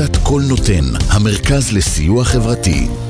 עמותת 0.00 0.16
קול 0.16 0.42
נותן, 0.48 0.84
המרכז 1.10 1.72
לסיוע 1.72 2.24
חברתי. 2.24 3.09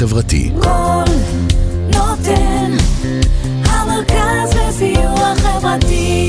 חברתי. 0.00 0.50
קול 0.62 1.04
נותן, 1.86 2.72
המרכז 3.64 4.56
לסיוע 4.56 5.34
חברתי. 5.36 6.19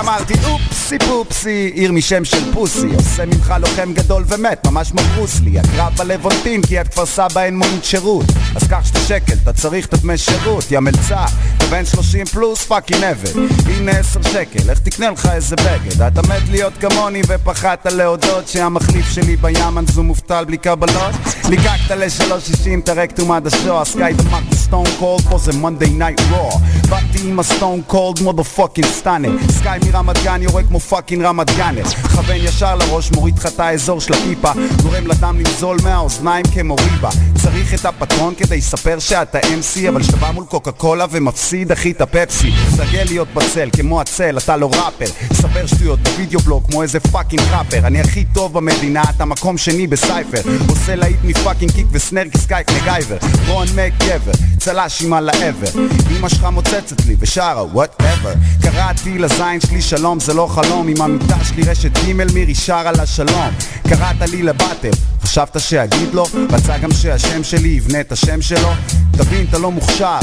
אמרתי 0.00 0.34
אופסי 0.34 0.67
פופסי, 1.08 1.70
עיר 1.74 1.92
משם 1.92 2.24
של 2.24 2.52
פוסי. 2.52 2.86
עושה 2.94 3.26
ממך 3.26 3.54
לוחם 3.60 3.92
גדול 3.92 4.24
ומת, 4.26 4.66
ממש 4.66 4.90
כמו 4.90 5.00
ברוסלי 5.02 5.58
הקרב 5.58 5.92
בלוונטין 5.96 6.62
כי 6.62 6.80
את 6.80 6.88
כפר 6.88 7.06
סבא 7.06 7.42
אין 7.42 7.56
מונית 7.58 7.84
שירות. 7.84 8.24
אז 8.56 8.68
קח 8.68 8.84
שתי 8.84 9.00
שקל, 9.00 9.34
אתה 9.42 9.52
צריך 9.52 9.86
את 9.86 9.94
הדמי 9.94 10.18
שירות. 10.18 10.70
יא 10.70 10.78
מלצר, 10.78 11.24
אתה 11.56 11.66
בן 11.66 11.84
שלושים 11.84 12.24
פלוס 12.26 12.64
פאקינג 12.64 13.04
עבד. 13.04 13.30
הנה 13.66 13.92
עשר 13.92 14.22
שקל, 14.22 14.70
איך 14.70 14.78
תקנה 14.78 15.10
לך 15.10 15.28
איזה 15.32 15.56
בגד? 15.56 16.02
אתה 16.02 16.22
מת 16.22 16.48
להיות 16.50 16.72
כמוני 16.80 17.22
ופחדת 17.28 17.86
להודות 17.86 18.48
שהמחליף 18.48 19.10
שלי 19.10 19.36
בים 19.36 19.78
אנזו 19.78 20.02
מובטל 20.02 20.44
בלי 20.44 20.56
קבלות. 20.56 21.14
ליקקת 21.48 21.90
לשלוש 21.90 22.46
שישים 22.46 22.80
את 22.80 22.88
הרקטום 22.88 23.32
עד 23.32 23.46
השוע. 23.46 23.84
סקאי 23.84 24.12
דמק 24.12 24.54
סטון 24.54 24.84
קולד 24.98 25.22
פה 25.30 25.38
זה 25.38 25.52
מונדי 25.52 25.90
נייט 25.90 26.20
רוע 26.30 26.52
באתי 26.88 27.18
עם 27.24 27.38
הסטון 27.38 27.82
קולד 27.86 28.20
מודו 28.20 28.44
פאקינג 28.44 28.86
סטאנר 28.86 29.30
סקאי 29.50 29.78
מרמת 29.86 30.22
גן 30.24 30.42
יורה 30.42 30.62
כמו 30.62 30.77
פאקינג 30.80 31.22
רמת 31.22 31.56
גאנר 31.56 31.84
כוון 32.28 32.36
ישר 32.36 32.74
לראש 32.74 33.10
מוריד 33.12 33.38
לך 33.38 33.46
את 33.46 33.60
האזור 33.60 34.00
של 34.00 34.12
הכיפה 34.12 34.52
גורם 34.82 35.06
לדם 35.06 35.36
לנזול 35.38 35.76
מהאוזניים 35.82 36.44
כמו 36.54 36.76
ריבה. 36.76 37.10
צריך 37.42 37.74
את 37.74 37.84
הפטרון 37.84 38.34
כדי 38.34 38.58
לספר 38.58 38.98
שאתה 38.98 39.38
MC 39.38 39.88
אבל 39.88 40.02
כשאתה 40.02 40.16
בא 40.16 40.30
מול 40.30 40.44
קוקה 40.44 40.72
קולה 40.72 41.06
ומפסיד 41.10 41.72
אחי 41.72 41.90
את 41.90 42.00
הפפסי. 42.00 42.52
סגל 42.76 43.04
להיות 43.04 43.28
בצל 43.34 43.68
כמו 43.72 44.00
הצל 44.00 44.38
אתה 44.38 44.56
לא 44.56 44.70
ראפר. 44.72 45.06
ספר 45.32 45.66
שטויות 45.66 46.00
בווידאו 46.00 46.40
בלוג 46.40 46.64
כמו 46.70 46.82
איזה 46.82 47.00
פאקינג 47.00 47.42
ראפר. 47.50 47.86
אני 47.86 48.00
הכי 48.00 48.24
טוב 48.34 48.52
במדינה 48.52 49.02
אתה 49.16 49.24
מקום 49.24 49.58
שני 49.58 49.86
בסייפר. 49.86 50.40
עושה 50.68 50.94
להיט 50.94 51.18
מפאקינג 51.24 51.72
קיק 51.72 51.86
וסנר 51.92 52.28
כסקייק 52.32 52.70
מגייבר. 52.70 53.16
רון 53.46 53.66
מק 53.76 53.92
גבר 53.98 54.32
צל"ש 54.58 55.02
עם 55.02 55.12
על 55.12 55.28
העבר 55.28 55.80
אמא 56.18 56.28
שלך 56.28 56.44
מוצצת 56.44 57.06
לי 57.06 57.16
ושרה 57.18 57.64
וואטאבר 57.64 58.32
קראתי 58.62 59.18
לזין 59.18 59.60
שלי 59.60 59.82
שלום 59.82 60.20
זה 60.20 60.34
לא 60.34 60.46
חלום 60.46 60.67
עם 60.68 61.02
המיטה 61.02 61.44
שלי 61.44 61.62
רשת 61.62 61.98
ג' 61.98 62.32
מירי 62.34 62.54
שרה 62.54 62.92
לה 62.92 63.06
שלום 63.06 63.50
קראת 63.88 64.30
לי 64.30 64.42
לבטל 64.42 64.90
חשבת 65.22 65.60
שאגיד 65.60 66.14
לו? 66.14 66.26
רצה 66.50 66.78
גם 66.78 66.92
שהשם 66.92 67.44
שלי 67.44 67.68
יבנה 67.68 68.00
את 68.00 68.12
השם 68.12 68.42
שלו? 68.42 68.68
תבין 69.12 69.46
אתה 69.50 69.58
לא 69.58 69.70
מוכשר 69.70 70.18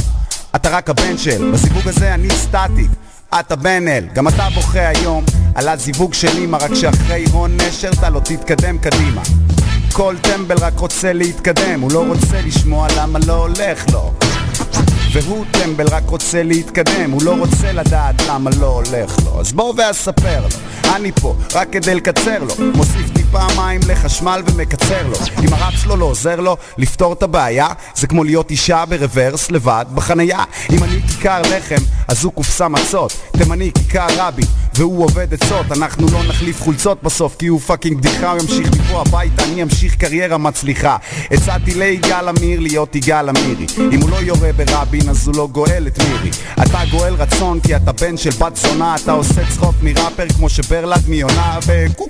אתה 0.56 0.70
רק 0.70 0.90
הבן 0.90 1.18
של. 1.18 1.52
בזיווג 1.52 1.88
הזה 1.88 2.14
אני 2.14 2.30
סטטיק 2.30 2.90
אתה 3.40 3.56
בן 3.56 3.88
אל, 3.88 4.08
גם 4.14 4.28
אתה 4.28 4.47
בוכה 4.56 4.88
היום 4.88 5.25
על 5.56 5.68
הזיווג 5.68 6.14
של 6.14 6.38
אמא 6.38 6.58
רק 6.58 6.74
שאחרי 6.74 7.25
הון 7.31 7.58
נשר 7.58 7.90
אתה 7.90 8.09
לא 8.09 8.20
תתקדם 8.20 8.78
קדימה. 8.78 9.22
כל 9.94 10.16
טמבל 10.22 10.58
רק 10.58 10.80
רוצה 10.80 11.14
להתקדם, 11.14 11.81
הוא 11.81 11.91
לא 11.91 12.06
רוצה 12.08 12.41
לשמוע 12.41 12.88
למה 12.97 13.20
לא 13.28 13.34
הולך 13.34 13.86
לו 13.94 14.14
והוא 15.14 15.46
טמבל 15.52 15.88
רק 15.88 16.10
רוצה 16.10 16.44
להתקדם, 16.44 17.12
הוא 17.12 17.24
לא 17.24 17.36
רוצה 17.40 17.72
לדעת 17.72 18.16
למה 18.30 18.50
לא 18.60 18.66
הולך 18.66 19.18
לו. 19.26 19.40
אז 19.40 19.54
בוא 19.54 19.74
ואספר 19.78 20.42
לו, 20.42 20.48
אני 20.96 21.12
פה 21.12 21.36
רק 21.54 21.68
כדי 21.72 21.96
לקצר 21.96 22.44
לו. 22.44 22.54
מוסיף 22.76 23.10
טיפה 23.14 23.48
מים 23.58 23.80
לחשמל 23.88 24.42
ומקצר 24.46 25.08
לו. 25.08 25.18
אם 25.44 25.54
הראפ 25.54 25.74
שלו 25.74 25.96
לא 25.96 26.06
עוזר 26.06 26.40
לו 26.40 26.58
לפתור 26.78 27.14
את 27.14 27.24
הבעיה. 27.24 27.68
זה 27.96 28.08
כמו 28.08 28.24
להיות 28.24 28.52
אישה 28.52 28.84
ברוורס 28.86 29.52
לבד 29.52 29.86
בחנייה. 29.94 30.44
אם 30.72 30.84
אני 30.84 31.02
כיכר 31.02 31.42
לחם 31.42 31.84
אז 32.08 32.24
הוא 32.24 32.34
קופסה 32.34 32.68
מצות. 32.68 33.14
תימני 33.38 33.72
כיכר 33.74 34.08
רבין 34.18 34.46
והוא 34.76 35.04
עובד 35.04 35.34
עצות. 35.34 35.66
אנחנו 35.72 36.08
לא 36.12 36.24
נחליף 36.24 36.62
חולצות 36.62 37.04
בסוף 37.04 37.36
כי 37.40 37.48
הוא 37.48 37.60
fucking 37.59 37.98
בדיחה 37.98 38.32
הוא 38.32 38.42
ימשיך 38.42 38.70
מפה 38.72 39.02
הביתה 39.02 39.44
אני 39.44 39.64
אמשיך 39.64 39.96
קריירה 39.96 40.38
מצליחה. 40.38 40.98
הצעתי 41.32 41.74
ליגאל 41.74 42.28
עמיר 42.28 42.60
להיות 42.60 42.96
יגאל 42.96 43.30
עמירי. 43.30 43.66
אם 43.92 44.02
הוא 44.02 44.10
לא 44.10 44.22
יורה 44.46 44.66
ברבין 44.66 45.10
אז 45.10 45.28
הוא 45.28 45.36
לא 45.36 45.48
גואל 45.52 45.88
את 45.88 46.00
מירי. 46.00 46.30
אתה 46.64 46.80
גואל 46.92 47.14
רצון 47.14 47.60
כי 47.60 47.76
אתה 47.76 47.92
בן 47.92 48.18
של 48.18 48.30
בת 48.30 48.56
זונה 48.56 48.96
אתה 48.96 49.12
עושה 49.12 49.42
צחוק 49.50 49.76
מראפר 49.82 50.26
כמו 50.36 50.50
שברלד 50.50 51.02
מיונה 51.08 51.60
קו 51.96 52.06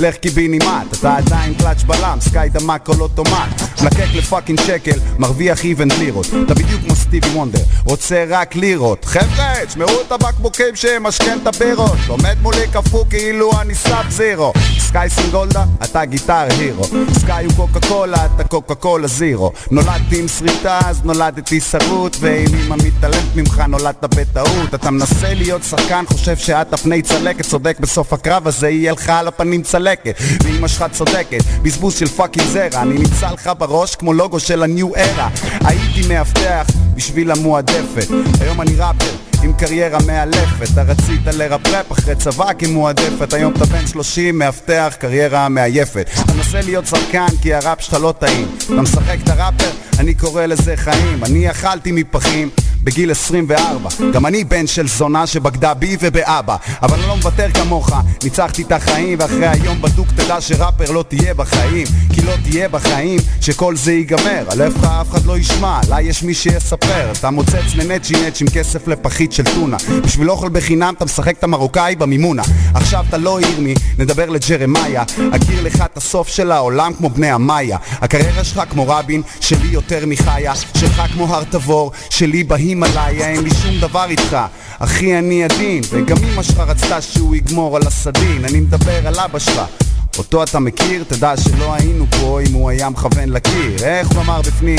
לך 0.00 0.16
קיבינימט 0.16 0.98
אתה 0.98 1.16
עדיין 1.16 1.54
קלאץ' 1.54 1.82
בלם 1.82 2.18
סקאי 2.20 2.48
דמק 2.48 2.86
כל 2.86 3.00
אוטומט 3.00 3.62
מלקק 3.82 4.06
לפאקינג 4.14 4.60
שקל 4.60 4.98
מרוויח 5.18 5.64
איבנט 5.64 5.92
לירות. 5.98 6.26
אתה 6.46 6.54
בדיוק 6.54 6.82
כמו 6.82 6.96
סטיבי 6.96 7.28
וונדר 7.28 7.62
רוצה 7.86 8.24
רק 8.28 8.56
לירות. 8.56 9.04
חבר'ה 9.04 9.54
תשמעו 9.66 10.00
את 10.06 10.12
הבקבוקים 10.12 10.76
שמשכן 10.76 11.38
את 11.42 11.46
הבירות. 11.46 11.98
עומד 12.08 12.36
מולי 12.42 12.66
קפוא 12.72 13.04
כאילו 13.10 13.50
אני 13.60 13.74
סאב 13.74 14.10
זירו. 14.10 14.52
סקאי 14.78 15.10
סינגולדה 15.10 15.64
אתה 15.84 16.04
גיטר 16.04 16.46
הירו. 16.58 16.84
סקאי 17.18 17.44
הוא 17.44 17.52
קוקה 17.56 17.88
קולה 17.88 18.26
אתה 18.26 18.44
קוקה 18.44 18.74
קולה 18.74 19.06
זירו. 19.06 19.52
נולדתי 19.70 20.20
עם 20.20 20.28
שריטה 20.28 20.80
אז 20.84 21.01
נולדתי 21.04 21.60
שרוט 21.60 22.16
ואם 22.20 22.54
אמא 22.66 22.76
מתעלמת 22.84 23.36
ממך 23.36 23.62
נולדת 23.68 24.04
בטעות. 24.04 24.74
אתה 24.74 24.90
מנסה 24.90 25.34
להיות 25.34 25.62
שחקן 25.62 26.04
חושב 26.06 26.36
שאת 26.36 26.72
הפני 26.72 27.02
צלקת 27.02 27.46
צודק 27.46 27.76
בסוף 27.80 28.12
הקרב 28.12 28.48
הזה 28.48 28.68
יהיה 28.68 28.92
לך 28.92 29.08
על 29.08 29.28
הפנים 29.28 29.62
צלקת. 29.62 30.14
ואמא 30.44 30.68
שלך 30.68 30.84
צודקת 30.92 31.42
בזבוז 31.62 31.94
של 31.94 32.08
פאקינג 32.08 32.46
זרע. 32.46 32.82
אני 32.82 32.94
נמצא 32.94 33.30
לך 33.30 33.50
בראש 33.58 33.96
כמו 33.96 34.12
לוגו 34.12 34.40
של 34.40 34.62
הניו 34.62 34.96
ארה 34.96 35.28
הייתי 35.64 36.08
מאבטח 36.08 36.66
בשביל 36.94 37.30
המועדפת. 37.30 38.06
היום 38.40 38.60
אני 38.60 38.74
ראפר 38.76 39.31
עם 39.42 39.52
קריירה 39.52 39.98
מאלפת 40.06 40.72
אתה 40.72 40.82
רצית 40.82 41.26
לרפרפ 41.26 41.92
אחרי 41.92 42.14
צבא 42.14 42.52
כמועדפת 42.58 43.32
היום 43.32 43.52
אתה 43.56 43.64
בן 43.64 43.86
30 43.86 44.38
מאבטח 44.38 44.94
קריירה 44.98 45.48
מעייפת. 45.48 46.10
אתה 46.24 46.32
מנסה 46.32 46.60
להיות 46.60 46.86
שחקן 46.86 47.26
כי 47.42 47.54
הראפ 47.54 47.80
שלך 47.80 47.94
לא 47.94 48.14
טעים. 48.18 48.48
אתה 48.64 48.82
משחק 48.82 49.16
את 49.24 49.28
הראפר 49.28 49.70
אני 49.98 50.14
קורא 50.14 50.46
לזה 50.46 50.76
חיים. 50.76 51.24
אני 51.24 51.50
אכלתי 51.50 51.92
מפחים 51.92 52.50
בגיל 52.84 53.10
24 53.10 53.90
גם 54.12 54.26
אני 54.26 54.44
בן 54.44 54.66
של 54.66 54.88
זונה 54.88 55.26
שבגדה 55.26 55.74
בי 55.74 55.96
ובאבא. 56.00 56.56
אבל 56.82 56.98
אני 56.98 57.08
לא 57.08 57.16
מוותר 57.16 57.46
כמוך. 57.54 57.90
ניצחתי 58.24 58.62
את 58.62 58.72
החיים 58.72 59.18
ואחרי 59.20 59.46
היום 59.46 59.82
בדוק 59.82 60.08
תדע 60.08 60.40
שראפר 60.40 60.90
לא 60.90 61.04
תהיה 61.08 61.34
בחיים. 61.34 61.86
כי 62.14 62.22
לא 62.22 62.32
תהיה 62.42 62.68
בחיים 62.68 63.18
שכל 63.40 63.76
זה 63.76 63.92
ייגמר. 63.92 64.44
על 64.48 64.62
איפה 64.62 65.00
אף 65.00 65.10
אחד 65.10 65.26
לא 65.26 65.38
ישמע. 65.38 65.80
עליי 65.86 66.04
יש 66.04 66.22
מי 66.22 66.34
שיספר. 66.34 67.12
אתה 67.12 67.30
מוצץ 67.30 67.74
לנצ'י 67.74 68.14
נצ' 68.26 68.40
עם 68.40 68.46
כסף 68.54 68.88
לפחית 68.88 69.32
של 69.32 69.44
טונה. 69.44 69.76
בשביל 70.04 70.30
אוכל 70.30 70.48
בחינם 70.48 70.94
אתה 70.96 71.04
משחק 71.04 71.38
את 71.38 71.44
המרוקאי 71.44 71.96
במימונה. 71.96 72.42
עכשיו 72.74 73.04
אתה 73.08 73.18
לא 73.18 73.40
ירמי 73.40 73.74
נדבר 73.98 74.30
לג'רמיה. 74.30 75.02
אכיר 75.32 75.62
לך 75.62 75.84
את 75.92 75.96
הסוף 75.96 76.28
של 76.28 76.52
העולם 76.52 76.92
כמו 76.98 77.10
בני 77.10 77.30
המאיה. 77.30 77.78
הקריירה 77.92 78.44
שלך 78.44 78.62
כמו 78.70 78.88
רבין 78.88 79.22
שלי 79.40 79.68
יותר 79.68 80.06
מחיה. 80.06 80.52
שלך 80.56 81.02
כמו 81.12 81.34
הר 81.34 81.44
תבור 81.44 81.92
שלי 82.10 82.44
בהימאליה 82.80 83.28
אין 83.28 83.44
לי 83.44 83.50
שום 83.50 83.80
דבר 83.80 84.04
איתך 84.10 84.36
אחי 84.78 85.18
אני 85.18 85.44
עדין 85.44 85.82
וגם 85.90 86.16
אמא 86.24 86.42
שלך 86.42 86.58
רצתה 86.58 87.00
שהוא 87.00 87.36
יגמור 87.36 87.76
על 87.76 87.82
הסדין 87.86 88.44
אני 88.44 88.60
מדבר 88.60 89.06
על 89.06 89.18
אבא 89.18 89.38
שלך 89.38 89.60
אותו 90.18 90.42
אתה 90.42 90.58
מכיר? 90.58 91.04
תדע 91.08 91.36
שלא 91.36 91.74
היינו 91.74 92.06
פה 92.10 92.40
אם 92.48 92.52
הוא 92.52 92.70
היה 92.70 92.90
מכוון 92.90 93.28
לקיר 93.28 93.84
איך 93.84 94.08
הוא 94.08 94.20
אמר 94.20 94.40
בפנים? 94.42 94.78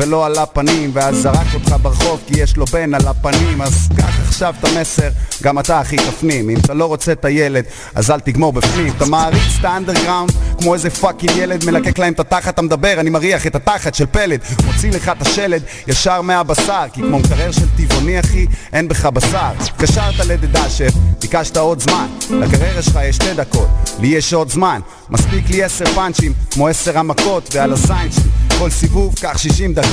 ולא 0.00 0.26
על 0.26 0.38
הפנים 0.38 0.90
ואז 0.92 1.16
זרק 1.16 1.54
אותך 1.54 1.74
ברחוב 1.82 2.20
כי 2.26 2.40
יש 2.40 2.56
לו 2.56 2.66
בן 2.66 2.94
על 2.94 3.08
הפנים 3.08 3.62
אז 3.62 3.88
קח 3.96 4.20
עכשיו 4.28 4.54
את 4.58 4.64
המסר, 4.64 5.08
גם 5.42 5.58
אתה 5.58 5.80
אחי 5.80 5.96
תפנים. 5.96 6.50
אם 6.50 6.56
אתה 6.64 6.74
לא 6.74 6.84
רוצה 6.84 7.12
את 7.12 7.24
הילד, 7.24 7.64
אז 7.94 8.10
אל 8.10 8.20
תגמור 8.20 8.52
בפנים. 8.52 8.92
אתה 8.96 9.04
מעריץ 9.04 9.56
את 9.58 9.64
האנדרגראונד 9.64 10.32
כמו 10.58 10.74
איזה 10.74 10.90
fucking 10.90 11.36
ילד 11.36 11.64
מלקק 11.64 11.98
להם 11.98 12.12
את 12.12 12.20
התחת, 12.20 12.54
אתה 12.54 12.62
מדבר, 12.62 13.00
אני 13.00 13.10
מריח 13.10 13.46
את 13.46 13.54
התחת 13.54 13.94
של 13.94 14.06
פלד. 14.06 14.40
מוציא 14.66 14.90
לך 14.90 15.08
את 15.08 15.22
השלד 15.22 15.62
ישר 15.86 16.22
מהבשר 16.22 16.84
כי 16.92 17.00
כמו 17.00 17.18
מקרר 17.18 17.52
של 17.52 17.66
טבעוני 17.76 18.20
אחי, 18.20 18.46
אין 18.72 18.88
בך 18.88 19.06
בשר. 19.06 19.52
קשרת 19.76 20.26
לדדשף, 20.26 20.92
ביקשת 21.20 21.56
עוד 21.56 21.80
זמן. 21.80 22.06
לקריירה 22.30 22.82
שלך 22.82 22.98
יש 23.02 23.16
שתי 23.16 23.34
דקות, 23.34 23.68
לי 24.00 24.08
יש 24.08 24.32
עוד 24.32 24.50
זמן. 24.50 24.80
מספיק 25.10 25.50
לי 25.50 25.62
עשר 25.62 25.84
פאנצ'ים, 25.94 26.32
כמו 26.50 26.68
עשר 26.68 26.98
המכות 26.98 27.50
ועל 27.54 27.72
הזין 27.72 28.12
שלי 28.12 28.30
כל 28.60 28.70
סיבוב 28.70 29.14
קח 29.20 29.38
שישים 29.38 29.74
דקות 29.74 29.89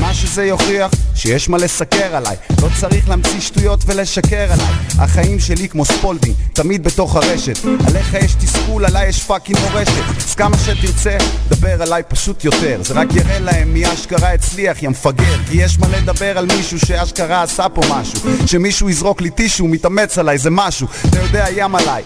מה 0.00 0.14
שזה 0.14 0.44
יוכיח, 0.44 0.90
שיש 1.14 1.48
מה 1.48 1.58
לסקר 1.58 2.16
עליי. 2.16 2.36
לא 2.62 2.68
צריך 2.80 3.08
להמציא 3.08 3.40
שטויות 3.40 3.80
ולשקר 3.86 4.52
עליי. 4.52 4.74
החיים 4.98 5.40
שלי 5.40 5.68
כמו 5.68 5.84
Spalding, 5.84 6.34
תמיד 6.52 6.84
בתוך 6.84 7.16
הרשת. 7.16 7.58
עליך 7.86 8.14
יש 8.14 8.34
תסכול, 8.34 8.84
עליי 8.84 9.08
יש 9.08 9.22
fucking 9.22 9.58
מורשת. 9.58 10.02
אז 10.28 10.34
כמה 10.34 10.56
שתרצה, 10.58 11.16
דבר 11.48 11.82
עליי 11.82 12.02
פשוט 12.08 12.44
יותר. 12.44 12.80
זה 12.82 12.94
רק 12.94 13.08
יראה 13.14 13.38
להם 13.38 13.74
מי 13.74 13.92
אשכרה 13.92 14.32
הצליח, 14.32 14.82
יא 14.82 14.88
מפגר. 14.88 15.36
כי 15.50 15.56
יש 15.56 15.78
מה 15.78 15.88
לדבר 15.88 16.38
על 16.38 16.46
מישהו 16.56 16.78
שאשכרה 16.78 17.42
עשה 17.42 17.68
פה 17.68 17.80
משהו. 17.90 18.20
שמישהו 18.46 18.90
יזרוק 18.90 19.20
לי 19.20 19.30
טישו, 19.30 19.66
מתאמץ 19.66 20.18
עליי, 20.18 20.38
זה 20.38 20.50
משהו. 20.50 20.86
אתה 21.08 21.20
יודע 21.20 21.46
ים 21.56 21.74
עליי 21.74 22.02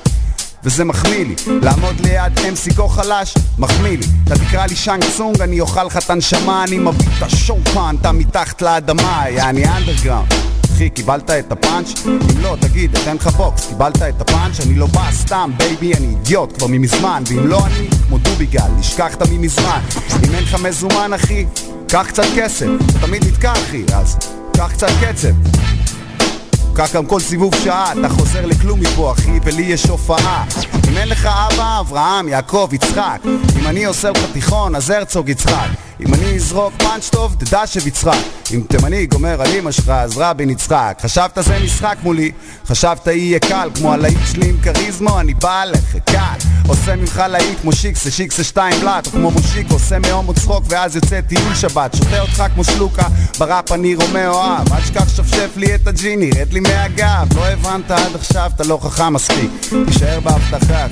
וזה 0.65 0.85
מחמיא 0.85 1.25
לי. 1.25 1.35
לעמוד 1.63 2.01
ליד 2.01 2.39
MC 2.39 2.75
כה 2.77 2.89
חלש, 2.89 3.35
מחמיא 3.59 3.99
לי. 3.99 4.07
אתה 4.25 4.39
תקרא 4.39 4.67
לי 4.67 4.77
שאנג 4.77 5.05
צונג, 5.17 5.41
אני 5.41 5.61
אוכל 5.61 5.85
לך 5.85 5.97
את 5.97 6.11
הנשמה 6.11 6.65
אני 6.65 6.79
מביא 6.79 7.07
את 7.19 7.23
השופל, 7.23 7.97
אתה 8.01 8.13
מתחת 8.13 8.63
לאדמה, 8.63 9.25
יעני 9.29 9.65
underground 9.67 10.33
אחי, 10.79 10.91
קיבלת 10.91 11.31
את 11.31 11.53
הפאנץ'? 11.53 12.07
אם 12.07 12.43
לא, 12.43 12.57
תגיד, 12.61 12.97
אתן 12.97 13.17
לך 13.17 13.27
בוקס, 13.27 13.67
קיבלת 13.67 14.03
את 14.03 14.21
הפאנץ'? 14.21 14.61
אני 14.61 14.75
לא 14.75 14.87
בא 14.87 15.11
סתם, 15.13 15.51
baby, 15.57 15.95
אני 15.95 16.07
אידיוט 16.07 16.59
כבר 16.59 16.67
ממזמן. 16.67 17.23
ואם 17.27 17.47
לא 17.47 17.67
אני, 17.67 17.89
כמו 18.09 18.19
דוביגל, 18.19 18.69
נשכחת 18.79 19.23
ממזמן 19.31 19.81
אם 20.25 20.35
אין 20.35 20.43
לך 20.43 20.55
מזומן, 20.55 21.13
אחי, 21.15 21.47
קח 21.89 22.07
קצת 22.09 22.27
כסף. 22.37 22.67
אתה 22.91 23.07
תמיד 23.07 23.25
נתקע, 23.27 23.53
אחי, 23.53 23.85
אז 23.95 24.17
קח 24.57 24.73
קצת 24.73 24.91
קצב 25.01 25.29
כך 26.79 26.95
גם 26.95 27.07
כל 27.07 27.21
סיבוב 27.21 27.55
שעה, 27.65 27.93
אתה 27.93 28.09
חוזר 28.09 28.47
לכלום 28.47 28.81
מפה 28.81 29.13
אחי, 29.13 29.39
ולי 29.45 29.63
יש 29.63 29.87
הופעה. 29.87 30.45
אם 30.89 30.97
אין 30.97 31.09
לך 31.09 31.27
אבא, 31.27 31.81
אברהם, 31.81 32.29
יעקב, 32.29 32.69
יצחק. 32.73 33.19
אם 33.61 33.67
אני 33.67 33.85
עושה 33.85 34.11
לך 34.11 34.25
תיכון, 34.33 34.75
אז 34.75 34.91
הרצוג 34.91 35.29
יצחק 35.29 35.88
אם 36.01 36.15
אני 36.15 36.37
אזרוק 36.37 36.73
פאנץ' 36.79 37.09
טוב, 37.09 37.37
תדע 37.39 37.67
שביצחק 37.67 38.19
אם 38.55 38.63
תימני 38.69 39.07
גומר 39.07 39.43
על 39.43 39.49
אמא 39.59 39.71
שלך, 39.71 39.89
אז 39.89 40.19
רבין 40.19 40.51
יצחק. 40.51 40.99
חשבת 41.03 41.39
זה 41.41 41.59
משחק 41.65 41.97
מולי? 42.03 42.33
חשבת 42.67 43.07
יהיה 43.07 43.39
קל 43.39 43.71
כמו 43.75 43.93
הלהיט 43.93 44.19
שלי 44.33 44.49
עם 44.49 44.57
כריזמו? 44.63 45.21
אני 45.21 45.35
בא 45.35 45.61
עליך, 45.61 45.97
קל. 46.05 46.49
עושה 46.69 46.97
ממך 46.97 47.23
להיט 47.29 47.61
כמו 47.61 47.73
שיקסה, 47.73 48.11
שיקסה 48.11 48.45
שתיים 48.45 48.81
בלאט 48.81 49.07
או 49.07 49.13
כמו 49.13 49.31
מושיק, 49.31 49.71
עושה 49.71 49.99
מהומו 49.99 50.35
צחוק 50.35 50.65
ואז 50.69 50.97
יוצא 50.97 51.21
טיול 51.21 51.55
שבת. 51.55 51.97
שותה 51.97 52.21
אותך 52.21 52.45
כמו 52.55 52.65
שלוקה, 52.65 53.07
בראפ 53.39 53.73
אני 53.73 53.95
רומא 53.95 54.27
אוהב. 54.27 54.73
אל 54.73 54.81
תשכח 54.81 55.09
שפשף 55.09 55.57
לי 55.57 55.75
את 55.75 55.87
הג'יני, 55.87 56.31
רד 56.31 56.53
לי 56.53 56.61
מהגב. 56.61 57.37
לא 57.37 57.47
הבנת 57.47 57.91
עד 57.91 58.15
עכשיו, 58.15 58.51
אתה 58.55 58.65
לא 58.65 58.79
חכם 58.83 59.13
מספיק. 59.13 59.51
תישאר 59.87 60.21
בהבטחה 60.21 60.87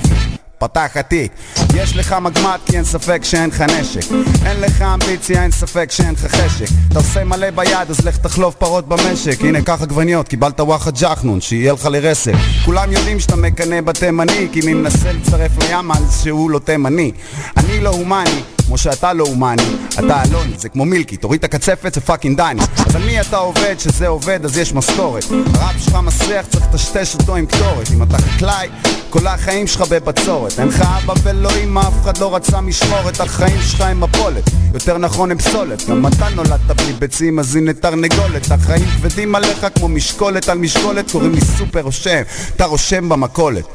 פתח 0.59 0.91
התיק 0.95 1.31
יש 1.75 1.95
לך 1.95 2.15
מגמט 2.21 2.59
כי 2.65 2.75
אין 2.75 2.83
ספק 2.83 3.23
שאין 3.23 3.49
לך 3.49 3.61
נשק. 3.61 4.11
אין 4.45 4.61
לך 4.61 4.81
אמביציה, 4.81 5.43
אין 5.43 5.51
ספק 5.51 5.91
שאין 5.91 6.13
לך 6.13 6.35
חשק. 6.35 6.65
אתה 6.91 6.99
עושה 6.99 7.23
מלא 7.23 7.49
ביד 7.49 7.89
אז 7.89 8.05
לך 8.05 8.17
תחלוף 8.17 8.55
פרות 8.55 8.87
במשק. 8.87 9.41
הנה 9.41 9.61
קח 9.61 9.81
עגבניות, 9.81 10.27
קיבלת 10.27 10.59
וואחד 10.59 10.97
ג'חנון 10.97 11.41
שיהיה 11.41 11.73
לך 11.73 11.85
לרסק. 11.85 12.33
כולם 12.65 12.91
יודעים 12.91 13.19
שאתה 13.19 13.35
מקנא 13.35 13.81
בתימני 13.81 14.47
כי 14.51 14.61
מי 14.65 14.73
מנסה 14.73 15.11
לצרף 15.11 15.51
לים 15.63 15.91
אז 15.91 16.21
שהוא 16.23 16.51
לא 16.51 16.59
תימני. 16.59 17.11
אני 17.57 17.79
לא 17.79 17.89
הומני 17.89 18.41
כמו 18.67 18.77
שאתה 18.77 19.13
לא 19.13 19.23
הומני 19.23 19.63
אתה 19.99 20.23
אלוני, 20.23 20.53
זה 20.57 20.69
כמו 20.69 20.85
מילקי, 20.85 21.17
תוריד 21.17 21.39
את 21.39 21.43
הקצפת 21.43 21.93
זה 21.93 22.01
fucking 22.01 22.37
דני. 22.37 22.61
אז 22.85 22.95
על 22.95 23.03
מי 23.03 23.21
אתה 23.21 23.37
עובד? 23.37 23.75
שזה 23.79 24.07
עובד 24.07 24.45
אז 24.45 24.57
יש 24.57 24.73
משכורת 24.73 25.23
הראפ 25.31 25.75
שלך 25.85 25.95
מסריח 25.95 26.45
צריך 26.45 26.65
לטשטש 26.69 27.15
אותו 27.15 27.35
עם 27.35 27.45
קטורת. 27.45 27.91
אם 27.93 28.03
אתה 28.03 28.17
חקלאי, 28.17 28.67
כל 29.09 29.27
החיים 29.27 29.67
שלך 29.67 29.81
בבצורת. 29.89 30.59
אין 30.59 30.67
לך 30.67 30.81
אבא 30.81 31.13
ולא 31.23 31.49
אמא, 31.63 31.79
אף 31.79 31.93
אחד 32.01 32.17
לא 32.17 32.35
רצה 32.35 32.61
משמורת 32.61 33.19
החיים 33.19 33.61
שלך 33.61 33.81
הם 33.81 34.01
מפולת, 34.01 34.49
יותר 34.73 34.97
נכון 34.97 35.31
הם 35.31 35.37
פסולת. 35.37 35.89
גם 35.89 36.07
אתה 36.07 36.29
נולדת 36.29 36.71
בלי 36.77 36.93
ביצים 36.93 37.39
אז 37.39 37.55
הנה 37.55 37.73
תרנגולת. 37.73 38.51
החיים 38.51 38.85
כבדים 38.85 39.35
עליך 39.35 39.67
כמו 39.75 39.87
משקולת 39.87 40.49
על 40.49 40.57
משקולת 40.57 41.11
קוראים 41.11 41.33
לי 41.33 41.41
סופר 41.41 41.81
רושם, 41.81 42.21
אתה 42.55 42.65
רושם 42.65 43.09
במכולת 43.09 43.65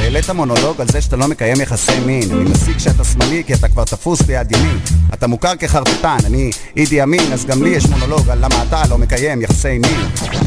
העלית 0.00 0.30
מונולוג 0.30 0.80
על 0.80 0.88
זה 0.88 1.00
שאתה 1.00 1.16
לא 1.16 1.28
מקיים 1.28 1.60
יחסי 1.60 2.00
מין. 2.06 2.30
אני 2.30 2.44
מסיק 2.44 2.78
שאתה 2.78 3.04
שמאלי 3.04 3.42
כי 3.46 3.54
אתה 3.54 3.68
כבר 3.68 3.84
תפוס 3.84 4.22
ביד 4.22 4.56
ימין. 4.56 4.78
אתה 5.14 5.26
מוכר 5.26 5.56
כחרטטן, 5.56 6.16
אני 6.24 6.50
אידי 6.76 7.02
אמין 7.02 7.32
אז 7.32 7.46
גם 7.46 7.62
לי 7.62 7.68
יש 7.68 7.86
מונולוג 7.86 8.28
על 8.28 8.38
למה 8.38 8.62
אתה 8.68 8.82
לא 8.90 8.98
מקיים 8.98 9.42
יחסי 9.42 9.78
מין. 9.78 10.00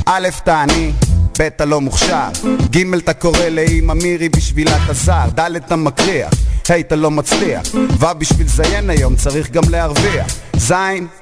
א', 0.06 0.28
אתה 0.44 0.62
עני 0.62 0.92
ב' 1.40 1.42
אתה 1.42 1.66
לא 1.66 1.82
מוכשר, 1.82 2.28
ג' 2.72 2.94
אתה 2.94 3.14
קורא 3.14 3.46
לאמא 3.52 3.94
מירי 3.94 4.30
בשבילה 4.30 4.84
אתה 4.84 4.94
זר, 4.94 5.30
ד' 5.36 5.56
אתה 5.56 5.76
מקריח, 5.76 6.34
ה' 6.70 6.80
אתה 6.80 6.96
לא 6.96 7.12
מצליח, 7.12 7.62
ו' 8.00 8.06
בשביל 8.18 8.48
זיין 8.48 8.90
היום 8.90 9.16
צריך 9.16 9.52
גם 9.52 9.64
להרוויח, 9.70 10.28
ז' 10.58 10.74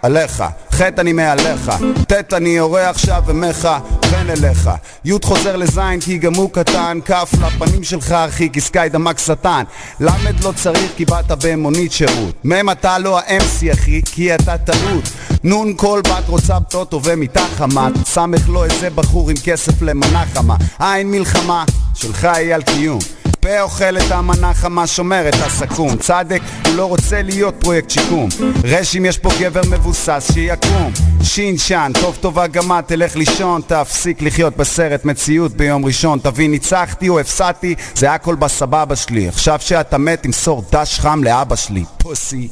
עליך, 0.02 0.44
ח' 0.72 0.81
אני 0.81 1.13
מעליך, 1.13 1.72
ט' 2.08 2.34
אני 2.34 2.50
יורה 2.50 2.90
עכשיו 2.90 3.24
ומך. 3.25 3.69
בן 4.12 4.30
אליך, 4.30 4.69
י' 5.06 5.13
חוזר 5.24 5.56
לז' 5.56 5.80
כי 6.02 6.18
גם 6.18 6.34
הוא 6.34 6.50
קטן, 6.52 7.00
כ' 7.06 7.12
לפנים 7.42 7.84
שלך 7.84 8.12
אחי 8.12 8.50
כי 8.54 8.62
סקאי 8.62 8.90
דמק 8.90 9.19
שטן, 9.19 9.63
ל' 10.00 10.10
לא 10.44 10.54
צריך 10.56 10.92
כי 10.98 11.06
באת 11.06 11.31
במונית 11.44 11.92
שירות, 11.92 12.46
מ' 12.46 12.69
אתה 12.69 12.98
לא 13.00 13.19
ה-MC 13.19 13.74
אחי 13.74 14.02
כי 14.06 14.36
אתה 14.36 14.58
טעות, 14.58 15.10
נ' 15.44 15.74
כל 15.74 16.02
בת 16.02 16.28
רוצה 16.30 16.60
פטוטו 16.60 17.02
ומיטה 17.04 17.46
חמה, 17.58 17.90
ס' 18.06 18.18
לא 18.48 18.66
איזה 18.66 18.90
בחור 18.90 19.30
עם 19.30 19.36
כסף 19.44 19.81
למנה 20.01 20.25
חמה, 20.33 20.56
עין 20.80 21.12
מלחמה 21.12 21.63
שלך 21.94 22.25
היא 22.25 22.56
על 22.56 22.62
קיום. 22.62 23.00
פה 23.39 23.62
אוכל 23.62 23.98
את 23.98 24.12
המנה 24.12 24.53
חמה 24.53 24.88
שומר 24.88 25.30
את 25.30 25.33
הסכו"ם. 25.33 25.98
צדק 25.98 26.42
הוא 26.65 26.75
לא 26.75 26.86
רוצה 26.86 27.21
להיות 27.21 27.56
פרויקט 27.59 27.89
שיקום. 27.89 28.30
רש 28.63 28.95
אם 28.95 29.06
יש 29.06 29.18
פה 29.18 29.30
גבר 29.39 29.62
מבוסס 29.69 30.31
שיקום. 30.33 30.92
שין 31.24 31.57
שן 31.57 31.92
טוב 32.01 32.18
טובה 32.21 32.48
גם 32.48 32.80
את 32.80 32.88
תלך 32.88 33.15
לישון 33.15 33.62
תפסיק 33.68 34.21
לחיות 34.21 34.57
בסרט 34.57 35.06
מציאות 35.06 35.51
ביום 35.51 35.86
ראשון. 35.86 36.19
תבין 36.19 36.51
ניצחתי 36.51 37.09
או 37.09 37.19
הפסדתי 37.19 37.75
זה 37.95 38.12
הכל 38.12 38.36
בסבבה 38.36 38.95
שלי. 38.95 39.27
עכשיו 39.27 39.59
שאתה 39.62 39.98
מת 39.98 40.24
תמסור 40.24 40.63
דש 40.71 41.00
חם 41.00 41.24
לאבא 41.24 41.56
שלי. 41.56 41.83
פוסי 41.98 42.48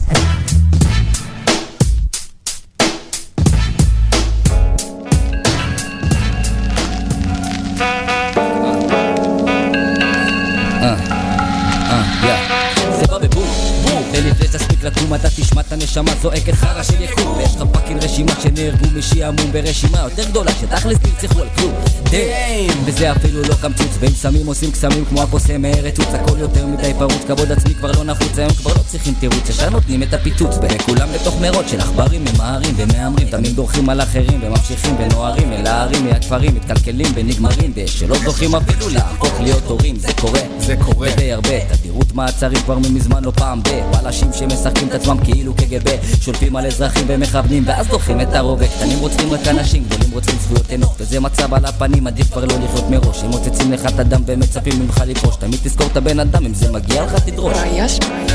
לקום 14.89 15.15
אתה 15.15 15.29
תשמע 15.29 15.61
את 15.61 15.71
הנשמה 15.71 16.11
זועקת 16.21 16.53
חרא 16.53 16.83
של 16.83 17.01
יקום. 17.01 17.37
ויש 17.37 17.55
לך 17.55 17.63
fucking 17.71 18.03
רשימה 18.03 18.31
שנהרגו 18.43 18.85
משעמום 18.95 19.51
ברשימה 19.51 19.99
יותר 19.99 20.29
גדולה 20.29 20.51
שתכלס 20.51 20.97
נרצחו 21.05 21.41
על 21.41 21.47
כלום. 21.57 21.73
damn 22.11 22.71
וזה 22.85 23.11
אפילו 23.11 23.41
לא 23.41 23.55
קמצוץ 23.61 23.91
ואם 23.99 24.11
סמים 24.11 24.45
עושים 24.47 24.71
קסמים 24.71 25.05
כמו 25.05 25.21
הקוסם 25.21 25.61
מארץ 25.61 25.99
עוץ 25.99 26.07
הכל 26.07 26.37
יותר 26.39 26.65
מדי 26.65 26.93
פרוץ 26.97 27.23
כבוד 27.27 27.51
עצמי 27.51 27.73
כבר 27.75 27.91
לא 27.91 28.03
נחוץ. 28.03 28.39
היום 28.39 28.51
כבר 28.53 28.71
לא 28.73 28.81
צריכים 28.87 29.13
תירוץ 29.19 29.49
ישר 29.49 29.69
נותנים 29.69 30.03
את 30.03 30.13
הפיצוץ. 30.13 30.55
וכולם 30.61 31.07
לתוך 31.15 31.41
מרוץ 31.41 31.65
של 31.71 31.79
עכברים 31.79 32.25
ממהרים 32.25 32.75
ומהמרים. 32.77 33.27
תמיד 33.29 33.55
דורכים 33.55 33.89
על 33.89 34.01
אחרים 34.01 34.39
וממשיכים 34.43 34.95
ונוהרים 34.99 35.53
אל 35.53 35.67
הערים 35.67 36.05
מהכפרים. 36.05 36.55
מתקלקלים 36.55 37.07
ונגמרים 37.15 37.73
ושלא 37.75 38.17
זוכים 38.17 38.55
אפילו 38.55 38.89
להפוך 38.89 39.39
להיות 39.41 39.63
הורים. 39.67 39.99
זה 39.99 40.13
קורה 40.13 40.41
זה 40.59 40.75
קורה. 40.85 41.09
ודי 41.13 41.31
הרבה. 41.33 41.65
תדירות 41.75 42.15
מעצרים 42.15 42.61
כבר 42.61 42.77
ממזמן 42.77 43.23
לא 43.23 43.31
פעם 43.35 43.61
בבלשים 43.63 44.33
שמשחקים 44.33 44.78
את 44.87 44.93
עצמם 44.93 45.17
כאילו 45.23 45.53
קג"ב 45.53 45.95
שולפים 46.21 46.55
על 46.55 46.65
אזרחים 46.65 47.03
ומכוונים 47.07 47.63
ואז 47.67 47.87
דוחים 47.87 48.21
את 48.21 48.33
הרובה. 48.33 48.67
קטנים 48.67 48.99
רוצחים 48.99 49.33
רק 49.33 49.47
אנשים 49.47 49.83
גדולים 49.83 50.11
רוצחים 50.11 50.35
זכויות 50.39 50.73
אנוש. 50.73 50.89
וזה 50.99 51.19
מצב 51.19 51.53
על 51.53 51.65
הפנים 51.65 52.07
עדיף 52.07 52.31
כבר 52.31 52.45
לא 52.45 52.55
לחיות 52.63 52.89
מראש. 52.89 53.23
הם 53.23 53.29
מוצצים 53.29 53.71
לך 53.71 53.85
את 53.85 53.99
הדם 53.99 54.21
ומצפים 54.25 54.73
ממך 54.79 55.03
לפרוש 55.07 55.35
תמיד 55.35 55.59
תזכור 55.63 55.87
את 55.87 55.97
הבן 55.97 56.19
אדם 56.19 56.45
אם 56.45 56.53
זה 56.53 56.71
מגיע 56.71 57.05
לך 57.05 57.13
תדרוש. 57.13 57.57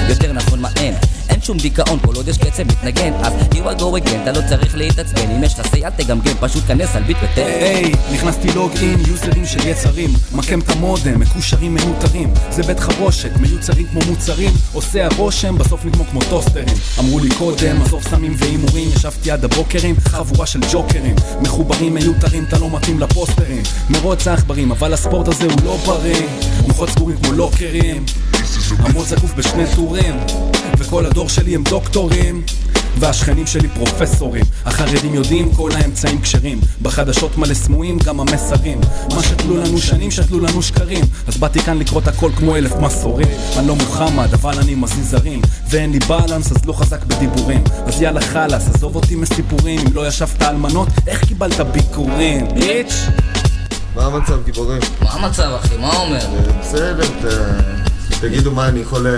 יותר 0.09 0.33
נכון 0.33 0.61
מה 0.61 0.69
אין? 0.77 0.95
אין 1.29 1.41
שום 1.43 1.59
דיכאון, 1.59 1.99
כל 1.99 2.17
עוד 2.17 2.29
יש 2.29 2.39
קצב 2.39 2.63
מתנגן. 2.63 3.13
אז 3.23 3.33
here 3.53 3.79
I 3.79 3.81
go 3.81 4.07
again, 4.07 4.23
אתה 4.23 4.33
לא 4.33 4.41
צריך 4.49 4.77
להתעצבן. 4.77 5.31
אם 5.31 5.45
יש 5.45 5.59
לך 5.59 5.75
אל 5.75 5.91
תגמגם, 5.91 6.35
פשוט 6.41 6.63
כנס 6.67 6.97
על 6.97 7.03
ביט 7.03 7.17
ותן. 7.17 7.43
היי, 7.43 7.93
נכנסתי 8.13 8.49
לוג 8.55 8.73
אין, 8.83 9.01
יוזרים 9.09 9.47
של 9.47 9.67
יצרים. 9.67 10.11
מקם 10.33 10.61
את 10.61 10.71
המודם, 10.71 11.21
מקושרים 11.21 11.75
מנותרים. 11.75 12.35
זה 12.51 12.63
בית 12.63 12.81
חרושת, 12.81 13.31
מיוצרים 13.41 13.87
כמו 13.87 14.01
מוצרים. 14.09 14.51
עושה 14.73 15.07
הרושם, 15.07 15.59
בסוף 15.59 15.85
נגמור 15.85 16.07
כמו 16.11 16.21
טוסטרים 16.35 16.67
אמרו 16.99 17.19
לי 17.19 17.29
קודם, 17.39 17.83
עזוב 17.83 18.03
סמים 18.03 18.35
והימורים 18.39 18.89
ישבתי 18.97 19.31
עד 19.31 19.45
הבוקרים, 19.45 19.97
חבורה 20.01 20.47
של 20.47 20.61
ג'וקרים. 20.73 21.17
מחוברים 21.41 21.95
מיותרים, 21.95 22.45
אתה 22.45 22.59
לא 22.59 22.71
מתאים 22.71 23.01
לפוסטרים. 23.01 23.63
מרוץ 23.91 24.27
העכברים, 24.27 24.71
אבל 24.71 24.93
הספורט 24.93 25.29
הזה 25.29 25.45
הוא 25.45 25.61
לא 25.65 25.77
בריא. 25.87 26.27
מוחות 26.67 26.91
סגורים 26.91 27.17
כמו 27.17 27.33
לוקרים. 27.33 28.05
עמוד 28.87 29.07
זקוף 29.07 29.35
בשני 29.35 29.65
טורים. 29.77 30.15
וכל 30.79 31.07
הדור 31.07 31.29
שלי 31.29 31.55
הם 31.55 31.65
דוקטורים 31.65 32.43
והשכנים 32.99 33.47
שלי 33.47 33.69
פרופסורים. 33.69 34.45
החרדים 34.65 35.15
יודעים 35.15 35.53
כל 35.55 35.71
האמצעים 35.75 36.21
כשרים. 36.21 36.61
בחדשות 36.83 37.39
מלא 37.39 37.55
סמויים 37.55 37.99
גם 37.99 38.21
המסרים. 38.21 38.81
מה 39.15 39.23
שתלו 39.23 39.57
לנו 39.57 39.79
שנים 39.79 40.11
שתלו 40.11 40.41
לנו 40.41 40.63
שקרים. 40.63 41.05
אז 41.27 41.37
באתי 41.37 41.59
כאן 41.61 41.79
לקרוא 41.79 42.01
את 42.01 42.09
הכל 42.09 42.31
כמו 42.37 42.57
אלף 42.57 42.73
מסורים. 42.77 43.27
אני 43.59 43.67
לא 43.69 43.77
מוחמד 43.77 44.35
אבל 44.35 44.59
אני 44.59 44.75
מזיז 44.75 45.15
הרים 45.15 45.41
ואין 45.71 45.93
לי 45.93 45.99
balance 45.99 46.53
אז 46.53 46.65
לא 46.65 46.73
חזק 46.73 47.05
בדיבורים. 47.05 47.65
אז 47.87 48.03
יאללה 48.03 48.21
חלאס 48.21 48.69
עזוב 48.75 48.97
אותי 48.97 49.17
מסיפורים. 49.17 49.81
אם 49.81 49.95
לא 49.95 50.09
ישבת 50.09 50.43
על 50.43 50.57
מנות 50.57 50.89
איך 51.07 51.25
קיבלת 51.25 51.61
ביקורים? 51.61 52.47
bitch 52.55 52.95
מה 53.97 54.05
המצב 54.07 54.45
גיבורים? 54.45 54.81
מה 55.03 55.11
המצב 55.11 55.51
אחי? 55.61 55.77
מה 55.77 55.97
אומר? 55.97 56.19
אה, 56.27 56.53
בסדר, 56.61 57.07
ת- 57.07 57.94
תגידו 58.21 58.51
מה 58.51 58.69
אני 58.69 58.81
יכול 58.81 59.07
אה, 59.07 59.13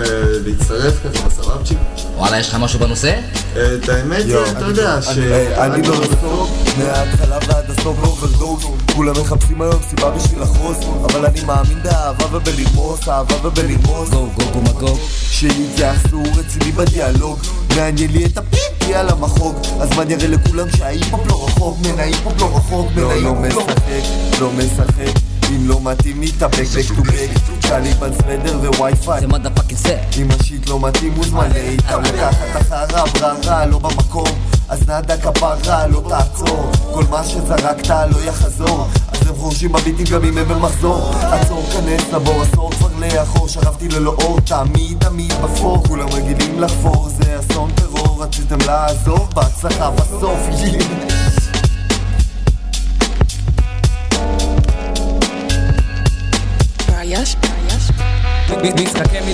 להצטרף 0.45 0.93
כזה 1.03 1.19
בסבבצ'יק? 1.27 1.77
וואלה 2.15 2.39
יש 2.39 2.49
לך 2.49 2.55
משהו 2.55 2.79
בנושא? 2.79 3.19
אה, 3.55 3.75
את 3.75 3.89
האמת, 3.89 4.25
אה, 4.29 4.51
אתה 4.51 4.65
יודע 4.65 5.01
ש... 5.01 5.17
אני 5.57 5.87
לא 5.87 5.99
בסוף, 5.99 6.51
מההתחלה 6.77 7.37
ועד 7.47 7.69
הסוף 7.69 7.97
overdose 8.03 8.63
כולם 8.95 9.13
מחפשים 9.21 9.61
היום 9.61 9.81
סיבה 9.89 10.11
בשביל 10.11 10.41
להרוס 10.41 10.77
אבל 11.03 11.25
אני 11.25 11.41
מאמין 11.45 11.83
באהבה 11.83 12.35
ובלרמוס, 12.35 13.07
אהבה 13.07 13.47
ובלרמוס. 13.47 14.09
גו 14.09 14.29
גו 14.35 14.51
גו 14.53 14.61
מגו. 14.61 14.97
שיתייחסו 15.31 16.23
רציני 16.37 16.71
בדיאלוג. 16.71 17.39
מעניין 17.77 18.11
לי 18.11 18.25
את 18.25 18.37
הפיפי 18.37 18.95
על 18.95 19.09
המחוג 19.09 19.55
אז 19.79 19.89
מה 19.97 20.03
נראה 20.03 20.27
לכולם 20.27 20.67
שההיפ-הופ 20.77 21.27
לא 21.27 21.45
רחוק 21.45 21.77
מן 21.79 21.99
ההיפ-הופ 21.99 22.33
לא 22.41 22.57
רחוק 22.57 22.87
מן 22.95 23.01
לא, 23.01 23.21
לא 23.21 23.29
ההיפ-הופ 23.29 23.67
לא 23.67 23.73
משחק, 23.73 24.41
לא 24.41 24.51
משחק 24.51 25.36
אם 25.49 25.67
לא 25.67 25.79
מתאים 25.83 26.23
נתאפק 26.23 26.63
back 26.63 26.97
to 26.97 27.01
back. 27.01 27.67
טליבן 27.67 28.13
סוודר 28.13 28.59
וווי-פיי 28.59 29.21
זה 29.21 29.27
מדה 29.27 29.49
פאקינג 29.49 29.79
זה 29.79 29.97
אם 30.17 30.27
השיט 30.39 30.69
לא 30.69 30.79
מתאים 30.79 31.13
מוזמן 31.13 31.49
לאיתם 31.53 32.01
לקחת 32.01 32.55
החרא 32.55 33.05
בררה 33.05 33.65
לא 33.65 33.79
במקום 33.79 34.27
אז 34.69 34.89
נדה 34.89 35.17
כפרה 35.17 35.87
לא 35.87 36.01
תעצור. 36.09 36.71
כל 36.93 37.03
מה 37.09 37.23
שזרקת 37.23 37.89
לא 37.89 38.17
יחזור. 38.27 38.87
אז 39.07 39.27
הם 39.27 39.35
חורשים 39.35 39.71
בביטים 39.71 40.05
גם 40.05 40.23
אם 40.23 40.37
הם 40.37 40.47
במחזור. 40.47 41.11
עצור 41.21 41.63
כנס 41.73 42.13
לבור 42.13 42.41
עשור 42.41 42.71
כבר 42.71 42.89
לאחור. 42.99 43.47
שכבתי 43.47 43.87
ללא 43.87 44.15
אור 44.21 44.39
תמיד 44.39 44.97
תמיד 44.99 45.33
בפור. 45.43 45.83
כולם 45.87 46.09
רגילים 46.09 46.61
לחפור 46.61 47.09
זה 47.09 47.39
אסון 47.39 47.71
טרור. 47.71 48.23
רציתם 48.23 48.57
לעזוב 48.65 49.29
בהצלחה 49.33 49.91
בסוף 49.91 50.39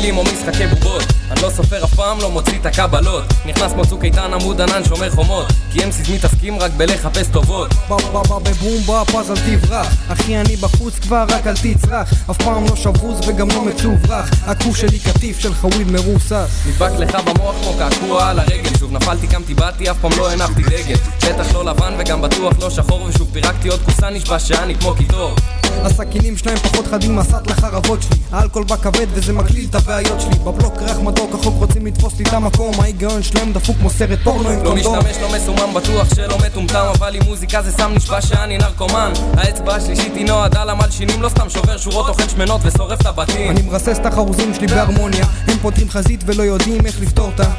מילים 0.03 0.17
או 0.17 0.23
משחקי 0.23 0.67
בובות. 0.67 1.03
אני 1.31 1.41
לא 1.41 1.49
סופר 1.49 1.83
אף 1.83 1.93
פעם, 1.93 2.17
לא 2.19 2.31
מוציא 2.31 2.59
את 2.59 2.65
הקבלות. 2.65 3.23
נכנס 3.45 3.71
כמו 3.71 3.85
צוק 3.85 4.03
איתן 4.03 4.33
עמוד 4.33 4.61
ענן 4.61 4.83
שומר 4.83 5.09
חומות. 5.09 5.45
כי 5.71 5.83
אמסיס 5.83 6.09
מתעסקים 6.09 6.59
רק 6.59 6.71
בלחפש 6.77 7.27
טובות. 7.27 7.73
בא 7.89 7.95
בא 7.97 8.21
בא 8.23 8.39
בבום 8.39 8.81
בפאז 8.81 9.31
אל 9.31 9.35
תברח. 9.35 9.87
אחי 10.07 10.37
אני 10.37 10.55
בחוץ 10.55 10.99
כבר 10.99 11.25
רק 11.29 11.47
אל 11.47 11.53
תצרח. 11.53 12.13
אף 12.31 12.37
פעם 12.37 12.63
לא 12.63 12.75
שבוז 12.75 13.27
וגם 13.27 13.47
לא 13.49 13.65
מצוברח. 13.65 14.29
הכוף 14.45 14.77
שלי 14.77 14.99
קטיף 14.99 15.39
של 15.39 15.53
חוויד 15.53 15.91
מרוסס 15.91 16.49
נדבק 16.67 16.91
לך 16.99 17.15
במוח 17.15 17.55
כמו 17.61 17.73
קעקוע 17.77 18.29
על 18.29 18.39
הרגל. 18.39 18.77
שוב 18.79 18.91
נפלתי 18.91 19.27
קמתי 19.27 19.53
באתי 19.53 19.91
אף 19.91 19.97
פעם 20.01 20.11
לא 20.17 20.31
הנחתי 20.31 20.63
דגל. 20.63 20.95
בטח 21.25 21.53
לא 21.53 21.65
לבן 21.65 21.93
וגם 21.99 22.21
בטוח 22.21 22.53
לא 22.61 22.69
שחור. 22.69 23.01
ושוב 23.01 23.29
פירקתי 23.33 23.69
עוד 23.69 23.79
כוסה 23.85 24.09
נשבע 24.09 24.39
שאני 24.39 24.75
כמו 24.75 24.95
קיטור 24.95 25.35
הסכינים 25.83 26.37
שלהם 26.37 26.57
פחות 26.57 26.87
חדים 26.87 27.15
מהסט 27.15 27.47
לחרבות 27.47 28.01
שלי. 28.01 28.17
האלכוהול 28.31 28.67
בא 28.67 28.75
כבד 28.75 29.07
וזה 29.13 29.33
מגליל 29.33 29.67
את 29.69 29.75
הבעיות 29.75 30.21
שלי. 30.21 30.39
בבלוק 30.43 30.81
ריח 30.81 30.99
מתוק 30.99 31.35
החוק 31.35 31.55
רוצים 31.57 31.85
לתפוס 31.85 32.13
לי 32.17 32.23
את 32.23 32.33
המקום. 32.33 32.79
ההיגיון 32.79 33.23
שלהם 33.23 33.53
דפוק 33.53 33.77
כמו 33.77 33.89
סרט 33.89 34.19
פורנו 34.23 34.49
עם 34.49 34.63
לא 34.63 34.69
קונדום 34.69 34.97
משתמש, 34.99 35.17
לא 35.21 35.29
מסומם, 35.35 35.73
בטוח 35.73 36.15
שלא 36.15 36.37
מטומטם 36.45 36.85
אבל 36.95 37.15
עם 37.15 37.23
מוזיקה 37.23 37.61
זה 37.61 37.71
סם 37.71 37.91
נשבע 37.95 38.21
שאני 38.21 38.57
נרקומן. 38.57 39.13
האצבע 39.37 39.75
השלישית 39.75 40.15
היא 40.15 40.25
נועדה 40.25 40.65
למלשינים 40.65 41.21
לא 41.21 41.29
סתם 41.29 41.49
שובר 41.49 41.77
שורות, 41.77 42.09
אוכל 42.09 42.29
שמנות 42.29 42.61
ושורף 42.63 43.01
את 43.01 43.05
הבתים. 43.05 43.51
אני 43.51 43.61
מרסס 43.61 43.97
את 44.01 44.05
החרוזים 44.05 44.53
שלי 44.53 44.67
בהרמוניה. 44.67 45.25
הם 45.47 45.57
פותרים 45.61 45.89
חזית 45.89 46.23
ולא 46.25 46.43
יודעים 46.43 46.85
איך 46.85 47.01
לפתור 47.01 47.25
אותה. 47.25 47.49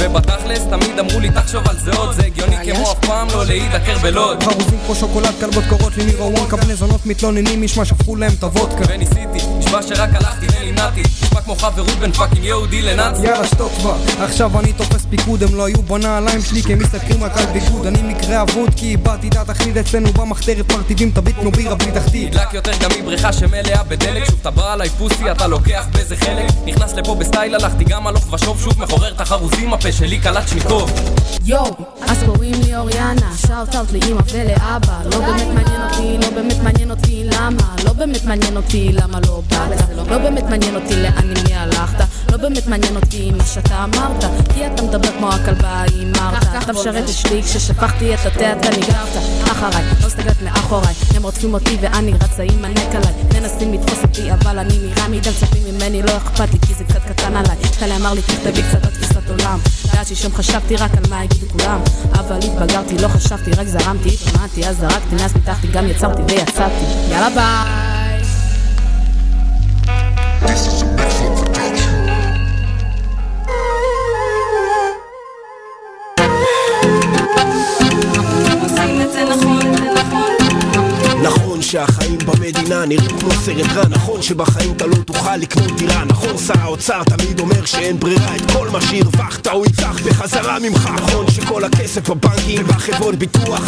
ובתכלס 0.00 0.62
תמיד 0.70 0.98
אמרו 0.98 1.20
לי 1.20 1.30
תחשוב 1.30 1.68
על 1.68 1.76
זה 1.78 1.92
עוד 1.92 2.14
זה 2.14 2.22
הגיוני 2.22 2.56
כמו 2.72 2.92
אף 2.92 2.98
פעם 3.06 3.28
לא 3.28 3.46
להידקר 3.46 3.98
בלוד. 3.98 4.42
חרוזים 4.42 4.78
כמו 4.86 4.94
שוקולד 4.94 5.34
כלבות 5.40 5.64
קוראות 5.68 5.96
לי 5.96 6.04
ווילי 6.04 6.32
וונקה 6.34 6.56
בני 6.56 6.74
זונות 6.74 7.06
מתלוננים 7.06 7.62
משמע 7.64 7.84
שפכו 7.84 8.16
להם 8.16 8.32
את 8.38 8.42
הוודקה 8.42 8.84
וניסיתי, 8.88 9.63
נשבע 9.78 9.96
שרק 9.96 10.10
הלכתי 10.14 10.46
ונמנעתי. 10.60 11.02
נשמע 11.22 11.40
כמו 11.40 11.56
חברות 11.56 11.98
בין 12.00 12.12
fucking 12.12 12.44
יהודי 12.44 12.82
לנאצי. 12.82 13.26
יאללה 13.26 13.46
שתוק 13.46 13.72
כבר. 13.72 13.96
עכשיו 14.20 14.60
אני 14.60 14.72
תופס 14.72 15.06
פיקוד 15.10 15.42
הם 15.42 15.54
לא 15.54 15.66
היו 15.66 15.82
בנעליים 15.82 16.42
שלי 16.42 16.62
כי 16.62 16.72
הם 16.72 16.78
מסתכלים 16.78 17.24
רק 17.24 17.38
על 17.38 17.46
ביגוד. 17.46 17.86
אני 17.86 18.02
מקרה 18.02 18.42
אבוד 18.42 18.70
כי 18.76 18.86
איבדתי 18.86 19.28
את 19.28 19.36
התכלית 19.36 19.76
אצלנו 19.76 20.12
במחתרת 20.12 20.72
מרטיבים 20.72 21.10
תביט 21.10 21.36
כמו 21.40 21.50
בירה 21.50 21.74
בלי 21.74 21.92
תחתית. 21.92 22.34
נדלק 22.34 22.54
יותר 22.54 22.72
גם 22.80 22.90
מבריכה 22.98 23.32
שמלאה 23.32 23.82
בדלק. 23.82 24.24
שוב 24.24 24.38
אתה 24.40 24.50
בא 24.50 24.72
עליי 24.72 24.88
pussy 24.88 25.30
אתה 25.30 25.46
לוקח 25.46 25.86
באיזה 25.92 26.16
חלק. 26.16 26.50
נכנס 26.66 26.92
לפה 26.92 27.14
בסטייל 27.14 27.54
הלכתי 27.54 27.84
גם 27.84 28.06
הלוך 28.06 28.32
ושוב. 28.32 28.60
שוב 28.60 28.80
מחורר 28.82 29.12
את 29.12 29.20
החרוזים 29.20 29.74
הפה 29.74 29.92
שלי 29.92 30.18
קלצ'ניקוב 30.18 30.90
יואו, 31.46 31.70
אז 32.08 32.22
קוראים 32.26 32.54
לי 32.64 32.76
אוריאנה, 32.76 33.32
שאוט 33.36 33.74
אאוט 33.74 33.92
לאמא 33.92 34.20
ולאבא. 34.32 35.00
לא 35.04 35.18
באמת 35.18 35.46
מעניין 35.54 35.82
אותי, 35.90 36.18
לא 36.18 36.30
באמת 36.30 36.56
מעניין 36.62 36.90
אותי 36.90 37.22
למה. 37.24 37.74
לא 37.84 37.92
באמת 37.92 38.24
מעניין 38.24 38.56
אותי 38.56 38.92
למה 38.92 39.18
לא 39.26 39.42
באת 39.68 40.08
לא 40.14 40.18
באמת 40.18 40.44
מעניין 40.44 40.74
אותי 40.74 40.96
לאן 40.96 41.12
עם 41.22 41.44
מי 41.48 41.54
הלכת. 41.54 42.04
לא 42.32 42.36
באמת 42.36 42.66
מעניין 42.66 42.96
אותי 42.96 43.30
מה 43.30 43.44
שאתה 43.44 43.84
אמרת. 43.84 44.24
כי 44.54 44.66
אתה 44.66 44.82
מדבר 44.82 45.08
כמו 45.18 45.28
הכלבה 45.28 45.68
ההיא 45.68 46.06
מרתה 46.06 46.58
אתה 46.58 46.72
משרת 46.72 47.04
את 47.04 47.08
שלי 47.08 47.42
כששפכתי 47.42 48.14
את 48.14 48.26
התה 48.26 48.52
אתה 48.52 48.70
ניגרת 48.70 49.08
אחריי, 49.44 49.84
לא 50.00 50.06
מסתכלת 50.06 50.42
מאחוריי 50.42 50.94
הם 51.14 51.22
רודפים 51.22 51.54
אותי 51.54 51.76
ואני 51.80 52.12
רצה 52.12 52.42
עם 52.42 52.64
הנק 52.64 52.94
עליי. 52.94 53.12
מנסים 53.34 53.72
לתפוס 53.72 53.98
אותי 54.02 54.32
אבל 54.32 54.58
אני 54.58 54.78
נראה 54.78 55.08
מדי 55.08 55.30
מצפים 55.30 55.74
ממני. 55.74 56.02
לא 56.02 56.16
אכפת 56.16 56.52
לי 56.52 56.58
כי 56.66 56.74
זה 56.74 56.84
קצת 56.84 57.02
קטן 57.06 57.36
עליי. 57.36 57.56
טלי 57.78 57.96
אמר 57.96 58.12
לי 58.12 58.22
תכתבי 58.22 58.62
קצת 58.62 58.84
על 58.84 58.90
תפיסת 58.90 59.30
עולם. 59.30 59.58
ועד 59.94 60.06
שלשום 60.06 60.34
חשבתי 60.34 60.76
רק 60.76 60.90
על 60.96 61.10
מה 61.10 61.24
יגידו 61.24 61.46
כולם. 61.48 61.80
אבל 62.12 62.36
התבגרתי 62.36 62.98
לא 62.98 63.08
חשבתי 63.08 63.50
רק 63.50 63.66
זרמתי 63.66 64.08
התרמדתי 64.08 64.66
אז 64.66 64.76
זרקתי 64.76 65.14
מאז 65.14 65.32
פיתחתי 65.32 65.66
גם 65.66 65.86
יצרתי 65.86 66.22
ויצאתי. 66.22 66.84
יאללה 67.10 67.30
ביי 67.30 68.03
עושים 70.44 70.84
שהחיים 81.74 82.18
במדינה 82.18 82.84
נראים 82.84 83.18
כמו 83.18 83.30
סרט 83.30 83.66
רע. 83.74 83.82
נכון 83.88 84.22
שבחיים 84.22 84.72
אתה 84.76 84.86
לא 84.86 84.96
תוכל 84.96 85.36
לקנות 85.36 85.76
דירה 85.76 86.04
נכון? 86.04 86.38
שר 86.38 86.60
האוצר 86.60 87.02
תמיד 87.04 87.40
אומר 87.40 87.64
שאין 87.64 88.00
ברירה. 88.00 88.36
את 88.36 88.50
כל 88.52 88.68
מה 88.68 88.80
שהרווחת 88.80 89.46
הוא 89.46 89.66
יצח 89.66 90.00
בחזרה 90.06 90.58
ממך. 90.58 90.90
נכון 90.96 91.30
שכל 91.30 91.64
הכסף 91.64 92.10
בבנקים 92.10 92.60
ובחברות 92.64 93.14
ביטוח 93.14 93.60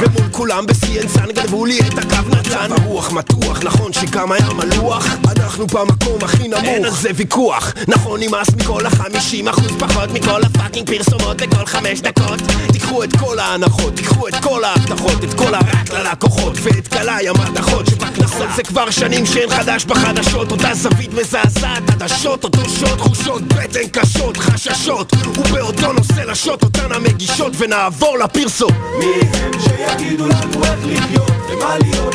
ומול 0.00 0.28
כולם 0.30 0.66
ב-CNSN 0.66 1.32
גנבו 1.32 1.66
לי 1.66 1.78
את 1.80 1.98
הקו 1.98 2.28
נתן. 2.30 2.72
הרוח 2.72 3.12
מתוח 3.12 3.62
נכון 3.62 3.92
שגם 3.92 4.32
היה 4.32 4.48
מלוח 4.52 5.06
אנחנו 5.36 5.66
במקום 5.66 6.18
הכי 6.22 6.48
נמוך. 6.48 6.64
אין 6.64 6.84
על 6.84 6.90
זה 6.90 7.10
ויכוח. 7.14 7.72
נכון 7.88 8.20
נמאס 8.20 8.48
מכל 8.56 8.86
החמישים 8.86 9.48
אחוז 9.48 9.72
פחות 9.78 10.10
מכל 10.10 10.42
הפאקינג 10.42 10.86
פרסומות 10.86 11.36
בכל 11.42 11.66
חמש 11.66 12.00
דקות. 12.00 12.40
תיקחו 12.72 13.04
את 13.04 13.16
כל 13.16 13.38
ההנחות 13.38 13.96
תיקחו 13.96 14.28
את 14.28 14.34
כל 14.42 14.64
ההבטחות 14.64 15.24
את 15.24 15.34
כל 15.34 15.54
הרק 15.54 15.90
ללקוחות 15.92 16.52
ואת 16.62 16.88
גלאי 16.88 17.28
המתכות 17.50 17.86
שבכנסות 17.86 18.48
זה 18.56 18.62
כבר 18.62 18.90
שנים 18.90 19.26
שאין 19.26 19.50
חדש 19.50 19.84
בחדשות. 19.84 20.52
אותה 20.52 20.74
זווית 20.74 21.14
מזעזעת 21.14 21.82
עדשות 21.90 22.44
אותו 22.44 22.68
שוט 22.68 22.88
תחושות 22.96 23.42
בטן 23.42 23.88
קשות 23.92 24.36
חששות. 24.36 25.12
ובאותו 25.38 25.92
נושא 25.92 26.20
לשוט 26.20 26.62
אותן 26.62 26.92
המגישות 26.92 27.52
ונעבור 27.58 28.18
לפרסום 28.18 28.72
מי 28.98 29.06
הם 29.34 29.50
שיגידו 29.60 30.28
לנו 30.28 30.64
איך 30.64 30.78
לחיות 30.86 31.32
ומה 31.50 31.76
להיות? 31.78 32.14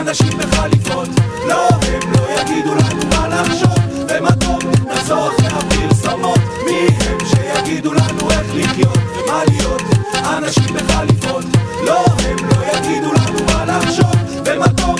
אנשים 0.00 0.38
בחליפות 0.38 1.08
לא 1.48 1.68
הם 1.68 2.12
לא 2.12 2.40
יגידו 2.40 2.74
לנו 2.74 3.06
מה 3.10 3.28
לחשוב. 3.28 3.78
ומה 4.08 4.32
טוב 4.32 4.58
נחזור 4.92 5.28
אחרי 5.28 5.46
הפרסומות. 5.46 6.38
מי 6.64 6.86
הם 7.00 7.18
שיגידו 7.26 7.92
לחיות 8.54 8.98
ומה 9.16 9.42
להיות? 9.48 9.82
אנשים 10.38 10.74
בחליפות 10.74 11.44
לא, 11.84 12.04
הם 12.24 12.36
לא 12.48 12.56
יגידו 12.72 13.12
לנו 13.12 13.29
מה 14.58 14.66
לחשוב 14.66 14.99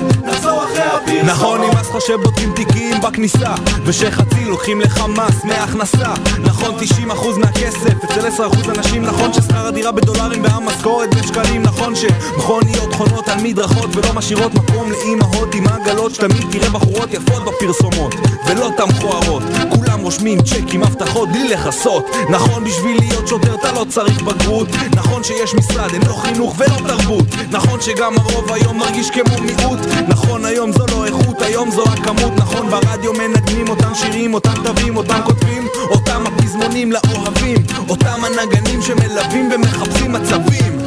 נכון, 1.25 1.61
נמאס 1.61 1.91
לך 1.91 2.01
שבודקים 2.01 2.53
תיקים 2.55 3.01
בכניסה 3.01 3.55
ושחצי 3.85 4.45
לוקחים 4.45 4.81
לך 4.81 5.05
מס 5.09 5.45
מהכנסה. 5.45 6.15
נכון, 6.45 6.75
90% 7.09 7.39
מהכסף 7.39 8.05
אצל 8.05 8.45
10% 8.45 8.79
אנשים 8.79 9.03
נכון 9.03 9.33
ששכר 9.33 9.67
הדירה 9.67 9.93
בדולרים 9.93 10.45
והמשכורת 10.45 11.15
בשקלים. 11.15 11.63
נכון 11.63 11.95
שמכוניות 11.95 12.95
חונות 12.95 13.29
על 13.29 13.39
מדרכות 13.43 13.97
ולא 13.97 14.13
משאירות 14.15 14.55
מקום 14.55 14.91
לאימהות 14.91 15.55
עם 15.55 15.65
עגלות 15.69 16.15
שתמיד 16.15 16.47
תראה 16.51 16.71
בחורות 16.71 17.15
יפות 17.15 17.43
בפרסומות 17.45 18.15
ולא 18.47 18.71
תם 18.77 18.89
מכוערות 18.89 19.43
כולם 19.91 20.01
רושמים 20.01 20.43
צ'קים, 20.43 20.83
הבטחות 20.83 21.29
בלי 21.29 21.49
לכסות. 21.49 22.07
נכון, 22.31 22.65
בשביל 22.65 22.99
להיות 23.01 23.29
שוטר 23.29 23.55
אתה 23.55 23.73
לא 23.73 23.87
צריך 23.89 24.23
בגרות. 24.23 24.69
נכון 24.95 25.25
שיש 25.25 25.55
משרד, 25.55 25.91
אין 25.95 26.03
לו 26.07 26.15
חינוך 26.15 26.55
ולא 26.59 26.77
תרבות. 26.89 27.25
נכון 27.51 27.81
שגם 27.81 28.13
הרוב 28.19 28.53
היום 28.53 28.79
מרגיש 28.79 29.11
כמו 29.11 29.39
מיעוט. 29.41 29.79
נכון, 30.09 30.45
היום 30.51 30.73
זו 30.73 30.87
לא 30.87 31.07
איכות, 31.07 31.43
היום 31.43 31.71
זו 31.71 31.85
הכמות 31.85 32.33
נכון, 32.37 32.71
ברדיו 32.71 33.13
מנגנים 33.13 33.69
אותם 33.69 33.95
שירים, 33.95 34.35
אותם 34.35 34.55
תווים, 34.65 34.97
אותם 34.97 35.21
כותבים 35.25 35.69
אותם 35.91 36.25
הפזמונים 36.27 36.93
לאוהבים 36.93 37.57
אותם 37.89 38.21
הנגנים 38.25 38.83
שמלווים 38.83 39.51
ומחפשים 39.55 40.13
מצבים. 40.13 40.79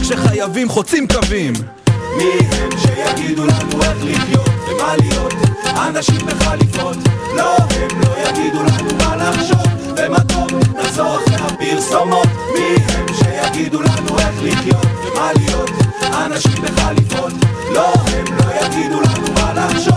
כשחייבים 0.00 0.68
חוצים 0.68 1.06
קווים. 1.08 1.52
מי 2.16 2.24
הם 2.52 2.70
שיגידו 2.78 3.46
לנו 3.46 3.82
איך 3.82 3.96
לחיות 4.04 4.50
ומה 4.68 4.96
להיות? 4.96 5.34
אנשים 5.88 6.26
בחליפות. 6.26 6.96
לא, 7.36 7.56
הם 7.56 8.00
לא 8.00 8.28
יגידו 8.28 8.62
לנו 8.62 8.94
מה 8.98 9.16
לחשוב 9.16 9.77
טוב, 10.06 10.48
נחזור 10.78 11.16
אחרי 11.16 11.36
הפרסומות. 11.36 12.28
מי 12.54 12.76
הם 12.88 13.06
שיגידו 13.14 13.82
לנו 13.82 14.18
איך 14.18 14.34
לחיות 14.42 14.86
ומה 14.86 15.30
להיות? 15.36 15.70
אנשים 16.26 16.62
בחליפות. 16.62 17.32
לא, 17.74 17.92
הם 17.94 18.24
לא 18.36 18.44
יגידו 18.66 19.00
לנו 19.00 19.32
מה 19.34 19.52
לחשוב. 19.54 19.94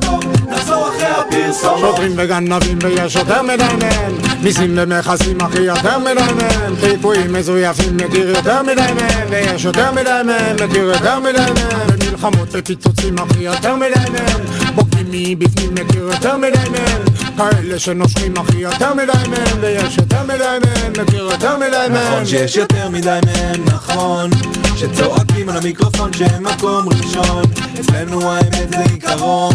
טוב, 0.00 0.20
נחזור 0.48 0.88
אחרי 0.88 1.06
הפרסומות. 1.06 1.80
שוטרים 1.80 2.12
וגנבים 2.16 2.78
ויש 2.82 3.16
יותר 3.16 3.42
מדי 3.42 3.64
מהם. 3.80 4.12
מיסים 4.42 4.74
ומכסים 4.76 5.40
אחי 5.40 5.60
יותר 5.62 5.98
מדי 5.98 6.32
מהם. 6.36 6.76
חיפויים 6.80 7.32
מזויפים 7.32 7.96
מכיר 7.96 8.28
יותר 8.28 8.62
מדי 8.62 8.92
מהם. 9.00 9.28
ויש 9.30 9.64
יותר 9.64 9.92
מדי 9.92 10.20
מהם 10.26 10.56
מכיר 10.64 10.84
יותר 10.84 11.18
מדי 11.20 11.38
מהם. 11.38 11.86
ומלחמות 11.88 12.48
ופיצוצים 12.52 13.18
אחי 13.18 13.42
יותר 13.42 13.76
מדי 13.76 14.10
מהם. 14.12 14.46
בוגדים 14.74 15.38
מבפנים 15.38 15.74
מכיר 15.74 16.02
יותר 16.02 16.36
מדי 16.36 16.68
מהם 16.70 17.23
כאלה 17.36 17.78
שנושכים 17.78 18.36
אחי 18.36 18.56
יותר 18.56 18.94
מדי 18.94 19.28
מהם 19.28 19.58
ויש 19.60 19.96
יותר 19.98 20.22
מדי 20.22 20.58
מהם 20.64 20.92
מכיר 21.02 21.24
יותר 21.24 21.56
מדי 21.58 21.86
מהם. 21.90 21.92
נכון 21.92 22.26
שיש 22.26 22.56
יותר 22.56 22.88
מדי 22.88 23.18
מהם, 23.26 23.64
נכון. 23.64 24.30
שצועקים 24.76 25.48
על 25.48 25.56
המיקרופון 25.56 26.12
שהם 26.12 26.44
מקום 26.44 26.88
ראשון. 26.88 27.42
אצלנו 27.80 28.32
האמת 28.32 28.70
זה 28.70 28.80
עיקרון. 28.92 29.54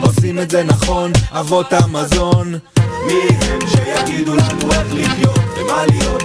עושים 0.00 0.38
את 0.38 0.50
זה 0.50 0.62
נכון, 0.64 1.12
אבות 1.30 1.72
המזון 1.72 2.54
מי 3.06 3.28
הם 3.40 3.58
שיגידו 3.68 4.34
לנו 4.34 4.72
איך 4.72 4.94
לחיות 4.94 5.40
ומה 5.58 5.86
להיות? 5.86 6.22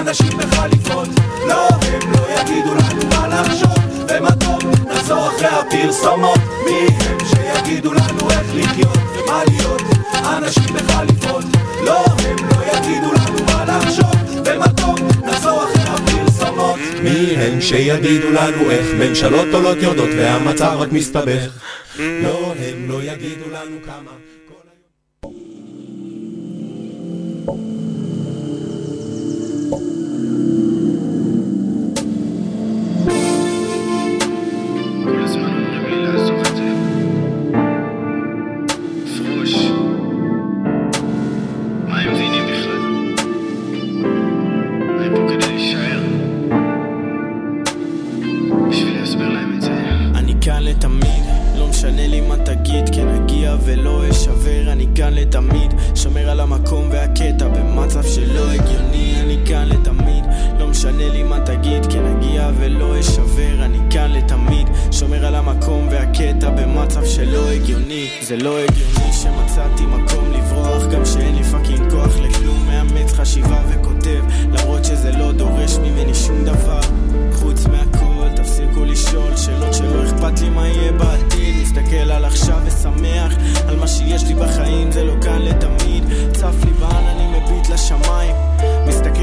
אנשים 0.00 0.38
בחליפות 0.38 1.08
לא, 1.48 1.68
הם 1.68 2.12
לא 2.12 2.40
יגידו 2.40 2.74
לנו 2.74 3.08
מה 3.08 3.28
לחשוב 3.28 3.78
ומה 4.08 4.30
טוב, 4.30 4.58
נחזור 4.90 5.28
אחרי 5.28 5.48
הפרסומות 5.48 6.38
מי 6.64 6.86
הם 7.00 7.18
שיגידו 7.26 7.92
לנו 7.92 8.30
איך 8.30 8.46
לחיות 8.54 8.98
ומה 8.98 9.42
להיות? 9.48 9.82
אנשים 10.36 10.74
בחליפות 10.74 11.44
לא, 11.84 12.04
הם 12.04 12.36
לא 12.50 12.56
יגידו 12.72 13.12
לנו 13.12 13.44
מה 13.46 13.64
לחשוב 13.64 14.14
ומה 14.46 14.68
טוב, 14.68 14.98
נחזור 15.24 15.64
אחרי 15.64 15.82
הפרסומות 15.82 16.78
מי 17.02 17.36
הם 17.36 17.60
שיגידו 17.60 18.30
לנו 18.30 18.70
איך 18.70 18.86
ממשלות 18.98 19.48
עולות 19.52 19.78
יורדות 19.82 20.10
והמצב 20.16 20.76
רק 20.78 20.92
מסתבך? 20.92 21.50
לא, 21.98 22.54
הם 22.58 22.88
לא 22.90 23.02
יגידו 23.02 23.50
לנו 23.50 23.76
כמה 23.86 24.25
במצב 66.86 67.04
שלא 67.04 67.50
הגיוני, 67.50 68.10
זה 68.22 68.36
לא 68.36 68.58
הגיוני 68.58 69.12
שמצאתי 69.12 69.86
מקום 69.86 70.32
לברוח, 70.32 70.86
גם 70.86 71.04
שאין 71.04 71.34
לי 71.34 71.44
fucking 71.44 71.90
כוח 71.90 72.18
לכלום, 72.18 72.66
מאמץ 72.66 73.12
חשיבה 73.12 73.62
וכותב, 73.68 74.22
למרות 74.52 74.84
שזה 74.84 75.12
לא 75.12 75.32
דורש 75.32 75.76
ממני 75.76 76.14
שום 76.14 76.44
דבר, 76.44 76.80
חוץ 77.32 77.66
מהכל, 77.66 78.28
תפסיקו 78.36 78.84
לשאול 78.84 79.36
שאלות 79.36 79.74
שלא 79.74 80.04
אכפת 80.04 80.40
לי 80.40 80.48
מה 80.48 80.68
יהיה 80.68 80.92
בעתיד. 80.92 81.62
מסתכל 81.62 82.10
על 82.10 82.24
עכשיו 82.24 82.58
ושמח 82.66 83.34
על 83.68 83.76
מה 83.76 83.88
שיש 83.88 84.24
לי 84.24 84.34
בחיים 84.34 84.92
זה 84.92 85.04
לא 85.04 85.14
כאן 85.22 85.42
לתמיד. 85.42 86.04
צף 86.32 86.64
לי 86.64 86.72
בעננים 86.72 87.30
מביט 87.30 87.68
לשמיים 87.68 88.45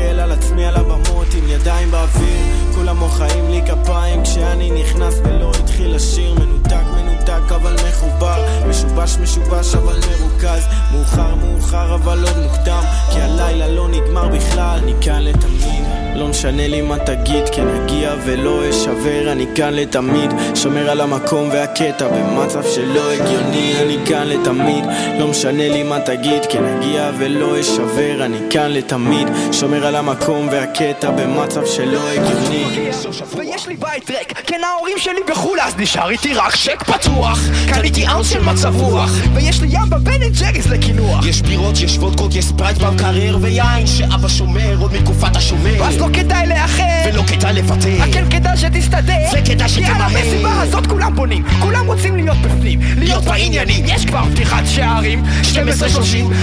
מסתכל 0.04 0.20
על 0.20 0.32
עצמי 0.32 0.66
על 0.66 0.76
הבמות 0.76 1.28
עם 1.34 1.48
ידיים 1.48 1.92
באוויר. 1.92 2.38
כולם 2.76 2.98
מוחאים 2.98 3.50
לי 3.50 3.62
כפיים 3.68 4.24
כשאני 4.24 4.72
נכנס 4.72 5.14
ולא 5.24 5.52
התחיל 5.60 5.96
לשיר 5.96 6.34
מנותק 6.34 6.84
מנותק 6.96 7.52
אבל 7.56 7.76
מחובר. 7.88 8.46
משובש 8.70 9.18
משובש 9.18 9.76
אבל 9.76 10.00
מרוכז. 10.00 10.64
מאוחר 10.92 11.36
מאוחר 11.36 11.96
אבל 11.96 12.24
עוד 12.28 12.38
מוקדם. 12.38 12.84
כי 13.12 13.22
הלילה 13.22 13.68
לא 13.68 13.88
נגמר 13.88 14.28
בכלל. 14.28 14.80
אני 14.84 14.94
כאן 15.02 15.22
לתמיד 15.22 16.03
לא 16.16 16.28
משנה 16.28 16.68
לי 16.68 16.82
מה 16.82 16.98
תגיד, 16.98 17.44
כן 17.56 17.68
אגיע 17.68 18.16
ולא 18.26 18.70
אשבר, 18.70 19.32
אני 19.32 19.46
כאן 19.56 19.74
לתמיד, 19.74 20.32
שומר 20.56 20.90
על 20.90 21.02
המקום 21.02 21.50
והקטע 21.50 22.08
במצב 22.08 22.64
שלא 22.76 23.12
הגיוני, 23.12 23.74
אני 23.82 23.98
כאן 24.06 24.28
לתמיד, 24.28 24.86
לא 25.20 25.28
משנה 25.28 25.70
לי 25.70 25.84
מה 25.84 26.00
תגיד, 26.00 26.46
כן 26.50 26.64
אגיע 26.66 27.12
ולא 27.18 27.60
אשבר, 27.60 28.26
אני 28.26 28.38
כאן 28.50 28.72
לתמיד, 28.72 29.28
שומר 29.52 29.86
על 29.86 29.96
המקום 29.96 30.48
והקטע 30.52 31.12
במצב 31.12 31.66
שלא 31.66 32.10
הגיוני. 32.10 32.90
ויש 33.38 33.68
לי 33.68 33.76
בית 33.76 34.10
ריק, 34.10 34.34
כן 34.48 34.62
ההורים 34.64 34.98
שלי 34.98 35.22
בחו"ל 35.30 35.60
אז 35.60 35.74
נשאר 35.78 36.10
איתי 36.10 36.34
רק 36.34 36.56
שק 36.56 36.84
פתוח. 36.84 37.40
קניתי 37.74 38.08
ארץ 38.08 38.26
של 38.26 38.44
מצב 38.44 38.82
רוח 38.82 39.12
ויש 39.34 39.62
לי 39.62 39.68
ים 39.72 39.90
ב 39.90 40.12
Ben & 40.12 40.36
Jerry's 40.40 40.68
לקינוח. 40.68 41.26
יש 41.26 41.42
בירות, 41.42 41.80
יש 41.80 41.98
וודקות, 41.98 42.36
יש 42.36 42.46
Sprite 42.46 42.78
במקרר 42.78 43.38
ויין 43.42 43.88
שאבא 43.88 44.28
שומר 44.28 44.78
עוד 44.80 44.94
מתקופת 44.94 45.36
השומר 45.36 45.84
לא 46.04 46.10
כדאי 46.14 46.48
לאחר 46.48 46.84
ולא 47.06 47.24
כדאי 47.28 47.54
לוותר 47.54 48.12
כן 48.12 48.30
כדאי 48.30 48.58
שתסתדר. 48.58 49.14
זה 49.32 49.42
כדאי 49.46 49.70
כי 49.70 49.86
על 49.86 49.86
שתמהר 49.86 50.02
המסיבה 50.02 50.62
הזאת 50.62 50.88
כולם 50.88 51.16
בונים, 51.16 51.44
כולם 51.60 51.86
רוצים 51.88 52.16
להיות 52.16 52.38
בפנים, 52.38 52.80
להיות 52.98 53.24
בעניינים, 53.24 53.86
יש 53.88 54.06
כבר 54.06 54.24
פתיחת 54.32 54.64
שערים, 54.66 55.24
12-30, 55.54 55.58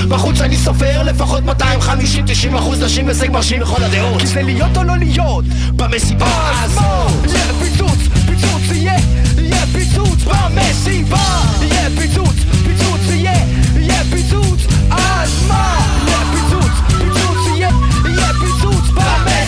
בחוץ 0.08 0.40
אני 0.40 0.56
סופר 0.56 1.02
לפחות 1.02 1.42
250-90 1.44 2.58
אחוז 2.58 2.82
נשים 2.82 3.08
הישג 3.08 3.30
מרשים 3.30 3.60
לכל 3.60 3.82
הדעות. 3.82 4.20
כי 4.20 4.26
זה 4.26 4.42
להיות 4.42 4.76
או 4.76 4.84
לא 4.84 4.96
להיות, 4.96 5.44
במסיבה 5.76 6.26
מה? 6.74 7.06
יהיה 7.28 7.44
פיצוץ, 7.60 7.98
פיצוץ 8.26 8.62
יהיה, 8.72 8.96
יהיה 9.38 9.66
פיצוץ. 9.72 10.24
במסיבה, 10.24 11.42
יהיה 11.62 11.88
פיצוץ, 11.98 12.36
פיצוץ 12.64 13.00
יהיה, 13.10 13.32
יהיה 13.76 14.02
פיצוץ, 14.10 14.60
אז 14.90 15.44
מה? 15.48 15.78
יהיה 16.06 16.18
פיצוץ, 16.32 16.72
פיצוץ 16.88 17.46
יהיה, 17.56 17.70
יהיה 18.04 18.28
פיצוץ. 18.40 18.88
במסיבה, 18.90 19.39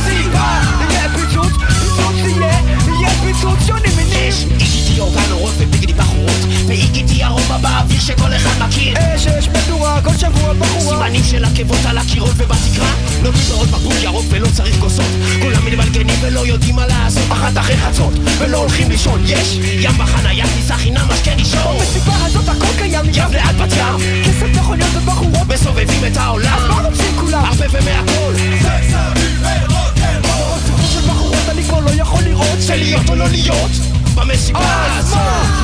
שונים 3.66 3.96
מינים. 3.96 4.32
איגיטי 4.60 5.00
אורגן 5.00 5.32
אורות 5.32 5.54
וביגדי 5.58 5.92
בחורות. 5.92 6.40
ואיגיטי 6.66 7.24
ארומה 7.24 7.58
באוויר 7.58 8.00
שכל 8.00 8.36
אחד 8.36 8.66
מכיר. 8.66 8.94
אש 8.98 9.26
אש 9.26 9.48
מדורה 9.48 10.02
כל 10.02 10.16
שבוע 10.16 10.52
בחורה. 10.52 10.96
סימנים 10.96 11.24
של 11.24 11.44
עקבות 11.44 11.78
על 11.84 11.98
הקירות 11.98 12.30
ובתקרה. 12.36 12.92
נותנים 13.22 13.44
בעוד 13.48 13.68
בקבוק 13.68 13.94
ירוק 14.02 14.24
ולא 14.28 14.48
צריך 14.54 14.76
כוסות. 14.80 15.04
כולם 15.42 15.66
מתבלגנים 15.66 16.16
ולא 16.20 16.46
יודעים 16.46 16.76
מה 16.76 16.86
לעשות. 16.86 17.32
אחת 17.32 17.58
אחרי 17.58 17.76
חצות 17.76 18.12
ולא 18.38 18.56
הולכים 18.56 18.90
לישון. 18.90 19.22
יש 19.26 19.58
ים 19.80 19.92
בחנייה, 19.98 20.46
כניסה 20.46 20.76
חינם, 20.76 21.08
משקה 21.08 21.34
ראשון. 21.34 21.76
במסיבה 21.78 22.12
הזאת 22.24 22.48
הכל 22.48 22.78
קיים 22.78 23.04
ים 23.12 23.30
ליד 23.32 23.56
בת 23.58 23.72
ים 23.72 24.22
כסף 24.24 24.60
מכוניות 24.60 24.90
ובחורות 24.94 25.48
מסובבים 25.48 26.04
את 26.12 26.16
העולם. 26.16 26.58
אז 26.58 26.68
מה 26.68 26.88
רוצים 26.88 27.16
כולם? 27.20 27.44
הרבה 27.44 27.66
ומהכל. 27.70 28.34
סקס, 28.62 28.90
סמים 28.90 29.71
לא 31.84 31.90
יכול 31.90 32.22
לראות 32.22 32.60
זה 32.60 32.76
להיות 32.76 33.08
או 33.08 33.14
לא 33.14 33.28
להיות 33.28 33.70
במסיבה 34.14 34.96
הזאת? 34.98 35.18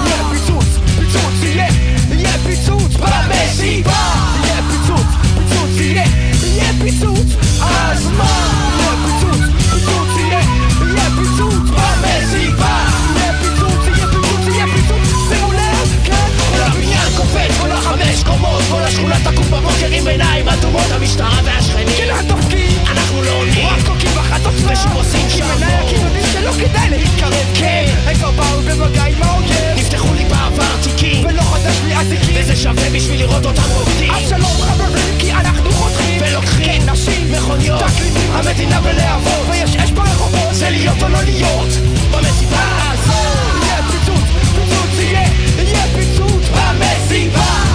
יהיה 0.07 0.23
פיצוץ, 0.31 0.67
פיצוץ 0.99 1.43
יהיה, 1.43 1.69
יהיה 2.11 2.33
פיצוץ 2.47 2.97
במסיבה. 2.97 4.15
יהיה 4.45 4.61
פיצוץ, 4.71 5.07
פיצוץ 5.35 5.81
יהיה, 5.81 6.05
יהיה 6.43 6.73
פיצוץ. 6.83 7.27
אז 7.61 8.07
מה? 8.07 8.49
יהיה 8.79 8.93
פיצוץ, 9.05 9.41
פיצוץ 9.71 10.09
יהיה, 10.19 10.41
יהיה 10.81 11.11
פיצוץ 11.19 11.71
במסיבה. 11.71 12.85
יהיה 13.17 13.33
פיצוץ, 13.41 13.87
יהיה 13.87 14.07
פיצוץ, 14.07 14.55
יהיה 14.55 14.67
פיצוץ. 14.67 15.09
שימו 15.29 15.53
לב, 15.53 16.05
כן, 16.05 16.29
כל 16.53 16.61
הבניין 16.63 17.09
קופץ, 17.17 17.61
כל 17.61 17.73
החמש 17.73 18.23
קומות 18.27 18.63
כל 18.71 18.83
השכונה 18.83 19.17
תקום 19.25 19.47
בבוקר 19.51 19.91
עם 19.93 20.07
עיניים 20.07 20.49
אדומות 20.49 20.91
המשטרה 20.91 21.41
והשכנים. 21.45 21.89
כן 21.97 22.15
התפקיד. 22.15 22.79
אנחנו 22.91 23.23
לא 23.23 23.31
עונים 23.31 23.67
רק 23.67 23.87
תוקעים 23.87 24.18
ושוב 24.57 24.93
עושים 24.95 25.31
שם 25.31 25.45
מנהל 25.57 25.85
הכיוונים 25.85 26.23
שלא 26.33 26.53
כדאי 26.53 26.91
להתקרב 26.91 27.47
כן. 27.55 27.85
הם 28.07 28.15
כבר 28.15 28.31
באו 28.31 28.61
במגע 28.63 29.05
עם 29.05 29.23
האויב 29.23 29.77
נפתחו 29.77 30.15
לי 30.15 30.25
בעבר 30.25 30.77
תיקים 30.83 31.27
ולא 31.27 31.43
חדש 31.43 31.81
לי 31.85 31.97
אזיקים 31.97 32.35
וזה 32.41 32.57
שווה 32.57 32.91
בשביל 32.91 33.21
לראות 33.21 33.47
אותם 33.47 33.63
רוקדים 33.79 34.11
אז 34.11 34.29
שלום 34.29 34.61
חברים 34.61 35.19
כי 35.19 35.33
אנחנו 35.33 35.71
חותכים 35.71 36.21
ולוקחים 36.21 36.65
כן 36.65 36.91
נשים, 36.93 37.33
מכוניות 37.33 37.81
תקליטים, 37.81 38.31
המדינה 38.33 38.81
בלהבות 38.81 39.47
ויש 39.51 39.77
אש 39.77 39.91
ברחובות 39.91 40.55
זה 40.55 40.71
להיות 40.71 41.03
או 41.03 41.09
לא 41.09 41.23
להיות 41.23 41.69
במסיבה 42.11 42.93
הזאת 42.93 43.65
יהיה 43.65 43.83
פיצוץ, 43.91 44.25
פיצוץ 44.55 44.99
יהיה, 44.99 45.29
יהיה 45.59 45.85
פיצוץ 45.95 46.49
במסיבה 46.49 47.68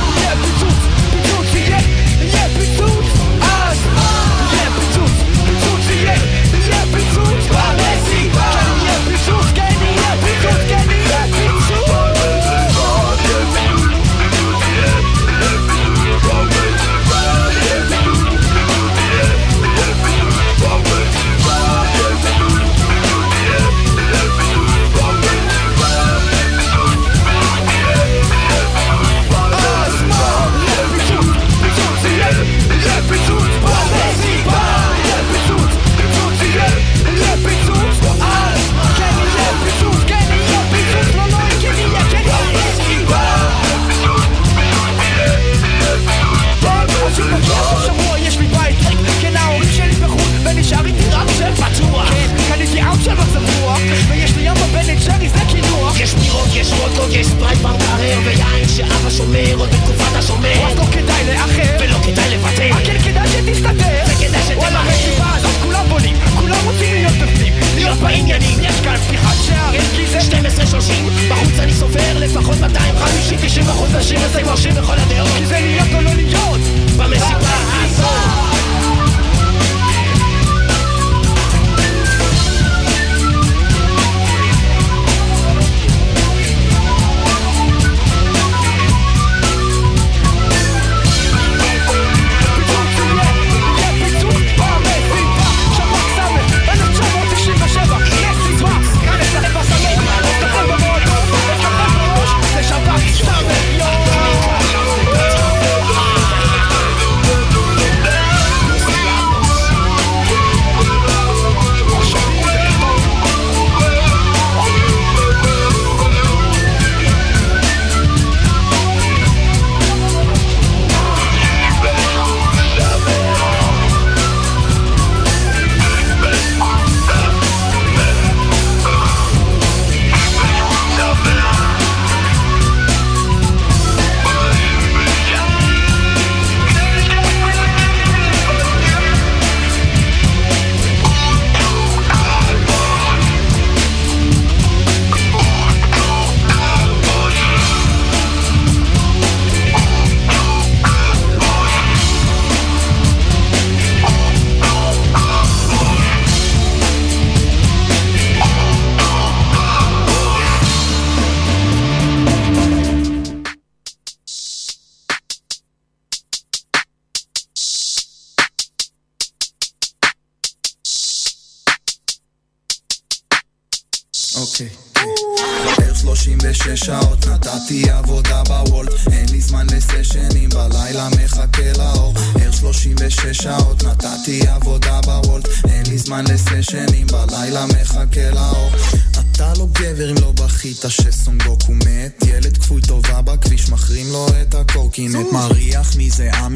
ספרייט 57.23 57.59
במקרר 57.59 58.19
ויין 58.25 58.67
שאבא 58.67 59.09
שומר 59.09 59.55
עוד 59.55 59.69
בתקופת 59.69 60.15
השומר. 60.15 60.67
אז 60.67 60.77
לא 60.77 60.85
כדאי 60.91 61.23
לאחר. 61.33 61.77
ולא 61.79 61.97
כדאי 62.03 62.29
לוותר. 62.35 62.69
כן 62.85 62.97
כדאי 63.03 63.27
שתסתדר 63.27 64.03
וכדאי 64.07 64.55
וואלה 64.55 64.81
שתמהר 64.81 64.87
מסיבה 64.87 65.35
הזאת 65.35 65.51
כולם 65.63 65.85
בונים 65.89 66.15
כולם 66.39 66.57
רוצים 66.65 66.93
להיות 66.93 67.13
בפנים. 67.13 67.53
להיות 67.75 67.97
בעניינים. 67.97 68.59
יש 68.61 68.81
כאן 68.81 68.97
פתיחת 68.97 69.35
שערים 69.47 69.81
כי 69.95 70.07
זה 70.07 70.19
12-30 70.19 71.29
בחוץ 71.29 71.59
אני 71.59 71.73
סופר 71.73 72.17
לפחות 72.19 72.57
250-90 72.57 73.71
אחוז 73.71 73.95
נשים 73.95 74.19
וזה 74.23 74.43
מרשים 74.43 74.75
בכל 74.75 74.93
הדעות. 74.97 75.29
כי 75.37 75.45
זה 75.45 75.59
להיות 75.59 75.87
או 75.93 76.01
לא 76.01 76.13
להיות. 76.13 76.61
במסיבה 76.97 77.53
הזאת 77.83 78.52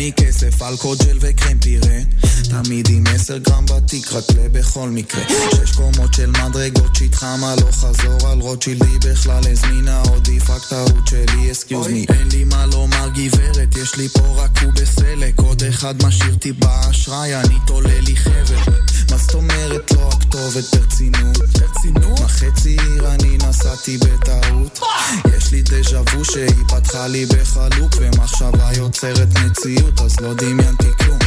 מכסף 0.08 0.62
אלכוג'ל 0.62 1.18
וקרם 1.22 1.60
פירה. 1.60 1.98
תמיד 2.50 2.90
עם 2.90 3.04
10 3.08 3.38
גרם 3.38 3.66
בתיק 3.66 4.14
רק 4.14 4.24
לבכל 4.44 4.90
מקרה. 4.90 5.24
שש 5.56 5.72
קומות 5.72 6.14
של 6.14 6.32
מדרגות 6.32 6.96
שהתחמה 6.96 7.56
לא 7.56 7.72
חזור 7.72 8.30
על 8.32 8.40
רוטשילדי 8.40 8.98
בכלל 9.00 9.44
הזמינה 9.52 10.04
עדיף 10.16 10.50
רק 10.50 10.66
טעות 10.70 11.08
שלי 11.08 11.52
אסקיוז 11.52 11.88
מי 11.88 12.06
אין 12.10 12.28
לי 12.32 12.44
מה 12.44 12.66
לומר 12.66 13.10
גברת 13.16 13.78
יש 13.78 13.96
לי 13.96 14.10
פה 14.10 14.44
רק 14.44 14.64
הוא 14.64 14.72
בסלק. 14.74 15.40
עוד 15.40 15.64
אחד 15.64 16.04
משאיר 16.04 16.36
טיפה 16.36 16.90
אשראי 16.90 17.36
אני 17.36 17.56
תולה 17.68 18.00
לי 18.00 18.16
חבל 18.16 18.56
מה 19.18 19.24
זאת 19.24 19.34
אומרת 19.34 19.92
לא 19.92 20.10
הכתובת 20.14 20.76
ברצינות? 20.76 21.38
ברצינות? 21.38 22.20
מה 22.20 22.28
חצי 22.28 22.70
עיר 22.70 23.08
אני 23.14 23.38
נסעתי 23.38 23.98
בטעות 23.98 24.80
יש 25.38 25.52
לי 25.52 25.62
דז'ה 25.62 26.02
וו 26.02 26.26
שהיא 26.26 26.64
פתחה 26.68 27.08
לי 27.08 27.26
בחלוק 27.26 27.96
ומחשבה 28.00 28.70
יוצרת 28.78 29.28
מציאות 29.46 30.02
אז 30.02 30.20
לא 30.20 30.34
דמיינתי 30.34 30.88
כלום 31.00 31.20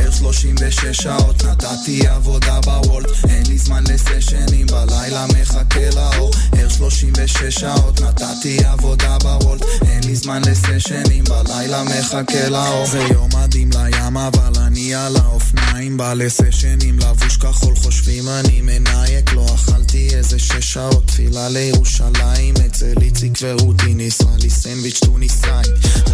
בערך 0.00 0.16
36 0.16 0.84
שעות 1.02 1.44
נתתי 1.44 2.06
עבודה 2.06 2.60
בוולט 2.60 3.06
אין 3.28 3.46
לי 3.46 3.58
זמן 3.58 3.84
לסשנים 3.86 4.66
בלילה 4.66 5.26
מחכה 5.26 5.90
לאור. 5.94 6.30
ערך 6.58 6.72
36 6.72 7.42
שעות 7.60 8.00
נתתי 8.00 8.64
עבודה 8.64 9.16
בוולט 9.22 9.62
אין 9.82 10.04
לי 10.04 10.16
זמן 10.16 10.42
לסשנים 10.46 11.24
בלילה 11.24 11.82
מחכה 11.82 12.48
לאור. 12.48 12.86
זה 12.86 12.98
יום 12.98 13.28
מדהים 13.36 13.70
לים 13.74 14.16
אבל 14.16 14.62
אני 14.66 14.94
על 14.94 15.16
האופניים 15.16 15.96
בא 15.96 16.14
לסשנים 16.14 16.98
לבוש 16.98 17.36
כחול 17.36 17.76
חושבים 17.76 18.28
אני 18.28 18.60
מנייק. 18.60 19.32
לא 19.32 19.46
אכלתי 19.54 20.08
איזה 20.14 20.38
שש 20.38 20.72
שעות 20.72 21.06
תפילה 21.06 21.48
לירושלים 21.48 22.54
אצל 22.66 22.94
איציק 23.02 23.32
ורותי 23.42 23.94
ניסה 23.94 24.24
לי 24.42 24.50
סנדוויץ' 24.50 25.00
טוניסאי. 25.04 25.64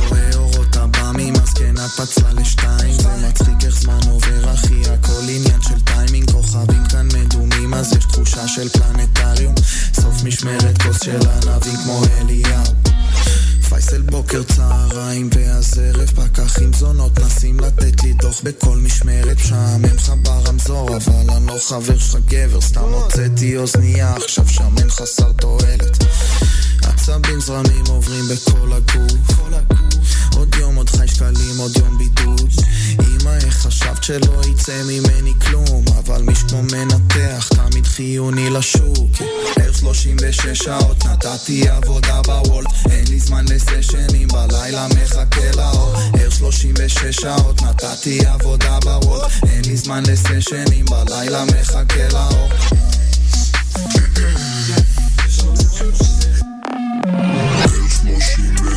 רואה 0.09 0.31
אורות 0.35 0.77
עב"מים 0.77 1.35
אז 1.37 1.55
כן 1.55 1.77
פצלה 1.97 2.33
לשתיים. 2.33 2.93
זה 2.93 3.09
מצחיק 3.29 3.65
איך 3.65 3.76
זמן 3.81 4.01
עובר 4.11 4.55
אחי 4.55 4.83
הכל 4.91 5.23
עניין 5.29 5.63
של 5.63 5.81
טיימינג. 5.81 6.31
כוכבים 6.31 6.85
כאן 6.91 7.09
מדומים 7.15 7.75
אז 7.75 7.93
יש 7.93 8.05
תחושה 8.05 8.49
של 8.49 8.69
פלנטריום. 8.69 9.55
סוף 9.95 10.23
משמרת 10.25 10.83
כוס 10.83 11.03
של 11.05 11.19
ענבים 11.29 11.77
כמו 11.85 12.03
אליהו. 12.19 12.63
פייסל 13.69 14.03
בוקר 14.03 14.43
צהריים 14.43 15.31
ואז 15.33 15.79
ערב 15.79 16.11
פקחים 16.11 16.73
זונות 16.73 17.19
נסים 17.19 17.61
לתת 17.61 18.03
לי 18.03 18.13
דוח 18.13 18.41
בכל 18.43 18.77
משמרת. 18.77 19.37
משעמם 19.37 19.85
לך 19.85 20.13
ברמזור 20.23 20.97
אבל 20.97 21.31
אני 21.37 21.47
לא 21.47 21.59
חבר 21.69 21.99
שלך 21.99 22.17
גבר. 22.29 22.61
סתם 22.61 22.81
הוצאתי 22.81 23.57
אוזנייה 23.57 24.17
עכשיו 24.17 24.49
שמן 24.49 24.91
חסר 24.91 25.33
תועלת 25.33 26.05
עצבים 26.87 27.41
זרמים 27.41 27.85
עוברים 27.89 28.25
בכל 28.29 28.73
הגוף. 28.73 29.37
עוד 30.37 30.55
יום 30.55 30.77
עוד 30.77 30.91
חי 30.91 31.09
שקלים 31.09 31.59
עוד 31.59 31.77
יום 31.77 31.99
בידוד. 31.99 32.51
אמא 33.01 33.31
איך 33.45 33.55
חשבת 33.55 34.05
שלא 34.05 34.41
יצא 34.51 34.83
ממני 34.85 35.33
כלום? 35.41 35.85
אבל 35.99 36.23
מי 36.23 36.35
שכמו 36.35 36.63
מנתח 36.63 37.49
תמיד 37.49 37.87
חיוני 37.87 38.51
לשוק. 38.51 39.11
בערך 39.57 39.79
36 39.79 40.47
שעות 40.59 41.05
נתתי 41.05 41.69
עבודה 41.69 42.23
בוולט. 42.23 42.67
אין 42.91 43.05
לי 43.09 43.21
זמן 43.21 43.45
לסשנים 43.49 44.29
בלילה 44.29 44.87
מחכה 44.89 45.51
לאור. 45.57 45.95
ערך 46.21 46.35
36 46.35 47.17
שעות 47.21 47.63
נתתי 47.63 48.27
עבודה 48.27 48.79
בוולט. 48.81 49.31
אין 49.49 49.65
לי 49.65 49.77
זמן 49.77 50.03
לסשנים 50.07 50.85
בלילה 50.85 51.45
מחכה 51.45 52.09
לאור 52.13 52.49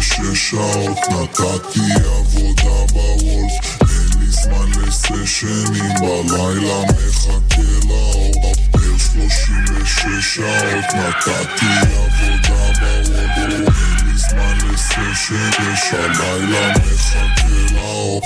שלושים 0.01 0.35
שעות 0.35 0.97
נתתי 1.09 1.79
עבודה 2.05 2.93
בוולף. 2.93 3.81
אין 3.81 4.19
לי 4.19 4.31
זמן 4.31 4.83
לסשנים 4.88 5.93
בלילה 5.99 6.81
מחכה 6.83 7.88
לאור 7.88 8.31
אפר 8.51 8.97
שלושים 8.97 9.65
ושש 9.75 10.35
שעות 10.35 10.85
נתתי 10.95 11.65
עבודה 11.65 12.71
בוולף. 12.79 13.38
אין 13.38 14.07
לי 14.07 14.17
זמן 14.17 14.57
לסשנים 14.73 15.75
הלילה 15.93 16.73
מחכה 16.77 17.75
לאור 17.75 18.21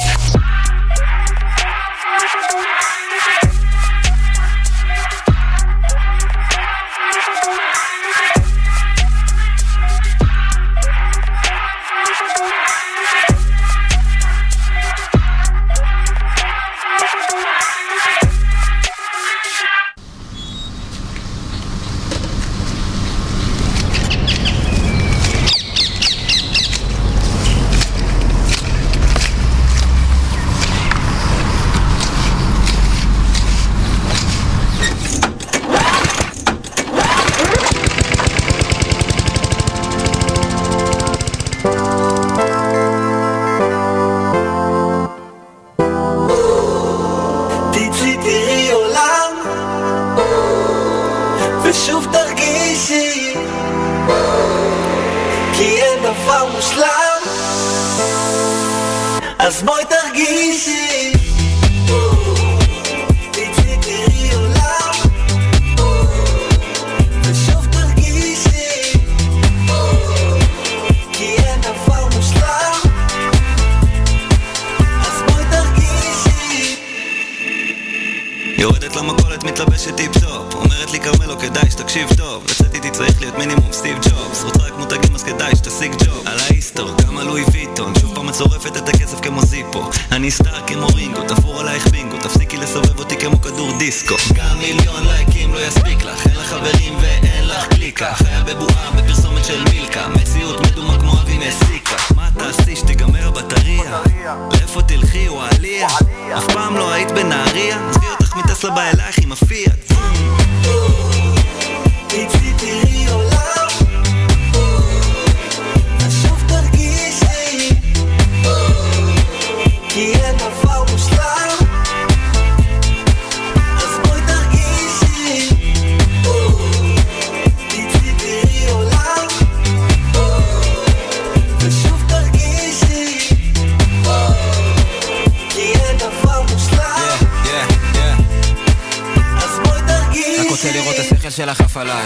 שלך 141.34 141.62
עף 141.62 141.78
עליי 141.78 142.06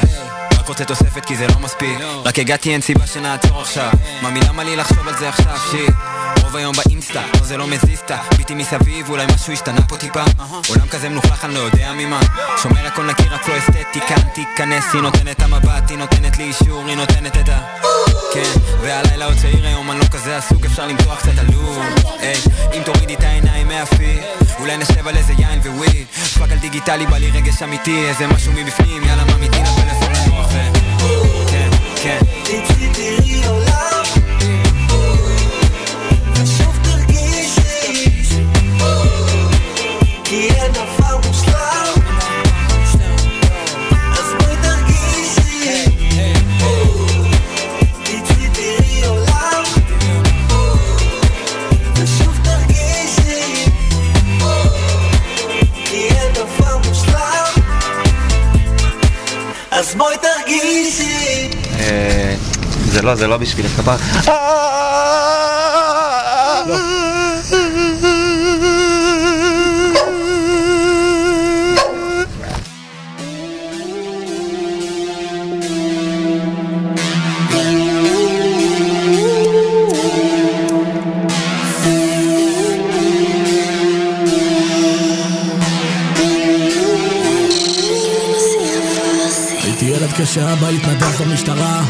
רק 0.59 0.67
רוצה 0.67 0.85
תוספת 0.85 1.25
כי 1.25 1.35
זה 1.37 1.47
לא 1.47 1.59
מספיק. 1.59 1.99
רק 2.25 2.39
הגעתי 2.39 2.73
אין 2.73 2.81
סיבה 2.81 3.07
שנעצור 3.07 3.61
עכשיו. 3.61 3.91
ממי 4.23 4.39
למה 4.39 4.63
לי 4.63 4.75
לחשוב 4.75 5.07
על 5.07 5.17
זה 5.17 5.29
עכשיו 5.29 5.57
שיט 5.71 6.16
רוב 6.47 6.55
היום 6.55 6.75
באינסטה, 6.75 7.21
לא 7.33 7.43
זה 7.43 7.57
לא 7.57 7.67
מזיסטה 7.67 8.17
ביטי 8.37 8.53
מסביב, 8.55 9.09
אולי 9.09 9.25
משהו 9.35 9.53
השתנה 9.53 9.81
פה 9.81 9.97
טיפה. 9.97 10.23
עולם 10.69 10.87
כזה 10.87 11.09
מלוכלך, 11.09 11.45
אני 11.45 11.53
לא 11.53 11.59
יודע 11.59 11.93
ממה. 11.93 12.19
שומר 12.63 12.87
הכל 12.87 13.05
נקי, 13.05 13.23
רק 13.23 13.47
לא 13.47 13.57
אסתטיקה 13.57 14.15
תיכנס, 14.33 14.93
היא 14.93 15.01
נותנת 15.01 15.41
המבט, 15.41 15.89
היא 15.89 15.97
נותנת 15.97 16.37
לי 16.37 16.43
אישור, 16.43 16.83
היא 16.87 16.95
נותנת 16.95 17.37
את 17.37 17.49
ה... 17.49 17.59
כן, 18.33 18.59
והלילה 18.81 19.25
עוד 19.25 19.35
צעיר 19.41 19.65
היום, 19.65 19.91
אני 19.91 19.99
לא 19.99 20.05
כזה 20.05 20.37
עסוק, 20.37 20.65
אפשר 20.65 20.87
למתוח 20.87 21.19
קצת 21.19 21.37
עלוב. 21.37 21.79
היי, 22.19 22.41
אם 22.73 22.81
תורידי 22.85 23.13
את 23.13 23.23
העיניים 23.23 23.67
מהפיד 23.67 24.19
אולי 24.59 24.77
נשב 24.77 25.07
על 25.07 25.17
איזה 25.17 25.33
יין 25.37 25.59
וויד 25.59 26.07
פאק 26.39 26.51
על 26.51 26.57
דיגיטלי, 26.57 27.05
בא 27.05 27.17
לי 27.17 27.31
רגש 27.31 27.63
אמיתי, 27.63 28.09
איזה 28.09 28.27
משהו 28.27 28.53
מבפנים, 28.53 29.03
יאללה 29.03 29.25
מה 29.25 29.37
מדינה 29.37 29.69
פלאפון 29.69 30.13
לנוח 30.13 30.47
ו... 30.51 30.57
כן, 31.51 31.69
כן 32.03 32.19
תראי 32.93 33.47
עולם 33.47 33.86
בואי 59.97 60.15
תרגישי. 60.17 61.49
אה, 61.79 62.35
זה 62.85 63.01
לא, 63.01 63.15
זה 63.15 63.27
לא 63.27 63.37
בשבילך, 63.37 63.71
סבבה. 63.77 65.46
כשאבא 90.31 90.67
התנדב 90.67 91.23
במשטרה. 91.23 91.83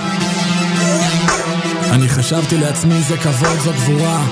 אני 1.91 2.09
חשבתי 2.09 2.57
לעצמי 2.57 3.01
זה 3.01 3.17
כבוד, 3.17 3.59
זו 3.59 3.71
גבורה. 3.73 4.23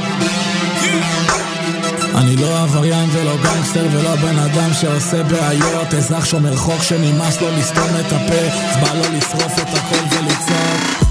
אני 2.15 2.35
לא 2.35 2.63
עבריין 2.63 3.09
ולא 3.11 3.37
גנגסטר 3.37 3.87
ולא 3.91 4.15
בן 4.15 4.39
אדם 4.39 4.73
שעושה 4.73 5.23
בעיות. 5.23 5.93
אזרח 5.93 6.25
שומר 6.25 6.55
חוק 6.55 6.83
שנמאס 6.83 7.41
לו 7.41 7.47
לסתום 7.57 7.89
את 7.99 8.13
הפה 8.13 8.67
אז 8.69 8.77
בא 8.77 8.93
לו 8.93 9.17
לשרוף 9.17 9.59
את 9.59 9.73
הכל 9.73 10.15
ולצעוק 10.15 11.04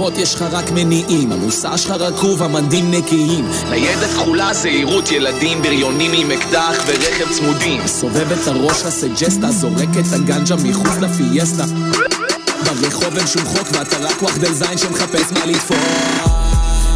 סיבות, 0.00 0.18
יש 0.18 0.34
לך 0.34 0.42
רק 0.42 0.70
מניעים. 0.70 1.32
המוסר 1.32 1.76
שלך 1.76 1.90
רקוב, 1.90 2.42
המדים 2.42 2.90
נקיים. 2.90 3.48
ניידת 3.70 4.10
כחולה, 4.10 4.54
זהירות, 4.54 5.12
ילדים, 5.12 5.62
בריונים 5.62 6.10
עם 6.14 6.30
אקדח 6.30 6.84
ורכב 6.86 7.32
צמודים. 7.32 7.86
סובב 7.86 8.32
את 8.32 8.46
הראש, 8.46 8.82
עושה 8.84 9.06
ג'סטה, 9.20 9.50
זורק 9.50 9.88
את 10.00 10.12
הגנג'ה 10.12 10.56
מחוץ 10.56 10.96
לפיאסטה. 11.00 11.64
ברחוב 12.80 13.16
אין 13.16 13.26
שום 13.26 13.44
חוק 13.44 13.68
ואתה 13.72 13.96
רק 13.98 14.22
וואחדל 14.22 14.52
זין 14.52 14.78
שמחפש 14.78 15.32
מה 15.32 15.46
לתפור. 15.46 15.76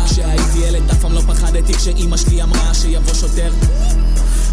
כשהייתי 0.06 0.58
ילד 0.58 0.90
אף 0.90 1.00
פעם 1.00 1.12
לא 1.12 1.20
פחדתי 1.20 1.74
כשאימא 1.74 2.16
שלי 2.16 2.42
אמרה 2.42 2.74
שיבוא 2.74 3.14
שוטר. 3.14 3.52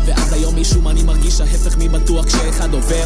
ועד 0.05 0.33
היום 0.33 0.61
משום 0.61 0.87
אני 0.87 1.03
מרגיש 1.03 1.41
ההפך 1.41 1.75
מבטוח 1.77 2.25
כשאחד 2.25 2.73
עובר 2.73 3.05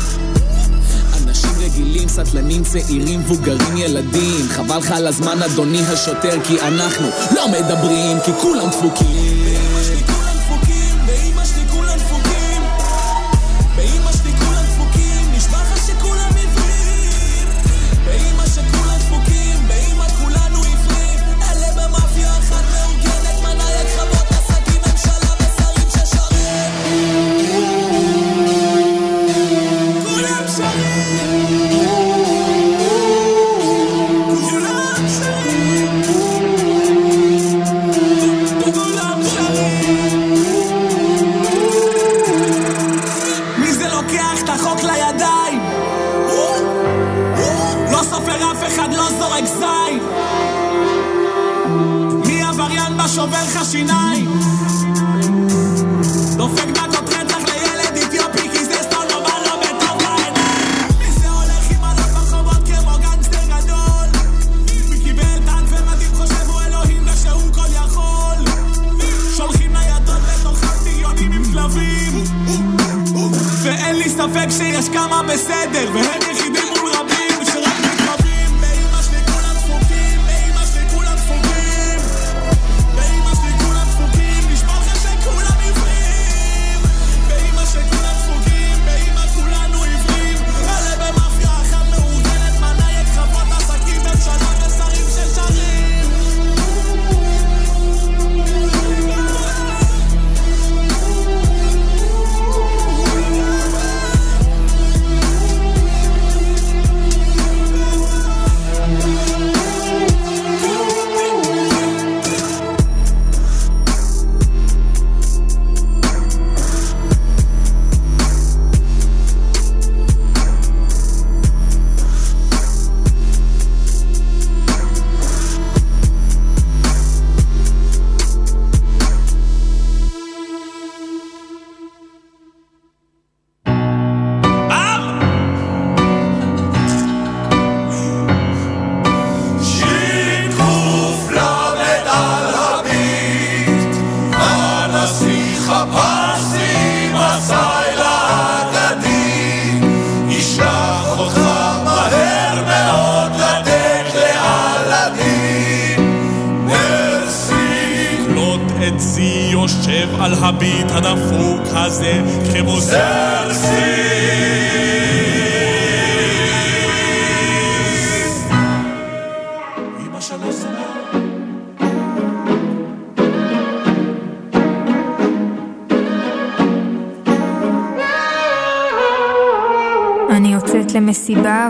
אנשים 1.35 1.65
רגילים, 1.65 2.07
סטלנים, 2.09 2.63
צעירים, 2.63 3.19
מבוגרים, 3.19 3.77
ילדים. 3.77 4.45
חבל 4.49 4.77
לך 4.77 4.91
על 4.91 5.07
הזמן 5.07 5.43
אדוני 5.43 5.81
השוטר 5.81 6.43
כי 6.43 6.61
אנחנו 6.61 7.07
לא 7.35 7.47
מדברים 7.47 8.17
כי 8.25 8.31
כולם 8.41 8.69
דפוקים 8.69 9.34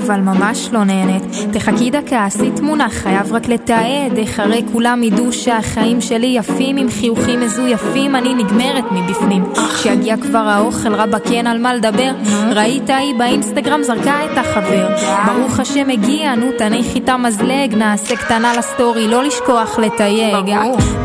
אבל 0.05 0.19
ממש 0.19 0.69
לא 0.71 0.83
נהנית. 0.83 1.23
תחכי 1.53 1.89
דקה, 1.89 2.25
עשי 2.25 2.51
תמונה, 2.55 2.89
חייב 2.89 3.33
רק 3.33 3.47
לתעד. 3.47 4.17
איך 4.17 4.39
הרי 4.39 4.63
כולם 4.73 5.03
ידעו 5.03 5.33
שהחיים 5.33 6.01
שלי 6.01 6.27
יפים, 6.27 6.77
עם 6.77 6.89
חיוכים 6.89 7.39
מזויפים, 7.39 8.15
אני 8.15 8.33
נגמרת 8.33 8.83
מבפנים. 8.91 9.43
כשיגיע 9.73 10.17
כבר 10.17 10.37
האוכל, 10.39 10.95
רבאק 10.95 11.31
אין 11.31 11.47
על 11.47 11.57
מה 11.57 11.73
לדבר. 11.73 12.11
ראית 12.51 12.89
היא 12.89 13.15
באינסטגרם 13.17 13.83
זרקה 13.83 14.25
את 14.25 14.37
החבר. 14.37 14.87
ברוך 15.25 15.59
השם 15.59 15.89
הגיע, 15.89 16.35
נו 16.35 16.45
תניחי 16.57 16.99
את 16.99 17.09
המזלג, 17.09 17.75
נעשה 17.75 18.15
קטנה 18.15 18.53
לסטורי, 18.57 19.07
לא 19.07 19.23
לשכוח 19.23 19.79
לתייג. 19.79 20.35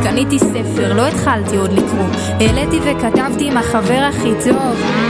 קניתי 0.02 0.38
ספר, 0.38 0.94
לא 0.94 1.06
התחלתי 1.06 1.56
עוד 1.56 1.72
לקרוא. 1.72 2.06
העליתי 2.40 2.78
וכתבתי 2.84 3.46
עם 3.48 3.56
החבר 3.56 4.08
הכי 4.08 4.30
טוב. 4.44 5.09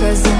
כזה 0.00 0.30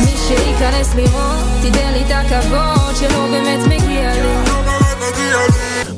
מי 0.00 0.14
שייכנס 0.28 0.94
לראות 0.94 1.44
תיתן 1.62 1.92
לי 1.92 2.02
את 2.02 2.10
הכבוד 2.10 2.96
שלא 2.96 3.26
באמת 3.30 3.66
מגיע 3.66 4.12
לי 4.12 5.73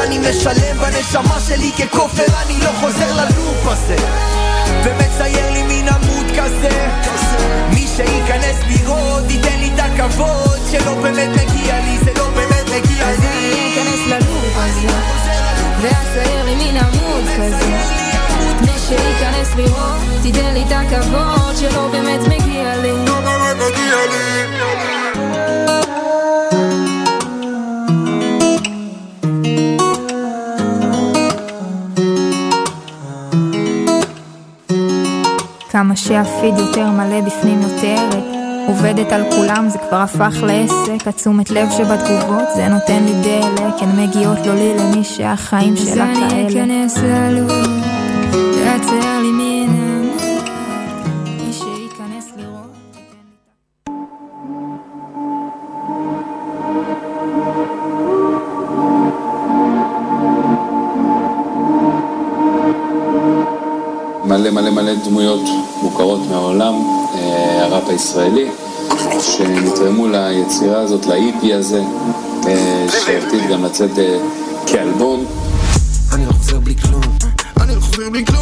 ואני 0.00 0.18
משלם 0.18 0.78
בנשמה 0.78 1.40
שלי 1.48 1.72
ככופר 1.72 2.24
אני 2.46 2.58
לא 2.60 2.70
חוזר 2.80 3.14
ללופ 3.14 3.66
הזה. 3.66 3.96
ומצייר 4.84 5.50
לי 5.52 5.62
מין 5.62 5.88
עמוד 5.88 6.26
כזה. 6.30 6.88
מי 7.70 7.86
שייכנס 7.96 8.56
לראות 8.68 9.30
ייתן 9.30 9.58
לי 9.58 9.70
את 9.74 9.80
הכבוד 9.80 10.58
שלא 10.70 10.94
באמת 10.94 11.28
מגיע 11.28 11.80
לי 11.80 11.98
זה 12.04 12.10
לא 12.16 12.30
באמת 12.30 12.64
מגיע 12.66 13.10
לי. 13.10 13.26
אני 13.26 13.72
אכנס 13.72 14.06
ללופ 14.06 14.56
הזה 14.56 14.88
ואצייר 15.80 16.44
לי 16.44 16.54
מין 16.54 16.76
עמוד 16.76 17.24
כזה. 17.36 17.76
מי 18.60 18.78
שייכנס 18.88 19.54
לראות 19.56 20.00
תיתן 20.22 20.54
לי 20.54 20.64
את 20.68 20.72
הכבוד 20.72 21.56
שלא 21.56 21.88
באמת 21.92 22.20
מגיע 22.20 22.76
לי. 22.76 22.92
לא 23.06 23.20
באמת 23.20 23.56
מגיע 23.56 23.96
לי 24.10 24.79
כמה 35.80 35.96
שהפיד 35.96 36.58
יותר 36.58 36.90
מלא 36.90 37.20
בפנים 37.20 37.60
יותר 37.62 38.08
עובדת 38.66 39.12
על 39.12 39.22
כולם 39.30 39.68
זה 39.68 39.78
כבר 39.88 39.96
הפך 39.96 40.42
לעסק. 40.42 41.06
התשומת 41.06 41.50
לב 41.50 41.68
שבתגובות 41.70 42.48
זה 42.54 42.68
נותן 42.68 43.04
לי 43.04 43.12
דלק. 43.22 43.82
הן 43.82 44.02
מגיעות 44.02 44.46
לא 44.46 44.54
לי 44.54 44.76
למי 44.78 45.04
שהחיים 45.04 45.76
שלה 45.76 46.12
כאלה 46.14 46.46
אז 46.46 46.56
אני 46.56 46.86
אכנס 46.86 46.96
ללוב 46.98 47.69
הישראלי, 68.10 68.50
שנתרמו 69.20 70.06
ליצירה 70.08 70.80
הזאת, 70.80 71.06
לאיפי 71.06 71.54
הזה, 71.54 71.82
אה, 72.46 72.86
שעתיד 73.04 73.50
גם 73.50 73.64
לצאת 73.64 73.98
אה, 73.98 74.18
כאלבום. 74.66 75.24
אני 76.12 76.26
לא 76.26 76.32
חוזר 76.32 76.60
בלי 76.60 76.74
כלום, 76.76 77.00
אני 77.60 77.74
לא 77.74 77.80
חוזר 77.80 78.10
בלי 78.10 78.24
כלום, 78.26 78.39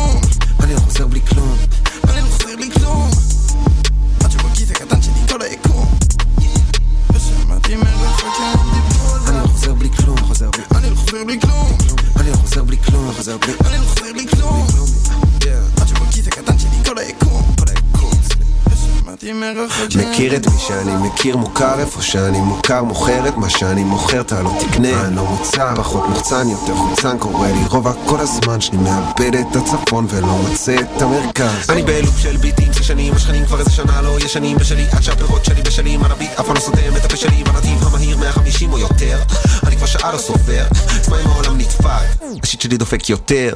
מכיר 21.09 21.37
מוכר 21.37 21.81
איפה 21.81 22.03
שאני 22.03 22.41
מוכר 22.41 22.83
מוכר 22.83 23.29
את 23.29 23.37
מה 23.37 23.51
שאני 23.51 23.85
מוכר 23.85 24.21
אתה 24.21 24.43
לא 24.43 24.59
תקנה. 24.61 25.07
אני 25.07 25.17
לא 25.17 25.25
מוצר 25.25 25.75
פחות 25.77 26.09
מוחצן 26.09 26.49
יותר 26.49 26.75
חוצן 26.75 27.19
קורה 27.19 27.53
לי 27.53 27.67
רובע. 27.71 27.93
כל 28.07 28.21
הזמן 28.21 28.61
שאני 28.61 28.77
מאבד 28.77 29.35
את 29.35 29.57
הצפון 29.57 30.07
ולא 30.11 30.27
מוצא 30.27 30.77
את 30.81 31.03
המרכז. 31.03 31.71
אני 31.71 31.83
בלופ 31.83 32.19
של 32.19 32.37
ביטים 32.37 32.73
ששנים 32.73 33.15
השכנים 33.15 33.47
כבר 33.47 33.59
איזה 33.59 33.71
שנה 33.71 34.03
לא 34.03 34.19
ישנים. 34.21 34.59
בשלי 34.59 34.87
עד 34.93 35.03
שהפירות 35.03 35.45
שלי 35.45 35.63
בשלים 35.63 36.05
על 36.05 36.13
הביט 36.13 36.31
אף 36.41 36.47
פעם 36.47 36.55
לא 36.55 36.61
סותם 36.61 36.97
את 36.97 37.05
הפה 37.05 37.17
שלי 37.17 37.45
בנתיב 37.45 37.87
המהיר 37.87 38.17
150 38.17 38.73
או 38.73 38.79
יותר. 38.79 39.19
אני 39.67 39.77
כבר 39.77 39.87
שעה 39.87 40.13
לא 40.13 40.19
סופר 40.19 40.67
עצמא 40.97 41.17
אם 41.25 41.31
העולם 41.31 41.59
נדפק. 41.59 42.25
השיט 42.43 42.61
שלי 42.61 42.77
דופק 42.77 43.11
יותר 43.11 43.53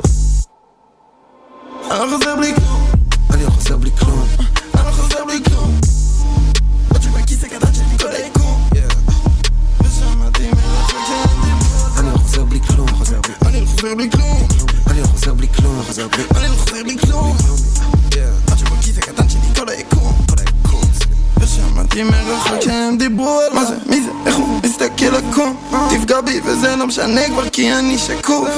אני 27.79 27.99
שקוף. 27.99 28.49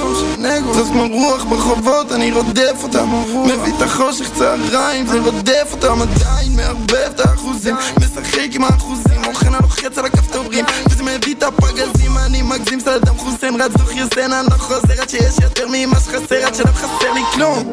זז 0.73 0.89
כמו 0.89 1.07
רוח 1.13 1.45
ברחובות 1.45 2.13
אני 2.13 2.33
רודף 2.33 2.77
אותם. 2.83 3.09
מביא 3.45 3.73
את 3.77 3.83
החושך 3.83 4.31
צהריים 4.39 5.07
זה 5.07 5.21
רודף 5.21 5.69
אותם. 5.73 6.03
עדיין 6.03 6.57
מערבב 6.57 7.11
את 7.15 7.21
האחוזים. 7.21 7.77
משחק 8.01 8.49
עם 8.53 8.65
האחוזים 8.65 9.25
אוכן 9.27 9.55
הלוחץ 9.55 9.99
על 9.99 10.05
הכפתורים. 10.05 10.65
וזה 10.91 11.03
מביא 11.03 11.35
את 11.35 11.43
הפגזים 11.43 12.19
אני 12.19 12.43
מגזים. 12.43 12.81
סדאם 12.81 13.19
חוסיין 13.19 13.61
רץ 13.61 13.73
דוח 13.73 13.93
יוסן 13.93 14.33
אני 14.33 14.47
לא 14.47 14.57
חוזר 14.59 15.03
עד 15.03 15.11
שיש 15.11 15.35
יותר 15.43 15.67
ממה 15.73 16.01
שחסר 16.01 16.47
עד 16.47 16.55
שלא 16.55 16.73
חסר 16.73 17.13
לי 17.15 17.23
כלום. 17.35 17.73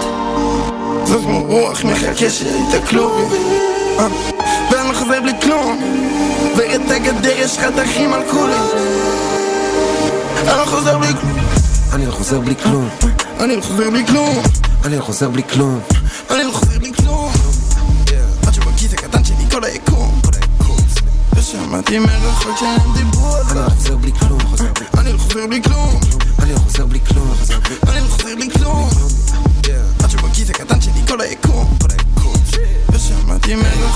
זז 1.05 1.15
כמו 1.23 1.43
רוח 1.43 1.83
מחכה 1.83 2.29
שיתקלו. 2.29 3.17
אה, 3.99 4.07
ואני 4.71 4.89
לא 4.89 4.93
חוזר 4.93 5.21
בלי 5.21 5.33
כלום. 5.41 5.81
ואת 6.55 6.91
הגדר 6.91 7.39
יש 7.39 7.57
חתכים 7.57 8.13
על 8.13 8.21
כולי 8.31 8.55
אני 10.41 10.57
לא 10.57 10.65
חוזר 10.65 10.97
בלי 10.97 11.13
כלום 11.21 11.39
אני 11.91 12.05
לא 12.05 12.11
חוזר 12.11 12.39
בלי 12.39 12.55
כלום 12.55 12.89
אני 13.39 13.55
לא 13.55 13.61
חוזר 13.61 13.89
בלי 13.89 14.05
כלום 14.07 14.41
אני 14.85 14.95
לא 14.97 15.01
חוזר 15.01 15.29
בלי 15.29 15.43
כלום 15.43 15.81
אני 16.29 16.43
לא 16.43 16.51
חוזר 16.51 16.79
בלי 16.79 16.93
כלום 16.93 17.31
עד 18.47 18.53
שבכיס 18.53 18.93
הקטן 18.93 19.23
שלי 19.23 19.49
כל 19.51 19.63
היקום 19.63 20.21
ושמעתי 21.35 21.99
מרחוק 21.99 22.57
שהם 22.59 22.93
דיברו 22.93 23.35
על 23.35 23.57
אני 23.57 23.63
לא 23.63 23.69
חוזר 23.69 23.97
בלי 23.97 24.11
כלום 24.11 24.39
אני 24.97 25.13
לא 25.13 25.17
חוזר 25.17 25.47
בלי 25.47 25.61
כלום 25.63 25.99
אני 26.39 26.53
לא 26.53 26.57
חוזר 26.59 26.85
בלי 26.85 26.99
כלום 26.99 27.33
אני 27.87 27.99
לא 27.99 28.07
חוזר 28.09 28.35
בלי 28.35 28.49
כלום 28.51 28.89
עד 30.03 30.09
שבכיס 30.09 30.49
הקטן 30.49 30.81
שלי 30.81 31.07
כל 31.07 31.21
היקום 31.21 31.40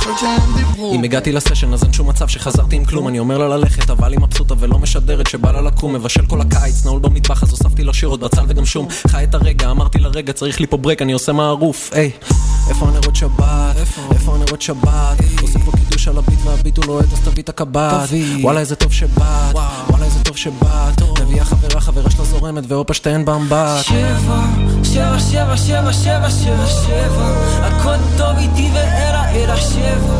שהם 0.02 0.56
דיברו 0.56 0.94
אם 0.96 1.04
הגעתי 1.04 1.32
לסשן 1.32 1.74
אז 1.74 1.84
אין 1.84 1.94
שום 1.94 2.10
מצב 2.10 2.28
שחזרתי 2.28 2.76
עם 2.76 2.86
כלום. 2.86 3.08
אני 3.08 3.20
אומר 3.20 3.38
לה 3.38 3.58
ללכת 3.58 3.90
אבל 3.90 4.12
היא 4.12 4.20
מבסוטה 4.20 4.54
ולא 4.60 4.80
משדרת 4.80 5.28
שבא 5.28 5.52
לה 5.52 5.62
לקום 5.62 5.94
מבשל 5.94 6.26
כל 6.26 6.42
הקיץ 6.42 6.86
נעול 6.86 7.00
במטבח 7.00 7.44
אז 7.44 7.52
הוספתי 7.52 7.84
לה 7.84 7.94
שירות 7.94 8.20
בצל 8.20 8.42
וגם 8.48 8.66
שום. 8.66 8.88
חי 9.08 9.24
את 9.24 9.36
הרגע 9.36 9.72
אמרתי 9.72 10.00
לה 10.00 10.10
רגע 10.10 10.34
צריך 10.34 10.60
לי 10.60 10.68
פה 10.68 10.78
ברק 10.78 11.02
אני 11.02 11.14
עושה 11.14 11.34
מערוף. 11.34 11.90
היי 11.94 12.12
איפה 12.70 12.88
הנרות 12.88 13.16
שבת? 13.16 13.76
איפה? 14.12 14.36
הנרות 14.36 14.62
שבת? 14.62 15.18
עושה 15.42 15.60
פה 15.60 15.72
קידוש 15.72 16.08
על 16.08 16.18
הביט 16.18 16.40
והביט 16.44 16.78
הוא 16.78 16.86
לוהט 16.86 17.14
אז 17.14 17.20
תביא 17.20 17.44
את 17.44 17.50
הקב"ט. 17.50 18.10
וואלה 18.42 18.60
איזה 18.60 18.76
טוב 18.76 18.92
שבאת. 18.92 19.56
וואלה 19.90 20.06
איזה 20.06 20.24
טוב 20.24 20.38
שבאת. 20.38 21.02
מביאה 21.22 21.46
חברה 21.46 21.82
חברה 21.82 22.12
שלה 22.12 22.26
זורמת 22.26 22.64
והופה 22.68 22.94
שתיהן 22.94 23.26
באמבט. 23.26 23.84
שבע, 23.84 24.42
שבע, 24.84 25.20
שבע, 25.20 25.58
שבע, 25.58 25.94
שבע, 25.94 26.30
שבע, 26.30 26.68
שבע. 26.68 27.68
הכל 27.68 27.96
טוב 28.18 28.38
איתי 28.38 28.70
ואלה 29.36 29.54
אלה 29.54 29.62
שבע 29.62 30.16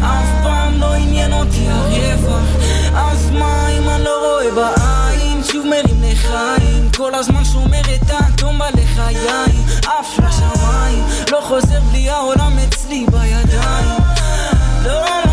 אף 0.00 0.42
פעם 0.42 0.80
לא 0.80 0.94
עניין 0.94 1.32
אותי 1.32 1.66
הרווח 1.68 2.48
אז 2.94 3.30
מה 3.30 3.68
אם 3.68 3.88
אני 3.88 4.04
לא 4.04 4.18
רואה 4.18 4.50
בעין 4.54 5.44
שוב 5.44 5.66
מרים 5.66 6.02
לחיים 6.02 6.88
כל 6.96 7.14
הזמן 7.14 7.44
שומר 7.44 7.80
את 7.80 8.10
האטום 8.10 8.58
בלחיים. 8.58 9.64
עף 9.86 10.18
לשמיים 10.18 11.04
לא 11.30 11.40
חוזר 11.42 11.80
בלי 11.90 12.10
העולם 12.10 12.58
אצלי 12.68 13.06
בידיים. 13.10 14.00
לא, 14.84 15.27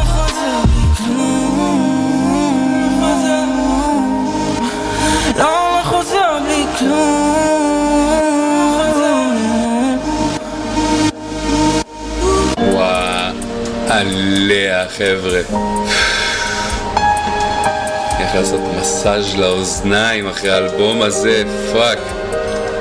וואלה 14.16 14.90
חבר'ה. 14.90 15.40
איך 18.20 18.36
לעשות 18.36 18.62
מסאז' 18.80 19.36
לאוזניים 19.36 20.28
אחרי 20.28 20.50
האלבום 20.52 21.02
הזה, 21.02 21.44
fuck. 21.74 22.00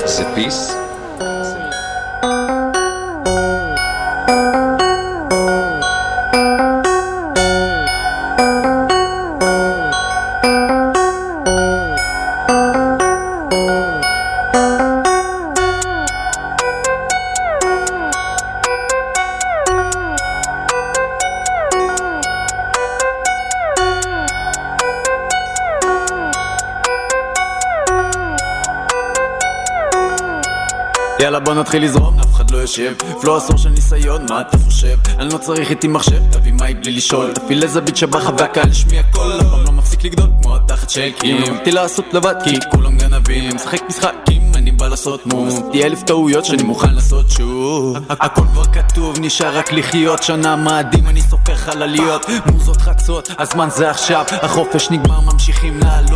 זה 0.04 0.24
piece? 0.34 0.83
יאללה 31.34 31.46
בוא 31.46 31.54
נתחיל 31.54 31.84
לזרום, 31.84 32.18
אף 32.20 32.34
אחד 32.34 32.50
לא 32.50 32.58
יושב. 32.58 32.92
פלו 33.20 33.36
עשור 33.36 33.56
של 33.56 33.68
ניסיון, 33.68 34.26
מה 34.30 34.40
אתה 34.40 34.58
חושב? 34.58 34.98
אני 35.18 35.32
לא 35.32 35.38
צריך 35.38 35.70
איתי 35.70 35.88
מחשב, 35.88 36.20
תביא 36.30 36.52
מייק 36.52 36.76
בלי 36.82 36.92
לשאול. 36.92 37.32
תפעיל 37.32 37.62
איזה 37.62 37.80
ביט 37.80 38.02
לך 38.02 38.30
והקהל 38.38 38.68
ישמיע 38.68 39.02
קול. 39.02 39.32
אף 39.40 39.46
פעם 39.50 39.64
לא 39.64 39.72
מפסיק 39.72 40.04
לגדול 40.04 40.26
כמו 40.42 40.56
התחת 40.56 40.90
של 40.90 41.10
קים. 41.18 41.42
אותי 41.58 41.70
לעשות 41.70 42.04
לבד 42.14 42.34
כי 42.44 42.58
כולם 42.70 42.98
גנבים. 42.98 43.56
משחק 43.56 43.82
משחקים, 43.88 44.42
אני 44.54 44.72
בא 44.72 44.88
לעשות 44.88 45.26
מוב 45.26 45.68
תהיה 45.70 45.86
אלף 45.86 46.02
טעויות 46.02 46.44
שאני 46.44 46.62
מוכן 46.62 46.94
לעשות 46.94 47.30
שוב. 47.30 47.96
הכל 48.10 48.42
כבר 48.52 48.64
כתוב, 48.64 49.16
נשאר 49.20 49.58
רק 49.58 49.72
לחיות. 49.72 50.22
שנה 50.22 50.56
מאדים, 50.56 51.06
אני 51.06 51.20
סופר 51.20 51.54
חלליות. 51.54 52.26
מוזות 52.52 52.80
חצות, 52.80 53.30
הזמן 53.38 53.68
זה 53.70 53.90
עכשיו. 53.90 54.24
החופש 54.42 54.90
נגמר, 54.90 55.20
ממשיכים 55.20 55.80
לעלות 55.80 56.13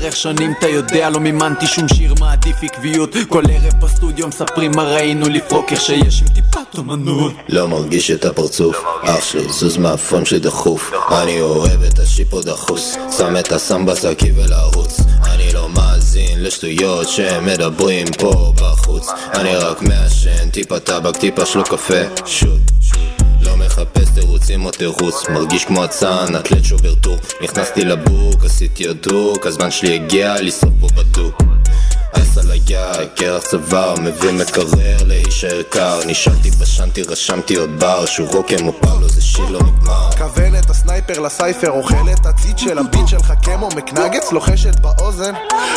דרך 0.00 0.16
שנים, 0.16 0.52
אתה 0.58 0.68
יודע, 0.68 1.10
לא 1.10 1.20
מימנתי 1.20 1.66
שום 1.66 1.88
שיר, 1.88 2.14
מעדיף 2.20 2.56
עקביות. 2.62 3.16
כל 3.28 3.42
ערב 3.50 3.80
בסטודיו 3.80 4.28
מספרים 4.28 4.70
מה 4.76 4.82
ראינו 4.82 5.28
לפרוק 5.28 5.72
איך 5.72 5.80
שיש 5.80 6.22
עם 6.22 6.28
טיפת 6.28 6.78
אומנות. 6.78 7.32
לא 7.48 7.68
מרגיש 7.68 8.10
את 8.10 8.24
הפרצוף 8.24 8.84
אח 9.02 9.24
שלי 9.24 9.52
זוז 9.52 9.76
מהפון 9.76 10.24
שלי 10.24 10.38
דחוף. 10.38 10.92
אני 11.22 11.40
אוהב 11.40 11.82
את 11.82 11.98
השיפו 11.98 12.40
דחוס 12.40 12.96
שם 13.18 13.36
את 13.36 13.52
הסם 13.52 13.86
בשקי 13.86 14.32
ולרוץ. 14.32 15.00
אני 15.24 15.52
לא 15.52 15.68
מאזין 15.68 16.42
לשטויות 16.42 17.08
שהם 17.08 17.46
מדברים 17.46 18.06
פה 18.18 18.52
בחוץ. 18.56 19.08
אני 19.34 19.56
רק 19.56 19.82
מעשן 19.82 20.50
טיפה 20.50 20.78
טבק 20.78 21.16
טיפה 21.16 21.46
שלוק 21.46 21.68
קפה. 21.68 22.24
שוט 22.26 22.60
תירוצים 24.50 24.66
או 24.66 24.70
תירוץ 24.70 25.28
מרגיש 25.28 25.64
כמו 25.64 25.84
אצן, 25.84 26.36
אתלט 26.36 26.64
שובר 26.64 26.94
טור. 26.94 27.18
נכנסתי 27.42 27.84
לבוק, 27.84 28.44
עשיתי 28.44 28.88
הדוק 28.88 29.46
הזמן 29.46 29.70
שלי 29.70 29.94
הגיע 29.94 30.34
לשרוף 30.40 30.72
פה 30.80 30.86
בדוק. 30.96 31.42
אס 32.12 32.38
על 32.38 32.50
היד, 32.50 33.08
קרח 33.16 33.42
צוואר, 33.42 33.94
מביא 34.00 34.30
מקרר 34.30 34.64
להישאר 35.06 35.62
קר. 35.62 36.00
נשארתי 36.06 36.50
בשנתי, 36.50 37.02
רשמתי 37.02 37.56
עוד 37.56 37.70
בר 37.80 38.06
שהוא 38.06 38.28
רוקם 38.28 38.66
או 38.66 38.72
פאולו 38.80 39.08
זה 39.08 39.22
שיט 39.22 39.50
לא 39.50 39.60
נגמר. 39.60 40.10
כוון 40.18 40.56
את 40.56 40.70
הסנייפר 40.70 41.20
לסייפר, 41.20 41.70
אוכל 41.70 42.10
את 42.12 42.26
הציד 42.26 42.58
של 42.58 42.78
הביט 42.78 43.08
שלך 43.08 43.32
כמו 43.42 43.68
מקנגץ, 43.76 44.32
לוחשת 44.32 44.80
באוזן 44.80 45.32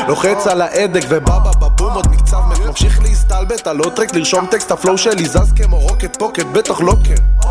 לוחץ 0.08 0.48
על 0.48 0.62
ההדק 0.62 1.04
ובבא 1.10 1.40
בבום 1.40 1.94
עוד 1.94 2.08
מקצב 2.08 2.42
מת 2.50 2.60
ממשיך 2.60 3.02
להסתלבט 3.02 3.68
על 3.68 3.80
עוד 3.80 3.96
טרק, 3.96 4.16
לרשום 4.16 4.46
טקסט 4.52 4.72
הפלואו 4.72 4.98
שלי 4.98 5.26
זז 5.26 5.54
כמו 5.56 5.80
רוקט 5.80 6.16
פוקט, 6.20 6.46
בטח 6.46 6.82
לא 6.82 6.94
כן 7.04 7.50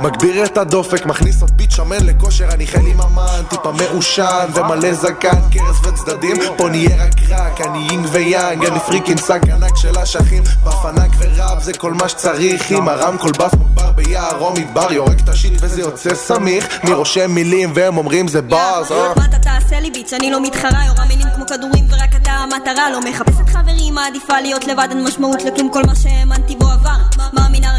מגביר 0.00 0.44
את 0.44 0.58
הדופק, 0.58 1.06
מכניס 1.06 1.42
עוד 1.42 1.50
ביט 1.56 1.70
שמן 1.70 2.06
לכושר, 2.06 2.48
אני 2.48 2.66
חל 2.66 2.86
עם 2.86 3.00
המן, 3.00 3.42
טיפה 3.48 3.72
מעושן 3.72 4.46
ומלא 4.54 4.92
זקן, 4.92 5.40
קרס 5.50 5.76
וצדדים, 5.82 6.36
פה 6.56 6.68
נהיה 6.68 7.04
רק 7.04 7.14
רק, 7.28 7.60
אני 7.60 7.78
יינג 7.90 8.06
ויאנג, 8.12 8.64
אני 8.64 8.80
פריקין 8.80 9.18
שק 9.18 9.40
ענק 9.52 9.76
של 9.76 9.98
אשכים, 9.98 10.42
בפנק 10.64 11.10
וראפ 11.18 11.62
זה 11.62 11.72
כל 11.72 11.92
מה 11.92 12.08
שצריך, 12.08 12.70
עם 12.70 12.88
הרמקול 12.88 13.32
בס 13.32 13.54
מוגבר 13.54 13.90
ביער 13.90 14.38
או 14.40 14.52
מדבר, 14.52 14.92
יורק 14.92 15.20
את 15.20 15.28
השיט 15.28 15.52
וזה 15.60 15.80
יוצא 15.80 16.14
סמיך, 16.14 16.78
אני 16.84 16.92
רושם 16.92 17.30
מילים 17.30 17.72
והם 17.74 17.96
אומרים 17.96 18.28
זה 18.28 18.42
באז, 18.42 18.92
אה? 18.92 19.12
אתה 19.12 19.38
תעשה 19.42 19.80
לי 19.80 19.90
ביץ', 19.90 20.12
אני 20.12 20.30
לא 20.30 20.42
מתחרה, 20.42 20.86
יורה 20.86 21.04
מילים 21.08 21.26
כמו 21.34 21.46
כדורים 21.46 21.86
ורק 21.90 22.10
אתה 22.22 22.30
המטרה, 22.30 22.90
לא 22.90 23.00
מחפשת 23.00 23.48
חברים, 23.48 23.94
מעדיפה 23.94 24.40
להיות 24.40 24.64
לבד, 24.64 24.86
אין 24.90 25.04
משמעות 25.04 25.42
לכלום. 25.42 25.70
כל 25.72 25.82
מה 25.86 25.94
שהאמנתי 25.94 26.56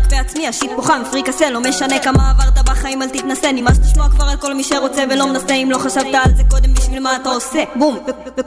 בעצמי, 0.09 0.47
השיט 0.47 0.71
פה 0.75 0.81
חם, 0.81 1.01
פריק 1.11 1.29
עשה, 1.29 1.49
לא 1.49 1.61
משנה 1.61 1.99
כמה 1.99 2.29
עברת 2.29 2.69
בחיים, 2.69 3.01
אל 3.01 3.09
תתנסה, 3.09 3.51
נמאס 3.51 3.79
לשמוע 3.83 4.09
כבר 4.09 4.25
על 4.25 4.37
כל 4.37 4.53
מי 4.53 4.63
שרוצה 4.63 5.03
ולא 5.09 5.27
מנסה, 5.27 5.53
אם 5.53 5.71
לא 5.71 5.77
חשבת 5.77 6.13
על 6.13 6.35
זה 6.35 6.43
קודם, 6.49 6.73
בשביל 6.73 6.99
מה 6.99 7.15
אתה 7.15 7.29
עושה? 7.29 7.63
בום, 7.75 7.97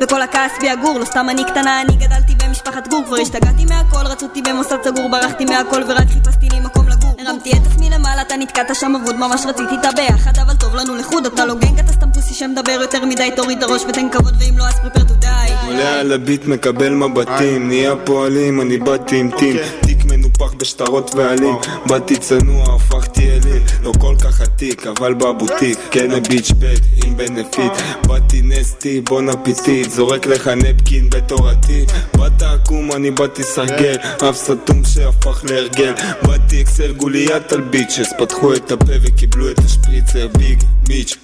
וכל 0.01 0.23
הכעס 0.23 0.53
בי 0.61 0.71
הגור, 0.71 0.99
לא 0.99 1.05
סתם 1.05 1.27
אני 1.31 1.45
קטנה, 1.45 1.83
אני 1.83 1.97
גדלתי 1.97 2.35
במשפחת 2.35 2.89
גור, 2.89 3.03
כבר 3.07 3.17
השתגעתי 3.17 3.65
מהכל, 3.65 4.07
רצו 4.07 4.27
אותי 4.27 4.43
במוסד 4.43 4.77
סגור, 4.85 5.11
ברחתי 5.11 5.45
מהכל 5.45 5.83
ורק 5.89 6.09
חיפשתי 6.09 6.49
לי 6.53 6.61
מקום 6.61 6.82
הרמתי 7.19 7.53
את 7.53 7.67
עצמי 7.67 7.91
למעלה, 7.91 8.23
אתה 8.23 8.37
נתקעת 8.37 8.67
שם 8.75 8.93
אבוד, 9.03 9.17
ממש 9.17 9.41
רציתי 9.47 9.75
את 9.81 9.85
הביחד, 9.85 10.33
אבל 10.43 10.55
טוב 10.55 10.75
לנו 10.75 10.97
לחוד, 10.97 11.27
אתה 11.27 11.47
לא 11.47 11.55
gang, 11.55 11.79
אתה 11.79 11.93
סתם 11.93 12.13
pussy 12.15 12.35
שמדבר 12.35 12.79
יותר 12.81 13.05
מדי, 13.05 13.31
תוריד 13.37 13.59
את 13.59 13.63
הראש 13.71 13.83
ותן 13.89 14.09
כבוד, 14.13 14.35
ואם 14.41 14.59
לא 14.59 14.65
אז 14.65 14.75
prepare 14.81 15.05
תו 15.05 15.15
די. 15.15 15.29
עולה 15.67 16.01
על 16.01 16.13
ה 16.13 16.19
beat 16.19 16.45
מקבל 16.45 16.89
מבטים, 16.95 17.69
נהיה 17.69 17.97
פועלים, 18.05 18.61
אני 18.61 18.79
באתי 18.79 19.17
עם 19.17 19.31
team, 19.39 19.57
תיק 19.81 20.05
מנופח 20.05 20.53
בשטרות 20.53 21.15
ועלים, 21.15 21.55
באתי 21.87 22.17
צנוע, 22.17 22.75
הפכתי 22.75 23.31
אליל, 23.31 23.63
לא 23.83 23.93
כל 24.01 24.15
כך 24.25 24.41
עתיק, 24.41 24.87
אבל 24.87 25.15
בבוטיק, 25.15 25.79
כן 25.91 26.11
ה 26.11 26.18
bitch 26.18 26.51
בט, 26.51 26.81
עם 27.05 27.17
benefit, 27.17 27.73
באתי 28.07 28.43
nasty, 28.43 29.01
bon 29.01 29.29
appétit, 29.29 29.91
זורק 29.91 30.27
לך 30.27 30.49
napkin 30.49 31.11
בתורתי, 31.11 31.85
באת 32.19 32.43
עקום, 32.43 32.93
אני 32.93 33.11
באתי 33.11 33.43
סרגל, 33.43 33.97
אף 34.29 34.37
סתום 34.37 34.85
שהפך 34.85 35.45
להרגל, 35.45 35.93
באתי 36.23 36.63
אקסל 36.63 36.93
גוליית 37.03 37.53
על 37.53 37.61
ביצ'ס, 37.61 38.13
פתחו 38.19 38.55
את 38.55 38.73
הפה 38.73 38.93
וקיבלו 39.03 39.51
את 39.51 39.59
השפריצר, 39.59 40.29
ביג 40.39 40.63
ביץ', 40.87 41.17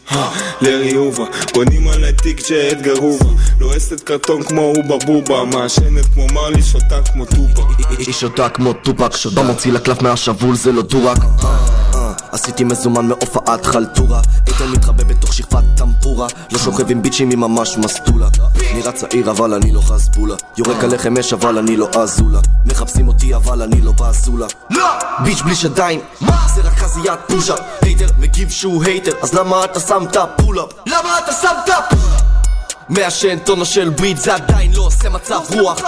לארי 0.62 0.94
הובה, 0.94 1.24
בונים 1.54 1.88
על 1.88 2.04
התיק 2.04 2.46
שאדגר 2.46 2.98
הובה, 2.98 3.30
לועסת 3.60 4.00
קרטון 4.00 4.42
כמו 4.42 4.60
הובה 4.62 5.06
בובה, 5.06 5.44
מעשנת 5.44 6.04
כמו 6.14 6.26
מרלי, 6.32 6.62
שותה 6.62 7.02
כמו 7.12 7.24
טובה. 7.24 7.62
היא 7.98 8.14
שותה 8.14 8.48
כמו 8.48 8.72
טופק, 8.72 9.16
שותה 9.16 9.42
מוציא 9.42 9.72
לקלף 9.72 10.02
מהשבול 10.02 10.56
זה 10.56 10.72
לא 10.72 10.82
דורק 10.82 11.18
עשיתי 12.32 12.64
מזומן 12.64 13.06
מהופעת 13.06 13.66
חלטורה. 13.66 14.20
איתן 14.46 14.68
מתחבא 14.72 15.04
בתוך 15.04 15.34
שכבת 15.34 15.64
טמפורה. 15.76 16.26
לא 16.52 16.58
שוכב 16.58 16.90
עם 16.90 17.02
ביצ'ים 17.02 17.30
היא 17.30 17.38
ממש 17.38 17.78
מסטולה. 17.78 18.28
נראה 18.74 18.92
צעיר 18.92 19.30
אבל 19.30 19.54
אני 19.54 19.72
לא 19.72 19.80
חסבולה 19.80 20.34
יורק 20.58 20.84
עליכם 20.84 21.16
אש 21.16 21.32
אבל 21.32 21.58
אני 21.58 21.76
לא 21.76 21.88
אזולה. 21.94 22.40
מחפשים 22.66 23.08
אותי 23.08 23.34
אבל 23.34 23.62
אני 23.62 23.80
לא 23.80 23.92
באזולה 23.92 24.46
bitch 25.24 25.42
בלי 25.42 25.54
שדיים 25.68 26.00
זה 26.54 26.60
רק 26.64 26.78
חזיית 26.78 27.18
push-up? 27.26 27.54
hater 27.82 28.06
מגיב 28.18 28.50
שהוא 28.50 28.84
hater 28.84 29.12
אז 29.22 29.34
למה 29.34 29.64
אתה 29.64 29.80
שם 29.80 30.04
את 30.10 30.16
ה 30.16 30.22
pull-up? 30.22 30.72
למה 30.86 31.18
אתה 31.18 31.32
שם 31.32 31.54
את 31.64 31.70
ה 31.78 31.83
pull-up? 31.83 32.22
מעשן 32.88 33.38
טונה 33.38 33.64
של 33.64 33.88
בריד 33.88 34.16
זה 34.16 34.34
עדיין 34.34 34.72
לא 34.74 34.82
עושה 34.82 35.08
מצב 35.08 35.40
רוח. 35.54 35.80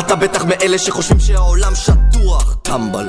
אתה 0.00 0.16
בטח 0.16 0.44
מאלה 0.44 0.78
שחושבים 0.78 1.20
שהעולם 1.20 1.74
שטוח. 1.74 2.56
טמבל 2.62 3.08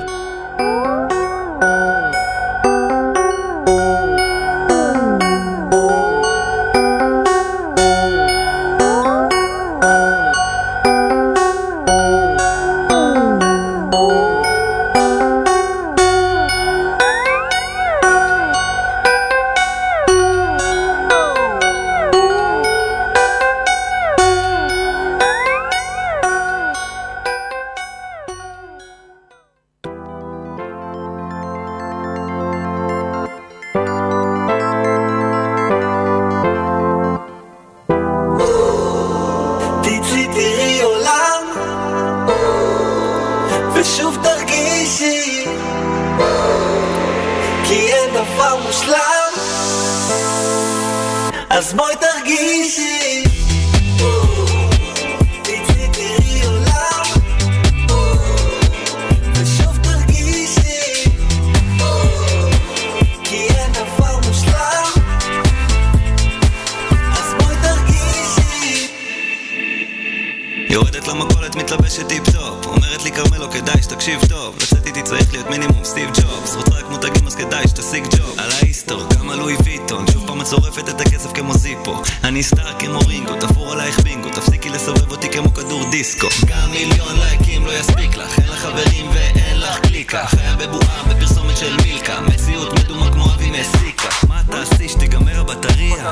למכולת, 72.02 72.06
מתלבשת 72.06 72.08
טיפ-טופ 72.08 72.66
אומרת 72.66 73.04
לי 73.04 73.12
כרמלו, 73.12 73.52
כדאי 73.52 73.82
שתקשיב 73.82 74.20
טוב. 74.30 74.56
לצאת 74.62 74.86
איתי 74.86 75.02
צריך 75.02 75.34
להיות 75.34 75.50
מינימום 75.50 75.84
סטיב 75.84 76.10
ג'ובס. 76.10 76.56
רוצה 76.56 76.76
רק 76.76 76.90
מותגים 76.90 77.28
אז 77.28 77.36
כדאי 77.36 77.68
שתשיג 77.68 78.08
ג'וב. 78.18 78.40
על 78.40 78.52
האיסטור, 78.52 79.04
כמה 79.10 79.36
לואי 79.36 79.56
ויטון 79.64 80.06
שוב 80.12 80.28
פעם 80.28 80.42
את 80.42 80.48
שורפת 80.48 80.90
את 80.90 81.02
הכסף 81.02 81.32
כמו 81.34 81.54
זיפו. 81.54 82.02
אני 82.24 82.44
star 82.44 82.80
כמו 82.80 83.00
רינגו, 83.00 83.36
תפור 83.36 83.72
עלייך 83.72 84.00
בינגו. 84.00 84.30
תפסיקי 84.30 84.70
לסובב 84.70 85.12
אותי 85.12 85.30
כמו 85.30 85.54
כדור 85.54 85.90
דיסקו. 85.92 86.28
גם 86.48 86.72
מיליון 86.72 87.20
לייקים 87.20 87.66
לא 87.66 87.72
יספיק 87.72 88.18
לך. 88.18 88.40
אין 88.40 88.48
לך 88.50 88.60
חברים 88.60 89.10
ואין 89.14 89.60
לך 89.60 89.80
קליקה. 89.80 90.26
חיה 90.28 90.56
בבועה 90.56 91.04
בפרסומת 91.10 91.58
של 91.58 91.78
מילקה. 91.84 92.22
מציאות 92.22 92.74
מדומה 92.74 93.12
כמו 93.12 93.26
אבי 93.26 93.52
מסיקה. 93.52 94.10
מה 94.28 94.42
תעשי 94.52 94.90
שתיגמר 94.90 95.40
הבטריה? 95.40 96.12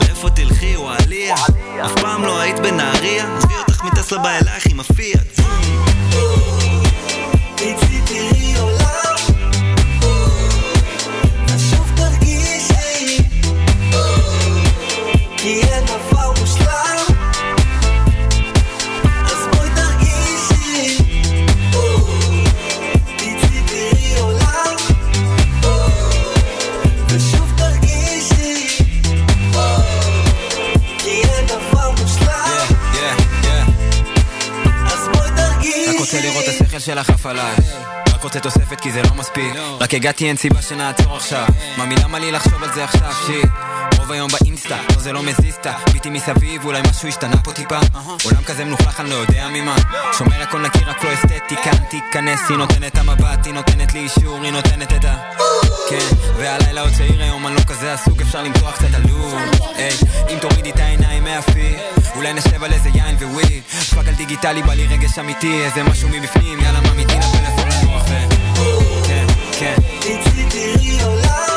לאיפה 0.00 0.30
תלכי, 0.30 0.76
וואליה? 0.76 1.34
אף 1.84 1.92
פעם 2.00 2.22
לא 2.22 2.40
היית 2.40 2.58
בנהריה? 2.58 3.36
עזבי 3.36 3.54
אותך 3.58 3.75
מטסלה 3.86 4.18
בא 4.18 4.30
אלייך 4.30 4.66
עם 4.66 4.80
הפיאט 4.80 5.40
תצאי 7.54 8.00
תראי 8.06 8.54
עולם 8.58 8.85
השכל 36.76 36.92
שלך 36.92 37.10
עף 37.10 37.26
עליי. 37.26 37.54
רק 38.08 38.22
רוצה 38.22 38.40
תוספת 38.40 38.80
כי 38.80 38.92
זה 38.92 39.02
לא 39.02 39.14
מספיק. 39.14 39.54
רק 39.80 39.94
הגעתי 39.94 40.28
אין 40.28 40.36
סיבה 40.36 40.62
שנעצור 40.62 41.16
עכשיו. 41.16 41.46
מאמי 41.78 41.94
למה 42.04 42.18
לי 42.18 42.32
לחשוב 42.32 42.62
על 42.62 42.72
זה 42.72 42.84
עכשיו 42.84 43.12
שיט 43.26 43.50
רוב 43.98 44.12
היום 44.12 44.30
באינסטה, 44.30 44.76
לא 44.94 45.02
זה 45.02 45.12
לא 45.12 45.22
מזיז 45.22 45.54
את 45.54 45.66
ביטי 45.92 46.10
מסביב, 46.10 46.64
אולי 46.64 46.80
משהו 46.90 47.08
השתנה 47.08 47.36
פה 47.44 47.52
טיפה. 47.52 47.78
עולם 48.24 48.44
כזה 48.44 48.64
מלוכלך, 48.64 49.00
אני 49.00 49.10
לא 49.10 49.14
יודע 49.14 49.48
ממה. 49.48 49.76
שומר 50.18 50.42
הכל 50.42 50.62
נקי, 50.62 50.84
רק 50.84 51.04
לא 51.04 51.14
אסתטיקה 51.14 51.70
תיכנס, 51.90 52.40
היא 52.48 52.56
נותנת 52.56 52.92
את 52.92 52.98
המבט, 52.98 53.46
היא 53.46 53.54
נותנת 53.54 53.94
לי 53.94 54.00
אישור, 54.00 54.42
היא 54.42 54.52
נותנת 54.52 54.92
את 54.92 55.04
ה... 55.04 55.14
כן, 55.90 56.16
והלילה 56.36 56.80
עוד 56.80 56.92
צעיר 56.92 57.22
היום, 57.22 57.46
אני 57.46 57.54
לא 57.54 57.60
כזה 57.60 57.92
עסוק, 57.92 58.20
אפשר 58.20 58.42
למתוח 58.42 58.74
קצת 58.74 58.94
עלוב 58.94 59.34
היי, 59.76 59.90
אם 60.28 60.38
תורידי 60.38 60.70
את 60.70 60.78
העיניים 60.78 61.24
מהפיד 61.24 61.78
אולי 62.16 62.32
נשב 62.32 62.64
על 62.64 62.72
איזה 62.72 62.88
יין 62.94 63.16
וויד 63.20 63.62
פאק 63.94 64.08
על 64.08 64.14
דיגיטלי, 64.14 64.62
בא 64.62 64.74
לי 64.74 64.86
רגש 64.86 65.18
אמיתי, 65.18 65.64
איזה 65.64 65.82
משהו 65.82 66.08
מבפנים, 66.08 66.60
יאללה 66.60 66.80
מה 66.80 66.92
מיתי 66.92 67.14
לפלאפון 67.14 67.68
לנוח 67.68 68.02
ו... 68.08 68.14
כן, 69.06 69.26
כן. 69.58 69.74
תראי 70.50 71.02
עולם 71.02 71.55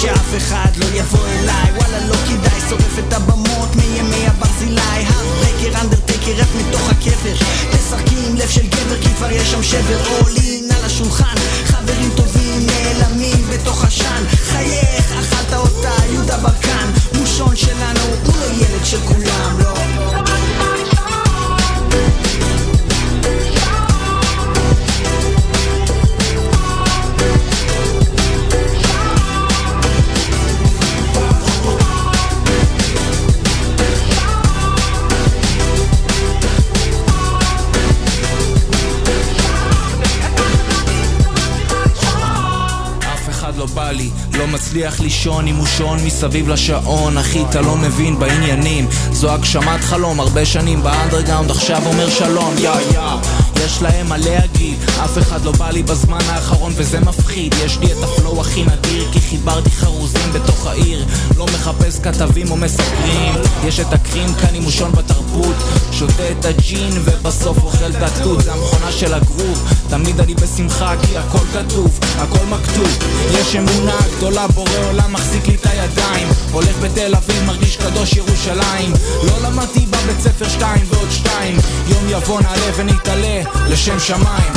שאף 0.00 0.36
אחד 0.36 0.76
לא 0.76 0.86
יבוא 0.94 1.26
אליי. 1.26 1.72
וואלה 1.76 2.06
לא 2.06 2.14
כדאי 2.14 2.60
שורף 2.68 2.98
את 2.98 3.12
הבמות 3.12 3.76
מימי 3.76 4.26
הברזילי. 4.26 4.80
הרברקר 4.80 5.80
אנדרטקר 5.80 6.32
רף 6.36 6.48
מתוך 6.54 6.90
הקבר 6.90 7.34
תשחקי 7.72 8.16
עם 8.28 8.36
לב 8.36 8.48
של 8.48 8.66
גבר 8.66 9.02
כי 9.02 9.08
כבר 9.16 9.30
יש 9.30 9.50
שם 9.50 9.62
שבר. 9.62 10.00
עולין 10.20 10.37
מצליח 44.78 45.00
לישון 45.00 45.46
עם 45.46 45.56
מושון 45.56 45.98
מסביב 46.04 46.48
לשעון. 46.48 47.18
אחי 47.18 47.44
אתה 47.50 47.60
לא 47.60 47.76
מבין 47.76 48.18
בעניינים. 48.18 48.88
זו 49.12 49.30
הגשמת 49.30 49.80
חלום 49.80 50.20
הרבה 50.20 50.46
שנים 50.46 50.82
באנדרגאונד 50.82 51.50
עכשיו 51.50 51.82
אומר 51.86 52.10
שלום. 52.10 52.54
יא 52.58 52.70
יא. 52.92 53.00
יש 53.64 53.82
להם 53.82 54.08
מה 54.08 54.16
להגיד. 54.16 54.78
אף 55.04 55.18
אחד 55.18 55.44
לא 55.44 55.52
בא 55.52 55.70
לי 55.70 55.82
בזמן 55.82 56.18
האחרון 56.26 56.72
וזה 56.76 57.00
מפחיד. 57.00 57.54
יש 57.64 57.78
לי 57.78 57.86
את 57.86 57.96
הפלואו 58.02 58.40
הכי 58.40 58.62
נדיר 58.62 59.08
כי 59.12 59.20
חיברתי 59.20 59.70
חרוזים 59.70 60.32
בתוך 60.32 60.66
העיר. 60.66 61.04
לא 61.36 61.46
מחפש 61.46 61.98
כתבים 61.98 62.50
או 62.50 62.56
מספרים. 62.56 63.34
יש 63.64 63.80
את 63.80 63.92
הקרים 63.92 64.34
כאן 64.34 64.54
עם 64.54 64.62
מושון 64.62 64.92
בתרבות. 64.92 65.56
שותה 65.92 66.30
את 66.38 66.44
הג'ין 66.44 66.92
ובסוף 67.04 67.58
אוכל 67.62 67.90
את 67.90 68.02
התות 68.02 68.44
זה 68.44 68.52
המכונה 68.52 68.92
של 68.92 69.14
הגרוב 69.14 69.72
תמיד 69.88 70.20
אני 70.20 70.34
בשמחה 70.34 70.94
כי 71.02 71.18
הכל 71.18 71.46
כתוב 71.52 71.98
הכל 72.18 72.46
מכתוב. 72.46 72.98
יש 73.30 73.56
אמונה 73.56 73.96
גדולה 74.16 74.46
בורא 74.48 74.70
עולם 74.88 75.12
מחזיק 75.12 75.46
לי 75.46 75.54
את 75.54 75.66
הידיים. 75.66 76.28
הולך 76.52 76.78
בתל 76.82 77.14
אביב 77.14 77.44
מרגיש 77.46 77.76
קדוש 77.76 78.12
ירושלים. 78.12 78.92
לא 79.22 79.48
למדתי 79.48 79.86
בבית 79.86 80.20
ספר 80.20 80.48
שתיים 80.48 80.86
ועוד 80.88 81.10
שתיים. 81.10 81.56
יום 81.86 82.04
יבוא 82.08 82.40
נעלה 82.40 82.70
ונתעלה 82.76 83.42
לשם 83.68 84.00
שמיים 84.00 84.52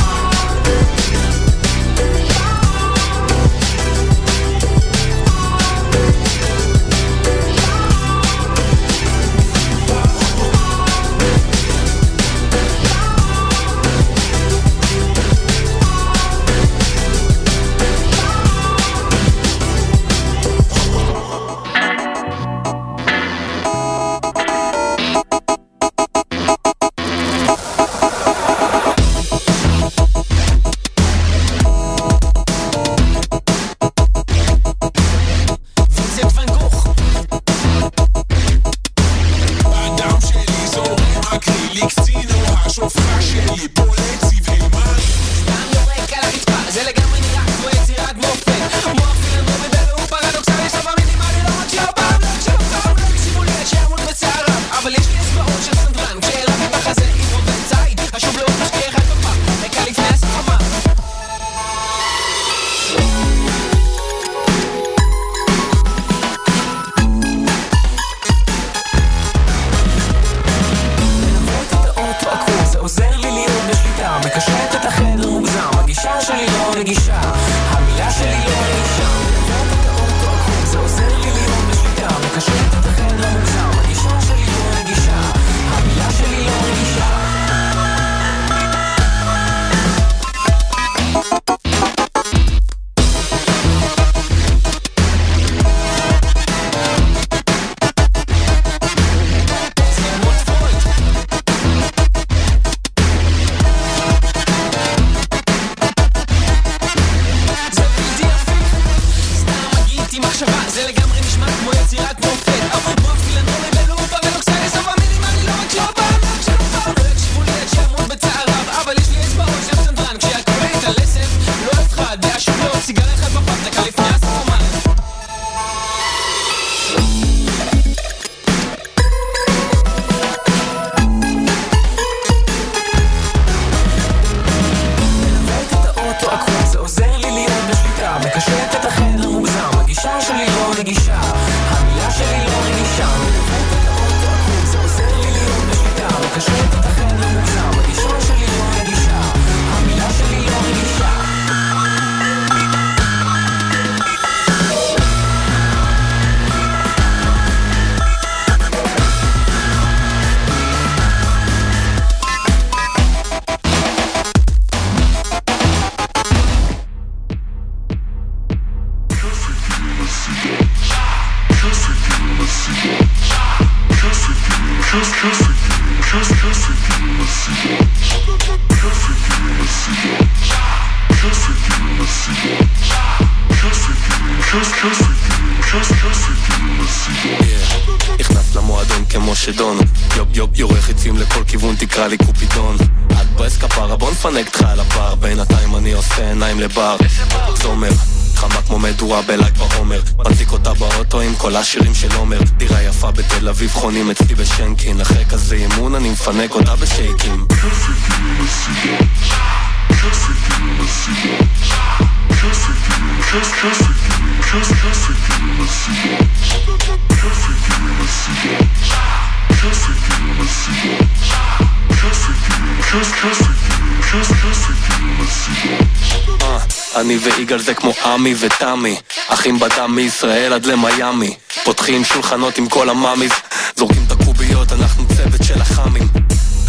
מישראל 230.24 230.52
עד 230.52 230.66
למיאמי. 230.66 231.34
פותחים 231.64 232.04
שולחנות 232.04 232.58
עם 232.58 232.68
כל 232.68 232.88
ה 232.88 232.94
mamis. 232.94 233.30
זורקים 233.76 234.04
את 234.06 234.12
הקוביות, 234.12 234.72
אנחנו 234.72 235.04
צוות 235.16 235.42
של 235.42 235.60
החאמים 235.60 236.08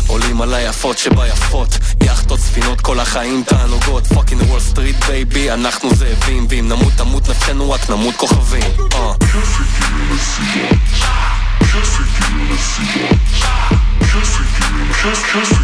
עולים 0.08 0.42
על 0.42 0.54
היפות 0.54 0.98
שביפות. 0.98 1.78
יאכטות, 2.04 2.40
ספינות, 2.40 2.82
כל 2.82 3.00
החיים 3.00 3.44
תענוגות. 3.44 4.08
fucking 4.08 4.42
וול 4.42 4.60
סטריט 4.60 4.96
baby, 5.08 5.52
אנחנו 5.52 5.96
זאבים. 5.96 6.48
ואם 6.50 6.70
נמות 6.70 6.94
תמות 6.98 7.30
נפשנו 7.30 7.72
רק 7.72 7.90
נמות 7.90 8.16
כוכבים. 8.16 8.72
Uh. 8.80 9.26
כסף 15.34 15.63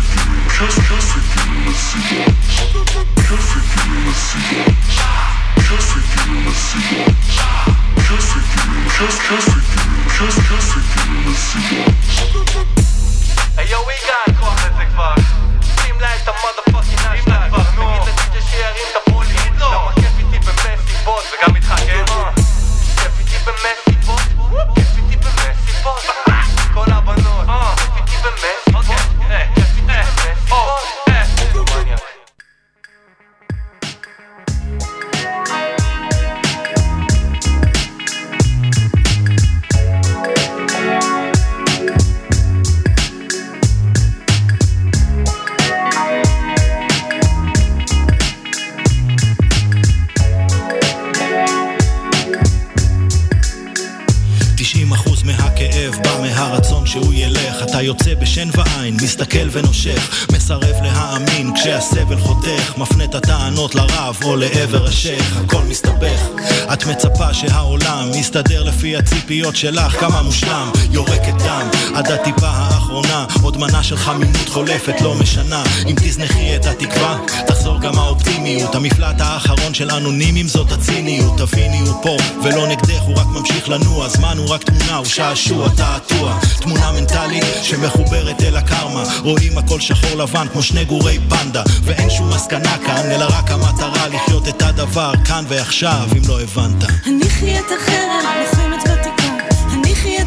הציפיות 69.29 69.55
שלך, 69.55 69.99
כמה 69.99 70.21
מושלם, 70.21 70.71
יורקת 70.91 71.33
דם, 71.39 71.69
עד 71.95 72.11
הטיפה 72.11 72.47
האחרונה, 72.47 73.25
עוד 73.41 73.57
מנה 73.57 73.83
של 73.83 73.97
חמימות 73.97 74.49
חולפת, 74.49 75.01
לא 75.01 75.15
משנה, 75.15 75.63
אם 75.87 75.95
תזנחי 75.95 76.55
את 76.55 76.65
התקווה, 76.65 77.17
תחזור 77.47 77.79
גם 77.79 77.99
האופטימיות, 77.99 78.75
המפלט 78.75 79.15
האחרון 79.19 79.73
של 79.73 79.91
אנונימים 79.91 80.47
זאת 80.47 80.71
הציניות, 80.71 81.37
תביני 81.37 81.79
הוא 81.79 82.03
פה, 82.03 82.17
ולא 82.43 82.67
נגדך, 82.67 83.01
הוא 83.01 83.17
רק 83.17 83.25
ממשיך 83.25 83.69
לנוע, 83.69 84.09
זמן 84.09 84.37
הוא 84.37 84.49
רק 84.49 84.63
תמונה, 84.63 84.95
הוא 84.95 85.05
שעשוע, 85.05 85.69
תעתוע, 85.69 86.39
תמונה 86.61 86.91
מנטלית 86.91 87.43
שמחוברת 87.63 88.43
אל 88.43 88.57
הקרמה, 88.57 89.03
רואים 89.23 89.57
הכל 89.57 89.79
שחור 89.79 90.17
לבן 90.17 90.47
כמו 90.53 90.63
שני 90.63 90.85
גורי 90.85 91.19
פנדה, 91.29 91.63
ואין 91.83 92.09
שום 92.09 92.29
מסקנה 92.29 92.77
כאן, 92.77 93.11
אלא 93.11 93.25
רק 93.25 93.51
המטרה 93.51 94.07
לחיות 94.07 94.47
את 94.47 94.61
הדבר 94.61 95.11
כאן 95.25 95.45
ועכשיו, 95.47 96.07
אם 96.17 96.21
לא 96.27 96.41
הבנת. 96.41 96.83
אני 97.05 97.29
חיית 97.29 97.65
אחרת, 97.65 98.58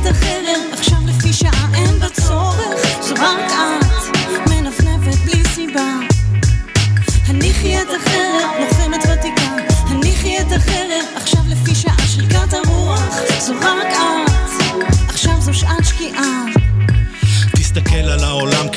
החרם, 0.06 0.72
עכשיו 0.72 0.98
לפי 1.06 1.32
שעה 1.32 1.68
אין 1.74 1.98
בה 1.98 2.08
צורך. 2.08 3.00
זו 3.00 3.14
רק 3.14 3.38
את, 3.46 3.81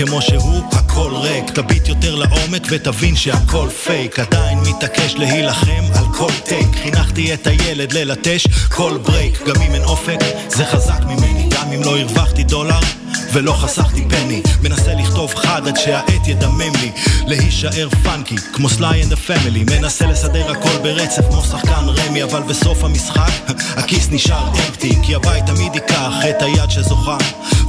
כמו 0.08 0.22
שהוא, 0.22 0.64
הכל 0.72 1.12
ריק. 1.16 1.50
תביט 1.50 1.88
יותר 1.88 2.16
לעומק 2.16 2.68
ותבין 2.70 3.16
שהכל 3.16 3.70
פייק. 3.84 4.20
עדיין 4.20 4.60
מתעקש 4.60 5.16
להילחם 5.16 5.84
על 5.96 6.06
כל 6.18 6.32
take. 6.44 6.68
חינכתי 6.84 7.34
את 7.34 7.48
הילד 7.48 7.94
ללטש 7.94 8.48
כל 8.70 8.98
break. 9.04 9.42
גם 9.48 9.62
אם 9.62 9.74
אין 9.74 9.84
אופק, 9.84 10.20
זה 10.48 10.66
חזק 10.66 11.00
ממני. 11.06 11.50
גם 11.50 11.72
אם 11.72 11.84
לא 11.84 11.98
הרווחתי 12.00 12.44
דולר. 12.44 12.80
ולא 13.34 13.52
חסכתי 13.52 14.06
penny, 14.10 14.42
מנסה 14.64 14.94
לכתוב 14.94 15.36
חד 15.36 15.68
עד 15.68 15.78
שהעט 15.78 16.28
ידמם 16.28 16.76
לי 16.82 16.92
להישאר 17.28 17.90
funky, 18.04 18.36
כמו 18.54 18.70
Sly 18.70 19.04
and 19.04 19.14
ה 19.14 19.21
Family 19.21 19.64
מנסה 19.64 20.06
לסדר 20.06 20.52
הכל 20.52 20.78
ברצף 20.84 21.22
כמו 21.30 21.42
שחקן 21.42 21.86
רמי 21.88 22.24
אבל 22.24 22.42
בסוף 22.42 22.84
המשחק 22.84 23.32
הכיס 23.80 24.08
נשאר 24.12 24.48
empty 24.48 24.96
כי 25.04 25.16
הבית 25.16 25.46
תמיד 25.46 25.76
ייקח 25.76 26.12
את 26.30 26.42
היד 26.42 26.72
שזוכה 26.72 27.18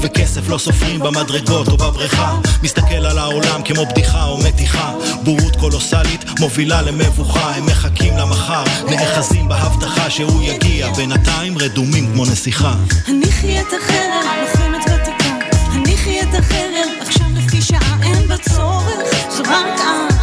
וכסף 0.00 0.48
לא 0.48 0.58
סופרים 0.58 1.00
במדרגות 1.00 1.68
או 1.68 1.76
בבריכה. 1.76 2.36
מסתכל 2.62 3.06
על 3.06 3.18
העולם 3.18 3.62
כמו 3.64 3.86
בדיחה 3.86 4.24
או 4.24 4.38
מתיחה. 4.38 4.92
בורות 5.22 5.56
קולוסלית 5.56 6.24
מובילה 6.40 6.82
למבוכה. 6.82 7.50
הם 7.56 7.66
מחכים 7.66 8.16
למחר. 8.16 8.64
נאחזים 8.90 9.48
בהבטחה 9.48 10.10
שהוא 10.10 10.42
יגיע. 10.42 10.92
בינתיים 10.92 11.58
רדומים 11.58 12.12
כמו 12.12 12.24
נסיכה. 12.24 12.74
הניחי 13.06 13.60
את 13.60 13.66
החרם, 13.66 14.26
לוחמת 14.42 14.84
ותיקה. 14.84 15.34
הניחי 15.72 16.20
את 16.20 16.34
החרם, 16.38 16.88
עכשיו 17.00 17.26
לפי 17.34 17.62
שעה 17.62 17.96
אין 18.02 18.28
בה 18.28 18.38
צורך. 18.38 18.96
זו 19.30 19.42
רק 19.42 19.66
את, 19.74 20.15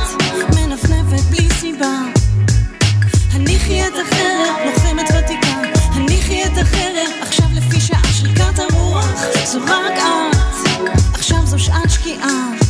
זו 9.54 9.60
רק 9.68 9.94
את, 9.98 11.14
עכשיו 11.14 11.38
זו 11.46 11.60
שעת 11.60 11.90
שקיעה. 11.90 12.63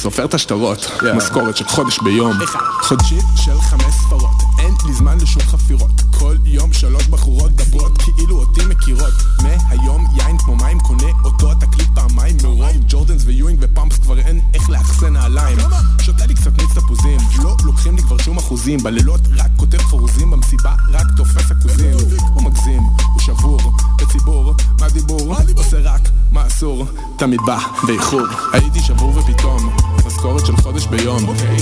סופר 0.00 0.24
את 0.24 0.34
השטרות, 0.34 0.90
משכורת 1.16 1.56
של 1.56 1.68
חודש 1.68 1.98
ביום. 1.98 2.38
חודשית 2.82 3.24
של 3.36 3.60
חמש 3.60 3.94
ספרות, 4.06 4.42
אין 4.58 4.74
לי 4.86 4.92
זמן 4.94 5.18
לשום 5.20 5.42
חפירות. 5.42 5.90
כל 6.18 6.36
יום 6.44 6.72
שלוש 6.72 7.06
בחורות 7.06 7.52
דברות 7.52 7.98
כאילו 7.98 8.40
אותי 8.40 8.60
מכירות. 8.68 9.12
מהיום 9.42 10.06
יין 10.16 10.38
כמו 10.38 10.56
מים 10.56 10.80
קונה 10.80 11.06
אותו 11.24 11.52
התקליט 11.52 11.88
פעמיים 11.94 12.36
מרוב 12.42 12.76
ג'ורדנס 12.88 13.22
ויואינג 13.26 13.58
ופאמפס 13.60 13.98
כבר 13.98 14.18
אין 14.18 14.40
איך 14.54 14.70
לאחסן 14.70 15.12
נעליים. 15.12 15.58
שותה 16.00 16.26
לי 16.26 16.34
קצת 16.34 16.58
מיץ 16.58 16.70
תפוזים. 16.74 17.18
לא 17.42 17.56
לוקחים 17.64 17.96
לי 17.96 18.02
כבר 18.02 18.18
שום 18.18 18.38
אחוזים. 18.38 18.82
בלילות 18.82 19.20
רק 19.36 19.50
כותב 19.56 19.78
חרוזים 19.78 20.30
במסיבה 20.30 20.74
רק 20.92 21.06
תופס 21.16 21.50
עכוזים 21.50 21.92
הוא 22.34 22.42
מגזים, 22.42 22.82
הוא 22.82 23.20
שבור 23.20 23.72
בציבור 24.02 24.54
מה 24.80 24.88
דיבור? 24.88 25.34
עושה 25.56 25.76
רק 25.82 26.08
מה 26.32 26.46
אסור 26.46 26.86
תמיד 27.18 27.40
בא 27.46 27.58
באיחור. 27.86 28.26
הייתי 28.52 28.80
שבור 28.82 29.16
ופתאום 29.16 29.39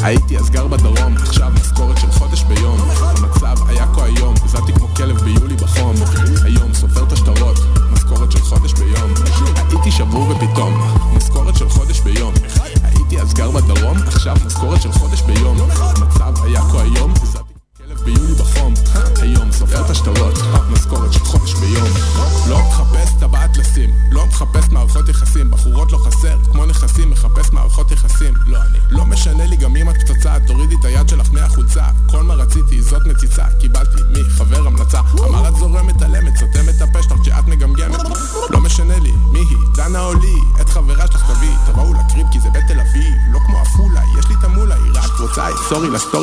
הייתי 0.09 0.39
אז 0.39 0.51
גר 0.51 0.67
בדרום 0.67 0.98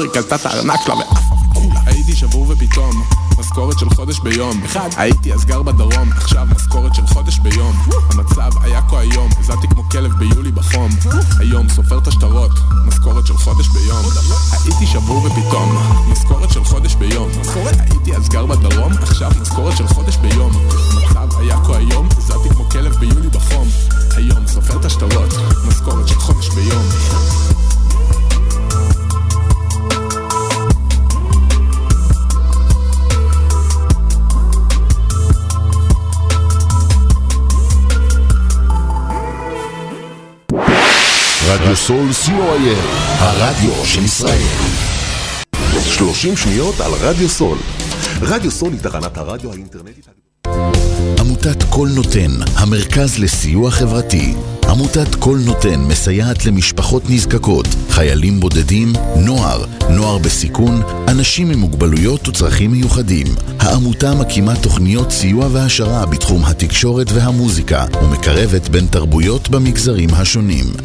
לסטורי 0.05 0.23
קלטה 0.23 0.35
את 0.35 0.45
הארנק 0.45 0.79
שלה 0.85 0.95
ועפה 0.95 1.35
וכולה 1.51 1.79
הייתי 1.85 2.15
שבור 2.15 2.49
ופתאום 2.49 3.03
משכורת 3.39 3.79
של 3.79 3.89
חודש 3.89 4.19
ביום. 4.19 4.61
הייתי 4.97 5.33
אז 5.33 5.45
גר 5.45 5.61
בדרום 5.61 6.09
עכשיו 6.15 6.47
משכורת 6.55 6.95
של 6.95 7.07
חודש 7.07 7.39
ביום. 7.39 7.75
המצב 8.13 8.51
היה 8.61 8.81
כה 8.81 8.99
היום 8.99 9.29
הזעתי 9.39 9.67
כמו 9.67 9.83
כלב 9.89 10.11
ביולי 10.13 10.51
בחום. 10.51 10.89
היום 11.39 11.69
סופר 11.69 11.97
את 11.97 12.07
השטרות 12.07 12.51
משכורת 12.85 13.27
של 13.27 13.37
חודש 13.37 13.67
ביום. 13.67 14.05
הייתי 14.51 14.87
שבור 14.87 15.25
ופתאום 15.25 15.77
משכורת 16.11 16.51
של 16.51 16.63
חודש 16.63 16.95
ביום. 16.95 17.29
הייתי 17.91 18.15
אז 18.15 18.29
גר 18.29 18.45
בדרום 18.45 18.93
עכשיו 18.93 19.31
משכורת 19.41 19.77
של 19.77 19.87
חודש 19.87 20.17
ביום. 20.17 20.51
המצב 20.93 21.37
היה 21.39 21.57
כה 21.65 21.77
היום 21.77 22.09
הזעתי 22.17 22.49
כמו 22.49 22.69
כלב 22.69 22.95
ביולי 22.95 23.29
בחום. 23.29 23.67
היום 24.17 24.47
סופר 24.47 24.79
את 24.79 24.85
השטרות 24.85 25.33
משכורת 25.67 26.07
של 26.07 26.19
חודש 26.19 26.49
ביום 26.49 26.83
רדיו 41.75 41.83
סול 41.87 42.09
co.il, 42.09 42.77
הרדיו 43.19 43.85
של 43.85 44.03
ישראל. 44.03 44.41
30 45.83 46.37
שניות 46.37 46.79
על 46.79 46.91
רדיו 47.01 47.29
סול. 47.29 47.57
רדיו 48.21 48.51
סול 48.51 48.71
היא 48.71 48.79
תחנת 48.79 49.17
הרדיו 49.17 49.51
האינטרנטית. 49.51 50.07
עמותת 51.19 51.63
קול 51.69 51.89
נותן, 51.89 52.31
המרכז 52.55 53.19
לסיוע 53.19 53.71
חברתי. 53.71 54.33
עמותת 54.69 55.15
קול 55.15 55.39
נותן 55.45 55.79
מסייעת 55.79 56.45
למשפחות 56.45 57.03
נזקקות, 57.09 57.67
חיילים 57.89 58.39
בודדים, 58.39 58.93
נוער, 59.15 59.65
נוער 59.89 60.17
בסיכון, 60.17 60.81
אנשים 61.07 61.51
עם 61.51 61.59
מוגבלויות 61.59 62.27
וצרכים 62.27 62.71
מיוחדים. 62.71 63.27
העמותה 63.59 64.13
מקימה 64.13 64.55
תוכניות 64.63 65.11
סיוע 65.11 65.47
והעשרה 65.51 66.05
בתחום 66.05 66.45
התקשורת 66.45 67.07
והמוזיקה, 67.13 67.85
ומקרבת 68.03 68.69
בין 68.69 68.87
תרבויות 68.87 69.49
במגזרים 69.49 70.09
השונים. 70.13 70.84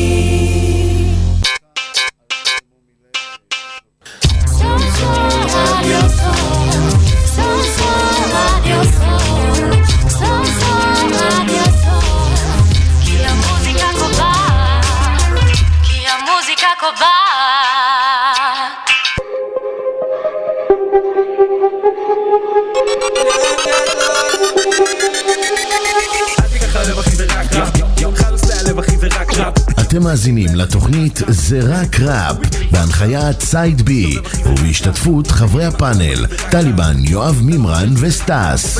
מאזינים 30.11 30.55
לתוכנית 30.55 31.19
זה 31.27 31.59
רק 31.63 31.99
ראפ, 31.99 32.37
בהנחיית 32.71 33.41
סייד 33.41 33.81
בי, 33.81 34.15
ובהשתתפות 34.45 35.27
חברי 35.27 35.65
הפאנל, 35.65 36.25
טליבן, 36.51 36.93
יואב 37.09 37.41
מימרן 37.43 37.89
וסטאס. 38.01 38.77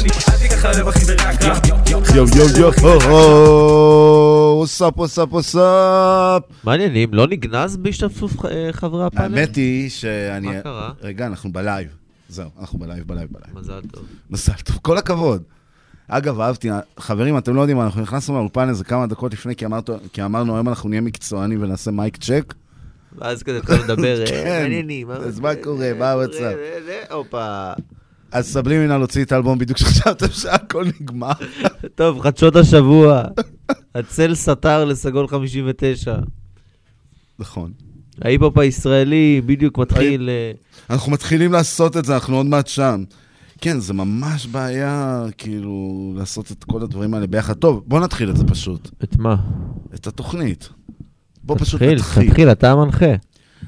יו 2.15 2.25
יו 2.36 2.45
יו, 2.57 2.71
wassup 4.57 4.97
wassup 4.97 5.34
wassup. 5.34 6.43
מעניינים, 6.63 7.13
לא 7.13 7.27
נגנז 7.27 7.77
בהשתתפות 7.77 8.32
אה, 8.45 8.69
חברי 8.71 9.05
הפאנל? 9.05 9.38
האמת 9.38 9.55
היא 9.55 9.89
שאני... 9.89 10.47
מה 10.47 10.61
קרה? 10.61 10.91
רגע, 11.01 11.27
אנחנו 11.27 11.51
ב 11.53 11.59
live. 11.59 11.88
זהו, 12.29 12.49
אנחנו 12.59 12.79
ב 12.80 12.84
live, 12.84 13.07
ב 13.07 13.11
live, 13.11 13.30
ב 13.32 13.36
live. 13.36 13.59
מזל 13.59 13.82
טוב. 13.91 14.03
מזל 14.29 14.53
טוב, 14.63 14.79
כל 14.82 14.97
הכבוד. 14.97 15.43
אגב, 16.14 16.39
אהבתי, 16.39 16.70
חברים, 16.97 17.38
אתם 17.38 17.55
לא 17.55 17.62
יודעים, 17.62 17.82
אנחנו 17.82 18.01
נכנסנו 18.01 18.36
לאולפן 18.36 18.70
איזה 18.70 18.84
כמה 18.84 19.07
דקות 19.07 19.34
לפני, 19.34 19.55
כי, 19.55 19.66
אמרת, 19.66 19.89
כי 20.14 20.24
אמרנו, 20.24 20.55
היום 20.55 20.70
אנחנו 20.70 20.89
נהיה 20.89 21.01
מקצוענים 21.01 21.64
ונעשה 21.64 21.91
מייק 21.91 22.18
צ'ק. 22.18 22.53
ואז 23.18 23.43
כזה 23.43 23.57
התחלנו 23.57 23.84
לדבר, 23.84 24.22
אה, 24.22 24.26
כן. 24.28 24.62
מעניינים. 24.62 25.12
אז 25.12 25.39
מה 25.39 25.55
קורה, 25.55 25.91
מה 25.99 26.12
המצב? 26.12 26.41
אה, 26.41 26.78
אה, 26.89 27.14
הופה. 27.16 27.72
אז 28.32 28.47
סבלימינל 28.53 29.01
הוציא 29.01 29.24
את 29.24 29.32
האלבום 29.32 29.59
בדיוק 29.59 29.78
כשחשבתם 29.78 30.28
שהכל 30.32 30.86
נגמר. 31.01 31.32
טוב, 31.95 32.22
חדשות 32.22 32.55
השבוע. 32.55 33.24
הצל 33.95 34.36
סתר 34.36 34.86
לסגול 34.86 35.28
59. 35.28 36.16
נכון. 37.39 37.72
ההיפ-הופ 38.22 38.57
הישראלי 38.57 39.41
בדיוק 39.45 39.78
מתחיל... 39.78 40.30
אה, 40.30 40.51
אנחנו 40.89 41.12
מתחילים 41.12 41.51
לעשות 41.51 41.97
את 41.97 42.05
זה, 42.05 42.14
אנחנו 42.14 42.38
עוד 42.38 42.45
מעט 42.45 42.68
שם. 42.68 43.03
כן, 43.62 43.80
זה 43.80 43.93
ממש 43.93 44.45
בעיה, 44.47 45.24
כאילו, 45.38 46.14
לעשות 46.16 46.51
את 46.51 46.64
כל 46.64 46.82
הדברים 46.82 47.14
האלה 47.14 47.28
ביחד. 47.28 47.53
טוב, 47.53 47.84
בוא 47.88 47.99
נתחיל 47.99 48.30
את 48.30 48.38
זה 48.38 48.43
פשוט. 48.43 48.89
את 49.03 49.16
מה? 49.18 49.36
את 49.95 50.07
התוכנית. 50.07 50.70
בוא 51.43 51.55
פשוט 51.59 51.82
תתחיל, 51.82 51.97
נתחיל. 51.97 52.30
תתחיל, 52.30 52.51
אתה 52.51 52.72
המנחה. 52.72 53.14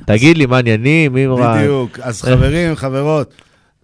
תגיד 0.06 0.38
לי, 0.38 0.46
מה 0.46 0.58
עניינים, 0.58 1.14
מימרן? 1.14 1.58
בדיוק. 1.60 2.00
אז 2.00 2.22
חברים, 2.30 2.76
חברות, 2.76 3.34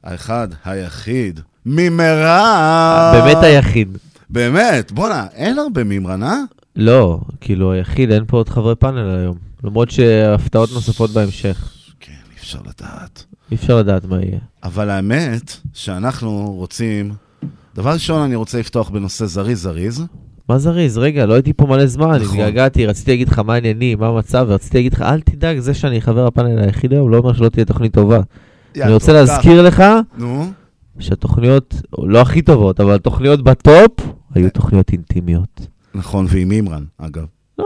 האחד, 0.04 0.48
היחיד, 0.66 1.40
מימרן. 1.66 3.12
באמת 3.14 3.44
היחיד. 3.44 3.98
באמת, 4.30 4.92
בואנה, 4.92 5.26
אין 5.34 5.60
הרבה 5.60 5.84
מימרן, 5.84 6.24
אה? 6.24 6.38
לא, 6.76 7.20
כאילו 7.42 7.72
היחיד, 7.72 8.12
אין 8.12 8.24
פה 8.28 8.38
עוד 8.38 8.50
חברי 8.50 8.76
פאנל 8.76 9.18
היום. 9.18 9.38
למרות 9.64 9.92
שהפתעות 9.92 10.70
נוספות 10.74 11.10
בהמשך. 11.10 11.74
כן, 12.00 12.14
אי 12.32 12.38
אפשר 12.40 12.60
לדעת. 12.62 13.26
אי 13.52 13.56
אפשר 13.56 13.78
לדעת 13.80 14.06
מה 14.06 14.16
יהיה. 14.22 14.40
אבל 14.64 14.90
האמת 14.90 15.52
שאנחנו 15.74 16.54
רוצים... 16.54 17.14
דבר 17.76 17.94
ראשון, 17.94 18.22
אני 18.22 18.36
רוצה 18.36 18.60
לפתוח 18.60 18.90
בנושא 18.90 19.26
זריז 19.26 19.62
זריז. 19.62 20.06
מה 20.50 20.58
זריז? 20.58 20.98
רגע, 20.98 21.26
לא 21.26 21.34
הייתי 21.34 21.54
פה 21.54 21.66
מלא 21.66 21.86
זמן, 21.86 22.16
נכון. 22.22 22.28
התגעגעתי, 22.28 22.86
רציתי 22.86 23.12
להגיד 23.12 23.30
לך 23.30 23.40
מה 23.40 23.54
העניינים, 23.54 24.00
מה 24.00 24.08
המצב, 24.08 24.46
ורציתי 24.50 24.78
להגיד 24.78 24.94
לך, 24.94 25.02
אל 25.02 25.22
תדאג, 25.22 25.60
זה 25.60 25.74
שאני 25.74 26.02
חבר 26.02 26.28
הפאנל 26.28 26.60
היחיד 26.60 26.94
היום, 26.94 27.12
לא 27.12 27.18
אומר 27.18 27.34
שלא 27.34 27.50
תהיה 27.50 27.66
תוכנית 27.66 27.94
טובה. 27.94 28.20
אני 28.82 28.94
רוצה 28.94 29.14
להזכיר 29.14 29.62
לך, 29.62 29.84
נו. 30.18 30.46
שהתוכניות, 31.00 31.76
לא 31.98 32.22
הכי 32.22 32.42
טובות, 32.42 32.80
אבל 32.80 32.96
התוכניות 32.96 33.44
בטופ, 33.44 33.92
היו 34.36 34.50
תוכניות 34.50 34.92
אינטימיות. 34.92 35.68
נכון, 35.94 36.26
ועם 36.30 36.50
מימרן, 36.50 36.84
אגב. 36.98 37.26
לא, 37.60 37.66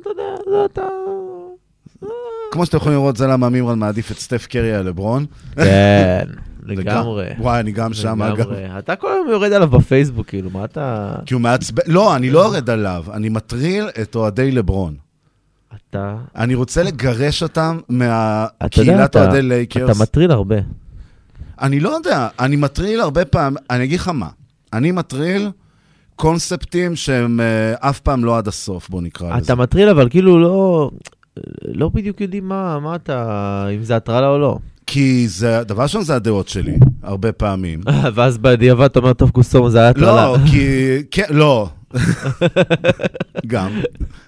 אתה 0.00 0.10
יודע, 0.10 0.22
זה 0.50 0.64
אתה... 0.64 0.82
כמו 2.56 2.66
שאתם 2.66 2.76
יכולים 2.76 2.98
לראות, 2.98 3.16
זה 3.16 3.26
למה 3.26 3.48
מימרן 3.48 3.78
מעדיף 3.78 4.10
את 4.10 4.18
סטף 4.18 4.46
קרי 4.46 4.74
על 4.74 4.86
לברון. 4.86 5.26
כן, 5.54 6.26
לגמרי. 6.66 7.26
וואי, 7.38 7.60
אני 7.60 7.72
גם 7.72 7.94
שם, 7.94 8.22
אגב. 8.22 8.52
אתה 8.78 8.96
כל 8.96 9.12
היום 9.12 9.28
יורד 9.30 9.52
עליו 9.52 9.68
בפייסבוק, 9.68 10.26
כאילו, 10.26 10.50
מה 10.50 10.64
אתה... 10.64 11.14
כי 11.26 11.34
הוא 11.34 11.42
מעצבן, 11.42 11.82
לא, 11.86 12.16
אני 12.16 12.30
לא 12.30 12.38
יורד 12.38 12.70
עליו, 12.70 13.04
אני 13.12 13.28
מטריל 13.28 13.88
את 14.02 14.14
אוהדי 14.14 14.50
לברון. 14.50 14.94
אתה... 15.90 16.16
אני 16.36 16.54
רוצה 16.54 16.82
לגרש 16.82 17.42
אותם 17.42 17.78
מהקהילת 17.88 19.16
אוהדי 19.16 19.42
לייקרס. 19.42 19.90
אתה 19.90 20.02
מטריל 20.02 20.30
הרבה. 20.30 20.56
אני 21.60 21.80
לא 21.80 21.88
יודע, 21.88 22.28
אני 22.38 22.56
מטריל 22.56 23.00
הרבה 23.00 23.24
פעמים, 23.24 23.56
אני 23.70 23.84
אגיד 23.84 24.00
לך 24.00 24.08
מה, 24.08 24.28
אני 24.72 24.92
מטריל 24.92 25.50
קונספטים 26.16 26.96
שהם 26.96 27.40
אה, 27.40 27.88
אף 27.90 28.00
פעם 28.00 28.24
לא 28.24 28.38
עד 28.38 28.48
הסוף, 28.48 28.88
בוא 28.88 29.02
נקרא 29.02 29.36
לזה. 29.36 29.44
אתה 29.44 29.54
מטריל, 29.54 29.88
אבל 29.88 30.08
כאילו 30.08 30.38
לא... 30.38 30.90
לא 31.64 31.88
בדיוק 31.88 32.20
יודעים 32.20 32.48
מה, 32.48 32.80
מה 32.80 32.94
אתה... 32.94 33.68
אם 33.74 33.82
זה 33.82 33.96
הטרלה 33.96 34.28
או 34.28 34.38
לא. 34.38 34.58
כי 34.86 35.28
זה, 35.28 35.64
דבר 35.64 35.82
ראשון 35.82 36.02
זה 36.02 36.14
הדעות 36.14 36.48
שלי, 36.48 36.76
הרבה 37.02 37.32
פעמים. 37.32 37.80
ואז 38.14 38.38
בדיעבד 38.38 38.84
אתה 38.84 38.98
אומר, 38.98 39.12
טוב, 39.12 39.30
קוסומו, 39.30 39.70
זה 39.70 39.78
היה 39.78 39.88
הטרלה. 39.88 40.26
לא, 40.26 40.36
כי... 40.50 40.58
כן, 41.10 41.26
לא. 41.30 41.68
גם. 43.46 43.80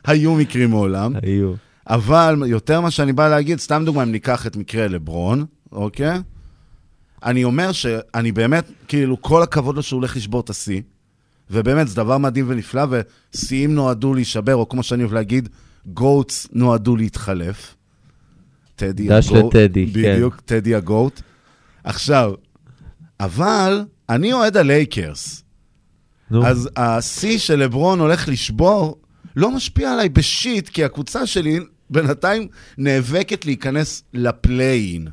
היו 0.07 0.35
מקרים 0.35 0.71
מעולם. 0.71 1.13
היו. 1.23 1.53
אבל 1.87 2.43
יותר 2.47 2.81
מה 2.81 2.91
שאני 2.91 3.13
בא 3.13 3.29
להגיד, 3.29 3.59
סתם 3.59 3.83
דוגמא, 3.87 4.03
אם 4.03 4.13
ניקח 4.13 4.47
את 4.47 4.57
מקרה 4.57 4.89
לברון, 4.89 5.45
אוקיי? 5.73 6.19
אני 7.25 7.45
אומר 7.45 7.73
שאני 7.73 8.33
באמת, 8.33 8.71
כאילו, 8.89 9.23
כל 9.23 9.43
הכבוד 9.43 9.77
לו 9.77 9.83
שהוא 9.83 9.99
הולך 9.99 10.17
לשבור 10.17 10.41
את 10.41 10.51
השיא, 10.51 10.81
ובאמת, 11.51 11.89
זה 11.89 11.97
דבר 11.97 12.19
מדהים 12.19 12.45
ונפלא, 12.49 12.83
ושיאים 12.91 13.75
נועדו 13.75 14.15
להישבר, 14.15 14.55
או 14.55 14.69
כמו 14.69 14.83
שאני 14.83 15.03
אוהב 15.03 15.15
להגיד, 15.15 15.49
גוטס 15.95 16.49
נועדו 16.53 16.97
להתחלף. 16.97 17.75
טדי 18.77 19.09
דש 19.09 19.29
הגוט. 19.29 19.55
לטדי, 19.55 19.87
כן. 19.87 20.15
בדיוק, 20.15 20.41
טדי 20.45 20.75
הגוט. 20.75 21.21
עכשיו, 21.85 22.33
אבל 23.21 23.85
אני 24.09 24.33
אוהד 24.33 24.57
הלייקרס. 24.57 25.45
נו. 26.31 26.47
אז 26.47 26.69
השיא 26.77 27.39
של 27.39 27.57
לברון 27.59 28.01
הולך 28.01 28.29
לשבור, 28.29 28.99
לא 29.37 29.51
משפיע 29.51 29.93
עליי 29.93 30.09
בשיט, 30.09 30.69
כי 30.69 30.85
הקבוצה 30.85 31.27
שלי 31.27 31.61
בינתיים 31.91 32.49
נאבקת 32.79 33.45
להיכנס 33.45 34.03
ל 34.15 34.25
play-in. 34.25 35.09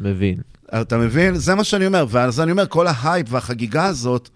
מבין. 0.00 0.36
אתה 0.74 0.98
מבין? 0.98 1.34
זה 1.34 1.54
מה 1.54 1.64
שאני 1.64 1.86
אומר. 1.86 2.06
ואז 2.08 2.40
אני 2.40 2.50
אומר, 2.50 2.66
כל 2.66 2.86
ההייפ 2.86 3.26
והחגיגה 3.30 3.84
הזאת, 3.84 4.28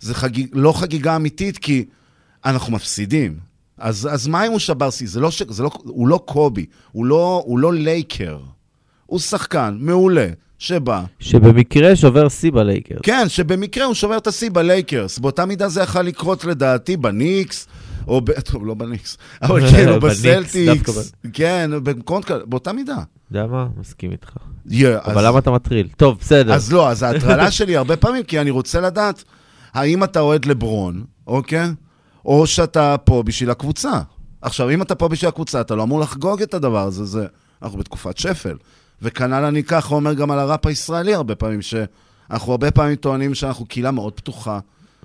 זה 0.00 0.14
חגיג, 0.14 0.48
לא 0.52 0.72
חגיגה 0.72 1.16
אמיתית, 1.16 1.58
כי 1.58 1.84
אנחנו 2.44 2.72
מפסידים. 2.72 3.47
אז, 3.78 4.08
אז 4.12 4.26
מה 4.26 4.46
אם 4.46 4.50
הוא 4.50 4.58
שבר 4.58 4.90
שיא? 4.90 5.08
זה 5.08 5.20
לא, 5.20 5.30
ש- 5.30 5.42
זה 5.48 5.62
לא, 5.62 5.70
הוא 5.84 6.08
לא 6.08 6.20
קובי, 6.24 6.66
הוא 6.92 7.04
לא, 7.06 7.42
הוא 7.46 7.58
לא 7.58 7.72
לייקר. 7.72 8.38
הוא 9.06 9.18
שחקן 9.20 9.76
מעולה, 9.80 10.26
שבא. 10.58 11.02
שבמקרה 11.18 11.96
שובר 11.96 12.28
שיא 12.28 12.50
בלייקר. 12.52 12.94
כן, 13.02 13.28
שבמקרה 13.28 13.84
הוא 13.84 13.94
שובר 13.94 14.16
את 14.16 14.26
השיא 14.26 14.50
בלייקרס. 14.52 15.18
באותה 15.18 15.44
מידה 15.46 15.68
זה 15.68 15.80
יכול 15.82 16.02
לקרות 16.02 16.44
לדעתי 16.44 16.96
בניקס, 16.96 17.66
או 18.08 18.20
ב... 18.20 18.30
טוב, 18.50 18.66
לא 18.66 18.74
בניקס, 18.74 19.18
אבל 19.42 19.60
כן, 19.70 19.86
בניקס, 20.00 20.04
בסלטיקס. 20.04 21.12
כן, 21.32 21.70
במקומות 21.82 22.24
כאלה, 22.24 22.44
באותה 22.46 22.72
מידה. 22.72 22.96
יודע 23.30 23.46
מה? 23.46 23.66
מסכים 23.80 24.12
איתך. 24.12 24.28
Yeah, 24.68 24.72
אבל 25.04 25.26
למה 25.26 25.38
אתה 25.38 25.50
מטריל? 25.50 25.88
טוב, 25.96 26.18
בסדר. 26.20 26.52
אז 26.54 26.72
לא, 26.72 26.90
אז 26.90 27.02
ההטרלה 27.02 27.50
שלי 27.56 27.76
הרבה 27.76 27.96
פעמים, 27.96 28.22
כי 28.22 28.40
אני 28.40 28.50
רוצה 28.50 28.80
לדעת, 28.80 29.24
האם 29.72 30.04
אתה 30.04 30.20
אוהד 30.20 30.44
לברון, 30.44 31.04
אוקיי? 31.26 31.68
או 32.28 32.46
שאתה 32.46 32.96
פה 33.04 33.22
בשביל 33.22 33.50
הקבוצה. 33.50 34.00
עכשיו, 34.42 34.70
אם 34.70 34.82
אתה 34.82 34.94
פה 34.94 35.08
בשביל 35.08 35.28
הקבוצה, 35.28 35.60
אתה 35.60 35.74
לא 35.74 35.82
אמור 35.82 36.00
לחגוג 36.00 36.42
את 36.42 36.54
הדבר 36.54 36.86
הזה, 36.86 37.04
זה... 37.04 37.26
אנחנו 37.62 37.78
בתקופת 37.78 38.18
שפל. 38.18 38.56
וכנ"ל 39.02 39.44
אני 39.44 39.64
ככה 39.64 39.94
אומר 39.94 40.14
גם 40.14 40.30
על 40.30 40.38
הראפ 40.38 40.66
הישראלי 40.66 41.14
הרבה 41.14 41.34
פעמים, 41.34 41.62
שאנחנו 41.62 42.52
הרבה 42.52 42.70
פעמים 42.70 42.94
טוענים 42.94 43.34
שאנחנו 43.34 43.66
קהילה 43.66 43.90
מאוד 43.90 44.12
פתוחה. 44.12 44.58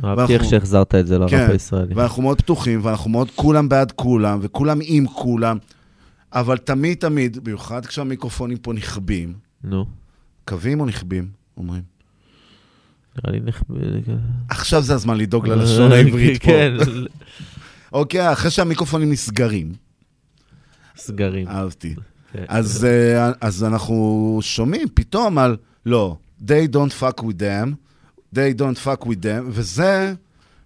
אהבתי 0.03 0.33
איך 0.33 0.43
שהחזרת 0.43 0.95
את 0.95 1.07
זה 1.07 1.17
לראפ 1.17 1.31
כן, 1.31 1.47
הישראלי. 1.51 1.93
ואנחנו 1.95 2.23
מאוד 2.23 2.37
פתוחים, 2.41 2.79
ואנחנו 2.83 3.09
מאוד 3.09 3.27
כולם 3.35 3.69
בעד 3.69 3.91
כולם, 3.91 4.39
וכולם 4.41 4.79
עם 4.83 5.07
כולם, 5.07 5.57
אבל 6.33 6.57
תמיד 6.57 6.97
תמיד, 6.97 7.43
במיוחד 7.43 7.85
כשהמיקרופונים 7.85 8.57
פה 8.57 8.73
נכבים, 8.73 9.33
נו. 9.63 9.85
קווים 10.45 10.79
או 10.79 10.85
נכבים, 10.85 11.27
אומרים? 11.57 11.92
נראה 13.17 13.39
לי 13.39 13.45
נכבה... 13.45 13.75
עכשיו 14.49 14.81
זה 14.81 14.93
הזמן 14.93 15.17
לדאוג 15.17 15.47
ללשון 15.47 15.91
העברית 15.95 16.41
פה. 16.41 16.45
כן. 16.45 16.73
אוקיי, 17.93 18.31
אחרי 18.31 18.51
שהמיקרופונים 18.51 19.11
נסגרים. 19.11 19.73
סגרים. 20.97 21.47
אהבתי. 21.47 21.95
כן. 22.33 22.45
אז, 22.47 22.85
אה, 22.85 23.31
אז 23.41 23.63
אנחנו 23.63 24.39
שומעים 24.41 24.87
פתאום 24.93 25.37
על, 25.37 25.57
לא, 25.85 26.17
they 26.41 26.67
don't 26.73 27.01
fuck 27.01 27.21
with 27.21 27.39
them, 27.39 27.69
they 28.35 28.59
don't 28.59 28.85
fuck 28.85 29.03
with 29.03 29.23
them, 29.23 29.43
וזה 29.47 30.13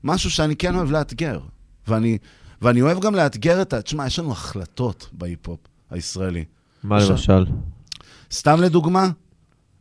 משהו 0.03 0.29
שאני 0.29 0.55
כן 0.55 0.75
אוהב 0.75 0.91
לאתגר. 0.91 1.39
ואני, 1.87 2.17
ואני 2.61 2.81
אוהב 2.81 2.99
גם 2.99 3.15
לאתגר 3.15 3.61
את 3.61 3.73
ה... 3.73 3.81
תשמע, 3.81 4.07
יש 4.07 4.19
לנו 4.19 4.31
החלטות 4.31 5.09
בהיפ-הופ 5.11 5.59
הישראלי. 5.91 6.45
מה 6.83 6.99
למשל? 7.09 7.45
סתם 8.31 8.61
לדוגמה, 8.61 9.09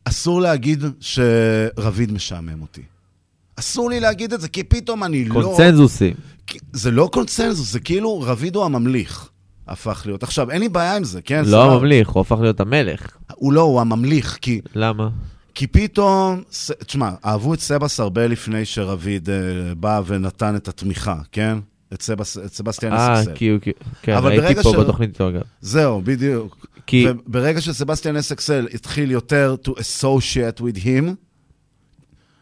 אסור 0.09 0.41
להגיד 0.41 0.85
שרביד 1.01 2.13
משעמם 2.13 2.63
אותי. 2.63 2.83
אסור 3.57 3.91
לי 3.91 4.01
להגיד 4.01 4.33
את 4.33 4.41
זה, 4.41 4.49
כי 4.49 4.65
פתאום 4.65 5.05
אני 5.05 5.25
לא... 5.25 5.35
קונצנזוסים. 5.35 6.15
כי- 6.47 6.59
זה 6.73 6.91
לא 6.91 7.09
קונצנזוס, 7.13 7.73
זה 7.73 7.81
כאילו 7.81 8.21
רביד 8.21 8.57
הוא 8.57 8.65
הממליך, 8.65 9.29
הפך 9.69 10.03
להיות. 10.07 10.23
עכשיו, 10.23 10.51
אין 10.51 10.61
לי 10.61 10.69
בעיה 10.69 10.97
עם 10.97 11.05
זה, 11.05 11.23
כן? 11.23 11.43
לא. 11.47 11.73
הממליך, 11.75 12.09
הוא 12.09 12.21
הפך 12.21 12.37
להיות 12.41 12.61
המלך. 12.61 13.07
הוא 13.35 13.53
לא, 13.53 13.61
הוא 13.61 13.81
הממליך, 13.81 14.39
כי... 14.41 14.61
למה? 14.75 15.09
כי 15.55 15.67
פתאום, 15.67 16.43
ס- 16.53 16.71
תשמע, 16.87 17.11
אהבו 17.25 17.55
את 17.55 17.61
סבס 17.61 18.01
הרבה 18.01 18.27
לפני 18.27 18.65
שרביד 18.65 19.31
אה, 19.31 19.37
בא 19.75 20.01
ונתן 20.07 20.57
את 20.57 20.69
התמיכה, 20.69 21.17
כן? 21.33 21.59
את, 21.97 22.03
סבס, 22.03 22.39
את 22.39 22.55
סבסטיאן 22.55 22.93
אה, 22.93 23.21
אסקסל. 23.21 23.33
כי 23.35 23.49
הוא... 23.49 23.59
כן, 24.03 24.13
אבל 24.13 24.31
הייתי 24.31 24.45
ברגע 24.47 24.63
פה 24.63 24.71
ש- 24.73 24.81
בתוכנית 24.81 25.11
איתו 25.11 25.29
אגב. 25.29 25.41
זהו, 25.61 26.01
בדיוק. 26.05 26.67
כי- 26.87 27.07
וברגע 27.09 27.61
שסבסטיאן 27.61 28.17
אסקסל 28.17 28.69
התחיל 28.75 29.11
יותר 29.11 29.55
to 29.69 29.71
associate 29.71 30.61
with 30.61 30.79
him, 30.85 31.05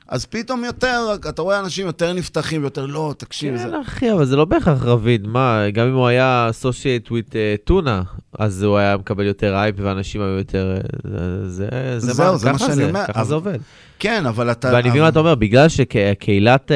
אז 0.09 0.27
פתאום 0.27 0.65
יותר, 0.65 1.01
אתה 1.29 1.43
רואה 1.43 1.61
אנשים 1.61 1.87
יותר 1.87 2.13
נפתחים 2.13 2.61
ויותר, 2.61 2.87
לא, 2.87 3.15
תקשיב, 3.19 3.57
זה... 3.57 3.65
כן, 3.65 3.75
אחי, 3.75 4.13
אבל 4.13 4.25
זה 4.25 4.37
לא 4.37 4.45
בהכרח 4.45 4.83
רביד. 4.83 5.27
מה, 5.27 5.65
גם 5.73 5.87
אם 5.87 5.95
הוא 5.95 6.07
היה 6.07 6.51
associate 6.51 7.09
with 7.09 7.31
uh, 7.31 7.35
טונה, 7.65 8.03
אז 8.39 8.63
הוא 8.63 8.77
היה 8.77 8.97
מקבל 8.97 9.27
יותר 9.27 9.55
אייפ 9.55 9.75
ואנשים 9.79 10.21
היו 10.21 10.39
יותר... 10.39 10.75
אה, 10.77 10.81
זה, 11.45 11.69
זה, 11.71 11.99
זה 11.99 12.13
זהו, 12.13 12.33
מה, 12.33 12.39
זה 12.39 12.53
מה 12.53 12.59
שאני 12.59 12.85
אומר. 12.85 13.05
ככה 13.09 13.21
אבל- 13.21 13.29
זה 13.29 13.35
עובד. 13.35 13.59
כן, 13.99 14.27
אבל 14.27 14.51
אתה... 14.51 14.71
ואני 14.75 14.89
מבין 14.89 15.03
מה 15.03 15.09
אתה 15.09 15.19
אומר, 15.19 15.35
בגלל 15.35 15.69
שקהילת 15.69 16.71
uh, 16.71 16.75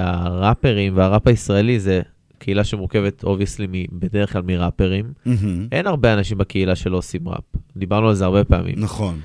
הראפרים 0.00 0.96
והראפ 0.96 1.26
הישראלי 1.26 1.80
זה 1.80 2.00
קהילה 2.38 2.64
שמורכבת 2.64 3.24
obviously 3.24 3.86
בדרך 3.92 4.32
כלל 4.32 4.42
מראפרים, 4.42 5.04
מהמם. 5.26 5.66
אין 5.72 5.86
הרבה 5.86 6.14
אנשים 6.14 6.38
בקהילה 6.38 6.76
שלא 6.76 6.96
עושים 6.96 7.28
ראפ. 7.28 7.44
דיברנו 7.76 8.08
על 8.08 8.14
זה 8.14 8.24
הרבה 8.24 8.44
פעמים. 8.44 8.74
נכון. 8.78 9.20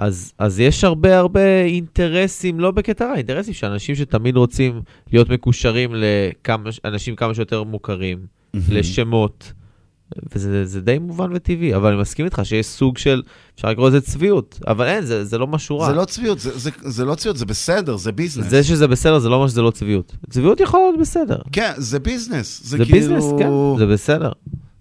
אז, 0.00 0.32
אז 0.38 0.60
יש 0.60 0.84
הרבה 0.84 1.18
הרבה 1.18 1.62
אינטרסים, 1.62 2.60
לא 2.60 2.70
בקטע 2.70 3.06
רע, 3.06 3.16
אינטרסים 3.16 3.54
של 3.54 3.66
אנשים 3.66 3.94
שתמיד 3.94 4.36
רוצים 4.36 4.82
להיות 5.12 5.30
מקושרים 5.30 5.94
לאנשים 6.84 7.16
כמה 7.16 7.34
שיותר 7.34 7.62
מוכרים, 7.62 8.18
לשמות, 8.54 9.52
וזה 10.34 10.64
זה 10.64 10.80
די 10.80 10.98
מובן 10.98 11.30
וטבעי, 11.34 11.74
אבל 11.74 11.92
אני 11.92 12.00
מסכים 12.00 12.24
איתך 12.24 12.40
שיש 12.44 12.66
סוג 12.66 12.98
של, 12.98 13.22
אפשר 13.54 13.70
לקרוא 13.70 13.88
לזה 13.88 14.00
צביעות, 14.00 14.60
אבל 14.66 14.86
אין, 14.86 15.04
זה, 15.04 15.24
זה 15.24 15.38
לא 15.38 15.46
משהו 15.46 15.78
רע. 15.78 15.86
זה 15.86 15.92
לא 15.92 16.04
צביעות, 16.04 16.38
זה, 16.38 16.58
זה, 16.58 16.70
זה 16.80 17.04
לא 17.04 17.14
צביעות, 17.14 17.36
זה 17.36 17.46
בסדר, 17.46 17.96
זה 17.96 18.12
ביזנס. 18.12 18.46
זה 18.46 18.62
שזה 18.62 18.86
בסדר, 18.86 19.18
זה 19.18 19.28
לא 19.28 19.34
אומר 19.34 19.48
שזה 19.48 19.62
לא 19.62 19.70
צביעות. 19.70 20.16
צביעות 20.30 20.60
יכולה 20.60 20.82
להיות 20.82 21.00
בסדר. 21.00 21.38
כן, 21.52 21.72
זה 21.76 21.98
ביזנס. 21.98 22.60
זה, 22.64 22.68
זה 22.78 22.84
כאילו... 22.84 22.98
ביזנס, 22.98 23.24
כן, 23.38 23.50
זה 23.78 23.86
בסדר. 23.86 24.30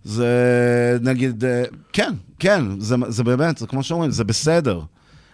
זה 0.03 0.97
נגיד, 1.01 1.45
אה, 1.45 1.63
כן, 1.93 2.13
כן, 2.39 2.63
זה, 2.79 2.95
זה 3.07 3.23
באמת, 3.23 3.57
זה 3.57 3.67
כמו 3.67 3.83
שאומרים, 3.83 4.11
זה 4.11 4.23
בסדר. 4.23 4.81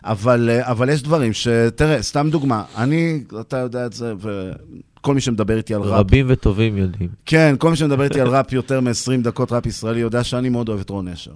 אבל, 0.05 0.49
אה, 0.49 0.71
אבל 0.71 0.89
יש 0.89 1.03
דברים 1.03 1.33
ש... 1.33 1.47
תראה, 1.75 2.01
סתם 2.01 2.29
דוגמה, 2.31 2.63
אני, 2.77 3.23
אתה 3.39 3.57
יודע 3.57 3.85
את 3.85 3.93
זה, 3.93 4.13
וכל 4.19 5.13
מי 5.13 5.21
שמדבר 5.21 5.57
איתי 5.57 5.73
על 5.73 5.81
ראפ... 5.81 5.99
רבים 5.99 6.25
וטובים 6.29 6.77
יודעים. 6.77 7.09
כן, 7.25 7.55
כל 7.59 7.69
מי 7.69 7.75
שמדבר 7.75 8.03
איתי 8.03 8.21
על 8.21 8.27
ראפ 8.27 8.53
יותר 8.53 8.81
מ-20 8.81 9.21
דקות 9.23 9.51
ראפ 9.51 9.65
ישראלי 9.65 9.99
יודע 9.99 10.23
שאני 10.23 10.49
מאוד 10.49 10.69
אוהב 10.69 10.79
את 10.79 10.89
רון 10.89 11.07
נשר. 11.07 11.33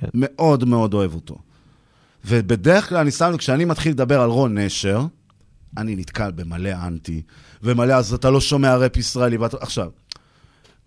כן. 0.00 0.06
מאוד 0.14 0.64
מאוד 0.64 0.94
אוהב 0.94 1.14
אותו. 1.14 1.36
ובדרך 2.24 2.88
כלל, 2.88 2.98
אני 2.98 3.10
שם 3.10 3.36
כשאני 3.38 3.64
מתחיל 3.64 3.92
לדבר 3.92 4.20
על 4.20 4.30
רון 4.30 4.58
נשר, 4.58 5.06
אני 5.76 5.96
נתקל 5.96 6.32
במלא 6.32 6.70
אנטי, 6.86 7.22
ומלא, 7.62 7.92
אז 7.92 8.14
אתה 8.14 8.30
לא 8.30 8.40
שומע 8.40 8.76
ראפ 8.76 8.96
ישראלי. 8.96 9.36
ואת... 9.36 9.54
עכשיו, 9.54 9.90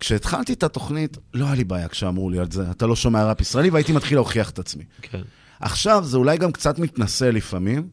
כשהתחלתי 0.00 0.52
את 0.52 0.62
התוכנית, 0.62 1.18
לא 1.34 1.44
היה 1.46 1.54
לי 1.54 1.64
בעיה 1.64 1.88
כשאמרו 1.88 2.30
לי 2.30 2.38
על 2.38 2.46
זה, 2.50 2.70
אתה 2.70 2.86
לא 2.86 2.96
שומע 2.96 3.24
ראפ 3.24 3.40
ישראלי, 3.40 3.70
והייתי 3.70 3.92
מתחיל 3.92 4.16
להוכיח 4.16 4.50
את 4.50 4.58
עצמי. 4.58 4.84
כן. 5.02 5.20
עכשיו, 5.60 6.04
זה 6.04 6.16
אולי 6.16 6.38
גם 6.38 6.52
קצת 6.52 6.78
מתנשא 6.78 7.24
לפעמים, 7.24 7.88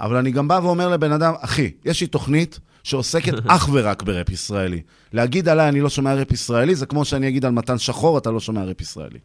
אבל 0.00 0.16
אני 0.16 0.30
גם 0.30 0.48
בא 0.48 0.60
ואומר 0.62 0.88
לבן 0.88 1.12
אדם, 1.12 1.34
אחי, 1.40 1.70
יש 1.84 2.00
לי 2.00 2.06
תוכנית 2.06 2.60
שעוסקת 2.82 3.32
אך 3.46 3.68
ורק 3.72 4.02
ברפ 4.02 4.30
ישראלי. 4.30 4.82
להגיד 5.12 5.48
עליי 5.48 5.68
אני 5.68 5.80
לא 5.80 5.88
שומע 5.88 6.14
רפ 6.14 6.32
ישראלי, 6.32 6.74
זה 6.74 6.86
כמו 6.86 7.04
שאני 7.04 7.28
אגיד 7.28 7.44
על 7.44 7.52
מתן 7.52 7.78
שחור, 7.78 8.18
אתה 8.18 8.30
לא 8.30 8.40
שומע 8.40 8.64
רפ 8.64 8.80
ישראלי. 8.80 9.18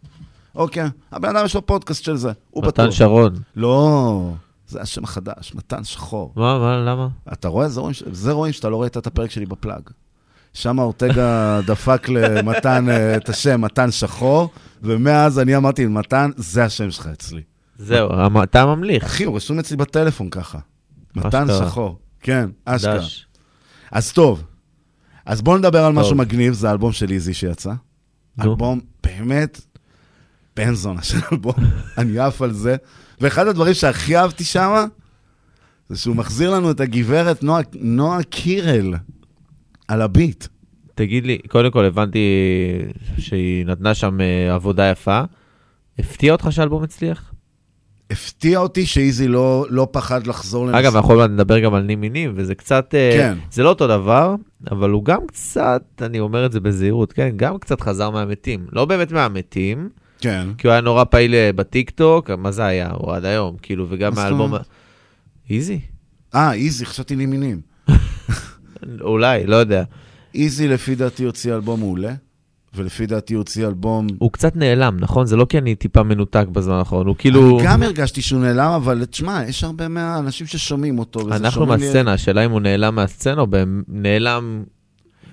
אוקיי, 0.56 0.90
הבן 1.12 1.36
אדם 1.36 1.46
יש 1.46 1.56
לו 1.56 1.66
פודקאסט 1.66 2.04
של 2.04 2.16
זה, 2.16 2.32
הוא 2.50 2.64
בטוח. 2.64 2.86
מתן 2.86 2.92
שרון. 2.92 3.36
לא, 3.56 4.34
זה 4.68 4.82
השם 4.82 5.04
החדש, 5.04 5.56
מתן 5.56 5.84
שחור. 5.84 6.34
מה, 6.36 6.60
מה, 6.60 6.78
למה? 6.78 7.08
אתה 7.34 7.48
רואה? 7.48 7.70
זה 7.70 7.80
רואים, 7.80 7.96
זה 8.12 8.32
רואים 8.32 8.54
שאתה 8.54 8.70
לא 8.70 8.82
ראית 8.82 8.98
את 8.98 9.08
הפרק 9.08 9.32
שלי 9.32 9.46
בפלאג. 9.46 9.82
שם 10.54 10.80
אורטגה 10.80 11.60
דפק 11.68 12.10
למתן 12.10 12.90
אה, 12.90 13.16
את 13.16 13.30
השם 13.30 13.62
מתן 13.62 13.92
שחור, 13.92 14.50
ומאז 14.84 15.40
אני 15.40 15.58
אמרתי, 15.58 15.86
מתן, 15.86 16.32
זה 16.36 16.64
השם 16.64 16.92
שלך 16.92 17.08
אצלי. 17.08 17.42
זהו, 17.80 18.10
אתה 18.44 18.66
ממליך. 18.66 19.04
אחי, 19.04 19.24
הוא 19.24 19.36
רשום 19.36 19.60
אצלי 19.60 19.78
בטלפון 19.78 20.30
ככה. 20.30 20.60
מתן. 21.16 21.48
שחור. 21.60 22.00
כן, 22.20 22.50
אשכרה. 22.66 23.00
אז 23.92 24.14
טוב, 24.14 24.44
אז 25.26 25.42
בואו 25.42 25.58
נדבר 25.58 25.86
על 25.86 25.94
משהו. 25.94 26.16
מגניב, 26.16 26.54
זה 26.54 26.70
האלבום 26.70 26.92
של 26.92 27.12
איזי 27.12 27.34
שיצא. 27.34 27.74
אלבום 28.42 28.80
באמת 29.04 29.62
בן 30.56 30.74
זונה 30.74 31.02
של 31.02 31.18
אלבום, 31.32 31.54
אני 31.98 32.20
עף 32.20 32.42
על 32.42 32.54
זה. 32.54 32.76
ואחד 33.22 33.48
הדברים 33.48 33.74
שהכי 33.74 34.18
אהבתי 34.18 34.44
שם, 34.44 34.86
זה 35.90 35.98
שהוא 35.98 36.16
מחזיר 36.16 36.52
לנו 36.52 36.72
את 36.72 36.80
הגברת 36.80 37.44
נועה, 37.44 37.62
נועה 37.74 38.24
קירל 38.24 38.94
על 39.88 40.02
הביט. 40.02 40.48
תגיד 40.96 41.26
לי, 41.26 41.38
קודם 41.48 41.72
כל 41.72 41.86
הבנתי 41.86 42.20
שהיא 43.18 43.66
נתנה 43.66 43.94
שם 43.94 44.22
אה, 44.22 44.56
עבודה 44.56 44.84
יפה. 44.84 45.22
הפתיע 46.00 46.32
אותך 46.32 46.48
שהאלבום 46.52 46.84
הצליח? 46.84 47.34
הפתיע 48.12 48.60
אותי 48.60 48.86
שאיזי 48.86 49.28
לא, 49.28 49.66
לא 49.70 49.88
פחד 49.92 50.28
לחזור 50.28 50.66
לנושא. 50.66 50.80
אגב, 50.80 50.96
אנחנו 50.96 51.14
עוד 51.14 51.32
נדבר 51.32 51.60
גם 51.60 51.74
על 51.74 51.84
נים 51.84 52.02
מינים, 52.02 52.34
וזה 52.36 52.56
קצת... 52.56 52.96
אה, 52.96 53.12
כן. 53.18 53.38
זה 53.52 53.64
לא 53.64 53.70
אותו 53.70 53.88
דבר, 53.88 54.36
אבל 54.72 54.90
הוא 54.90 55.06
גם 55.06 55.28
קצת, 55.28 55.84
אני 56.02 56.20
אומר 56.20 56.46
את 56.46 56.52
זה 56.52 56.60
בזהירות, 56.60 57.14
כן? 57.14 57.30
גם 57.36 57.58
קצת 57.58 57.82
חזר 57.82 58.10
מהמתים. 58.10 58.68
לא 58.72 58.86
באמת 58.86 59.12
מהמתים, 59.12 59.90
כן. 60.20 60.48
כי 60.58 60.68
הוא 60.68 60.72
היה 60.72 60.82
נורא 60.82 61.04
פעיל 61.04 61.36
אה, 61.36 61.52
בטיקטוק, 61.56 62.30
מה 62.30 62.52
זה 62.52 62.66
היה? 62.66 62.92
הוא 62.92 63.14
עד 63.14 63.26
היום, 63.26 63.56
כאילו, 63.62 63.86
וגם. 63.90 64.14
אומרת? 64.32 64.66
איזי? 65.50 65.80
אה, 66.36 66.54
איזי, 66.54 66.86
חשבתי 66.86 67.16
לימינים. 67.16 67.62
אולי, 69.02 69.46
לא 69.46 69.56
יודע. 69.56 69.84
איזי 70.36 70.68
לפי 70.68 70.96
דעתי 70.96 71.24
הוציא 71.24 71.56
אלבום 71.56 71.80
מעולה, 71.80 72.14
ולפי 72.74 73.06
דעתי 73.06 73.34
הוציא 73.34 73.68
אלבום... 73.68 74.08
הוא 74.18 74.32
קצת 74.32 74.56
נעלם, 74.56 74.98
נכון? 75.00 75.26
זה 75.26 75.36
לא 75.36 75.46
כי 75.46 75.58
אני 75.58 75.76
טיפה 75.76 76.04
מנותק 76.04 76.46
בזמן 76.52 76.74
האחרון, 76.74 77.08
הוא 77.08 77.16
כאילו... 77.20 77.60
אני 77.60 77.68
גם 77.68 77.84
הרגשתי 77.84 78.22
שהוא 78.22 78.42
נעלם, 78.42 78.72
אבל 78.72 79.06
תשמע, 79.06 79.42
יש 79.48 79.64
הרבה 79.64 79.88
מהאנשים 79.88 80.48
ששומעים 80.48 81.00
אותו. 81.00 81.20
אנחנו 81.32 81.66
מהסצנה, 81.66 82.14
השאלה 82.14 82.46
אם 82.46 82.52
הוא 82.52 82.62
נעלם 82.62 82.96
מהסצנה 82.96 83.42
או 83.42 83.48
נעלם, 83.88 84.64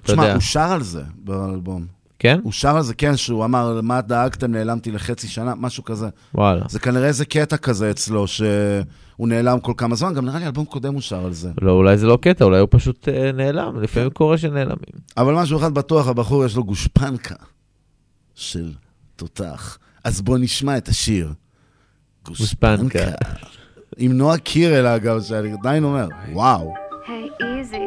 תשמע. 0.03 0.33
הוא 0.33 0.41
שר 0.41 0.61
על 0.61 0.83
זה 0.83 1.03
באלבום. 1.19 1.96
כן? 2.19 2.41
הוא 2.43 2.53
שר 2.53 2.77
על 2.77 2.83
זה, 2.83 2.95
כן, 2.95 3.17
שהוא 3.17 3.45
אמר, 3.45 3.81
מה 3.83 4.01
דאגתם, 4.01 4.51
נעלמתי 4.53 4.91
לחצי 4.91 5.29
שנה, 5.29 5.55
משהו 5.55 5.85
כזה. 5.85 6.09
וואלה. 6.35 6.65
זה 6.69 6.79
כנראה 6.79 7.07
איזה 7.07 7.25
קטע 7.25 7.57
כזה 7.57 7.91
אצלו, 7.91 8.27
שהוא 8.27 9.29
נעלם 9.29 9.61
כל 9.61 9.73
כמה 9.77 9.95
זמן, 9.95 10.15
גם 10.15 10.25
נראה 10.25 10.39
לי 10.39 10.47
אלבום 10.47 10.65
קודם 10.65 10.95
הוא 10.95 11.01
שר 11.01 11.25
על 11.25 11.33
זה. 11.33 11.51
לא, 11.63 11.73
אולי 11.73 11.99
זה 11.99 12.07
לא 12.07 12.19
קטע, 12.23 12.45
אולי 12.45 12.59
הוא 12.59 12.69
פשוט 12.71 13.09
אה, 13.09 13.33
נעלם, 13.33 13.81
לפעמים 13.83 14.11
קורה 14.11 14.39
שנעלמים. 14.39 14.97
אבל 15.17 15.35
משהו 15.35 15.59
אחד 15.59 15.75
בטוח, 15.75 16.09
הבחור 16.09 16.45
יש 16.45 16.57
לו 16.57 16.65
גושפנקה 16.65 17.35
של 18.35 18.73
תותח. 19.17 19.79
אז 20.05 20.21
בוא 20.21 20.39
נשמע 20.39 20.77
את 20.77 20.89
השיר. 20.89 21.33
גושפנקה. 22.25 22.99
עם 23.97 24.13
נועה 24.13 24.39
קירל, 24.39 24.87
אגב, 24.87 25.23
שאני 25.23 25.53
עדיין 25.53 25.85
אומר, 25.85 26.09
וואו. 26.33 26.75
Hey, 27.07 27.43
easy. 27.43 27.81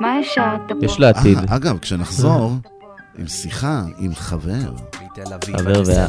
מה 0.00 0.14
השארת 0.18 0.60
פה? 0.68 0.84
יש 0.84 1.00
לה 1.00 1.08
עתיד. 1.08 1.38
אה, 1.38 1.56
אגב, 1.56 1.78
כשנחזור, 1.78 2.52
עם 3.18 3.26
שיחה 3.26 3.84
עם 3.98 4.14
חבר. 4.14 4.74
חבר 5.56 5.82
ואה. 5.86 6.08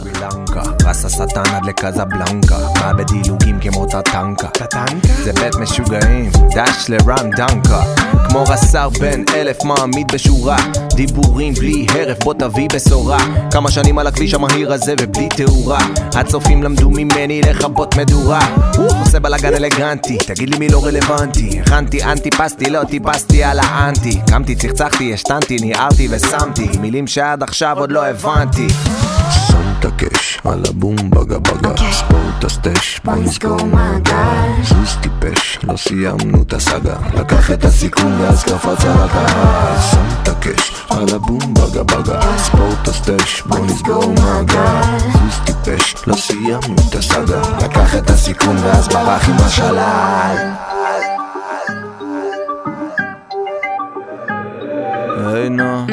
רס 0.85 1.05
השטן 1.05 1.55
עד 1.55 1.65
לקזבלנקה. 1.65 2.57
מה 2.79 2.93
בדילוגים 2.93 3.59
כמו 3.59 3.85
טטנקה? 3.85 4.47
זה 5.23 5.33
בית 5.33 5.55
משוגעים 5.55 6.31
דש 6.55 6.89
לרם 6.89 7.29
דנקה. 7.35 7.83
כמו 8.29 8.43
רס"ר 8.43 8.89
בן 8.89 9.23
אלף 9.33 9.63
מעמיד 9.63 10.11
בשורה. 10.13 10.57
דיבורים 10.95 11.53
בלי 11.53 11.85
הרף 11.89 12.23
בוא 12.23 12.33
תביא 12.33 12.67
בשורה. 12.73 13.17
כמה 13.51 13.71
שנים 13.71 13.97
על 13.97 14.07
הכביש 14.07 14.33
המהיר 14.33 14.73
הזה 14.73 14.93
ובלי 15.01 15.29
תאורה. 15.29 15.79
הצופים 16.15 16.63
למדו 16.63 16.89
ממני 16.89 17.41
לכבות 17.41 17.95
מדורה. 17.95 18.39
עושה 18.99 19.19
בלאגן 19.19 19.53
אלגנטי 19.53 20.17
תגיד 20.17 20.49
לי 20.49 20.57
מי 20.59 20.69
לא 20.69 20.85
רלוונטי. 20.85 21.61
הכנתי 21.61 22.03
אנטי 22.03 22.29
פסטי 22.31 22.69
לא 22.69 22.83
טיפסתי 22.83 23.43
על 23.43 23.59
האנטי. 23.59 24.19
קמתי 24.29 24.55
צחצחתי 24.55 25.13
השתנתי 25.13 25.57
ניערתי 25.57 26.07
ושמתי. 26.11 26.67
מילים 26.79 27.07
שעד 27.07 27.43
עכשיו 27.43 27.79
עוד 27.79 27.91
לא 27.91 28.05
הבנתי 28.05 28.67
הקש 29.85 30.39
על 30.45 30.63
הבום 30.69 30.95
בגה 31.09 31.39
בגה. 31.39 31.91
ספורט 31.91 32.43
הסטש 32.43 32.99
בוא 33.05 33.15
נסגור 33.15 33.65
מעגל 33.65 34.63
זוז 34.63 34.97
טיפש 35.01 35.59
לא 35.63 35.77
סיימנו 35.77 36.41
את 36.41 36.53
הסאגה. 36.53 36.95
לקח 37.13 37.51
את 37.51 37.65
הסיכון 37.65 38.21
ואז 38.21 38.43
קפץ 38.43 38.85
על 38.85 38.97
הקהל. 39.03 39.81
שם 39.91 40.05
את 40.21 40.27
הקש 40.27 40.71
על 40.89 41.15
הבום 41.15 41.53
בגה 41.53 41.83
בגה. 41.83 42.37
ספורט 42.37 42.87
הסטש 42.87 43.41
בוא 43.41 43.65
נסגור 43.65 44.13
מעגל 44.13 44.99
זוז 44.99 45.39
טיפש 45.45 45.95
לא 46.07 46.15
סיימנו 46.15 46.75
את 46.89 46.95
הסאגה. 46.95 47.41
לקח 47.65 47.95
את 47.95 48.09
הסיכון 48.09 48.55
ואז 48.57 48.87
ברח 48.87 49.29
עם 49.29 49.35
השלל. 49.35 50.35
היי 55.25 55.49
נו, 55.49 55.85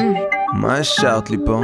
מה 0.53 0.75
השארת 0.75 1.29
לי 1.29 1.37
פה? 1.45 1.61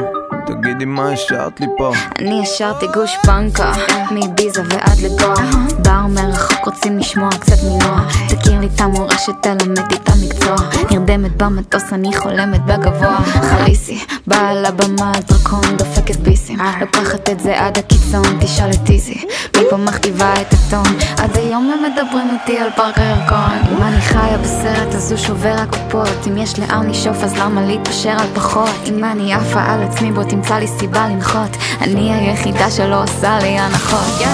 תגידי 0.48 0.86
מה 0.86 1.10
השארת 1.10 1.60
לי 1.60 1.68
פה? 1.78 1.92
אני 2.20 2.42
השארתי 2.44 2.88
גוש 2.94 3.18
פנקה, 3.26 3.72
מביזה 4.12 4.62
ועד 4.70 5.00
לגואה 5.00 5.44
בר 5.80 6.08
מרחוק 6.08 6.66
רוצים 6.66 7.00
לשמוע 7.00 7.30
קצת 7.30 7.64
מנוע 7.64 8.02
תכיר 8.30 8.60
לי 8.60 8.70
את 8.76 8.82
המורשת, 8.82 9.34
תלמד 9.42 9.92
את 9.94 10.10
המקצוע 10.10 10.56
נרדמת 10.92 11.38
במטוס, 11.38 11.94
אני 11.94 12.16
חולמת 12.16 12.66
בגבוה. 12.66 13.18
חליסי, 13.24 14.06
באה 14.28 14.54
לבמה, 14.54 15.12
דרקון 15.28 15.78
דופקת 15.78 16.16
ביסים 16.16 16.60
לוקחת 16.82 17.30
את 17.30 17.40
זה 17.40 17.60
עד 17.60 17.78
הקיצון, 17.78 18.38
תשאל 18.40 18.70
את 18.72 18.90
איזי. 18.90 19.26
מפה 19.58 19.78
מכתיבה 19.78 20.34
את 20.42 20.54
הטון. 20.54 20.98
עד 21.18 21.38
היום 21.38 21.72
הם 21.72 21.92
מדברים 21.92 22.28
איתי 22.34 22.60
על 22.60 22.70
פארק 22.76 22.98
הירקון. 22.98 23.78
אם 23.78 23.84
אני 23.84 24.02
חיה 24.02 24.38
בסרט 24.38 24.96
אז 24.96 25.12
הוא 25.12 25.20
שובר 25.20 25.56
הקופות. 25.58 26.28
אם 26.28 26.38
יש 26.38 26.60
לאן 26.60 26.90
לשאוף 26.90 27.24
אז 27.24 27.38
למה 27.38 27.62
להתפשר 27.62 28.10
על 28.10 28.28
פחות? 28.36 28.70
אם 28.86 29.04
אני 29.04 29.34
עפה 29.34 29.62
על 29.62 29.84
עצמי 29.84 30.12
בוא 30.12 30.24
תמצא 30.38 30.56
לי 30.56 30.68
סיבה 30.68 31.08
לנחות. 31.08 31.58
אני 31.82 32.14
היחידה 32.14 32.72
שלא 32.72 33.04
עושה 33.04 33.40
לי 33.42 33.60
הנחות. 33.60 34.28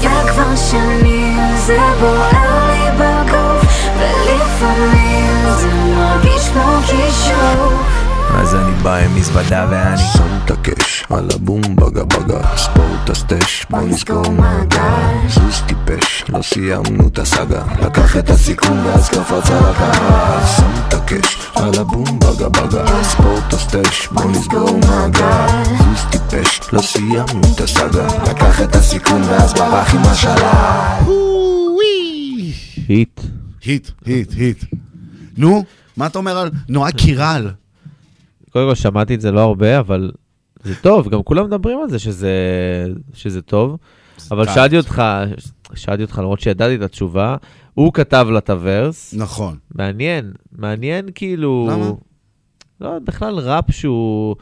וכבר 0.00 0.56
שנים 0.70 1.38
זה 1.56 1.78
בוער 2.00 2.70
לי 2.72 2.90
בגוף 2.98 3.64
ולפעמים 3.98 5.54
זה 5.56 5.68
מרגיש 5.74 6.48
כמו 6.48 6.78
כישוף 6.86 8.03
אז 8.30 8.54
אני 8.54 8.72
בא 8.82 8.96
עם 8.96 9.14
מזוודה 9.16 9.66
ואני 9.70 9.98
שם 9.98 10.38
את 10.44 10.50
הקש 10.50 11.04
על 11.10 11.28
הבום 11.34 11.76
בגה 11.76 12.04
בגה. 12.04 12.56
ספורט 12.56 13.10
הסטש 13.10 13.66
בוא 13.70 13.80
נסגור 13.82 14.30
מעגל 14.32 15.28
זוז 15.28 15.62
טיפש 15.66 16.24
לא 16.28 16.42
סיימנו 16.42 17.08
את 17.08 17.18
הסאגה. 17.18 17.62
לקח 17.82 18.16
את 18.16 18.30
הסיכון 18.30 18.78
ואז 18.78 19.08
קפץ 19.08 19.50
על 19.50 19.64
הקהל. 19.70 20.46
שם 20.56 20.70
את 20.88 20.94
הקש 20.94 21.38
על 21.54 21.80
הבום 21.80 22.18
בגה 22.18 22.48
בגה. 22.48 23.02
ספורט 23.02 23.52
הסטש 23.52 24.08
בוא 24.12 24.30
נסגור 24.30 24.80
מעגל 24.88 25.64
זוז 25.64 26.04
טיפש 26.10 26.60
לא 26.72 26.82
סיימנו 26.82 27.40
את 27.54 27.60
הסאגה. 27.60 28.06
לקח 28.30 28.62
את 28.62 28.76
הסיכון 28.76 29.22
ואז 29.22 29.54
ברח 29.54 29.94
עם 29.94 30.02
השלל. 30.04 31.14
היט. 32.88 33.20
היט, 33.64 33.90
היט, 34.06 34.32
היט. 34.32 34.64
נו, 35.36 35.64
מה 35.96 36.06
אתה 36.06 36.18
אומר 36.18 36.38
על 36.38 36.50
נועה 36.68 36.92
קירל? 36.92 37.50
קודם 38.54 38.68
כל 38.68 38.74
שמעתי 38.74 39.14
את 39.14 39.20
זה 39.20 39.30
לא 39.32 39.40
הרבה, 39.40 39.78
אבל 39.78 40.10
זה 40.62 40.74
טוב, 40.82 41.08
גם 41.08 41.22
כולם 41.22 41.46
מדברים 41.46 41.80
על 41.80 41.90
זה 41.90 41.98
שזה, 41.98 42.32
שזה 43.12 43.42
טוב. 43.42 43.76
אבל. 44.30 44.46
שאלתי 44.46 44.76
אותך, 44.76 45.02
שאלתי 45.74 46.02
אותך, 46.02 46.18
למרות 46.18 46.40
שידעתי 46.40 46.74
את 46.74 46.80
התשובה, 46.80 47.36
הוא 47.74 47.92
כתב 47.92 48.26
לה 48.30 48.38
את 48.38 48.50
הוורס. 48.50 49.14
נכון. 49.14 49.56
מעניין, 49.74 50.32
מעניין 50.52 51.08
כאילו... 51.14 51.68
למה? 51.70 51.90
לא, 52.80 52.98
בכלל 53.04 53.38
ראפ 53.38 53.70
שהוא 53.70 54.36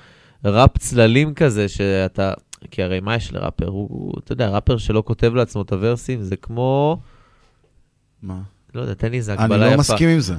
ראפ 0.44 0.78
צללים 0.78 1.34
כזה, 1.34 1.68
שאתה... 1.68 2.32
כי 2.70 2.82
הרי 2.82 3.00
מה 3.00 3.14
יש 3.14 3.32
לראפר? 3.32 3.68
הוא, 3.68 3.88
הוא, 3.90 4.14
אתה 4.24 4.32
יודע, 4.32 4.48
ראפר 4.48 4.76
שלא 4.76 5.02
כותב 5.06 5.34
לעצמו 5.34 5.62
את 5.62 5.72
הוורסים, 5.72 6.22
זה 6.22 6.36
כמו... 6.36 7.00
מה? 8.22 8.40
לא 8.74 8.80
יודע, 8.80 8.94
תן 8.94 9.10
לי 9.10 9.16
איזה 9.16 9.32
אני 9.34 9.42
הגבלה 9.42 9.66
לא 9.66 9.70
יפה. 9.70 9.76
מסכים 9.76 10.08
עם 10.08 10.20
זה. 10.20 10.34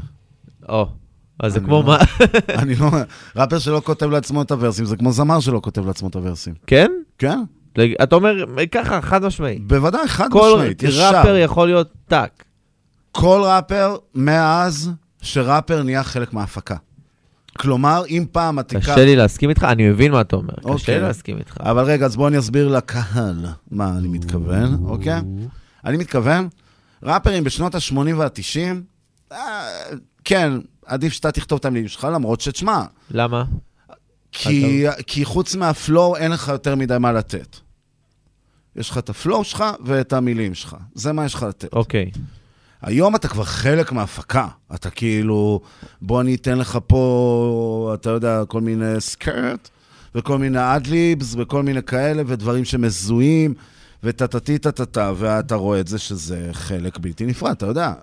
או, 0.69 0.87
אז 1.39 1.53
זה 1.53 1.59
כמו 1.59 1.81
לא- 1.81 1.83
מה? 1.83 1.97
אני 2.61 2.75
לא... 2.75 2.89
ראפר 3.35 3.59
שלא 3.59 3.81
כותב 3.85 4.09
לעצמו 4.09 4.41
את 4.41 4.51
הוורסים, 4.51 4.85
זה 4.85 4.97
כמו 4.97 5.11
זמר 5.11 5.39
שלא 5.39 5.59
כותב 5.63 5.85
לעצמו 5.85 6.07
את 6.09 6.15
הוורסים. 6.15 6.53
כן? 6.67 6.91
כן. 7.17 7.39
אתה 8.03 8.15
אומר 8.15 8.45
ככה, 8.71 9.01
חד 9.01 9.25
משמעי. 9.25 9.59
בוודאי, 9.59 10.07
חד 10.07 10.27
כל 10.31 10.51
משמעית, 10.55 10.83
ישר. 10.83 11.17
ראפר 11.17 11.35
יכול 11.35 11.67
להיות 11.67 11.93
טאק. 12.07 12.43
כל 13.11 13.41
ראפר 13.45 13.95
מאז 14.15 14.91
שראפר 15.21 15.83
נהיה 15.83 16.03
חלק 16.03 16.33
מההפקה. 16.33 16.75
כלומר, 17.57 18.03
אם 18.09 18.25
פעם 18.31 18.59
את 18.59 18.67
תיקח... 18.67 18.91
קשה 18.91 19.05
לי 19.05 19.15
להסכים 19.15 19.49
איתך, 19.49 19.63
אני 19.63 19.89
מבין 19.89 20.11
מה 20.11 20.21
אתה 20.21 20.35
אומר. 20.35 20.53
קשה 20.59 20.69
אוקיי. 20.69 20.95
לי 20.95 21.01
להסכים 21.01 21.37
איתך. 21.37 21.57
אבל 21.59 21.83
רגע, 21.83 22.05
אז 22.05 22.15
בואו 22.15 22.27
אני 22.27 22.39
אסביר 22.39 22.67
לקהל 22.67 23.45
מה 23.71 23.97
אני 23.97 24.07
מתכוון, 24.07 24.77
אוקיי? 24.85 25.21
אני 25.85 25.97
מתכוון, 25.97 26.47
ראפרים 27.03 27.43
בשנות 27.43 27.75
ה-80 27.75 28.15
וה-90, 28.15 29.35
כן, 30.23 30.53
עדיף 30.85 31.13
שאתה 31.13 31.31
תכתוב 31.31 31.57
את 31.59 31.65
המילים 31.65 31.87
שלך, 31.87 32.07
למרות 32.13 32.41
שתשמע, 32.41 32.83
למה? 33.11 33.43
כי, 34.31 34.85
כי 35.07 35.25
חוץ 35.25 35.55
מהפלואו 35.55 36.15
אין 36.15 36.31
לך 36.31 36.47
יותר 36.47 36.75
מדי 36.75 36.97
מה 36.99 37.11
לתת. 37.11 37.57
יש 38.75 38.89
לך 38.89 38.97
את 38.97 39.09
הפלואו 39.09 39.43
שלך 39.43 39.63
ואת 39.85 40.13
המילים 40.13 40.53
שלך, 40.53 40.75
זה 40.93 41.13
מה 41.13 41.25
יש 41.25 41.33
לך 41.33 41.43
לתת. 41.43 41.73
אוקיי. 41.73 42.11
היום 42.81 43.15
אתה 43.15 43.27
כבר 43.27 43.43
חלק 43.43 43.91
מההפקה. 43.91 44.47
אתה 44.75 44.89
כאילו, 44.89 45.61
בוא 46.01 46.21
אני 46.21 46.35
אתן 46.35 46.57
לך 46.57 46.77
פה, 46.87 47.91
אתה 47.93 48.09
יודע, 48.09 48.43
כל 48.47 48.61
מיני 48.61 49.01
סקרט, 49.01 49.69
וכל 50.15 50.37
מיני 50.37 50.75
אדליבס, 50.75 51.35
וכל 51.37 51.63
מיני 51.63 51.83
כאלה, 51.83 52.23
ודברים 52.27 52.65
שמזוהים, 52.65 53.53
וטטטי 54.03 54.57
טטטה, 54.57 55.13
ואתה 55.17 55.55
רואה 55.55 55.79
את 55.79 55.87
זה 55.87 55.99
שזה 55.99 56.49
חלק 56.51 56.97
בלתי 56.97 57.25
נפרד, 57.25 57.51
אתה 57.51 57.65
יודע. 57.65 57.93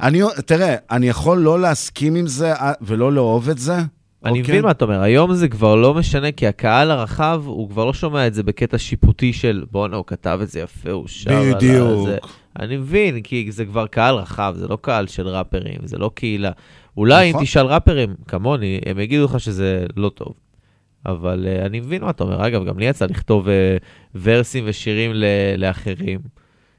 אני, 0.00 0.22
תראה, 0.46 0.76
אני 0.90 1.08
יכול 1.08 1.38
לא 1.38 1.60
להסכים 1.60 2.14
עם 2.14 2.26
זה 2.26 2.52
אה, 2.52 2.72
ולא 2.80 3.12
לאהוב 3.12 3.48
את 3.48 3.58
זה. 3.58 3.76
אני 4.24 4.40
אוקיי? 4.40 4.40
מבין 4.54 4.64
מה 4.64 4.70
אתה 4.70 4.84
אומר, 4.84 5.00
היום 5.00 5.34
זה 5.34 5.48
כבר 5.48 5.74
לא 5.76 5.94
משנה, 5.94 6.32
כי 6.32 6.46
הקהל 6.46 6.90
הרחב, 6.90 7.42
הוא 7.46 7.68
כבר 7.70 7.84
לא 7.84 7.92
שומע 7.92 8.26
את 8.26 8.34
זה 8.34 8.42
בקטע 8.42 8.78
שיפוטי 8.78 9.32
של 9.32 9.64
בואנה, 9.70 9.96
הוא 9.96 10.04
כתב 10.06 10.38
את 10.42 10.48
זה 10.48 10.60
יפה, 10.60 10.90
הוא 10.90 11.08
שר 11.08 11.36
על 11.36 11.54
בדיוק. 11.54 12.06
זה. 12.08 12.18
אני 12.58 12.76
מבין, 12.76 13.20
כי 13.20 13.52
זה 13.52 13.64
כבר 13.64 13.86
קהל 13.86 14.14
רחב, 14.14 14.54
זה 14.56 14.68
לא 14.68 14.78
קהל 14.80 15.06
של 15.06 15.28
ראפרים, 15.28 15.78
זה 15.84 15.98
לא 15.98 16.10
קהילה. 16.14 16.50
אולי 16.96 17.28
נכון. 17.28 17.40
אם 17.40 17.46
תשאל 17.46 17.66
ראפרים 17.66 18.14
כמוני, 18.28 18.80
הם 18.86 18.98
יגידו 18.98 19.24
לך 19.24 19.40
שזה 19.40 19.86
לא 19.96 20.08
טוב. 20.08 20.32
אבל 21.06 21.46
uh, 21.46 21.66
אני 21.66 21.80
מבין 21.80 22.02
מה 22.02 22.10
אתה 22.10 22.24
אומר. 22.24 22.46
אגב, 22.46 22.64
גם 22.64 22.78
לי 22.78 22.84
יצא 22.86 23.06
לכתוב 23.06 23.46
uh, 23.46 23.50
ורסים 24.22 24.64
ושירים 24.66 25.10
ל- 25.14 25.24
לאחרים, 25.56 26.20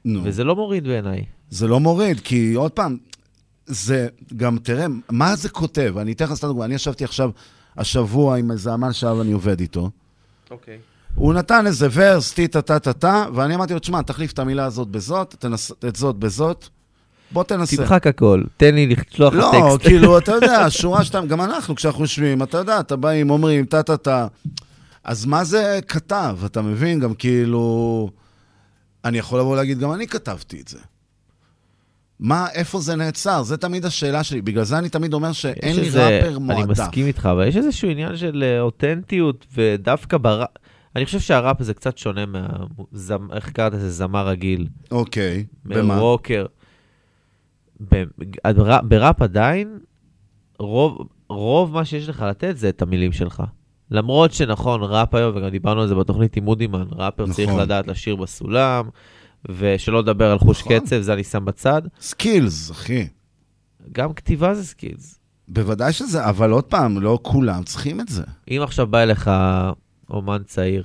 נו. 0.04 0.20
וזה 0.24 0.44
לא 0.44 0.56
מוריד 0.56 0.84
בעיניי. 0.88 1.24
זה 1.50 1.68
לא 1.68 1.80
מוריד, 1.80 2.20
כי 2.20 2.54
עוד 2.54 2.72
פעם, 2.72 2.96
זה 3.70 4.08
גם, 4.36 4.58
תראה, 4.58 4.86
מה 5.10 5.36
זה 5.36 5.48
כותב? 5.48 5.94
אני 5.98 6.12
אתן 6.12 6.24
לך 6.24 6.34
סתם 6.34 6.46
דוגמא, 6.46 6.64
אני 6.64 6.74
ישבתי 6.74 7.04
עכשיו, 7.04 7.30
השבוע 7.76 8.36
עם 8.36 8.50
איזה 8.50 8.74
אמן 8.74 8.92
שעכשיו 8.92 9.22
אני 9.22 9.32
עובד 9.32 9.60
איתו. 9.60 9.90
אוקיי. 10.50 10.78
הוא 11.14 11.34
נתן 11.34 11.66
איזה 11.66 11.88
ורס, 11.92 12.32
טה 12.32 12.62
טה 12.62 12.78
טה 12.78 12.92
טה, 12.92 13.24
ואני 13.34 13.54
אמרתי 13.54 13.72
לו, 13.72 13.78
תשמע, 13.78 14.02
תחליף 14.02 14.32
את 14.32 14.38
המילה 14.38 14.64
הזאת 14.64 14.88
בזאת, 14.88 15.34
תנס, 15.38 15.72
את 15.88 15.96
זאת 15.96 16.16
בזאת, 16.16 16.68
בוא 17.32 17.44
תנסה. 17.44 17.76
תמחק 17.76 18.06
הכל, 18.06 18.42
תן 18.56 18.74
לי 18.74 18.86
לשלוח 18.86 19.34
לך 19.34 19.40
לא, 19.40 19.52
טקסט. 19.52 19.82
כאילו, 19.88 20.18
אתה 20.18 20.32
יודע, 20.32 20.66
שורה 20.70 21.04
שתיים, 21.04 21.28
גם 21.28 21.40
אנחנו, 21.40 21.74
כשאנחנו 21.74 22.04
יושבים, 22.04 22.42
אתה 22.42 22.58
יודע, 22.58 22.80
אתה 22.80 22.96
באים, 22.96 23.30
אומרים, 23.30 23.64
טה 23.64 23.82
טה 23.82 23.96
טה. 23.96 24.26
אז 25.04 25.26
מה 25.26 25.44
זה 25.44 25.80
כתב? 25.88 26.38
אתה 26.46 26.62
מבין? 26.62 27.00
גם 27.00 27.14
כאילו... 27.14 28.10
אני 29.04 29.18
יכול 29.18 29.40
לבוא 29.40 29.52
ולהגיד, 29.52 29.78
גם 29.78 29.92
אני 29.92 30.06
כתבתי 30.06 30.60
את 30.60 30.68
זה. 30.68 30.78
מה, 32.20 32.46
איפה 32.54 32.80
זה 32.80 32.96
נעצר? 32.96 33.42
זה 33.42 33.56
תמיד 33.56 33.84
השאלה 33.84 34.24
שלי. 34.24 34.42
בגלל 34.42 34.64
זה 34.64 34.78
אני 34.78 34.88
תמיד 34.88 35.14
אומר 35.14 35.32
שאין 35.32 35.76
לי 35.76 35.82
איזה- 35.82 36.08
ראפר 36.08 36.38
מועדף. 36.38 36.60
אני 36.62 36.70
מסכים 36.70 37.06
איתך, 37.06 37.26
אבל 37.32 37.46
יש 37.46 37.56
איזשהו 37.56 37.88
עניין 37.90 38.16
של 38.16 38.42
אה, 38.46 38.60
אותנטיות, 38.60 39.46
ודווקא 39.54 40.18
בראפ... 40.18 40.48
אני 40.96 41.04
חושב 41.04 41.20
שהראפ 41.20 41.62
זה 41.62 41.74
קצת 41.74 41.98
שונה 41.98 42.26
מה... 42.26 42.48
זמ... 42.92 43.32
איך 43.32 43.50
קראת 43.50 43.72
לזה? 43.72 43.90
זמר 43.90 44.28
רגיל. 44.28 44.66
אוקיי, 44.90 45.44
במה? 45.64 45.96
מרוקר. 45.96 46.46
ב- 47.92 48.04
הר- 48.44 48.82
בראפ 48.82 49.22
עדיין, 49.22 49.78
רוב, 50.58 50.98
רוב 51.28 51.74
מה 51.74 51.84
שיש 51.84 52.08
לך 52.08 52.20
לתת 52.22 52.56
זה 52.56 52.68
את 52.68 52.82
המילים 52.82 53.12
שלך. 53.12 53.42
למרות 53.90 54.32
שנכון, 54.32 54.80
ראפ 54.82 55.14
היום, 55.14 55.36
וגם 55.36 55.48
דיברנו 55.48 55.80
על 55.80 55.88
זה 55.88 55.94
בתוכנית 55.94 56.36
עם 56.36 56.44
מודימן, 56.44 56.84
ראפר 56.92 57.22
נכון. 57.22 57.34
צריך 57.34 57.50
לדעת 57.54 57.86
לשיר 57.86 58.16
בסולם, 58.16 58.88
ושלא 59.48 60.00
לדבר 60.00 60.30
על 60.32 60.38
חוש 60.38 60.60
נכון. 60.60 60.78
קצב, 60.78 61.00
זה 61.00 61.12
אני 61.12 61.24
שם 61.24 61.44
בצד. 61.44 61.82
skills, 62.00 62.70
אחי. 62.70 63.08
גם 63.92 64.12
כתיבה 64.12 64.54
זה 64.54 64.64
skills. 64.64 65.18
בוודאי 65.48 65.92
שזה, 65.92 66.28
אבל 66.28 66.50
עוד 66.50 66.64
פעם, 66.64 67.00
לא 67.00 67.18
כולם 67.22 67.62
צריכים 67.62 68.00
את 68.00 68.08
זה. 68.08 68.22
אם 68.50 68.60
עכשיו 68.62 68.86
בא 68.86 68.98
אליך 69.02 69.30
אומן 70.10 70.42
צעיר, 70.46 70.84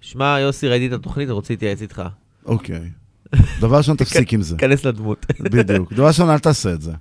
שמע, 0.00 0.36
יוסי, 0.40 0.68
ראיתי 0.68 0.86
את 0.86 0.92
התוכנית, 0.92 1.30
רוצה 1.30 1.52
להתייעץ 1.52 1.82
איתך. 1.82 2.02
אוקיי. 2.46 2.90
דבר 3.60 3.76
ראשון, 3.76 3.96
תפסיק 4.02 4.32
עם 4.32 4.42
זה. 4.42 4.56
כנס 4.56 4.84
לדמות. 4.84 5.26
בדיוק. 5.40 5.92
דבר 5.92 6.06
ראשון, 6.06 6.30
אל 6.30 6.38
תעשה 6.38 6.72
את 6.72 6.82
זה. 6.82 6.92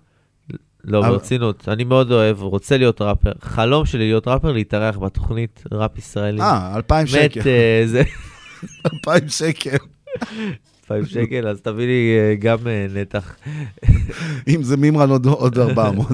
לא, 0.84 1.00
אבל- 1.00 1.10
ברצינות, 1.10 1.70
אני 1.70 1.84
מאוד 1.84 2.12
אוהב, 2.12 2.42
רוצה 2.42 2.78
להיות 2.78 3.02
ראפר. 3.02 3.32
חלום 3.42 3.86
שלי 3.86 4.00
להיות 4.08 4.28
ראפר, 4.28 4.52
להתארח 4.52 4.98
בתוכנית 4.98 5.64
ראפ 5.72 5.98
ישראלי. 5.98 6.42
אה, 6.42 6.76
אלפיים 6.76 7.08
שקל. 7.08 7.40
מת, 7.40 7.48
אה, 7.48 7.82
זה... 7.86 8.04
אלפיים 8.94 9.30
שקל. 9.30 9.78
אלפיים 10.92 11.06
שקל, 11.06 11.48
אז 11.48 11.62
תביא 11.62 11.86
לי 11.86 12.16
אה, 12.20 12.36
גם 12.36 12.68
אה, 12.68 12.88
נתח. 12.94 13.36
אם 14.48 14.64
זה 14.64 14.78
מימרן 14.78 15.10
עוד- 15.10 15.26
עוד 15.26 15.58
400. 15.70 16.08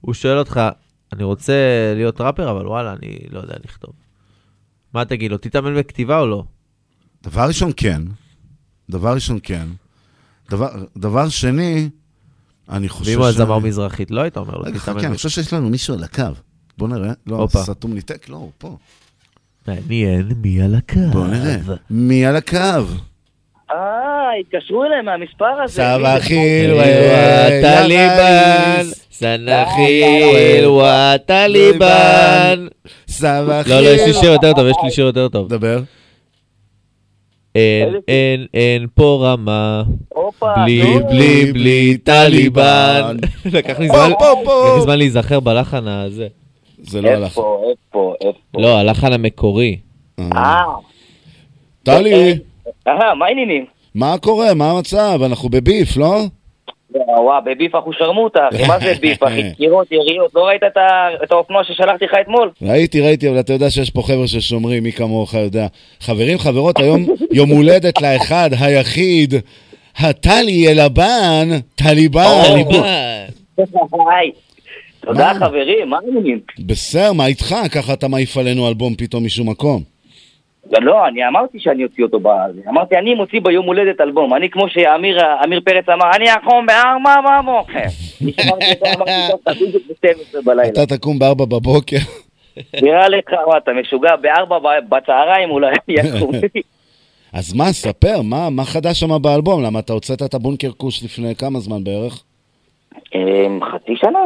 הוא 0.00 0.14
שואל 0.14 0.38
אותך, 0.38 0.60
אני 1.12 1.24
רוצה 1.24 1.52
להיות 1.96 2.20
ראפר, 2.20 2.50
אבל 2.50 2.66
וואלה, 2.66 2.92
אני 2.92 3.16
לא 3.30 3.40
יודע 3.40 3.54
לכתוב. 3.64 3.92
מה 4.94 5.04
תגיד 5.04 5.30
לו, 5.30 5.38
תתאמן 5.38 5.74
בכתיבה 5.78 6.18
או 6.20 6.26
לא? 6.26 6.44
דבר 7.22 7.46
ראשון, 7.46 7.70
כן. 7.76 8.02
דבר 8.90 9.14
ראשון, 9.14 9.38
כן. 9.42 9.66
דבר, 10.50 10.68
דבר 10.96 11.28
שני, 11.28 11.88
אני 12.68 12.88
חושב 12.88 13.10
ואם 13.10 13.18
הוא 13.18 13.24
היה 13.26 13.32
זמר 13.32 13.58
מזרחית, 13.58 14.10
לא 14.10 14.20
היית 14.20 14.36
אומר 14.36 14.54
לו, 14.56 14.64
תתאמן 14.64 14.78
חכה, 14.78 15.06
אני 15.06 15.16
חושב 15.16 15.28
שיש 15.28 15.52
לנו 15.52 15.70
מישהו 15.70 15.94
על 15.94 16.04
הקו. 16.04 16.24
בוא 16.78 16.88
נראה. 16.88 17.12
לא. 17.26 17.48
סתום 17.56 17.92
ניתק? 17.92 18.28
לא, 18.28 18.36
הוא 18.36 18.50
פה. 18.58 18.76
מעניין 19.68 20.32
מי 20.42 20.62
על 20.62 20.74
הקו. 20.74 21.00
בוא 21.12 21.26
נראה. 21.26 21.56
מי 21.90 22.26
על 22.26 22.36
הקו? 22.36 22.56
אה, 23.74 24.30
התקשרו 24.40 24.84
אליהם 24.84 25.04
מהמספר 25.04 25.62
הזה. 25.64 25.74
סבא 25.74 26.18
טליבן, 27.62 28.82
סנחיל 29.12 30.66
וטליבן. 30.66 32.66
סבא 33.08 33.62
לא, 33.66 33.80
לא, 33.80 33.86
יש 33.86 34.00
לי 34.06 34.12
שיר 34.12 34.32
יותר 34.32 34.52
טוב, 34.52 34.66
יש 34.66 34.76
לי 34.84 34.90
שיר 34.90 35.06
יותר 35.06 35.28
טוב. 35.28 35.48
דבר. 35.48 35.78
אין, 37.54 37.94
אין, 38.08 38.46
אין 38.54 38.86
פה 38.94 39.18
רמה, 39.22 39.82
בלי. 40.42 40.82
בלי, 41.08 41.52
בלי 41.52 41.98
טליבן. 41.98 43.16
לקח 43.52 43.80
לי 43.80 43.88
זמן, 44.82 44.98
להיזכר 44.98 45.40
בלחן 45.40 45.88
הזה. 45.88 46.26
זה 46.82 46.98
איפה, 46.98 47.62
איפה, 47.70 48.14
איפה? 48.20 48.38
לא, 48.58 48.78
הלחן 48.78 49.12
המקורי. 49.12 49.78
אה, 50.20 50.64
טלי, 51.82 52.38
אה, 52.88 53.14
מה 53.14 53.26
העניינים? 53.26 53.64
מה 53.94 54.18
קורה? 54.18 54.54
מה 54.54 54.70
המצב? 54.70 55.20
אנחנו 55.24 55.48
בביף, 55.48 55.96
לא? 55.96 56.20
וואו, 56.94 57.44
בביף 57.44 57.74
אנחנו 57.74 57.92
שרמוטה, 57.92 58.48
אחי, 58.54 58.66
מה 58.66 58.78
זה 58.78 58.94
ביף, 59.00 59.22
אחי? 59.22 59.42
דקירות, 59.50 59.92
יריות, 59.92 60.34
לא 60.34 60.46
ראית 60.46 60.62
את 61.22 61.32
האופנוע 61.32 61.64
ששלחתי 61.64 62.04
לך 62.04 62.14
אתמול? 62.20 62.50
ראיתי, 62.62 63.00
ראיתי, 63.00 63.28
אבל 63.28 63.40
אתה 63.40 63.52
יודע 63.52 63.70
שיש 63.70 63.90
פה 63.90 64.02
חבר'ה 64.02 64.26
ששומרים, 64.26 64.82
מי 64.82 64.92
כמוך 64.92 65.34
יודע. 65.34 65.66
חברים, 66.00 66.38
חברות, 66.38 66.78
היום 66.80 67.06
יום 67.38 67.50
הולדת 67.50 68.02
לאחד, 68.02 68.50
היחיד, 68.60 69.34
הטלי 69.98 70.68
אלבן, 70.68 71.48
טליבן. 71.74 72.62
תודה 75.00 75.32
חברים, 75.34 75.88
מה 75.88 75.98
העניינים? 75.98 76.40
בסדר, 76.58 77.12
מה 77.12 77.26
איתך? 77.26 77.54
ככה 77.72 77.92
אתה 77.92 78.08
מעיף 78.08 78.36
עלינו 78.36 78.68
אלבום 78.68 78.94
פתאום 78.94 79.24
משום 79.24 79.50
מקום. 79.50 79.93
לא, 80.72 81.08
אני 81.08 81.28
אמרתי 81.28 81.58
שאני 81.60 81.84
אוציא 81.84 82.04
אותו 82.04 82.20
בזה. 82.20 82.60
אמרתי, 82.68 82.96
אני 82.96 83.14
מוציא 83.14 83.40
ביום 83.40 83.66
הולדת 83.66 84.00
אלבום. 84.00 84.34
אני, 84.34 84.50
כמו 84.50 84.68
שאמיר 84.68 85.18
אמיר 85.44 85.60
פרץ 85.64 85.88
אמר, 85.88 86.10
אני 86.16 86.24
אחום 86.34 86.66
בארבע 86.66 87.40
בבוקר. 87.42 87.84
נשמרתי 88.20 88.64
אותו, 88.70 88.86
אמרתי, 88.96 89.10
"טוב, 89.30 89.40
אתה 89.42 89.52
בדיוק 89.54 89.82
ב-12 89.88 90.42
בלילה. 90.44 90.68
אתה 90.68 90.96
תקום 90.96 91.18
בארבע 91.18 91.44
בבוקר. 91.44 91.96
נראה 92.82 93.08
לך, 93.08 93.30
מה, 93.48 93.58
אתה 93.58 93.70
משוגע, 93.72 94.16
בארבע 94.16 94.58
בצהריים 94.88 95.50
אולי 95.50 95.72
יקום. 95.88 96.30
אז 97.32 97.54
מה, 97.56 97.64
ספר, 97.64 98.22
מה, 98.22 98.50
מה 98.50 98.64
חדש 98.64 99.00
שם 99.00 99.22
באלבום? 99.22 99.62
למה 99.62 99.78
אתה 99.78 99.92
הוצאת 99.92 100.22
את 100.22 100.34
הבונקר 100.34 100.70
כוש 100.76 101.04
לפני 101.04 101.34
כמה 101.34 101.58
זמן 101.60 101.84
בערך? 101.84 102.22
אמ, 103.14 103.60
חצי 103.64 103.92
שנה? 103.96 104.18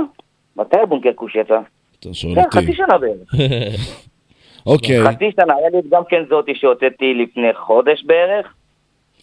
מתי 0.56 0.76
הבונקר 0.82 1.10
כוש 1.14 1.34
יצא? 1.34 1.58
אתה 2.00 2.14
שואל 2.14 2.34
כן, 2.34 2.40
אותי. 2.40 2.56
חצי 2.56 2.72
שנה 2.76 2.98
בערך. 2.98 3.34
אוקיי, 4.66 5.04
חצי 5.04 5.30
שנה, 5.40 5.54
היה 5.54 5.68
לי 5.72 5.78
גם 5.90 6.02
כן 6.08 6.22
זאתי 6.28 6.54
שהוצאתי 6.54 7.14
לפני 7.14 7.54
חודש 7.54 8.04
בערך, 8.04 8.54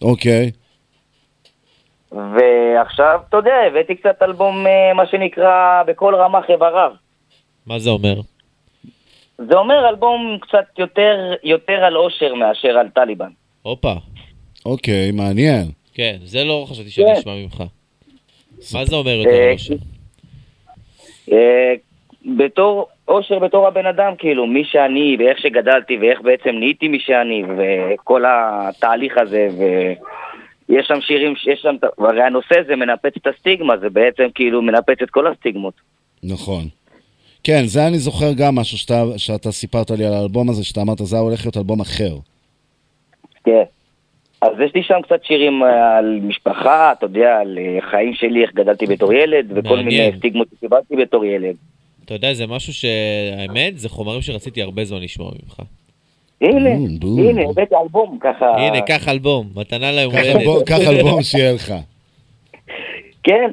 אוקיי. 0.02 0.50
ועכשיו, 2.12 3.20
אתה 3.28 3.36
יודע, 3.36 3.54
הבאתי 3.66 3.94
קצת 3.94 4.22
אלבום, 4.22 4.66
אה, 4.66 4.94
מה 4.94 5.06
שנקרא, 5.06 5.82
בכל 5.86 6.14
רמ"ח 6.14 6.50
איבריו. 6.50 6.92
מה 7.66 7.78
זה 7.78 7.90
אומר? 7.90 8.20
זה 9.38 9.54
אומר 9.54 9.88
אלבום 9.88 10.38
קצת 10.40 10.78
יותר, 10.78 11.34
יותר 11.42 11.84
על 11.84 11.96
אושר 11.96 12.34
מאשר 12.34 12.78
על 12.78 12.88
טליבן. 12.88 13.30
הופה. 13.62 13.94
אוקיי, 14.66 15.10
מעניין. 15.10 15.66
כן, 15.94 16.16
זה 16.24 16.44
לא 16.44 16.66
חשבתי 16.68 16.90
שאני 16.90 17.06
כן. 17.06 17.20
אשמע 17.20 17.32
ממך. 17.34 17.62
מה 18.74 18.84
זה 18.84 18.96
אומר 18.96 19.10
יותר 19.10 19.30
אה, 19.30 19.52
אושר? 19.52 19.74
בתור, 22.26 22.88
אושר 23.08 23.38
בתור 23.38 23.66
הבן 23.66 23.86
אדם, 23.86 24.12
כאילו, 24.18 24.46
מי 24.46 24.64
שאני, 24.64 25.16
ואיך 25.18 25.38
שגדלתי, 25.38 25.98
ואיך 26.00 26.20
בעצם 26.20 26.50
נהייתי 26.50 26.88
מי 26.88 27.00
שאני, 27.00 27.42
וכל 27.56 28.24
התהליך 28.28 29.18
הזה, 29.18 29.48
ויש 30.68 30.86
שם 30.86 31.00
שירים, 31.00 31.34
יש 31.46 31.60
שם, 31.60 31.76
הרי 31.98 32.22
הנושא 32.22 32.60
הזה 32.60 32.76
מנפץ 32.76 33.12
את 33.16 33.26
הסטיגמה, 33.26 33.76
זה 33.76 33.90
בעצם 33.90 34.24
כאילו 34.34 34.62
מנפץ 34.62 35.02
את 35.02 35.10
כל 35.10 35.26
הסטיגמות. 35.26 35.74
נכון. 36.22 36.62
כן, 37.44 37.62
זה 37.64 37.86
אני 37.86 37.98
זוכר 37.98 38.32
גם 38.36 38.54
משהו 38.54 38.78
שאתה, 38.78 39.02
שאתה 39.16 39.52
סיפרת 39.52 39.90
לי 39.90 40.06
על 40.06 40.12
האלבום 40.12 40.50
הזה, 40.50 40.64
שאתה 40.64 40.80
אמרת, 40.80 40.98
זה 40.98 41.18
הולך 41.18 41.44
להיות 41.44 41.56
אלבום 41.56 41.80
אחר. 41.80 42.14
כן. 43.44 43.62
אז 44.42 44.52
יש 44.64 44.74
לי 44.74 44.82
שם 44.82 45.00
קצת 45.02 45.24
שירים 45.24 45.62
אה, 45.62 45.96
על 45.98 46.20
משפחה, 46.22 46.92
אתה 46.92 47.06
יודע, 47.06 47.38
על 47.40 47.58
אה, 47.58 47.78
חיים 47.90 48.14
שלי, 48.14 48.42
איך 48.42 48.54
גדלתי 48.54 48.86
בתור 48.86 49.12
ילד, 49.12 49.46
וכל 49.50 49.76
מעניין. 49.76 49.86
מיני 49.86 50.18
סטיגמות 50.18 50.48
שקיבלתי 50.54 50.96
בתור 50.96 51.24
ילד. 51.24 51.56
אתה 52.06 52.14
יודע, 52.14 52.34
זה 52.34 52.46
משהו 52.46 52.72
שהאמת, 52.72 53.78
זה 53.78 53.88
חומרים 53.88 54.22
שרציתי 54.22 54.62
הרבה 54.62 54.84
זמן 54.84 55.02
לשמוע 55.02 55.30
ממך. 55.42 55.60
הנה. 56.40 56.70
הנה, 57.02 57.42
הבאתי 57.50 57.74
אלבום 57.82 58.18
ככה. 58.20 58.46
הנה, 58.56 58.80
קח 58.80 59.08
אלבום, 59.08 59.48
מתנה 59.56 59.92
ליום 59.92 60.12
הולדת. 60.12 60.66
קח 60.66 60.78
אלבום 60.88 61.22
שיהיה 61.22 61.52
לך. 61.52 61.74
כן, 63.22 63.50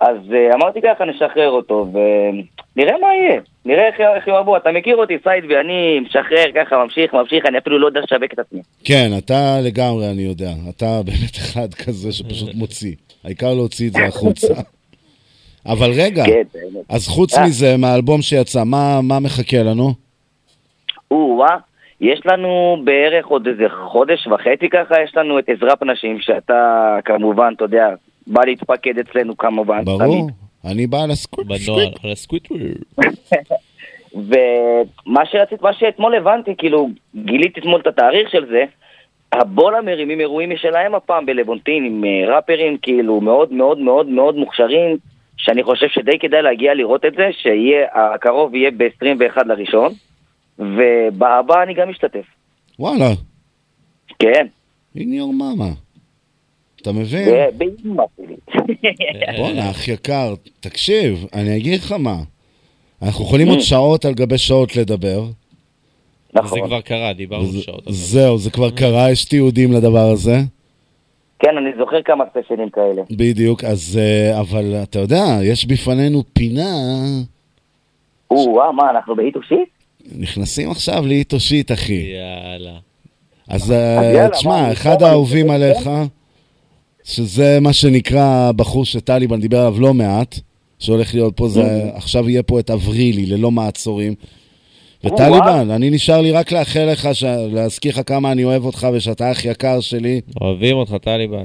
אז 0.00 0.16
uh, 0.28 0.54
אמרתי 0.54 0.80
ככה, 0.80 1.04
נשחרר 1.04 1.50
אותו, 1.50 1.86
ונראה 1.92 2.98
מה 2.98 3.08
יהיה. 3.14 3.40
נראה 3.64 3.86
איך, 3.86 4.00
איך 4.16 4.28
יאהבו. 4.28 4.56
אתה 4.56 4.72
מכיר 4.72 4.96
אותי, 4.96 5.14
סייד, 5.22 5.44
ואני 5.48 6.00
משחרר 6.00 6.44
ככה, 6.54 6.76
ממשיך, 6.84 7.14
ממשיך, 7.14 7.46
אני 7.46 7.58
אפילו 7.58 7.78
לא 7.78 7.86
יודע 7.86 8.00
לשווק 8.00 8.32
את 8.32 8.38
עצמי. 8.38 8.60
כן, 8.84 9.10
אתה 9.18 9.60
לגמרי, 9.62 10.10
אני 10.10 10.22
יודע. 10.22 10.50
אתה 10.68 11.00
באמת 11.04 11.36
אחד 11.36 11.74
כזה 11.74 12.12
שפשוט 12.12 12.54
מוציא. 12.54 12.94
העיקר 13.24 13.54
להוציא 13.54 13.88
את 13.88 13.92
זה 13.92 14.06
החוצה. 14.06 14.54
אבל 15.66 15.90
רגע, 15.90 16.24
כן. 16.26 16.42
אז 16.88 17.08
חוץ 17.08 17.38
אה. 17.38 17.46
מזה, 17.46 17.76
מהאלבום 17.78 18.22
שיצא, 18.22 18.64
מה, 18.64 19.00
מה 19.02 19.20
מחכה 19.20 19.62
לנו? 19.62 19.92
או-אה, 21.10 21.56
יש 22.00 22.20
לנו 22.26 22.76
בערך 22.84 23.26
עוד 23.26 23.46
איזה 23.46 23.64
חודש 23.88 24.26
וחצי 24.26 24.68
ככה, 24.68 24.94
יש 25.04 25.16
לנו 25.16 25.38
את 25.38 25.44
עזרה 25.48 25.76
פנשים, 25.76 26.20
שאתה 26.20 26.98
כמובן, 27.04 27.52
אתה 27.56 27.64
יודע, 27.64 27.88
בא 28.26 28.44
להתפקד 28.44 28.98
אצלנו 28.98 29.36
כמובן. 29.36 29.84
ברור, 29.84 29.98
תמיד. 29.98 30.24
אני 30.64 30.86
בא 30.86 31.02
על 31.02 31.10
הסקוויט. 31.10 31.68
בנוער, 31.68 31.90
על 32.04 32.12
הסקוויטר. 32.12 32.54
ומה 34.14 35.26
שרצית, 35.30 35.62
מה 35.62 35.72
שאתמול 35.72 36.14
הבנתי, 36.14 36.54
כאילו, 36.58 36.88
גיליתי 37.16 37.60
אתמול 37.60 37.80
את 37.80 37.86
התאריך 37.86 38.30
של 38.30 38.46
זה, 38.46 38.64
הבולה 39.32 39.82
מרימים 39.82 40.20
אירועים 40.20 40.50
משלהם 40.50 40.94
הפעם 40.94 41.26
בלוונטין 41.26 41.84
עם 41.84 42.04
אה, 42.04 42.34
ראפרים 42.34 42.78
כאילו 42.82 43.20
מאוד 43.20 43.52
מאוד 43.52 43.78
מאוד 43.78 44.08
מאוד 44.08 44.36
מוכשרים, 44.36 44.96
שאני 45.44 45.62
חושב 45.62 45.86
שדי 45.88 46.18
כדאי 46.18 46.42
להגיע 46.42 46.74
לראות 46.74 47.04
את 47.04 47.12
זה, 47.16 47.28
שיהיה, 47.42 47.86
הקרוב 47.94 48.54
יהיה 48.54 48.70
ב-21 48.70 49.42
לראשון, 49.46 49.92
ובהבא 50.58 51.62
אני 51.62 51.74
גם 51.74 51.90
אשתתף. 51.90 52.24
וואלה, 52.78 53.10
כן. 54.18 54.46
in 54.96 55.00
your 55.00 55.32
mama. 55.40 55.74
אתה 56.82 56.92
מבין? 56.92 57.28
בואנה, 59.38 59.70
אח 59.70 59.88
יקר, 59.88 60.34
תקשיב, 60.60 61.26
אני 61.34 61.56
אגיד 61.56 61.80
לך 61.80 61.92
מה. 61.92 62.16
אנחנו 63.02 63.24
יכולים 63.24 63.48
עוד 63.48 63.60
שעות 63.60 64.04
על 64.04 64.14
גבי 64.14 64.38
שעות 64.38 64.76
לדבר. 64.76 65.24
נכון. 66.34 66.60
זה 66.60 66.66
כבר 66.66 66.80
קרה, 66.80 67.12
דיברנו 67.12 67.52
שעות. 67.52 67.84
זהו, 67.88 68.38
זה 68.38 68.50
כבר 68.50 68.70
קרה, 68.70 69.10
יש 69.10 69.24
תיעודים 69.24 69.72
לדבר 69.72 70.10
הזה. 70.12 70.36
כן, 71.40 71.56
אני 71.56 71.70
זוכר 71.78 72.02
כמה 72.02 72.24
סשנים 72.30 72.70
כאלה. 72.70 73.02
בדיוק, 73.10 73.64
אז, 73.64 73.98
אה, 74.00 74.40
אבל 74.40 74.74
אתה 74.82 74.98
יודע, 74.98 75.24
יש 75.42 75.66
בפנינו 75.66 76.22
פינה 76.32 76.74
או-אה, 78.30 78.72
מה, 78.72 78.90
אנחנו 78.90 79.16
בהיטושית? 79.16 79.68
נכנסים 80.18 80.70
עכשיו 80.70 81.06
לאיטושית, 81.06 81.72
אחי. 81.72 81.92
יאללה. 81.92 82.78
אז 83.48 83.70
יאללה, 83.70 84.22
אה, 84.22 84.28
מה, 84.28 84.30
תשמע, 84.30 84.72
אחד 84.72 84.98
פה, 84.98 85.06
האהובים 85.06 85.50
עליך, 85.50 85.90
שזה 87.04 87.58
מה 87.60 87.72
שנקרא 87.72 88.48
הבחור 88.48 88.84
שטליבן 88.84 89.40
דיבר 89.40 89.58
עליו 89.58 89.80
לא 89.80 89.94
מעט, 89.94 90.34
שהולך 90.78 91.14
להיות 91.14 91.36
פה, 91.36 91.48
זה 91.48 91.90
עכשיו 91.94 92.28
יהיה 92.28 92.42
פה 92.42 92.60
את 92.60 92.70
אברילי, 92.70 93.26
ללא 93.26 93.50
מעצורים. 93.50 94.14
וטליבן, 95.04 95.70
אני 95.70 95.90
נשאר 95.90 96.20
לי 96.20 96.32
רק 96.32 96.52
לאחל 96.52 96.84
לך, 96.92 97.08
ש- 97.12 97.24
להזכיר 97.52 97.92
לך 97.92 98.00
כמה 98.06 98.32
אני 98.32 98.44
אוהב 98.44 98.64
אותך 98.64 98.86
ושאתה 98.92 99.32
אח 99.32 99.44
יקר 99.44 99.80
שלי. 99.80 100.20
אוהבים 100.40 100.76
אותך, 100.76 100.94
טליבן. 101.02 101.44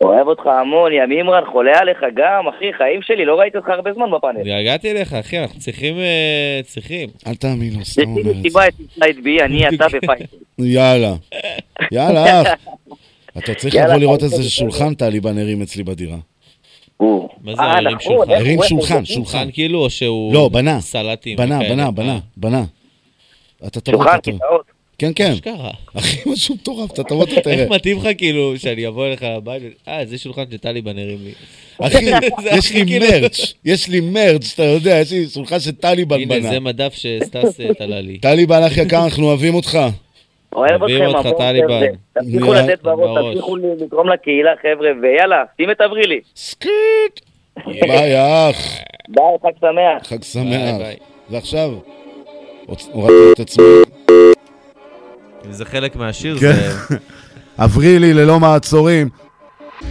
אוהב 0.00 0.26
אותך 0.26 0.46
המון, 0.46 0.92
יא 0.92 1.06
מימרן, 1.08 1.42
חולה 1.52 1.78
עליך 1.78 1.98
גם, 2.16 2.48
אחי, 2.48 2.72
חיים 2.78 3.00
שלי, 3.02 3.24
לא 3.24 3.34
ראיתי 3.40 3.56
אותך 3.56 3.68
הרבה 3.68 3.92
זמן 3.92 4.06
בפאנל. 4.16 4.40
התגעגעתי 4.40 4.90
אליך, 4.90 5.12
אחי, 5.14 5.38
אנחנו 5.38 5.60
צריכים... 5.60 5.98
אה, 5.98 6.60
צריכים. 6.64 7.08
אל 7.26 7.34
תאמין 7.34 7.72
לו, 7.78 7.84
סתם 7.84 8.02
אומר 8.08 8.20
את 8.20 8.24
זה. 8.26 8.32
מסיבה 8.34 8.68
את 8.68 8.74
side 8.98 9.24
B, 9.24 9.40
אני, 9.42 9.68
אתה 9.68 9.86
ופייסל. 9.92 10.24
יאללה. 10.58 11.14
יאללה, 11.92 12.24
אח. 12.42 12.48
אתה 13.38 13.54
צריך 13.54 13.74
לבוא 13.74 13.94
לראות 13.94 14.22
איזה 14.22 14.50
שולחן 14.50 14.94
טליבן 14.94 15.38
הרים 15.38 15.62
אצלי 15.62 15.82
בדירה. 15.84 16.16
מה 17.00 17.06
זה, 17.56 17.62
אה, 17.62 17.76
הרים 17.76 17.86
נכון, 17.96 18.00
שולחן? 18.00 18.32
הרים 18.32 18.58
שולחן, 18.62 19.04
שולחן. 19.04 19.48
כאילו, 19.52 19.78
או 19.78 19.90
שהוא... 19.90 20.34
לא, 20.34 20.48
בנה. 20.52 20.80
סלטים. 20.80 21.36
בנה, 21.36 21.56
וכאלה? 21.58 21.74
בנה, 21.74 21.90
בנה. 21.90 22.18
בנה. 22.36 22.64
אתה 23.66 23.80
תבוא, 23.80 24.04
אתה 24.04 24.18
תבוא. 24.30 24.38
כן, 24.98 25.12
כן. 25.14 25.32
אחי, 25.98 26.30
משהו 26.30 26.54
מטורף, 26.54 26.92
אתה 26.92 27.02
תבוא, 27.04 27.24
אתה 27.24 27.40
תראה. 27.40 27.54
איך 27.54 27.70
מתאים 27.70 27.96
לך 27.98 28.08
כאילו 28.18 28.58
שאני 28.58 28.88
אבוא 28.88 29.06
אליך 29.06 29.22
לבית, 29.22 29.62
אה, 29.88 30.06
זה 30.06 30.18
שולחן 30.18 30.44
שטליבן 30.52 30.98
הרים 30.98 31.18
לי. 31.24 31.32
אחי, 31.80 32.04
יש 32.58 32.72
לי 32.72 32.80
הכי 32.82 32.86
כאילו- 32.86 33.06
מרץ', 33.20 33.54
יש 33.64 33.88
לי 33.88 34.00
מרץ', 34.00 34.52
אתה 34.54 34.62
יודע, 34.62 34.90
יש 35.00 35.12
לי 35.12 35.26
שולחן 35.28 35.60
שטליבן 35.60 36.16
הנה, 36.16 36.34
בנה. 36.34 36.50
זה 36.50 36.60
מדף 36.60 36.94
שסטס 36.94 37.60
אה, 37.60 37.74
תלה 37.74 38.00
לי. 38.00 38.18
טליבן, 38.18 38.62
אח 38.62 38.76
יקר, 38.76 39.04
אנחנו 39.04 39.26
אוהבים 39.26 39.54
אותך. 39.54 39.78
אוהב 40.52 40.80
אוהבים 40.80 40.96
אתכם 41.02 41.06
אותך, 41.16 41.26
המון, 41.26 41.38
טליבן. 41.38 41.86
תמשיכו 42.14 42.52
לתת 42.52 42.82
בראש. 42.82 43.26
תמשיכו 43.34 43.56
לתרום 43.56 44.08
לקהילה, 44.08 44.50
חבר'ה, 44.62 44.88
ויאללה, 45.02 45.44
שים 45.56 45.70
את 45.70 45.80
אברילי. 45.80 46.20
סקיט! 46.36 47.20
ביי, 47.82 48.14
אח. 48.50 48.78
ביי, 49.08 49.24
חג 49.42 49.50
שמח. 49.60 50.06
חג 50.08 50.22
שמח. 50.22 50.76
ועכשיו, 51.30 51.70
הורדתי 52.66 53.32
את 53.32 53.40
עצמי. 53.40 53.64
אם 55.46 55.52
זה 55.52 55.64
חלק 55.64 55.96
מהשיר, 55.96 56.38
כן. 56.38 56.52
זה... 56.52 56.96
אברילי 57.64 58.14
ללא 58.14 58.40
מעצורים. 58.40 59.08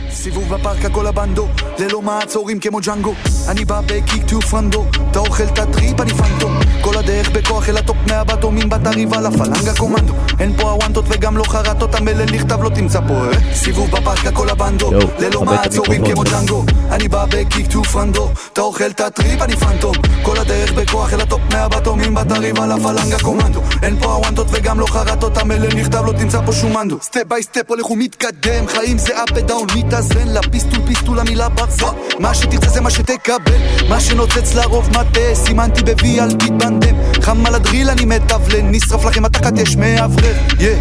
סיבוב 0.09 0.53
בפארק 0.53 0.85
הכל 0.85 1.07
הבנדו, 1.07 1.47
ללא 1.79 2.01
מעצורים 2.01 2.59
כמו 2.59 2.79
ג'אנגו. 2.85 3.13
אני 3.47 3.65
בא 3.65 3.81
בקיק 3.85 4.29
טו 4.29 4.41
פרנדו, 4.41 4.85
אתה 5.11 5.19
אוכל 5.19 5.43
את 5.43 5.59
הטריפ 5.59 6.01
אני 6.01 6.13
פנטום 6.13 6.59
כל 6.81 6.97
הדרך 6.97 7.29
בכוח 7.29 7.69
אל 7.69 7.77
הטופ 7.77 7.97
מהבטומים 8.07 8.69
בת 8.69 8.87
הריבה 8.87 9.21
לפלנגה 9.21 9.73
קומנדו. 9.77 10.13
אין 10.39 10.57
פה 10.57 10.71
הוואנטות 10.71 11.05
וגם 11.07 11.37
לא 11.37 11.43
חרטות 11.43 11.95
המלל 11.95 12.25
נכתב 12.33 12.63
לא 12.63 12.69
תמצא 12.69 12.99
פה 13.07 13.13
אה? 13.13 13.53
סיבוב 13.53 13.91
בפארק 13.91 14.25
הכל 14.25 14.49
הבנדו, 14.49 14.91
ללא 15.19 15.43
מעצורים 15.43 16.05
כמו. 16.05 16.23
ג'אנגו. 16.23 16.63
אני 16.91 17.07
בא 17.07 17.25
בקיק 17.25 17.71
טו 17.71 17.83
פרנדו, 17.83 18.29
אתה 18.53 18.61
אוכל 18.61 18.85
את 18.85 18.99
הטריפ 19.01 19.41
אני 19.41 19.55
פנטום 19.55 19.95
כל 20.23 20.37
הדרך 20.37 20.71
בכוח 20.71 21.13
אל 21.13 21.21
הטופ 21.21 21.41
מהבטומים 21.53 22.15
בת 22.15 22.31
הריבה 22.31 22.67
לפלנגה 22.67 23.19
קומנדו. 23.19 23.61
אין 23.83 23.99
פה 23.99 24.13
הוואנטות 24.13 24.47
וגם 24.51 24.79
לא 24.79 24.85
חרטות 24.85 25.37
המלל 25.37 25.75
נכתב 25.75 26.05
לא 26.05 26.11
תמצא 26.11 26.41
פה 26.45 26.53
שום 26.53 26.73
מנדו 26.73 26.97
סטפ 27.01 27.23
ביי 27.27 27.43
סטפ 27.43 27.69
הולך 27.69 27.91
ומתקדם 27.91 28.67
חיים 28.67 28.97
זה 28.97 29.23
אפ 29.23 29.29
ודאון 29.35 29.67
מתאזן 29.75 30.27
לפיסטול 30.27 30.79
פיסטול 30.87 31.19
המילה 31.19 31.49
ברזל 31.49 31.85
מה 32.19 32.33
שתרצה 32.33 32.69
זה 32.69 32.81
מה 32.81 32.89
שתקבל. 32.89 33.57
מה 33.89 33.99
שנוצץ 33.99 34.55
לרוב 34.55 34.89
מטה 34.89 35.19
סימנתי 35.33 35.83
ב-V 35.83 36.05
אל 36.05 36.31
תתבנדם 36.31 36.95
חם 37.21 37.45
על 37.45 37.55
הדריל 37.55 37.89
אני 37.89 38.05
מתבלן. 38.05 38.71
נשרף 38.71 39.05
לכם 39.05 39.25
התחת 39.25 39.57
יש 39.57 39.75
מאוורר. 39.75 40.33
יא 40.59 40.69
יא 40.69 40.75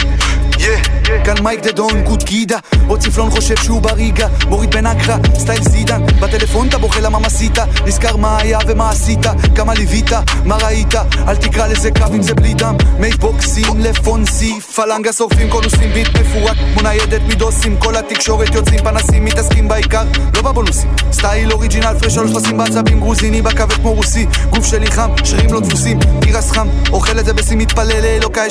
כאן 1.25 1.35
מייק 1.43 1.61
דדון 1.61 2.05
קוט 2.05 2.23
גידה 2.23 2.59
עוד 2.89 3.01
צפלון 3.01 3.31
חושב 3.31 3.57
שהוא 3.57 3.83
בריגה. 3.83 4.29
מוריד 4.49 4.71
בן 4.75 4.87
אקרא 4.87 5.17
סטייל 5.39 5.63
זידן. 5.63 6.07
בטלפון 6.07 6.69
אתה 6.69 6.79
בוכה 6.79 7.01
למה 7.01 7.19
מסית 7.19 7.59
נזכר 7.87 8.17
מה 8.17 8.39
היה 8.39 8.59
ומה 8.67 8.91
עשית. 8.91 9.27
כמה 9.57 9.75
ליווית? 9.75 10.11
מה 10.45 10.57
ראית? 10.57 10.95
אל 11.29 11.37
תקרא 11.37 11.67
לזה 11.67 11.91
קו 11.91 12.05
אם 12.15 12.23
זה 12.23 12.35
בלי 12.35 12.55
דם. 12.55 12.77
מייבוקסים 12.99 13.81
לפונסי 13.81 14.61
פלנגה 14.61 15.13
שורפים 15.13 15.51
קונוסים 15.51 15.93
ביט 15.93 16.09
מפורק. 16.21 16.57
כמו 16.73 16.83
ניידת 16.83 17.21
מדוסים 17.29 17.77
כל 17.77 17.97
התקשורת 17.97 18.55
יוצאים 18.55 18.79
פנסים 18.79 19.25
מתעסקים 19.25 19.69
בעיקר. 19.69 20.05
לא 20.35 20.43
בבונוסים. 20.43 20.91
סטייל 21.13 21.53
אוריג'ינל 21.53 21.99
פרש 22.01 22.15
שלוש 22.15 22.31
פסים 22.35 22.57
בעצבים 22.57 23.01
גרוזיני 23.01 23.43
בכבד 23.43 23.73
כמו 23.73 23.93
רוסי. 23.93 24.27
גוף 24.51 24.67
שלי 24.67 24.87
חם 24.87 25.11
שרירים 25.25 25.53
לא 25.53 25.61
דפוסים. 25.61 25.99
תירס 26.21 26.51
חם 26.51 26.69
אוכל 26.93 27.19
את 27.19 27.25
זה 27.25 27.33
בשיא 27.33 27.57
מתפלל 27.57 28.01
לאלוקיי 28.03 28.49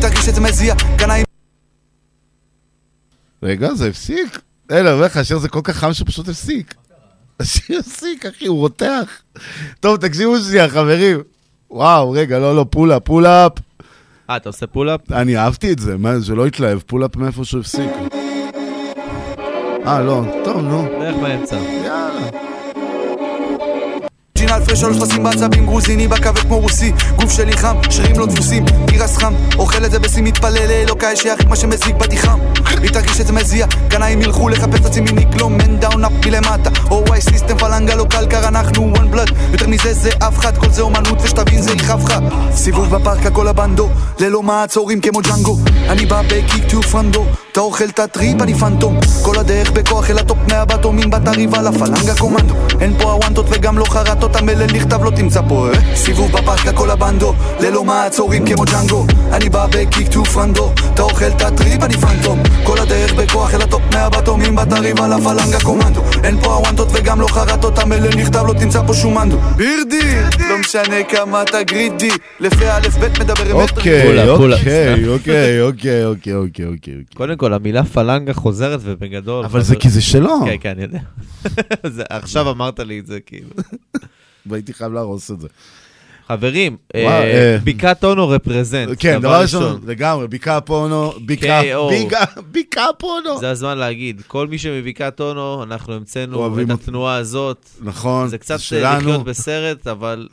תרגיש 0.00 0.27
את 0.28 0.34
זה 0.34 0.40
מזיע 0.40 0.74
קנאים 0.98 1.24
רגע, 3.42 3.74
זה 3.74 3.88
הפסיק? 3.88 4.40
אין, 4.70 4.86
אני 4.86 4.94
אומר 4.94 5.04
לך, 5.06 5.16
השיר 5.16 5.38
זה 5.38 5.48
כל 5.48 5.60
כך 5.64 5.76
חם 5.76 5.92
שפשוט 5.92 6.28
הפסיק. 6.28 6.74
השיר 7.40 7.78
הפסיק, 7.78 8.26
אחי, 8.26 8.46
הוא 8.46 8.58
רותח. 8.58 9.22
טוב, 9.80 9.96
תקשיבו 9.96 10.38
שנייה, 10.38 10.68
חברים. 10.68 11.20
וואו, 11.70 12.10
רגע, 12.10 12.38
לא, 12.38 12.56
לא, 12.56 12.66
pull 12.70 12.88
up, 12.88 13.02
pull 13.04 13.31
up. 13.31 13.52
אה, 14.30 14.36
אתה 14.36 14.48
עושה 14.48 14.66
pull 14.66 14.92
up? 14.92 15.12
אני 15.12 15.36
אהבתי 15.38 15.72
את 15.72 15.78
זה, 15.78 15.96
מה, 15.96 16.12
שלא 16.22 16.46
יתלהב, 16.46 16.78
pull 16.86 17.06
up 17.06 17.16
מאיפה 17.16 17.44
שהוא 17.44 17.60
הפסיק. 17.60 17.90
אה, 19.86 20.02
לא, 20.02 20.22
טוב, 20.44 20.56
נו. 20.56 20.82
בערך 20.82 21.16
באמצע. 21.16 21.56
יאללה. 21.56 22.57
original 24.50 24.66
fresh 24.66 24.80
שלוש 24.80 24.96
פסים 25.00 25.22
בעצבים 25.22 25.66
גרוזיני 25.66 26.08
בכבד 26.08 26.38
כמו 26.38 26.58
רוסי. 26.58 26.92
גוף 27.16 27.32
שלי 27.32 27.52
חם, 27.52 27.76
שרירים 27.90 28.18
לא 28.18 28.26
דפוסים 28.26 28.64
תירס 28.86 29.16
חם, 29.16 29.34
אוכל 29.58 29.84
את 29.84 29.90
זה 29.90 29.98
בשיא 29.98 30.22
מתפלל 30.22 30.66
לאלוקיי 30.68 31.16
שיחק 31.16 31.44
מה 31.44 31.56
שמזיק 31.56 31.96
בתיחם. 31.96 32.38
היא 32.82 32.90
תרגיש 32.90 33.20
את 33.20 33.26
זה 33.26 33.32
מזיע 33.32 33.66
קנאים 33.88 34.22
ילכו 34.22 34.48
לחפש 34.48 34.86
עצים 34.86 35.04
מניקלו 35.04 35.48
מן 35.48 35.80
דאון 35.80 36.04
אפ 36.04 36.12
מלמטה. 36.26 36.70
או 36.90 37.04
וואי 37.06 37.20
סיסטם 37.20 37.58
פלנגה 37.58 37.94
לא 37.94 38.04
קלקר 38.04 38.48
אנחנו 38.48 38.92
one 38.94 39.14
blood. 39.14 39.32
יותר 39.52 39.68
מזה 39.68 39.94
זה 39.94 40.10
אף 40.18 40.38
אחד 40.38 40.58
כל 40.58 40.70
זה 40.70 40.82
אומנות 40.82 41.18
ושתבין 41.22 41.62
זה 41.62 41.72
יכאב 41.72 42.04
לך. 42.04 42.14
סיבוב 42.54 42.96
בפארק 42.96 43.26
הכל 43.26 43.48
הבנדו 43.48 43.88
ללא 44.18 44.42
מעצורים 44.42 45.00
כמו 45.00 45.20
ג'אנגו. 45.20 45.56
אני 45.88 46.06
בא 46.06 46.22
בקיק 46.28 46.70
טו 46.70 46.82
פרנדו 46.82 47.24
אתה 47.58 47.60
אוכל 47.64 47.84
את 47.84 47.98
הטריפ 47.98 48.42
אני 48.42 48.54
פנטום. 48.54 48.96
כל 49.22 49.38
הדרך 49.38 49.70
בכוח 49.70 50.10
אל 50.10 50.18
הטופ 50.18 50.38
מהבטומים 50.48 51.10
בת 51.10 51.28
הריבה 51.28 51.62
לפלנגה 51.62 52.14
קומנדו. 52.18 52.54
אין 52.80 52.98
פה 52.98 53.12
הוואנטות 53.12 53.46
וגם 53.50 53.78
לא 53.78 53.84
חרטות 53.84 54.36
המלל 54.38 54.66
נכתב 54.74 55.04
לא 55.04 55.10
תמצא 55.10 55.40
פה 55.48 55.68
אה? 55.68 55.96
סיבוב 55.96 56.32
בפארק 56.32 56.66
הכל 56.66 56.90
הבנדו 56.90 57.34
ללא 57.60 57.84
מעצורים 57.84 58.46
כמו 58.46 58.64
ג'אנגו 58.64 59.06
אני 59.32 59.48
בא 59.48 59.66
בקיק 59.66 60.12
טו 60.12 60.24
פרנדו 60.24 60.72
אתה 60.94 61.02
אוכל 61.02 61.24
את 61.24 61.42
הטריפ 61.42 61.82
אני 61.82 61.94
פנטום 61.96 62.42
כל 62.64 62.78
הדרך 62.78 63.14
בכוח 63.14 63.54
אל 63.54 63.62
הטופ 63.62 63.82
מהבטומים 63.94 64.56
בת 64.56 64.72
הריבה 64.72 65.08
לפלנגה 65.08 65.60
קומנדו 65.62 66.02
אין 66.24 66.40
פה 66.40 66.54
הוואנטות 66.54 66.88
וגם 66.92 67.20
לא 67.20 67.26
חרטות 67.26 67.78
המלל 67.78 68.16
נכתב 68.16 68.44
לא 68.46 68.52
תמצא 68.52 68.82
פה 68.86 68.94
שום 68.94 69.18
מנדו 69.18 69.38
בירדי 69.56 70.20
לא 70.48 70.58
משנה 70.58 71.04
כמה 71.08 71.42
אתה 71.42 71.62
גרידי 71.62 72.10
לפי 72.40 72.70
א' 72.70 72.88
ב' 73.00 73.20
מדבר 73.20 73.62
אמת 73.62 73.78
אוקיי, 73.78 74.28
אוקיי, 74.28 74.94
סתם. 74.94 75.08
אוקיי, 75.08 75.60
אוקיי, 75.60 76.04
אוקיי, 76.04 76.34
אוקיי, 76.34 76.66
אוקיי. 76.66 76.94
קודם 77.14 77.36
כל, 77.36 77.54
המילה 77.54 77.84
פלנגה 77.84 78.34
חוזרת 78.34 78.80
ובגדול. 78.82 79.44
אבל 79.44 79.62
זה 79.62 79.76
כי 79.76 79.88
זה 79.88 80.02
שלו. 80.02 80.40
כן, 80.44 80.56
כן, 80.60 80.70
אני 80.70 80.82
יודע. 80.82 80.98
עכשיו 82.10 82.50
אמרת 82.50 82.80
לי 82.80 82.98
את 82.98 83.06
זה, 83.06 83.18
כאילו. 83.26 83.50
והייתי 84.50 84.74
חייב 84.74 84.92
להרוס 84.92 85.30
את 85.30 85.40
זה. 85.40 85.48
חברים, 86.28 86.76
אה, 86.94 87.22
אה, 87.22 87.58
בקעת 87.64 88.04
אונו 88.04 88.28
רפרזנט. 88.28 88.90
כן, 88.98 89.18
דבר 89.20 89.40
ראשון, 89.42 89.80
לגמרי, 89.86 90.28
בקעה 90.28 90.60
פונו, 90.60 91.12
בקעה, 91.26 91.62
KO. 91.62 91.90
ביגה, 91.90 92.24
בקעה 92.52 92.92
פונו. 92.98 93.38
זה 93.40 93.50
הזמן 93.50 93.78
להגיד, 93.78 94.22
כל 94.26 94.46
מי 94.46 94.56
מבקעת 94.82 95.20
אונו, 95.20 95.62
אנחנו 95.62 95.94
המצאנו 95.94 96.62
את. 96.62 96.70
התנועה 96.70 97.16
הזאת. 97.16 97.68
נכון, 97.80 98.28
זה 98.28 98.38
קצת 98.38 98.60
שלנו. 98.60 98.98
לחיות 98.98 99.24
בסרט, 99.24 99.86
אבל 99.86 100.28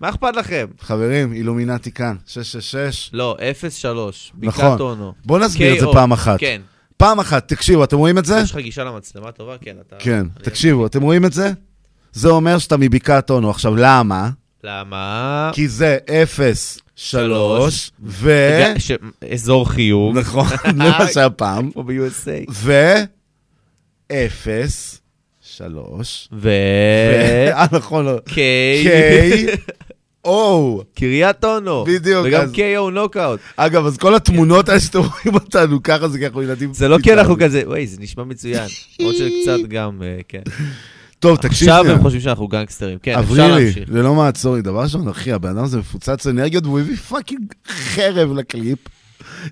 מה 0.00 0.08
אכפת 0.08 0.36
לכם? 0.36 0.66
חברים, 0.80 1.32
אילומינטי 1.32 1.92
כאן, 1.92 2.16
666. 2.26 3.10
לא, 3.12 3.36
03, 3.68 4.32
נכון. 4.42 4.64
בקעת 4.64 4.80
אונו. 4.80 5.12
בוא 5.24 5.38
נסביר 5.38 5.74
את 5.74 5.80
זה. 5.80 5.86
פעם 5.92 6.12
אחת. 6.12 6.40
כן. 6.40 6.60
פעם 6.96 7.20
אחת, 7.20 7.48
תקשיבו, 7.48 7.84
אתם 7.84 7.96
רואים 7.96 8.18
את 8.18 8.24
זה? 8.24 8.40
יש 8.42 8.50
לך 8.50 8.56
גישה 8.56 8.84
למצלמה 8.84 9.32
טובה? 9.32 9.56
כן, 9.60 9.76
אתה... 9.86 9.96
כן, 9.98 10.26
תקשיבו, 10.42 10.86
אתם 10.86 11.02
רואים 11.02 11.24
את 11.24 11.32
זה? 11.32 11.52
זה 12.12 12.28
אומר 12.28 12.58
שאתה 12.58 12.76
מבקעת 12.76 13.30
אונו. 13.30 13.50
עכשיו, 13.50 13.76
למה? 13.76 14.30
למה? 14.64 15.50
כי 15.54 15.68
זה 15.68 15.98
0, 16.22 16.78
3, 16.96 17.90
ו... 18.04 18.32
ש- 18.78 18.92
אזור 19.32 19.68
חיוב. 19.70 20.18
נכון, 20.18 20.46
זה 20.66 20.72
מה 20.72 21.06
שהיה 21.14 21.30
פעם. 21.30 21.70
כמו 21.70 21.82
ב-USA. 21.84 22.50
ו... 22.50 22.72
0, 24.12 25.00
3, 25.40 26.28
ו... 26.32 26.48
אה, 27.54 27.66
נכון, 27.72 28.04
לא. 28.04 28.18
K. 28.26 28.32
K, 28.84 28.90
O. 30.26 30.30
קריית 30.94 31.44
אונו. 31.44 31.84
בדיוק. 31.84 32.26
וגם 32.28 32.42
אז- 32.42 32.52
KO 32.54 32.90
נוקאוט. 32.92 33.40
אגב, 33.56 33.86
אז 33.86 33.96
כל 33.98 34.14
התמונות 34.14 34.68
האלה 34.68 34.80
שאתם 34.80 34.98
רואים 34.98 35.34
אותנו 35.34 35.82
ככה, 35.82 36.08
זה 36.08 36.18
כי 36.18 36.26
אנחנו 36.26 36.42
ילדים... 36.42 36.74
זה 36.74 36.88
לא 36.88 36.98
כי 37.02 37.12
אנחנו 37.12 37.36
כזה, 37.38 37.62
וואי, 37.66 37.86
זה 37.86 37.96
נשמע 38.00 38.24
מצוין. 38.24 38.68
למרות 39.00 39.14
שקצת 39.16 39.68
גם, 39.68 40.02
אה, 40.02 40.18
כן. 40.28 40.42
טוב, 41.20 41.36
תקשיב 41.36 41.68
עכשיו. 41.68 41.92
הם 41.92 42.02
חושבים 42.02 42.20
שאנחנו 42.20 42.48
גנגסטרים. 42.48 42.98
כן, 43.02 43.10
אפשר 43.18 43.20
אברילי, 43.20 43.64
להמשיך. 43.64 43.88
ללא 43.92 44.14
מעצורי, 44.14 44.62
דבר 44.62 44.82
ראשון, 44.82 45.08
אחי, 45.08 45.32
הבן 45.32 45.48
אדם 45.48 45.64
הזה 45.64 45.78
מפוצץ 45.78 46.26
אנרגיות, 46.26 46.64
והוא 46.66 46.80
הביא 46.80 46.96
fucking 46.96 47.52
חרב 47.68 48.32
לקליפ, 48.32 48.78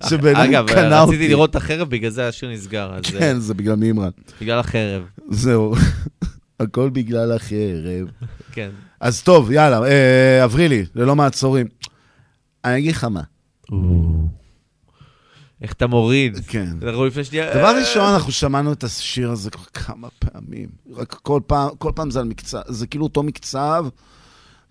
שבעיניי 0.09 0.49
אגב, 0.49 0.67
קנה 0.67 1.01
אותי. 1.01 1.15
רציתי 1.15 1.27
לראות 1.27 1.49
את 1.49 1.55
החרב, 1.55 1.89
בגלל 1.89 2.09
זה 2.11 2.27
השיר 2.27 2.49
נסגר. 2.49 2.93
אז, 2.93 3.15
אה, 3.15 3.19
כן, 3.19 3.39
זה 3.39 3.53
בגלל 3.53 3.75
מימרן. 3.75 4.09
בגלל 4.41 4.59
החרב. 4.59 5.03
זהו, 5.29 5.75
הכל 6.59 6.89
בגלל 6.89 7.31
החרב. 7.31 8.07
כן. 8.51 8.69
אז 8.99 9.21
טוב, 9.23 9.51
יאללה, 9.51 9.83
אה, 9.83 10.43
אברילי, 10.43 10.85
ללא 10.95 11.15
מעצורים. 11.15 11.67
אני 12.65 12.77
אגיד 12.77 12.91
לך 12.91 13.03
מה. 13.03 13.21
איך 15.61 15.73
אתה 15.73 15.87
מוריד. 15.87 16.39
כן. 16.47 16.69
אנחנו 16.83 17.05
לפני 17.05 17.23
שנייה... 17.23 17.53
דבר 17.53 17.75
ראשון, 17.79 18.13
אנחנו 18.13 18.31
שמענו 18.31 18.73
את 18.73 18.83
השיר 18.83 19.31
הזה 19.31 19.49
כבר 19.51 19.63
כמה 19.73 20.07
פעמים. 20.19 20.67
רק 20.95 21.13
כל 21.13 21.41
פעם, 21.47 21.69
כל 21.77 21.91
פעם 21.95 22.11
זה 22.11 22.19
על 22.19 22.25
מקצב, 22.25 22.59
זה 22.67 22.87
כאילו 22.87 23.03
אותו 23.03 23.23
מקצב, 23.23 23.85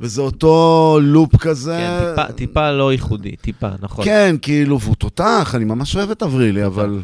וזה 0.01 0.21
אותו 0.21 0.99
לופ 1.03 1.37
כזה. 1.37 1.77
כן, 1.79 2.11
טיפה- 2.23 2.33
טיפה 2.33 2.71
לא 2.71 2.93
ייחודי, 2.93 3.37
טיפה, 3.37 3.69
נכון. 3.81 4.05
כן, 4.05 4.37
כאילו, 4.43 4.81
והוא 4.81 4.95
תותח, 4.95 5.53
אני 5.55 5.65
ממש 5.65 5.97
אוהב 5.97 6.11
את 6.11 6.23
אברילי, 6.23 6.67
אבל 6.67 7.03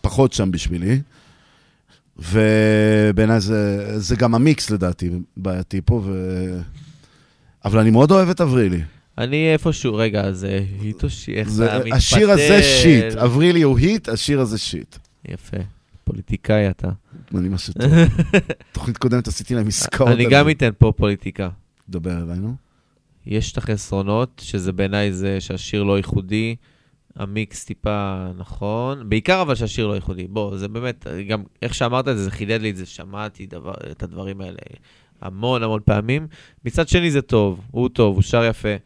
פחות 0.00 0.32
שם 0.32 0.50
בשבילי. 0.50 1.00
ובעיניי 2.18 3.40
זה, 3.40 3.92
זה 4.00 4.16
גם 4.16 4.34
המיקס 4.34 4.70
לדעתי 4.70 5.10
בעייתי 5.36 5.80
פה, 5.84 6.02
ו... 6.04 6.12
אבל 7.64 7.78
אני 7.78 7.90
מאוד 7.90 8.10
אוהב 8.10 8.28
את 8.28 8.40
אברילי. 8.40 8.80
אני 9.18 9.52
איפשהו, 9.52 9.94
רגע, 9.94 10.20
אז 10.20 10.44
אה, 10.44 10.60
היטושי, 10.80 11.34
איך 11.34 11.48
זה, 11.48 11.64
מתפתל. 11.78 11.92
השיר 11.92 12.30
הזה 12.30 12.62
שיט, 12.62 13.16
אברילי 13.16 13.62
הוא 13.62 13.78
היט, 13.78 14.08
השיר 14.08 14.40
הזה 14.40 14.58
שיט. 14.58 14.96
יפה, 15.28 15.56
פוליטיקאי 16.04 16.70
אתה. 16.70 16.88
אני 17.34 17.48
משהו 17.48 17.72
טוב. 17.72 17.92
תוכנית 18.72 18.98
קודמת 18.98 19.28
עשיתי 19.28 19.54
להם 19.54 19.66
עסקאות. 19.66 20.08
אני 20.08 20.26
גם 20.30 20.44
זה. 20.44 20.50
אתן 20.50 20.70
פה 20.78 20.92
פוליטיקה. 20.96 21.48
דבר 21.88 22.22
אלינו. 22.22 22.54
יש 23.26 23.52
את 23.52 23.58
החסרונות, 23.58 24.42
שזה 24.44 24.72
בעיניי 24.72 25.12
זה 25.12 25.40
שהשיר 25.40 25.82
לא 25.82 25.96
ייחודי, 25.96 26.56
המיקס 27.16 27.64
טיפה 27.64 28.26
נכון, 28.36 29.08
בעיקר 29.08 29.42
אבל 29.42 29.54
שהשיר 29.54 29.86
לא 29.86 29.94
ייחודי. 29.94 30.26
בוא, 30.26 30.56
זה 30.56 30.68
באמת, 30.68 31.06
גם 31.28 31.42
איך 31.62 31.74
שאמרת 31.74 32.08
את 32.08 32.16
זה, 32.16 32.24
זה 32.24 32.30
חידד 32.30 32.60
לי 32.60 32.70
את 32.70 32.76
זה, 32.76 32.86
שמעתי 32.86 33.46
דבר, 33.46 33.74
את 33.90 34.02
הדברים 34.02 34.40
האלה 34.40 34.58
המון 35.20 35.62
המון 35.62 35.80
פעמים. 35.84 36.26
מצד 36.64 36.88
שני 36.88 37.10
זה 37.10 37.22
טוב, 37.22 37.60
הוא 37.70 37.88
טוב, 37.88 38.14
הוא 38.14 38.22
שר 38.22 38.44
יפה. 38.44 38.76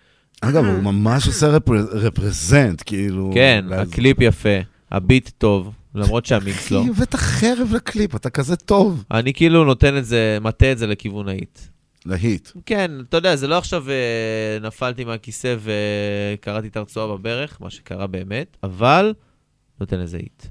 אגב, 0.44 0.64
הוא 0.64 0.82
ממש 0.82 1.26
עושה 1.26 1.48
רפר- 1.48 1.86
represent, 1.92 2.82
כאילו... 2.86 3.30
כן, 3.34 3.64
ואז- 3.70 3.88
הקליפ 3.88 4.16
יפה, 4.20 4.58
ה 4.90 4.98
beat 4.98 5.30
טוב, 5.38 5.70
למרות 5.94 6.26
שהמיקס 6.26 6.70
לא. 6.70 6.80
אחי, 6.82 6.90
הבאת 6.90 7.14
חרב 7.14 7.68
לקליפ, 7.74 8.16
אתה 8.16 8.30
כזה 8.30 8.56
טוב. 8.56 9.04
אני 9.10 9.32
כאילו 9.34 9.64
נותן 9.64 9.96
את 9.98 10.04
זה, 10.04 10.38
מטה 10.40 10.72
את 10.72 10.78
זה 10.78 10.86
לכיוון 10.86 11.28
ה 11.28 11.34
hit. 11.34 11.58
להיט. 12.06 12.48
כן, 12.66 12.90
אתה 13.08 13.16
יודע, 13.16 13.36
זה 13.36 13.46
לא 13.48 13.58
עכשיו 13.58 13.84
אה, 13.90 13.94
נפלתי 14.66 15.04
מהכיסא 15.04 15.56
וקראתי 15.60 16.68
את 16.68 16.76
הרצועה 16.76 17.16
בברך, 17.16 17.58
מה 17.60 17.70
שקרה 17.70 18.06
באמת, 18.06 18.56
אבל 18.62 19.14
נותן 19.80 20.00
לזה 20.00 20.16
hit. 20.16 20.42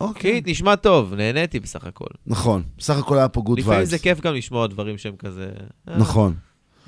אוקיי. 0.00 0.32
ה 0.32 0.35
beat 0.35 0.48
נשמע 0.48 0.76
טוב, 0.76 1.14
נהניתי 1.14 1.60
בסך 1.60 1.84
הכל. 1.86 2.06
נכון, 2.26 2.62
בסך 2.78 2.98
הכל 2.98 3.18
היה 3.18 3.28
פה 3.28 3.40
good 3.40 3.58
לפעמים 3.58 3.76
vibes. 3.76 3.90
זה 3.90 3.98
כיף 3.98 4.20
גם 4.20 4.34
לשמוע 4.34 4.66
דברים 4.66 4.98
שהם 4.98 5.16
כזה... 5.18 5.48
נכון. 5.96 6.34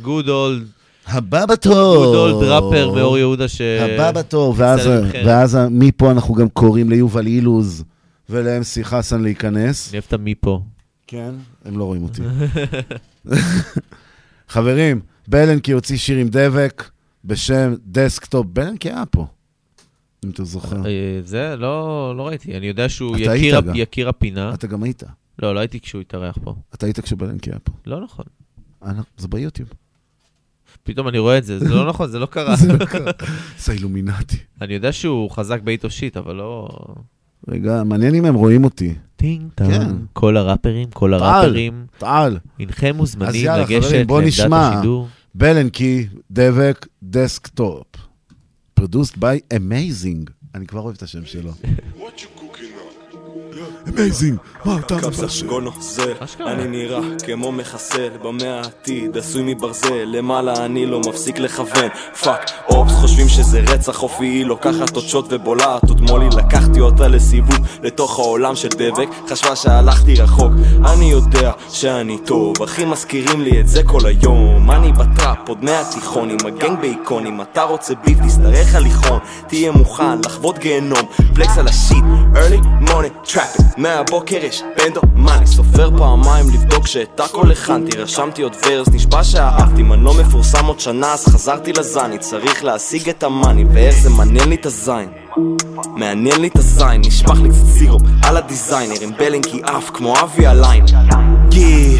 good 0.02 0.28
old. 0.28 0.68
הבא 1.08 1.46
בתור. 1.46 1.96
good 2.04 2.14
old 2.16 2.48
ראפר 2.48 2.92
מאור 2.94 3.18
יהודה 3.18 3.48
ש... 3.48 3.60
הבא 3.60 4.12
בתור, 4.12 4.54
ואז. 4.56 4.80
ואז 5.26 5.58
מפה 5.70 6.10
אנחנו 6.10 6.34
גם 6.34 6.48
קוראים 6.48 6.90
ליובל 6.90 7.26
אילוז 7.26 7.84
ול-MC 8.30 8.82
חסן 8.84 9.22
להיכנס. 9.22 9.88
אני 9.88 9.98
אוהב 9.98 10.04
את 10.08 10.12
המפה. 10.12 10.62
כן, 11.06 11.30
הם 11.64 11.78
לא 11.78 11.84
רואים 11.84 12.02
אותי. 12.02 12.22
חברים, 14.48 15.00
בלנקי 15.28 15.72
הוציא 15.72 15.96
שיר 15.96 16.18
עם 16.18 16.28
דבק 16.28 16.84
בשם 17.24 17.74
desktop. 17.86 18.46
בלנקי 18.52 18.88
היה 18.90 19.06
פה, 19.06 19.26
אם 20.24 20.30
אתה 20.30 20.44
זוכר. 20.44 20.86
אה, 20.86 20.90
זה, 21.24 21.54
לא 21.58 22.14
לא 22.16 22.26
ראיתי. 22.26 22.56
אני 22.56 22.66
יודע 22.66 22.88
שהוא 22.88 23.16
יקיר 23.16 23.30
היית 23.30 23.54
ה- 23.54 23.60
גם. 23.60 23.72
יקיר 23.76 24.08
הפינה. 24.08 24.54
אתה 24.54 24.66
גם 24.66 24.82
היית. 24.82 25.02
לא, 25.42 25.54
לא 25.54 25.60
הייתי 25.60 25.80
כשהוא 25.80 26.00
התארח 26.00 26.38
פה. 26.44 26.54
אתה 26.74 26.86
היית 26.86 27.00
כשבלנקי 27.00 27.50
היה 27.50 27.58
פה. 27.58 27.72
לא 27.86 28.00
נכון. 28.00 28.24
אה, 28.86 28.90
זה 29.18 29.28
ביוטיוב. 29.28 29.68
פתאום 30.88 31.08
אני 31.08 31.18
רואה 31.18 31.38
את 31.38 31.44
זה, 31.44 31.58
זה 31.58 31.68
לא 31.68 31.86
נכון, 31.90 32.10
זה 32.10 32.18
לא 32.18 32.26
קרה. 32.26 32.56
זה 32.56 32.72
לא 32.72 32.84
קרה. 32.84 33.10
זה 33.64 33.72
אילומינטי. 33.72 34.36
אני 34.62 34.74
יודע 34.74 34.92
שהוא 34.92 35.30
חזק 35.30 35.60
באיטו 35.62 35.90
shit, 35.90 36.16
אבל 36.16 36.34
לא... 36.34 36.68
רגע, 37.48 37.82
מעניין 37.84 38.14
אם 38.14 38.24
הם 38.24 38.34
רואים 38.34 38.64
אותי. 38.64 38.94
ting 39.16 39.42
כן. 39.56 39.68
tang. 39.68 39.96
כל 40.12 40.36
הראפרים, 40.36 40.90
כל 40.90 41.14
הראפרים. 41.14 41.86
טל. 41.98 42.38
הנכם 42.58 42.96
מוזמנים 42.96 43.28
אז 43.28 43.34
יאללה, 43.34 43.62
לגשת 43.62 43.92
לעמדת 43.92 44.26
נשמע. 44.26 44.68
השידור. 44.68 45.08
בלנקי, 45.34 46.06
דבק, 46.30 46.86
desktop. 47.02 47.86
produced 48.80 49.16
by 49.16 49.54
Amazing. 49.54 50.30
אני 50.54 50.66
כבר 50.66 50.80
אוהב 50.80 50.94
את 50.96 51.02
השם 51.02 51.24
שלו. 51.24 51.52
Amazing, 53.86 54.64
מה 54.64 54.78
אתה 54.78 55.00
קפסה 55.00 55.46
גונו 55.46 55.70
זל, 55.80 56.12
אני 56.46 56.68
נראה 56.68 57.00
כמו 57.26 57.52
מחסל. 57.52 58.08
במאה 58.22 58.56
העתיד, 58.56 59.16
עשוי 59.16 59.42
מברזל, 59.54 60.04
למעלה 60.04 60.64
אני 60.64 60.86
לא 60.86 61.00
מפסיק 61.00 61.38
לכוון, 61.38 61.88
פאק, 62.22 62.50
אופס 62.68 62.92
חושבים 62.92 63.28
שזה 63.28 63.60
רצח 63.60 64.02
אופי, 64.02 64.24
היא 64.24 64.46
לוקחת 64.46 64.96
עוד 64.96 65.04
שוט 65.04 65.26
ובולעת, 65.30 65.88
עוד 65.88 66.00
מולי. 66.00 66.28
לקחתי 66.36 66.80
אותה 66.80 67.08
לסיבוב, 67.08 67.58
לתוך 67.82 68.18
העולם 68.18 68.56
של 68.56 68.68
דבק, 68.68 69.08
חשבה 69.28 69.56
שהלכתי 69.56 70.14
רחוק, 70.14 70.52
אני 70.84 71.04
יודע 71.04 71.52
שאני 71.70 72.18
טוב, 72.18 72.62
אחי 72.62 72.84
מזכירים 72.84 73.40
לי 73.40 73.60
את 73.60 73.68
זה 73.68 73.82
כל 73.82 74.06
היום, 74.06 74.70
אני 74.70 74.92
בטראפ, 74.92 75.48
עוד 75.48 75.64
מהתיכון, 75.64 76.30
עם 76.30 76.46
הגנג 76.46 76.80
בעיקון, 76.80 77.26
אם 77.26 77.42
אתה 77.42 77.62
רוצה 77.62 77.94
ביף, 78.04 78.18
תשתרך 78.26 78.74
הליכון, 78.74 79.18
תהיה 79.46 79.72
מוכן 79.72 80.20
לחוות 80.24 80.58
גיהנום, 80.58 81.02
פלקס 81.34 81.58
על 81.58 81.68
השיט, 81.68 82.04
early 82.34 82.88
morning 82.90 83.32
trapping, 83.56 83.68
מהבוקר 83.76 84.36
יש 84.36 84.62
בנדו 84.76 85.00
מאני, 85.14 85.46
סופר 85.46 85.90
פעמיים 85.98 86.46
לבדוק 86.54 86.86
שאת 86.86 87.20
הכל 87.20 87.50
הכנתי, 87.50 87.98
רשמתי 87.98 88.42
עוד 88.42 88.56
ורס, 88.66 88.88
נשבע 88.88 89.24
שאהבתי, 89.24 89.82
מנוע 89.82 90.14
מפורסם 90.22 90.66
עוד 90.66 90.80
שנה, 90.80 91.12
אז 91.12 91.26
חזרתי 91.26 91.72
לזני, 91.72 92.18
צריך 92.18 92.64
להשיג 92.64 93.08
את 93.08 93.22
המאני, 93.22 93.64
ואיך 93.72 93.96
זה 94.02 94.10
מעניין 94.10 94.48
לי 94.48 94.54
את 94.54 94.66
הזין. 94.66 95.08
מעניין 95.96 96.40
לי 96.40 96.48
את 96.48 96.56
הזין, 96.56 97.00
נשפך 97.00 97.40
לי 97.42 97.48
קצת 97.48 97.66
סירופ 97.78 98.02
על 98.22 98.36
הדיזיינר, 98.36 98.96
עם 99.00 99.10
בלנקי 99.18 99.60
עף 99.64 99.90
כמו 99.90 100.14
אבי 100.20 100.46
הליין. 100.46 100.84
יא, 101.58 101.98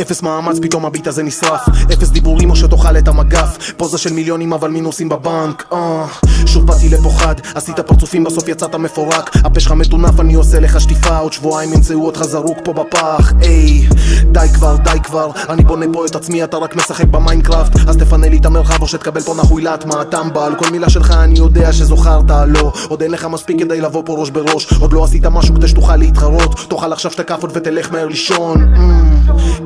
אפס 0.00 0.22
מאמץ, 0.22 0.58
פתאום 0.62 0.86
הביט 0.86 1.06
הזה 1.06 1.22
נשרף. 1.22 1.60
אפס 1.92 2.08
דיבורים 2.08 2.50
או 2.50 2.56
שתאכל 2.56 2.98
את 2.98 3.08
המגף. 3.08 3.72
פוזה 3.76 3.98
של 3.98 4.12
מיליונים 4.12 4.52
אבל 4.52 4.70
מינוסים 4.70 5.08
בבנק 5.08 5.64
אה, 5.72 6.06
שוב 6.46 6.66
באתי 6.66 6.88
לפה 6.88 7.10
חד, 7.18 7.34
עשית 7.54 7.80
פרצופים 7.80 8.24
בסוף 8.24 8.48
יצאת 8.48 8.74
מפורק. 8.74 9.30
הפה 9.36 9.60
שלך 9.60 9.72
מטונף 9.72 10.20
אני 10.20 10.34
עושה 10.34 10.60
לך 10.60 10.80
שטיפה. 10.80 11.18
עוד 11.18 11.32
שבועיים 11.32 11.72
ימצאו 11.72 12.06
אותך 12.06 12.22
זרוק 12.22 12.58
פה 12.64 12.72
בפח 12.72 13.32
היי, 13.40 13.88
די 14.32 14.46
כבר, 14.54 14.76
די 14.76 14.98
כבר. 15.02 15.30
אני 15.48 15.64
בונה 15.64 15.86
פה 15.92 16.06
את 16.06 16.14
עצמי 16.14 16.44
אתה 16.44 16.56
רק 16.56 16.76
משחק 16.76 17.06
במיינקראפט. 17.06 17.88
אז 17.88 17.96
תפנה 17.96 18.28
לי 18.28 18.36
את 18.36 18.46
המרחב 18.46 18.82
או 18.82 18.88
שתקבל 18.88 19.20
פה 19.20 19.34
נחוילת 19.34 19.84
מה 19.84 20.00
הטמבל 20.00 20.52
כל 20.58 20.70
מילה 20.70 20.90
שלך 20.90 21.10
אני 21.10 21.38
יודע 21.38 21.72
שזוכרת 21.72 22.30
לא. 22.46 22.72
עוד 22.88 23.02
אין 23.02 23.10
לך 23.10 23.24
מספיק 23.24 23.58
כדי 23.58 23.80
לבוא 23.80 24.02
פה 24.06 24.14
ראש 24.18 24.30
בראש. 24.30 24.72
עוד 24.72 24.92
לא 24.92 25.04
עשית 25.04 25.26
משהו 25.26 25.54
כדי 25.54 25.68
שתוכל 25.68 25.96
להתחרות. 25.96 26.66
תאכל 26.68 26.92
עכשיו 26.92 27.10
שתי 27.10 27.24
כאפות 27.24 27.50
ותלך 27.54 27.92
מהר 27.92 28.06
לישון 28.06 28.52
Mm, 28.52 28.91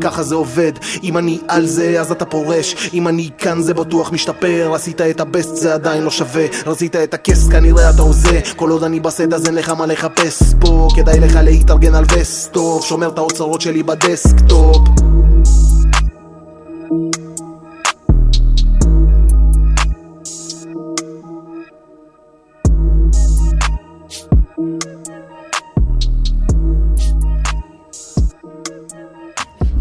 ככה 0.00 0.22
זה 0.22 0.34
עובד. 0.34 0.72
אם 1.02 1.18
אני 1.18 1.38
על 1.48 1.66
זה 1.66 2.00
אז 2.00 2.10
אתה 2.10 2.24
פורש. 2.24 2.90
אם 2.94 3.08
אני 3.08 3.30
כאן 3.38 3.62
זה 3.62 3.74
בטוח 3.74 4.12
משתפר. 4.12 4.70
עשית 4.74 5.00
את 5.00 5.20
ה 5.20 5.28
best 5.28 5.56
זה 5.56 5.74
עדיין 5.74 6.02
לא 6.02 6.10
שווה. 6.10 6.46
רצית 6.66 6.96
את 6.96 7.14
הכס 7.14 7.48
כנראה 7.48 7.90
אתה 7.90 8.02
הוזה 8.02 8.40
כל 8.56 8.70
עוד 8.70 8.84
אני 8.84 9.00
בסט 9.00 9.32
אז 9.34 9.46
אין 9.46 9.54
לך 9.54 9.70
מה 9.70 9.86
לחפש. 9.86 10.42
פה 10.60 10.88
כדאי 10.96 11.20
לך 11.20 11.38
להתארגן 11.42 11.94
על 11.94 12.04
וסט. 12.16 12.52
טוב 12.52 12.82
שומר 12.82 13.08
את 13.08 13.18
האוצרות 13.18 13.60
שלי 13.60 13.82
ב 13.82 13.96
desktop 13.96 14.88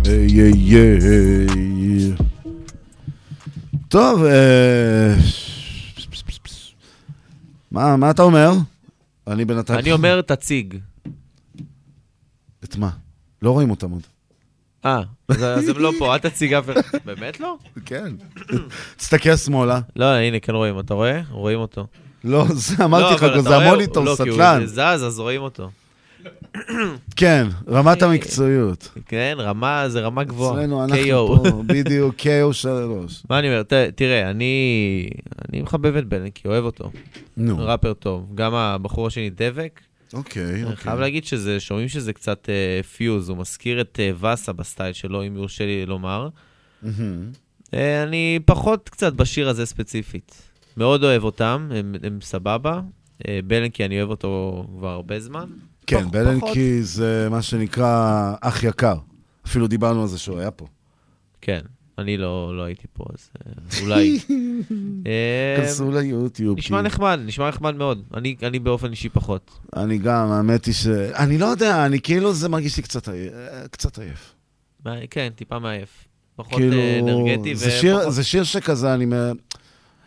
היי 0.08 0.42
היי 0.42 0.76
היי. 1.02 2.12
טוב, 3.88 4.24
אה, 4.24 5.16
מה 7.72 7.98
מה 7.98 8.12
אתה 8.12 8.22
אומר? 8.22 8.52
אני 9.28 9.46
בינתיים... 9.46 9.80
אני 9.80 9.92
אומר, 9.92 10.22
תציג. 10.22 10.78
את 12.64 12.78
מה? 12.78 12.90
לא 13.42 13.52
רואים 13.52 13.70
אותם 13.70 13.92
עוד. 13.92 14.02
אה, 14.86 15.02
אז 15.30 15.70
הם 15.70 15.78
לא 15.78 15.92
פה, 16.00 16.14
אל 16.14 16.20
תציג 16.20 16.54
אף 16.54 16.70
אחד. 16.70 16.98
באמת 17.06 17.40
לא? 17.40 17.58
כן. 17.86 18.14
תסתכל 18.98 19.36
שמאלה. 19.36 19.80
לא, 19.96 20.06
הנה, 20.06 20.40
כן 20.40 20.56
רואים, 20.56 20.80
אתה 20.80 20.94
רואה? 20.94 21.22
רואים 21.30 21.60
אותו. 21.60 21.88
לא, 22.24 22.46
זה 22.54 22.86
אמרתי 22.86 23.16
לך, 23.16 23.24
אבל 23.24 23.42
זה 23.42 23.58
המוניטור, 23.58 24.06
לא, 24.06 24.16
כי 24.24 24.32
סטלן. 24.32 24.60
הוא 24.60 24.68
זז, 24.68 24.80
אז 24.80 25.20
רואים 25.20 25.42
אותו. 25.42 25.70
כן, 27.16 27.48
רמת 27.68 28.02
המקצועיות. 28.02 28.92
כן, 29.06 29.36
רמה, 29.40 29.90
זה 29.90 30.02
רמה 30.02 30.24
גבוהה. 30.24 30.60
אצלנו 30.60 30.84
אנחנו. 30.84 31.44
פה, 31.44 31.64
בדיוק, 31.66 32.16
KO 32.20 32.54
שלוש. 32.54 33.24
מה 33.30 33.40
אני 33.40 33.48
אומר, 33.48 33.64
תראה, 33.96 34.30
אני, 34.30 35.10
אני 35.50 35.62
מחבב 35.62 35.96
את 35.96 36.06
בלנקי, 36.06 36.48
אוהב 36.48 36.64
אותו. 36.64 36.92
נו. 37.38 37.58
ראפר 37.60 37.94
טוב. 37.94 38.32
גם 38.36 38.54
הבחור 38.54 39.08
השני, 39.08 39.30
דבק. 39.30 39.82
אוקיי, 40.14 40.44
אני 40.44 40.64
אוקיי. 40.64 40.76
חייב 40.76 41.00
להגיד 41.00 41.26
שזה, 41.26 41.60
שומעים 41.60 41.88
שזה 41.88 42.14
קצת 42.14 42.50
אה, 42.50 42.84
פיוז, 42.84 43.30
הוא 43.30 43.38
מזכיר 43.38 43.82
את 43.82 44.00
אה, 44.00 44.34
וסה 44.34 44.54
בסטייל 44.54 44.94
שלו, 44.94 45.28
אם 45.28 45.36
יורשה 45.36 45.66
לי 45.66 45.86
לומר. 45.86 46.30
אה, 47.74 48.04
אני 48.04 48.40
פחות 48.46 48.90
קצת 48.90 49.14
בשיר 49.14 49.50
הזה 49.50 49.66
ספציפית. 49.66 50.42
מאוד 50.78 51.04
אוהב 51.04 51.24
אותם, 51.24 51.70
הם, 52.04 52.22
סבבה. 52.22 52.82
אה, 53.28 53.40
בלנקי, 53.48 53.86
אני 53.86 54.00
אוהב 54.00 54.10
אותו 54.10 54.64
כבר 54.78 54.90
הרבה 54.90 55.20
זמן. 55.20 55.46
כן, 55.88 56.12
בלנקי 56.12 56.84
זה 56.84 57.28
מה 57.32 57.42
שנקרא 57.42 58.34
אח 58.42 58.64
יקר. 58.64 58.96
אפילו 59.48 59.68
דיברנו 59.68 60.02
על 60.02 60.08
זה 60.08 60.18
שהוא 60.18 60.40
היה 60.40 60.52
פה. 60.52 60.66
כן, 61.42 61.60
אני 61.98 62.18
לא, 62.18 62.58
לא 62.58 62.64
הייתי 62.64 62.88
פה, 62.94 63.06
אז 63.14 63.30
אה, 63.48 63.52
אולי. 63.82 64.20
אה, 65.08 65.56
כנסו 65.58 65.92
ליוטיוב. 65.92 66.58
נשמע 66.58 66.78
כי- 66.82 66.86
נחמד, 66.86 67.20
נשמע 67.26 67.50
נחמד 67.50 67.76
מאוד. 67.76 68.04
אני, 68.14 68.36
אני 68.44 68.60
באופן 68.60 68.92
אישי 68.92 69.10
פחות. 69.10 69.52
אני 69.76 69.98
גם, 69.98 70.32
האמת 70.32 70.66
היא 70.66 70.74
ש... 70.74 70.88
אני 70.88 71.38
לא 71.38 71.46
יודע, 71.46 71.86
אני 71.86 72.02
כאילו, 72.02 72.34
זה 72.34 72.50
מרגיש 72.50 72.78
לי 72.78 72.84
קצת 72.84 73.10
עייף. 73.10 73.34
קצת 73.72 74.00
עייף. 74.00 74.36
כן, 75.10 75.30
טיפה 75.36 75.60
מעייף. 75.60 75.90
פחות 76.36 76.54
כאילו, 76.60 76.78
אה, 76.78 77.00
אנרגטי 77.00 77.56
זה 77.56 77.72
שיר, 77.72 77.96
ופחות... 77.96 78.14
זה 78.14 78.24
שיר 78.24 78.44
שכזה, 78.44 78.94
אני... 78.94 79.06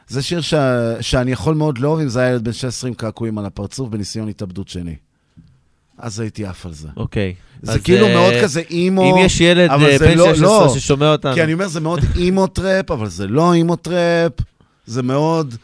זה 0.09 0.23
שיר 0.23 0.41
ש... 0.41 0.55
שאני 1.01 1.33
יכול 1.33 1.55
מאוד 1.55 1.79
לאהוב 1.79 2.01
אם 2.01 2.09
זה 2.09 2.21
היה 2.21 2.31
ילד 2.31 2.45
בן 2.45 2.53
16 2.53 2.89
עם 2.89 2.95
קעקועים 2.95 3.39
על 3.39 3.47
הפרצוף 3.47 3.89
בניסיון 3.89 4.29
התאבדות 4.29 4.69
שני. 4.69 4.97
אז 5.99 6.20
הייתי 6.20 6.47
עף 6.47 6.66
על 6.66 6.73
זה. 6.73 6.89
אוקיי. 6.97 7.35
זה 7.62 7.79
כאילו 7.79 8.07
אה, 8.07 8.15
מאוד 8.15 8.35
כזה 8.43 8.62
emo... 8.70 9.03
אם 9.19 9.25
יש 9.25 9.41
ילד, 9.41 9.70
אבל 9.70 9.85
אה, 9.91 9.99
זה 9.99 10.07
בן 10.09 10.19
לא- 10.19 10.35
16 10.35 10.66
לא. 10.66 10.75
ששומע 10.75 11.12
אותנו. 11.12 11.35
כי 11.35 11.43
אני 11.43 11.53
אומר, 11.53 11.69
זה 11.69 11.81
מאוד 11.81 12.01
emo 12.16 12.47
trap, 12.47 12.91
אבל 12.91 13.09
זה 13.09 13.27
לא 13.27 13.53
emo 13.53 13.77
trap, 13.77 14.33
זה 14.87 15.03
מאוד... 15.03 15.55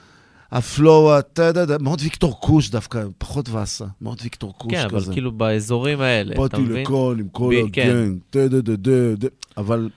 ה 0.53 0.63
flow, 0.63 1.15
הטה-דה-דה, 1.15 1.79
מאוד 1.79 2.01
ויקטור 2.03 2.41
קוש 2.41 2.71
דווקא, 2.71 3.03
פחות 3.19 3.49
וסה, 3.49 3.85
מאוד 4.01 4.19
ויקטור 4.23 4.55
קוש 4.59 4.73
כן, 4.73 4.89
כזה. 4.89 4.97
אבל 5.07 5.13
כאילו 5.13 5.33
באזורים 5.33 6.01
האלה, 6.01 6.33
אתה 6.33 6.41
באתי 6.41 6.59
מבין? 6.61 6.83
לכאן 6.83 6.95
עם 7.21 7.29
כל 7.33 7.55
ב- 7.67 7.73
כן. 7.73 7.83
ה 7.91 7.95
gang, 7.95 8.19
טה-דה-דה-דה, 8.31 9.29
אבל 9.57 9.89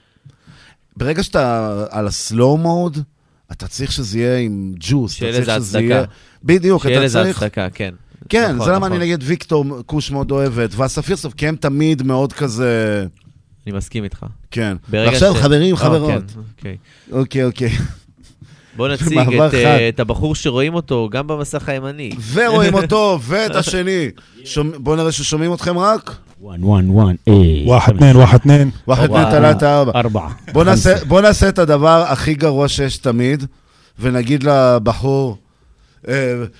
ברגע 0.98 1.24
שאתה 1.24 1.86
על 1.90 2.08
הסלואו 2.08 2.58
מוד, 2.58 2.98
אתה 3.52 3.68
צריך 3.68 3.92
שזה 3.92 4.20
יהיה 4.20 4.38
עם 4.38 4.74
ג'וס, 4.80 5.12
אתה 5.12 5.18
שיהיה 5.20 5.34
צריך 5.34 5.48
לזה 5.58 5.66
שזה. 5.68 5.80
יהיה... 5.82 6.04
בדיוק, 6.44 6.84
שיהיה 6.84 6.98
אתה 6.98 7.06
לזה 7.06 7.20
צריך... 7.24 7.38
הצדקה, 7.38 7.70
כן. 7.70 7.94
כן, 8.30 8.52
נכון, 8.56 8.66
זה 8.66 8.72
למה 8.72 8.88
נכון. 8.88 9.02
אני 9.02 9.06
נגד 9.06 9.18
ויקטור 9.22 9.66
קוש 9.86 10.12
מאוד 10.12 10.32
אוהבת, 10.32 10.70
ואסף 10.76 11.06
פירסוף, 11.06 11.34
כי 11.34 11.48
הם 11.48 11.56
תמיד 11.56 12.04
מאוד 12.04 12.34
כזה... 12.34 13.06
אני 13.68 13.76
מסכים 13.78 14.04
איתך. 14.04 14.26
כן. 14.52 14.78
ועכשיו 14.90 15.36
ש- 15.36 15.38
חברים, 15.38 15.76
אה, 15.76 15.80
חברות. 15.80 16.12
כן, 16.12 16.40
אוקיי. 16.58 16.78
אוקיי, 17.12 17.44
אוקיי. 17.44 17.70
בוא 18.78 18.88
נציג 18.94 19.20
את, 19.20 19.54
אה. 19.54 19.90
את 19.90 20.00
הבחור 20.00 20.36
שרואים 20.36 20.74
אותו 20.74 21.10
גם 21.12 21.28
במסך 21.28 21.70
הימני. 21.70 22.10
ורואים 22.34 22.74
אותו, 22.74 23.20
ואת 23.22 23.56
השני. 23.62 24.10
שומע- 24.46 24.78
בואו 24.78 24.96
נראה 24.96 25.12
ששומעים 25.12 25.54
אתכם 25.54 25.78
רק. 25.78 26.16
וואן, 26.42 26.64
וואן, 26.64 26.90
וואן, 26.90 27.16
אה. 27.28 27.34
واحد, 27.72 27.98
تنين, 27.98 28.16
واحد, 28.16 28.38
تنين. 28.38 28.70
واحد, 28.88 29.08
تنين, 29.08 29.24
تلاتة, 29.32 29.80
أربعة. 29.80 29.92
أربعة. 30.00 30.28
בוא 30.54 30.64
נעשה- 30.64 31.06
בוא 31.06 31.22
את 31.50 31.60
הדבר 31.60 32.06
הכי 32.08 32.34
גרוע 32.34 32.68
שיש 32.68 32.98
תמיד, 32.98 33.44
ונגיד 34.00 34.44
לבחור, 34.44 35.38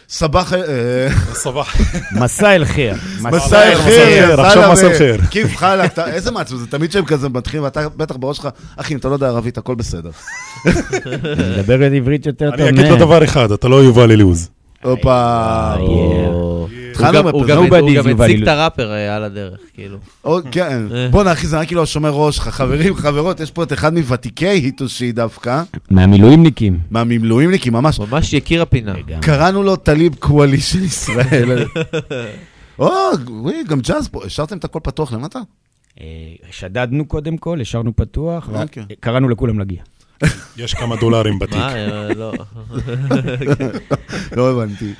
صباح... 0.10 0.54
אה, 0.54 0.60
صباح. 1.34 1.76
مساء 2.12 2.56
الخير. 2.56 2.94
مساء 3.22 3.64
الخير, 3.72 4.42
עכשיו 4.42 4.72
مساء 4.72 4.88
الخير. 4.88 5.18
كيف 5.30 5.58
حالك, 5.58 5.94
אתה- 5.94 6.08
איזה 6.12 6.32
מעצבן, 6.32 6.58
זה 6.58 6.68
תמיד 6.68 6.92
שהם 6.92 7.06
כזה 7.06 7.30
מתחילים, 7.30 7.64
ואתה 7.64 7.90
בטח 7.90 8.16
בראש 8.16 8.38
שלך, 8.38 8.48
אחי, 8.78 8.94
אם 8.94 9.00
אתה 9.00 9.08
לא 9.08 9.14
יודע 9.14 9.28
ערבית, 9.28 9.58
הכל 9.58 9.76
בסדר. 9.76 10.10
מדבר 11.60 11.80
עברית 11.96 12.26
יותר 12.26 12.52
טוב 12.52 12.60
אני 12.68 12.80
אגיד 12.82 12.92
לו 12.92 12.98
דבר 12.98 13.24
אחד, 13.24 13.52
אתה 13.52 13.68
לא 13.68 13.84
יובל 13.84 14.12
אילוז. 14.12 14.50
הופה. 14.84 15.74
התחלנו 17.00 17.18
גם- 17.20 17.28
הוא. 17.28 17.46
גם- 17.48 18.22
הציג. 18.22 18.42
את 18.44 18.48
הראפר 18.48 18.92
אה, 18.92 19.16
על 19.16 19.24
הדרך, 19.24 19.60
כאילו. 19.74 19.98
כן, 20.52 20.82
בואנה 21.12 21.32
אחי, 21.32 21.48
זה 21.48 21.60
רק 21.60 21.68
כאילו 21.68 21.84
השומר 21.84 22.10
ראש 22.10 22.36
שלך. 22.36 22.48
חברים, 22.48 22.96
חברות, 22.96 23.40
יש 23.40 23.52
פה 23.52 23.64
את 23.64 23.74
אחד 23.74 23.94
מוותיקי 23.94 24.48
היטושי 24.48 25.12
דווקא, 25.12 25.64
מהמילואימניקים. 25.92 26.80
מהמילואימניקים, 26.92 27.74
ממש. 27.74 28.00
ממש 28.00 28.34
יקיר 28.34 28.62
הפינה. 28.62 28.94
קראנו 29.22 29.64
לו 29.64 29.76
טליב 29.76 30.16
קוואלי 30.16 30.62
של 30.62 30.84
ישראל. 30.84 31.66
או, 32.80 32.90
וואי, 33.28 33.64
גם 33.68 33.80
ג'אז 33.80 34.08
פה, 34.08 34.26
השארתם 34.26 34.58
את 34.58 34.64
הכל 34.64 34.80
פתוח 34.84 35.14
למטה? 35.14 35.40
אה, 36.02 36.06
שדדנו 36.52 37.06
קודם 37.06 37.38
כל, 37.38 37.62
השארנו 37.62 37.96
פתוח, 37.96 38.50
אוקיי. 38.54 38.84
וקראנו 38.92 39.30
לכולם 39.30 39.60
להגיע. 39.60 39.82
יש 40.58 40.74
כמה 40.74 40.96
דולרים 40.96 41.40
בתיק. 41.40 41.56
מה? 41.58 41.76
אה, 41.76 42.14
לא. 42.14 42.34
לא 44.38 44.52
הבנתי. 44.52 44.94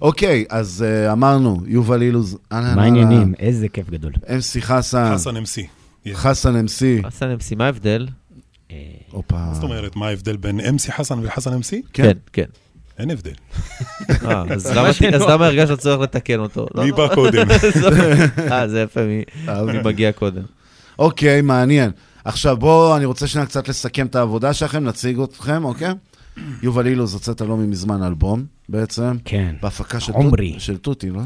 אוקיי, 0.00 0.44
אז 0.48 0.84
אה, 0.88 1.12
אמרנו, 1.12 1.60
יובל 1.66 2.02
אילוז, 2.02 2.38
אהלן, 2.52 2.76
מה 2.76 2.82
העניינים? 2.82 3.34
איזה 3.38 3.68
כיף 3.68 3.90
גדול. 3.90 4.12
אמסי 4.34 4.62
חסן. 4.62 5.12
חסן 5.14 5.36
MC. 5.36 5.60
חסן 6.14 6.56
אמסי. 6.56 7.02
חסן 7.06 7.30
אמסי, 7.30 7.54
מה 7.54 7.64
ההבדל? 7.66 8.06
הופה. 9.10 9.36
מה 9.36 9.54
זאת 9.54 9.62
אומרת, 9.62 9.96
מה 9.96 10.06
ההבדל 10.08 10.36
בין 10.36 10.60
MC 10.60 10.92
חסן 10.92 11.18
וחסן 11.22 11.52
MC? 11.60 11.74
כן, 11.92 12.12
כן. 12.32 12.44
אין 12.98 13.10
הבדל. 13.10 13.32
אה, 14.10 14.44
אז 14.54 14.66
למה- 15.26 15.46
הרגשת 15.46 15.78
צורך 15.78 16.00
לתקן 16.00 16.38
אותו? 16.40 16.66
מי. 16.84 16.92
בא 16.92 17.14
קודם? 17.14 17.46
אה, 18.52 18.68
זה 18.68 18.80
יפה, 18.80 19.00
מי- 19.02 19.24
מי 19.72 19.78
מגיע 19.84 20.12
קודם. 20.12 20.42
אוקיי, 20.98 21.42
מעניין. 21.42 21.90
עכשיו 22.24 22.56
בואו, 22.56 22.96
אני 22.96 23.04
רוצה 23.04 23.26
שנייה 23.26 23.46
קצת 23.46 23.68
לסכם 23.68 24.06
את 24.06 24.14
העבודה 24.16 24.52
שלכם, 24.52 24.84
נציג 24.84 25.20
אתכם, 25.20 25.64
אוקיי? 25.64 25.92
יובל 26.62 26.86
אילוז, 26.86 27.14
הוצאת 27.14 27.40
לא 27.40 27.56
מזמן 27.56 28.02
אלבום, 28.02 28.44
בעצם. 28.68 29.16
כן. 29.24 29.54
בהפקה 29.62 30.00
של 30.00 30.12
עומרי. 30.12 30.50
תות- 30.52 30.60
של 30.60 30.76
תותי, 30.76 31.10
לא? 31.10 31.20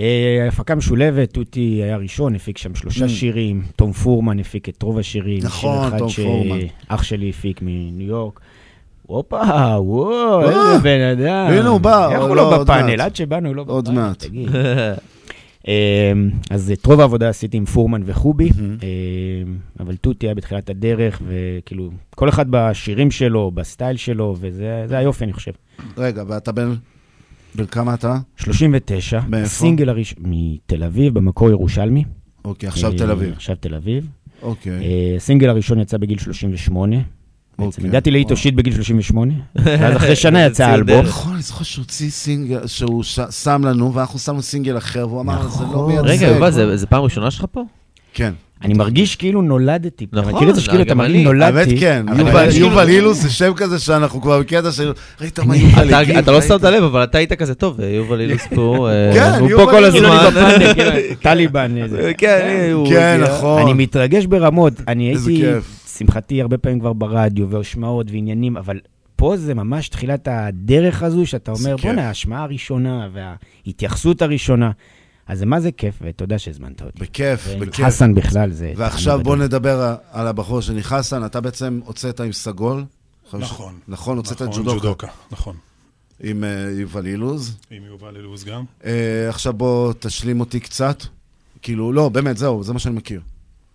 אה, 0.00 0.44
הפקה 0.48 0.74
משולבת, 0.74 1.32
תותי 1.32 1.60
היה 1.82 1.96
ראשון, 1.96 2.34
הפיק 2.34 2.58
שם 2.58 2.74
שלושה 2.74 3.04
Mm. 3.04 3.08
שירים, 3.08 3.62
תום 3.76 3.92
פורמן 3.92 4.38
הפיק 4.40 4.68
את 4.68 4.82
רוב 4.82 4.98
השירים. 4.98 5.38
נכון, 5.42 5.98
תום 5.98 6.08
פורמן. 6.08 6.58
שאח 6.88 7.02
שלי 7.02 7.30
הפיק 7.30 7.60
מניו 7.62 8.06
יורק. 8.08 8.40
הופה, 9.06 9.36
וואו, 9.78 10.40
אה, 10.42 10.72
איזה 10.72 10.82
בן 10.82 11.00
אדם. 11.00 11.52
הנה 11.52 11.68
הוא 11.68 11.80
בא, 11.80 12.08
איך 12.10 12.20
או 12.20 12.26
הוא 12.26 12.36
לא, 12.36 12.50
לא 12.50 12.62
בפאנל? 12.64 13.00
עד 13.00 13.16
שבאנו 13.16 13.48
הוא 13.48 13.56
לא 13.56 13.62
בפאנל. 13.64 13.76
עוד 13.76 13.90
מעט. 13.90 14.24
אמ, 15.68 16.30
אז 16.50 16.70
את 16.70 16.86
רוב 16.86 17.00
העבודה 17.00 17.28
עשיתי 17.28 17.56
עם 17.56 17.64
פורמן 17.64 18.02
וחובי, 18.04 18.50
אמ, 18.50 18.78
אבל 19.80 19.96
תותי 19.96 20.26
היה 20.26 20.34
בתחילת 20.34 20.70
הדרך, 20.70 21.22
וכאילו, 21.26 21.90
כל 22.14 22.28
אחד 22.28 22.46
בשירים 22.50 23.10
שלו, 23.10 23.50
בסטייל 23.50 23.96
שלו, 23.96 24.36
וזה 24.40 24.84
זה 24.86 24.98
היופי, 24.98 25.24
אני 25.24 25.32
חושב. 25.32 25.52
רגע, 25.96 26.24
ואתה 26.28 26.52
בן... 26.52 26.74
בן 27.54 27.66
כמה 27.66 27.94
אתה? 27.94 28.18
39, 28.36 29.20
מאיפה? 29.28 29.46
הסינגל 29.46 29.88
הראשון, 29.88 30.18
מתל 30.26 30.84
אביב, 30.84 31.14
במקור 31.14 31.50
ירושלמי. 31.50 32.04
אוקיי, 32.44 32.68
עכשיו 32.68 32.92
אה, 32.92 32.98
תל 32.98 33.10
אביב. 33.10 33.32
עכשיו 33.32 33.56
תל 33.56 33.74
אביב. 33.74 34.08
אוקיי. 34.42 34.72
אה, 34.72 35.16
הסינגל 35.16 35.48
הראשון 35.48 35.80
יצא 35.80 35.96
בגיל 35.96 36.18
38. 36.18 36.96
בעצם. 37.66 37.84
הגעתי 37.84 38.10
לאיטושית 38.10 38.54
בגיל 38.54 38.74
38, 38.74 39.32
ואז 39.64 39.96
אחרי 39.96 40.16
שנה 40.16 40.46
יצא 40.46 40.64
האלבום. 40.66 41.04
נכון, 41.06 41.32
אני 41.34 41.42
זוכר 41.42 41.64
שהוא 41.64 41.82
הוציא 41.82 42.10
סינגל, 42.10 42.66
שהוא 42.66 43.02
שם 43.30 43.62
לנו, 43.64 43.94
ואנחנו 43.94 44.18
שמנו 44.18 44.42
סינגל 44.42 44.76
אחר, 44.78 45.08
והוא 45.08 45.20
אמר, 45.20 45.48
זה 45.48 45.64
לא 45.64 45.68
נכון. 45.70 45.92
מייצג. 45.92 46.06
רגע, 46.08 46.26
יובל, 46.26 46.50
זה- 46.50 46.76
זה 46.76 46.86
פעם 46.86 47.02
ראשונה 47.02 47.30
שלך 47.30 47.44
פה? 47.52 47.62
כן. 48.14 48.32
אני 48.64 48.74
מרגיש 48.74 49.16
כאילו 49.16 49.42
נולדתי. 49.42 50.06
נכון, 50.12 50.34
מכיר 50.34 50.50
את 50.50 50.54
זה 50.54 50.60
שכאילו 50.60 50.82
אתה 50.82 50.94
מרגיש. 50.94 51.24
נולדתי. 51.24 51.54
האמת 51.70 51.80
כן, 51.80 52.04
אבל 52.08 52.20
יובל- 52.20 52.50
כאילו- 52.50 52.80
אילוז 52.88 53.22
זה 53.22 53.30
שם 53.30 53.52
כזה 53.56 53.78
שאנחנו 53.78 54.20
כבר 54.22 54.40
בקטע 54.40 54.72
של, 54.72 54.92
ראית 55.20 55.38
מה 55.38 55.56
יובל 55.56 55.88
אתה- 55.88 55.98
הגיב? 55.98 56.16
אתה 56.16 56.30
לא 56.30 56.36
ראית?" 56.36 56.48
שמת 56.48 56.62
לב, 56.62 56.82
אבל 56.84 57.04
אתה 57.04 57.18
היית 57.18 57.32
כזה 57.32 57.54
טוב, 57.54 57.80
יובל 57.80 58.20
אילוס 58.20 58.42
פה, 58.54 58.88
אה, 58.90 59.12
כן, 59.14 59.40
הוא 59.40 59.48
פה 59.50 59.64
כל. 59.70 59.90
כאילו 59.92 60.12
הזמן. 60.12 60.30
בפאנל, 60.30 60.74
כאילו, 60.74 60.90
טליבן. 61.22 61.74
כן, 62.18 62.40
כן. 62.88 63.20
נכון. 63.24 63.62
אני 63.62 63.72
מתרגש 63.72 64.26
ברמות. 64.26 64.72
אני 64.88 65.10
איזה 65.10 65.30
הייתי, 65.30 65.44
כיף. 66.06 66.14
שמחתי, 66.14 66.42
הרבה 66.42 66.58
פעמים 66.58 66.80
כבר 66.80 66.92
ברדיו, 66.92 67.50
והשמעות 67.50 68.10
ועניינים, 68.10 68.56
אבל 68.56 68.80
פה 69.16 69.36
זה 69.36 69.54
ממש 69.54 69.88
תחילת 69.88 70.28
הדרך 70.30 71.02
הזו, 71.02 71.26
שאתה 71.26 71.52
אומר. 71.52 71.76
בוא'נה, 71.76 72.06
ההשמעה 72.06 72.42
הראשונה 72.42 73.08
וההתייחסות 73.12 74.22
הראשונה. 74.22 74.70
אז 75.26 75.38
זה 75.38 75.46
מה 75.46 75.60
זה 75.60 75.72
כיף, 75.72 75.94
ותודה 76.02 76.38
שהזמנת 76.38 76.82
אותי. 76.82 76.98
בכיף, 76.98 77.46
בכיף. 77.60 77.86
חסן 77.86 78.14
בכלל 78.14 78.50
זה... 78.50 78.72
ועכשיו 78.76 79.20
בוא. 79.22 79.36
נדבר 79.36 79.96
על 80.12 80.26
הבחור 80.26 80.60
שלי, 80.60 80.82
חסן, 80.82 81.24
אתה 81.24 81.40
בעצם 81.40 81.80
הוצאת 81.84 82.20
עם 82.20 82.32
סגול. 82.32 82.84
נכון. 83.32 83.74
נכון, 83.88 84.16
הוצאת 84.16 84.42
את 84.42 84.48
נכון, 84.48 84.62
ג'ודוקה. 84.62 84.78
ג'ודוקה, 84.80 85.06
נכון. 85.30 85.56
עם 86.22 86.44
אה, 86.44 86.70
יובל 86.80 87.06
אילוז. 87.06 87.56
עם 87.70 87.82
יובל 87.84 88.16
אילוז 88.16 88.44
גם. 88.44 88.64
אה, 88.84 89.28
עכשיו 89.28 89.52
בוא 89.52 89.92
תשלים 89.98 90.40
אותי 90.40 90.60
קצת. 90.60 91.02
כאילו, 91.62 91.92
לא, 91.92 92.08
באמת, 92.08 92.36
זהו, 92.36 92.62
זה 92.62 92.72
מה 92.72 92.78
שאני 92.78 92.94
מכיר. 92.94 93.20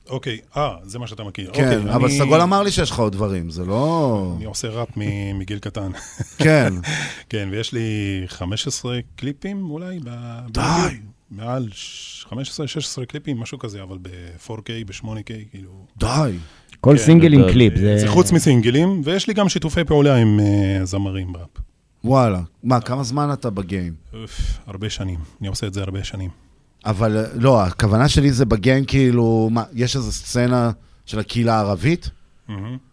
אוקיי, 0.10 0.38
אה, 0.57 0.76
זה 0.84 0.99
מה 0.99 1.07
שאתה 1.07 1.23
מכיר. 1.23 1.52
כן, 1.53 1.77
אוקיי, 1.77 1.94
אבל 1.95 2.06
אני- 2.10 2.19
סגול 2.19 2.41
אמר 2.41 2.64
לי 2.64 2.72
שיש 2.72 2.91
לך 2.91 2.99
עוד 2.99 3.14
דברים, 3.14 3.49
זה 3.49 3.65
לא... 3.65 4.34
אני 4.38 4.45
עושה 4.45 4.68
ראפ 4.69 4.88
מ- 4.98 5.40
מגיל 5.40 5.60
קטן. 5.60 5.91
כן. 6.38 6.73
כן, 7.30 7.48
ויש 7.52 7.73
לי 7.73 7.82
15 8.27 8.99
קליפים 9.15 9.69
אולי. 9.69 9.99
ב- 10.03 10.48
די. 10.52 10.61
מעל 11.32 11.69
ש- 11.72 12.26
15-16 12.30 12.36
קליפים, 13.07 13.40
משהו 13.40 13.60
כזה, 13.60 13.84
אבל 13.84 13.98
ב-4K, 14.02 14.52
ב-8K, 14.86 15.32
כאילו... 15.52 15.86
די. 15.98 16.38
כל 16.82 16.91
כן, 16.98 17.03
סינגל 17.03 17.34
עם. 17.34 17.41
קליפ, 17.52 17.73
זה- 17.77 17.98
זה 17.98 18.07
חוץ 18.07 18.32
מסינגלים, 18.32 19.02
ויש 19.03 19.27
לי 19.27 19.34
גם 19.34 19.49
שיתופי 19.49 19.84
פעולה 19.84 20.15
עם 20.15 20.40
אה, 20.40 20.86
זמרים 20.86 21.34
בראפ. 21.34 21.48
וואלה. 22.03 22.41
מה, 22.64 22.82
כמה 22.82 23.03
זמן 23.03 23.30
אתה 23.34 23.49
ב 23.49 23.57
game? 23.57 23.93
אוף, 24.22 24.40
הרבה 24.68 24.90
שנים, 24.90 25.19
אני 25.41 25.48
עושה 25.48 25.68
את 25.68 25.73
זה 25.73 25.82
הרבה 25.82 26.03
שנים. 26.03 26.30
אבל 26.85 27.17
אה, 27.17 27.23
לא, 27.35 27.63
הכוונה 27.63 28.07
שלי 28.09 28.31
זה 28.31 28.45
ב 28.45 28.53
game 28.53 28.85
כאילו, 28.85 29.49
מה, 29.51 29.63
יש 29.73 29.95
איזו 29.95 30.11
סצנה 30.11 30.71
של 31.05 31.19
הקהילה 31.19 31.55
הערבית? 31.55 32.09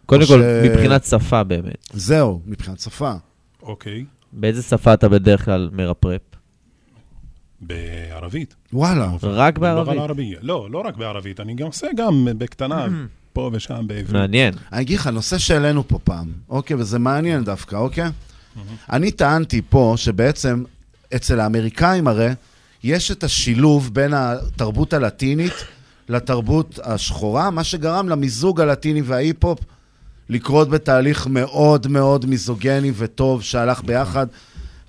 קודם 0.05 0.25
כל, 0.27 0.41
ש- 0.41 0.65
מבחינת 0.69 1.03
שפה 1.03 1.43
באמת. 1.43 1.87
זהו, 1.93 2.41
מבחינת 2.45 2.79
שפה. 2.79 3.11
אוקיי. 3.63 4.05
באיזה 4.33 4.61
שפה 4.61 4.93
אתה 4.93 5.09
בדרך 5.09 5.45
כלל 5.45 5.69
מרפרפ? 5.73 6.21
בערבית. 7.61 8.55
וואלה. 8.73 9.11
רק 9.23 9.57
בערבית? 9.57 10.37
לא, 10.41 10.67
לא 10.71 10.83
רק 10.85 10.97
בערבית, 10.97 11.39
אני 11.39 11.55
גם 11.55 11.67
עושה 11.67 11.87
גם 11.97 12.27
בקטנה, 12.37 12.87
פה 13.33 13.49
ושם 13.53 13.87
בעברית. 13.87 14.09
מעניין. 14.09 14.53
אני 14.73 14.81
אגיד 14.81 14.99
לך, 14.99 15.07
נושא 15.07 15.37
שהעלינו 15.37 15.87
פה 15.87 15.99
פעם, 16.03 16.31
אוקיי, 16.49 16.75
וזה 16.75 16.99
מעניין 16.99 17.43
דווקא, 17.43 17.75
אוקיי? 17.75 18.09
אני 18.91 19.11
טענתי 19.11 19.61
פה 19.69 19.93
שבעצם 19.97 20.63
אצל 21.15 21.39
האמריקאים 21.39 22.07
הרי 22.07 22.29
יש 22.83 23.11
את 23.11 23.23
השילוב 23.23 23.93
בין 23.93 24.13
התרבות 24.13 24.93
הלטינית 24.93 25.53
לתרבות 26.09 26.79
השחורה, 26.83 27.49
מה 27.49 27.63
שגרם 27.63 28.09
למיזוג 28.09 28.61
הלטיני 28.61 29.01
וההיפ-הופ 29.01 29.59
לקרות 30.29 30.69
בתהליך 30.69 31.27
מאוד 31.27 31.87
מאוד 31.87 32.25
מיזוגני 32.25 32.91
וטוב 32.95 33.43
שהלך 33.43 33.83
ביחד. 33.83 34.27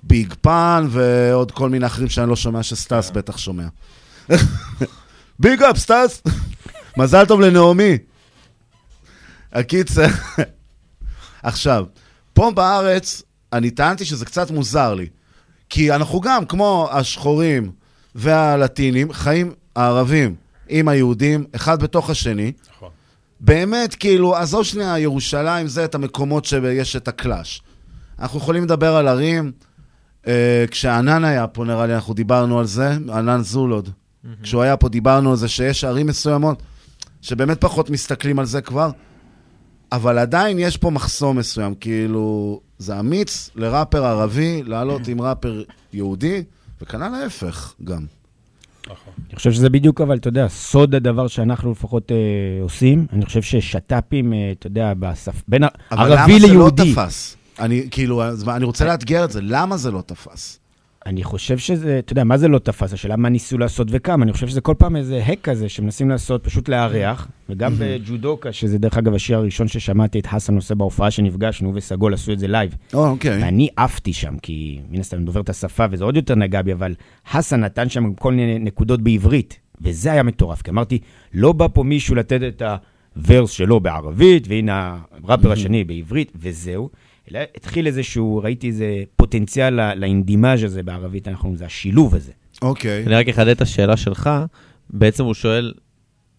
Big 0.03 0.33
Pun 0.41 0.87
ועוד 0.89 1.51
כל 1.51 1.69
מיני 1.69 1.85
אחרים 1.85 2.09
שאני 2.09 2.29
לא 2.29 2.35
שומע 2.35 2.63
שסטאס 2.63 3.11
בטח 3.11 3.37
שומע. 3.37 3.67
Big 5.39 5.63
up, 5.63 5.77
סטאס! 5.77 6.21
מזל 6.97 7.25
טוב 7.25 7.41
לנעמי. 7.41 7.97
הקיצר, 9.53 10.05
עכשיו, 11.43 11.85
פה 12.33 12.51
בארץ, 12.55 13.23
אני 13.53 13.71
טענתי 13.71 14.05
שזה 14.05 14.25
קצת 14.25 14.51
מוזר 14.51 14.93
לי. 14.93 15.07
כי 15.69 15.91
אנחנו 15.91 16.21
גם, 16.21 16.45
כמו 16.45 16.89
השחורים 16.91 17.71
והלטינים, 18.15 19.13
חיים 19.13 19.51
הערבים 19.75 20.35
עם 20.69 20.87
היהודים, 20.87 21.45
אחד 21.55 21.83
בתוך 21.83 22.09
השני. 22.09 22.51
נכון. 22.75 22.89
באמת, 23.39 23.95
כאילו, 23.95 24.35
עזוב 24.35 24.63
שנייה, 24.63 24.99
ירושלים 24.99 25.67
זה 25.67 25.85
את 25.85 25.95
המקומות 25.95 26.45
שיש 26.45 26.95
את 26.95 27.07
הקלאש. 27.07 27.61
אנחנו 28.19 28.39
יכולים 28.39 28.63
לדבר 28.63 28.95
על 28.95 29.07
ערים, 29.07 29.51
אה, 30.27 30.65
כשענן 30.71 31.23
היה 31.23 31.47
פה, 31.47 31.65
נראה 31.65 31.87
לי, 31.87 31.95
אנחנו 31.95 32.13
דיברנו 32.13 32.59
על 32.59 32.65
זה, 32.65 32.91
ענן 32.91 33.41
זולוד. 33.41 33.89
כשהוא 34.43 34.61
היה 34.61 34.77
פה, 34.77 34.89
דיברנו 34.89 35.31
על 35.31 35.37
זה 35.37 35.47
שיש 35.47 35.83
ערים 35.83 36.07
מסוימות 36.07 36.61
שבאמת 37.21 37.61
פחות 37.61 37.89
מסתכלים 37.89 38.39
על 38.39 38.45
זה 38.45 38.61
כבר, 38.61 38.89
אבל 39.91 40.17
עדיין 40.17 40.59
יש 40.59 40.77
פה 40.77 40.89
מחסום 40.89 41.37
מסוים, 41.37 41.75
כאילו, 41.75 42.59
זה 42.77 42.99
אמיץ 42.99 43.49
לראפר 43.55 44.05
ערבי 44.05 44.63
לעלות 44.63 45.07
עם 45.07 45.21
ראפר 45.21 45.63
יהודי, 45.93 46.43
וכנ"ל 46.81 47.13
ההפך 47.15 47.73
גם. 47.83 48.05
אני 49.29 49.35
חושב 49.35 49.51
שזה 49.51 49.69
בדיוק, 49.69 50.01
אבל 50.01 50.17
אתה 50.17 50.27
יודע, 50.27 50.47
סוד 50.47 50.95
הדבר 50.95 51.27
שאנחנו 51.27 51.71
לפחות 51.71 52.11
אה, 52.11 52.17
עושים. 52.61 53.05
אני 53.13 53.25
חושב 53.25 53.41
ששת"פים, 53.41 54.33
אה, 54.33 54.51
אתה 54.59 54.67
יודע, 54.67 54.93
בשפ... 54.99 55.41
בין 55.47 55.63
ה- 55.63 55.67
אבל 55.91 56.11
ערבי 56.13 56.31
למה 56.33 56.39
זה 56.39 56.47
לא 56.47 56.53
ליהודי. 56.53 56.93
תפס? 56.93 57.37
אני, 57.59 57.87
כאילו, 57.91 58.23
אני 58.47 58.65
רוצה 58.65 58.85
לאתגר 58.85 59.23
את 59.25 59.31
זה, 59.31 59.39
למה 59.43 59.77
זה 59.77 59.91
לא 59.91 60.01
תפס? 60.05 60.59
אני 61.05 61.23
חושב 61.23 61.57
שזה, 61.57 61.99
אתה 61.99 62.11
יודע, 62.13 62.23
מה 62.23 62.37
זה 62.37 62.47
לא 62.47 62.59
תפס? 62.59 62.93
השאלה 62.93 63.15
מה 63.15 63.29
ניסו 63.29 63.57
לעשות 63.57 63.87
וכמה. 63.91 64.23
אני 64.23 64.33
חושב 64.33 64.47
שזה 64.47 64.61
כל 64.61 64.73
פעם 64.77 64.95
איזה 64.95 65.23
hack 65.25 65.41
כזה 65.41 65.69
שמנסים 65.69 66.09
לעשות, 66.09 66.43
פשוט 66.43 66.69
לארח. 66.69 67.27
וגם 67.49 67.73
בג'ודוקה, 67.79 68.51
שזה 68.51 68.77
דרך 68.77 68.97
אגב 68.97 69.13
השיר 69.13 69.37
הראשון 69.37 69.67
ששמעתי 69.67 70.19
את 70.19 70.25
חסן 70.25 70.55
עושה 70.55 70.75
בהופעה 70.75 71.11
שנפגשנו, 71.11 71.71
וסגול 71.75 72.13
עשו 72.13 72.31
את 72.31 72.39
זה 72.39 72.47
לייב. 72.47 72.75
או, 72.93 73.07
אוקיי. 73.07 73.43
ואני 73.43 73.69
עפתי 73.77 74.13
שם, 74.13 74.37
כי 74.41 74.79
מן 74.89 74.99
הסתם 74.99 75.17
אני 75.17 75.25
דובר 75.25 75.41
את 75.41 75.49
השפה, 75.49 75.85
וזה 75.91 76.03
עוד 76.03 76.15
יותר 76.15 76.35
נגע 76.35 76.61
בי, 76.61 76.73
אבל 76.73 76.95
חסן 77.29 77.59
נתן 77.59 77.89
שם 77.89 78.13
כל 78.13 78.33
מיני 78.33 78.59
נקודות 78.59 79.01
בעברית, 79.01 79.59
וזה 79.81 80.11
היה 80.11 80.23
מטורף. 80.23 80.61
כי 80.61 80.71
אמרתי, 80.71 80.99
לא 81.33 81.51
בא 81.51 81.67
פה 81.73 81.83
מישהו 81.83 82.15
לתת 82.15 82.39
את 82.43 82.61
הוורס 83.15 83.51
שלו 83.51 83.79
בערבית, 83.79 84.47
והנה 84.47 84.97
הראפר 85.23 85.51
השני 85.51 85.83
בעברית, 85.83 86.31
וזהו. 86.35 86.89
אלא 87.31 87.39
התחיל 87.57 87.87
איזשהו, 87.87 88.41
ראיתי 88.43 88.67
איזה 88.67 89.03
פוטנציאל 89.25 89.73
לא- 89.73 89.93
לאינדימאז' 89.93 90.63
הזה 90.63 90.83
בערבית, 90.83 91.27
אנחנו, 91.27 91.55
זה 91.55 91.65
השילוב 91.65 92.15
הזה. 92.15 92.31
אוקיי. 92.61 93.05
אני 93.05 93.15
רק 93.15 93.29
אחדד 93.29 93.47
את 93.47 93.61
השאלה 93.61 93.97
שלך. 93.97 94.29
בעצם 94.89 95.23
הוא 95.23 95.33
שואל, 95.33 95.73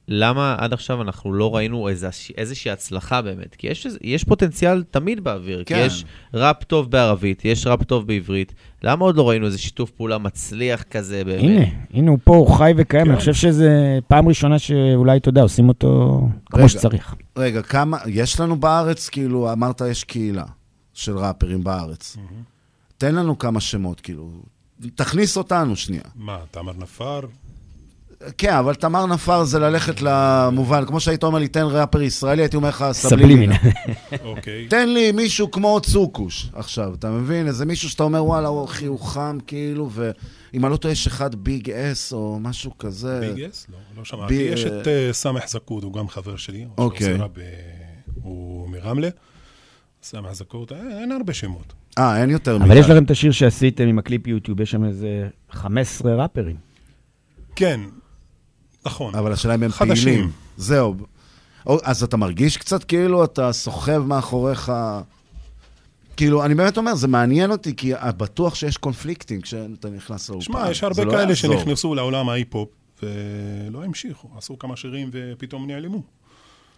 למה 0.09 0.57
עד 0.59 0.73
עכשיו 0.73 1.03
אנחנו 1.03 1.33
לא 1.33 1.57
ראינו 1.57 1.89
איזה, 1.89 2.09
איזושהי 2.37 2.71
הצלחה 2.71 3.23
באמת? 3.23 3.55
כי 3.55 3.67
יש, 3.67 3.87
יש 4.03 4.25
פוטנציאל 4.25 4.83
תמיד 4.91 5.25
באוויר. 5.25 5.63
כן. 5.67 5.75
כי 5.75 5.81
יש 5.81 6.05
ראפ 6.35 6.65
טוב 6.65 6.91
בערבית, 6.91 7.45
יש 7.45 7.67
ראפ 7.67 7.83
טוב 7.85 8.07
בעברית. 8.07 8.55
למה 8.83 9.05
עוד 9.05 9.17
לא 9.17 9.29
ראינו 9.29 9.47
איזה 9.47 9.59
שיתוף 9.59 9.91
פעולה 9.91 10.19
מצליח 10.19 10.83
כזה 10.83 11.25
באמת? 11.25 11.43
הנה, 11.43 11.65
הנה 11.93 12.11
הוא 12.11 12.19
פה, 12.25 12.37
הוא 12.37 12.57
חי 12.57 12.73
וקיים, 12.77 13.11
אני 13.11 13.17
חושב 13.17 13.35
שזה 13.35 13.99
פעם 14.09 14.29
ראשונה 14.29 14.59
שאולי, 14.59 15.17
אתה 15.17 15.29
יודע, 15.29 15.43
עושים 15.43 15.69
אותו 15.69 16.21
כמו 16.47 16.59
רגע, 16.61 16.69
שצריך. 16.69 17.15
רגע, 17.37 17.63
כמה, 17.63 17.99
יש 18.07 18.41
לנו 18.41 18.61
בארץ, 18.61 19.09
כאילו, 19.09 19.53
אמרת 19.53 19.81
יש 19.81 20.05
קהילה 20.05 20.45
של 20.95 21.19
ראפרים 21.19 21.65
בארץ. 21.65 22.17
תן 22.99 23.15
לנו 23.15 23.39
כמה 23.39 23.61
שמות, 23.61 24.01
כאילו, 24.01 24.31
תכניס 24.95 25.37
אותנו 25.37 25.77
שנייה. 25.77 26.03
מה, 26.15 26.39
תמר 26.51 26.73
נפאר? 26.79 27.21
כן, 28.39 28.55
אבל 28.55 28.75
תמר 28.75 29.07
נפאר 29.07 29.45
זה 29.45 29.59
ללכת 29.59 30.03
למובן, 30.03 30.87
כמו 30.87 31.01
שהיית 31.01 31.25
אומר 31.25 31.39
לי, 31.39 31.49
תן 31.49 31.63
ראפר 31.63 32.03
ישראלי, 32.03 32.43
הייתי 32.43 32.57
אומר 32.57 32.69
לך 32.69 32.85
סבלימינה. 32.93 33.55
סבלימינה. 33.59 33.97
אוקיי. 34.25 34.67
תן 34.71 34.89
לי 34.89 35.13
מישהו 35.13 35.51
כמו 35.51 35.81
צוקוש 35.81 36.51
עכשיו, 36.53 36.95
אתה 36.95 37.11
מבין? 37.11 37.47
איזה 37.47 37.67
מישהו 37.67 37.91
שאתה 37.91 38.03
אומר, 38.03 38.25
וואלה, 38.25 38.49
הוא 38.49 38.69
הוא 38.87 39.01
חם, 39.01 39.39
כאילו, 39.47 39.91
ואם 39.93 40.65
אני 40.65 40.73
לא 40.73 40.77
טועה, 40.77 40.93
יש 40.93 41.07
אחד 41.07 41.35
ביג 41.35 41.71
אס 41.71 42.13
או 42.13 42.39
משהו 42.41 42.79
כזה. 42.79 43.21
ביג 43.21 43.45
אס? 43.45 43.67
לא, 43.73 43.79
לא 43.97 44.05
שמעתי. 44.05 44.35
יש 44.35 44.65
את 44.65 44.89
אה, 44.89 45.13
סמח 45.13 45.49
זקוד, 45.49 45.85
הוא 45.85 45.93
גם 45.93 46.09
חבר 46.09 46.37
שלי. 46.37 46.67
אוקיי. 46.79 47.19
הוא 48.23 48.69
מרמלה. 48.69 49.09
סמח 50.03 50.33
זקוד, 50.33 50.73
אה, 50.73 51.01
אין 51.01 51.13
הרבה 51.13 51.33
שמות. 51.33 51.73
אה, 51.99 52.21
אין 52.21 52.31
יותר 52.31 52.57
אבל 52.57 52.77
יש 52.77 52.87
לכם 52.87 53.05
את 53.05 53.11
השיר 53.11 53.33
שעשיתם 53.33 53.85
עם 53.89 53.99
הקליפ 53.99 54.27
יוטיוב, 54.27 54.61
יש 54.61 54.71
שם 54.71 54.85
איזה 54.85 55.29
15 55.51 56.15
ראפרים. 56.15 56.57
כן, 57.57 57.81
נכון. 58.87 59.15
אבל 59.15 59.33
השאלה 59.33 59.55
אם 59.55 59.63
הם 59.63 59.71
חדשים. 59.71 60.05
פעילים. 60.05 60.31
זהו. 60.57 60.95
אז 61.85 62.03
אתה 62.03 62.17
מרגיש 62.17 62.57
קצת 62.57 62.85
כאילו 62.85 63.25
אתה 63.25 63.53
סוחב 63.53 63.99
מאחוריך... 63.99 64.73
כאילו, 66.17 66.45
אני 66.45 66.55
באמת 66.55 66.77
אומר, 66.77 66.95
זה 66.95 67.09
מעניין 67.09 67.51
אותי, 67.51 67.77
כי 67.77 67.93
בטוח 68.17 68.55
שיש 68.55 68.77
קונפליקטים 68.77 69.41
כשאתה 69.41 69.91
נכנס 69.91 70.31
לאולפן. 70.31 70.45
שמע, 70.45 70.71
יש 70.71 70.83
הרבה 70.83 71.05
לא 71.05 71.11
כאלה 71.11 71.29
יעזור. 71.29 71.35
שנכנסו 71.35 71.95
לעולם 71.95 72.29
ההיפ-הופ 72.29 72.69
ולא 73.03 73.85
המשיכו, 73.85 74.29
עשו 74.37 74.59
כמה 74.59 74.77
שירים 74.77 75.11
ופתאום 75.13 75.67
נעלמו. 75.67 76.03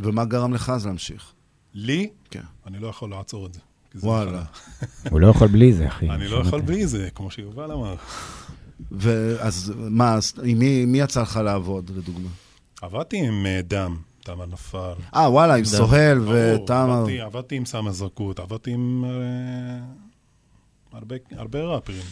ומה 0.00 0.24
גרם 0.24 0.54
לך 0.54 0.70
אז 0.70 0.86
להמשיך? 0.86 1.32
לי? 1.74 2.10
כן. 2.30 2.42
אני 2.66 2.78
לא 2.78 2.86
יכול 2.86 3.10
לעצור 3.10 3.46
את 3.46 3.54
זה. 3.54 3.60
וואלה. 3.94 4.30
מחלה. 4.30 4.42
הוא 5.10 5.20
לא 5.20 5.26
יכול 5.26 5.48
בלי 5.48 5.72
זה, 5.72 5.88
אחי. 5.88 6.10
אני 6.10 6.28
לא 6.28 6.36
יכול 6.36 6.60
בלי 6.60 6.86
זה, 6.86 7.08
כמו 7.14 7.30
שיובל 7.30 7.72
אמר. 7.72 7.94
ואז 8.90 9.72
מה, 9.76 10.18
עם 10.44 10.58
מי, 10.58 10.98
יצא 11.00 11.22
לך 11.22 11.36
לעבוד, 11.44 11.90
לדוגמה? 11.96 12.28
עבדתי 12.82 13.26
עם 13.26 13.46
אה, 13.46 13.60
דם, 13.64 13.96
תמר 14.24 14.46
נפאר. 14.46 14.94
אה, 15.16 15.30
וואלה, 15.30 15.54
עם 15.54 15.60
דם. 15.60 15.64
סוהל 15.66 16.18
ותמר. 16.28 16.92
עבדתי- 17.02 17.20
עבדתי 17.20 17.56
עם 17.56 17.64
סמא 17.64 17.90
זרקות, 17.90 18.38
עבדתי 18.40 18.70
עם 18.70 19.04
אה, 19.04 19.78
הרבה- 20.92 21.16
הרבה 21.36 21.58
ראפרים. 21.64 22.02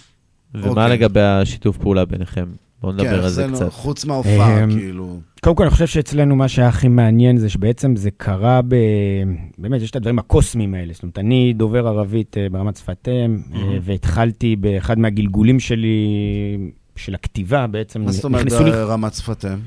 ומה 0.55 0.69
אוקיי. 0.69 0.89
לגבי 0.89 1.21
השיתוף 1.23 1.77
פעולה 1.79 2.05
ביניכם? 2.05 2.47
בואו 2.81 2.93
כן, 2.93 3.05
נדבר 3.05 3.25
על 3.25 3.31
זה 3.31 3.47
קצת. 3.55 3.73
חוץ 3.73 4.05
מההופעה, 4.05 4.65
אמ, 4.65 4.71
כאילו. 4.71 5.21
קודם 5.41 5.57
כל, 5.57 5.63
אני 5.63 5.71
חושב 5.71 5.87
שאצלנו 5.87 6.37
מה 6.37 6.49
שהיה 6.49 6.69
הכי 6.69 6.89
מעניין 6.89 7.39
זה 7.39 7.49
שבעצם 7.49 7.97
זה 7.97 8.11
קרה 8.17 8.61
ב... 8.69 8.75
באמת, 9.59 9.83
יש 9.83 9.91
את 9.91 9.97
הדברים 9.97 10.19
הקוסמיים 10.19 10.75
האלה. 10.75 10.93
זאת 10.93 11.03
אומרת, 11.03 11.19
אני 11.19 11.53
דובר 11.53 11.87
ערבית 11.89 12.37
אה, 12.39 12.49
ברמת 12.49 12.77
שפת 12.77 13.09
אם, 13.09 13.39
אה. 13.55 13.79
והתחלתי 13.83 14.57
באחד 14.57 14.99
מהגלגולים 14.99 15.61
שלי, 15.61 15.97
של 16.97 17.15
הכתיבה 17.15 17.67
בעצם. 17.67 18.03
מה 18.03 18.13
זאת 18.13 18.25
אומרת 18.25 18.53
ברמת 18.53 19.15
שפתיהם? 19.15 19.61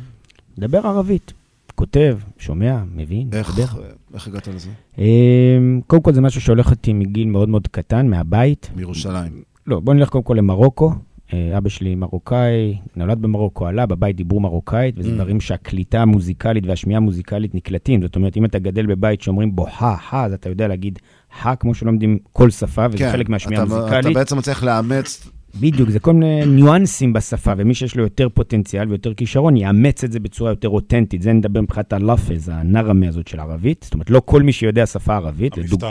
מדבר 0.57 0.87
ערבית. 0.87 1.33
כותב, 1.75 2.17
שומע, 2.37 2.77
מבין, 2.95 3.29
איך, 3.33 3.49
מדבר. 3.49 3.81
איך 4.13 4.27
הגעת 4.27 4.47
לזה? 4.47 4.69
אמ, 4.97 5.81
קודם 5.87 6.01
כל 6.01 6.13
זה 6.13 6.21
משהו 6.21 6.41
שהולך 6.41 6.71
איתי 6.71 6.93
מגיל 6.93 7.27
מאוד 7.27 7.49
מאוד 7.49 7.67
קטן, 7.67 8.07
מהבית. 8.07 8.69
מירושלים. 8.75 9.41
לא, 9.67 9.79
בוא 9.79 9.93
נלך 9.93 10.09
קודם 10.09 10.23
כל 10.23 10.33
למרוקו. 10.33 10.93
אה, 11.33 11.57
אבא 11.57 11.69
שלי 11.69 11.95
מרוקאי, 11.95 12.77
נולד 12.95 13.21
במרוקו, 13.21 13.67
עלה, 13.67 13.85
בבית 13.85 14.15
דיברו 14.15 14.39
מרוקאית, 14.39 14.95
וזה 14.97 15.09
Mm. 15.09 15.13
דברים 15.13 15.41
שהקליטה 15.41 16.01
המוזיקלית 16.01 16.63
והשמיעה 16.67 16.97
המוזיקלית 16.97 17.55
נקלטים. 17.55 18.01
זאת 18.01 18.15
אומרת, 18.15 18.37
אם 18.37 18.45
אתה 18.45 18.59
גדל 18.59 18.85
בבית 18.85 19.21
שאומרים 19.21 19.55
בו 19.55 19.65
חה, 19.65 19.95
חה, 20.09 20.25
אז 20.25 20.33
אתה 20.33 20.49
יודע 20.49 20.67
להגיד 20.67 20.99
חה 21.41 21.55
כמו 21.55 21.73
שלומדים 21.73 22.17
כל 22.33 22.49
שפה, 22.49 22.85
וזה 22.89 22.97
כן, 22.97 23.11
חלק 23.11 23.29
מהשמיעה 23.29 23.63
אתה- 23.63 23.73
המוזיקלית. 23.73 24.05
אתה 24.05 24.13
בעצם 24.13 24.41
צריך 24.41 24.63
לאמץ 24.63 25.29
בדיוק, 25.59 25.89
זה 25.89 25.99
כל 25.99 26.13
מיני 26.13 26.45
ניואנסים 26.45 27.13
בשפה, 27.13 27.53
ומי 27.57 27.73
שיש 27.73 27.95
לו 27.95 28.03
יותר 28.03 28.29
פוטנציאל 28.29 28.87
ויותר 28.89 29.13
כישרון, 29.13 29.57
יאמץ 29.57 30.03
את 30.03 30.11
זה 30.11 30.19
בצורה 30.19 30.51
יותר 30.51 30.69
אותנטית. 30.69 31.21
זה 31.21 31.33
נדבר 31.33 31.61
מבחינת 31.61 31.93
הלאפז, 31.93 32.51
הנרמה 32.53 33.07
הזאת 33.07 33.27
של 33.27 33.39
ערבית. 33.39 33.81
זאת 33.83 33.93
אומרת, 33.93 34.09
לא 34.09 34.21
כל 34.25 34.43
מי 34.43 34.51
שיודע 34.51 34.85
שפה 34.85 35.15
ערבית. 35.15 35.57
לדוג... 35.57 35.81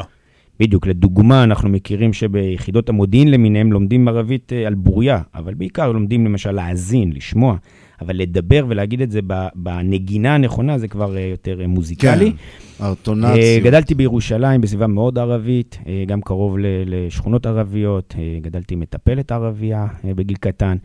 בדיוק, 0.61 0.87
לדוגמה, 0.87 1.45
אנחנו 1.45 1.69
מכירים 1.69 2.13
שביחידות 2.13 2.89
המודיעין 2.89 3.31
למיניהם 3.31 3.73
לומדים 3.73 4.09
ערבית 4.09 4.53
אה, 4.53 4.67
על 4.67 4.75
בוריה, 4.75 5.21
אבל 5.35 5.55
בעיקר 5.55 5.93
לומדים 5.93 6.25
למשל 6.25 6.53
להאזין, 6.53 7.13
לשמוע, 7.13 7.57
אבל 8.01 8.17
לדבר 8.17 8.65
ולהגיד 8.69 9.01
את 9.01 9.11
זה 9.11 9.21
בנגינה 9.55 10.35
הנכונה, 10.35 10.79
זה 10.79 10.89
כבר 10.89 11.17
אה, 11.17 11.21
יותר 11.21 11.61
אה, 11.61 11.67
מוזיקלי. 11.67 12.33
כן, 12.33 12.85
האוטונציות. 12.85 13.39
אה, 13.39 13.59
גדלתי 13.65 13.95
בירושלים 13.95 14.61
בסביבה 14.61 14.87
מאוד 14.87 15.19
ערבית, 15.19 15.79
גם 16.07 16.21
קרוב 16.21 16.57
לשכונות 16.87 17.47
ערביות, 17.47 18.15
גדלתי 18.43 18.77
מטפלת 18.77 19.33
ערבייה 19.33 19.87
בגיל 20.05 20.37
קטן. 20.37 20.77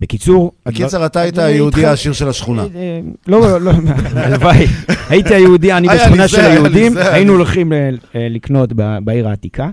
בקיצור... 0.00 0.52
בקיצר, 0.66 1.06
אתה 1.06 1.20
היית 1.20 1.38
אני 1.38 1.52
היהודי 1.52 1.86
העשיר 1.86 2.12
של 2.12 2.28
השכונה. 2.28 2.62
אה, 2.74 3.00
לא, 3.26 3.60
לא, 3.60 3.70
הלוואי. 4.14 4.66
הייתי 5.10 5.34
היהודי, 5.34 5.72
אני 5.72 5.88
בשכונה 5.88 6.28
של 6.28 6.40
היהודים, 6.40 6.96
היינו 6.96 7.32
הולכים 7.32 7.72
אה, 7.72 7.90
לקנות 8.14 8.72
בעיר 9.04 9.28
העתיקה. 9.28 9.70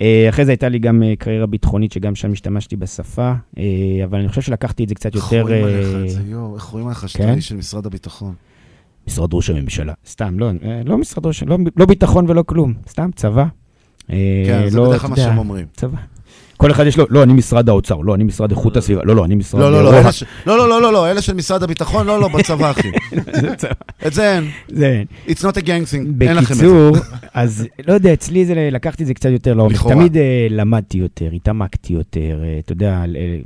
אה, 0.00 0.26
אחרי 0.28 0.44
זה 0.44 0.50
הייתה 0.52 0.68
לי 0.68 0.78
גם 0.78 1.02
אה, 1.02 1.16
קריירה 1.18 1.46
ביטחונית, 1.46 1.92
שגם 1.92 2.14
שם 2.14 2.32
השתמשתי 2.32 2.76
בשפה, 2.76 3.32
אה, 3.58 3.64
אבל 4.04 4.18
אני 4.18 4.28
חושב 4.28 4.42
שלקחתי 4.42 4.84
את 4.84 4.88
זה 4.88 4.94
קצת 4.94 5.14
איך 5.14 5.32
יותר... 5.32 5.42
רואים 5.42 5.64
עליך 5.64 5.94
אה, 5.94 6.04
את 6.04 6.10
זה, 6.10 6.20
יואו, 6.26 6.54
איך 6.54 6.64
רואים 6.64 6.86
עליך 6.86 7.08
שאתה 7.08 7.24
כן? 7.24 7.34
איש 7.34 7.48
של 7.48 7.56
משרד 7.56 7.86
הביטחון? 7.86 8.34
משרד 9.06 9.34
ראש 9.34 9.50
הממשלה. 9.50 9.92
סתם, 10.06 10.38
לא, 10.38 10.50
אה, 10.64 10.80
לא 10.84 10.98
משרד 10.98 11.26
ראש, 11.26 11.42
לא, 11.42 11.58
לא 11.76 11.86
ביטחון 11.86 12.24
ולא 12.30 12.42
כלום, 12.46 12.74
סתם 12.88 13.10
צבא. 13.16 13.44
אה, 14.10 14.16
כן, 14.46 14.68
זה 14.68 14.76
לא, 14.76 14.88
בדרך 14.88 15.00
כלל 15.00 15.10
מה 15.10 15.16
שהם 15.16 15.38
אומרים. 15.38 15.66
צבא. 15.76 15.98
כל 16.64 16.70
אחד 16.70 16.86
יש 16.86 16.98
לו, 16.98 17.06
לא, 17.10 17.22
אני 17.22 17.32
משרד 17.32 17.68
האוצר, 17.68 17.96
לא, 17.96 18.14
אני 18.14 18.24
משרד 18.24 18.50
איכות 18.50 18.76
הסביבה, 18.76 19.00
לא, 19.04 19.16
לא, 19.16 19.24
אני 19.24 19.34
משרד... 19.34 19.60
לא, 19.60 19.72
לא, 19.72 19.84
לא, 19.84 19.88
רוה"מ. 19.90 20.02
אלה 20.02 20.12
ש- 20.12 20.24
לא, 20.46 20.58
לא, 20.58 20.68
לא, 20.68 20.82
לא, 20.82 20.92
לא, 20.92 21.10
אלה 21.10 21.22
של 21.22 21.34
משרד 21.34 21.62
הביטחון, 21.62 22.06
לא, 22.06 22.20
לא, 22.20 22.28
בצבא, 22.28 22.70
אחי. 22.70 22.88
את 24.06 24.12
זה 24.12 24.34
אין. 24.34 24.44
זה 24.68 24.86
אין. 24.86 25.06
It's 25.28 25.40
not 25.40 25.56
a 25.56 25.60
gang 25.60 25.92
thing, 25.92 26.22
אין 26.26 26.36
לכם 26.36 26.52
את 26.52 26.58
זה. 26.58 26.66
בקיצור, 26.66 26.96
אז 27.34 27.66
לא 27.86 27.92
יודע, 27.92 28.12
אצלי 28.12 28.44
זה, 28.44 28.68
לקחתי 28.72 29.02
את 29.02 29.06
זה 29.06 29.14
קצת 29.14 29.30
יותר 29.30 29.54
לעומק. 29.54 29.76
תמיד 29.88 30.16
אה, 30.16 30.46
למדתי 30.50 30.98
יותר, 30.98 31.28
התעמקתי 31.32 31.92
יותר, 31.92 32.40
אה, 32.44 32.58
אתה 32.58 32.72
יודע, 32.72 33.04
אה, 33.16 33.36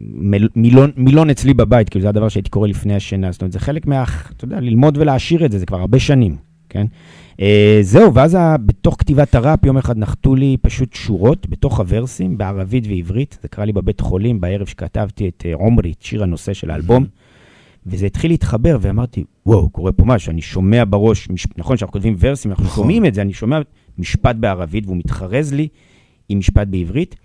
מילון 0.97 1.31
אצלי 1.31 1.55
בבית, 1.55 1.89
כאילו 1.89 2.03
זה 2.03 2.09
הדבר 2.09 2.29
שהייתי 2.29 2.51
קורא 2.51 2.69
לפני 2.69 2.95
השינה, 2.95 3.33
זאת 3.33 3.43
אומרת, 3.43 3.53
זה 3.53 3.61
חלק 3.61 3.87
מה, 3.87 4.05
אתה 4.37 4.45
יודע, 4.45 4.61
ללמוד 4.61 4.99
ולהעשיר 4.99 5.45
את 5.45 5.53
זה, 5.53 5.59
זה 5.59 5.67
כבר 5.67 5.81
הרבה 5.81 5.99
שנים, 5.99 6.37
כן? 6.69 6.87
אה, 7.41 7.79
זהו, 7.83 8.15
ואז 8.15 8.37
בתוך 8.67 8.97
כתיבת 8.99 9.35
הראפ, 9.35 9.65
יום 9.65 9.77
אחד 9.77 9.99
נחתו 9.99 10.35
לי 10.35 10.57
פשוט 10.63 10.95
שורות 10.95 11.49
בתוך 11.49 11.81
הוורסים, 11.81 12.39
בערבית 12.39 12.87
ועברית. 12.87 13.39
זה 13.43 13.49
קרה 13.49 13.65
לי 13.65 13.73
בבית 13.73 14.01
חולים, 14.01 14.41
בערב 14.41 14.67
שכתבתי 14.67 15.29
את 15.29 15.43
אה, 15.47 15.55
עומרי, 15.55 15.93
את 15.93 16.03
שיר 16.03 16.23
הנושא 16.23 16.53
של 16.53 16.71
האלבום. 16.71 17.05
וזה 17.87 18.07
התחיל 18.07 18.31
להתחבר, 18.31 18.79
ואמרתי, 18.81 19.25
וואו, 19.47 19.71
קורה 19.71 19.93
פה 19.93 20.05
משהו, 20.05 20.31
אני 20.31 20.43
שומע 20.43 20.83
בראש, 20.89 21.31
מש... 21.31 21.47
נכון 21.57 21.77
שאנחנו 21.77 21.93
כותבים 21.93 22.17
ורסים, 22.19 22.51
אנחנו 22.51 22.69
שומעים 22.69 23.07
את 23.07 23.15
זה, 23.15 23.23
אני 23.23 23.33
שומע 23.33 23.61
משפט 23.99 24.37
בערבית, 24.37 24.87
והוא 24.87 24.97
מתחרז 24.97 25.53
לי 25.53 25.69
עם 26.29 26.39
משפט 26.39 26.69
בעברית. 26.69 27.17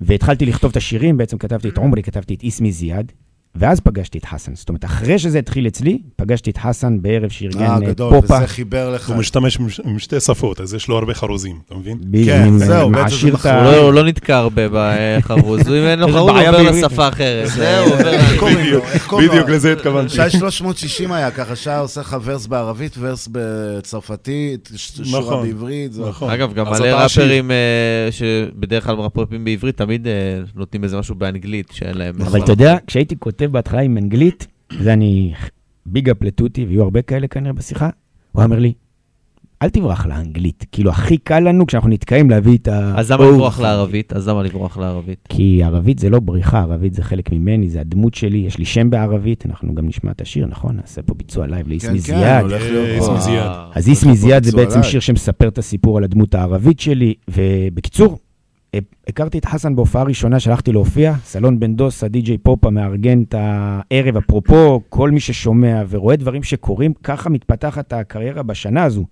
והתחלתי 0.00 0.46
לכתוב 0.46 0.70
את 0.70 0.76
השירים, 0.76 1.16
בעצם 1.16 1.38
כתבתי 1.38 1.68
את 1.68 1.78
עומרי, 1.78 2.02
כתבתי 2.02 2.34
את 2.34 2.42
איסמי 2.42 2.72
זיאד, 2.72 3.12
ואז 3.54 3.80
פגשתי 3.80 4.18
את 4.18 4.24
חסן. 4.24 4.54
זאת 4.54 4.68
אומרת, 4.68 4.84
אחרי 4.84 5.18
שזה 5.18 5.38
התחיל 5.38 5.66
אצלי, 5.66 5.98
פגשתי 6.16 6.50
את 6.50 6.56
חסן 6.58 7.02
בערב 7.02 7.30
שארגן 7.30 7.62
אה, 7.62 7.74
אה, 7.74 7.80
גדול, 7.80 8.20
פופה. 8.20 8.36
וזה 8.36 8.46
חיבר 8.46 8.94
לך. 8.94 9.08
הוא 9.08 9.16
משתמש 9.16 9.58
עם 9.84 9.98
שתי 9.98 10.20
שפות, 10.20 10.60
אז 10.60 10.74
יש 10.74 10.88
לו 10.88 10.98
הרבה 10.98 11.14
חרוזים, 11.14 11.58
אתה 11.66 11.74
מבין? 11.74 11.98
כן, 12.24 12.58
זהו, 12.58 12.90
בעצם 12.90 13.02
מעשיר 13.02 13.36
זה 13.36 13.40
את 13.40 13.54
ה... 13.54 13.64
הוא 13.64 13.72
לא- 13.72 13.76
הוא 13.82 13.92
לא 13.92 14.04
נתקע 14.04 14.36
הרבה 14.36 14.62
בחרוז, 14.72 15.60
אם 15.68 15.72
אין 15.74 15.98
לו 15.98 16.08
חרוז, 16.08 16.30
הוא 16.30 16.48
עובר. 16.48 16.70
לשפה 16.70 17.08
אחרת. 17.08 17.48
זה- 17.48 17.54
זהו, 17.54 17.84
עובר... 19.10 19.28
בדיוק 19.28 19.48
לזה 19.48 19.72
התכוונתי. 19.72 20.14
שי 20.14 20.30
360 20.38 21.12
היה 21.12 21.30
ככה, 21.30 21.56
שי 21.56 21.70
עושה 21.70 22.00
לך 22.00 22.16
ורס 22.24 22.46
בערבית, 22.46 22.96
ורס 22.98 23.28
בצרפתית, 23.32 24.70
שורה 24.76 25.20
נכון, 25.20 25.46
בעברית. 25.46 25.92
נכון. 26.08 26.30
אגב, 26.30 26.54
גם 26.54 26.66
מלא. 26.66 26.86
ראפרים 26.86 27.50
אה, 27.50 27.56
שבדרך 28.10 28.84
כלל 28.84 28.94
ראפרים 28.96 29.44
בעברית, 29.44 29.76
תמיד 29.76 30.06
אה, 30.06 30.12
נותנים 30.56 30.84
איזה 30.84 30.98
משהו 30.98 31.14
באנגלית, 31.14 31.66
שאין 31.72 31.98
להם... 31.98 32.14
אבל 32.22 32.42
אתה 32.42 32.52
יודע, 32.52 32.76
כשהייתי 32.86 33.14
כותב 33.18 33.39
בהתחלה 33.48 33.80
עם 33.80 33.98
אנגלית, 33.98 34.46
זה 34.78 34.92
אני 34.92 35.32
ביג 35.86 36.10
אפ 36.10 36.22
לטוטי, 36.22 36.64
ויהיו 36.64 36.82
הרבה 36.82 37.02
כאלה 37.02 37.28
כנראה 37.28 37.52
בשיחה, 37.52 37.90
הוא 38.32 38.44
אומר 38.44 38.58
לי, 38.58 38.72
אל 39.62 39.68
תברח 39.68 40.06
לאנגלית. 40.06 40.64
כאילו, 40.72 40.90
הכי 40.90 41.18
קל 41.18 41.40
לנו 41.40 41.66
כשאנחנו 41.66 41.88
נתקעים 41.88 42.30
להביא 42.30 42.58
את 42.58 42.68
ה... 42.68 42.92
אז 42.96 43.12
למה 43.12 43.24
לברוח 43.24 43.60
לערבית? 43.60 44.12
אז 44.12 44.28
למה 44.28 44.42
לברוח 44.42 44.78
לערבית? 44.78 45.18
כי 45.28 45.60
ערבית 45.64 45.98
זה 45.98 46.10
לא 46.10 46.20
בריחה, 46.20 46.60
ערבית 46.60 46.94
זה 46.94 47.02
חלק 47.02 47.32
ממני, 47.32 47.70
זה 47.70 47.80
הדמות 47.80 48.14
שלי, 48.14 48.38
יש 48.38 48.58
לי 48.58 48.64
שם 48.64 48.90
בערבית, 48.90 49.46
אנחנו 49.46 49.74
גם 49.74 49.86
נשמע 49.86 50.10
את 50.10 50.20
השיר, 50.20 50.46
נכון? 50.46 50.76
נעשה 50.76 51.02
פה 51.02 51.14
ביצוע 51.14 51.46
לייב 51.46 51.68
לאיסמי 51.68 51.90
כן, 51.90 51.98
זיאד. 51.98 52.42
הולך 52.42 52.62
להיות 52.62 53.28
אה. 53.28 53.66
אז 53.74 53.88
איסמי 53.88 54.16
זיאד 54.16 54.44
זה 54.44 54.56
בעצם. 54.56 54.82
שיר 54.82 55.00
שמספר 55.00 55.48
את 55.48 55.58
הסיפור 55.58 55.98
על 55.98 56.04
הדמות 56.04 56.34
הערבית 56.34 56.80
שלי, 56.80 57.14
ובקיצור, 57.28 58.18
הכרתי 59.08 59.38
את 59.38 59.44
חסן 59.44 59.76
בהופעה 59.76 60.02
ראשונה 60.02 60.40
שהלכתי 60.40 60.72
להופיע, 60.72 61.14
סלון 61.24 61.60
בן 61.60 61.74
דוס, 61.74 62.04
הדי-ג'יי 62.04 62.38
פופה 62.38 62.70
מארגן 62.70 63.22
את 63.22 63.34
הערב, 63.38 64.16
אפרופו, 64.16 64.80
כל 64.88 65.10
מי 65.10 65.20
ששומע 65.20 65.82
ורואה 65.88 66.16
דברים 66.16 66.42
שקורים, 66.42 66.92
ככה 67.02 67.30
מתפתחת 67.30 67.92
הקריירה 67.92 68.42
בשנה 68.42 68.84
הזו. 68.84 69.04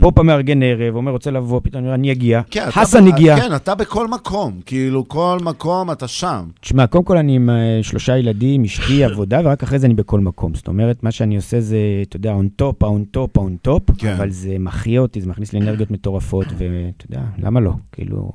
פופה 0.00 0.22
מארגן 0.22 0.62
ערב, 0.62 0.96
אומר, 0.96 1.12
רוצה 1.12 1.30
לבוא, 1.30 1.60
פתאום 1.64 1.86
אני 1.86 2.12
אגיע. 2.12 2.40
כן, 2.50 2.62
אתה 2.62 2.70
חסן 2.70 3.06
הגיע. 3.06 3.36
כן, 3.40 3.54
אתה 3.56 3.74
בכל 3.74 4.08
מקום, 4.08 4.60
כאילו, 4.66 5.08
כל 5.08 5.38
מקום 5.42 5.90
אתה 5.90 6.08
שם. 6.08 6.44
תשמע, 6.60 6.86
קודם 6.86 7.04
כל 7.04 7.16
אני 7.16 7.36
עם 7.36 7.50
אה, 7.50 7.78
שלושה 7.82 8.16
ילדים, 8.18 8.64
אשתי, 8.64 9.04
עבודה, 9.12 9.40
ורק 9.44 9.62
אחרי 9.62 9.78
זה 9.78 9.86
אני 9.86 9.94
בכל 9.94 10.20
מקום. 10.20 10.54
זאת 10.54 10.68
אומרת, 10.68 11.02
מה 11.02 11.10
שאני 11.10 11.36
עושה 11.36 11.60
זה, 11.60 11.76
אתה 12.02 12.16
יודע, 12.16 12.34
top, 12.62 12.84
on 12.84 13.16
top, 13.16 13.38
on 13.40 13.68
top, 13.68 13.92
כן. 13.98 14.12
אבל 14.12 14.30
זה 14.30 14.56
מחיה 14.58 15.00
אותי, 15.00 15.20
זה 15.20 15.28
מכניס 15.28 15.52
לי 15.52 15.60
אנרגיות 15.60 15.90
מטורפות, 15.90 16.46
ואתה 16.58 17.04
יודע, 17.10 17.22
למה 17.38 17.60
לא? 17.60 17.72
כאילו, 17.92 18.32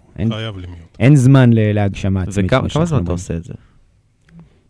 אין, 0.99 1.15
זמן 1.15 1.53
ל- 1.53 1.71
להגשמה 1.73 2.21
עצמית. 2.21 2.53
וכמה 2.53 2.85
זמן 2.85 3.03
אתה. 3.03 3.11
עושה 3.11 3.35
את 3.35 3.43
זה? 3.43 3.53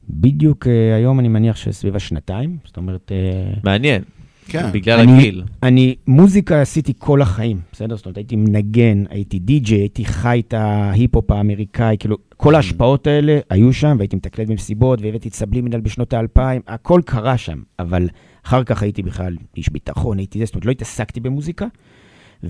בדיוק 0.10 0.68
אה, 0.68 0.96
היום 0.96 1.20
אני 1.20 1.28
מניח 1.28 1.56
שסביב 1.56 1.96
השנתיים, 1.96 2.58
זאת 2.66 2.78
אומרת... 2.78 3.12
אה, 3.12 3.54
מעניין. 3.64 4.02
כן. 4.48 4.72
בגלל 4.74 5.00
אני- 5.00 5.18
הגיל. 5.18 5.44
אני, 5.64 5.96
מוזיקה 6.08 6.62
עשיתי 6.62 6.94
כל 6.98 7.22
החיים, 7.22 7.60
בסדר? 7.72 7.96
זאת 7.98 8.06
אומרת, 8.06 8.18
הייתי 8.18 8.36
מנגן, 8.36 9.04
הייתי 9.10 9.40
די-ג'יי, 9.40 9.80
הייתי 9.80 10.06
חי 10.06 10.42
את 10.48 10.54
ההיפ-הופ 10.54 11.32
האמריקאי, 11.32 11.96
כאילו, 12.00 12.18
כל 12.38 12.56
ההשפעות 12.56 13.08
האלה 13.08 13.40
היו 13.50 13.74
שם, 13.74 13.96
והייתי 13.98 14.16
מתקלט 14.16 14.48
במסיבות, 14.48 15.00
והבאתי 15.02 15.28
את 15.30 15.34
סבלימינל 15.34 15.80
בשנות 15.80 16.14
האלפיים, 16.14 16.62
הכל 16.68 17.02
קרה 17.06 17.38
שם, 17.38 17.62
אבל 17.80 18.10
אחר 18.46 18.64
כך 18.64 18.84
הייתי 18.84 19.04
בכלל 19.04 19.36
איש 19.58 19.70
ביטחון, 19.70 20.18
הייתי 20.18 20.40
זה, 20.40 20.46
זאת 20.46 20.56
אומרת, 20.56 20.66
לא 20.66 20.72
התעסקתי 20.72 21.20
במוזיקה, 21.20 21.66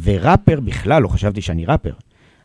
וראפר 0.04 0.60
בכלל, 0.60 1.02
לא 1.04 1.08
חשבתי 1.08 1.42
שאני 1.42 1.66
ראפר. 1.66 1.94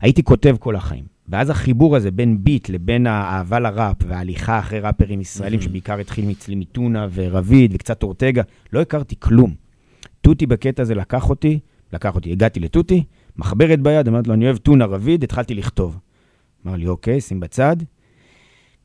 הייתי 0.01 0.23
כותב 0.23 0.57
כל 0.61 0.77
החיים. 0.77 1.05
ואז 1.33 1.51
החיבור 1.51 1.97
הזה 1.97 2.11
בין 2.11 2.45
ביט 2.45 2.69
לבין 2.69 3.07
האהבה 3.07 3.59
לראפ 3.59 3.97
וההליכה 4.07 4.59
אחרי 4.59 4.81
ראפרים 4.81 5.21
ישראלים, 5.21 5.61
שבעיקר 5.61 5.99
התחיל 5.99 6.31
אצלי 6.31 6.55
מטונה 6.55 7.07
ורביד 7.15 7.75
וקצת 7.75 8.03
אורטגה, 8.03 8.43
לא 8.73 8.81
הכרתי 8.81 9.15
כלום. 9.19 9.55
תותי 10.21 10.47
בקטע 10.47 10.83
הזה 10.83 10.95
לקח 10.95 11.31
אותי, 11.31 11.59
לקח 11.93 12.15
אותי, 12.15 12.33
הגעתי 12.33 12.61
לתותי, 12.61 13.05
מחברת 13.37 13.81
ביד, 13.81 14.09
אמרתי 14.09 14.29
לו, 14.29 14.35
אני 14.35 14.45
אוהב 14.45 14.57
טונה 14.57 14.85
רביד, 14.85 15.25
התחלתי 15.25 15.55
לכתוב. 15.55 15.99
אמר 16.67 16.77
לי, 16.77 16.87
אוקיי, 16.87 17.21
שים 17.21 17.41
בצד. 17.41 17.77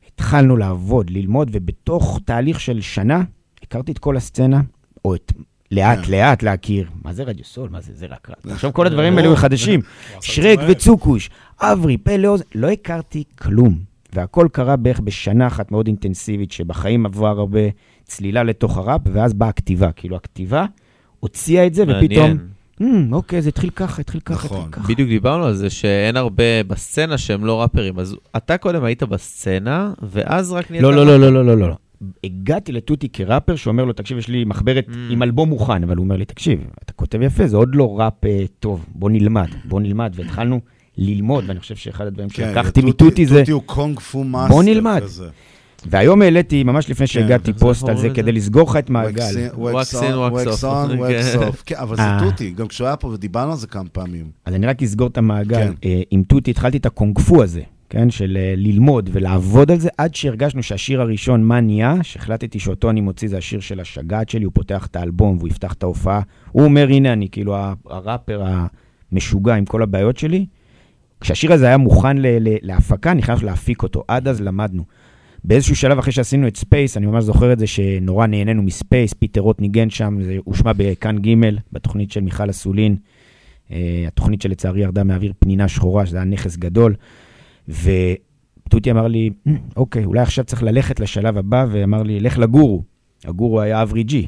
התחלנו 0.06 0.56
לעבוד, 0.56 1.10
ללמוד, 1.10 1.50
ובתוך 1.52 2.20
תהליך 2.24 2.60
של 2.60 2.80
שנה, 2.80 3.22
הכרתי 3.62 3.92
את 3.92 3.98
כל 3.98 4.16
הסצנה, 4.16 4.60
או 5.04 5.14
את... 5.14 5.32
לאט, 5.70 5.98
כן. 6.04 6.12
לאט 6.12 6.42
להכיר. 6.42 6.90
מה 7.04 7.12
זה 7.12 7.22
רדיו 7.22 7.44
סול? 7.44 7.68
מה 7.70 7.80
זה? 7.80 7.92
זה 7.94 8.06
רק 8.06 8.30
רדיו. 8.30 8.52
עכשיו 8.54 8.72
כל 8.72 8.86
הדברים 8.86 9.18
האלה 9.18 9.36
חדשים. 9.36 9.80
שרק 10.20 10.58
וצוקוש, 10.68 11.30
אברי, 11.60 11.96
פלא 11.96 12.28
אוזן, 12.28 12.44
לא 12.54 12.68
הכרתי 12.70 13.24
כלום. 13.38 13.78
והכל 14.12 14.48
קרה 14.52 14.76
בערך 14.76 15.00
בשנה 15.00 15.46
אחת 15.46 15.72
מאוד 15.72 15.86
אינטנסיבית, 15.86 16.52
שבחיים 16.52 17.06
עברה 17.06 17.30
הרבה 17.30 17.60
צלילה 18.04 18.42
לתוך 18.42 18.76
הראפ, 18.78 19.00
ואז 19.12 19.34
באה 19.34 19.48
הכתיבה. 19.48 19.92
כאילו, 19.92 20.16
הכתיבה 20.16 20.66
הוציאה 21.20 21.66
את 21.66 21.74
זה, 21.74 21.82
ופתאום... 21.82 22.28
מעניין. 22.28 22.38
"Hmm, 22.82 23.12
אוקיי, 23.14 23.42
זה 23.42 23.48
התחיל 23.48 23.70
ככה, 23.70 24.00
התחיל 24.00 24.20
ככה, 24.20 24.46
נכון. 24.46 24.58
התחיל 24.58 24.72
ככה. 24.72 24.92
בדיוק 24.92 25.08
דיברנו 25.08 25.44
על 25.44 25.54
זה 25.54 25.70
שאין 25.70 26.16
הרבה 26.16 26.62
בסצנה 26.66 27.18
שהם 27.18 27.44
לא 27.44 27.60
ראפרים. 27.62 27.98
אז 27.98 28.16
אתה 28.36 28.56
קודם 28.58 28.84
היית 28.84 29.02
בסצנה, 29.02 29.92
ואז 30.02 30.52
רק 30.52 30.70
נהיית... 30.70 30.82
לא, 30.82 30.92
לא. 30.94 31.06
לא, 31.06 31.18
לא, 31.20 31.32
לא, 31.32 31.44
לא, 31.58 31.68
לא. 31.68 31.76
הגעתי 32.24 32.72
לטוטי 32.72 33.08
כראפר 33.08 33.56
שאומר 33.56 33.84
לו, 33.84 33.92
תקשיב, 33.92 34.18
יש 34.18 34.28
לי 34.28 34.44
מחברת 34.44 34.86
Mm. 34.88 34.92
עם 35.10 35.22
אלבום 35.22 35.48
מוכן, 35.48 35.82
אבל 35.82 35.96
הוא 35.96 36.04
אומר 36.04 36.16
לי, 36.16 36.24
תקשיב, 36.24 36.60
אתה 36.84 36.92
כותב 36.92 37.22
יפה, 37.22 37.46
זה 37.46 37.56
עוד 37.56 37.74
לא 37.74 38.00
ראפ 38.00 38.24
אה, 38.24 38.44
טוב, 38.60 38.86
בוא 38.94 39.10
נלמד, 39.10 39.48
בוא 39.64 39.80
נלמד, 39.80 40.12
והתחלנו 40.16 40.60
ללמוד, 40.98 41.44
ואני 41.46 41.60
חושב 41.60 41.76
שאחד 41.76 42.06
הדברים 42.06 42.28
כן, 42.28 42.34
שלקחתי 42.54 42.82
מטוטי 42.82 43.26
זה, 43.26 43.38
טוטי 43.38 43.50
הוא 43.50 43.62
קונג 43.66 44.00
פו 44.00 44.24
master. 44.24 44.54
בוא 44.54 44.62
נלמד. 44.62 45.00
כזה. 45.02 45.28
והיום 45.86 46.22
העליתי, 46.22 46.64
ממש 46.64 46.90
לפני 46.90 47.06
כן, 47.06 47.12
שהגעתי, 47.12 47.52
פוסט 47.52 47.88
על 47.88 47.96
זה 47.96 48.10
כדי? 48.14 48.32
לסגור 48.32 48.70
לך 48.70 48.76
את 48.76 48.90
מעגל. 48.90 49.22
In, 49.22 49.56
wax 49.56 49.94
wax 49.94 50.46
off. 50.46 50.62
on, 50.62 50.90
wax 51.00 51.62
כן. 51.66 51.76
אבל 51.76 51.96
זה 51.96 52.02
אה. 52.02 52.20
טוטי, 52.24 52.50
גם 52.50 52.68
כשהוא 52.68 52.86
היה 52.86 52.96
פה 52.96 53.08
ודיברנו 53.08 53.52
על 53.52 53.58
זה 53.58 53.66
כמה 53.66 53.88
פעמים. 53.92 54.30
אז 54.44 54.54
אני 54.54 54.66
רק 54.66 54.82
אסגור 54.82 55.08
את 55.08 55.18
המעגל. 55.18 55.56
כן. 55.56 55.72
אה, 55.84 56.02
עם 56.10 56.22
טוטי 56.22 56.50
התחלתי 56.50 56.76
את 56.76 56.86
הקונג 56.86 57.18
פו 57.18 57.42
הזה, 57.42 57.62
כן, 57.88 58.10
של 58.10 58.36
אה, 58.40 58.54
ללמוד 58.56 59.10
ולעבוד 59.12 59.70
על 59.70 59.78
זה, 59.78 59.88
עד 59.98 60.14
שהרגשנו 60.14 60.62
שהשיר 60.62 61.00
הראשון, 61.00 61.42
מה 61.42 61.60
נהיה, 61.60 61.94
שהחלטתי 62.02 62.58
שאותו 62.58 62.90
אני 62.90 63.00
מוציא, 63.00 63.28
זה 63.28 63.38
השיר 63.38 63.60
של 63.60 63.80
השגעת 63.80 64.28
שלי, 64.28 64.44
הוא 64.44 64.52
פותח 64.54 64.86
את 64.86 64.96
האלבום 64.96 65.36
והוא 65.36 65.48
יפתח 65.48 65.72
את 65.72 65.82
ההופעה. 65.82 66.20
הוא 66.52 66.64
אומר, 66.64 66.88
הנה 66.88 67.12
אני, 67.12 67.28
כאילו, 67.32 67.56
הראפר 67.86 68.42
המשוגע 69.12 69.54
עם 69.54 69.64
כל 69.64 69.82
הבעיות 69.82 70.16
שלי. 70.16 70.46
כשהשיר 71.20 71.52
הזה 71.52 71.66
היה 71.66 71.76
מוכן 71.76 72.18
ל- 72.18 72.26
ל- 72.48 72.56
להפקה, 72.62 73.14
נכנסנו 73.14 73.46
להפיק 73.46 73.82
אותו. 73.82 74.04
עד 74.08 74.28
אז 74.28 74.40
למדנו. 74.40 74.84
באיזשהו 75.44 75.76
שלב 75.76 75.98
אחרי 75.98 76.12
שעשינו 76.12 76.48
את 76.48 76.56
ספייס, 76.56 76.96
אני 76.96 77.06
ממש 77.06 77.24
זוכר 77.24 77.52
את 77.52 77.58
זה 77.58 77.66
שנורא 77.66 78.26
נהנינו 78.26 78.62
מספייס, 78.62 79.12
פיטר 79.12 79.40
רוט 79.40 79.60
ניגן 79.60 79.90
שם, 79.90 80.18
זה 80.22 80.36
הושמע 80.44 80.72
בכאן 80.76 81.18
ג' 81.18 81.34
בתוכנית 81.72 82.12
של 82.12 82.20
מיכל 82.20 82.50
אסולין, 82.50 82.96
אה, 83.72 84.04
התוכנית 84.06 84.42
שלצערי 84.42 84.80
ירדה 84.80 85.04
מהאוויר 85.04 85.32
פנינה 85.38 85.68
שחורה, 85.68 86.06
שזה 86.06 86.16
היה 86.16 86.24
נכס 86.24 86.56
גדול. 86.56 86.94
ותותי 87.68 88.90
אמר 88.90 89.06
לי, 89.06 89.30
"מ, 89.48 89.54
אוקיי, 89.76 90.04
אולי 90.04 90.20
עכשיו 90.20 90.44
צריך 90.44 90.62
ללכת 90.62 91.00
לשלב 91.00 91.38
הבא, 91.38 91.66
ואמר 91.70 92.02
לי, 92.02 92.20
לך 92.20 92.38
לגורו. 92.38 92.82
הגורו 93.24 93.60
היה 93.60 93.82
אברי 93.82 94.02
ג'י. 94.02 94.26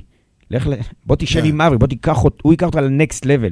לך, 0.50 0.66
ל- 0.66 0.74
בוא 1.06 1.16
תשב 1.16 1.42
עם 1.44 1.60
אברי, 1.60 1.78
בוא 1.78 1.86
תיקח 1.88 2.24
אותו, 2.24 2.36
הוא 2.42 2.52
ייקח 2.52 2.66
אותך 2.66 2.78
לנקסט 2.78 3.26
לבל. 3.26 3.50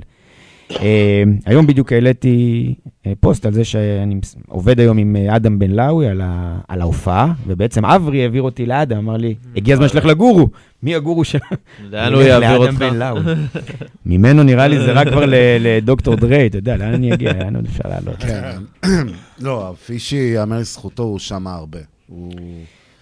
אה, 0.70 1.23
היום 1.47 1.66
בדיוק 1.66 1.93
העליתי 1.93 2.74
אה, 3.07 3.12
פוסט 3.20 3.47
על 3.47 3.53
זה 3.53 3.65
שאני 3.65 4.20
עובד 4.49 4.81
היום 4.81 4.99
עם 4.99 5.16
אה, 5.16 5.36
אדם 5.36 5.59
בן 5.59 5.70
לאוי 5.70 6.09
על, 6.09 6.20
ה, 6.24 6.59
על 6.69 6.81
ההופעה, 6.81 7.32
ובעצם 7.47 7.85
אברי 7.85 8.23
העביר 8.23 8.43
אותי 8.43 8.66
לאדם, 8.66 8.99
אמר 8.99 9.16
לי, 9.16 9.35
הגיע 9.57 9.74
הזמן 9.74 9.89
שתלך 9.89 10.05
לגורו. 10.05 10.49
מי 10.82 10.95
הגורו 10.95 11.24
שלו? 11.24 11.40
לאן 11.90 12.15
הוא 12.15 12.23
יעביר 12.23 12.57
אותך? 12.57 12.74
בן 12.74 12.97
לאוי. 12.97 13.20
ממנו 14.07 14.43
נראה 14.43 14.69
לי 14.69 14.78
זה 14.78 14.93
רק 14.93 15.09
כבר 15.09 15.27
ל- 15.27 15.35
לדוקטור 15.61 16.16
דריי, 16.16 16.47
אתה 16.47 16.59
יודע, 16.59 16.77
לאן 16.77 16.95
אני 16.95 17.15
אגיע? 17.15 17.32
לאן 17.32 17.57
עוד 17.57 17.65
אפשר 17.65 17.89
לעלות? 17.89 18.16
כן. 18.19 18.57
לא, 19.47 19.74
פישי, 19.86 20.32
יאמר 20.35 20.59
לזכותו, 20.59 21.03
הוא 21.03 21.19
שמע 21.19 21.55
הרבה. 21.55 21.78
הוא... 22.07 22.32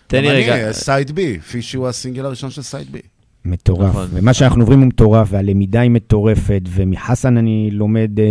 תן 0.07 0.23
לי 0.23 0.31
רגע. 0.31 0.65
אני, 0.65 0.75
סייד 0.75 1.11
בי, 1.11 1.39
פישי 1.39 1.77
הוא 1.77 1.89
הסינגל 1.89 2.25
הראשון 2.25 2.51
של 2.51 2.63
סייד 2.63 2.93
בי. 2.93 3.01
מטורף. 3.47 3.89
נכון. 3.90 4.09
ומה 4.12 4.35
שאנחנו 4.35 4.62
עוברים 4.62 4.78
הוא 4.81 4.89
מטורף, 4.89 5.28
והלמידה 5.31 5.81
היא 5.81 5.90
מטורפת, 5.90 6.62
ומחסן 6.68 7.36
אני 7.36 7.70
לומד 7.73 8.10
אה, 8.18 8.24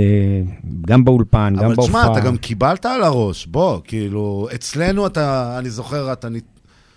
גם 0.87 1.05
באולפן, 1.05 1.53
גם 1.57 1.65
אבל 1.65 1.75
בהופעה. 1.75 2.03
תשמע, 2.03 2.17
אתה 2.17 2.27
גם 2.27 2.37
קיבלת 2.37 2.85
על 2.85 3.03
הראש, 3.03 3.45
בוא, 3.45 3.79
כאילו, 3.83 4.47
אצלנו 4.55 5.07
אתה, 5.07 5.55
אני 5.59 5.69
זוכר, 5.69 6.13
אתה... 6.13 6.27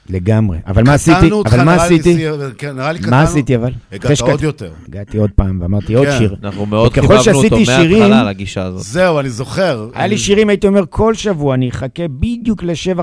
לגמרי. 0.09 0.59
אבל 0.67 0.83
מה 0.85 0.95
עשיתי? 0.95 1.17
קטענו 1.19 1.37
אותך, 1.37 1.53
אבל 1.55 1.65
מה 1.65 1.75
נראה 1.75 1.89
לי 1.89 1.95
עשיתי? 2.01 2.25
כן, 2.59 2.77
נראה 2.77 2.93
לי 2.93 2.99
מה 3.11 3.23
עשיתי 3.23 3.57
אבל? 3.57 3.73
הגעת 3.93 4.21
עוד 4.21 4.43
יותר. 4.43 4.71
הגעתי 4.89 5.19
עוד 5.19 5.31
פעם 5.31 5.59
ואמרתי 5.63 5.95
עוד 5.95 6.07
כן. 6.07 6.19
שיר. 6.19 6.37
אנחנו 6.45 6.67
מאוד 6.67 6.93
חיבבנו 6.93 7.15
אותו 7.45 7.57
מההתחלה 7.67 8.21
על 8.21 8.29
הגישה 8.29 8.63
הזאת. 8.63 8.83
זהו, 8.83 9.21
אני 9.21 9.31
זוכר. 9.31 9.89
היה 9.95 10.07
לי 10.07 10.19
שירים, 10.19 10.49
הייתי 10.49 10.67
אומר, 10.67 10.83
כל 10.91 11.15
שבוע, 11.15 11.55
אני 11.55 11.69
אחכה 11.71 12.03
בדיוק 12.09 12.63
ל-7.59, 12.63 13.01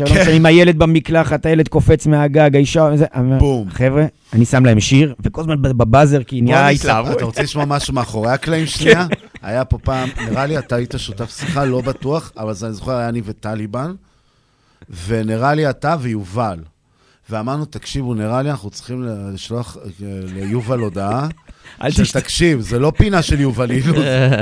לא 0.00 0.06
כן. 0.08 0.20
משנה, 0.20 0.30
עם 0.30 0.46
הילד 0.46 0.78
במקלחת, 0.78 1.46
הילד 1.46 1.68
קופץ 1.68 2.06
מהגג, 2.06 2.56
האישה, 2.56 2.88
אומר, 3.16 3.38
חבר'ה, 3.70 4.04
אני 4.32 4.44
שם 4.44 4.64
להם 4.64 4.80
שיר, 4.80 5.14
וכל 5.24 5.40
הזמן 5.40 5.62
בבאזר, 5.62 6.22
כי 6.22 6.40
נהיה 6.40 6.68
התלהבות. 6.68 7.16
אתה 7.16 7.24
רוצה 7.24 7.42
לשמוע 7.42 7.64
משהו 7.64 7.94
מאחורי 7.94 8.30
הקלעים 8.30 8.66
שנייה? 8.66 9.06
היה 9.42 9.64
פה 9.64 9.78
פעם, 9.78 10.08
נראה 10.30 10.46
לי 10.46 10.58
אתה 10.58 10.76
היית 10.76 10.94
שותף 10.96 11.38
שיחה, 11.40 11.64
לא 11.64 11.80
בטוח, 11.80 12.32
אבל 12.38 12.52
זה- 12.52 12.66
אני 12.66 12.74
זוכר, 12.74 12.92
היה 12.96 13.08
אני 13.08 13.22
וטליבן, 13.24 13.92
ונראה 15.06 15.54
לי 15.54 15.70
אתה 15.70 15.96
ויובל. 16.00 16.58
ואמרנו, 17.30 17.64
תקשיבו, 17.64 18.14
נראה 18.14 18.42
לי 18.42 18.50
אנחנו 18.50 18.70
צריכים 18.70 19.02
לשלוח 19.34 19.76
אה, 19.76 19.90
ליובל 20.34 20.78
הודעה. 20.80 21.28
אל 21.82 21.90
תשת- 21.92 22.16
תקשיב, 22.16 22.60
זה 22.60 22.78
לא 22.78 22.92
פינה 22.96 23.22
של 23.22 23.40
יובל 23.40 23.70
אילוז. 23.70 23.96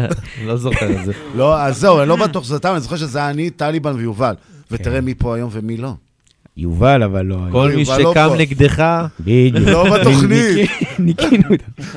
לא 0.46 0.56
זוכר 0.56 1.00
את 1.00 1.04
זה. 1.04 1.12
לא, 1.34 1.60
אז 1.62 1.78
זהו, 1.80 2.00
אני 2.00 2.08
לא 2.08 2.16
בטוח 2.16 2.44
שזה 2.44 2.56
אתה, 2.56 2.72
אני 2.72 2.80
זוכר 2.80 2.96
שזה 2.96 3.18
היה 3.18 3.30
אני, 3.30 3.50
טליבן 3.50 3.94
ויובל. 3.96 4.34
ותראה 4.70 5.00
מי 5.00 5.14
פה 5.14 5.34
היום 5.36 5.50
ומי 5.52 5.76
לא. 5.76 5.94
יובל, 6.56 7.02
אבל 7.02 7.26
לא. 7.26 7.38
כל 7.52 7.70
מי 7.76 7.84
לא 7.84 8.10
שקם. 8.10 8.28
נגדך, 8.38 8.84
בדיוק. 9.20 9.68
לא 9.68 9.96
בתוכנית. 9.98 10.70
ניקינו. 10.98 11.48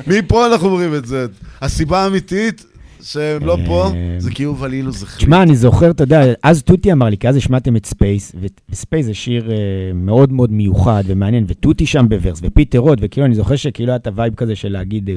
מפה 0.06 0.46
אנחנו 0.46 0.66
אומרים 0.68 0.94
את 0.94 1.06
זה. 1.06 1.26
הסיבה 1.62 2.04
האמיתית 2.04 2.64
שהם 3.04 3.46
לא 3.46 3.56
פה, 3.66 3.90
אה, 3.94 4.14
זה 4.18 4.30
כי 4.30 4.42
יובל 4.42 4.72
אילוז 4.72 5.02
החליט. 5.02 5.18
תשמע, 5.20 5.42
אני 5.42 5.56
זוכר, 5.56 5.90
אתה 5.90 6.02
יודע, 6.04 6.22
אז 6.42 6.62
טוטי 6.62 6.92
אמר 6.92 7.06
לי, 7.08 7.18
כי 7.18 7.28
אז 7.28 7.36
השמעתם 7.36 7.76
את 7.76 7.86
ספייס, 7.86 8.32
וספייס 8.70 9.06
זה 9.06 9.14
שיר 9.14 9.50
אה, 9.50 9.56
מאוד 9.94 10.32
מאוד 10.32 10.52
מיוחד 10.52 11.02
ומעניין, 11.06 11.44
וטוטי 11.48 11.86
שם 11.86 12.06
בוורס, 12.08 12.40
ופיטר 12.42 12.78
רוט, 12.78 12.98
וכאילו, 13.02 13.26
אני 13.26 13.34
זוכר 13.34 13.56
שכאילו 13.56 13.88
היה 13.92 13.96
את 13.96 14.06
ה 14.06 14.12
vibe 14.12 14.34
כזה 14.34 14.56
של 14.56 14.68
להגיד 14.72 15.08
אה, 15.10 15.14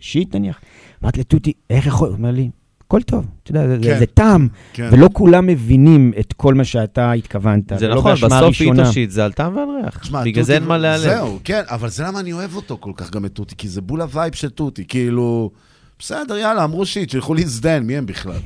shit 0.00 0.34
נניח. 0.36 0.60
אמרתי 1.02 1.20
לטוטי, 1.20 1.52
איך 1.70 1.86
יכול, 1.86 2.08
הוא 2.08 2.16
אומר 2.16 2.30
לי, 2.30 2.50
הכל 2.86 3.02
טוב, 3.02 3.26
אתה 3.42 3.50
יודע, 3.50 3.68
זה- 3.68 3.78
כן. 3.82 3.98
זה 3.98 4.06
טעם, 4.06 4.48
כן. 4.72 4.88
ולא 4.92 5.08
כולם 5.12 5.46
מבינים 5.46 6.12
את 6.20 6.32
כל 6.32 6.54
מה 6.54 6.64
שאתה 6.64 7.12
התכוונת. 7.12 7.72
זה 7.78 7.88
לא 7.88 7.94
נכון, 7.96 8.12
בסוף. 8.14 8.60
איתו 8.60 8.86
shit 8.92 9.10
זה 9.10 9.24
על 9.24 9.32
טעם 9.32 9.56
ועל 9.56 9.68
ריח. 9.84 9.98
תשמע, 9.98 10.24
בגלל 10.24 10.44
זה 10.44 10.54
אין 10.54 10.64
מה 10.64 10.78
להיעלב. 10.78 11.02
זהו, 11.02 11.38
כן, 11.44 11.62
אבל 11.66 11.88
זה 11.88 12.02
למה 12.04 12.20
אני 12.20 12.32
אוהב 12.32 12.56
אותו 12.56 12.76
כל 12.80 12.92
כך, 12.96 13.10
גם 13.10 13.24
את 13.24 13.32
טוטי, 13.32 13.54
כי 13.58 13.68
זה 13.68 13.80
בול 13.80 14.00
ה 14.00 14.07
vibe 14.07 14.34
של 14.34 14.50
טוטי, 14.50 14.84
כאילו... 14.88 15.50
בסדר, 16.00 16.36
יאללה, 16.36 16.64
אמרו 16.64 16.86
שיט, 16.86 17.10
שילכו 17.10 17.34
להזדיין, 17.34 17.82
מי 17.82 17.96
הם 17.96 18.06
בכלל? 18.06 18.32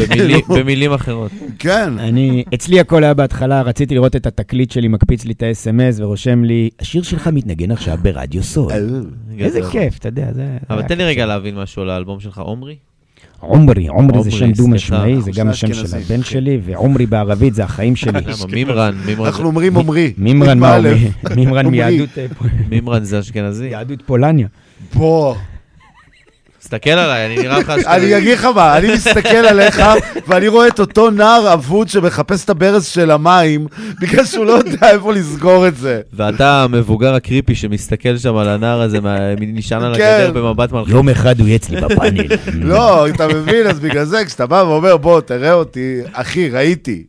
במילים- 0.00 0.40
כאילו, 0.40 0.58
במילים 0.60 0.92
אחרות. 0.92 1.30
כן. 1.58 1.98
אני, 1.98 2.44
אצלי 2.54 2.80
הכל 2.80 3.04
היה 3.04 3.14
בהתחלה, 3.14 3.62
רציתי 3.62 3.94
לראות 3.94 4.16
את 4.16 4.26
התקליט 4.26 4.70
שלי, 4.70 4.88
מקפיץ 4.88 5.24
לי 5.24 5.32
את 5.32 5.42
ה-SMS 5.42 6.02
ורושם 6.02 6.44
לי, 6.44 6.70
השיר 6.80 7.02
שלך 7.02 7.26
מתנגן 7.32 7.70
עכשיו 7.70 7.98
ברדיו 8.02 8.42
סול. 8.42 8.72
איזה 8.72 9.00
גדול. 9.58 9.70
כיף, 9.70 9.98
אתה 9.98 10.08
יודע, 10.08 10.32
זה... 10.32 10.56
אבל 10.70 10.82
תן 10.82 10.98
לי. 10.98 11.04
רגע 11.04 11.26
להבין 11.26 11.54
משהו 11.54 11.82
על 11.82 11.90
האלבום 11.90 12.20
שלך, 12.20 12.38
עומרי. 12.38 12.76
עומרי, 13.40 13.86
עומרי 13.88 14.22
זה 14.22 14.30
שם. 14.30 14.52
דו-משמעי, 14.52 15.22
זה 15.22 15.30
גם 15.36 15.48
השם 15.48 15.74
של. 15.74 15.96
הבן 15.96 16.22
שלי, 16.22 16.60
ועומרי 16.64 17.06
בערבית 17.06 17.54
זה 17.54 17.64
החיים 17.64 17.96
שלי. 17.96 18.20
מימרן, 18.52 18.94
מימרן. 19.06 19.26
אנחנו 19.26 19.44
אומרים 19.46 19.74
עומרי. 19.74 20.12
מימרן, 20.18 20.58
מה? 20.58 20.78
מימרן. 21.36 21.66
מיהדות 21.66 22.18
אה, 22.18 22.26
מימרן 22.68 23.04
זה 23.04 23.20
אשכנזי. 23.20 23.66
יהדות 23.68 24.02
פולניה. 24.06 24.46
בוא. 24.94 25.34
תסתכל 26.72 26.90
עליי, 26.90 27.26
אני 27.26 27.36
נראה 27.42 27.58
לך 27.58 27.70
אני 27.86 28.18
אגיד 28.18 28.38
לך 28.38 28.44
מה, 28.44 28.76
אני 28.78 28.92
מסתכל 28.94 29.28
עליך, 29.36 29.82
ואני 30.26 30.48
רואה 30.48 30.68
את 30.68 30.80
אותו 30.80 31.10
נער 31.10 31.52
אבוד 31.52 31.88
שמחפש 31.88 32.44
את 32.44 32.50
הברז 32.50 32.86
של 32.86 33.10
המים, 33.10 33.66
בגלל 34.00 34.24
שהוא 34.24 34.44
לא 34.46 34.52
יודע 34.52 34.90
איפה 34.90 35.12
לסגור 35.12 35.68
את 35.68 35.76
זה. 35.76 36.00
ואתה 36.12 36.62
המבוגר 36.64 37.14
הקריפי 37.14 37.54
שמסתכל 37.54 38.16
שם 38.18 38.36
על 38.36 38.48
הנער 38.48 38.80
הזה, 38.80 39.00
מה- 39.00 39.34
נשען 39.40 39.82
על 39.82 39.96
כן. 39.96 40.20
הגדר 40.28 40.40
במבט 40.40 40.72
מלחיץ. 40.72 40.94
יום 40.94 41.08
אחד 41.08 41.40
הוא 41.40 41.46
יהיה 41.46 41.56
אצלי 41.56 41.80
בפאנל. 41.80 42.24
לא, 42.52 43.08
אתה 43.08 43.28
מבין? 43.28 43.66
אז 43.66 43.80
בגלל 43.80 44.04
זה, 44.04 44.24
כשאתה 44.24 44.46
בא 44.46 44.64
ואומר, 44.66 44.96
בוא, 44.96 45.20
תראה 45.20 45.52
אותי, 45.52 45.98
אחי, 46.12 46.48
ראיתי. 46.50 47.02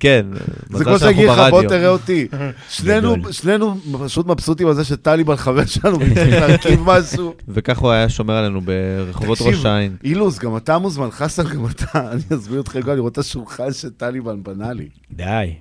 כן, 0.00 0.26
זה 0.70 0.84
כמו 0.84 0.98
שאני 0.98 1.10
אגיד 1.10 1.28
לך, 1.28 1.40
בוא. 1.50 1.62
תראה 1.62 1.88
אותי. 1.88 2.28
שנינו, 2.70 3.16
שנינו 3.32 3.76
פשוט 4.04 4.26
מבסוטים 4.26 4.66
על 4.68 4.74
זה 4.74 4.84
שטליבן 4.84 5.36
חבר 5.36 5.64
שלנו, 5.66 5.98
וצריך 6.00 6.32
להרכיב 6.40 6.80
משהו. 6.84 7.34
וכך 7.48 7.78
הוא 7.78 7.90
היה 7.90 8.08
שומר 8.08 8.34
עלינו 8.34 8.60
ברחובות 8.60 9.38
תקשיב, 9.38 9.54
ראש 9.54 9.64
העין. 9.64 9.96
אילוז, 10.04 10.38
גם 10.38 10.56
אתה 10.56 10.78
מוזמן, 10.78 11.08
חסן, 11.10 11.42
גם 11.42 11.66
אתה, 11.66 11.84
אני 12.12 12.20
אזמין 12.30 12.58
אותך 12.58 12.76
גם 12.76 12.94
לראות 12.96 13.12
את 13.12 13.18
השולחן 13.18 13.72
שטליבן 13.72 14.42
בנה 14.42 14.72
לי. 14.72 14.88
די. 15.12 15.52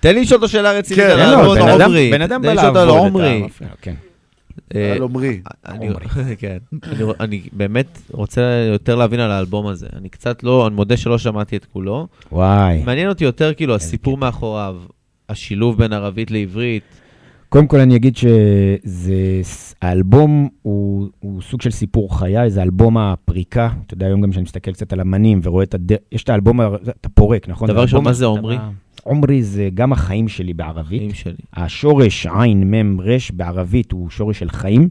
תן 0.00 0.14
לי 0.14 0.20
לשאול 0.22 0.36
אותו 0.40 0.48
שאלה 0.52 0.72
רצינית. 0.72 1.04
כן, 1.04 1.10
על 1.10 1.18
לא, 1.18 1.22
האלבום 1.24 1.54
בן 1.54 2.18
של 2.18 2.22
אדם- 2.22 2.42
בא 2.42 2.52
לעבוד, 2.84 4.09
על 4.74 5.00
עומרי. 5.00 5.40
אני, 5.66 5.88
כן. 6.38 6.58
אני, 7.20 7.42
באמת 7.52 7.98
רוצה 8.12 8.42
יותר 8.72 8.96
להבין 8.96 9.20
על 9.20 9.30
האלבום 9.30 9.66
הזה. 9.66 9.86
אני 9.96 10.08
קצת 10.08 10.42
לא, 10.42 10.66
אני 10.66 10.74
מודה 10.74 10.96
שלא 10.96 11.18
שמעתי 11.18 11.56
את 11.56 11.64
כולו. 11.64 12.06
וואי. 12.32 12.82
מעניין 12.84 13.08
אותי 13.08 13.24
יותר 13.24 13.54
כאילו 13.54 13.74
הסיפור 13.74 14.16
מאחוריו, 14.16 14.76
השילוב 15.28 15.78
בין 15.78 15.92
ערבית 15.92 16.30
לעברית. 16.30 16.82
קודם 17.48 17.66
כל 17.66 17.80
אני 17.80 17.96
אגיד 17.96 18.16
שזה, 18.16 19.14
האלבום 19.82 20.48
הוא, 20.62 21.08
הוא 21.20 21.42
סוג 21.42 21.62
של 21.62 21.70
סיפור 21.70 22.18
חיי, 22.18 22.50
זה 22.50 22.62
אלבום 22.62 22.98
הפריקה. 22.98 23.70
אתה 23.86 23.94
יודע, 23.94 24.06
היום 24.06 24.20
גם 24.20 24.30
כשאני 24.30 24.42
מסתכל 24.42 24.72
קצת 24.72 24.92
על 24.92 25.00
אמנים 25.00 25.40
ורואה 25.42 25.64
את 25.64 25.74
הד... 25.74 25.92
יש 26.12 26.24
את 26.24 26.28
האלבום, 26.28 26.60
אתה 27.00 27.08
פורק, 27.08 27.48
נכון? 27.48 27.68
דבר 27.68 27.76
זה 27.76 27.82
ראשון, 27.82 28.04
מה 28.04 28.12
זה 28.12 28.26
אתה 28.26 28.40
עומרי? 29.04 29.42
זה 29.42 29.68
גם 29.74 29.92
החיים 29.92 30.28
שלי 30.28 30.54
בערבית. 30.54 30.98
חיים 30.98 31.14
שלי. 31.14 31.34
השורש 31.54 32.26
עין 32.26 32.70
מם 32.70 33.00
רש 33.00 33.30
בערבית 33.30 33.92
הוא 33.92 34.10
שורש 34.10 34.38
של 34.38 34.50
חיים, 34.50 34.88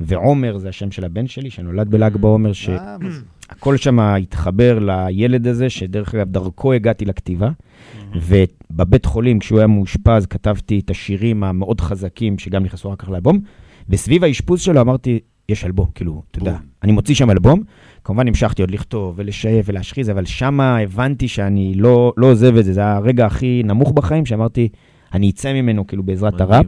ועומר 0.00 0.58
זה 0.58 0.68
השם 0.68 0.90
של 0.90 1.04
הבן 1.04 1.26
שלי, 1.26 1.50
שנולד 1.50 1.90
בל"ג 1.90 2.16
בעומר, 2.16 2.52
שהכל 2.52 3.76
שם 3.76 4.00
התחבר 4.00 4.78
לילד 4.78 5.46
הזה, 5.46 5.70
שדרך 5.70 6.14
אגב, 6.14 6.28
דרכו 6.28 6.72
הגעתי 6.72 7.04
לכתיבה. 7.04 7.50
ובבית 8.14 9.04
חולים, 9.04 9.38
כשהוא 9.38 9.58
היה 9.58 9.66
מאושפז, 9.66 10.26
כתבתי 10.26 10.78
את 10.78 10.90
השירים 10.90 11.44
המאוד 11.44 11.80
חזקים, 11.80 12.38
שגם 12.38 12.62
נכנסו 12.64 12.88
אחר 12.88 12.96
כך 12.96 13.08
לאלבום, 13.08 13.40
וסביב 13.88 14.24
האשפוז 14.24 14.60
שלו 14.60 14.80
אמרתי, 14.80 15.18
יש 15.48 15.64
אלבום, 15.64 15.86
כאילו, 15.94 16.22
אתה 16.30 16.38
יודע, 16.38 16.56
אני 16.82 16.92
מוציא 16.92 17.14
שם 17.14 17.30
אלבום. 17.30 17.62
כמובן 18.08 18.28
המשכתי 18.28 18.62
עוד 18.62 18.70
לכתוב 18.70 19.14
ולשייף 19.16 19.66
ולהשחיז, 19.68 20.10
אבל 20.10 20.24
שמה 20.24 20.78
הבנתי 20.78 21.28
שאני 21.28 21.74
לא, 21.76 22.12
לא 22.16 22.26
עוזב 22.26 22.56
את 22.56 22.64
זה, 22.64 22.72
זה 22.72 22.86
הרגע 22.86 23.26
הכי 23.26 23.62
נמוך 23.64 23.92
בחיים, 23.92 24.26
שאמרתי, 24.26 24.68
אני 25.14 25.30
אצא 25.30 25.52
ממנו 25.52 25.86
כאילו 25.86 26.02
בעזרת 26.02 26.34
מדהים. 26.34 26.50
הראפ. 26.50 26.66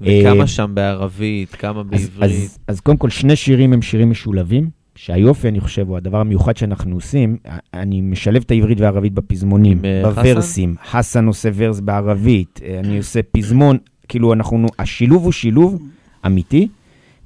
וכמה 0.00 0.40
אה, 0.40 0.46
שם 0.46 0.70
בערבית, 0.74 1.54
כמה 1.54 1.80
אז, 1.80 1.86
בעברית. 1.86 2.22
אז, 2.22 2.58
אז 2.66 2.80
קודם 2.80 2.96
כל, 2.96 3.10
שני 3.10 3.36
שירים 3.36 3.72
הם 3.72 3.82
שירים 3.82 4.10
משולבים. 4.10 4.70
שהיופי, 4.94 5.48
אני 5.48 5.60
חושב, 5.60 5.88
הוא 5.88 5.96
הדבר 5.96 6.18
המיוחד 6.18 6.56
שאנחנו 6.56 6.94
עושים, 6.94 7.36
אני 7.74 8.00
משלב 8.00 8.42
את 8.46 8.50
העברית 8.50 8.80
והערבית 8.80 9.12
בפזמונים, 9.12 9.84
אה, 9.84 10.02
בוורסים. 10.04 10.74
חסן 10.90 11.26
עושה 11.26 11.48
ורס 11.54 11.80
בערבית, 11.80 12.60
אה, 12.64 12.80
אני 12.80 12.98
עושה 12.98 13.20
פזמון, 13.22 13.78
כאילו 14.08 14.32
אנחנו, 14.32 14.66
השילוב 14.78 15.24
הוא 15.24 15.32
שילוב 15.32 15.82
אמיתי, 16.26 16.68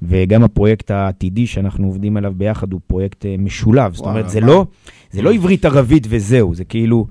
וגם 0.01 0.43
הפרויקט 0.43 0.91
העתידי 0.91 1.47
שאנחנו 1.47 1.87
עובדים 1.87 2.17
עליו 2.17 2.33
ביחד 2.37 2.73
הוא 2.73 2.81
פרויקט 2.87 3.25
אה, 3.25 3.35
משולב. 3.39 3.93
זאת 3.93 4.05
אומרת, 4.05 4.29
זה 4.29 4.41
מה? 4.41 4.47
לא, 4.47 4.65
זה 5.11 5.21
לא 5.21 5.33
עברית-ערבית 5.33 6.07
וזהו, 6.09 6.55
זה 6.55 6.63
כאילו, 6.63 7.07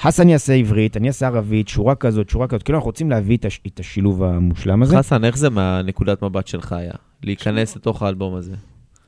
חסן 0.00 0.28
יעשה 0.28 0.52
עברית, 0.52 0.96
אני 0.96 1.08
אעשה 1.08 1.26
ערבית, 1.26 1.68
שורה 1.68 1.94
כזאת, 1.94 2.28
שורה 2.28 2.46
כזאת, 2.46 2.62
כאילו 2.62 2.78
אנחנו 2.78 2.88
רוצים 2.88 3.10
להביא 3.10 3.36
את 3.36 3.44
הש- 3.44 3.60
את 3.66 3.80
השילוב 3.80 4.22
המושלם 4.22 4.82
הזה. 4.82 4.98
חסן, 4.98 5.24
איך 5.24 5.38
זה 5.38 5.50
מהנקודת 5.50 6.22
מבט 6.22 6.46
שלך 6.46 6.72
היה? 6.72 6.92
להיכנס 7.22 7.76
לתוך 7.76 8.02
האלבום 8.02 8.34
הזה. 8.34 8.54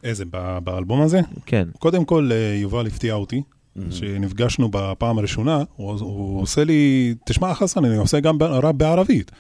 איזה, 0.05 0.25
ב- 0.33 0.59
באלבום 0.65 1.01
הזה? 1.03 1.21
כן. 1.47 1.69
קודם 1.79 2.05
כל, 2.05 2.29
אה, 2.33 2.59
יובל 2.61 2.87
הפתיע 2.87 3.15
אותי. 3.15 3.43
כשנפגשנו 3.91 4.69
בפעם 4.73 5.19
הראשונה, 5.19 5.63
הוא, 5.77 5.91
הוא 6.01 6.41
עושה 6.43 6.65
לי, 6.65 7.15
תשמע 7.27 7.55
חסן, 7.55 7.85
אני 7.85 7.97
עושה 7.97 8.21
גם 8.21 8.43
ראפ 8.43 8.75
בערבית. 8.75 9.31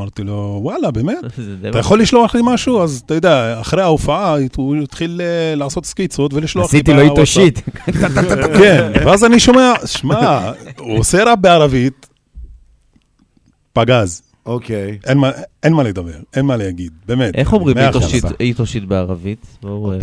אמרתי 0.00 0.22
לו, 0.22 0.58
וואלה, 0.62 0.90
באמת? 0.90 1.18
אתה 1.70 1.78
יכול 1.78 2.00
לשלוח 2.00 2.34
לי 2.34 2.40
משהו? 2.44 2.82
אז 2.82 3.02
אתה 3.06 3.14
יודע, 3.14 3.60
אחרי 3.60 3.82
ההופעה 3.82 4.36
הוא 4.56 4.76
התחיל 4.82 5.20
אה, 5.24 5.54
לעשות 5.54 5.86
סקיצות 5.86 6.34
ולשלוח 6.34 6.72
לי 6.72 6.78
עשיתי 6.78 6.92
לו 6.92 7.00
איתו. 7.00 7.26
שיט. 7.26 7.60
כן, 8.58 8.92
ואז 9.06 9.24
אני 9.24 9.40
שומע, 9.40 9.72
שמע, 9.86 10.52
הוא 10.78 10.98
עושה 10.98 11.24
ראפ 11.24 11.38
בערבית, 11.40 12.06
פגז. 13.72 14.22
אוקיי. 14.46 14.98
אין 15.06 15.18
מה- 15.18 15.30
לדבר, 15.82 16.12
אין 16.36 16.46
מה 16.46 16.56
להגיד, 16.56 16.92
באמת. 17.06 17.34
איך 17.34 17.52
אומרים 17.52 17.76
איתו. 17.78 17.98
שיט- 18.02 18.24
בערבית? 18.86 19.46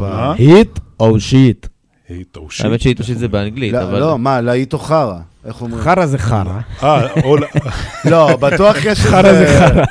אה? 0.01 0.33
היט 0.33 0.79
או 0.99 1.19
שיט? 1.19 1.67
היטו 2.09 2.47
שיט. 2.49 2.65
האמת 2.65 2.81
שהיטו 2.81 3.03
שיט 3.03 3.17
זה 3.17 3.27
באנגלית, 3.27 3.73
לא, 3.73 3.83
אבל... 3.83 3.99
לא, 3.99 4.19
מה, 4.19 4.41
להיטו 4.41 4.79
חרא. 4.79 5.17
איך 5.45 5.61
אומרים? 5.61 5.83
חרא 5.83 6.05
זה 6.05 6.17
חרא. 6.17 6.59
אה, 6.83 7.05
אה 7.05 7.21
או... 7.23 7.37
לא, 8.11 8.35
בטוח 8.35 8.85
יש... 8.85 8.99
חרא 8.99 9.33
זה 9.33 9.59
חרא. 9.59 9.83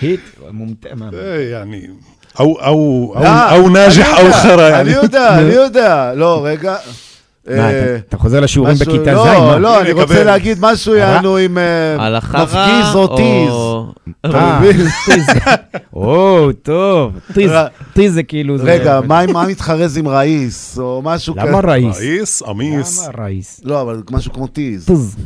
היט, 0.00 0.20
מומטמה. 0.50 1.10
אה, 1.12 1.54
אה, 1.56 1.62
אני... 1.62 1.86
ההוא 2.38 3.70
נאז'ח, 3.70 4.06
ההוא 4.06 4.32
חרא. 4.32 4.80
אני 4.80 4.90
יודע, 4.90 5.38
אני 5.38 5.52
יודע. 5.52 6.12
לא, 6.14 6.40
רגע. 6.44 6.76
אה, 7.48 7.96
אתה 7.96 8.16
חוזר 8.16 8.40
לשיעורים 8.40 8.74
בכיתה 8.74 9.12
לא, 9.12 9.24
ז'? 9.24 9.26
לא, 9.26 9.60
לא, 9.60 9.80
אני 9.80 9.92
רוצה 9.92 10.24
להגיד 10.24 10.58
משהו, 10.60 10.94
יענו, 10.94 11.36
עם 11.36 11.58
אה, 11.58 12.20
מפגיז 12.20 12.94
או 12.94 13.16
טיז. 13.16 13.52
אה, 14.24 14.60
או, 15.94 16.52
טוב, 16.62 17.12
טיז 17.34 17.50
טיז 17.92 18.14
זה 18.14 18.22
כאילו... 18.22 18.56
רגע, 18.58 19.00
מה 19.06 19.46
מתחרז 19.48 19.96
עם 19.96 20.08
ראיס, 20.08 20.78
או 20.78 21.02
משהו 21.04 21.34
כזה? 21.34 21.46
למה 21.46 21.60
ראיס? 21.60 21.98
ראיס, 21.98 22.42
אמיס. 22.50 23.08
למה 23.08 23.24
ראיס? 23.24 23.60
לא, 23.64 23.82
אבל 23.82 24.02
משהו 24.10 24.32
כמו 24.32 24.46
טיז. 24.46 24.86
טיז. 24.86 25.16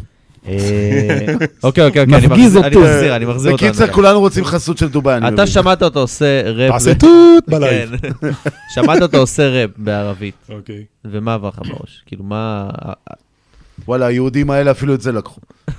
אה, 0.49 1.35
אוקיי, 1.63 1.85
אוקיי, 1.87 2.03
אוקיי, 2.03 2.03
אני 2.03 2.27
מחזיר- 2.27 2.61
אני 2.67 2.77
אותו. 2.77 2.81
מחזיר, 2.81 3.17
אני 3.17 3.25
מחזיר 3.25 3.53
אותנו. 3.53 3.69
בקיצר, 3.69 3.93
כולנו 3.93 4.21
רוצים 4.21 4.45
חסות 4.45 4.79
של 4.79 4.89
דובאי, 4.89 5.17
אני 5.17 5.29
אתה. 5.29 5.47
שמעת 5.47 5.83
אותו 5.83 6.01
עושה 6.01 6.43
ראפ... 6.53 6.73
תעשה 6.73 6.95
טוט 6.95 7.49
בלייב. 7.49 7.97
כן. 7.97 8.11
שמעת 8.75 9.03
אותו 9.03 9.17
עושה 9.19 9.49
ראפ 9.49 9.71
בערבית, 9.77 10.35
אוקיי. 10.49 10.85
ומה 11.05 11.35
עבר 11.35 11.49
לך 11.49 11.59
בראש? 11.59 12.03
כאילו, 12.07 12.25
מה... 12.25 12.69
וואלה, 13.89 14.07
היהודים 14.07 14.51
האלה 14.51 14.71
אפילו 14.71 14.95
את 14.95 15.01
זה 15.01 15.13
לקחו. 15.13 15.41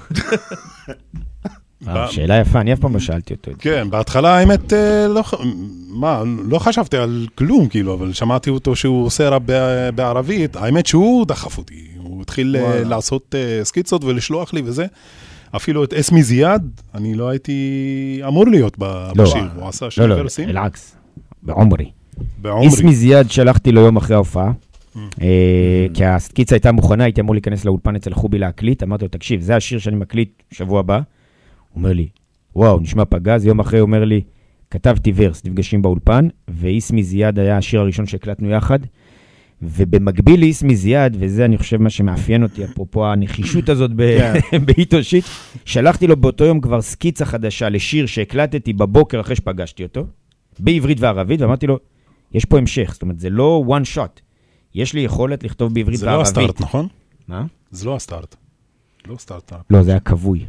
אה, 1.87 2.07
שאלה 2.11 2.39
יפה, 2.39 2.61
אני 2.61 2.73
אף 2.73 2.79
פעם 2.79 2.93
לא 2.93 2.99
שאלתי 2.99 3.33
אותו. 3.33 3.51
כן, 3.59 3.87
בהתחלה 3.89 4.37
האמת, 4.37 4.73
אה, 4.73 5.07
לא, 5.07 5.23
מה, 5.89 6.23
לא 6.49 6.59
חשבתי 6.59 6.97
על 6.97 7.27
כלום, 7.35 7.67
כאילו, 7.67 7.93
אבל 7.93 8.13
שמעתי 8.13 8.49
אותו 8.49 8.75
שהוא 8.75 9.05
עושה 9.05 9.29
ראפ 9.29 9.41
ב- 9.45 9.89
בערבית, 9.95 10.55
האמת 10.55 10.85
שהוא 10.85 11.25
דחף 11.25 11.57
אותי, 11.57 11.87
הוא 11.97 12.21
התחיל 12.21 12.55
אה. 12.59 12.83
לעשות 12.83 13.35
סקיצות 13.63 14.03
ולשלוח 14.03 14.53
לי 14.53 14.61
וזה. 14.65 14.85
אפילו 15.55 15.83
את 15.83 15.93
אסמי 15.93 16.23
זיאד, 16.23 16.69
אני 16.95 17.13
לא 17.13 17.29
הייתי 17.29 18.21
אמור 18.27 18.47
להיות 18.47 18.77
לא, 18.79 19.13
בשיר, 19.15 19.43
הוא 19.55 19.67
עשה 19.69 19.91
שיר 19.91 20.05
לא, 20.05 20.15
לא, 20.15 20.21
ורסים. 20.21 20.49
אל-עקס, 20.49 20.95
בעומרי. 21.43 21.91
בעומרי. 22.41 22.65
איסמי 22.67 22.95
זיאד 22.95 23.31
שלחתי 23.31 23.71
לו 23.71 23.81
יום 23.81 23.97
אחרי 23.97 24.15
ההופעה, 24.15 24.51
Mm. 24.95 24.97
כי 25.93 26.05
הסקיצה 26.05 26.55
הייתה 26.55 26.71
מוכנה, 26.71 27.03
הייתי 27.03 27.21
אמור 27.21 27.35
להיכנס 27.35 27.65
לאולפן 27.65 27.95
אצל 27.95 28.13
חובי 28.13 28.37
להקליט, 28.39 28.83
אמרתי 28.83 29.03
לו, 29.05 29.09
תקשיב, 29.09 29.41
זה 29.41 29.55
השיר 29.55 29.79
שאני 29.79 29.95
מקליט 29.95 30.43
שבוע 30.51 30.79
הבא. 30.79 30.99
אומר 31.75 31.93
לי, 31.93 32.07
וואו, 32.55 32.79
נשמע 32.79 33.05
פגז, 33.05 33.45
יום 33.45 33.59
אחרי 33.59 33.79
אומר 33.79 34.05
לי, 34.05 34.21
כתבתי 34.71 35.13
ורס, 35.15 35.45
נפגשים 35.45 35.81
באולפן, 35.81 36.27
ואיסמי 36.47 37.03
זיאד 37.03 37.39
היה 37.39 37.57
השיר 37.57 37.79
הראשון 37.79 38.05
שהקלטנו 38.05 38.49
יחד. 38.49 38.79
ובמקביל 39.61 40.39
לאיסמי 40.39 40.75
זיאד, 40.75 41.17
וזה 41.19 41.45
אני 41.45 41.57
חושב 41.57 41.81
מה 41.81 41.89
שמאפיין 41.89 42.43
אותי, 42.43 42.65
אפרופו 42.65 43.05
הנחישות 43.05 43.69
הזאת 43.69 43.91
כן. 43.97 44.33
באיטו 44.65 45.03
שיט, 45.03 45.25
שלחתי 45.65 46.07
לו 46.07 46.17
באותו 46.17 46.45
יום 46.45 46.61
כבר 46.61 46.81
סקיצה 46.81 47.25
חדשה 47.25 47.69
לשיר 47.69 48.05
שהקלטתי 48.05 48.73
בבוקר 48.73 49.21
אחרי 49.21 49.35
שפגשתי 49.35 49.83
אותו, 49.83 50.05
בעברית 50.59 50.99
וערבית, 50.99 51.41
ואמרתי 51.41 51.67
לו, 51.67 51.79
יש 52.33 52.45
פה 52.45 52.57
המשך, 52.57 52.89
זאת 52.93 53.01
אומרת, 53.01 53.19
זה 53.19 53.29
לא 53.29 53.63
one 53.67 53.95
shot. 53.95 54.21
יש 54.75 54.93
לי 54.93 55.01
יכולת 55.01 55.43
לכתוב 55.43 55.73
בעברית 55.73 55.99
זה 55.99 56.05
לא 56.05 56.11
וערבית. 56.11 56.27
הסטארט, 56.27 56.61
נכון? 56.61 56.87
מה? 57.27 57.45
זה 57.71 57.85
לא 57.85 57.95
הסטארט. 57.95 58.35
לא 59.07 59.15
סטארט-אפ. 59.17 59.61
לא, 59.69 59.83
זה 59.83 59.91
היה 59.91 59.99
כבוי. 59.99 60.45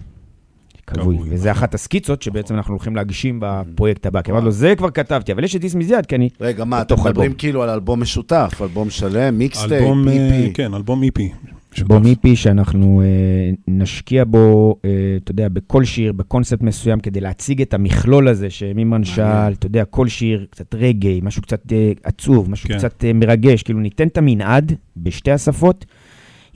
כבוי. 0.87 1.19
וזה 1.23 1.51
נכון. 1.51 1.63
אחת 1.63 1.75
הסקיצות 1.75 2.23
שבעצם 2.23 2.55
אנחנו 2.55 2.75
הולכים 2.75 2.97
להגשים 2.97 3.39
בפרויקט 3.43 4.07
הבא. 4.07 4.23
כי 4.23 4.31
אמרתי 4.31 4.45
לו, 4.45 4.51
זה 4.51 4.75
כבר 4.77 4.91
כתבתי, 4.91 5.33
אבל 5.33 5.45
יש 5.45 5.57
את 5.57 5.65
اسمي 5.65 5.85
זיאד, 5.85 6.07
כי 6.07 6.15
אני... 6.15 6.29
רגע, 6.41 6.65
מה, 6.65 6.81
אתם 6.83 6.95
מדברים 6.95 7.21
אלבום. 7.21 7.39
כאילו 7.39 7.63
על 7.63 7.71
אלבום 7.71 8.01
משותף, 8.01 8.59
אלבום 8.63 8.91
שלם, 8.91 9.39
מיקסטייפ, 9.39 9.73
אלבום, 9.73 10.09
אה, 10.09 10.13
EP. 10.12 10.53
כן, 10.55 10.75
אלבום 10.75 11.03
EP. 11.03 11.31
אלבום 11.79 12.07
EP 12.07 12.37
שאנחנו 12.37 13.03
אה, 13.05 13.51
נשקיע 13.69 14.25
בו, 14.25 14.77
אה, 14.85 14.91
אתה 15.25 15.31
יודע, 15.31 15.49
בכל 15.49 15.85
שיר, 15.85 16.13
בקונספט 16.13 16.63
מסוים, 16.63 17.01
כדי 17.01 17.21
להציג 17.21 17.63
את 17.63 17.75
המכלול 17.75 18.29
הזה, 18.29 18.51
שמימן 18.51 19.05
שאל, 19.05 19.53
אתה 19.53 19.67
יודע, 19.67 19.85
כל 19.85 20.09
שיר, 20.09 20.47
קצת 20.51 20.75
רגעי, 20.75 21.21
משהו 21.23 21.43
קצת 21.43 21.73
אה, 21.73 21.93
עצוב, 22.05 22.51
משהו 22.51 22.69
כן. 22.69 22.79
קצת 22.79 23.05
אה, 23.05 23.13
מרגש, 23.13 23.63
כאילו 23.63 23.81
ניתן 23.81 24.09
את 24.09 24.19
המנעד 24.19 24.73
בשתי 24.97 25.31
השפות, 25.31 25.85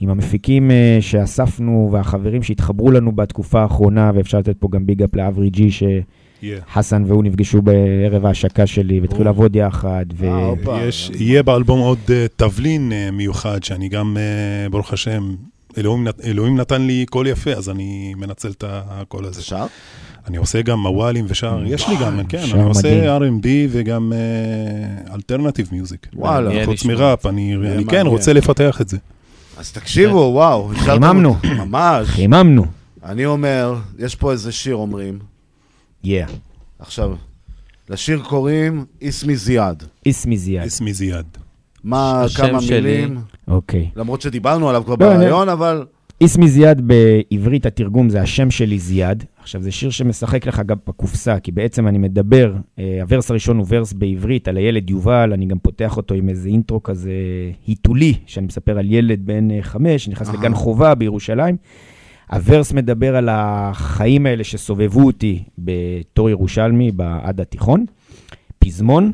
עם 0.01 0.09
המפיקים 0.09 0.71
אה, 0.71 0.97
שאספנו 1.01 1.89
והחברים 1.91 2.43
שהתחברו 2.43 2.91
לנו 2.91 3.11
בתקופה 3.11 3.61
האחרונה, 3.61 4.11
ואפשר 4.15 4.39
לתת 4.39 4.55
פה 4.59 4.67
גם 4.71 4.85
ביג 4.85 5.03
אפ 5.03 5.15
לאברי 5.15 5.49
ג'י, 5.49 5.69
שחסן 5.71 7.03
והוא 7.07 7.23
נפגשו 7.23 7.61
בערב 7.61 8.25
ההשקה 8.25 8.67
שלי, 8.67 8.99
והתחילו 8.99 9.23
לעבוד 9.23 9.55
יחד, 9.55 10.05
ו... 10.15 10.25
יש, 10.81 11.11
יהיה 11.19 11.43
באלבום 11.43 11.79
עוד 11.79 11.97
אה, 12.09 12.25
תבלין 12.35 12.91
אה, 12.91 13.11
מיוחד, 13.11 13.63
שאני 13.63 13.89
גם, 13.89 14.17
אה, 14.17 14.69
ברוך 14.69 14.93
השם, 14.93 15.35
אלוהים, 15.77 16.07
נת- 16.07 16.25
אלוהים 16.25 16.57
נתן 16.57 16.81
לי 16.81 17.05
קול 17.09 17.27
יפה, 17.27 17.51
אז 17.51 17.69
אני 17.69 18.13
מנצל 18.17 18.49
את 18.51 18.63
הקול 18.67 19.25
הזה. 19.25 19.41
שר? 19.41 19.65
אני 20.27 20.37
עושה 20.37 20.61
גם 20.61 20.79
מוואלים 20.79 21.25
ושר, 21.27 21.63
יש 21.65 21.89
לי 21.89 21.95
גם, 22.01 22.19
כן, 22.29 22.43
אני 22.53 22.63
עושה. 22.63 23.17
R&B 23.17 23.47
וגם 23.69 24.13
alternative 25.13 25.69
music. 25.71 26.07
וואלה. 26.13 26.65
חוץ. 26.65 26.85
מראפ, 26.85 27.25
אני 27.25 27.55
אני 27.55 27.85
כן. 27.85 28.07
רוצה 28.07 28.33
לפתח 28.33 28.81
את 28.81 28.89
זה. 28.89 28.97
אז 29.61 29.71
תקשיבו, 29.71 30.31
וואו. 30.33 30.71
חיממנו. 30.75 31.35
ממש. 31.57 32.07
חיממנו. 32.07 32.65
אני 33.03 33.25
אומר, 33.25 33.75
יש 33.99 34.15
פה 34.15 34.31
איזה 34.31 34.51
שיר 34.51 34.75
אומרים. 34.75 35.19
יא. 36.03 36.25
עכשיו, 36.79 37.15
לשיר 37.89 38.21
קוראים 38.27 38.85
اسمي 39.01 39.35
זיאד. 39.35 39.83
اسمي 40.05 40.37
זיאד. 40.37 40.65
اسمي 40.65 40.93
זיאד. 40.93 41.25
מה, 41.83 42.25
כמה. 42.35 42.59
מילים? 42.69 43.21
אוקיי. 43.47 43.89
למרות 43.95 44.21
שדיברנו 44.21 44.69
עליו 44.69 44.83
כבר 44.85 44.95
לא, 44.99 45.13
בריאיון, 45.13 45.49
אבל... 45.49 45.85
איסמי 46.21 46.47
זיאד 46.47 46.81
בעברית, 46.81 47.65
התרגום 47.65 48.09
זה 48.09 48.21
השם 48.21 48.51
שלי 48.51 48.79
זיאד. 48.79 49.25
עכשיו, 49.39 49.61
זה 49.61 49.71
שיר 49.71 49.89
שמשחק 49.89 50.45
לך 50.47 50.61
גם 50.65 50.77
בקופסה, 50.87 51.39
כי 51.39 51.51
בעצם 51.51 51.87
אני 51.87 51.97
מדבר, 51.97 52.53
אה, 52.79 52.97
הוורס 53.01 53.31
הראשון 53.31 53.57
הוא 53.57 53.65
ורס 53.69 53.93
בעברית 53.93 54.47
על 54.47 54.57
הילד 54.57 54.89
יובל, 54.89 55.33
אני 55.33 55.45
גם 55.45 55.59
פותח 55.59 55.97
אותו 55.97 56.15
עם 56.15 56.29
איזה 56.29 56.49
אינטרו 56.49 56.83
כזה 56.83 57.11
היתולי, 57.67 58.13
שאני 58.25 58.45
מספר 58.45 58.77
על 58.77 58.91
ילד 58.91 59.25
בן 59.25 59.51
אה, 59.51 59.61
חמש, 59.61 60.05
שנכנס 60.05 60.29
אהה. 60.29 60.37
לגן 60.37 60.53
חובה 60.53 60.95
בירושלים. 60.95 61.57
הוורס 62.31 62.73
מדבר 62.73 63.15
על 63.15 63.29
החיים 63.31 64.25
האלה 64.25 64.43
שסובבו 64.43 65.05
אותי 65.05 65.43
בתור 65.57 66.29
ירושלמי 66.29 66.91
עד 67.23 67.41
התיכון. 67.41 67.85
פזמון, 68.59 69.11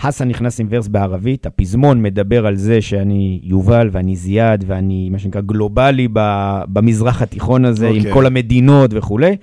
חסן 0.00 0.28
נכנס 0.28 0.60
עם 0.60 0.66
verse 0.70 0.88
בערבית, 0.88 1.46
הפזמון 1.46 2.02
מדבר 2.02 2.46
על 2.46 2.56
זה 2.56 2.80
שאני 2.80 3.40
יובל 3.42 3.88
ואני 3.92 4.16
זיאד 4.16 4.64
ואני 4.66 5.08
מה 5.10 5.18
שנקרא 5.18 5.40
גלובלי 5.40 6.08
במזרח 6.68 7.22
התיכון 7.22 7.64
הזה, 7.64 7.86
okay. 7.86 7.94
אוקיי. 7.94 8.08
עם 8.08 8.14
כל 8.14 8.26
המדינות 8.26 8.90
וכולי. 8.94 9.36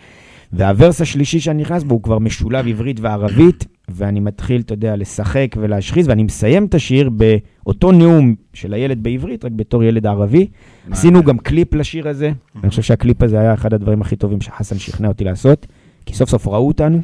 וה 0.54 0.68
verse 0.68 1.02
השלישי 1.02 1.40
שאני 1.40 1.62
נכנס 1.62 1.84
בו 1.84 1.94
הוא 1.94 2.04
כבר 2.04 2.20
משולב 2.20 2.68
עברית 2.68 3.00
וערבית, 3.00 3.66
ואני 3.90 4.20
מתחיל, 4.20 4.62
אתה 4.62 4.74
יודע, 4.74 4.96
לשחק 4.96 5.56
ולהשחיז, 5.58 6.08
ואני 6.08 6.24
מסיים 6.24 6.66
את 6.66 6.76
השיר 6.76 7.10
באותו 7.10 7.92
נאום 7.92 8.36
של 8.54 8.74
הילד 8.74 9.04
בעברית, 9.04 9.46
רק 9.46 9.52
בתור 9.52 9.84
ילד 9.84 10.08
ערבי. 10.08 10.48
עשינו 10.92 11.24
גם 11.24 11.38
קליפ 11.38 11.74
לשיר 11.74 12.08
הזה, 12.08 12.32
ואני 12.56 12.70
חושב 12.70 12.82
שהקליפ 12.82 13.24
הזה 13.24 13.40
היה 13.40 13.54
אחד 13.54 13.74
הדברים 13.74 14.02
הכי 14.02 14.16
טובים 14.16 14.42
שחסן 14.42 14.80
שכנע 14.80 15.08
אותי 15.08 15.24
לעשות, 15.24 15.68
כי 16.06 16.14
סוף 16.14 16.30
סוף 16.30 16.48
ראו 16.48 16.68
אותנו, 16.68 17.02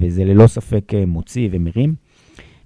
וזה 0.00 0.24
ללא 0.24 0.46
ספק 0.46 0.94
אה, 0.94 1.06
מוציא 1.06 1.48
ומרים. 1.52 1.94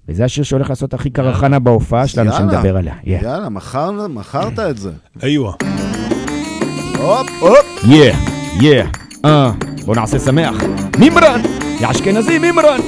וזה 0.08 0.24
השיר 0.24 0.44
שהולך 0.44 0.70
לעשות 0.70 0.94
הכי 0.94 1.10
קרחנה 1.10 1.58
בהופעה 1.58 2.06
שלנו, 2.06 2.30
יאללה. 2.30 2.52
שנדבר 2.52 2.76
עליה. 2.76 2.94
Yeah. 3.04 3.08
יאללה, 3.24 3.48
מכר- 3.48 4.08
מכרת 4.08 4.58
את 4.58 4.78
זה. 4.78 4.90
איואה. 5.22 5.52
הופ, 6.98 7.26
הופ. 7.40 7.84
יא, 7.84 8.12
יא, 8.60 8.82
אה, 9.24 9.50
בוא 9.86 9.96
נעשה 9.96 10.18
שמח. 10.18 10.54
מימרן, 10.98 11.40
יא 11.80 11.90
אשכנזי 11.90 12.38
מימרן. 12.38 12.80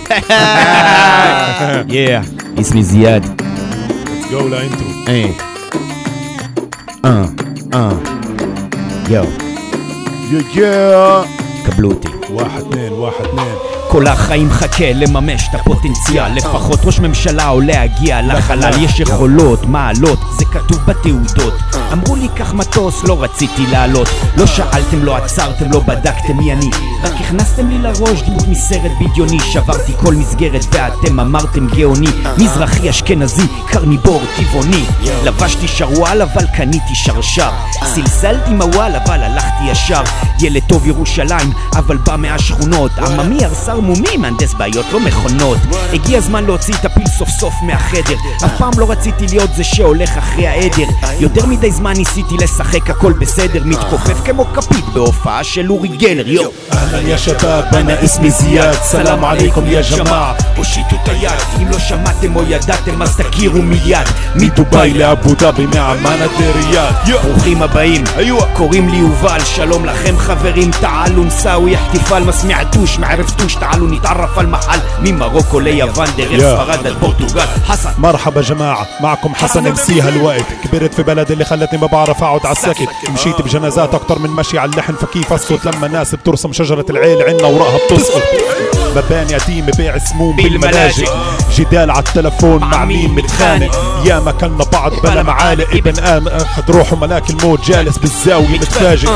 יא, 1.88 2.18
اسمي 2.60 2.82
זיאד. 2.82 3.24
let's 3.24 4.32
go 4.32 4.42
לאינטרו. 4.50 4.88
אה. 5.08 5.30
אה, 7.04 7.24
אה. 7.74 7.90
יואו. 9.08 9.26
יואו. 10.54 11.24
קבלו 11.66 11.90
אותי. 11.90 12.08
וואחד, 12.30 12.60
תנין, 12.70 12.92
וואחד, 12.92 13.24
תנין. 13.24 13.77
כל 13.91 14.07
החיים 14.07 14.51
חכה 14.51 14.93
לממש 14.93 15.47
את 15.49 15.55
הפוטנציאל. 15.55 16.33
לפחות 16.33 16.79
ראש 16.83 16.99
ממשלה 16.99 17.49
או 17.49 17.61
להגיע 17.61 18.21
לחלל. 18.21 18.83
יש 18.83 18.99
יכולות, 18.99 19.65
מעלות, 19.65 20.19
זה 20.39 20.45
כתוב 20.45 20.77
בתעודות. 20.85 21.53
אמרו 21.93 22.15
לי 22.15 22.27
קח 22.35 22.53
מטוס, 22.53 23.03
לא 23.03 23.23
רציתי 23.23 23.65
לעלות. 23.71 24.07
לא 24.37 24.45
שאלתם, 24.45 25.03
לא 25.03 25.17
עצרתם, 25.17 25.71
לא 25.71 25.79
בדקתם 25.79 26.37
מי 26.37 26.53
אני. 26.53 26.69
רק 27.03 27.13
הכנסתם 27.19 27.69
לי 27.69 27.77
לראש 27.77 28.21
דמות 28.21 28.47
מסרט 28.47 28.91
בדיוני. 28.99 29.39
שברתי 29.39 29.93
כל 29.97 30.15
מסגרת 30.15 30.65
ואתם 30.71 31.19
אמרתם 31.19 31.67
גאוני. 31.67 32.09
מזרחי, 32.37 32.89
אשכנזי, 32.89 33.47
קרניבור, 33.67 34.21
טבעוני. 34.37 34.85
לבשתי 35.23 35.67
שרוואל 35.67 36.21
אבל 36.21 36.45
קניתי 36.57 36.95
שרשר. 36.95 37.49
סלסלתי 37.85 38.53
מוואל 38.53 38.95
אבל 38.95 39.23
הלכתי 39.23 39.63
ישר. 39.71 40.01
ילד 40.39 40.63
טוב 40.67 40.87
ירושלים 40.87 41.51
אבל 41.75 41.97
בא 41.97 42.15
מהשכונות. 42.15 42.91
עממי 42.99 43.45
הרסר 43.45 43.78
ערמומי, 43.79 44.17
מהנדס 44.17 44.53
בעיות 44.53 44.85
לא 44.91 44.99
מכונות. 44.99 45.57
הגיע 45.93 46.17
הזמן 46.17 46.45
להוציא 46.45 46.73
את 46.79 46.85
הפיל 46.85 47.07
סוף 47.07 47.29
סוף 47.29 47.53
מהחדר. 47.61 48.15
אף 48.45 48.57
פעם 48.57 48.71
לא 48.77 48.91
רציתי 48.91 49.27
להיות 49.27 49.49
זה 49.55 49.63
שהולך 49.63 50.17
אחרי 50.17 50.47
העדר. 50.47 50.85
יותר 51.19 51.45
מדי 51.45 51.71
זמן 51.71 51.93
ניסיתי 51.97 52.35
לשחק 52.37 52.89
הכל 52.89 53.13
בסדר, 53.13 53.61
מתכופף 53.65 54.21
כמו 54.25 54.45
כפית 54.45 54.85
בהופעה 54.85 55.43
של 55.43 55.71
אורי 55.71 55.87
גלר, 55.87 56.27
יו. 56.27 56.49
אהלן 56.73 57.07
יא 57.07 57.17
שבאב, 57.17 57.75
אנא 57.75 57.93
אסמי 58.05 58.31
זיאד, 58.31 58.73
סלאם 58.81 59.23
עליכום 59.25 59.63
יא 59.67 59.81
ג'מאע. 59.97 60.33
הושיטו 60.57 60.95
את 61.03 61.09
היד, 61.09 61.31
אם 61.61 61.67
לא 61.67 61.79
שמעתם 61.79 62.35
או 62.35 62.43
ידעתם 62.43 63.01
אז 63.01 63.17
תכירו 63.17 63.61
מיד. 63.61 64.07
מדובאי 64.35 64.93
לאבו 64.93 65.33
דאבי, 65.33 65.65
מעמאן 65.65 66.21
עד 66.21 66.29
ריאד. 66.55 66.93
ברוכים 67.23 67.61
הבאים, 67.61 68.03
קוראים 68.53 68.89
לי 68.89 68.97
יובל, 68.97 69.39
שלום 69.45 69.85
לכם 69.85 70.17
חברים, 70.17 70.71
תעלו 70.71 71.23
נסאווי, 71.23 71.77
חטיפל 71.77 72.23
מסמיע 72.23 72.63
טוש, 72.63 72.99
מערב 72.99 73.29
טוש, 73.37 73.55
تعالوا 73.69 73.87
نتعرف 73.87 74.37
على 74.37 74.47
المحل. 74.47 74.79
من 75.01 75.17
ماروكو 75.17 75.59
ليابان 75.59 76.07
دغير 76.17 76.39
يا. 76.39 76.55
سفراد 76.55 76.87
البرتغال. 76.87 77.47
حسن. 77.67 77.89
مرحبا 77.97 78.41
جماعة. 78.41 78.87
معكم 79.01 79.35
حسن 79.35 79.67
امسي 79.67 80.01
هالوقت 80.01 80.45
كبرت 80.63 80.93
في 80.93 81.03
بلد 81.03 81.31
اللي 81.31 81.45
خلتني 81.45 81.79
ما 81.79 81.87
بعرف 81.87 82.23
أقعد 82.23 82.45
على 82.45 82.55
السكت 82.55 82.89
مشيت 83.13 83.41
بجنازات 83.41 83.93
أكتر 83.93 84.19
من 84.19 84.29
مشي 84.29 84.59
على 84.59 84.71
اللحن. 84.71 84.93
فكيف 84.93 85.33
أسكت 85.33 85.65
لما 85.65 85.87
ناس 85.87 86.15
بترسم 86.15 86.53
شجرة 86.53 86.85
العيل 86.89 87.23
عنا 87.23 87.47
وراها 87.47 87.77
بتسقط. 87.91 88.21
مباني 88.95 89.33
يتيم 89.33 89.65
بيع 89.65 89.97
سموم 89.97 90.35
بالملاجئ. 90.35 91.09
جدال 91.55 91.91
على 91.91 91.99
التلفون 91.99 92.59
مع 92.59 92.85
مين 92.85 93.15
متخانق 93.15 94.01
يا 94.05 94.19
ما 94.19 94.31
كنا 94.31 94.63
بعض 94.73 94.91
بلا 95.03 95.23
معالق 95.23 95.69
ابن 95.73 95.99
ام 95.99 96.27
أخذ 96.27 96.63
روحه 96.69 96.95
ملاك 96.95 97.29
الموت. 97.29 97.65
جالس 97.65 97.97
بالزاوية 97.97 98.47
متفاجئ. 98.47 99.09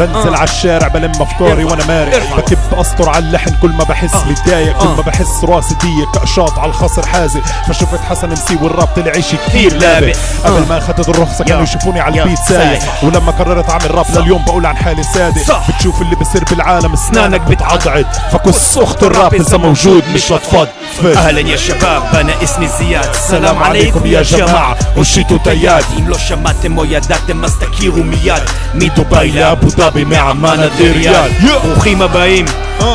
بنزل 0.00 0.34
على 0.34 0.44
الشارع 0.44 0.88
بلم 0.88 1.12
أفكاري 1.20 1.64
وأنا 1.64 1.86
مارق. 1.86 2.36
بكب 2.36 2.58
أسطر 2.72 3.08
على 3.08 3.24
اللحن 3.24 3.54
كل 3.62 3.70
ما 3.70 3.84
بحس 3.99 4.15
متضايق 4.15 4.77
كل 4.77 4.87
ما 4.87 5.01
بحس 5.01 5.43
راسي 5.43 5.75
ضيق 5.75 6.11
كقشاط 6.13 6.59
على 6.59 6.69
الخصر 6.69 7.05
حازق 7.05 7.41
فشفت 7.67 7.99
حسن 8.09 8.29
مسي 8.29 8.55
والراب 8.61 8.87
طلع 8.95 9.19
شي 9.19 9.37
كثير 9.37 9.73
لابق 9.73 10.15
قبل 10.45 10.65
ما 10.69 10.77
اخذت 10.77 11.09
الرخصة 11.09 11.43
كانوا 11.43 11.63
يشوفوني 11.63 11.99
على 11.99 12.23
البيت 12.23 12.39
سايق 12.39 12.79
ولما 13.03 13.31
قررت 13.31 13.69
اعمل 13.69 13.95
راب 13.95 14.05
لليوم 14.15 14.45
بقول 14.45 14.65
عن 14.65 14.77
حالي 14.77 15.03
صادق 15.03 15.61
بتشوف 15.69 16.01
اللي 16.01 16.15
بصير 16.15 16.43
بالعالم 16.43 16.93
اسنانك 16.93 17.41
بتعضعض 17.41 18.05
فكس 18.31 18.77
اخت 18.77 19.03
الراب 19.03 19.33
اذا 19.33 19.57
موجود 19.57 20.03
مش 20.13 20.31
لتفض 20.31 20.67
اهلا 21.05 21.39
يا 21.39 21.57
شباب 21.57 22.03
انا 22.15 22.43
اسمي 22.43 22.67
زياد 22.67 23.09
السلام 23.09 23.63
عليكم 23.63 24.05
يا 24.05 24.21
جماعة 24.21 24.77
وشيتوا 24.97 25.37
تياد 25.43 25.83
אם 25.99 26.07
לא 26.07 26.17
שמעתם 26.17 26.77
או 26.77 26.85
ידעתם 26.85 27.43
אז 27.43 27.55
תכירו 27.55 28.03
מיד 28.03 28.43
מדובאי 28.73 29.31
לאבו 29.31 29.67
דאבי, 29.77 30.03
מעמאן 30.03 30.59
עד 30.59 30.71
ריאד. 30.79 31.31
ברוכים 31.63 32.01
הבאים 32.01 32.45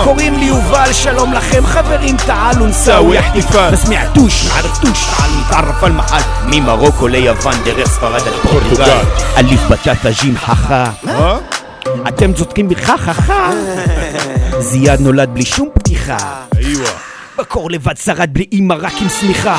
קוראים 0.05 0.39
לי 0.39 0.45
יובל, 0.45 0.93
שלום 0.95 1.33
לכם 1.33 1.67
חברים, 1.67 2.17
תעלו 2.17 2.67
נסאווי 2.67 3.19
احتفال 3.19 3.71
ما 3.71 3.77
سمعتوش 3.77 4.47
ما 4.47 4.55
عرفتوش 4.55 5.05
تعالوا 5.05 5.41
نتعرف 5.47 5.85
على 5.85 5.93
المحل 5.93 6.23
ממרוקו 6.47 7.09
ליוון 7.09 7.55
דרך 7.65 7.89
ספרד 7.89 8.21
עד 8.21 8.33
פורטוגל 8.43 8.99
אליף 9.37 9.61
בטטה 9.71 10.11
ג'ים 10.23 10.37
חכה 10.39 10.91
אתם 12.09 12.33
צודקים 12.33 12.69
בחככה 12.69 13.51
זיאד 14.59 15.01
נולד 15.01 15.31
בלי 15.35 15.45
שום 15.45 15.69
פתיחה 15.75 16.17
ايوه 16.59 16.89
בקור 17.39 17.71
לבד 17.71 17.97
שרד 17.97 18.29
בלי 18.33 18.47
אימא 18.53 18.75
רק 18.81 18.93
עם 19.01 19.09
שמיכה 19.21 19.59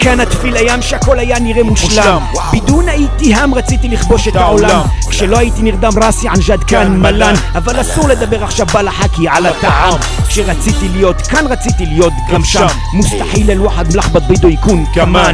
כאן 0.00 0.20
התפיל 0.20 0.56
הים 0.56 0.82
שהכל 0.82 1.18
היה 1.18 1.38
נראה 1.38 1.62
מושלם. 1.62 2.22
בידון 2.52 2.88
הייתי 2.88 3.34
הם 3.34 3.54
רציתי 3.54 3.88
לכבוש 3.88 4.28
את 4.28 4.36
העולם. 4.36 4.80
כשלא 5.10 5.38
הייתי 5.38 5.62
נרדם 5.62 5.92
ראסי 6.02 6.28
ענג'ד 6.28 6.64
כאן 6.64 7.00
מלן. 7.00 7.34
אבל 7.54 7.80
אסור 7.80 8.08
לדבר 8.08 8.44
עכשיו 8.44 8.66
בלחכי 8.66 9.28
על 9.28 9.46
הטעם. 9.46 9.94
כשרציתי 10.28 10.88
להיות 10.88 11.22
כאן 11.22 11.46
רציתי 11.46 11.86
להיות 11.86 12.12
גם 12.32 12.44
שם. 12.44 12.66
מוסתחיל 12.94 13.50
אל 13.50 13.60
ווחד 13.60 13.84
מלחבט 13.94 14.22
בידו 14.22 14.48
יקון 14.48 14.84
כמן 14.94 15.32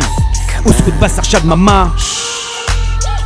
אוסקוט 0.66 0.94
בס 0.94 1.18
עכשיו 1.18 1.40
דממה 1.40 1.86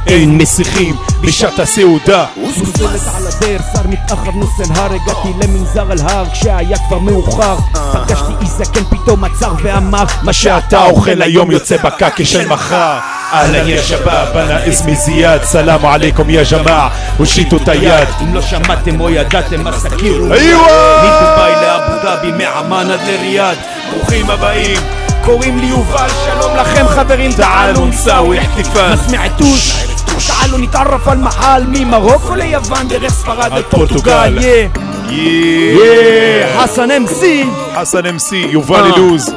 אין 0.08 0.38
מסיכים 0.38 0.96
בשעת 1.20 1.58
הסעודה. 1.58 2.24
נוזלת 2.36 3.00
על 3.16 3.26
הדר, 3.26 3.58
שר 3.72 3.88
מתאחר 3.88 4.30
נוסן 4.30 4.74
הר 4.74 4.92
הגעתי 4.92 5.28
למנזר 5.42 5.92
על 5.92 5.98
הר 6.02 6.24
כשהיה 6.32 6.78
כבר 6.88 6.98
מאוחר. 6.98 7.56
אה. 7.76 8.04
פגשתי 8.04 8.32
איש 8.40 8.48
זקן 8.48 8.84
פתאום 8.84 9.24
עצר 9.24 9.52
ואמר 9.62 10.04
מה 10.22 10.32
שאתה 10.32 10.84
אוכל 10.84 11.22
היום 11.22 11.50
יוצא 11.50 11.76
בקקי 11.76 12.24
של 12.24 12.48
מחר. 12.48 12.98
אהלן 13.32 13.68
יא 13.68 13.82
שבאב, 13.82 14.36
אנא 14.36 14.70
אסמי 14.70 14.96
זיאד, 14.96 15.42
סלאם 15.44 15.86
עליכום 15.86 16.30
יא 16.30 16.42
ג'מאע, 16.52 16.88
הושיטו 17.16 17.56
את 17.56 17.68
היד. 17.68 18.08
אם 18.22 18.34
לא 18.34 18.42
שמעתם 18.42 19.00
או 19.00 19.10
ידעתם 19.10 19.66
אז 19.66 19.86
תכירו. 19.86 20.26
מדובאי 20.26 21.52
לאבו 21.62 22.02
דאבי, 22.02 22.32
מעמאן 22.32 22.90
עד 22.90 23.00
לריאד 23.00 23.56
ברוכים 23.90 24.30
הבאים. 24.30 24.80
קוראים 25.24 25.58
לי 25.58 25.66
יובל, 25.66 26.08
שלום 26.24 26.56
לכם 26.56 26.88
חברים, 26.88 27.32
תעלו 27.32 27.86
נסאווי, 27.86 28.40
אחתפאס, 28.40 29.00
טוש. 29.38 29.87
تعالوا 30.27 30.59
نتعرف 30.59 31.09
على 31.09 31.19
المحل 31.19 31.67
ממרוקו 31.67 32.35
ליוון 32.35 32.87
דרך 32.87 33.13
ספרד 33.13 33.51
עד 33.53 33.63
פורטוגל 33.63 34.37
יא 34.41 34.67
יא 35.09 36.45
حسن 36.59 36.91
ام 36.91 37.05
سي 37.07 37.45
حسن 37.75 38.05
ام 38.05 38.17
سي 38.17 38.45
يوفال 38.51 38.91
لوز 38.97 39.29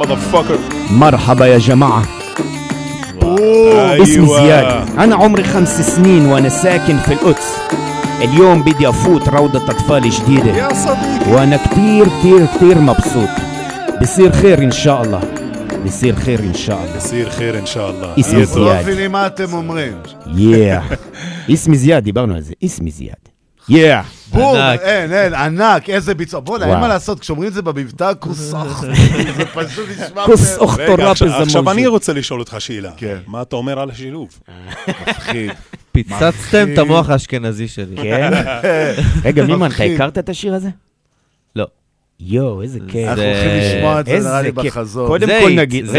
مذفكر 0.00 0.58
مرحبا 0.90 1.46
يا 1.46 1.58
جماعة 1.58 2.02
اسمي 4.02 4.26
أيوة. 4.26 4.40
زياد 4.40 4.88
أنا 4.98 5.16
عمري 5.16 5.44
خمس 5.44 5.80
سنين 5.96 6.26
وأنا 6.26 6.48
ساكن 6.48 6.98
في 6.98 7.12
القدس 7.12 7.48
اليوم 8.22 8.62
بدي 8.62 8.88
أفوت 8.88 9.28
روضة 9.28 9.70
أطفال 9.70 10.10
جديدة 10.10 10.50
يا 10.50 10.68
صديقي 10.74 11.32
وأنا 11.32 11.56
كتير 11.56 12.06
كتير 12.18 12.46
كتير 12.56 12.78
مبسوط 12.78 13.28
بصير 14.02 14.32
خير 14.32 14.58
إن 14.58 14.70
شاء 14.70 15.02
الله 15.02 15.20
נסיר 15.83 16.15
חיר 16.15 16.39
אינשאללה. 16.41 16.97
נסיר 16.97 17.29
חיר 17.29 17.55
אינשאללה. 17.55 18.13
איסמי 18.17 18.45
זיאד. 18.45 18.67
אני 18.67 18.85
לא 18.85 18.93
מבין 18.93 19.11
מה 19.11 19.27
אתם 19.27 19.53
אומרים. 19.53 19.93
יאה. 20.35 20.81
איסמי 21.49 21.77
זיאד, 21.77 22.03
דיברנו 22.03 22.35
על 22.35 22.41
זה. 22.41 22.53
איסמי 22.61 22.91
זיאד. 22.91 23.15
יאה. 23.69 24.01
בום, 24.31 24.57
אין, 24.81 25.13
אין, 25.13 25.33
ענק, 25.33 25.89
איזה 25.89 26.13
ביצוע. 26.13 26.39
בוא'נה, 26.39 26.65
אין 26.65 26.79
מה 26.79 26.87
לעשות, 26.87 27.19
כשאומרים 27.19 27.49
את 27.49 27.53
זה 27.53 27.61
במבטא, 27.61 28.11
כוסח. 28.19 28.83
זה 29.37 29.45
פשוט 29.53 29.89
נשמע... 29.89 30.25
כוסח 30.25 30.77
תורה 30.85 31.15
פזמון. 31.15 31.41
עכשיו 31.41 31.71
אני 31.71 31.87
רוצה 31.87 32.13
לשאול 32.13 32.39
אותך 32.39 32.55
שאלה. 32.59 32.91
כן. 32.97 33.17
מה 33.27 33.41
אתה 33.41 33.55
אומר 33.55 33.79
על 33.79 33.89
השילוב? 33.89 34.39
מפחיד. 35.07 35.51
פיצצתם 35.91 36.73
את 36.73 36.77
המוח 36.77 37.09
האשכנזי 37.09 37.67
שלי. 37.67 37.95
כן? 37.95 38.31
רגע, 39.25 39.43
מימן, 39.43 39.71
אתה 39.71 39.83
הכרת 39.83 40.17
את 40.17 40.29
השיר 40.29 40.53
הזה? 40.53 40.69
יואו 42.19 42.61
איזה 42.61 42.79
כיף 42.87 43.07
אנחנו 43.09 43.23
הולכים 43.23 43.49
לשמוע 43.59 43.99
את 43.99 44.05
זה, 44.05 44.19
נראה 44.19 44.41
לי. 44.41 44.51
בחזון. 44.51 45.07
קודם 45.07 45.27
כל 45.41 45.49
נגיד, 45.49 45.85
זה 45.85 45.97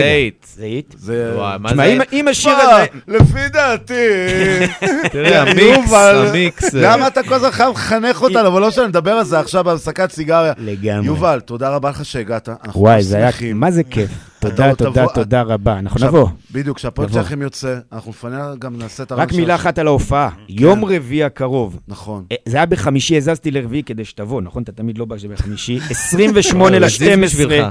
רגע. 0.59 0.85
זה 0.97 1.32
מה 1.61 1.69
תשמע? 1.70 1.85
אם- 2.12 2.28
השיר 2.28 2.53
הזה... 2.53 2.85
לפי 3.09 3.49
דעתי... 3.53 3.95
תראה, 5.12 5.43
המיקס, 5.43 5.61
יובל, 5.77 6.27
המיקס. 6.28 6.74
למה 6.74 7.07
אתה 7.07 7.23
כל 7.23 7.35
הזמן 7.35 7.51
חייב 7.51 7.70
לחנך 7.70 8.23
אותנו? 8.23 8.47
אבל 8.49 8.61
לא 8.61 8.69
משנה, 8.69 8.86
נדבר 8.86 9.11
על 9.12 9.24
זה 9.24 9.39
עכשיו 9.41 9.65
בהפסקת 9.65 10.12
סיגריה. 10.12 10.53
לגמרי. 10.59 11.07
יובל, 11.07 11.41
תודה 11.41 11.69
רבה 11.69 11.91
לך 11.91 12.05
שהגעת. 12.05 12.49
אנחנו 12.65 12.81
וואי, 12.81 13.03
זה 13.03 13.16
היה. 13.16 13.31
מה 13.55 13.70
זה 13.70 13.82
כיף. 13.82 14.11
תודה, 14.51 14.69
עוד 14.69 14.77
תודה, 14.79 15.03
תבוא- 15.03 15.15
תודה 15.15 15.43
רבה. 15.43 15.79
אנחנו 15.79 15.95
עכשיו, 15.97 16.09
נבוא. 16.09 16.29
בדיוק, 16.53 16.79
נבוא. 16.99 17.09
שלכם 17.09 17.43
יוצא, 17.43 17.79
אנחנו 17.93 18.11
לפניה 18.11 18.53
גם 18.59 18.79
נעשה 18.79 19.03
את 19.03 19.12
רק 19.12 19.19
הרעיון 19.19 19.41
מילה 19.41 19.57
של- 19.57 19.62
אחת 19.62 19.79
על 19.79 19.87
ההופעה. 19.87 20.31
יום 20.49 20.85
רביעי 20.85 21.25
הקרוב. 21.25 21.79
נכון. 21.89 22.25
אה, 22.33 22.37
זה 22.47 22.57
היה 22.57 22.66
בחמישי, 22.66 23.16
הזזתי 23.16 23.51
לרביעי 23.51 23.83
כדי 23.83 24.05
שתבוא, 24.05 24.43
נכון? 24.43 24.62
אתה 24.62 24.73
תמיד 24.73 24.99
לא 24.99 25.05
בא 25.05 25.19
שזה 25.19 25.29
בחמישי. 25.29 25.79
28 25.91 26.77
הוא 26.79 26.85
הזיז 26.87 27.03
ל-12, 27.03 27.21
בשבילך. 27.25 27.66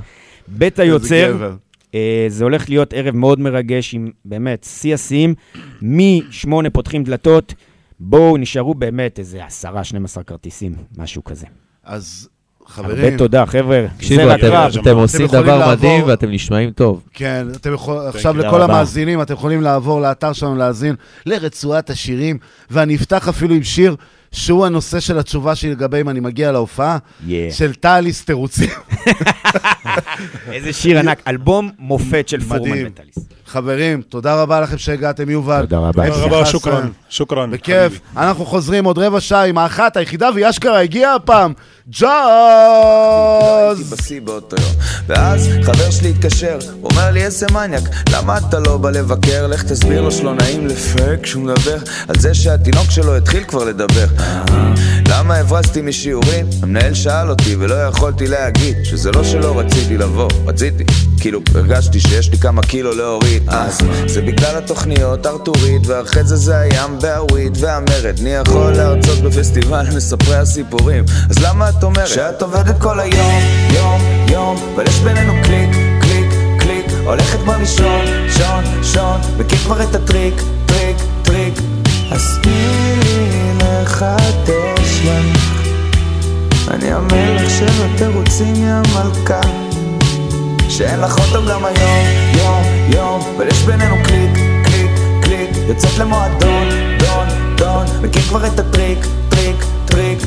בית 0.47 0.79
היוצר. 0.79 1.53
אה, 1.95 2.25
זה 2.27 2.43
הולך 2.43 2.69
להיות 2.69 2.93
ערב 2.93 3.15
מאוד 3.15 3.39
מרגש 3.39 3.93
עם 3.93 4.11
באמת 4.25 4.63
שיא 4.69 4.93
השיאים. 4.93 5.35
משמונה 5.81 6.69
פותחים 6.69 7.03
דלתות, 7.03 7.53
בואו 7.99 8.37
נשארו 8.37 8.73
באמת 8.73 9.19
איזה 9.19 9.45
עשרה, 9.45 9.83
12 9.83 10.23
כרטיסים, 10.23 10.75
משהו 10.97 11.23
כזה. 11.23 11.45
אז 11.83 12.29
חברים... 12.67 13.03
הרבה 13.05 13.17
תודה, 13.17 13.45
חבר'ה. 13.45 13.85
תקשיבו, 13.97 14.21
אתם-. 14.35 14.79
אתם 14.81 14.95
עושים 14.95 15.25
יכולים 15.25 15.43
דבר 15.43 15.57
לעבור- 15.57 15.73
מדהים 15.73 16.03
ואתם 16.07 16.31
נשמעים 16.31 16.71
טוב. 16.71 17.01
כן, 17.13 17.47
אתם 17.55 17.73
יכול... 17.73 17.97
עכשיו 18.07 18.37
לכל 18.37 18.47
רבה. 18.61 18.63
המאזינים, 18.63 19.21
אתם 19.21 19.33
יכולים 19.33 19.61
לעבור 19.61 20.01
לאתר 20.01 20.33
שלנו 20.33 20.55
להאזין 20.55 20.95
לרצועת 21.25 21.89
השירים, 21.89 22.37
ואני 22.71 22.95
אפתח 22.95 23.27
אפילו 23.29 23.55
עם 23.55 23.63
שיר 23.63 23.95
שהוא 24.31 24.65
הנושא 24.65 24.99
של 24.99 25.19
התשובה 25.19 25.55
שלי 25.55 25.71
לגבי 25.71 26.01
אם 26.01 26.09
אני 26.09 26.19
מגיע 26.19 26.51
להופעה, 26.51 26.97
Yeah. 27.27 27.31
של 27.51 27.73
טליס 27.73 28.25
תירוצים. 28.25 28.69
איזה 30.51 30.73
שיר 30.73 30.99
ענק, 30.99 31.21
אלבום 31.27 31.69
מופת 31.79 32.27
של 32.27 32.39
פורמן. 32.39 32.83
מטאליס. 32.85 33.15
חברים, 33.45 34.01
תודה 34.01 34.41
רבה 34.41 34.61
לכם 34.61 34.77
שהגעתם, 34.77 35.29
יובל. 35.29 35.61
תודה 35.61 35.77
רבה. 35.77 36.07
תודה 36.11 36.25
רבה. 36.25 36.45
שוכרן, 36.45 36.89
שוכרן. 37.09 37.51
בכיף. 37.51 37.99
אנחנו 38.17 38.45
חוזרים 38.45 38.85
עוד 38.85 38.97
רבע 38.97 39.19
שעה 39.19 39.45
עם 39.45 39.57
האחת 39.57 39.97
היחידה, 39.97 40.29
והיא 40.33 40.49
אשכרה 40.49 40.79
הגיעה 40.81 41.15
הפעם, 41.15 41.53
ג'אז! 41.89 43.79
בשיא 43.89 44.21
באותו 44.21 44.55
יום. 44.61 44.71
ואז 45.07 45.49
חבר 45.63 45.91
שלי 45.91 46.09
התקשר, 46.09 46.57
הוא 46.81 46.91
אומר 46.91 47.11
לי 47.11 47.23
איזה 47.23 47.45
מניאק, 47.51 47.83
למה 48.11 48.37
אתה 48.37 48.59
לא 48.59 48.77
בא 48.77 48.89
לבקר? 48.89 49.47
לך 49.47 49.63
תסביר 49.63 50.01
לו 50.01 50.11
שלא 50.11 50.33
נעים 50.33 50.67
לפרק 50.67 51.25
שהוא 51.25 51.43
מדבר 51.43 51.77
על 52.07 52.19
זה 52.19 52.33
שהתינוק 52.33 52.91
שלו 52.91 53.15
התחיל 53.15 53.43
כבר 53.43 53.63
לדבר. 53.63 54.05
למה 55.07 55.35
הברזתי 55.35 55.81
משיעורים? 55.81 56.45
המנהל 56.61 56.93
שאל 56.93 57.29
אותי 57.29 57.55
ולא 57.55 57.75
יכולתי 57.87 58.27
להגיד 58.27 58.77
שזה 58.83 59.11
לא 59.11 59.23
שלא 59.23 59.59
רציתי 59.59 59.97
לבוא, 59.97 60.29
רציתי. 60.45 60.83
כאילו, 61.23 61.41
הרגשתי 61.55 61.99
שיש 61.99 62.31
לי 62.31 62.37
כמה 62.37 62.61
קילו 62.61 62.95
להוריד 62.95 63.43
אז 63.47 63.79
זה 64.07 64.21
בגלל 64.21 64.57
התוכניות 64.57 65.25
ארתורית 65.25 65.87
ואחרי 65.87 66.23
זה 66.23 66.35
זה 66.35 66.57
הים 66.57 66.97
והוויד 67.01 67.57
והמרד 67.59 68.15
אני 68.21 68.29
יכול 68.29 68.71
להרצות 68.71 69.19
בפסטיבל 69.19 69.85
מספרי 69.95 70.35
הסיפורים 70.35 71.05
אז 71.29 71.39
למה 71.39 71.69
את 71.77 71.83
אומרת? 71.83 72.07
שאת 72.07 72.41
עובדת 72.41 72.81
כל 72.81 72.99
היום, 72.99 73.41
יום, 73.69 74.01
יום 74.31 74.57
אבל 74.75 74.87
יש 74.87 74.99
בינינו 74.99 75.33
קליק, 75.43 75.69
קליק, 76.01 76.27
קליק. 76.59 76.85
הולכת 77.05 77.39
כבר 77.39 77.57
לישון, 77.57 78.05
שון, 78.37 78.63
שון 78.83 79.21
מכיר 79.37 79.57
כבר 79.57 79.83
את 79.83 79.95
הטריק, 79.95 80.33
טריק, 80.65 80.97
טריק. 81.23 81.53
אז 82.11 82.39
תני 82.43 82.95
לי 83.03 83.53
לחדש 83.57 85.01
לך 85.05 85.63
אני 86.71 86.93
המלך 86.93 87.49
של 87.49 87.65
התירוצים, 87.85 88.55
יא 88.55 88.73
מלכה. 88.93 89.41
שאין 90.69 90.99
לך 90.99 91.17
אותו 91.19 91.45
גם 91.49 91.65
היום, 91.65 92.05
יום, 92.33 92.63
יום, 92.89 93.21
אבל 93.37 93.47
יש 93.47 93.61
בינינו 93.61 93.95
קליק, 94.03 94.31
קליק, 94.65 94.91
קליק, 95.23 95.49
יוצאת 95.67 95.97
למועדון, 95.97 96.67
דון, 96.99 97.27
דון, 97.57 97.85
מכיר 98.01 98.21
כבר 98.21 98.45
את 98.47 98.59
הטריק, 98.59 98.99
טריק, 99.29 99.65
טריק, 99.85 100.19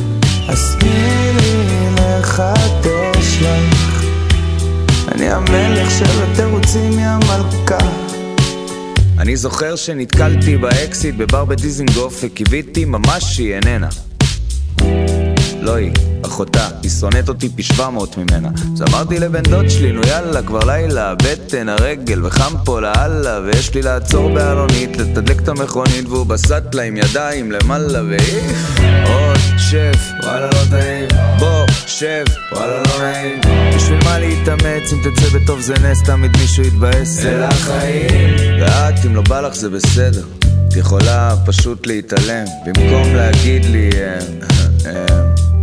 אני 9.18 9.36
זוכר 9.36 9.76
שנתקלתי 9.76 10.56
באקסיט 10.56 11.14
בבר 11.14 11.44
בדיזינגוף 11.44 12.20
וקיוויתי 12.22 12.84
ממש 12.84 13.24
שהיא 13.24 13.54
איננה. 13.54 13.88
לא 15.66 15.74
היא, 15.74 15.92
אחותה, 16.26 16.68
היא 16.82 16.90
שונאת 16.90 17.28
אותי 17.28 17.48
פי 17.48 17.62
700 17.62 18.16
ממנה. 18.16 18.48
אז 18.74 18.82
אמרתי 18.82 19.18
לבן 19.18 19.42
דוד 19.42 19.68
שלי, 19.68 19.92
נו 19.92 20.00
יאללה, 20.06 20.42
כבר 20.42 20.58
לילה, 20.64 21.14
בטן, 21.14 21.68
הרגל, 21.68 22.26
וחם 22.26 22.54
פה 22.64 22.80
לאללה, 22.80 23.40
ויש 23.40 23.74
לי 23.74 23.82
לעצור 23.82 24.34
באלונית, 24.34 24.96
לתדלק 24.96 25.40
את 25.40 25.48
המכונית, 25.48 26.08
והוא 26.08 26.26
בסטלה 26.26 26.82
עם 26.82 26.96
ידיים 26.96 27.52
למעלה, 27.52 28.02
והעיף 28.02 28.78
עוד 29.06 29.36
שף, 29.58 30.10
וואלה 30.22 30.46
לא 30.46 30.60
טעים, 30.70 31.08
בוא, 31.38 31.66
שב, 31.86 32.24
וואלה 32.52 32.82
לא 32.82 33.02
נעים. 33.02 33.40
בשביל 33.76 33.98
מה 34.04 34.18
להתאמץ, 34.18 34.92
אם 34.92 34.98
תצא 35.10 35.38
בטוב 35.38 35.60
זה 35.60 35.74
נס, 35.82 36.02
תמיד 36.02 36.36
מישהו 36.36 36.62
יתבאס, 36.62 37.08
זה 37.08 37.46
לחיים. 37.48 38.60
ואת, 38.60 39.06
אם 39.06 39.14
לא 39.14 39.22
בא 39.22 39.40
לך 39.40 39.54
זה 39.54 39.70
בסדר. 39.70 40.24
את 40.68 40.76
יכולה 40.76 41.34
פשוט 41.46 41.86
להתעלם, 41.86 42.44
במקום 42.66 43.14
להגיד 43.14 43.64
לי... 43.64 43.90
אה, 43.94 44.18
אה, 44.86 45.06
אה, 45.10 45.55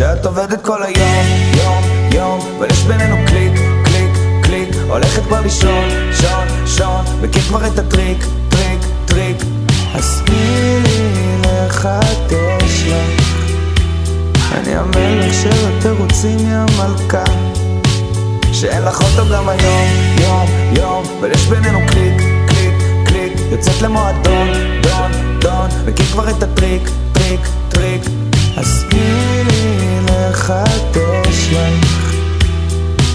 שאת 0.00 0.26
עובדת 0.26 0.64
כל 0.64 0.82
היום, 0.82 1.26
יום, 1.56 1.84
יום, 2.12 2.40
אבל 2.58 2.66
יש 2.70 2.82
בינינו 2.82 3.16
קליק, 3.26 3.52
קליק, 3.84 4.10
קליק, 4.42 4.68
הולכת 4.88 5.22
כבר 5.22 5.40
לישון, 5.40 5.88
שון, 6.12 6.66
שון, 6.66 7.04
מכיר 7.22 7.42
כבר 7.42 7.66
את 7.66 7.78
הטריק, 7.78 8.24
טריק, 8.48 8.78
טריק, 9.04 9.36
אז 9.94 10.22
תני 10.26 10.80
לי 10.82 11.36
לחדש 11.42 12.84
לך, 12.88 12.94
אני 14.52 14.74
המלך 14.76 15.34
של 15.42 15.68
התירוצים, 15.78 16.38
יא 16.38 16.58
מלכה, 16.78 17.24
שאין 18.52 18.82
לך 18.82 19.00
אותו 19.00 19.30
גם 19.34 19.48
היום, 19.48 19.88
יום, 20.20 20.46
יום, 20.76 21.04
אבל 21.20 21.30
יש 21.32 21.46
בינינו 21.46 21.78
קליק, 21.88 22.22
קליק, 22.48 22.74
קליק, 23.06 23.32
יוצאת 23.50 23.82
למועדון, 23.82 24.48
דון, 24.82 25.40
דון, 25.40 25.68
מכיר 25.86 26.06
כבר 26.06 26.30
את 26.30 26.42
הטריק, 26.42 26.90
טריק, 27.12 27.40
טריק, 27.68 28.02
אז 28.56 28.84
תני 28.90 29.44
לי 29.44 29.49
לחדש 30.40 31.48
לך. 31.52 32.14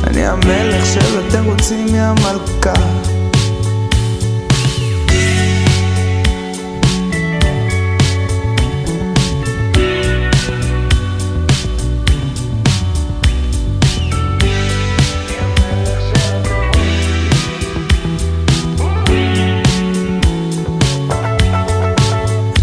אני 0.08 0.28
המלך 0.28 0.86
של 0.86 1.20
התירוצים, 1.28 1.88
יא 1.88 2.12
מלכה 2.12 2.74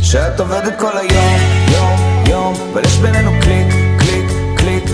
שאת 0.02 0.40
עובדת 0.40 0.78
כל 0.78 0.98
היום, 0.98 1.36
יום, 1.72 2.24
יום, 2.28 2.54
אבל 2.72 2.82
יש 2.84 2.98
בינינו 2.98 3.30
קליק, 3.42 3.61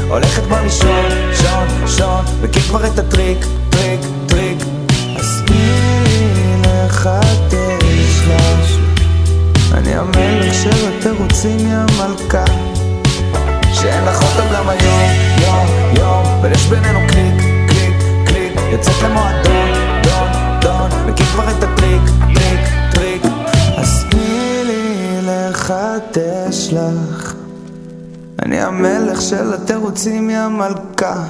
הולכת 0.08 0.42
כבר 0.42 0.62
לישון, 0.62 1.10
שון, 1.34 1.86
שון, 1.86 2.24
מכיר 2.42 2.62
כבר 2.62 2.86
את 2.86 2.98
הטריק, 2.98 3.38
טריק, 3.70 4.00
טריק, 4.26 4.58
אז 5.16 5.42
תני 5.46 6.62
לך, 6.62 7.08
אני 9.74 9.94
המלך 9.94 10.54
של 10.54 10.88
התירוצים, 10.88 11.58
יא 11.58 11.76
מלכה, 11.78 12.44
שאין 13.72 14.04
לך 14.04 14.22
אותו 14.22 14.48
גם 14.54 14.68
היום, 14.68 15.10
יום, 15.42 15.66
יום, 15.96 16.26
אבל 16.40 16.52
יש 16.52 16.66
בינינו 16.66 16.98
קליק, 17.08 17.34
קליק, 17.68 17.94
קליק, 18.26 18.52
יוצאת 18.72 19.02
למועדון, 19.02 19.70
דון, 20.02 20.28
דון, 20.60 20.90
מכיר 21.06 21.26
כבר 21.26 21.50
את 21.50 21.62
הטריק, 21.62 22.02
טריק, 22.34 22.60
טריק, 22.92 23.22
אז 23.76 24.04
תני 24.10 24.62
לי 24.64 25.20
לך 25.22 25.74
אני 28.42 28.60
המלך 28.60 29.22
של 29.22 29.54
התירוצים, 29.54 30.30
יא 30.30 30.48
מלכה 30.48 31.24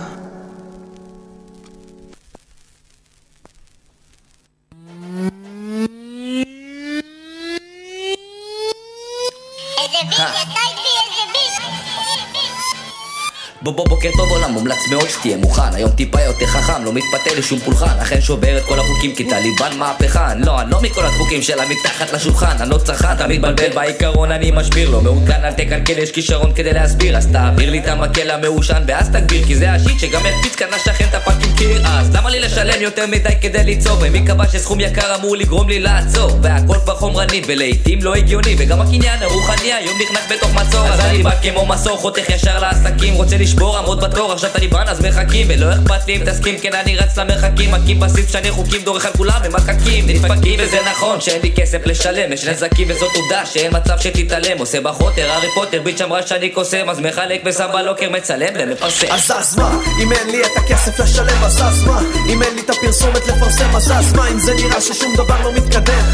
בוא 13.62 13.72
בוא 13.72 13.88
בוקר 13.88 14.08
טוב 14.16 14.30
עולם, 14.30 14.52
מומלץ 14.52 14.88
מאוד 14.90 15.08
שתהיה 15.08 15.36
מוכן. 15.36 15.74
היום 15.74 15.90
טיפה 15.90 16.22
יותר 16.22 16.46
חכם, 16.46 16.84
לא 16.84 16.92
מתפתה 16.92 17.34
לשום 17.38 17.58
פולחן. 17.58 17.98
אכן 18.02 18.20
שובר 18.20 18.58
את 18.58 18.62
כל 18.64 18.80
החוקים 18.80 19.14
כי 19.14 19.24
טליבן 19.24 19.78
מהפכן. 19.78 20.40
לא, 20.40 20.60
אני 20.60 20.70
לא 20.70 20.80
מכל 20.82 21.04
הדפוקים 21.04 21.42
שלה 21.42 21.62
מתחת 21.68 22.12
לשולחן. 22.12 22.56
אני 22.60 22.70
לא 22.70 22.78
צרכן, 22.78 23.12
אתה 23.12 23.26
מתבלבל 23.26 23.68
בעיקרון 23.74 24.32
אני 24.32 24.50
משביר. 24.50 24.90
לא 24.90 25.00
מעודכן, 25.00 25.44
אל 25.44 25.52
תקלקל, 25.52 25.98
יש 25.98 26.12
כישרון 26.12 26.52
כדי 26.54 26.72
להסביר. 26.72 27.16
אז 27.16 27.28
תעביר 27.32 27.70
לי 27.70 27.78
את 27.78 27.88
המקל 27.88 28.30
המעושן 28.30 28.82
ואז 28.86 29.08
תגביר 29.08 29.46
כי 29.46 29.56
זה 29.56 29.72
ה 29.72 29.78
shit 29.78 30.00
שגם 30.00 30.20
יקפיץ 30.26 30.54
כאן 30.54 30.68
השכן 30.72 31.04
את 31.10 31.14
ה 31.14 31.20
fucking 31.20 31.58
קיר. 31.58 31.82
אז 31.86 32.14
למה 32.14 32.30
לי 32.30 32.40
לשלם 32.40 32.82
יותר 32.82 33.06
מדי 33.06 33.28
כדי 33.40 33.64
ליצור? 33.64 33.96
ומי 34.00 34.26
קבע 34.26 34.48
שסכום 34.48 34.80
יקר 34.80 35.14
אמור 35.14 35.36
לגרום 35.36 35.68
לי 35.68 35.80
לעצור? 35.80 36.38
והכל 36.42 36.76
כבר 36.84 36.94
חומרני 36.94 37.42
ולעיתים 37.46 38.02
לא 38.02 38.14
הגיוני. 38.14 38.54
וגם 38.58 38.80
הקניין 38.80 39.22
הרוחני 39.22 39.72
היום 39.72 39.98
נכנס 40.02 40.36
בתוך 40.36 40.54
מצור. 40.54 40.86
אז 40.86 41.00
אני 41.00 41.22
בא 41.22 41.30
כמו 41.42 41.66
מסור 41.66 41.96
חותך 41.96 42.28
ישר 42.28 42.58
לעסקים. 42.58 43.14
רוצה 43.14 43.36
לשבור 43.48 43.78
עמוד 43.78 44.00
בתור 44.00 44.32
עכשיו 44.32 44.50
טליבן 44.52 44.84
אז 44.86 45.00
מחכים. 45.00 45.46
ולא 45.50 45.72
אכפת 45.72 46.06
לי 46.06 46.16
אם 46.16 46.22
תסכים 46.24 46.58
כן 46.58 46.72
אני 46.74 46.96
רץ 46.96 47.18
למרחקים. 47.18 47.70
מכים 47.70 48.00
בסיס 48.00 48.32
שני 48.32 48.50
חוקים 48.50 48.82
דורך 48.82 49.06
על 49.06 49.12
כולם 49.16 49.40
הם 49.44 49.52
מחכים. 49.52 50.06
נדפקים 50.06 50.60
וזה 50.62 50.78
נכון 50.90 51.20
שאין 51.20 51.42
לי 51.42 51.52
כסף 51.56 51.86
לשלם. 51.86 52.32
יש 52.32 52.44
נזקים 52.44 52.88
וזאת 52.90 53.16
עובדה 53.16 53.46
שאין 53.46 53.76
מצב 53.76 53.98
שתתעלם. 53.98 54.58
עושה 54.58 54.80
בחוטר 54.80 55.30
הארי 55.30 55.48
פוטר 55.54 55.82
bitch 55.82 56.00
אמרה 56.00 56.26
שאני 56.26 56.50
קוסם. 56.50 56.88
אז 56.88 57.00
מחלק 57.00 57.42
ושם 57.44 57.66
בלוקר 57.72 58.10
מצלם 58.10 58.48
ומפרסם 58.58 59.06
אז 59.10 59.30
אז 59.30 59.56
מה, 59.58 59.78
אם 60.02 60.12
אין 60.12 60.30
לי 60.30 60.42
את 60.42 60.56
הכסף 60.56 61.00
לשלם 61.00 61.44
אז 61.44 61.62
אז 61.62 61.84
מה? 61.84 62.00
אם 62.28 62.42
אין 62.42 62.54
לי 62.54 62.60
את 62.60 62.70
הפרסומת 62.70 63.26
לפרסם 63.26 63.76
אז 63.76 63.92
אז 63.92 64.12
מה? 64.12 64.28
אם 64.28 64.38
זה 64.38 64.54
נראה 64.54 64.80
ששום 64.80 65.14
דבר 65.16 65.42
לא 65.42 65.52
מתקדם 65.52 66.04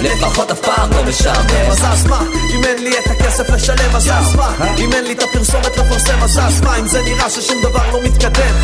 לפחות 0.00 0.50
אף 0.50 0.60
פעם 0.60 0.90
לא 0.92 1.04
משעמם. 1.04 1.70
אז 1.70 1.78
אז 1.84 2.06
מה? 2.06 2.20
אם 2.54 2.64
אין 2.64 2.84
לי 2.84 2.90
את 2.98 3.06
הכסף 3.10 3.50
לשלם 3.50 3.96
אז 3.96 4.10
אז 4.12 4.34
מה? 4.34 4.54
אם 4.78 4.92
אין 4.92 5.04
לי 5.04 5.12
את 5.12 5.22
הפרסומת 5.22 5.76
לפרסם 5.76 6.22
אז 6.22 6.38
אז 6.42 6.60
מה 6.60 6.71
אם 6.78 6.88
זה 6.88 7.02
נראה 7.02 7.30
ששום 7.30 7.62
דבר 7.62 7.90
לא 7.92 8.02
מתקדם. 8.02 8.54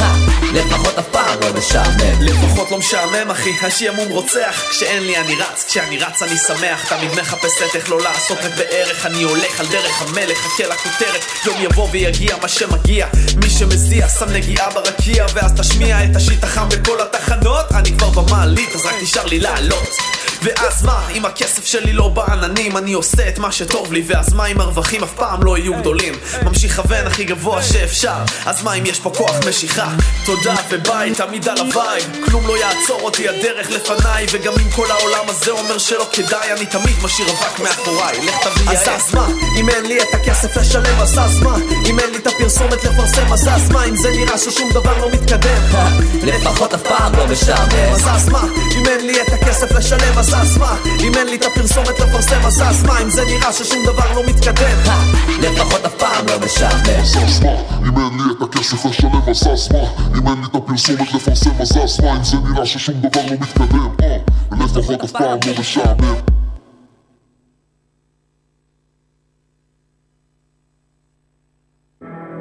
לפחות 0.52 0.98
אף 0.98 1.08
פעם 1.10 1.40
לא 1.40 1.52
משעמם. 1.58 2.20
לפחות 2.20 2.70
לא 2.70 2.78
משעמם 2.78 3.30
אחי, 3.30 3.50
השעמום 3.62 4.08
רוצח. 4.08 4.64
כשאין 4.70 5.02
לי 5.02 5.16
אני 5.16 5.34
רץ, 5.34 5.64
כשאני 5.68 5.98
רץ 5.98 6.22
אני 6.22 6.36
שמח. 6.36 6.88
תמיד 6.88 7.10
מחפש 7.20 7.62
את 7.62 7.76
איך 7.76 7.90
לא 7.90 8.00
לעשות 8.00 8.38
רק 8.38 8.52
בערך 8.56 9.06
אני 9.06 9.22
הולך 9.22 9.60
על 9.60 9.66
דרך 9.66 10.02
המלך, 10.02 10.38
חכה 10.38 10.66
לכותרת. 10.66 11.24
יום 11.44 11.56
יבוא 11.60 11.88
ויגיע 11.92 12.36
מה 12.42 12.48
שמגיע. 12.48 13.06
מי 13.36 13.50
שמזיע 13.50 14.08
שם 14.08 14.28
נגיעה 14.28 14.70
ברקיע 14.70 15.26
ואז 15.34 15.52
תשמיע 15.60 16.04
את 16.04 16.16
ה 16.16 16.22
shit 16.22 16.44
החם 16.44 16.68
בכל 16.68 17.00
התחנות. 17.00 17.72
אני 17.72 17.98
כבר 17.98 18.10
במעלית 18.10 18.74
אז 18.74 18.84
רק 18.84 18.94
נשאר 19.02 19.26
לי 19.26 19.38
לעלות 19.38 19.88
ואז 20.42 20.82
מה, 20.82 21.08
אם 21.14 21.24
הכסף 21.24 21.64
שלי 21.66 21.92
לא 21.92 22.08
בעננים 22.08 22.76
אני 22.76 22.92
עושה 22.92 23.28
את 23.28 23.38
מה 23.38 23.52
שטוב 23.52 23.92
לי 23.92 24.02
ואז 24.06 24.34
מה 24.34 24.46
אם 24.46 24.60
הרווחים 24.60 25.02
אף 25.02 25.12
פעם 25.12 25.42
לא 25.42 25.58
יהיו 25.58 25.74
גדולים? 25.74 26.14
ממשיך 26.44 26.78
לכוון 26.78 27.06
הכי 27.06 27.24
גבוה 27.24 27.62
שאפשר 27.62 28.16
אז 28.46 28.62
מה 28.62 28.74
אם 28.74 28.86
יש 28.86 29.00
פה 29.00 29.10
כוח 29.16 29.36
משיכה? 29.48 29.88
תודה 30.26 30.54
וביי, 30.70 31.14
תמיד 31.14 31.48
על 31.48 31.58
ה 31.58 31.66
vibe. 31.66 32.04
כלום 32.24 32.46
לא 32.46 32.56
יעצור 32.58 33.00
אותי 33.00 33.28
הדרך 33.28 33.70
לפניי 33.70 34.26
וגם 34.32 34.52
אם 34.52 34.70
כל 34.70 34.90
העולם 34.90 35.24
הזה 35.28 35.50
אומר 35.50 35.78
שלא 35.78 36.08
כדאי 36.12 36.52
אני 36.52 36.66
תמיד 36.66 36.96
משאיר 37.02 37.28
אבק 37.30 37.60
מאחוריי. 37.60 38.26
לך 38.26 38.34
תביא 38.42 38.70
אז 38.70 38.88
אז 38.88 39.14
מה, 39.14 39.28
אם 39.56 39.68
אין 39.68 39.86
לי 39.86 40.02
את 40.02 40.14
הכסף 40.14 40.56
לשלם 40.56 41.00
אז 41.00 41.18
אז 41.18 41.40
מה? 41.40 41.56
אם 41.86 41.98
אין 41.98 42.10
לי 42.10 42.16
את 42.16 42.26
הפרסומת 42.26 42.84
לפרסם 42.84 43.32
אז 43.32 43.48
אז 43.48 43.70
מה? 43.70 43.84
אם 43.84 43.96
זה 43.96 44.10
נראה 44.10 44.38
ששום 44.38 44.70
דבר 44.72 44.98
לא 44.98 45.10
מתקדם. 45.10 45.62
לפחות 46.22 46.74
אף 46.74 46.82
פעם 46.82 47.12
לא 47.14 47.26
משעמם. 47.26 47.92
אז 47.92 48.02
אז 48.06 48.28
מה, 48.28 48.44
אם 48.76 48.86
אין 48.86 49.06
לי 49.06 49.22
את 49.22 49.32
הכסף 49.32 49.72
לשלם 49.72 50.18
אז 50.18 50.27
אז 50.34 50.58
מה 50.58 50.76
אם 51.00 51.14
אין 51.14 51.26
לי 51.26 51.36
את 51.36 51.44
הפרסומת 51.44 52.00
לפרסם 52.00 52.40
אז 52.44 52.62
אז 52.62 52.84
מה 52.84 53.02
אם 53.02 53.10
זה 53.10 53.24
נראה 53.24 53.52
ששום 53.52 53.84
דבר 53.84 54.14
לא 54.14 54.22
מתקדם. 54.26 54.78
לפחות 55.42 55.84
אף 55.84 55.94
פעם 55.94 56.26
לא 56.26 56.34
משעמם. 56.44 57.00
אז 57.00 57.42
מה, 57.42 57.50
אם 57.88 57.98
אין 57.98 58.26
לי 58.26 58.32
את 58.32 58.42
הכסף 58.42 58.84
לשלם 58.84 59.22
אז 59.28 59.46
אז 59.46 59.72
מה 59.72 59.78
אם 60.18 60.28
אין 60.28 60.38
לי 60.40 60.46
את 60.46 60.54
הפרסומת 60.54 61.14
לפרסם 61.14 61.50
אז 61.60 61.78
אז 61.84 62.00
מה 62.00 62.16
אם 62.16 62.24
זה 62.24 62.36
נראה 62.36 62.66
ששום 62.66 62.94
דבר 62.94 63.20
לא 63.30 63.36
מתקדם 63.40 63.90
אה, 64.02 64.18
ולפחות 64.50 65.00
אף 65.00 65.10
פעם 65.12 65.38
לא 65.46 65.60
משעמם. 65.60 66.14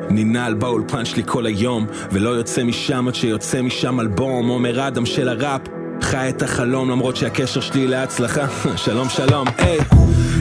ננעל 0.10 0.54
באולפן 0.54 1.06
שלי 1.06 1.24
כל 1.26 1.46
היום 1.46 1.86
ולא 2.12 2.30
יוצא 2.30 2.64
משם 2.64 3.08
עד 3.08 3.16
שיוצא 3.16 3.62
משם 3.62 4.00
אלבום. 4.00 4.48
עומר 4.48 4.88
אדם 4.88 5.06
של 5.06 5.30
הראפ 5.30 5.62
חי 6.02 6.30
את 6.30 6.42
החלום 6.42 6.90
למרות 6.90 7.16
שהקשר 7.16 7.62
שלי 7.62 7.88
להצלחה 7.88 8.46
שלום 8.86 9.10
שלום 9.10 9.48
היי. 9.58 9.80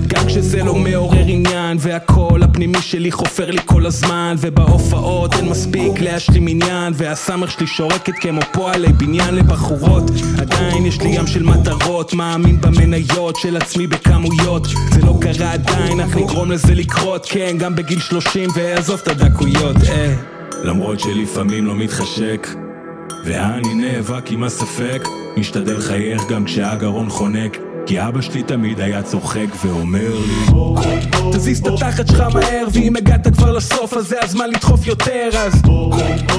גם 0.06 0.26
כשזה 0.26 0.64
לא 0.64 0.74
מעורר 0.74 1.24
עניין 1.26 1.76
והקול 1.80 2.42
הפנימי 2.42 2.82
שלי 2.82 3.12
חופר 3.12 3.50
לי 3.50 3.58
כל 3.64 3.86
הזמן 3.86 4.36
ובהופעות 4.40 5.34
אין 5.34 5.48
מספיק 5.48 6.00
להשלים 6.00 6.48
עניין 6.48 6.92
והסמך 6.96 7.50
שלי 7.50 7.66
שורקת 7.66 8.14
כמו 8.20 8.40
פועלי 8.52 8.92
בניין 8.92 9.34
לבחורות. 9.34 10.10
עדיין 10.38 10.86
יש 10.86 11.00
לי 11.00 11.08
ים 11.08 11.26
של 11.26 11.42
מטרות 11.42 12.14
מאמין 12.14 12.60
במניות 12.60 13.36
של 13.36 13.56
עצמי 13.56 13.86
בכמויות. 13.86 14.66
זה 14.66 15.00
לא 15.02 15.18
קרה 15.20 15.52
עדיין 15.52 16.00
אך 16.00 16.16
נגרום 16.16 16.50
לזה 16.50 16.74
לקרות. 16.74 17.26
כן 17.30 17.56
גם 17.58 17.74
בגיל 17.74 18.00
30 18.00 18.50
ועזוב 18.56 19.00
את 19.02 19.08
הדקויות 19.08 19.76
אה. 19.88 20.14
למרות 20.64 21.00
שלפעמים 21.00 21.66
לא 21.66 21.74
מתחשק 21.74 22.65
ואני 23.24 23.74
נאבק 23.74 24.30
עם 24.30 24.42
הספק. 24.42 25.02
משתדל 25.36 25.76
לחייך 25.76 26.22
גם 26.28 26.44
כשהגרון 26.44 27.08
חונק 27.08 27.58
כי 27.86 28.00
אבא 28.00 28.20
שלי 28.20 28.42
תמיד 28.42 28.80
היה 28.80 29.02
צוחק 29.02 29.46
ואומר 29.64 30.14
לי 30.14 30.60
תזיז 31.32 31.58
את 31.58 31.66
התחת 31.66 32.08
שלך 32.08 32.20
מהר 32.20 32.66
ואם 32.72 32.96
הגעת 32.96 33.36
כבר 33.36 33.52
לסוף 33.52 33.94
אז 33.94 34.08
זה 34.08 34.16
הזמן 34.22 34.50
לדחוף 34.50 34.86
יותר 34.86 35.28
אז 35.38 35.62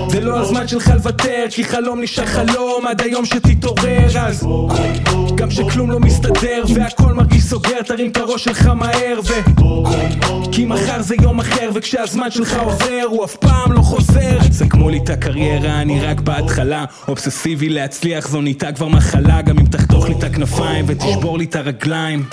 זה 0.10 0.20
לא 0.20 0.40
הזמן 0.40 0.68
שלך 0.68 0.92
לוותר 0.96 1.46
כי 1.50 1.64
חלום 1.64 2.02
נשאר 2.02 2.26
חלום 2.26 2.88
עד 2.88 3.02
היום 3.02 3.26
שתתעורר 3.26 4.20
אז 4.20 4.48
גם 5.36 5.52
שכלום 5.52 5.92
לא 5.92 6.00
מסתדר 6.00 6.64
והכל 6.76 7.14
מרגיש 7.14 7.44
סוגר 7.44 7.82
תרים 7.82 8.12
את 8.12 8.18
הראש 8.18 8.44
שלך 8.44 8.66
מהר 8.66 9.20
ו... 9.24 9.34
כי 10.52 10.66
מחר 10.66 11.02
זה 11.02 11.16
יום 11.22 11.40
אחר 11.40 11.70
וכשהזמן 11.74 12.32
שלך 12.32 12.58
עובר 12.64 13.04
הוא 13.10 13.26
אף 13.26 13.36
פעם 13.36 13.72
לא 13.72 13.82
חוזר. 13.82 14.38
סכמו 14.52 14.90
לי 14.90 14.98
את 15.04 15.10
הקריירה 15.10 15.82
אני 15.82 16.02
רק 16.02 16.22
בהתחלה. 16.22 16.86
אובססיבי 17.08 17.70
להצליח 17.70 18.28
זו 18.28 18.42
נהייתה 18.42 18.72
כבר 18.72 18.88
מחלה 18.88 19.42
גם 19.42 19.60
אם 19.60 19.66
תחתוך 19.66 20.08
לי 20.08 20.16
את 20.16 20.24
הכנפיים 20.24 20.86
ותשבור 20.88 21.37
לי 21.38 21.46
את 21.46 21.56
הרגליים. 21.56 22.26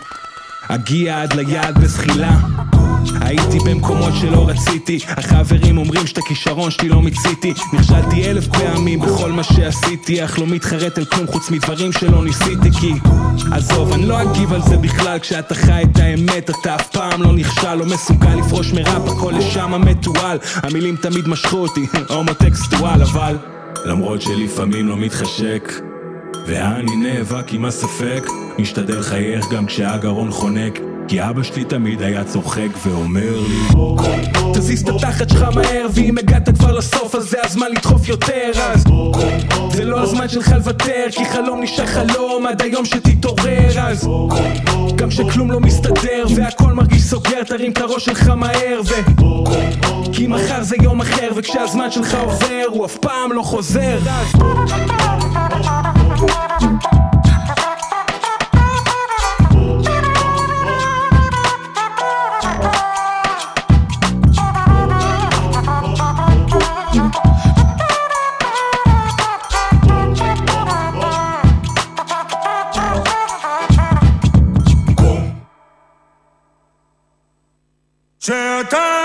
אגיע 0.69 1.23
עד 1.23 1.33
ליעד 1.33 1.79
בזחילה 1.79 2.37
הייתי 3.21 3.59
במקומות 3.59 4.13
שלא 4.21 4.49
רציתי. 4.49 4.99
החברים 5.09 5.79
אומרים 5.79 6.07
שאת 6.07 6.19
הכישרון 6.19 6.71
שלי 6.71 6.89
לא 6.89 7.03
מיציתי. 7.03 7.55
נכשלתי 7.73 8.31
אלף 8.31 8.47
פעמים 8.49 9.01
בכל 9.01 9.33
מה 9.33 9.43
שעשיתי. 9.43 10.25
אך 10.25 10.39
לא 10.39 10.47
מתחרט 10.47 10.99
על 10.99 11.05
כלום 11.05 11.27
חוץ 11.27 11.51
מדברים 11.51 11.93
שלא 11.93 12.25
ניסיתי 12.25 12.71
כי 12.81 12.93
עזוב, 13.53 13.93
אני 13.93 14.07
לא 14.07 14.23
אגיב 14.23 14.53
על 14.53 14.63
זה 14.63 14.77
בכלל. 14.77 15.19
כשאתה 15.19 15.55
חי 15.55 15.83
את 15.83 15.99
האמת 15.99 16.51
אתה 16.51 16.75
אף 16.75 16.89
פעם 16.91 17.23
לא 17.23 17.33
נכשל 17.33 17.75
לא 17.75 17.87
מסוגל 17.87 18.35
לפרוש 18.35 18.73
מראפ. 18.73 19.09
הכל 19.09 19.33
לשם 19.39 19.75
המתועל. 19.75 20.39
המילים 20.55 20.97
תמיד 20.97 21.29
משכו 21.29 21.57
אותי. 21.57 21.87
הומוטקסטואל 22.15 23.03
אבל 23.03 23.37
למרות 23.85 24.23
שלפעמים 24.23 24.89
לא 24.89 24.97
מתחשק 24.97 25.73
ואני 26.47 26.97
נאבק 26.97 27.53
עם 27.53 27.65
הספק. 27.65 28.27
משתדל 28.59 28.99
לחייך 28.99 29.47
גם 29.53 29.67
כשהגרון 29.67 30.31
חונק 30.31 30.79
כי 31.09 31.23
אבא 31.23 31.43
שלי 31.43 31.65
תמיד 31.65 32.03
היה 32.03 32.25
צוחק 32.25 32.69
ואומר 32.87 33.41
לי 33.49 33.79
תזיז 34.55 34.83
את 34.83 34.89
התחת 34.89 35.29
שלך 35.29 35.43
מהר 35.43 35.87
ואם 35.95 36.19
הגעת 36.19 36.59
כבר 36.59 36.73
לסוף 36.73 37.15
אז 37.15 37.31
זה 37.31 37.39
הזמן 37.45 37.67
לדחוף 37.71 38.09
יותר. 38.09 38.51
אז 38.57 38.85
זה 39.73 39.85
לא 39.85 40.01
הזמן 40.01 40.29
שלך 40.29 40.53
לוותר 40.57 41.05
כי 41.11 41.25
חלום 41.25 41.63
נשאר 41.63 41.87
חלום 41.87 42.47
עד 42.47 42.63
היום 42.63 42.85
שתתעורר. 42.85 43.81
אז 43.81 44.09
גם 44.97 45.11
שכלום 45.11 45.51
לא 45.51 45.61
מסתדר 45.61 46.25
והכל 46.37 46.73
מרגיש 46.73 47.03
סוגר 47.03 47.43
תרים 47.43 47.73
את 47.73 47.79
הראש 47.79 48.05
שלך 48.05 48.29
מהר 48.29 48.81
ו... 48.85 48.95
כי 50.13 50.27
מחר 50.27 50.63
זה 50.63 50.77
יום 50.83 51.01
אחר 51.01 51.31
וכשהזמן 51.37 51.91
שלך 51.91 52.15
עובר 52.15 52.65
הוא 52.69 52.87
אף 52.87 52.97
פעם 52.97 53.33
לא 53.33 53.43
חוזר. 53.43 53.99
אז 54.09 54.35
שאתה 78.25 79.05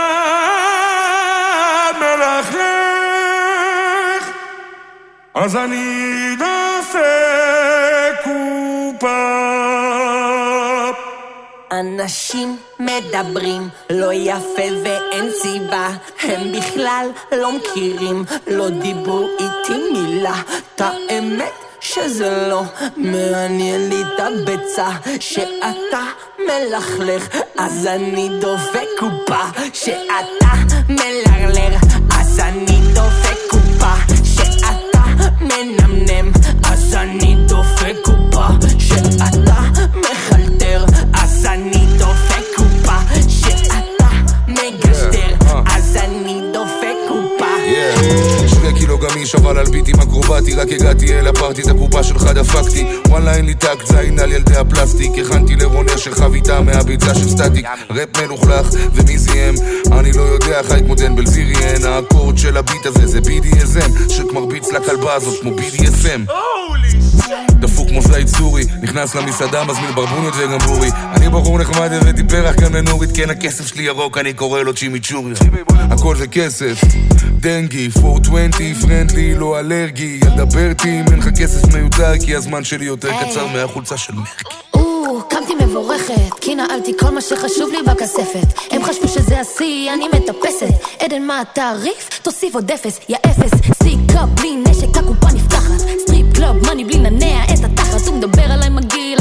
אנשים 11.79 12.57
מדברים 12.79 13.69
לא 13.89 14.13
יפה 14.13 14.67
ואין 14.83 15.31
סיבה 15.41 15.89
הם 16.21 16.51
בכלל 16.51 17.07
לא 17.31 17.51
מכירים, 17.51 18.25
לא 18.47 18.69
דיברו 18.69 19.27
איתי 19.39 19.79
מילה. 19.93 20.41
את 20.75 20.81
האמת 20.81 21.53
שזה 21.81 22.47
לא 22.49 22.63
מעניין 22.97 23.89
לי 23.89 24.01
את 24.01 24.19
הביצה 24.19 24.89
שאתה 25.19 26.03
מלכלך 26.39 27.27
אז 27.57 27.87
אני 27.87 28.29
דופק 28.41 28.87
קופה. 28.99 29.43
שאתה 29.73 30.53
מלרלר 30.89 31.77
אז 32.19 32.39
אני 32.39 32.79
דופק 32.93 33.37
קופה. 33.49 33.93
שאתה 34.23 34.69
מנמנם 35.41 36.31
אז 36.71 36.93
אני 36.93 37.35
דופק 37.47 37.95
קופה. 38.03 38.47
שאתה 38.79 39.68
שני 48.47 48.73
קילו 48.79 48.97
גמיש 48.97 49.35
אבל 49.35 49.57
על 49.57 49.65
ביטים 49.65 49.95
אקרובטי, 49.95 50.55
רק 50.55 50.71
הגעתי 50.71 51.19
אל 51.19 51.27
ה 51.27 51.32
party, 51.32 51.61
את 51.61 51.67
הקופה 51.67 52.03
שלך 52.03 52.23
דפקתי. 52.23 52.85
וואלה 53.07 53.35
אין 53.35 53.45
לי 53.45 53.53
טאקט, 53.53 53.85
זין 53.87 54.19
על 54.19 54.31
ילדי 54.31 54.55
הפלסטיק. 54.55 55.11
הכנתי 55.25 55.55
לרונר 55.55 55.97
של 55.97 56.15
חביתה 56.15 56.61
מהביצה 56.61 57.15
של 57.15 57.29
סטטיק. 57.29 57.65
ראפ 57.89 58.17
מלוכלך, 58.21 58.67
ומי 58.93 59.17
זיהם? 59.17 59.55
אני 59.91 60.11
לא 60.11 60.21
יודע 60.21 60.59
איך 60.59 60.71
להתמודד 60.71 61.15
בלזיריאן. 61.15 61.85
האקורד 61.85 62.37
של 62.37 62.57
הביט 62.57 62.85
הזה 62.85 63.07
זה 63.07 63.19
BDSM, 63.19 64.09
שמרביץ 64.09 64.71
לכלבה 64.71 65.13
הזאת 65.13 65.41
כמו 65.41 65.51
BDSM. 65.51 66.31
כמו 67.89 68.01
זית 68.01 68.27
סורי, 68.27 68.63
נכנס 68.81 69.15
למסעדה, 69.15 69.63
מזמין 69.63 69.91
ברבוניות 69.95 70.33
וגמבורי. 70.37 70.89
אני 71.13 71.29
בחור 71.29 71.59
נחמד 71.59 71.93
הבאתי 71.93 72.23
פרח 72.23 72.55
גם 72.55 72.75
לנורית, 72.75 73.09
כן 73.15 73.29
הכסף 73.29 73.67
שלי 73.67 73.83
ירוק, 73.83 74.17
אני 74.17 74.33
קורא 74.33 74.61
לו 74.61 74.73
צ'ימיצ'ורי. 74.73 75.33
הכל 75.91 76.15
זה 76.15 76.27
כסף, 76.27 76.81
דנגי, 77.39 77.89
420, 78.03 78.73
פרנדלי, 78.73 79.35
לא 79.35 79.59
אלרגי. 79.59 80.19
אל 80.23 80.45
דבר 80.45 80.69
איתי 80.69 80.99
אם 80.99 81.05
אין 81.11 81.19
לך 81.19 81.29
כסף 81.39 81.73
מיותר, 81.73 82.13
כי 82.25 82.35
הזמן 82.35 82.63
שלי 82.63 82.85
יותר 82.85 83.09
קצר 83.11 83.47
מהחולצה 83.47 83.97
של 83.97 84.13
מרקי. 84.13 84.43
קמתי 85.29 85.55
מבורכת, 85.55 86.33
כי 86.41 86.55
נעלתי 86.55 86.91
כל 86.99 87.09
מה 87.09 87.21
שחשוב 87.21 87.69
לי 87.71 87.77
בכספת. 87.87 88.71
הם 88.71 88.83
חשבו 88.83 89.07
שזה 89.07 89.39
השיא, 89.39 89.93
אני 89.93 90.07
מטפסת. 90.07 90.73
עדן, 90.99 91.21
מה 91.23 91.41
התעריף? 91.41 92.09
תוסיף 92.21 92.55
עוד 92.55 92.71
אפס, 92.71 92.99
יא 93.09 93.17
אפס. 93.25 93.51
סיכה 93.83 94.25
בלי 94.25 94.55
נשק, 94.55 94.97
הקופה 94.97 95.27
נפתחת. 95.33 96.08
קלוב, 96.39 96.57
מאני 96.65 96.83
בלי 96.85 96.97
לנע 96.97 97.43
את 97.53 97.63
התחת. 97.63 98.07
הוא 98.07 98.17
מדבר 98.17 98.51
עליי 98.51 98.69
מגעיל, 98.69 99.19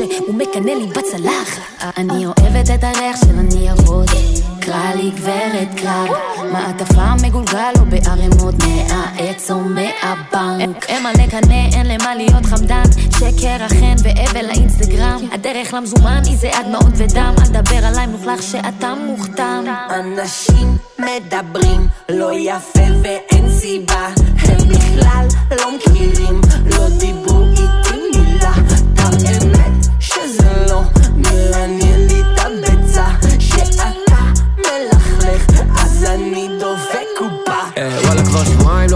אז 0.00 0.06
סיננתי 0.06 0.18
אותו 0.18 0.18
בדין. 0.18 0.18
משה, 0.18 0.18
הוא 0.26 0.34
מקנא 0.34 0.70
לי 0.70 0.86
בצלחת. 0.86 1.96
אני 1.96 2.26
אוהבת 2.26 2.70
את 2.74 2.84
הריח 2.84 3.16
של 3.20 3.38
הניירות. 3.38 4.08
קרא 4.60 4.94
לי 4.94 5.10
גברת 5.10 5.68
קרב, 5.76 6.08
מעטפה 6.52 7.14
מגולגל 7.22 7.72
או 7.80 7.84
בערימות 7.84 8.54
מהעץ 8.54 9.50
או 9.50 9.56
מהבנק. 9.60 10.84
אין 10.88 11.02
מה 11.02 11.12
לקנא, 11.12 11.68
אין 11.74 11.86
למה 11.86 12.14
להיות 12.14 12.46
חמדן, 12.46 12.82
שקר 13.18 13.64
החן 13.64 13.96
והבל 14.02 14.46
לאינסטגרם. 14.46 15.28
הדרך 15.32 15.74
למזומן 15.74 16.22
היא 16.24 16.36
זה 16.36 16.50
דמעות 16.66 16.92
ודם, 16.96 17.34
אל 17.38 17.46
תדבר 17.46 17.86
עליי 17.86 18.06
מלוכלך 18.06 18.42
שאתה 18.42 18.94
מוכתם. 19.06 19.64
אנשים 19.90 20.76
מדברים 20.98 21.88
לא 22.08 22.30
יפה 22.32 22.86
ואין 23.02 23.50
סיבה 23.50 24.08
הם 24.38 24.68
בכלל 24.68 25.26
לא 25.50 25.76
מכירים, 25.76 26.40
לא 26.66 26.88
דיברו 26.98 27.44
איתי 27.44 28.18
מילה 28.18 28.52
שזה 29.18 29.46
לא 29.48 29.59
מעניין 31.50 32.06
לי 32.06 32.20
את 32.20 32.40
הביצה 32.40 33.06
שאתה 33.38 33.90
מלכלך 34.56 35.46
אז 35.82 36.04
אני 36.04 36.49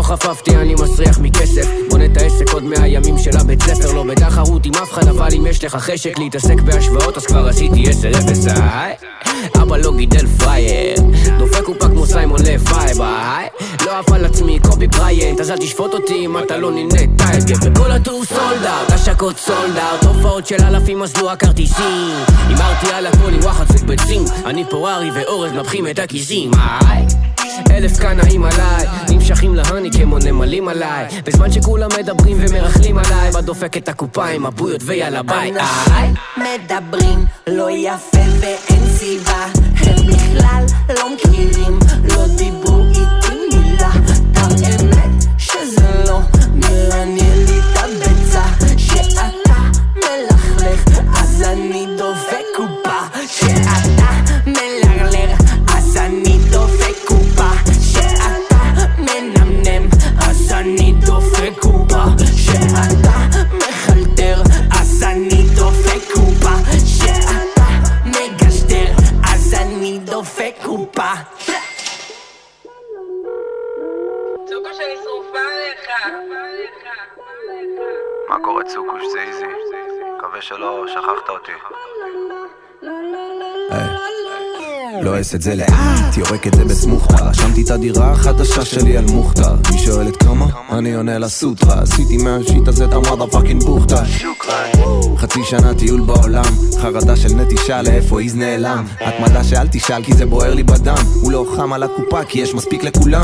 חפפתי, 0.05 0.57
אני 0.57 0.75
מסריח 0.75 1.19
מכסף. 1.19 1.67
בונה 1.91 2.05
את 2.05 2.17
העסק 2.17 2.51
עוד 2.53 2.65
מהימים 2.65 3.19
של 3.19 3.37
הבית 3.37 3.63
ספר. 3.63 3.93
לא 3.93 4.03
בתחרות 4.03 4.67
עם 4.67 4.75
אף 4.75 4.93
אחד, 4.93 5.09
אבל 5.09 5.29
אם 5.37 5.47
יש 5.47 5.65
לך 5.65 5.77
חשק 5.77 6.19
להתעסק 6.19 6.61
בהשוואות 6.61 7.17
אז 7.17 7.27
כבר 7.27 7.49
עשיתי 7.49 7.85
10-0, 7.85 8.51
היי 8.57 8.95
אבא 9.63 9.77
לא 9.77 9.93
גידל 9.97 10.27
פרייר 10.27 10.97
דופק 11.39 11.63
קופה 11.65 11.89
כמו 11.89 12.07
סיימון 12.07 12.41
לפייב, 12.41 13.01
היי 13.01 13.49
לא 13.87 13.99
עף 13.99 14.13
על 14.13 14.25
עצמי 14.25 14.59
קובי 14.59 14.87
בריינט. 14.87 15.41
אז 15.41 15.51
אל 15.51 15.59
תשפוט 15.59 15.95
אותי 15.95 16.27
אם 16.27 16.39
אתה 16.39 16.57
לא 16.57 16.71
נהנה 16.73 17.17
טייגר 17.19 17.55
וכל 17.63 17.91
הטור 17.91 18.25
sold 18.25 18.65
out, 18.65 18.91
השקות 18.91 19.39
sold 19.39 19.77
out 19.77 20.05
הופעות 20.05 20.47
של 20.47 20.65
אלפים 20.65 21.03
אזלו 21.03 21.31
הכרטיסים. 21.31 22.17
הימרתי 22.49 22.93
על 22.93 23.07
הכל 23.07 23.33
עם 23.35 23.41
וואחד 23.41 23.77
סוג 23.77 23.87
ביצים 23.87 24.25
אני 24.47 24.65
פה 24.71 24.91
ארי 24.91 25.11
ואורז 25.11 25.53
מנפחים 25.53 25.87
את 25.87 25.99
הכיסים, 25.99 26.51
היי 26.55 27.07
אלף 27.71 27.99
קנאים 27.99 28.45
עליי, 28.45 28.87
נמשכים 29.09 29.55
להני 29.55 29.91
כמו 29.91 30.19
נמלים 30.19 30.69
עליי. 30.69 31.07
בזמן 31.25 31.53
שכולם 31.53 31.89
מדברים 31.99 32.37
ומרכלים 32.41 32.99
עליי 32.99 33.31
בדופק 33.31 33.77
את 33.77 33.89
הקופה 33.89 34.27
עם 34.27 34.47
הבויות 34.47 34.81
ויאללה 34.85 35.23
ביי. 35.23 35.53
איי. 35.91 36.13
מדברים 36.37 37.25
לא 37.47 37.71
יפה 37.71 38.19
ואין 38.41 38.87
סיבה. 38.87 39.47
הם 39.77 40.07
בכלל 40.07 40.65
לא 40.89 41.15
מכירים, 41.15 41.79
לא 42.05 42.27
דיברו 42.37 42.85
איתי 42.85 43.57
מילה. 43.57 43.91
את 43.91 44.39
האמת 44.39 45.25
שזה 45.39 46.05
לא 46.09 46.21
מעניין 46.55 47.45
לי 47.47 47.59
את 47.59 47.79
הביצה. 47.79 48.45
שאתה 48.77 49.29
מלכלך 49.97 51.01
אז 51.15 51.43
אני 51.43 51.87
דופק 51.99 52.04
שאתה 62.75 63.47
מחלטר 63.57 64.43
אז 64.81 65.03
אני 65.03 65.43
דופק 65.57 66.13
קופה 66.15 66.57
שאתה 66.87 67.65
מגשדר 68.07 68.93
אז 69.33 69.55
אני 69.55 69.99
דופק 69.99 70.55
קופה 70.63 71.13
צוקו 74.47 74.75
שלי 74.75 74.97
שרופה 75.05 75.39
עליך. 75.39 75.91
מה 78.29 78.37
קורה 78.45 78.65
צוקוש 78.65 79.03
זה 79.13 79.21
איזי? 79.23 79.45
מקווה 80.17 80.43
שלא 80.43 80.85
שכחת 80.89 81.29
אותי. 81.29 81.53
לא 82.83 84.24
אעשה 85.03 85.37
את 85.37 85.43
זה 85.43 85.55
לאט, 85.55 86.17
יורק 86.17 86.47
את 86.47 86.55
זה 86.55 86.65
בסמוכתא 86.65 87.15
רשמתי 87.15 87.63
את 87.63 87.71
הדירה 87.71 88.11
החדשה 88.11 88.65
שלי 88.65 88.97
על 88.97 89.05
מוכתר. 89.05 89.55
היא 89.71 89.79
שואלת 89.79 90.17
כמה? 90.17 90.47
אני 90.71 90.95
עונה 90.95 91.19
לה 91.19 91.29
סוטרה 91.29 91.83
עשיתי 91.83 92.17
מהשיט 92.17 92.69
הזה 92.69 92.85
את 92.85 92.93
המאדה 92.93 93.27
פאקינג 93.27 93.63
בוכתא 93.63 94.03
חצי 95.25 95.45
שנה 95.45 95.75
טיול 95.75 96.01
בעולם. 96.01 96.45
חרדה 96.81 97.17
של 97.17 97.29
נטישה 97.29 97.83
לאיפה 97.83 98.21
איז 98.21 98.37
נעלם. 98.37 98.85
התמדה 99.01 99.45
שאל 99.45 99.69
תשאל 99.71 100.03
כי 100.03 100.15
זה 100.15 100.27
בוער 100.27 100.55
לי 100.55 100.63
בדם. 100.63 101.05
הוא 101.23 101.33
לא 101.33 101.47
חם 101.57 101.73
על 101.73 101.83
הקופה 101.83 102.25
כי 102.25 102.41
יש 102.41 102.55
מספיק 102.55 102.85
לכולם. 102.85 103.23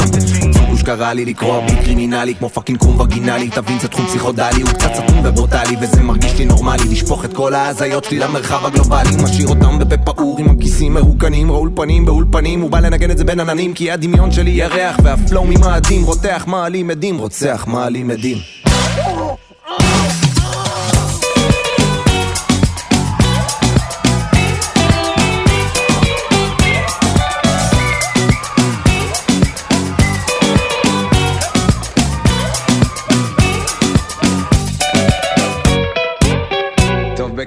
צוקוש 0.52 0.82
קרא 0.82 1.12
לי 1.12 1.24
לקרוע 1.24 1.60
בי 1.60 1.76
קרימינלי 1.84 2.34
כמו 2.34 2.48
פאקינג 2.48 2.78
קרום 2.78 3.00
וגינלי. 3.00 3.50
תבין 3.50 3.78
זה 3.78 3.88
תחום 3.88 4.06
פסיכודלי 4.06 4.62
הוא 4.62 4.70
קצת 4.70 4.90
סתום 4.94 5.20
וברוטלי 5.24 5.76
וזה 5.80 6.02
מרגיש 6.02 6.38
לי 6.38 6.44
נורמלי. 6.44 6.84
לשפוך 6.90 7.24
את 7.24 7.32
כל 7.32 7.54
ההזיות 7.54 8.04
שלי 8.04 8.18
למרחב 8.18 8.66
הגלובלי. 8.66 9.16
משאיר 9.22 9.48
אותם 9.48 9.78
בפה 9.78 9.96
פעור 9.96 10.38
עם 10.38 10.50
הכיסים 10.50 10.94
מרוקנים 10.94 11.50
באולפנים 11.60 12.04
באולפנים 12.04 12.60
הוא 12.60 12.70
בא 12.70 12.80
לנגן 12.80 13.10
את 13.10 13.18
זה 13.18 13.24
בין 13.24 13.40
עננים 13.40 13.74
כי 13.74 13.90
הדמיון 13.90 14.30
שלי 14.30 14.50
ירח 14.50 15.00
והפלואו 15.04 15.46
ממאדים 15.46 16.04
רותח 16.04 16.44
מעלים 16.48 16.90
עדים 16.90 17.18
רוצח 17.18 17.64
מעלים 17.68 18.10
עדים 18.10 18.38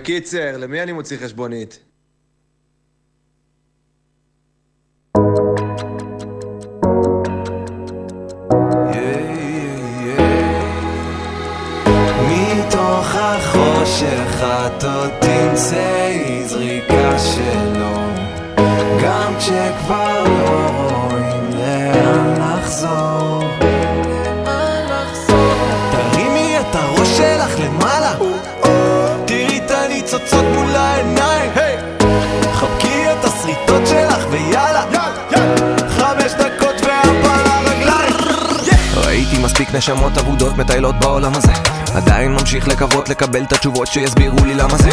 בקיצר, 0.04 0.58
למי 0.58 0.84
אני 0.84 0.92
מוציא 0.92 1.18
חשבונית? 1.18 1.93
החושך 13.24 14.44
את 14.44 14.84
עוד 14.84 15.10
תמצאי 15.20 16.44
זריקה 16.46 17.20
שלו. 17.20 17.96
גם 19.04 19.34
כשכבר 19.40 20.24
לא 20.24 20.70
רואים 20.78 21.50
לאן 21.52 22.34
לחזור. 22.40 23.44
תרימי 25.92 26.60
את 26.60 26.76
הראש 26.76 27.18
שלך 27.18 27.60
למעלה. 27.60 28.14
תראי 29.26 29.62
את 29.66 29.72
הניצוצות 29.72 30.46
מול 30.56 30.76
העיניים. 30.76 31.52
חבקי 32.54 33.12
את 33.12 33.26
השריטות 33.26 33.88
שלך 33.88 34.26
ויאללה. 34.30 34.84
מספיק 39.44 39.76
נשמות 39.76 40.18
אבודות 40.18 40.58
מטיילות 40.58 40.96
בעולם 40.96 41.32
הזה 41.36 41.52
עדיין 41.96 42.32
ממשיך 42.32 42.68
לקוות 42.68 43.10
לקבל 43.10 43.44
את 43.44 43.54
התשובות 43.54 43.88
שיסבירו 43.88 44.46
לי 44.46 44.54
למה 44.54 44.78
זה. 44.78 44.90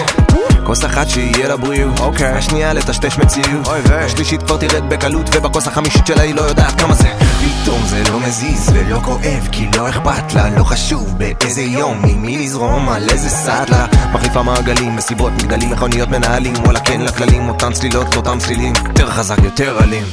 כוס 0.65 0.85
אחת 0.85 1.09
שיהיה 1.09 1.49
לה 1.49 1.57
בריאות, 1.57 2.01
אוקיי. 2.01 2.27
השנייה 2.27 2.73
לטשטש 2.73 3.19
מציאות. 3.19 3.69
השלישית 3.91 4.43
כבר 4.43 4.57
תרד 4.57 4.89
בקלות 4.89 5.37
ובכוס 5.37 5.67
החמישית 5.67 6.07
שלה 6.07 6.23
היא 6.23 6.35
לא 6.35 6.43
יודעת 6.43 6.81
כמה 6.81 6.95
זה. 6.95 7.09
פתאום 7.41 7.83
זה 7.87 8.03
לא 8.13 8.21
מזיז 8.21 8.71
ולא 8.75 8.99
כואב 9.05 9.49
כי 9.53 9.69
לא 9.77 9.89
אכפת 9.89 10.35
לה 10.35 10.51
לא 10.59 10.65
חשוב 10.65 11.19
באיזה 11.19 11.63
יום 11.63 12.05
עם 12.05 12.23
מי 12.23 12.39
לזרום 12.39 12.89
על 12.89 13.11
איזה 13.11 13.29
סאטלה 13.29 13.87
מחליפה 14.13 14.43
מעגלים 14.43 14.97
מסיבות 14.97 15.33
מגדלים 15.33 15.71
מכוניות 15.71 16.09
מנהלים 16.09 16.55
וואלה 16.65 16.81
כן 16.81 17.01
לכללים 17.01 17.49
אותן 17.49 17.73
צלילות 17.73 18.17
אותם 18.17 18.39
צלילים. 18.39 18.73
יותר 18.89 19.11
חזק 19.11 19.39
יותר 19.45 19.79
אלים. 19.85 20.05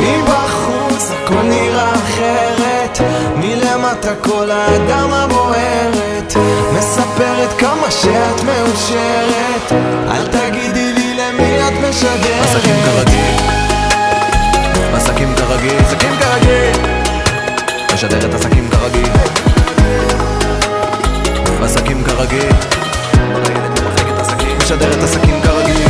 מבחוץ 0.00 1.10
הכל 1.10 1.42
נראה 1.42 1.94
אחרת 1.94 2.69
מלמטה 3.36 4.14
כל 4.20 4.50
האדמה 4.50 5.26
בוערת 5.26 6.34
מספרת 6.78 7.58
כמה 7.58 7.90
שאת 7.90 8.44
מאושרת. 8.44 9.72
אל 10.10 10.26
תגידי 10.26 10.92
לי 10.92 11.14
למי 11.14 11.58
את 11.68 11.72
משדרת. 11.88 12.44
עסקים 12.44 12.74
כרגיל. 12.84 13.34
עסקים 14.94 15.34
כרגיל. 15.36 15.78
עסקים 15.78 16.12
כרגיל. 16.20 16.72
משדרת 17.94 18.34
עסקים 18.34 18.68
כרגיל. 18.70 19.12
עסקים 21.62 22.04
כרגיל. 22.04 22.52
משדרת 24.58 25.02
עסקים 25.02 25.40
כרגיל 25.42 25.89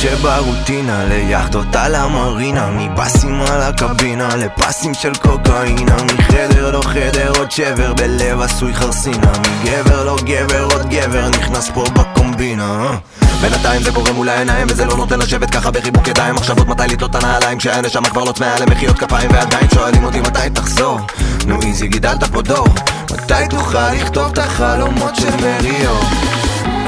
שברוטינה 0.00 1.04
ליאכטות 1.04 1.76
על 1.76 1.94
המרינה 1.94 2.70
מבאסים 2.70 3.40
על 3.40 3.62
הקבינה 3.62 4.36
לפסים 4.36 4.94
של 4.94 5.14
קוקאינה 5.14 5.96
מחדר 6.18 6.70
לא 6.70 6.82
חדר 6.82 7.32
עוד 7.38 7.50
שבר 7.50 7.94
בלב 7.94 8.40
עשוי 8.40 8.74
חרסינה 8.74 9.32
מגבר 9.38 10.04
לא 10.04 10.16
גבר 10.24 10.64
עוד 10.64 10.88
גבר 10.90 11.28
נכנס 11.28 11.70
פה 11.74 11.84
בקומבינה? 11.84 12.96
בינתיים 13.40 13.82
זה 13.82 13.92
קורה 13.92 14.12
מול 14.12 14.28
העיניים 14.28 14.66
וזה 14.70 14.84
לא 14.84 14.96
נותן 14.96 15.18
לשבת 15.18 15.50
ככה 15.50 15.70
בחיבוק 15.70 16.08
ידיים 16.08 16.34
מחשבות 16.34 16.68
מתי 16.68 16.82
לתלות 16.88 17.10
את 17.10 17.22
הנעליים 17.22 17.58
כשהנשמה 17.58 18.10
כבר 18.10 18.24
לא 18.24 18.32
צמאה 18.32 18.60
למחיאות 18.60 18.98
כפיים 18.98 19.30
ועדיין 19.32 19.66
שואלים 19.74 20.04
אותי 20.04 20.20
מתי 20.20 20.50
תחזור 20.54 20.98
נו 21.46 21.62
איזי 21.62 21.88
גידלת 21.88 22.24
פה 22.24 22.42
דור 22.42 22.68
מתי 23.12 23.48
תוכל 23.50 23.92
לכתוב 23.92 24.32
את 24.32 24.38
החלומות 24.38 25.16
של 25.16 25.36
מריו 25.36 26.00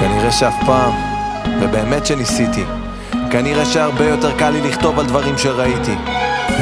כנראה 0.01 0.33
שאף 0.33 0.55
פעם, 0.67 0.93
ובאמת 1.61 2.07
שניסיתי. 2.07 2.82
כנראה 3.33 3.65
שהרבה 3.65 4.05
יותר 4.05 4.33
קל 4.33 4.51
לי 4.51 4.61
לכתוב 4.61 4.99
על 4.99 5.07
דברים 5.07 5.39
שראיתי. 5.39 5.95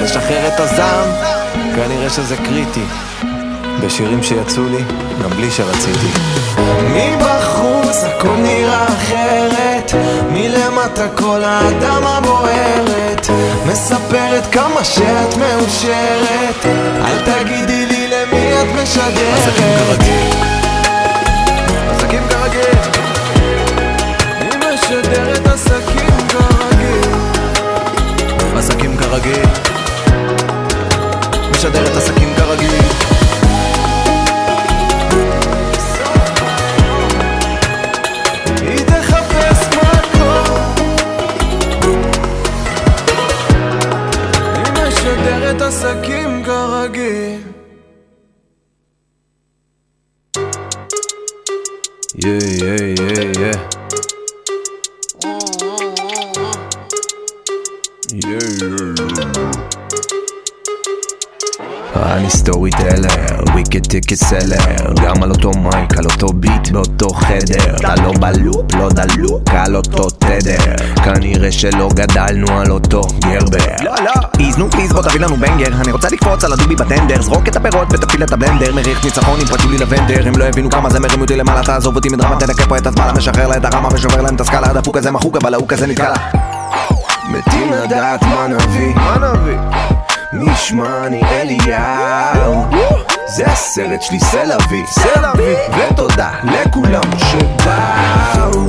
לשחרר 0.03 0.49
את 0.49 0.61
הזעם, 0.61 1.09
כנראה 1.77 2.11
שזה 2.11 2.37
קריטי. 2.37 2.85
בשירים 3.85 4.23
שיצאו 4.23 4.69
לי, 4.69 4.83
גם 5.23 5.31
בלי 5.31 5.51
שרציתי. 5.51 6.07
מבחוץ 6.83 8.05
הכל 8.05 8.37
נראה 8.37 8.87
אחרת 8.87 9.93
מלמטה 10.33 11.09
כל 11.15 11.41
האדמה 11.45 12.21
בוערת 12.21 13.27
מספרת 13.67 14.47
כמה 14.53 14.85
שאת 14.85 15.37
מאושרת 15.37 16.67
אל 17.05 17.19
תגידי 17.25 17.87
לי 17.87 18.09
למי 18.09 18.53
את 18.53 18.83
משדרת 18.83 19.39
עסקים 19.39 19.77
כרגיל 19.79 20.60
כרגיל 29.11 29.47
משדרת 31.51 31.97
עסקים 31.97 32.30
וויקד 64.01 64.09
טיקט 64.09 64.25
סלר 64.25 64.93
גם 65.03 65.23
על 65.23 65.31
אותו 65.31 65.51
מייק, 65.51 65.99
על 65.99 66.05
אותו 66.05 66.27
ביט, 66.27 66.69
באותו 66.71 67.09
חדר. 67.09 67.77
אתה 67.77 67.95
לא 68.03 68.13
בלופ, 68.21 68.75
לא 68.75 68.89
דלוק, 68.89 69.51
על 69.51 69.77
אותו 69.77 70.11
תדר. 70.11 70.77
כנראה 71.05 71.53
שלא 71.53 71.89
גדלנו 71.95 72.61
על 72.61 72.71
אותו 72.71 73.03
גרבר. 73.19 73.75
לא, 73.81 73.93
לא. 74.05 74.13
פליז, 74.33 74.59
נו 74.59 74.71
פליז, 74.71 74.93
בוא 74.93 75.03
תביא 75.03 75.21
לנו 75.21 75.37
בנגר 75.37 75.67
אני 75.85 75.93
רוצה 75.93 76.09
לקפוץ 76.09 76.45
על 76.45 76.53
הדובי 76.53 76.75
בטנדר. 76.77 77.23
זרוק 77.23 77.49
את 77.49 77.57
הפירות 77.57 77.89
ותפעיל 77.93 78.23
את 78.23 78.33
הבלנדר. 78.33 78.75
מריח 78.75 79.05
ניצחון 79.05 79.41
עם 79.41 79.47
פרצ'ולי 79.47 79.79
לבנדר 79.79 80.29
הם 80.29 80.37
לא 80.37 80.45
הבינו 80.45 80.71
כמה 80.71 80.91
זה 80.91 81.01
מרים 81.01 81.21
אותי 81.21 81.37
למעלה 81.37 81.63
תעזוב 81.63 81.97
אותי 81.97 82.09
מדרמה 82.09 82.37
תנקה 82.37 82.67
פה 82.67 82.79
את 82.79 82.87
הזמן 82.87 83.15
משחרר 83.17 83.49
לה 83.49 83.57
את 83.57 83.65
הרמה 83.65 83.89
ושובר 83.93 84.21
להם 84.21 84.35
את 84.35 84.41
הסקאלה. 84.41 84.71
הדפוק 84.71 84.97
הזה 84.97 85.11
מחוק 85.11 85.37
אבל 85.37 85.55
ההוא 85.55 85.69
כזה 85.69 85.87
נתקע. 85.87 86.09
לה 86.09 86.17
מתים 87.29 87.73
לדעת 87.73 88.23
מה 88.23 88.47
נביא, 88.49 88.95
מה 88.95 89.17
נביא? 89.17 89.59
מי 90.33 90.53
ישמע 90.53 91.07
אני 91.07 91.23
אליהו 91.23 92.65
זה 93.37 93.47
הסרט 93.47 94.03
שלי 94.03 94.21
סלאבי, 94.21 94.83
סלאבי 94.87 95.55
ותודה 95.79 96.31
לכולם 96.45 97.19
שבאו. 97.19 98.61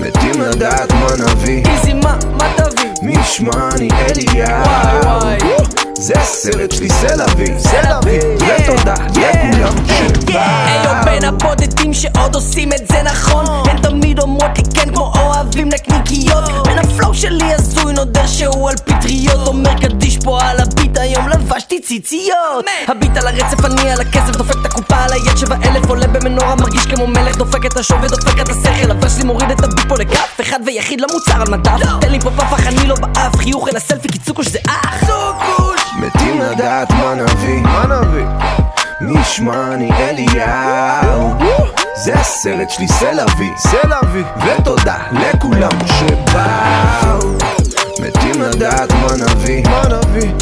מתים 0.00 0.40
לדעת 0.40 0.92
מה 0.92 1.06
נביא. 1.26 1.64
איזי 1.66 1.92
מה, 1.92 2.18
מה 2.38 2.52
תביא? 2.56 2.90
מי 3.02 3.12
ישמע 3.20 3.68
אני 3.74 3.88
אליהו. 3.90 4.64
וואי 4.64 5.38
וואי 5.38 5.87
זה 6.00 6.14
הסרט 6.16 6.72
שלי 6.72 6.88
סלאבי, 6.90 7.58
סלאבי 7.58 8.18
ותודה 8.36 8.94
לכולם 8.94 9.76
שבאו. 9.86 10.38
היו 10.38 11.04
בין 11.04 11.24
הבודדים 11.24 11.94
שעוד 11.94 12.34
עושים 12.34 12.72
את 12.72 12.88
זה 12.88 13.02
נכון. 13.02 13.44
הן 13.68 13.82
תמיד 13.82 14.18
אומרות 14.18 14.58
לי 14.58 14.64
כן 14.74 14.94
כמו 14.94 15.12
אוהבים 15.16 15.68
נקניקיות 15.68 16.44
בין 16.64 16.78
ה 16.78 16.85
flow 16.85 17.14
שלי 17.14 17.54
הזוי 17.54 17.92
נודר 17.92 18.26
שהוא 18.26 18.70
על 18.70 18.76
פטריות. 18.76 19.48
אומר 19.48 19.74
קדיש 19.80 20.18
פה 20.18 20.40
על 20.42 20.60
ה 20.60 20.68
beat 20.68 20.98
היום 20.98 21.28
לבשתי 21.28 21.80
ציציות. 21.80 22.64
ה 22.88 22.94
beat 22.94 23.16
על 23.16 23.26
הרצף 23.26 23.64
אני 23.64 23.90
על 23.90 24.00
הכסף 24.00 24.36
דופק 24.36 24.56
את 24.60 24.66
הקופה 24.66 24.96
על 24.96 25.12
היד 25.12 25.36
שבע 25.36 25.56
אלף 25.64 25.88
עולה 25.88 26.06
במנורה 26.06 26.54
מרגיש 26.54 26.86
כמו 26.86 27.06
מלך 27.06 27.36
דופק 27.36 27.66
את 27.66 27.76
השוב 27.76 27.98
ודופק 28.02 28.40
את 28.40 28.48
השכל. 28.48 28.90
אבל 28.90 29.08
שלי 29.08 29.24
מוריד 29.24 29.50
את 29.50 29.64
ה 29.64 29.69
beat 29.69 29.88
פה 29.88 29.94
לכף 29.98 30.40
אחד 30.40 30.60
ויחיד 30.66 31.00
למוצר 31.00 31.42
על 31.42 31.50
מדף 31.50 32.00
תן 32.00 32.10
לי 32.10 32.20
פה 32.20 32.30
פפח 32.30 32.66
אני 32.66 32.86
לא 32.86 32.94
באף 32.94 33.36
חיוך 33.36 33.68
אלא 33.68 33.78
סלפי 33.78 34.08
כי 34.08 34.18
צוקוש 34.18 34.46
זה 34.46 34.58
אח. 34.68 35.00
צוקוש 35.06 35.57
מתים 36.08 36.40
לדעת 36.40 36.90
מה 36.90 37.14
נביא, 37.14 37.60
מה 37.62 37.84
נביא? 37.86 38.26
מי 39.00 39.20
ישמע 39.20 39.74
אני 39.74 39.90
אליהו. 39.92 41.34
זה 42.04 42.14
הסרט 42.14 42.70
שלי 42.70 42.88
סלאבי, 42.88 43.50
סלאבי 43.56 44.22
ותודה 44.36 44.96
לכולם 45.12 45.78
שבאו. 45.86 47.32
מתים 48.00 48.42
לדעת 48.42 48.92
מה 48.92 49.26
נביא, 49.26 49.64
מה 49.68 49.82
נביא? 49.88 50.32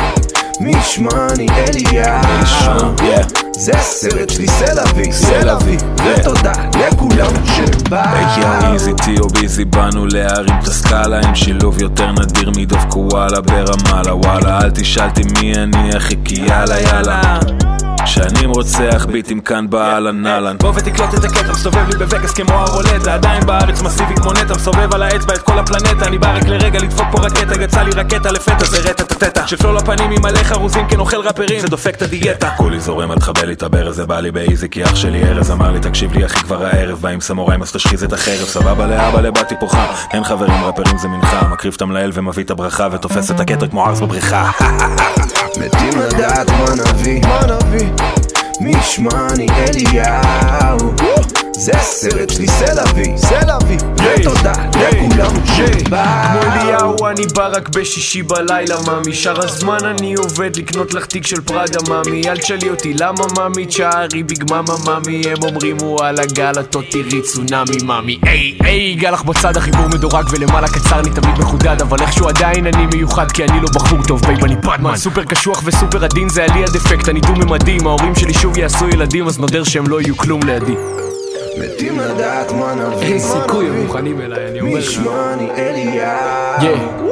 מי 0.61 0.71
ישמע 0.71 1.27
אני 1.35 1.47
אליהו 1.49 3.46
זה 3.59 3.73
הסרט 3.73 4.31
שלי 4.31 4.49
סלאבי, 4.49 5.13
סלאבי 5.13 5.77
ותודה 6.07 6.53
לכולם 6.75 7.33
שבאו. 7.47 8.01
היי 8.01 8.73
איזי 8.73 8.93
טי 9.05 9.19
או 9.21 9.29
ביזי 9.29 9.65
באנו 9.65 10.07
להרים 10.07 10.55
את 10.63 10.67
הסקאלה 10.67 11.21
עם 11.21 11.35
שילוב 11.35 11.83
יותר 11.83 12.13
נדיר 12.13 12.51
מדוב 12.57 12.85
קוואלה 12.89 13.41
ברמאללה 13.41 14.15
וואלה. 14.15 14.61
אל 14.61 14.71
תשאלתי 14.71 15.23
מי 15.41 15.55
אני 15.55 15.97
אחי 15.97 16.17
כי 16.25 16.35
יאללה 16.41 16.81
יאללה. 16.81 17.39
שנים 18.07 18.51
רוצח 18.51 19.07
ביטים 19.13 19.41
כאן 19.41 19.71
באהלן 19.71 20.27
אהלן 20.27 20.57
בוא 20.59 20.73
ותקלוט 20.75 21.15
את 21.15 21.25
הקטע, 21.25 21.53
מסתובב 21.53 21.89
לי 21.89 21.99
בווגאס 21.99 22.33
כמו 22.33 22.55
הרולטה 22.55 23.15
עדיין 23.15 23.47
בארץ 23.47 23.83
מסיבי 23.83 24.17
כמו 24.17 24.33
נטע, 24.33 24.55
מסובב 24.55 24.95
על 24.95 25.03
האצבע 25.03 25.35
את 25.35 25.43
כל 25.43 25.59
הפלנטה. 25.59 26.07
אני 26.07 26.19
בא 26.19 26.37
רק 26.37 26.45
לרגע 26.47 26.79
לדפוק 26.79 27.07
פה 27.13 27.19
רקטה, 27.19 27.63
יצא 27.63 27.83
לי 27.83 27.91
רקטה 27.91 28.31
לפתע. 28.31 28.65
זה 28.65 28.79
רטט 28.91 29.13
הטטה 29.13 29.47
שפלו 29.47 29.73
לפנים 29.73 30.11
עם 30.11 30.23
מלא 30.23 30.43
חרוזים 30.43 30.89
כן 30.89 31.01
אוכל 31.01 31.21
רפרים, 31.21 31.61
זה 31.61 31.69
דופק 31.69 31.97
את 31.97 32.03
הדיאטה. 32.03 32.51
כולי 32.57 32.81
זורם 32.81 33.13
אל 33.13 33.17
תחבל 33.17 33.46
לי 33.47 33.53
את 33.53 33.63
הברז 33.63 33.97
זה 33.97 34.07
בא 34.07 34.21
לי 34.21 34.31
באיזי 34.31 34.69
כי 34.69 34.85
אח 34.85 34.95
שלי 34.95 35.23
ארז 35.25 35.51
אמר 35.51 35.73
לי 35.73 35.81
תקשיב 35.81 36.13
לי 36.13 36.27
אחי 36.27 36.41
כבר 36.41 36.67
הערב 36.67 36.99
בא 37.01 37.09
עם 37.09 37.21
סמוראים 37.21 37.63
אז 37.63 37.73
תשחיז 37.73 38.05
את 38.05 38.13
החרב 38.13 38.47
סבבה 38.47 38.87
לאבא 38.87 39.21
לבאתי 39.21 39.55
פה 39.61 39.67
חם 39.69 39.87
אין 40.13 40.25
חברים 40.25 40.65
ראפרים 40.65 40.99
זה 40.99 41.09
מנחה 41.09 41.49
מקריב 41.49 41.75
את 41.77 41.83
המלאל 41.83 42.11
ומביא 42.15 42.45
את 42.45 42.51
הברכה 42.51 42.89
ותופס 42.93 43.31
את 43.31 43.41
הכתר 43.41 43.69
כמו 43.69 43.87
ארס 43.87 44.01
בבריכה. 44.01 44.51
מתים 45.61 46.01
לדעת 46.01 46.51
מה 46.51 46.75
נביא, 46.85 47.21
מה 47.27 47.41
נביא? 47.47 47.89
מי 48.61 48.71
ישמע 48.71 49.29
אני 49.31 49.47
אליהו 49.51 50.95
זה 51.59 51.73
הסרט 51.73 52.31
שלי 52.31 52.49
סלאבי, 52.49 53.13
סלאבי 53.17 53.77
ותודה 53.95 54.53
לכולם. 54.53 55.31
כמו 55.31 55.47
שבאו 55.57 56.43
אליהו 56.43 57.07
אני 57.07 57.27
בא 57.35 57.49
רק 57.53 57.69
בשישי 57.69 58.23
בלילה 58.23 58.77
מאמי. 58.87 59.15
שאר 59.15 59.45
הזמן 59.45 59.79
אני 59.85 60.15
עובד 60.15 60.57
לקנות 60.57 60.95
לך 60.95 61.07
תיק 61.07 61.27
של 61.27 61.41
פראדה 61.41 61.79
מאמי. 61.89 62.29
אל 62.29 62.37
תשאלי 62.37 62.69
אותי 62.71 62.95
למה 62.95 63.25
מאמי. 63.37 63.67
תשארי 63.67 64.23
big 64.23 64.45
mama 64.51 64.75
מאמי. 64.87 65.23
הם 65.27 65.43
אומרים 65.43 65.77
וואלה 65.83 66.27
גל 66.27 66.53
את 66.61 66.75
עוד 66.75 66.85
תראי 66.91 67.23
צונאמי 67.23 67.77
מאמי. 67.85 68.19
היי 68.23 68.59
היי 68.61 68.95
גל 68.95 69.11
לך 69.11 69.23
בצד 69.23 69.57
החיבור 69.57 69.89
מדורג 69.89 70.25
ולמעלה 70.31 70.69
קצר 70.69 71.01
לי 71.01 71.11
תמיד 71.11 71.39
מחודד 71.39 71.83
אבל 71.83 72.01
איכשהו 72.01 72.29
עדיין 72.29 72.67
אני 72.67 72.87
מיוחד 72.87 73.33
כי 73.33 73.45
אני 73.45 73.61
לא 73.61 73.69
בחור 73.75 74.03
טוב. 74.03 74.21
babe 74.27 74.45
אני 74.45 74.57
bad 74.63 74.80
man 74.80 74.97
סופר 74.97 75.25
קשוח 75.25 75.63
וסופר 75.65 76.05
עדין 76.05 76.29
זה 76.29 76.45
עלי 76.45 76.65
הדפקט. 76.65 77.09
אני 77.09 77.21
דו-ממדים 77.21 77.87
ההורים 77.87 78.15
שלי 78.15 78.35
שוב 78.35 78.59
יעשו 78.59 78.89
ילדים 78.89 79.27
אז 79.27 79.39
נודר 79.39 79.65
שהם 79.65 79.89
לא 79.89 80.01
יהיו 80.01 80.17
כלום 80.17 80.43
לידי 80.43 80.75
מתים 81.59 82.01
לדעת 82.01 82.53
מה 82.53 82.75
נביא 82.75 83.07
אין 83.07 83.19
סיכוי 83.19 83.67
הם 83.69 83.83
מוכנים 83.83 84.21
אליי 84.21 84.49
אני 84.51 84.61
אומר 84.61 84.79
לך. 84.79 84.85
ישמע 84.85 85.33
אני 85.33 85.51
אליהו 85.51 87.07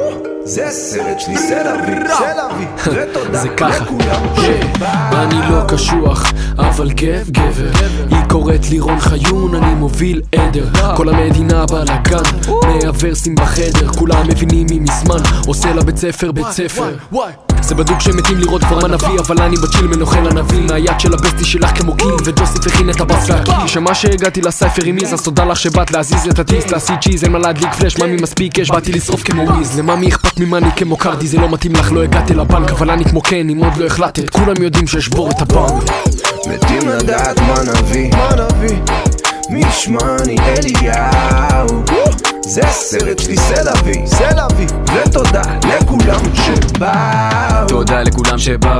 זה 0.45 0.67
הסרט 0.67 1.19
שלי, 1.19 1.37
סלאבי, 1.37 1.91
סלאבי, 2.17 2.65
ותודה 2.85 3.39
זה 3.43 3.49
ככה, 3.49 3.85
אני 5.13 5.35
לא 5.49 5.61
קשוח, 5.67 6.31
אבל 6.57 6.91
גב 6.91 7.29
גבר. 7.29 7.71
היא 8.09 8.25
קוראת 8.29 8.69
לי 8.69 8.79
רון 8.79 8.99
חיון, 8.99 9.55
אני 9.55 9.73
מוביל 9.73 10.21
עדר. 10.35 10.95
כל 10.97 11.09
המדינה 11.09 11.65
בלאגן, 11.65 12.23
מאה 12.47 12.91
ורסים 12.99 13.35
בחדר 13.35 13.87
כולם 13.87 14.27
מבינים 14.27 14.67
מי 14.69 14.79
מזמן, 14.79 15.19
עושה 15.47 15.73
לה 15.73 15.83
בית 15.83 15.97
ספר. 15.97 16.31
בית 16.31 16.51
ספר 16.51 16.95
זה 17.61 17.75
בדוק 17.75 17.99
שמתים 18.01 18.37
לראות 18.37 18.63
כבר 18.63 18.79
מה 18.79 18.87
נביא 18.87 19.19
אבל 19.19 19.41
אני 19.41 19.55
בצ'יל 19.57 19.87
מנוחל 19.87 20.27
ענבים 20.27 20.67
מהיד 20.67 20.99
של 20.99 21.13
הבסטי 21.13 21.45
שלך 21.45 21.81
כמו 21.81 21.95
קיל 21.97 22.15
וג'וסיף 22.25 22.67
הכין 22.67 22.89
את 22.89 23.01
הבאס 23.01 23.29
והקיל 23.29 23.53
כי 23.61 23.67
שמע 23.67 23.93
שהגעתי 23.93 24.41
לסייפר 24.41 24.85
עם 24.85 24.97
איז 24.97 25.13
אז 25.13 25.21
תודה 25.21 25.45
לך 25.45 25.57
שבאת 25.57 25.91
להזיז 25.91 26.27
את 26.27 26.39
הטיס 26.39 26.71
להשיא 26.71 26.95
צ'יז 27.01 27.23
אין 27.23 27.31
מה 27.31 27.39
להדליק 27.39 27.73
פלאש 27.73 27.97
ממי 27.97 28.17
מספיק 28.21 28.59
אש 28.59 28.69
באתי 28.69 28.91
לשרוף 28.91 29.23
כמו 29.23 29.43
וויז 29.43 29.79
לממי 29.79 30.09
אכפת 30.09 30.39
ממני 30.39 30.71
כמו 30.75 30.97
קרדי 30.97 31.27
זה 31.27 31.37
לא 31.37 31.49
מתאים 31.49 31.73
לך 31.73 31.91
לא 31.91 32.03
הגעתי 32.03 32.33
לבנק 32.33 32.69
אבל 32.69 32.89
אני 32.89 33.05
כמו 33.05 33.21
קן 33.21 33.49
אם 33.49 33.57
עוד 33.57 33.77
לא 33.77 33.85
החלטת 33.85 34.29
כולם 34.29 34.61
יודעים 34.61 34.87
שאשבור 34.87 35.31
את 35.31 35.41
הבנק. 35.41 35.83
מתים 36.47 36.89
לדעת 36.89 37.39
מה 37.39 37.55
נביא, 37.63 38.11
מה 38.11 38.29
נביא? 38.35 38.77
מי 39.49 39.61
ישמעני 39.69 40.37
אליהו 40.39 41.83
זה 42.47 42.61
הסרט 42.61 43.19
שלי, 43.19 43.37
סלאבי, 43.37 44.07
סלאבי 44.07 44.65
ותודה 45.05 45.41
לכולם 45.77 46.21
שבאו 46.35 47.67
תודה 47.67 48.01
לכולם 48.03 48.37
שבאו 48.37 48.79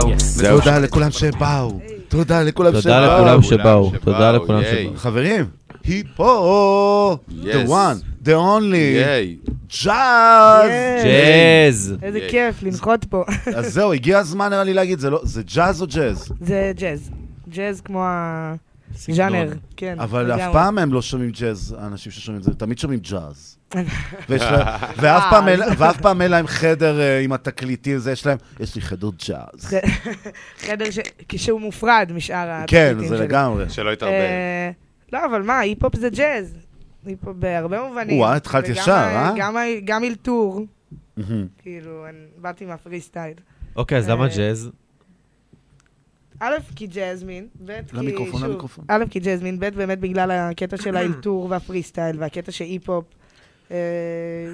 תודה 0.59 0.79
לכולם 0.79 1.11
שבאו. 1.11 1.79
תודה 2.07 2.43
לכולם 2.43 2.71
שבאו. 2.71 2.91
תודה 2.91 3.11
לכולם 3.21 3.41
שבאו. 3.41 3.91
תודה 4.03 4.31
לכולם. 4.31 4.61
שבאו. 4.63 4.97
חברים, 4.97 5.45
היפו, 5.83 7.17
the 7.29 7.45
Yes. 7.45 7.69
one, 7.69 8.25
the 8.25 8.31
only. 8.31 8.95
ג'אז. 9.83 10.69
ג'אז. 11.03 11.95
איזה 12.03 12.19
כיף 12.29 12.63
לנחות 12.63 13.05
פה. 13.09 13.23
אז 13.55 13.73
זהו, 13.73 13.93
הגיע 13.93 14.17
הזמן 14.19 14.49
נראה 14.49 14.63
לי 14.63 14.73
להגיד, 14.73 14.99
זה 14.99 15.09
לא- 15.09 15.21
ג'אז 15.55 15.81
או 15.81 15.87
ג'אז? 15.87 16.29
זה 16.41 16.71
ג'אז. 16.75 17.09
ג'אז 17.49 17.81
כמו 17.81 18.03
הז'אנר, 19.09 19.53
כן. 19.77 19.99
אבל 19.99 20.31
אף. 20.31 20.51
פעם 20.53 20.77
הם 20.77 20.93
לא 20.93 21.01
שומעים 21.01 21.29
ג'אז, 21.31 21.75
האנשים 21.79 22.11
ששומעים 22.11 22.39
את 22.39 22.43
זה, 22.43 22.53
תמיד 22.53 22.79
שומעים 22.79 22.99
ג'אז. 22.99 23.57
ואף 24.99 25.23
פעם 26.01 26.21
אין- 26.21 26.31
להם 26.31 26.47
חדר 26.47 26.99
אה, 26.99 27.19
עם 27.19 27.33
התקליטים, 27.33 27.97
זה 27.97 28.11
יש 28.11 28.25
להם, 28.25 28.37
יש 28.59 28.75
לי 28.75 28.81
חדר 28.81 29.09
ג'אז. 29.27 29.75
חדר 30.59 30.85
שהוא 31.37 31.61
מופרד 31.61 32.11
משאר 32.15 32.63
כן, 32.67 32.87
התקליטים 32.87 33.09
זה 33.09 33.17
שלי. 33.17 33.27
לגמרי. 33.27 33.69
שלא 33.69 33.89
יתערבב. 33.93 34.13
אה, 34.13 34.71
לא, 35.13 35.25
אבל 35.25 35.41
מה, 35.41 35.59
היפ-הופ 35.59 35.95
זה 35.95 36.09
ג'אז. 36.09 36.53
היפ-הופ 37.05 37.35
בהרבה 37.37 37.87
מובנים. 37.87 38.17
וואי, 38.17 38.35
התחלת 38.37 38.69
ישר, 38.69 38.91
אה? 38.91 39.31
גם 39.85 40.03
אלתור. 40.03 40.65
כאילו, 41.61 42.05
באתי 42.37 42.65
מהפרי 42.65 43.01
סטייל. 43.01 43.33
אוקיי, 43.75 43.97
אז 43.97 44.09
למה 44.09 44.23
אה, 44.25 44.35
ג'אז? 44.37 44.69
א', 46.39 46.53
כי 46.75 46.87
ג'אזמין, 46.87 47.47
ב', 47.65 47.81
כי 47.87 47.97
למיקרופון, 47.97 48.39
שוב, 48.39 48.49
למיקרופון. 48.49 48.85
א', 48.87 49.03
כי 49.09 49.19
ג'אזמין, 49.19 49.59
ב', 49.59 49.69
באמת 49.69 49.99
בגלל 49.99 50.31
הקטע 50.31 50.77
של 50.77 50.95
האלתור 50.97 51.47
והפרי 51.49 51.83
סטייל, 51.83 52.15
והקטע 52.19 52.51
שהיפ-הופ 52.51 53.05
אה, 53.71 53.77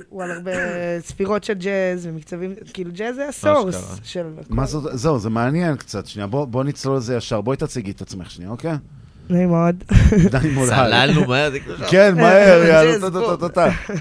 הוא 0.09 0.23
על 0.23 0.31
הרבה 0.31 0.51
ספירות 1.07 1.43
של 1.43 1.53
ג'אז 1.53 2.05
ומקצבים, 2.05 2.55
כאילו 2.73 2.91
ג'אז 2.93 3.15
זה 3.15 3.27
ה 3.27 3.36
source. 3.36 3.99
של... 4.03 4.25
מה 4.49 4.65
זאת, 4.65 4.97
זהו, 4.97 5.19
זה 5.19 5.29
מעניין 5.29 5.75
קצת, 5.75 6.05
שנייה, 6.05 6.27
בוא 6.27 6.45
בוא 6.45 6.63
נצלול 6.63 6.97
לזה 6.97 7.15
ישר, 7.15 7.41
בואי 7.41 7.57
תציגי 7.57 7.91
את 7.91 8.01
עצמך 8.01 8.31
שנייה, 8.31 8.51
אוקיי? 8.51 8.75
נעים 9.29 9.49
מאוד. 9.49 9.83
די 10.31 10.49
מאוד. 10.53 10.69
צללנו 10.69 11.27
מהר, 11.27 11.51
זה 11.51 11.59
כאילו... 11.59 11.77
כן, 11.89 12.15
מהר, 12.15 12.63
יאללה, 12.67 12.91
ג'אז, 12.91 13.01
טה, 13.01 13.09
בוא. 13.09 13.35
טה, 13.35 13.49
טה, 13.49 13.49
טה. 13.49 13.93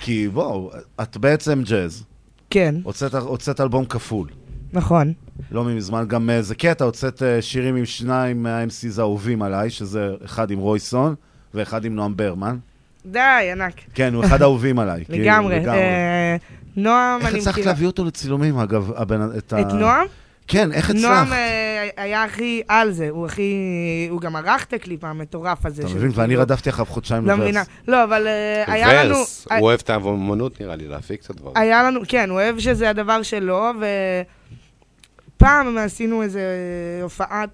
כי 0.00 0.28
בואו, 0.28 0.70
את 1.02 1.16
בעצם 1.16 1.62
ג'אז. 1.64 2.04
כן, 2.50 2.74
הוצאת 2.84 3.60
אלבום 3.60 3.84
כפול. 3.84 4.28
נכון. 4.72 5.12
לא 5.50 5.64
מזמן, 5.64 6.04
גם 6.08 6.30
אה, 6.30 6.42
זה 6.42 6.54
קטע, 6.54 6.84
הוצאת 6.84 7.22
אה, 7.22 7.42
שירים 7.42 7.76
עם 7.76 7.84
שניים 7.84 8.42
מה-MCs 8.42 8.98
האהובים 8.98 9.42
עליי, 9.42 9.70
שזה 9.70 10.10
אחד 10.24 10.50
עם 10.50 10.58
רויסון 10.58 11.14
ואחד 11.54 11.84
עם 11.84 11.94
נועם 11.94 12.16
ברמן. 12.16 12.56
די, 13.06 13.18
ענק. 13.52 13.74
כן, 13.94 14.14
הוא 14.14 14.24
אחד 14.24 14.42
האהובים 14.42 14.78
עליי. 14.82 15.04
כאילו, 15.04 15.24
לגמרי. 15.24 15.66
אה, 15.68 16.36
נועם, 16.76 17.20
איך 17.20 17.28
אני 17.30 17.38
הצלחת. 17.38 17.58
להביא 17.66 17.86
אותו 17.86 18.04
לצילומים, 18.04 18.58
אגב, 18.58 18.92
הבן- 18.96 19.28
את 19.38 19.52
ה... 19.52 19.60
את 19.60 19.66
נועם? 19.72 20.06
כן, 20.48 20.72
איך 20.72 20.90
נועם 20.90 21.12
הצלחת? 21.26 21.32
אה, 21.32 21.88
היה 21.96 22.24
הכי 22.24 22.62
על 22.68 22.92
זה, 22.92 23.08
הוא 23.10 23.26
הכי... 23.26 23.54
הוא 24.10 24.20
גם 24.20 24.36
ערך 24.36 24.64
את 24.64 24.72
הקליפ 24.72 25.04
המטורף 25.04 25.66
הזה. 25.66 25.82
אתה 25.82 25.94
מבין? 25.94 26.10
ואני 26.14 26.28
כאילו- 26.28 26.40
רדפתי 26.42 26.70
אחריו 26.70 26.86
חודשיים 26.86 27.26
לא 27.26 27.32
לוורס. 27.32 27.44
מבינה. 27.48 27.62
לא, 27.88 28.04
אבל 28.04 28.26
אה, 28.26 28.72
היה 28.72 29.04
לנו... 29.04 29.16
ורס, 29.16 29.46
הוא 29.50 29.60
אוהב 29.60 29.80
את 29.84 29.90
האמנות 29.90 30.60
נראה 30.60 30.76
לי, 30.76 30.88
להפיק 30.88 31.24
את 31.24 31.30
הדברים. 31.30 31.56
היה 31.56 31.82
לנו, 31.82 32.00
כן, 32.08 32.30
הוא 32.30 32.40
אוהב 32.40 32.58
שזה 32.58 32.90
הדבר 32.90 33.22
שלו, 33.22 33.70
ופעם 35.40 35.78
עשינו 35.78 36.22
איזה 36.22 36.40
הופעת 37.02 37.50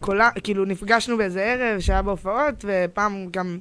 קולה, 0.00 0.30
כאילו 0.44 0.64
נפגשנו 0.64 1.16
באיזה 1.16 1.42
ערב 1.42 1.80
שהיה 1.80 2.02
בהופעות, 2.02 2.64
ופעם 2.64 3.26
גם, 3.30 3.58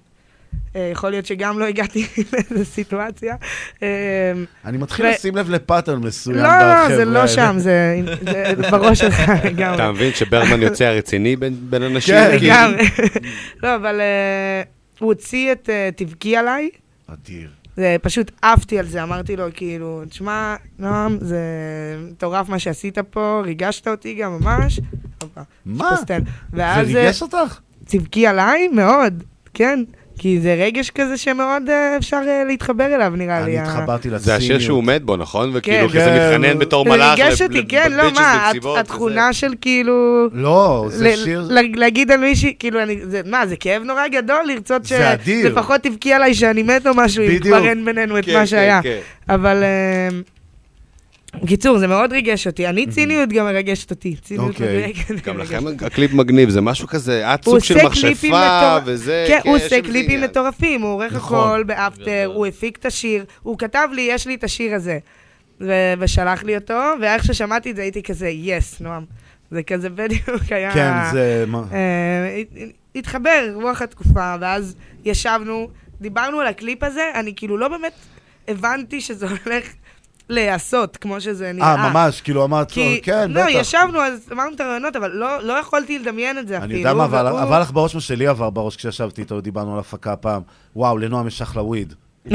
אה, 0.76 0.90
יכול 0.92 1.10
להיות 1.10 1.26
שגם 1.26 1.60
לא 1.60 1.66
הגעתי 1.66 2.08
לאיזו 2.34 2.66
סיטואציה. 2.66 3.36
אה, 3.84 3.88
אני 4.66 4.78
מתחיל 4.78 5.10
לשים 5.10 5.36
לב 5.36 5.50
לפאטרן 5.50 6.00
מסוים 6.00 6.38
לא, 6.38 6.60
לא, 6.60 6.96
זה 6.96 7.06
לא. 7.06 7.28
שם, 7.28 7.56
זה 7.58 7.96
בראש 8.72 9.00
שלך 9.00 9.20
לגמרי. 9.46 9.76
אתה 9.76 9.92
מבין 9.92 10.14
שברמן 10.14 10.62
יוצא 10.62 10.86
הרציני 10.86 11.36
בין 11.36 11.84
אנשים? 11.84 12.16
כן? 12.16 12.38
לגמרי. 12.42 12.84
לא, 13.64 13.76
אבל 13.76 14.00
אה, 14.02 14.62
הוא 15.00 15.08
הוציא 15.08 15.52
את 15.52 15.70
אה, 15.70 15.90
תבכי 15.96 16.38
עליי. 16.38 16.70
אדיר. 17.08 17.59
זה 17.80 17.96
פשוט 18.02 18.32
עפתי 18.42 18.80
על 18.80 18.86
זה, 18.86 19.04
אמרתי 19.04 19.36
לו, 19.36 19.46
כאילו, 19.54 20.02
תשמע, 20.10 20.56
נועם, 20.80 21.18
זה 21.22 21.40
מטורף 22.12 22.50
מה 22.50 22.60
שעשית 22.60 22.98
פה, 22.98 23.42
ריגשת 23.46 23.88
אותי 23.88 24.14
גם 24.14 24.38
ממש. 24.42 24.80
מה? 25.66 25.96
זה 26.08 26.18
ואז, 26.54 26.88
ריגש 26.88 27.22
אותך? 27.22 27.60
תבכי 27.86 28.28
עליי? 28.28 28.68
מאוד, 28.68 29.24
כן. 29.54 29.80
כי 30.20 30.40
זה 30.40 30.54
רגש 30.66 30.90
כזה 30.90 31.18
שמאוד 31.18 31.70
אה, 31.70 31.98
אפשר 31.98 32.22
אה, 32.28 32.44
להתחבר 32.48 32.96
אליו, 32.96 33.14
נראה 33.16 33.46
לי. 33.46 33.60
אני 33.60 33.68
התחברתי 33.68 34.10
זה 34.16 34.36
השיר 34.36 34.60
שהוא 34.60 34.84
מת 34.84 35.04
בו, 35.04 35.18
נכון? 35.18 35.50
וכאילו 35.54 35.90
כן. 35.90 36.00
כזה 36.00 36.12
מתחנן 36.12 36.60
בתור 36.60 36.84
זה 36.84 36.90
מלאך. 36.90 37.20
ריגש 37.20 37.42
לב- 37.42 37.48
אותי, 37.52 37.68
כן, 37.68 37.92
לא, 37.92 38.12
מה. 38.12 38.52
התכונה 38.80 39.34
של 39.34 39.54
כאילו... 39.62 40.28
לא, 40.34 40.86
זה 40.90 41.16
שיר... 41.18 41.48
ל- 41.50 41.80
להגיד 41.80 42.12
על 42.12 42.20
מישהי, 42.20 42.54
כאילו, 42.60 42.84
אני, 42.84 43.00
זה, 43.04 43.22
מה, 43.26 43.48
זה 43.48 43.56
כאב 43.56 43.84
נורא 43.84 44.08
גדול 44.08 44.44
לרצות 44.48 44.86
זה 44.86 45.14
אדיר. 45.14 45.48
שלפחות 45.50 45.82
תבכי 45.82 46.14
עליי 46.14 46.34
שאני 46.34 46.64
מת 46.64 46.88
או 46.88 46.92
משהו, 46.96 47.24
אם. 47.24 47.40
כבר 47.40 47.68
אין 47.68 47.86
בינינו 47.86 48.20
את 48.20 48.26
כן, 48.26 48.34
מה 48.34 48.40
כן, 48.40 48.46
שהיה. 48.46 48.82
כן. 48.84 48.98
אבל... 49.30 49.64
בקיצור, 51.44 51.78
זה 51.78 51.88
מאוד 51.88 52.12
ריגש 52.14 52.48
אותי. 52.48 52.68
אני, 52.68 52.88
ציניות 52.88 53.30
גם 53.30 53.46
מרגשת 53.46 53.92
אותי. 53.92 54.16
ציניות 54.16 54.48
אוקיי. 54.50 54.78
מדויקת. 54.88 55.28
גם 55.28 55.38
לכם. 55.38 55.64
הקליפ 55.86 56.14
מגניב, 56.14 56.50
זה 56.50 56.62
משהו 56.62 56.88
כזה, 56.88 57.34
את 57.34 57.46
הוא 57.46 57.54
סוג 57.60 57.64
של 57.64 57.86
מכשפה 57.86 58.28
מטור- 58.28 58.80
וזה, 58.86 59.26
כן, 59.28 59.40
הוא 59.46 59.58
יש 59.58 59.64
עושה 59.64 59.82
קליפים. 59.82 60.22
מטורפים, 60.22 60.82
הוא 60.82 60.90
עורך 60.94 61.14
נכון. 61.14 61.38
הכל 61.50 61.64
ב 61.64 61.74
After, 61.74 62.32
הוא 62.36 62.46
הפיק 62.46 62.78
את 62.78 62.86
השיר, 62.86 63.26
הוא 63.44 63.58
כתב 63.58 63.88
לי, 63.94 64.02
יש 64.12 64.28
לי 64.28 64.36
את 64.36 64.44
השיר 64.44 64.76
הזה. 64.76 64.98
ו- 65.62 65.94
ושלח 66.00 66.44
לי 66.44 66.56
אותו, 66.56 66.74
ואיך 67.02 67.24
ששמעתי 67.26 67.72
את 67.72 67.76
זה 67.76 67.82
הייתי 67.82 68.04
כזה, 68.04 68.30
yes, 68.30 68.82
נועם. 68.82 69.04
זה 69.52 69.64
כזה 69.64 69.90
בדיוק 69.90 70.24
היה... 70.52 70.74
כן, 70.74 70.92
זה... 71.12 71.46
מה- 71.48 71.64
אה, 71.72 72.38
הת- 72.42 72.58
התחבר, 72.96 73.50
רוח 73.54 73.82
התקופה, 73.82 74.36
ואז 74.42 74.76
ישבנו, 75.06 75.70
דיברנו 76.02 76.40
על 76.40 76.48
הקליפ 76.48 76.84
הזה, 76.84 77.02
אני 77.16 77.34
כאילו 77.36 77.58
לא 77.58 77.68
באמת 77.68 77.94
הבנתי 78.48 79.02
שזה 79.02 79.26
הולך 79.28 79.64
להיעשות, 80.30 80.98
כמו 80.98 81.22
שזה 81.22 81.52
נראה. 81.52 81.76
אה, 81.76 81.90
ממש, 81.90 82.22
כאילו 82.22 82.44
אמרת, 82.44 82.72
כי, 82.72 83.00
כן, 83.04 83.32
לא, 83.32 83.42
בטח. 83.42 83.52
ישבנו, 83.54 84.02
אז 84.02 84.30
אמרנו 84.32 84.56
את 84.56 84.62
הרעיונות, 84.62 84.96
אבל 84.96 85.12
לא, 85.12 85.44
לא 85.44 85.54
יכולתי 85.54 86.00
לדמיין 86.00 86.38
את 86.40 86.48
זה 86.48 86.58
אפילו. 86.58 86.72
אני 86.72 86.80
יודע 86.80 86.94
מה, 86.94 87.06
אבל 87.06 87.26
והוא- 87.28 87.40
עבר 87.40 87.60
לך 87.60 87.72
בראש 87.72 87.96
מה 87.96 88.02
שלי 88.02 88.28
עבר 88.28 88.50
בראש 88.50 88.76
כשישבתי 88.76 89.22
איתו, 89.22 89.42
דיברנו 89.42 89.74
על 89.74 89.80
הפקה 89.80 90.16
פעם. 90.16 90.42
וואו, 90.76 90.98
לנועם 90.98 91.28
יש 91.28 91.42
אחלה 91.42 91.64
וויד. 91.64 91.94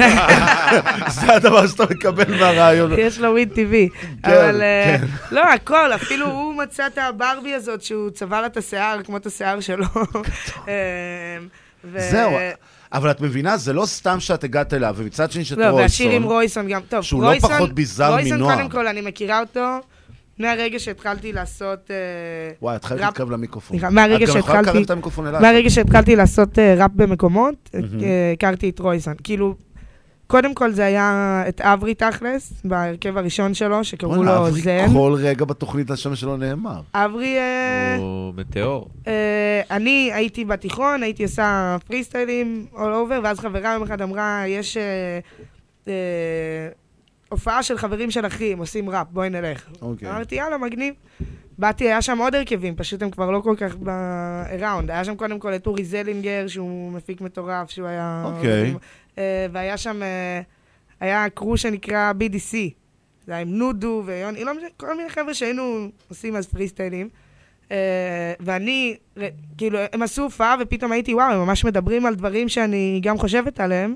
זה 1.21 1.35
הדבר 1.35 1.67
שאתה 1.67 1.85
מקבל 1.91 2.39
מהרעיון. 2.41 2.93
יש 2.99 3.19
לו 3.19 3.31
וויד 3.31 3.53
טבעי. 3.55 3.89
כן, 4.23 4.31
אבל 4.31 4.63
אה, 4.63 4.97
כן. 5.01 5.07
לא, 5.35 5.53
הכל, 5.53 5.93
אפילו 5.95 6.27
הוא 6.27 6.55
מצא 6.55 6.87
את 6.87 6.99
הברבי 6.99 7.55
הזאת 7.55 7.83
שהוא 7.83 8.11
צבע 8.11 8.41
לה 8.41 8.47
את 8.47 8.57
השיער, 8.57 9.03
כמו 9.03 9.17
את 9.17 9.27
השיער 9.27 9.61
שלו. 9.61 9.85
אה, 10.69 11.39
זהו, 11.99 12.31
אבל 12.95 13.11
את 13.11 13.21
מבינה, 13.21 13.57
זה 13.57 13.73
לא 13.73 13.87
סתם 13.87 14.21
שאת 14.21 14.45
הגעת 14.45 14.75
אליו, 14.75 14.95
ומצד 14.99 15.31
שני 15.31 15.45
שאת 15.45 15.59
לא, 15.59 15.65
רויסון. 15.65 15.83
והשיר 15.83 16.11
עם 16.11 16.23
רויסון 16.23 16.69
גם. 16.69 16.81
טוב, 16.89 17.03
שהוא 17.03 17.23
לא 17.23 17.27
רויסון- 17.27 17.51
פחות 17.51 17.73
ביזאר 17.73 18.13
רויסון, 18.13 18.39
מנועם. 18.39 18.57
קודם 18.59 18.71
כל, 18.71 18.87
אני 18.87 19.01
מכירה 19.01 19.41
אותו 19.41 19.61
מהרגע 20.39 20.79
שהתחלתי 20.79 21.33
לעשות... 21.33 21.91
אה, 21.91 21.97
וואי, 22.63 22.77
את 22.77 22.85
חייבת 22.85 23.03
ראפ- 23.03 23.07
להתקרב 23.07 23.31
למיקרופון. 23.31 23.77
סליחה, 23.79 23.91
מהרגע 23.91 24.25
את 24.25 24.29
גם 24.31 24.37
יכולה 24.39 24.43
שהתחלתי... 24.43 24.71
לקרב 24.71 24.85
את 24.85 24.91
המיקרופון 24.91 25.27
אליי. 25.27 25.41
מהרגע 25.41 25.71
שהתחלתי 25.71 26.17
לעשות 26.17 26.59
אה, 26.59 26.75
ראפ 26.79 26.91
במקומות, 26.95 27.71
אה. 27.75 27.81
הכרתי 28.33 28.69
את 28.71 28.79
רויסון. 28.79 29.15
כאילו, 29.25 29.55
קודם 30.27 30.55
כל 30.55 30.73
זה 30.73 30.85
היה 30.85 31.43
את 31.49 31.61
אברי 31.61 31.95
תכלס, 31.95 32.53
בהרכב 32.65 33.19
הראשון 33.19 33.55
שלו, 33.55 33.85
שקראו 33.85 34.23
לו 34.23 34.37
אברי 34.37 34.61
זן. 34.61 34.87
כל 34.93 35.15
רגע 35.19 35.45
בתוכנית 35.45 35.91
השם 35.91 36.15
שלו 36.15 36.37
נאמר. 36.37 36.81
אברי... 36.95 37.39
אה, 37.39 37.97
או 37.99 38.33
מטאור. 38.37 38.89
אה, 39.07 39.61
אני 39.71 40.11
הייתי 40.13 40.45
בתיכון, 40.45 41.03
הייתי 41.03 41.23
עושה 41.23 41.77
פרי 41.87 42.05
סטיילים 42.05 42.67
all 42.75 42.77
over, 42.77 43.21
ואז 43.23 43.41
חברה 43.41 43.73
יום 43.73 43.83
אחד 43.83 44.03
אמרה, 44.03 44.43
יש... 44.47 44.77
אה, 45.89 45.93
הופעה 47.29 47.63
של 47.63 47.79
חברים 47.79 48.11
של 48.11 48.27
אחי, 48.27 48.53
הם 48.53 48.59
עושים 48.59 48.91
ראפ, 48.91 49.07
בואי 49.11 49.31
נלך. 49.31 49.67
אוקיי. 49.83 50.11
אמרתי, 50.11 50.35
יאללה, 50.35 50.59
מגניב. 50.59 50.95
באתי, 51.59 51.85
היה 51.85 52.03
שם 52.03 52.19
עוד 52.19 52.35
הרכבים, 52.35 52.77
פשוט 52.77 53.03
הם 53.03 53.11
כבר 53.11 53.31
לא 53.31 53.41
כל 53.41 53.55
כך 53.59 53.77
ב-around. 53.77 54.85
היה 54.89 55.05
שם 55.05 55.17
קודם 55.17 55.39
כל 55.39 55.55
את 55.55 55.67
אורי 55.67 55.85
זלינגר, 55.85 56.45
שהוא 56.49 56.93
מפיק 56.93 57.21
מטורף, 57.21 57.71
שהוא 57.71 57.87
היה... 57.87 58.23
אוקיי. 58.25 58.71
אה, 58.71 58.75
והיה 59.53 59.77
שם, 59.77 60.03
אה, 60.03 60.41
היה 61.01 61.29
קרו 61.31 61.57
שנקרא 61.57 62.13
BDC. 62.21 62.57
זה 63.27 63.33
היה 63.33 63.41
עם 63.41 63.49
נודו 63.49 64.03
ויוני, 64.07 64.45
לא 64.45 64.55
משנה, 64.55 64.69
כל 64.77 64.97
מיני 64.97 65.11
חבר'ה 65.11 65.35
שהיינו 65.35 65.89
עושים 66.09 66.37
אז 66.37 66.47
פרי 66.47 66.69
סטיילים. 66.69 67.09
אה, 67.71 68.33
ואני, 68.41 68.97
כאילו, 69.59 69.79
הם 69.93 70.03
עשו 70.03 70.23
הופעה 70.23 70.57
ופתאום 70.61 70.93
הייתי, 70.93 71.15
וואו, 71.15 71.33
הם 71.33 71.39
ממש 71.39 71.65
מדברים 71.65 72.07
על 72.07 72.15
דברים 72.15 72.49
שאני 72.49 73.01
גם 73.03 73.19
חושבת 73.19 73.61
עליהם. 73.61 73.95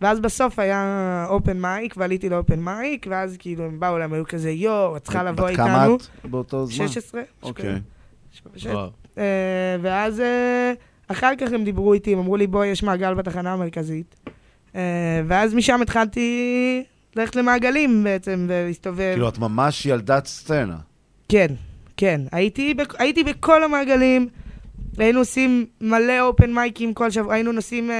ואז 0.00 0.20
בסוף 0.20 0.58
היה 0.58 1.26
אופן 1.28 1.60
מייק, 1.60 1.94
ועליתי 1.96 2.28
לאופן 2.28 2.60
מייק, 2.60 3.06
ואז 3.10 3.36
כאילו 3.38 3.64
הם 3.64 3.80
באו 3.80 3.96
אליהם, 3.96 4.12
היו 4.12 4.24
כזה, 4.24 4.50
יואו, 4.50 4.96
את 4.96 5.02
צריכה 5.02 5.22
לבוא 5.22 5.44
בת 5.44 5.50
איתנו. 5.50 5.66
כמה 5.66 5.86
את 5.94 6.26
באותו 6.30 6.66
זמן? 6.66 6.88
16. 6.88 7.22
אוקיי. 7.42 7.80
אה, 9.18 9.76
ואז 9.82 10.20
אה, 10.20 10.72
אחר 11.08 11.32
כך 11.38 11.52
הם 11.52 11.64
דיברו 11.64 11.92
איתי, 11.92 12.12
הם 12.12 12.18
אמרו 12.18 12.36
לי, 12.36 12.46
בואי, 12.46 12.68
יש 12.68 12.82
מעגל 12.82 13.14
בתחנה 13.14 13.52
המרכזית. 13.52 14.16
אה, 14.76 14.80
ואז 15.26 15.54
משם 15.54 15.82
התחלתי 15.82 16.82
ללכת 17.16 17.36
למעגלים 17.36 18.04
בעצם, 18.04 18.46
ולהסתובב. 18.48 19.10
כאילו, 19.12 19.28
את 19.28 19.38
ממש 19.38 19.86
ילדת 19.86 20.26
סצנה. 20.26 20.76
כן, 21.28 21.46
כן. 21.96 22.20
הייתי, 22.32 22.74
בכ- 22.74 22.94
הייתי 23.00 23.24
בכל 23.24 23.64
המעגלים, 23.64 24.28
היינו 24.98 25.18
עושים 25.18 25.66
מלא 25.80 26.20
אופן 26.20 26.54
מייקים 26.54 26.94
כל 26.94 27.10
שבוע, 27.10 27.34
היינו 27.34 27.52
נוסעים 27.52 27.90
אה, 27.90 27.96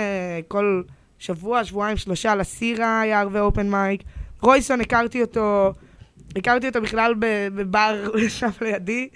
כל 0.49 0.83
שבוע, 1.19 1.65
שבועיים, 1.65 1.97
שלושה, 1.97 2.35
לסירה 2.35 3.01
היה 3.01 3.21
הרבה 3.21 3.41
open 3.41 3.71
mic. 3.71 4.03
רויסון, 4.43 4.81
הכרתי 4.81 5.21
אותו, 5.23 5.73
הכרתי 6.37 6.69
אותו 6.69 6.83
בכלל 6.83 7.15
בבר 7.55 8.11
שם 8.29 8.49
לידי, 8.61 9.09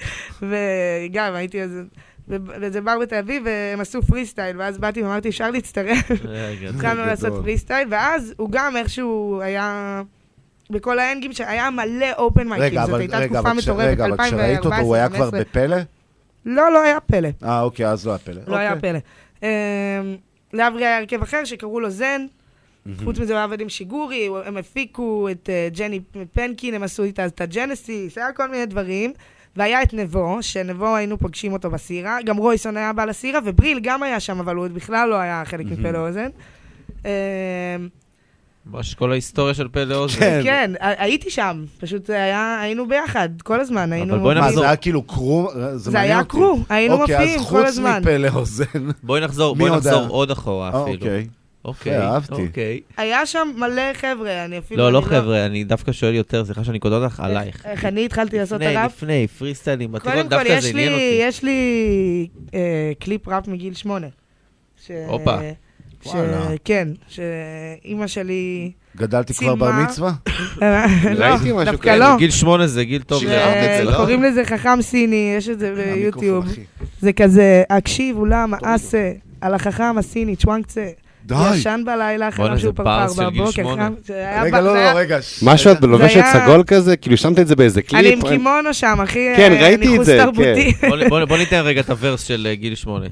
וגם 0.43 1.35
הייתי 1.35 1.61
איזה... 1.63 1.83
באיזה 2.39 2.81
בר 2.81 2.99
בתל 2.99 3.17
אביב, 3.17 3.43
והם 3.47 3.81
עשו 3.81 4.03
פרי 4.03 4.27
סטייל, 4.27 4.57
ואז 4.59 4.79
באתי 4.79 5.03
ואמרתי, 5.03 5.29
אפשר 5.29 5.51
להצטרף. 5.51 6.11
התחלנו. 6.75 7.07
לעשות 7.07 7.33
פרי 7.43 7.59
סטייל, 7.59 7.89
ואז 7.91 8.35
הוא 8.37 8.51
גם 8.51 8.77
איכשהו 8.77 9.41
היה... 9.43 10.03
בכל 10.71 10.99
hang 10.99 11.22
ים 11.22 11.33
שהיה 11.33 11.71
מלא 11.71 12.07
open 12.17 12.49
mic 12.49 12.58
ים, 12.58 12.67
רגע, 12.67 12.81
זאת 12.81 12.91
אבל, 12.91 13.01
הייתה 13.01 13.19
רגע, 13.19 13.35
תקופה 13.35 13.55
מטורפת, 13.55 13.89
רגע, 13.89 14.05
אבל 14.07 14.17
כשראית 14.27 14.59
אותו, 14.59 14.77
הוא 14.77 14.95
היה 14.95 15.09
כבר 15.09 15.25
2014, 15.25 15.41
בפלא? 15.41 15.77
לא, 16.47 16.73
לא 16.73 16.83
היה 16.83 17.01
פלא. 17.01 17.29
אה, 17.45 17.61
אוקיי, 17.61 17.89
אז 17.89 18.07
לא 18.07 18.13
היה 18.13 18.19
פלא. 18.19 18.43
לא 18.47 18.57
היה 18.57 18.73
אוקיי. 18.73 18.91
פלא. 18.91 18.99
אמ, 19.43 19.49
לאברי 20.53 20.87
היה 20.87 20.99
הרכב 20.99 21.23
אחר 21.23 21.45
שקראו 21.45 21.81
לו 21.81 21.91
זן. 21.91 22.27
חוץ 23.05 23.19
מזה 23.19 23.33
הוא 23.33 23.43
עבד 23.43 23.61
עם 23.61 23.69
שיגורי, 23.69 24.29
הם 24.45 24.57
הפיקו 24.57 25.29
את 25.31 25.49
אה, 25.49 25.69
ג'ני 25.73 26.01
פנקין, 26.33 26.75
הם 26.75 26.83
עשו 26.83 27.03
איתה 27.03 27.27
את 27.27 27.41
הג'נסיס, 27.41 28.19
היה 28.19 28.33
כל 28.33 28.49
מיני 28.49 28.67
דברים. 28.67 29.13
והיה 29.57 29.83
את 29.83 29.95
נבו, 29.95 30.39
שנבו 30.41 30.97
היינו 30.97 31.19
פוגשים 31.19 31.53
אותו 31.53 31.71
בסירה, 31.71 32.19
גם 32.25 32.37
רויסון 32.37 32.77
היה 32.77 32.93
בא 32.93 33.05
לסירה, 33.05 33.41
ובריל 33.45 33.81
גם 33.83 34.03
היה 34.03 34.21
שם, 34.21 34.39
אבל 34.41 34.57
הוא 34.57 34.69
בכלל 34.69 35.09
לא 35.09 35.15
היה 35.15 35.43
חלק. 35.47 35.67
מפה 35.67 35.91
לאוזן. 35.91 36.29
אמ, 37.05 37.11
ממש 38.67 38.95
כל 38.95 39.13
ההיסטוריה 39.13 39.55
של 39.55 39.69
פלא 39.73 39.95
אוזן. 39.95 40.43
כן, 40.43 40.71
ה- 40.81 41.03
הייתי 41.05 41.31
שם, 41.31 41.65
פשוט 41.81 42.07
זה 42.07 42.23
היה, 42.23 42.61
היינו 42.61 42.89
ביחד, 42.89 43.29
כל 43.43 43.61
הזמן, 43.61 43.93
היינו... 43.93 44.21
בואי 44.21 44.35
מה, 44.35 44.41
נחזור. 44.41 44.61
זה 44.61 44.67
היה 44.67 44.77
כאילו 44.77 45.03
קרו? 45.03 45.51
זה 45.75 45.91
מעניין 45.91 46.13
היה. 46.17 46.25
קרו, 46.25 46.59
היינו 46.69 46.95
אוקיי, 46.95 47.17
אז 47.17 47.21
מופיעים 47.21 47.39
כל 47.39 47.45
חוץ 47.45 47.67
הזמן. 47.69 47.99
מפלא 48.03 48.29
אוזן. 48.35 48.65
בואי 49.03 49.21
נחזור, 49.21 49.55
מי 49.57 49.59
בואי 49.59 49.71
עוד 49.71 49.79
נחזור 49.79 50.01
היה? 50.01 50.09
עוד 50.09 50.31
אחורה 50.31 50.71
אה, 50.75 50.83
אפילו. 50.83 50.97
אוקיי. 50.97 51.27
אוקיי, 51.65 51.99
אהבתי. 51.99 52.33
אוקיי. 52.47 52.81
היה 52.97 53.27
שם 53.27 53.49
מלא 53.57 53.83
חבר'ה, 53.95 54.45
אני 54.45 54.59
אפילו... 54.59 54.83
לא, 54.83 54.93
לא 54.93 54.99
אני 54.99 55.07
חבר'ה, 55.07 55.47
אני 55.47 55.65
דווקא 55.65 55.93
שואל 55.93 56.15
יותר, 56.15 56.45
סליחה 56.45 56.65
שאני 56.65 56.79
קוטע 56.79 56.95
אותך, 56.97 57.21
עלייך. 57.21 57.67
איך 57.67 57.85
אני 57.85 58.05
התחלתי 58.05 58.39
לעשות 58.39 58.57
את 58.63 58.67
לפני, 58.67 58.77
הראפ? 58.77 58.97
לפני, 58.97 59.27
פרי 59.39 59.55
סטיילים, 59.55 59.99
קודם 59.99 60.23
כל, 60.23 60.23
דווקא 60.29 60.49
יש 60.49 60.65
זה 60.65 60.71
עניין 60.71 60.89
לי, 60.89 60.95
אותי. 60.95 61.19
יש 61.23 61.43
לי 61.43 62.29
אה, 62.55 62.93
קליפ 63.01 63.29
ראפ 63.29 63.49
מגיל 63.49 63.75
שמונה. 63.75 64.07
הופה. 65.07 65.37
ש- 66.03 66.07
וואלה. 66.07 66.41
כן, 66.65 66.89
שאימא 67.09 68.07
שלי... 68.07 68.73
גדלתי 68.97 69.35
כבר 69.35 69.55
בר 69.55 69.67
צילמה- 69.67 69.85
מצווה? 69.85 70.13
לא, 71.19 71.65
דווקא 71.65 71.89
לא. 71.91 72.17
גיל 72.19 72.31
שמונה 72.31 72.67
זה 72.67 72.85
גיל 72.85 73.03
טוב. 73.03 73.25
זה, 73.25 73.81
לא? 73.85 73.97
קוראים 73.97 74.23
לזה 74.23 74.45
חכם 74.45 74.83
סיני, 74.83 75.35
יש 75.37 75.49
את 75.49 75.59
זה 75.59 75.75
ביוטיוב. 75.75 76.47
זה 77.01 77.13
כזה, 77.13 77.63
הקשיב, 77.71 78.17
אולם, 78.17 78.55
אסה, 78.63 79.13
על 79.41 79.55
החכם 79.55 79.99
הסיני, 79.99 80.37
צ'וואנקצה. 80.37 80.89
די. 81.25 81.35
ישן 81.55 81.83
בלילה, 81.87 82.31
חלם 82.31 82.55
זה 82.55 82.61
שהוא 82.61 82.75
פרפר 82.75 83.31
בבוקר, 83.31 83.63
רגע, 84.43 84.61
ב- 84.61 84.65
לא, 84.65 84.75
לא, 84.75 84.99
רגע. 84.99 85.19
משהו 85.43 85.73
את 85.73 85.81
בלובשת 85.81 86.17
היה- 86.17 86.45
סגול 86.45 86.63
כזה? 86.67 86.97
כאילו 86.97 87.17
שמת 87.17 87.39
את 87.39 87.47
זה 87.49 87.57
באיזה 87.57 87.83
קליפ? 87.83 88.01
אני 88.05 88.13
עם 88.13 88.29
קימונו 88.29 88.75
שם, 88.75 88.99
אחי, 89.05 89.29
כן, 89.37 89.53
אה, 89.53 89.63
ראיתי 89.63 89.97
את 89.97 90.05
זה. 90.05 90.25
כן. 90.37 90.55
בוא 91.29 91.39
ניתן 91.39 91.61
רגע 91.65 91.81
את 91.81 91.91
הוורס 91.91 92.23
של 92.23 92.47
אה, 92.51 92.55
גיל 92.55 92.75
שמונה. 92.75 93.07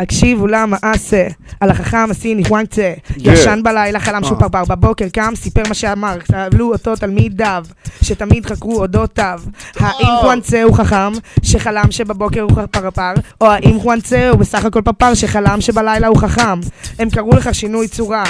הקשיבו 0.00 0.46
למה 0.46 0.76
אסה, 0.82 1.26
על 1.60 1.70
החכם 1.70 2.10
הסיני 2.10 2.42
וואנקצה, 2.48 2.92
ישן 3.16 3.60
בלילה, 3.64 4.00
חלם 4.00 4.24
שהוא 4.24 4.38
פרפר, 4.38 4.64
בבוקר 4.64 5.08
קם, 5.08 5.32
סיפר 5.36 5.62
מה 5.68 5.74
שאמר, 5.74 6.18
סבלו 6.32 6.72
אותו 6.72 6.96
תלמידיו, 6.96 7.64
שתמיד 8.02 8.46
חקרו 8.46 8.80
אודותיו. 8.80 9.40
האם 9.76 10.08
וואנקצה 10.24 10.62
הוא 10.62 10.74
חכם, 10.74 11.12
שחלם 11.42 11.90
שבבוקר 11.90 12.40
הוא 12.40 12.66
פרפר, 12.70 13.12
או 13.40 13.46
האם 13.50 13.76
וואנקצה 13.76 14.28
הוא 14.30 14.38
בסך 14.38 14.64
הכל 14.64 14.82
פרפר, 14.82 15.14
שחלם 15.14 15.60
שבלילה 15.60 16.06
הוא 16.06 16.16
חכם. 16.16 16.60
הם 16.98 17.10
קראו 17.10 17.30
לך 17.30 17.54
שינוי 17.54 17.88
צורה, 17.88 18.24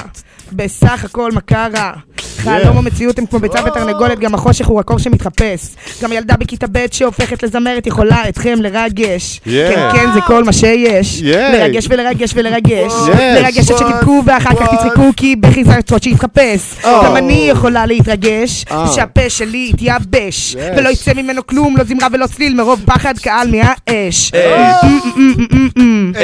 בסך 0.53 1.05
הכל 1.05 1.33
מה 1.33 1.41
קרה. 1.41 1.93
חלום 2.41 2.79
המציאות 2.79 3.19
הם 3.19 3.27
כמו 3.27 3.39
ביצה 3.39 3.59
ותרנגולת, 3.67 4.19
גם 4.19 4.35
החושך 4.35 4.67
הוא 4.67 4.81
הקור 4.81 4.99
שמתחפש. 4.99 5.61
גם 6.03 6.13
ילדה 6.13 6.37
בכיתה 6.37 6.67
ב' 6.73 6.87
שהופכת 6.93 7.43
לזמרת 7.43 7.87
יכולה 7.87 8.29
אתכם 8.29 8.59
לרגש. 8.61 9.41
כן, 9.45 9.89
כן, 9.93 10.13
זה 10.15 10.21
כל 10.21 10.45
מה 10.45 10.53
שיש. 10.53 11.23
לרגש 11.23 11.87
ולרגש 11.91 12.33
ולרגש. 12.35 12.93
לרגש 13.19 13.71
עד 13.71 13.77
שתבכו 13.77 14.23
ואחר 14.27 14.55
כך 14.55 14.75
תצחקו 14.75 15.11
כי 15.17 15.37
בכי 15.37 15.65
זה 15.65 15.75
הצרות 15.75 16.03
שיתחפש. 16.03 16.75
Oh. 16.83 16.87
גם 17.05 17.17
אני 17.17 17.47
יכולה 17.51 17.87
להתרגש, 17.87 18.65
אה. 18.71 18.87
שהפה 18.95 19.31
שלי 19.31 19.71
יתייבש. 19.75 20.57
ולא 20.77 20.89
יצא 20.89 21.13
ממנו 21.17 21.47
כלום, 21.47 21.77
לא 21.77 21.85
זמרה 21.85 22.09
ולא 22.13 22.27
צליל, 22.27 22.55
מרוב 22.55 22.83
פחד 22.87 23.19
קהל 23.19 23.49
מהאש. 23.51 24.33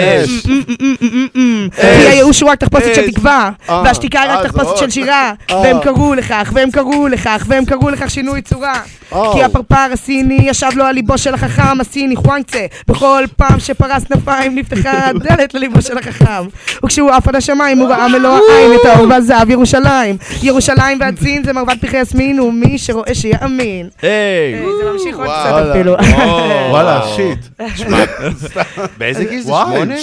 אש. 0.07 0.47
כי 1.79 2.07
הייאוש 2.09 2.41
הוא 2.41 2.51
רק 2.51 2.61
תחפושת 2.61 2.95
של 2.95 3.05
אש. 3.05 3.11
תקווה, 3.11 3.51
אה. 3.69 3.83
והשתיקה 3.85 4.21
היא 4.21 4.31
רק 4.31 4.39
אז 4.39 4.45
תחפושת 4.45 4.69
עוד. 4.69 4.79
של 4.79 4.91
שירה. 4.91 5.33
אה. 5.51 5.57
והם 5.57 5.77
קראו 5.83 6.06
לכך, 6.15 6.51
והם 6.55 6.71
קראו 6.71 7.09
לכך, 7.09 7.45
והם 7.49 7.65
קראו 7.65 7.91
לכך 7.91 8.11
שינוי 8.11 8.43
צורה. 8.43 8.81
או. 9.13 9.33
כי 9.33 9.43
הפרפר 9.45 9.89
הסיני 9.93 10.39
ישב 10.43 10.71
לו 10.75 10.85
על 10.85 10.95
ליבו 10.95 11.19
של 11.19 11.35
החכם 11.35 11.81
הסיני 11.81 12.17
חואנקצה. 12.17 12.67
בכל 12.89 13.25
פעם 13.37 13.61
שפרס 13.61 14.05
כנפיים 14.05 14.55
נפתחה 14.59 14.91
הדלת 15.09 15.55
לליבו 15.55 15.83
של 15.83 15.99
החכם. 15.99 16.45
וכשהוא 16.85 17.11
עף 17.11 17.29
עד 17.29 17.37
השמיים 17.37 17.79
הוא 17.79 17.89
ראה 17.89 18.09
מלוא 18.09 18.39
העין 18.51 18.71
את 18.81 18.87
האור 18.87 19.07
והזהב 19.11 19.51
ירושלים. 19.51 20.17
ירושלים 20.43 20.99
והצין 21.01 21.45
זה 21.45 21.53
מרבד 21.53 21.77
פרחי 21.81 21.97
יסמין, 21.97 22.41
ומי 22.41 22.79
שרואה 22.79 23.15
שיאמין. 23.15 23.89
היי! 24.03 24.61
זה 24.85 24.91
ממשיך 24.93 25.17
עוד. 25.17 25.27
קצת 25.27 25.67
אפילו. 25.71 25.93
וואלה, 26.71 27.01
שיט. 27.17 27.39
באיזה 28.99 29.25
גיל 29.25 29.41
זה? 29.41 29.47
שמונה? 29.47 29.95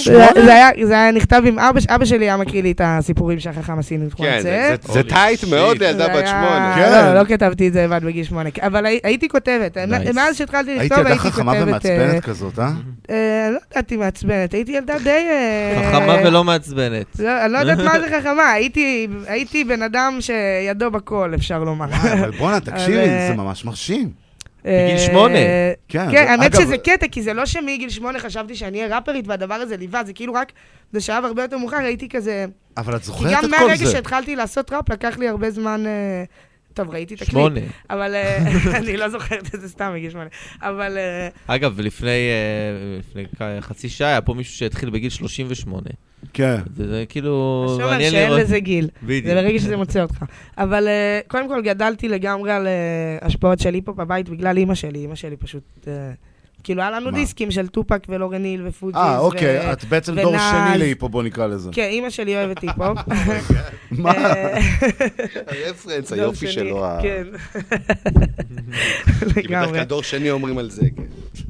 זה 0.85 0.93
היה- 0.97 1.11
נכתב 1.11 1.41
עם 1.45 1.59
אבא, 1.59 2.05
שלי 2.05 2.25
היה 2.25 2.37
מקריא 2.37 2.63
לי 2.63 2.71
את 2.71 2.81
הסיפורים 2.83 3.39
שהחכם 3.39 3.79
הסיני 3.79 4.05
כן, 4.09 4.15
חואנקה. 4.17 4.41
זה- 4.41 4.75
זה- 4.87 4.93
זה 4.93 5.03
טייט 5.03 5.43
מאוד 5.43 5.82
לילדה 5.87 6.05
זה 6.13 6.19
בת 6.21 6.27
שמונה. 6.27 6.73
כן. 6.75 6.91
לא, 6.91 7.19
לא 7.21 7.25
כתבתי 7.25 7.67
את 7.67 7.73
זה 7.73 7.83
לבד 7.83 8.03
בגיל 8.05 8.23
שמונה, 8.23 8.49
אבל 8.61 8.85
הי- 8.85 8.99
הייתי 9.03 9.29
כותבת. 9.29 9.77
מאז 10.15 10.37
שהתחלתי 10.37 10.75
לכתוב 10.75 10.97
ילדה 10.97 11.09
הייתי 11.09 11.19
כותבת... 11.19 11.33
חכמה 11.33 11.53
אה, 11.57 11.63
ומעצבנת 11.63 12.23
כזאת, 12.23 12.59
אה? 12.59 12.69
אה, 13.09 13.49
לא 13.51 13.57
ידעתי 13.71 13.97
מעצבנת, 13.97 14.53
הייתי 14.53 14.71
ילדה 14.71 14.95
די... 15.03 15.09
אה, 15.09 15.89
חכמה 15.91 16.15
ולא 16.25 16.43
מעצבנת. 16.43 17.19
לא, 17.19 17.45
אני 17.45 17.53
לא 17.53 17.57
יודעת 17.57 17.77
מה 17.77 17.99
זה 17.99 18.07
חכמה, 18.19 18.51
הייתי- 18.51 19.07
הייתי 19.27 19.63
בן 19.63 19.81
אדם 19.81 20.17
שידו 20.19 20.91
בכל, 20.91 21.31
אפשר 21.35 21.63
לומר. 21.63 21.85
אבל 22.13 22.31
בואנה, 22.31 22.59
תקשיבי, 22.69 22.97
אה, 22.99 23.27
זה 23.31 23.37
ממש 23.37 23.65
מרשים. 23.65 24.22
בגיל 24.65 24.97
אה, 24.97 24.99
שמונה. 24.99 25.39
כן, 25.87 26.11
כן, 26.11 26.25
האמת 26.27 26.55
אגב- 26.55 26.61
שזה 26.61 26.77
קטע, 26.77 27.07
כי 27.07 27.21
זה 27.21 27.33
לא 27.33 27.45
שמגיל 27.45 27.89
שמונה 27.89 28.19
חשבתי 28.19 28.55
שאני 28.55 28.83
אהיה 28.83 28.95
ראפרית 28.95 29.27
והדבר 29.27 29.53
הזה 29.53 29.77
ליווה, 29.77 30.03
זה 30.03 30.13
כאילו 30.13 30.33
רק 30.33 30.51
בשלב 30.93 31.25
הרבה 31.25 31.41
יותר 31.41 31.57
מאוחר 31.57 31.77
הייתי 31.77 32.09
כזה... 32.09 32.45
אבל 32.77 32.95
את 32.95 32.99
כי 33.01 33.05
זוכרת 33.05 33.31
גם 33.31 33.45
את 33.45 33.49
כל 33.49 33.65
מהרגע 33.65 33.85
זה. 33.85 33.91
שהתחלתי 33.91 34.35
לעשות 34.35 34.73
ראפ 34.73 34.89
לקח 34.89 35.17
לי 35.17 35.27
הרבה 35.27 35.51
זמן... 35.51 35.83
אה, 35.85 36.23
טוב, 36.73 36.89
ראיתי 36.89 37.13
את 37.13 37.21
הקליפ. 37.21 37.31
שמונה. 37.31 37.59
אבל 37.89 38.15
אה, 38.15 38.37
אני 38.79 38.97
לא 38.97 39.09
זוכרת 39.09 39.55
את 39.55 39.61
זה 39.61 39.69
סתם 39.69 39.91
בגיל 39.95 40.11
שמונה. 40.11 40.29
אבל... 40.61 40.97
אה, 40.97 41.55
אגב, 41.55 41.79
לפני 41.79 42.09
אה, 42.09 42.99
לפני 42.99 43.61
חצי 43.61 43.89
שעה 43.89 44.09
היה 44.09 44.21
פה 44.21 44.33
מישהו 44.33 44.53
שהתחיל 44.53 44.89
בגיל 44.89 45.09
38. 45.09 45.81
כן. 46.33 46.57
זה 46.75 46.87
זה 46.87 47.03
כאילו... 47.09 47.77
מעניין 47.79 48.11
שאין 48.11 48.29
לראות. 48.29 48.41
לזה 48.41 48.59
גיל. 48.59 48.89
בדיוק. 49.03 49.25
זה 49.25 49.33
ברגע 49.33 49.59
שזה 49.59 49.77
מוצא 49.77 50.01
אותך. 50.01 50.23
אבל 50.57 50.87
קודם 51.27 51.47
כל 51.47 51.61
גדלתי 51.61 52.07
לגמרי 52.07 52.51
על 52.51 52.67
השפעות 53.21 53.59
של 53.59 53.73
היפ-הופ 53.73 53.97
בבית 53.97 54.29
בגלל 54.29 54.57
אימא 54.57 54.75
שלי. 54.75 54.99
אימא 54.99 55.15
שלי 55.15 55.37
פשוט 55.37 55.87
כאילו, 56.63 56.81
היה 56.81 56.91
לנו 56.91 57.11
מה? 57.11 57.17
דיסקים 57.17 57.51
של 57.51 57.67
טופאק 57.67 58.03
ולורן 58.09 58.45
היל 58.45 58.67
ופוג'יז. 58.67 58.95
אה, 59.01 59.15
ו- 59.21 59.25
אוקיי, 59.25 59.71
את 59.73 59.85
בעצם 59.85 60.15
דור 60.21 60.31
ונאז. 60.33 60.67
שני 60.69 60.77
להיפ-הופ, 60.77 61.09
בוא 61.09 61.23
נקרא 61.23 61.47
לזה. 61.47 61.69
כן, 61.73 61.87
אימא 61.91 62.09
שלי 62.09 62.35
אוהבת 62.35 62.61
היפ-הופ. 62.61 62.97
מה? 63.91 64.11
אה, 64.11 64.59
ה 65.47 65.53
reference, 65.53 66.09
דור 66.13 66.19
היופי 66.21 66.47
שלו. 66.47 66.85
כן. 67.01 67.23
כי 67.53 67.59
בדרך 69.25 69.37
לגמרי. 69.37 69.73
כלל 69.77 69.83
דור 69.83 70.03
שני 70.03 70.31
אומרים 70.31 70.57
על 70.57 70.69
זה, 70.69 70.81
כן. 70.97 71.03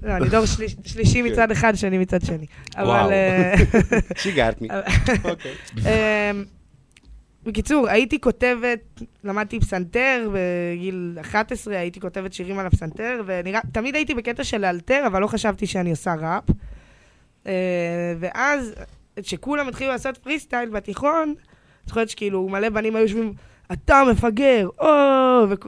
לא, 0.08 0.14
אני 0.18 0.30
דור 0.30 0.46
שליש- 0.46 0.76
שלישי 0.86 1.22
מצד 1.22 1.52
אחד, 1.52 1.74
שני 1.76 1.98
מצד 1.98 2.22
שני. 2.26 2.46
אבל... 2.78 2.86
וואו. 2.86 3.10
אה, 3.12 3.54
שיגעת 4.22 4.62
me. 4.62 4.66
בקיצור, 7.46 7.90
הייתי 7.90 8.22
כותבת, 8.22 8.80
למדתי 9.24 9.60
פסנתר, 9.60 10.30
בגיל 10.34 11.18
11 11.22 11.78
הייתי 11.78 12.00
כותבת 12.00 12.34
שירים 12.34 12.60
על 12.60 12.66
הפסנתר, 12.66 13.22
ותמיד 13.26 13.96
הייתי 13.96 14.14
בקטע 14.14 14.44
של 14.44 14.58
לאלתר, 14.58 15.04
אבל 15.08 15.22
לא 15.22 15.28
חשבתי 15.28 15.68
שאני 15.68 15.92
עושה 15.92 16.14
ראפ. 16.20 16.44
אה, 17.48 17.54
ואז, 18.20 18.74
כשכולם 19.24 19.68
התחילו 19.68 19.92
לעשות 19.92 20.18
פרי 20.18 20.40
סטייל 20.40 20.70
בתיכון, 20.70 21.34
זוכרת 21.86 22.10
שכאילו 22.10 22.50
מלא 22.50 22.70
בנים 22.70 22.96
היו 22.96 23.04
יושבים, 23.04 23.34
אתה 23.72 24.04
מפגר, 24.12 24.68
או, 24.80 24.88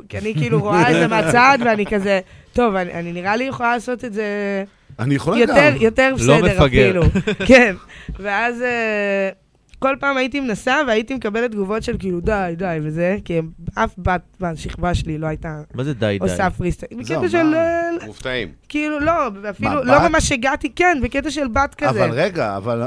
כי 0.10 0.18
אני 0.18 0.34
כאילו 0.34 0.62
רואה 0.62 0.92
את 0.92 0.95
זה 0.95 1.08
מהצד, 1.08 1.58
ואני 1.66 1.86
כזה, 1.86 2.20
טוב, 2.54 2.76
אני, 2.76 2.94
אני 2.94 3.12
נראה 3.12 3.36
לי 3.36 3.44
יכולה 3.44 3.74
לעשות 3.74 4.06
את 4.06 4.14
זה... 4.14 4.64
אני 5.00 5.16
יכולה 5.16 5.40
יותר, 5.40 5.72
גם. 5.76 5.82
יותר 5.82 6.10
לא 6.10 6.16
בסדר 6.16 6.64
מפגר. 6.64 6.90
אפילו. 6.90 7.04
כן. 7.48 7.76
ואז 8.20 8.62
אה, 8.62 9.30
כל 9.85 9.95
פעם 9.99 10.17
הייתי 10.17 10.39
מנסה 10.39 10.75
והייתי 10.88 11.15
מקבלת 11.15 11.51
תגובות 11.51 11.83
של 11.83 11.97
כאילו 11.99 12.19
די, 12.19 12.53
די 12.57 12.77
וזה, 12.83 13.17
כי 13.25 13.39
אף 13.75 13.93
בת 13.97 14.22
בשכבה 14.39 14.93
שלי 14.95 15.17
לא 15.17 15.27
הייתה 15.27 15.61
מה 15.73 15.83
זה 15.83 15.93
די 15.93 16.05
די? 16.05 16.17
עושה 16.31 16.49
פריסטייל. 16.49 17.01
בקטע 17.01 17.30
של... 17.30 17.43
מה? 17.43 17.57
אה, 17.57 17.89
מופתעים. 18.05 18.47
כאילו, 18.69 18.99
לא, 18.99 19.27
אפילו, 19.49 19.69
מה, 19.69 19.75
לא 19.83 19.99
בת? 19.99 20.11
ממש 20.11 20.31
הגעתי, 20.31 20.69
כן, 20.75 20.97
בקטע 21.03 21.30
של 21.31 21.47
בת 21.47 21.75
כזה. 21.77 21.89
אבל 22.05 22.11
רגע, 22.11 22.57
אבל 22.57 22.83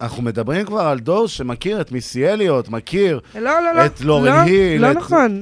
אנחנו 0.00 0.22
מדברים 0.22 0.66
כבר 0.66 0.80
על 0.80 0.98
דור 0.98 1.28
שמכיר 1.28 1.80
את 1.80 1.92
מיסי 1.92 2.28
אליוט, 2.28 2.68
מכיר 2.68 3.20
לא, 3.34 3.40
לא, 3.40 3.74
לא. 3.74 3.86
את 3.86 4.00
לורן 4.00 4.24
לא, 4.24 4.40
היל. 4.40 4.82
לא 4.82 4.90
את- 4.90 4.96
נכון. 4.96 5.40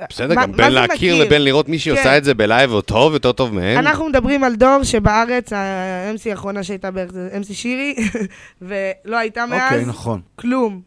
אה, 0.00 0.06
בסדר, 0.10 0.34
מה- 0.34 0.42
גם 0.42 0.52
בין 0.52 0.72
להכיר 0.72 0.94
מכיר? 1.14 1.24
לבין 1.24 1.44
לראות 1.44 1.68
מישהי 1.68 1.92
כן. 1.92 1.98
עושה 1.98 2.18
את 2.18 2.24
זה 2.24 2.34
ב 2.34 2.42
live 2.42 2.72
או 2.72 2.80
טוב, 2.80 3.12
יותר 3.12 3.32
טוב 3.32 3.54
מהם. 3.54 3.78
אנחנו 3.78 4.08
מדברים 4.08 4.44
על 4.44 4.56
דור 4.56 4.82
שבארץ, 4.82 5.52
ה-MC 5.52 6.30
האחרונה 6.30 6.62
שהייתה 6.62 6.90
בערך 6.90 7.12
זה 7.12 7.28
MC 7.32 7.54
שירי, 7.54 7.94
ולא 8.62 9.16
הייתה 9.16 9.46
מאז 9.46 9.72
אוקיי, 9.72 9.84
נכון. 9.86 10.20
כלום. 10.36 10.80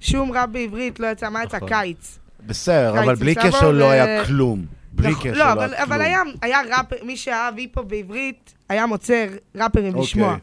שום 0.00 0.32
ראפ 0.32 0.48
בעברית 0.50 1.00
לא 1.00 1.06
יצא, 1.06 1.28
מה 1.28 1.42
יצא? 1.42 1.56
נכון. 1.56 1.68
קיץ. 1.68 2.18
בסדר, 2.46 2.92
קיץ 2.92 3.02
אבל 3.02 3.10
עם 3.12 3.16
בלי 3.18 3.34
סבא 3.34 3.48
קשר 3.50 3.70
לא 3.70 3.90
היה 3.90 4.24
כלום. 4.24 4.64
בלי 4.92 5.10
נכון, 5.10 5.30
קשר 5.30 5.38
לא, 5.38 5.44
לא 5.46 5.52
אבל, 5.52 5.74
היה 5.74 5.82
אבל 5.82 5.96
כלום. 5.96 6.00
היה, 6.00 6.20
היה 6.42 6.76
ראפ, 6.76 7.02
מי 7.02 7.16
שאהב 7.16 7.56
היפ-הופ 7.56 7.86
בעברית, 7.86 8.54
היה 8.68 8.86
מוצא 8.86 9.26
ראפרים 9.54 9.86
אוקיי. 9.88 10.02
לשמוע. 10.02 10.36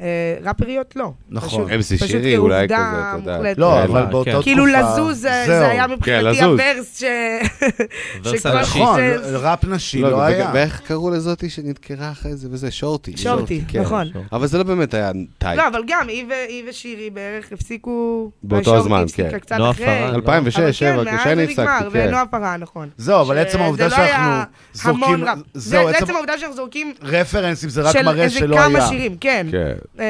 אה, 0.00 0.36
ראפריות 0.42 0.96
לא. 0.96 1.12
נכון. 1.30 1.78
פשוט 1.78 2.08
שירי 2.08 2.36
אולי 2.36 2.68
כזה, 2.68 2.76
אתה 2.76 3.16
יודע. 3.16 3.52
לא, 3.56 3.74
כן, 3.76 3.90
אבל 3.90 4.04
כן. 4.04 4.10
באותה 4.10 4.30
תקופה... 4.30 4.42
כאילו 4.42 4.66
לזוז 4.66 5.20
זה 5.20 5.68
היה 5.68 5.86
מבחינתי 5.86 6.24
לזוז. 6.24 6.60
ה 6.60 6.67
verse 6.67 7.00
ש... 7.00 7.04
נכון, 8.60 9.00
ראפ 9.32 9.64
נשי 9.64 10.00
לא, 10.00 10.10
לא 10.10 10.22
היה. 10.22 10.50
ואיך 10.54 10.80
קראו 10.80 11.10
לזאתי 11.10 11.50
שנדקרה 11.50 12.10
אחרי 12.10 12.36
זה 12.36 12.48
וזה? 12.50 12.70
שורטי. 12.70 13.16
שורטי, 13.16 13.62
כן. 13.68 13.80
נכון. 13.80 14.06
אבל 14.32 14.46
זה 14.46 14.58
לא 14.58 14.64
באמת 14.64 14.94
היה 14.94 15.10
טייפ. 15.38 15.58
לא, 15.58 15.68
אבל 15.68 15.82
גם 15.86 16.08
היא 16.08 16.64
ושירי 16.68 17.10
בערך 17.10 17.52
הפסיקו... 17.52 18.30
באותו 18.42 18.76
הזמן, 18.76 19.04
כן. 19.14 19.30
נועה. 19.58 19.74
פארן, 19.74 20.10
לא? 20.10 20.16
2006, 20.16 20.82
אבל 20.82 20.98
2007, 20.98 21.04
כן, 21.04 21.10
מאז 21.10 21.20
כשאני 21.20 21.44
הפסקתי, 21.44 21.90
כן. 21.92 22.06
ונועה 22.08 22.26
פארן, 22.26 22.60
נכון. 22.60 22.88
זהו, 22.96 23.20
אבל 23.20 23.38
עצם 23.38 23.60
העובדה 23.60 23.88
זה 23.88 23.96
לא 23.96 24.02
היה 24.02 24.44
שאנחנו 24.74 24.90
המון 24.90 25.08
זורקים... 25.08 25.28
ראפ. 25.28 25.38
זהו, 25.54 25.90
זה 25.90 25.96
עצם 25.98 26.14
העובדה 26.14 26.38
שאנחנו 26.38 26.56
זורקים 26.56 26.94
רפרנסים 27.02 27.68
זה 27.68 27.82
רק 27.82 27.92
של 27.92 28.02
מראה 28.02 28.24
איזה 28.24 28.38
שלא 28.38 28.56
כמה 28.56 28.78
היה. 28.78 28.88
שירים, 28.88 29.16
כן. 29.20 29.46
כן. 29.96 30.02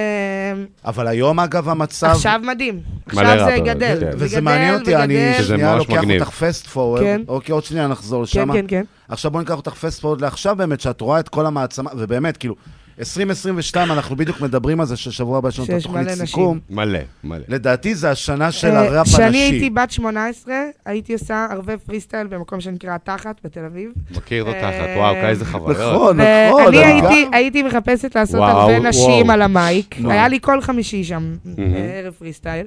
אמ, 0.56 0.66
אבל 0.84 1.06
היום, 1.06 1.40
אגב, 1.40 1.68
המצב... 1.68 2.06
עכשיו 2.06 2.40
מדהים. 2.44 2.80
עכשיו 3.06 3.38
זה 3.44 3.58
גדל. 3.64 3.96
כן. 4.00 4.10
וזה 4.12 4.40
מעניין 4.40 4.74
אותי, 4.74 4.96
אני. 4.96 5.34
שזה 5.38 5.46
שנייה 5.46 5.74
ממש 5.74 5.86
לוקח. 5.88 6.02
אותך 6.20 6.30
fast 6.30 6.66
forward. 6.66 7.02
כן. 7.02 7.20
אוקיי, 7.28 7.52
עוד 7.52 7.64
שנייה 7.64 7.86
נחזור 7.86 8.22
לשם. 8.22 8.52
כן, 8.52 8.60
כן, 8.60 8.66
כן. 8.68 8.84
עכשיו 9.08 9.30
בוא 9.30 9.40
ניקח 9.40 9.56
אותך 9.56 9.74
fast 9.74 10.00
forward 10.00 10.20
לעכשיו 10.20 10.56
באמת, 10.56 10.80
שאת 10.80 11.00
רואה 11.00 11.20
את 11.20 11.28
כל 11.28 11.46
המעצמה, 11.46 11.90
ובאמת, 11.96 12.36
כאילו, 12.36 12.54
2022, 12.98 13.92
אנחנו 13.92 14.16
בדיוק 14.16 14.40
מדברים 14.40 14.80
על 14.80 14.86
זה 14.86 14.96
ששבוע 14.96 15.38
הבא 15.38 15.48
יש 15.48 15.58
לנו 15.58 15.68
את 15.68 15.74
התוכנית. 15.80 16.08
סיכום. 16.08 16.58
מלא, 16.70 16.98
מלא. 17.24 17.44
לדעתי 17.48 17.94
זה 17.94 18.10
השנה 18.10 18.52
של 18.52 18.68
אה, 18.68 18.86
הראפ 18.86 19.06
כשאני 19.06 19.24
הנשי. 19.24 19.38
הייתי 19.38 19.70
בת 19.70 19.90
18, 19.90 20.54
הייתי 20.86 21.12
עושה 21.12 21.46
ערבי 21.50 21.76
פרי 21.86 22.00
סטייל 22.00 22.26
במקום 22.26 22.60
שנקרא 22.60 22.94
התחת 22.94 23.40
בתל 23.44 23.64
אביב. 23.64 23.90
מכיר 24.16 24.44
אותו 24.44 24.56
אה, 24.56 24.60
תחת, 24.60 24.96
וואו, 24.96 25.14
איזה 25.14 25.44
חוויות. 25.44 25.94
נכון, 25.94 26.20
נכון. 26.20 26.64
ואני 26.64 27.00
אבל 27.00 27.14
הייתי, 27.32 27.62
מחפשת 27.62 28.16
לעשות 28.16 28.40
הרבה 28.40 28.78
נשים. 28.78 29.30
על 29.30 29.42
המייק. 29.42 29.94
נו. 30.00 30.10
היה 30.10 30.28
לי 30.28 30.38
כל 30.40 30.60
חמישי 30.60 31.04
שם. 31.04 31.32
אה, 31.58 31.64
ערב 31.98 32.14
פרי 32.18 32.32
סטייל. 32.32 32.66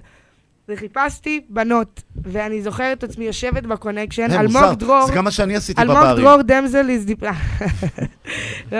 וחיפשתי 0.69 1.41
בנות, 1.49 2.03
ואני 2.23 2.61
זוכרת 2.61 2.97
את 2.97 3.03
עצמי 3.03 3.25
יושבת 3.25 3.63
בקונקשן, 3.63 4.31
אה, 4.31 4.39
אלמוג. 4.39 4.73
דרור, 4.73 5.05
זה 5.07 5.13
גם 5.13 5.23
מה 5.23 5.31
שאני 5.31 5.55
עשיתי 5.55 5.81
אלמוג 5.81 5.97
בברים. 5.97 6.25
דרור 6.25 6.41
דמזל 6.41 6.89
איז 6.89 7.05
דיפרס. 7.05 7.35
לא, 8.71 8.79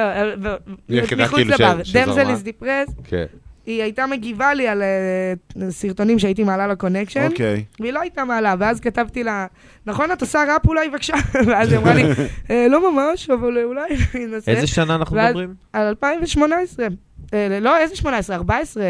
מחוץ 1.18 1.36
כאילו 1.36 1.54
לבר. 1.54 1.84
שזרמה. 1.84 2.06
דמזל 2.06 2.30
איז 2.30 2.44
דיפרס, 2.44 2.90
כן. 3.04 3.26
היא 3.66 3.84
הייתה 3.84 4.06
מגיבה 4.08 4.54
לי 4.54 4.68
על 4.68 4.82
אה, 4.82 5.34
סרטונים 5.72 6.20
שהייתי 6.20 6.44
מעלה 6.44 6.68
לקונקשן. 6.68 7.28
אוקיי. 7.32 7.64
והיא 7.80 7.94
לא 7.94 8.00
הייתה 8.02 8.24
מעלה, 8.26 8.56
ואז 8.60 8.80
כתבתי 8.80 9.24
לה, 9.24 9.46
נכון, 9.86 10.12
את 10.12 10.22
עושה 10.22 10.44
ראפ 10.54 10.68
אולי, 10.68 10.90
בבקשה? 10.90 11.14
ואז 11.48 11.72
היא 11.72 11.80
אמרה 11.80 11.94
לי, 11.94 12.04
"אה, 12.52 12.68
לא 12.70 12.94
ממש, 12.94 13.30
אבל 13.30 13.58
אולי 13.64 13.90
ננסה. 14.14 14.52
איזה 14.52 14.68
שנה 14.68 14.96
אנחנו 14.96 15.16
מדברים? 15.18 15.54
על 15.74 15.88
2018. 15.88 16.88
אה, 17.34 17.60
לא, 17.62 17.78
איזה 17.78 17.96
18? 17.96 18.36
14. 18.36 18.84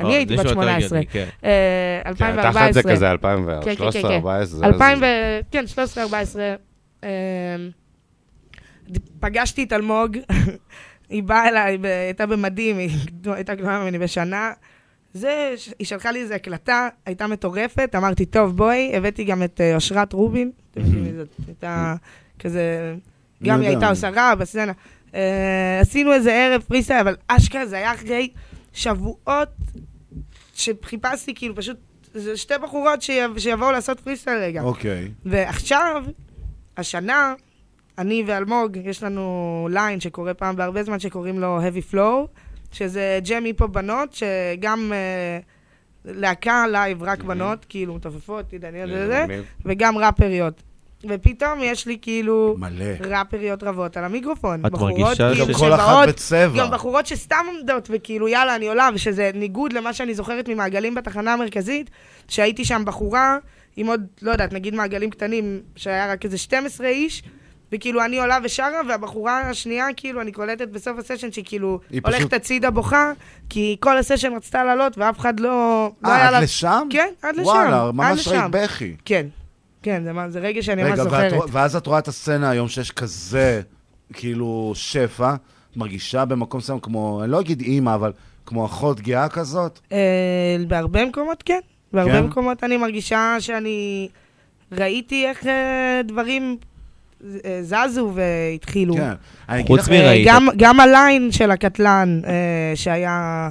אני 0.00 0.08
לא, 0.08 0.14
הייתי 0.14 0.36
זה 0.36 0.42
בת 0.42 0.48
שהוא 0.48 0.62
יותר 0.62 0.78
18. 0.78 0.98
הגיוני, 0.98 1.06
כן. 1.06 1.28
אה, 1.44 2.00
כן, 2.04 2.08
2014. 2.08 2.62
תחת 2.62 2.72
זה 2.72 2.82
כזה 2.82 3.04
כן, 3.04 3.10
2013, 3.10 3.92
כן, 3.92 4.08
כן, 4.08 4.08
כן. 4.08 4.14
14. 4.14 4.66
2000 4.66 4.98
ו... 5.02 5.04
כן, 5.50 5.66
13, 5.66 6.04
14. 6.04 6.54
אה, 7.04 7.08
פגשתי 9.20 9.64
את 9.64 9.72
אלמוג, 9.72 10.16
היא 11.10 11.22
באה 11.22 11.48
אליי, 11.48 11.78
הייתה 12.06 12.26
במדים, 12.26 12.78
היא 12.78 12.90
הייתה 13.24 13.54
גדולה 13.54 13.78
ממני 13.78 13.98
בשנה. 13.98 14.52
זה, 15.12 15.54
היא 15.78 15.86
שלחה 15.86 16.10
לי 16.10 16.20
איזו 16.20 16.34
הקלטה, 16.34 16.88
הייתה 17.06 17.26
מטורפת, 17.26 17.94
אמרתי, 17.96 18.26
טוב, 18.26 18.56
בואי, 18.56 18.92
הבאתי 18.94 19.24
גם 19.24 19.42
את 19.42 19.60
אה, 19.60 19.74
אושרת 19.74 20.12
רובין, 20.12 20.50
אתם 20.70 20.80
יודעים 20.80 21.04
מי 21.04 21.12
זאת, 21.12 21.28
הייתה 21.46 21.94
כזה, 22.38 22.94
גם 23.44 23.54
אני 23.54 23.66
היא. 23.66 23.70
הייתה 23.70 23.88
עושה 23.88 24.10
רע 24.10 24.34
בסצנה. 24.34 24.72
אה, 25.14 25.80
עשינו 25.80 26.12
איזה 26.12 26.32
ערב 26.34 26.62
פריסטייל, 26.62 27.00
אבל 27.00 27.16
אשכרה 27.28 27.66
זה 27.66 27.76
היה 27.76 27.94
אחרי 27.94 28.28
שבועות 28.72 29.48
שחיפשתי, 30.54 31.34
כאילו, 31.34 31.56
פשוט, 31.56 31.76
זה 32.14 32.36
שתי 32.36 32.54
בחורות 32.62 33.02
שיב- 33.02 33.38
שיבואו 33.38 33.72
לעשות 33.72 34.00
פריסטייל 34.00 34.38
רגע. 34.38 34.62
אוקיי. 34.62 35.08
ועכשיו, 35.24 36.04
השנה, 36.76 37.34
אני 37.98 38.24
ואלמוג, 38.26 38.76
יש 38.84 39.02
לנו 39.02 39.22
ליין 39.70 40.00
שקורה 40.00 40.34
פעם 40.34 40.56
בהרבה 40.56 40.82
זמן, 40.82 40.98
שקוראים 40.98 41.38
לו 41.38 41.60
heavy 41.60 41.94
flow, 41.94 42.26
שזה 42.72 43.18
ג'ם 43.28 43.44
היפ-הופ 43.44 43.70
בנות, 43.70 44.12
שגם 44.12 44.92
אה, 44.92 45.38
להקה 46.04 46.64
לייב 46.72 47.02
רק 47.02 47.22
בנות, 47.22 47.66
כאילו 47.68 47.94
מתופפות, 47.94 48.44
זה 48.50 49.04
וזה. 49.04 49.26
וגם 49.64 49.98
ראפריות. 49.98 50.62
ופתאום 51.08 51.58
יש 51.62 51.86
לי 51.86 51.98
כאילו 52.02 52.54
מלא. 52.58 52.84
ראפריות 53.00 53.62
רבות 53.62 53.96
על 53.96 54.04
המיקרופון. 54.04 54.66
את 54.66 54.72
מרגישה 54.72 55.32
כאילו 55.34 55.46
גם 55.46 55.52
כל 55.54 55.72
אחת 55.74 56.08
בצבע. 56.08 56.58
גם 56.64 56.70
בחורות 56.70 57.06
שסתם 57.06 57.36
עומדות, 57.46 57.88
וכאילו 57.92 58.28
יאללה, 58.28 58.56
אני 58.56 58.68
עולה, 58.68 58.88
ושזה 58.94 59.30
ניגוד 59.34 59.72
למה 59.72 59.92
שאני 59.92 60.14
זוכרת 60.14 60.48
ממעגלים 60.48 60.94
בתחנה 60.94 61.32
המרכזית, 61.32 61.90
שהייתי 62.28 62.64
שם 62.64 62.82
בחורה 62.86 63.36
עם 63.76 63.86
עוד, 63.86 64.06
לא 64.22 64.30
יודעת, 64.30 64.52
נגיד 64.52 64.74
מעגלים 64.74 65.10
קטנים, 65.10 65.60
שהיה 65.76 66.12
רק 66.12 66.24
איזה 66.24 66.38
12 66.38 66.86
איש, 66.86 67.22
וכאילו 67.72 68.04
אני 68.04 68.20
עולה 68.20 68.38
ושרה, 68.44 68.80
והבחורה 68.88 69.40
השנייה, 69.40 69.86
כאילו, 69.96 70.20
אני 70.20 70.32
קולטת 70.32 70.68
בסוף 70.68 70.98
הסשן 70.98 71.32
שהיא 71.32 71.44
כאילו 71.46 71.80
הולכת 72.04 72.18
פשוט- 72.18 72.32
הצידה 72.32 72.70
בוכה, 72.70 73.12
כי 73.50 73.76
כל 73.80 73.98
הסשן 73.98 74.32
רצתה 74.36 74.64
לעלות, 74.64 74.98
ואף 74.98 75.18
אחד 75.18 75.40
לא... 75.40 75.48
לא 76.02 76.08
אה, 76.10 76.30
לה- 76.30 76.36
עד 76.38 76.42
לשם? 76.42 76.86
כן, 76.90 77.08
עד 77.22 77.36
לשם. 77.36 77.46
וואלה, 77.46 77.90
ממש 77.92 78.28
ראית. 78.28 78.42
בכי. 78.50 78.96
כן, 79.04 79.26
כן, 79.82 80.02
זה 80.04 80.12
מה- 80.12 80.30
זה 80.30 80.38
רגע 80.40 80.62
שאני 80.62 80.82
ממש 80.82 80.92
רגע, 80.92 81.02
ואת 81.02 81.10
זוכרת. 81.10 81.32
רוא- 81.32 81.46
ואז 81.52 81.76
את 81.76 81.86
רואה 81.86 81.98
את 81.98 82.08
הסצנה 82.08 82.50
היום 82.50 82.68
שיש 82.68 82.90
כזה, 82.90 83.60
כאילו, 84.12 84.72
שפע, 84.74 85.34
מרגישה 85.76 86.24
במקום 86.24 86.58
מסוים 86.58 86.80
כמו, 86.80 87.20
אני 87.24 87.30
לא 87.32 87.40
אגיד 87.40 87.60
אימא, 87.60 87.94
אבל 87.94 88.12
כמו 88.46 88.66
אחות 88.66 89.00
גאה 89.00 89.28
כזאת? 89.28 89.78
אה, 89.92 89.98
בהרבה 90.68 91.04
מקומות 91.06 91.42
כן. 91.42 91.58
בהרבה 91.92 92.12
כן? 92.12 92.24
מקומות 92.24 92.64
אני 92.64 92.76
מרגישה 92.76 93.36
שאני 93.40 94.08
ראיתי 94.72 95.26
איך 95.26 95.46
אה, 95.46 96.00
דברים 96.04 96.56
אה, 97.44 97.60
זזו 97.62 98.12
והתחילו. 98.14 98.94
כן. 98.94 99.12
אני 99.48 99.56
אגיד 99.60 99.66
חוץ 99.68 99.80
לך- 99.80 99.88
מראית. 99.88 100.26
גם, 100.28 100.48
גם 100.56 100.80
הליין 100.80 101.32
של 101.32 101.50
הקטלן, 101.50 102.20
אה, 102.26 102.32
שהיה 102.74 103.48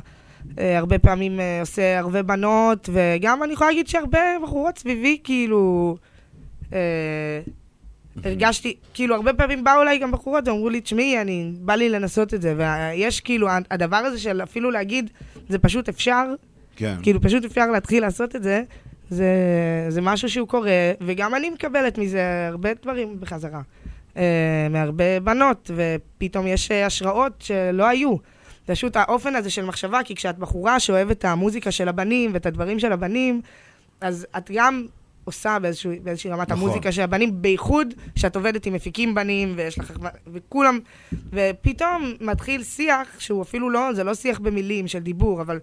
אה, 0.60 0.78
הרבה 0.78 1.00
פעמים 1.00 1.40
אה, 1.40 1.60
עושה 1.60 2.00
הרבה 2.00 2.24
בנות, 2.24 2.90
וגם 2.94 3.44
אני 3.44 3.54
יכולה 3.54 3.70
להגיד 3.70 3.88
שהרבה 3.88 4.20
בחורות 4.44 4.78
סביבי, 4.78 5.18
כאילו, 5.24 5.96
אה, 6.02 6.08
הרגשתי, 8.24 8.76
כאילו, 8.94 9.16
הרבה 9.16 9.34
פעמים 9.34 9.64
באו 9.64 9.82
אליי 9.82 9.98
גם 9.98 10.12
בחורות 10.12 10.48
ואמרו 10.48 10.70
לי, 10.70 10.82
תשמעי, 10.82 11.22
אני, 11.22 11.52
בא 11.60 11.76
לי 11.76 11.90
לנסות 11.90 12.34
את 12.34 12.42
זה, 12.42 12.56
ויש 12.58 13.22
כאילו, 13.22 13.48
הדבר 13.72 13.98
הזה 13.98 14.20
של 14.20 14.44
אפילו 14.44 14.72
להגיד, 14.72 15.10
זה 15.50 15.60
פשוט 15.60 15.90
אפשר, 15.90 16.26
כן. 16.76 16.96
כאילו, 17.04 17.22
פשוט 17.22 17.46
אפשר 17.46 17.66
להתחיל 17.72 18.04
לעשות 18.04 18.36
את 18.36 18.44
זה, 18.44 18.64
זה, 19.10 19.26
זה 19.90 20.02
משהו 20.02 20.30
שהוא 20.30 20.48
קורה, 20.48 20.92
וגם 21.02 21.36
אני 21.36 21.50
מקבלת 21.50 21.98
מזה 21.98 22.48
הרבה 22.48 22.70
דברים 22.84 23.20
בחזרה. 23.20 23.62
אה, 24.18 24.68
מהרבה 24.70 25.20
בנות, 25.20 25.72
ופתאום 25.76 26.48
יש 26.48 26.72
אה, 26.72 26.86
השראות 26.86 27.34
שלא 27.40 27.88
היו. 27.88 28.16
פשוט 28.66 28.96
האופן 28.96 29.36
הזה 29.36 29.50
של 29.50 29.66
מחשבה, 29.66 30.00
כי 30.06 30.16
כשאת 30.16 30.38
בחורה 30.38 30.80
שאוהבת 30.80 31.18
את 31.18 31.26
המוזיקה 31.26 31.72
של 31.72 31.88
הבנים 31.90 32.32
ואת 32.34 32.46
הדברים 32.46 32.80
של 32.80 32.92
הבנים, 32.92 33.42
אז 34.02 34.28
את 34.38 34.52
גם 34.54 34.86
עושה 35.28 35.60
באיזשהו, 35.60 35.92
באיזושהי 36.04 36.30
רמת 36.30 36.52
נכון. 36.52 36.64
המוזיקה 36.64 36.92
של 36.92 37.02
הבנים, 37.02 37.42
בייחוד 37.42 37.94
שאת 38.16 38.36
עובדת 38.36 38.66
עם 38.66 38.74
מפיקים 38.74 39.16
בנים, 39.16 39.54
ויש 39.56 39.80
לך, 39.80 39.94
וכולם, 40.34 40.80
ופתאום 41.32 42.14
מתחיל 42.22 42.64
שיח 42.64 43.20
שהוא 43.20 43.42
אפילו 43.42 43.70
לא, 43.70 43.94
זה 43.94 44.04
לא 44.04 44.14
שיח 44.14 44.40
במילים 44.40 44.88
של 44.88 45.00
דיבור, 45.00 45.42
אבל 45.42 45.60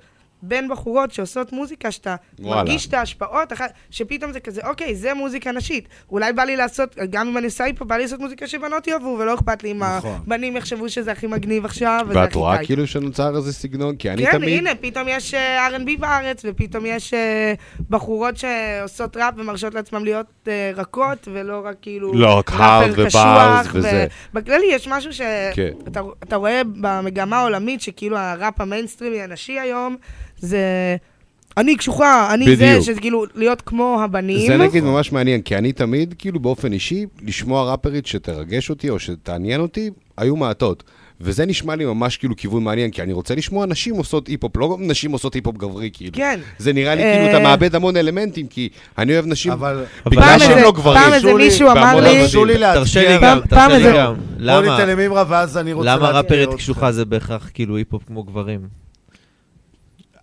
בין 0.48 0.68
בחורות 0.68 1.12
שעושות 1.12 1.52
מוזיקה, 1.52 1.90
שאתה 1.90 2.16
וואלה. 2.38 2.62
מרגיש 2.62 2.86
את 2.86 2.94
ההשפעות, 2.94 3.52
אחת- 3.52 3.72
שפתאום 3.90 4.32
זה 4.32 4.40
כזה, 4.40 4.60
אוקיי, 4.66 4.94
זה 4.94 5.14
מוזיקה 5.14 5.52
נשית. 5.52 5.88
אולי 6.10 6.32
בא 6.32 6.42
לי 6.44 6.56
לעשות, 6.56 6.96
גם 7.10 7.28
אם 7.28 7.38
אני 7.38 7.46
עושה 7.46 7.64
היפו, 7.64 7.84
בא 7.84 7.96
לי 7.96 8.02
לעשות 8.02 8.20
מוזיקה 8.20 8.46
שבנות 8.46 8.86
יאהבו, 8.86 9.16
ולא 9.20 9.34
אכפת 9.34 9.62
לי 9.62 9.72
אם 9.72 9.82
נכון. 9.82 10.20
הבנים 10.26 10.56
יחשבו 10.56 10.88
שזה 10.88 11.12
הכי 11.12 11.26
מגניב 11.26 11.64
עכשיו, 11.64 12.06
וזה 12.08 12.18
ואת 12.18 12.28
הכי 12.28 12.38
רואה 12.38 12.56
טייט. 12.56 12.66
כאילו 12.66 12.86
שנוצר 12.86 13.36
איזה 13.36 13.52
סגנון? 13.52 13.96
כי 13.96 14.10
אני 14.10 14.26
כן, 14.26 14.32
תמיד... 14.32 14.58
הנה, 14.58 14.70
פתאום 14.74 15.08
יש 15.08 15.34
אה, 15.34 15.68
R&B 15.68 15.98
בארץ, 16.00 16.42
ופתאום 16.44 16.86
יש 16.86 17.14
אה, 17.14 17.54
בחורות 17.90 18.34
שעושות 18.36 19.16
ראפ 19.16 19.34
ומרשות 19.36 19.74
לעצמם 19.74 20.04
להיות 20.04 20.26
אה, 20.48 20.70
רכות, 20.76 21.28
ולא 21.32 21.60
רק 21.64 21.76
כאילו... 21.82 22.14
לא, 22.14 22.38
רק 22.38 22.50
הארד 22.52 23.06
קשוח, 23.06 23.66
וזה. 23.72 24.06
בכללי 24.34 24.66
יש 24.70 24.88
משהו 24.88 25.12
שאתה 25.12 26.00
כן. 26.28 26.36
רואה 26.36 26.62
במגמה 26.80 27.36
העולמית, 27.38 27.80
שכאילו 27.80 28.16
הראפ 28.18 28.60
המיינסטרימי 28.60 29.22
הנשי 29.22 29.60
היום, 29.60 29.96
זה... 30.44 30.96
אני 31.56 31.76
קשוחה, 31.76 32.34
אני 32.34 32.56
זה, 32.56 32.64
בדיוק. 32.66 32.84
שזה 32.84 33.00
כאילו 33.00 33.24
להיות 33.34 33.60
כמו 33.62 34.00
הבנים. 34.04 34.46
זה 34.46 34.56
נגיד 34.56 34.84
ממש 34.84 35.12
מעניין, 35.12 35.42
כי 35.42 35.56
אני 35.56 35.72
תמיד, 35.72 36.14
כאילו 36.18 36.40
באופן 36.40 36.72
אישי, 36.72 37.06
לשמוע 37.22 37.70
ראפרית 37.70 38.06
שתרגש 38.06 38.70
אותי 38.70 38.90
או 38.90 38.98
שתעניין 38.98 39.60
אותי, 39.60 39.90
היו 40.16 40.36
מעטות. 40.36 40.82
וזה 41.20 41.46
נשמע 41.46 41.76
לי 41.76 41.84
ממש 41.84 42.16
כאילו 42.16 42.36
כיוון 42.36 42.64
מעניין, 42.64 42.90
כי 42.90 43.02
אני 43.02 43.12
רוצה 43.12 43.34
לשמוע 43.34 43.66
נשים 43.66 43.94
עושות 43.94 44.26
היפ-הופ, 44.26 44.56
לא 44.56 44.76
נשים 44.80 45.12
עושות 45.12 45.34
היפ-הופ 45.34 45.56
גברי, 45.56 45.90
כאילו. 45.92 46.12
כן. 46.12 46.40
זה 46.58 46.72
נראה 46.72 46.94
לי 46.94 47.02
אה, 47.02 47.14
כאילו, 47.16 47.30
אתה 47.30 47.42
מאבד 47.44 47.74
המון 47.74 47.96
אלמנטים, 47.96 48.46
כי 48.46 48.68
אני 48.98 49.12
אוהב 49.12 49.26
נשים, 49.26 49.52
אבל... 49.52 49.84
בגלל 50.06 50.38
שהם 50.38 50.58
לא 50.62 50.72
גברים. 50.72 51.02
פעם 51.02 51.12
איזה 51.12 51.34
מישהו 51.34 51.70
אמר 51.70 52.00
לי-. 52.00 52.20
תרשו. 52.22 52.44
תרשה 52.74 53.08
לי 53.08 53.14
גם, 53.22 53.38
פעם 53.48 53.48
תרשה 53.48 53.68
לי 53.68 53.74
איזה- 53.74 53.92
גם. 53.96 54.14
בוא 54.14 54.22
למה? 54.38 54.60
ניתן 54.78 54.88
למימרה, 54.88 55.24
ואז 55.28 55.58
אני 55.58 55.72
רוצה... 55.72 55.96
למה 55.96 56.10
ראפרית. 56.10 56.48
קשוחה 56.54 56.92
זה 56.92 57.04
בהכרח 57.04 57.50
כאילו 57.54 57.76
היפ-הופ 57.76 58.02
כמו 58.06 58.22
גברים? 58.22 58.83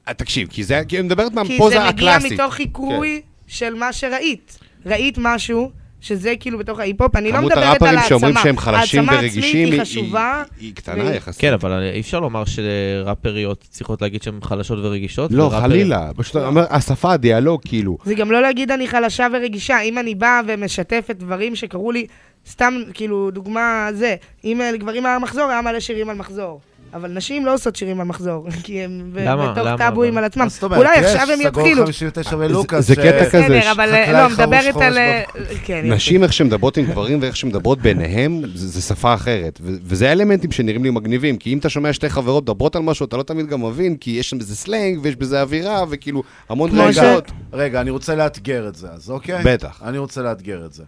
אה, 0.07 0.13
תקשיב, 0.13 0.47
כי 0.51 0.63
זה, 0.63 0.81
כי 0.87 0.95
היא 0.97 1.03
מדברת 1.03 1.29
כי 1.29 1.35
מהפוזה 1.35 1.57
זה 1.79 1.89
מגיע 1.89 2.11
הקלאסית. 2.11 2.31
מתוך 2.31 2.53
חיקוי 2.53 3.21
של 3.47 3.73
מה 3.73 3.93
שראית. 3.93 4.59
ראית 4.85 5.15
משהו 5.17 5.71
שזה 6.01 6.33
כאילו 6.39 6.57
בתוך 6.59 6.79
ההיפ-הופ, 6.79 7.15
אני 7.15 7.31
לא 7.31 7.37
כמות 7.37 7.51
מדברת 7.51 7.63
על 7.63 7.67
הראפרים 7.67 7.97
העצמה. 7.97 8.07
שאומרים 8.09 8.35
שהם 8.43 8.57
חלשים 8.57 9.07
ורגישים 9.09 9.67
היא- 9.67 9.73
היא 9.73 9.81
חשובה. 9.81 10.43
היא- 10.59 10.67
היא 10.67 10.75
קטנה 10.75 11.03
והיא- 11.03 11.15
יחסית. 11.15 11.41
כן, 11.41 11.53
אבל 11.53 11.89
אי 11.93 11.99
אפשר 11.99 12.19
לומר 12.19 12.43
שראפריות 12.45 13.65
צריכות 13.69 14.01
להגיד 14.01 14.23
שהן 14.23 14.39
חלשות 14.43 14.79
ורגישות. 14.81 15.31
לא, 15.31 15.43
וראפרים- 15.43 15.61
חלילה. 15.61 16.09
פשוט 16.15 16.35
אני 16.35 16.45
אומר, 16.45 16.65
השפה, 16.69 17.13
הדיאלוג, 17.13 17.61
כאילו. 17.65 17.97
זה 18.05 18.13
גם 18.13 18.31
לא 18.31 18.41
להגיד 18.41 18.71
אני 18.71 18.87
חלשה 18.87 19.27
ורגישה. 19.33 19.81
אם 19.81 19.97
אני 19.97 20.15
באה 20.15 20.41
ומשתפת 20.47 21.15
דברים 21.15 21.55
שקרו 21.55 21.91
לי, 21.91 22.05
סתם, 22.49 22.73
כאילו, 22.93 23.31
דוגמה 23.31 23.89
זה, 23.93 24.15
אם 24.43 24.61
לגברים 24.73 25.05
היה 25.05 25.19
מחזור, 25.19 25.49
היה 25.49 25.61
מלא 25.61 25.79
שירים 25.79 26.09
על 26.09 26.15
מחזור. 26.17 26.61
אבל 26.93 27.11
נשים 27.11 27.45
לא 27.45 27.53
עושות 27.53 27.75
שירים 27.75 27.99
על 28.01 28.07
מחזור, 28.07 28.47
כי 28.63 28.81
הם 28.81 29.11
למה? 29.15 29.51
בתוך 29.51 29.67
טאבואים? 29.77 30.17
על 30.17 30.23
עצמם. 30.23 30.47
אולי 30.63 30.97
עכשיו 30.97 31.27
הם 31.33 31.39
סגור 31.43 31.61
יתחילו. 31.63 31.83
59 31.83 32.35
ולוקאס, 32.37 32.87
זה 32.87 32.95
קטע 32.95 33.25
כזה, 33.25 33.43
בסדר, 33.43 33.71
אבל 33.71 33.89
אה, 33.89 34.11
לא, 34.11 34.29
מדברת 34.29 34.75
על... 34.75 34.97
אה. 34.97 35.23
כן, 35.63 35.81
נשים, 35.91 36.23
איך 36.23 36.33
שהן 36.33 36.47
מדברות 36.47 36.77
עם 36.77 36.85
גברים 36.85 37.21
ואיך 37.21 37.35
שהן 37.35 37.49
מדברות 37.49 37.79
ביניהם, 37.79 38.41
זה, 38.55 38.81
שפה 38.81 39.13
אחרת. 39.13 39.59
וזה 39.63 40.09
האלמנטים 40.09 40.51
שנראים 40.51 40.83
לי 40.83 40.89
מגניבים, 40.89 41.37
כי 41.37 41.53
אם 41.53 41.57
אתה 41.57 41.69
שומע 41.69 41.93
שתי 41.93 42.09
חברות 42.09 42.43
מדברות 42.43 42.75
על 42.75 42.81
משהו, 42.81 43.05
אתה 43.05 43.17
לא 43.17 43.23
תמיד 43.23 43.47
גם 43.47 43.65
מבין, 43.65 43.95
כי 43.95 44.11
יש 44.11 44.29
שם 44.29 44.37
בזה 44.37 44.55
סלנג 44.55 44.99
ויש 45.01 45.15
בזה 45.15 45.41
אווירה, 45.41 45.83
וכאילו, 45.89 46.23
המון 46.49 46.71
כמו 46.71 46.83
רגשות. 46.83 47.31
רגע, 47.53 47.81
אני 47.81 47.89
רוצה 47.89 48.15
לאתגר 48.15 48.67
את 48.67 48.75
זה, 48.75 48.87
אז 48.91 49.09
אוקיי? 49.09 49.43
בטח. 49.45 49.81
אני 49.85 49.97
רוצה 49.97 50.21
לאתגר 50.21 50.65
את 50.65 50.73
זה. 50.73 50.83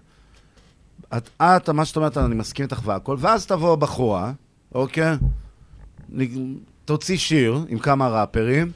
את, 1.17 1.29
את, 1.41 1.69
מה 1.69 1.85
שאת 1.85 1.95
אומרת, 1.95 2.17
אני 2.17 2.35
מסכים 2.35 2.63
איתך 2.63 2.81
והכל, 2.85 3.15
ואז 3.19 3.45
תבוא 3.45 3.75
בחורה, 3.75 4.31
אוקיי? 4.75 5.15
תוציא 6.85 7.17
שיר 7.17 7.59
עם 7.67 7.79
כמה 7.79 8.07
ראפרים, 8.09 8.71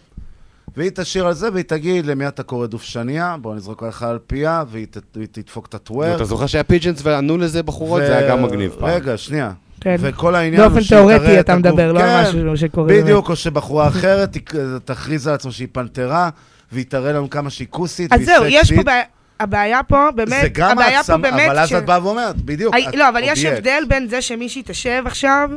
והיא 0.78 0.92
תשיר 0.96 1.28
על 1.28 1.34
זה, 1.34 1.50
והיא 1.54 1.64
תגיד 1.64 2.06
למי 2.06 2.28
אתה 2.28 2.44
קורא 2.44 2.68
דובשניה, 2.68 3.36
בוא 3.42 3.56
נזרוק 3.56 3.84
עליך 3.84 4.04
על 4.04 4.20
פיה, 4.28 4.64
והיא 4.68 4.88
תדפוק 5.32 5.66
את 5.66 5.74
הטוור. 5.74 6.16
אתה 6.16 6.26
זוכר 6.26 6.48
שהיה 6.48 6.64
פיג'נס 6.64 7.00
וענו 7.04 7.38
לזה 7.38 7.64
בחורות? 7.64 8.02
זה 8.02 8.18
היה 8.18 8.30
גם 8.30 8.44
מגניב 8.44 8.76
פעם. 8.80 8.90
רגע, 8.90 9.18
שנייה. 9.18 9.52
כן. 9.82 9.96
וכל 10.00 10.36
העניין 10.36 10.62
באופן 10.62 10.76
הוא 10.76 10.82
שהיא 10.84 10.98
תיאורטי 10.98 11.20
תראה 11.20 11.40
את 11.40 11.46
אתה 11.46 11.56
מדבר, 11.56 11.92
לא 11.92 12.00
על 12.00 12.26
כן, 12.26 12.30
משהו 12.30 12.58
שקורה 12.58 12.88
בדיוק, 12.88 13.30
או 13.30 13.36
שבחורה 13.36 13.88
אחרת 13.94 14.38
תכריז 14.86 15.28
על 15.28 15.34
עצמה 15.34 15.52
שהיא 15.52 15.68
פנתרה, 15.72 16.30
והיא 16.72 16.86
תראה 16.90 17.14
לנו 17.14 17.30
כמה 17.30 17.50
שהיא 17.50 17.68
כוסית, 17.70 18.14
אז 18.14 18.20
והיא 18.20 18.38
זהו, 18.38 18.46
יש 18.46 18.58
פה 18.60 18.66
סקסית. 18.66 18.86
בעיה... 18.86 19.04
הבעיה 19.40 19.84
פה, 19.84 20.10
באמת, 20.16 20.42
זה 20.42 20.48
גם 20.52 20.72
הבעיה 20.72 20.90
פה 20.90 20.98
העצמה, 20.98 21.18
באמת... 21.18 21.50
אבל 21.50 21.60
אז 21.60 21.70
ש- 21.70 21.74
את 21.74 21.86
באה 21.86 22.06
ואומרת, 22.06 22.36
בדיוק. 22.36 22.76
לא, 22.94 23.10
אבל 23.10 23.22
יש. 23.24 23.46
הבדל 23.46 23.84
בין 23.88 24.08
זה 24.08 24.22
שמישהי 24.22 24.62
תשב 24.66 25.04
עכשיו, 25.06 25.50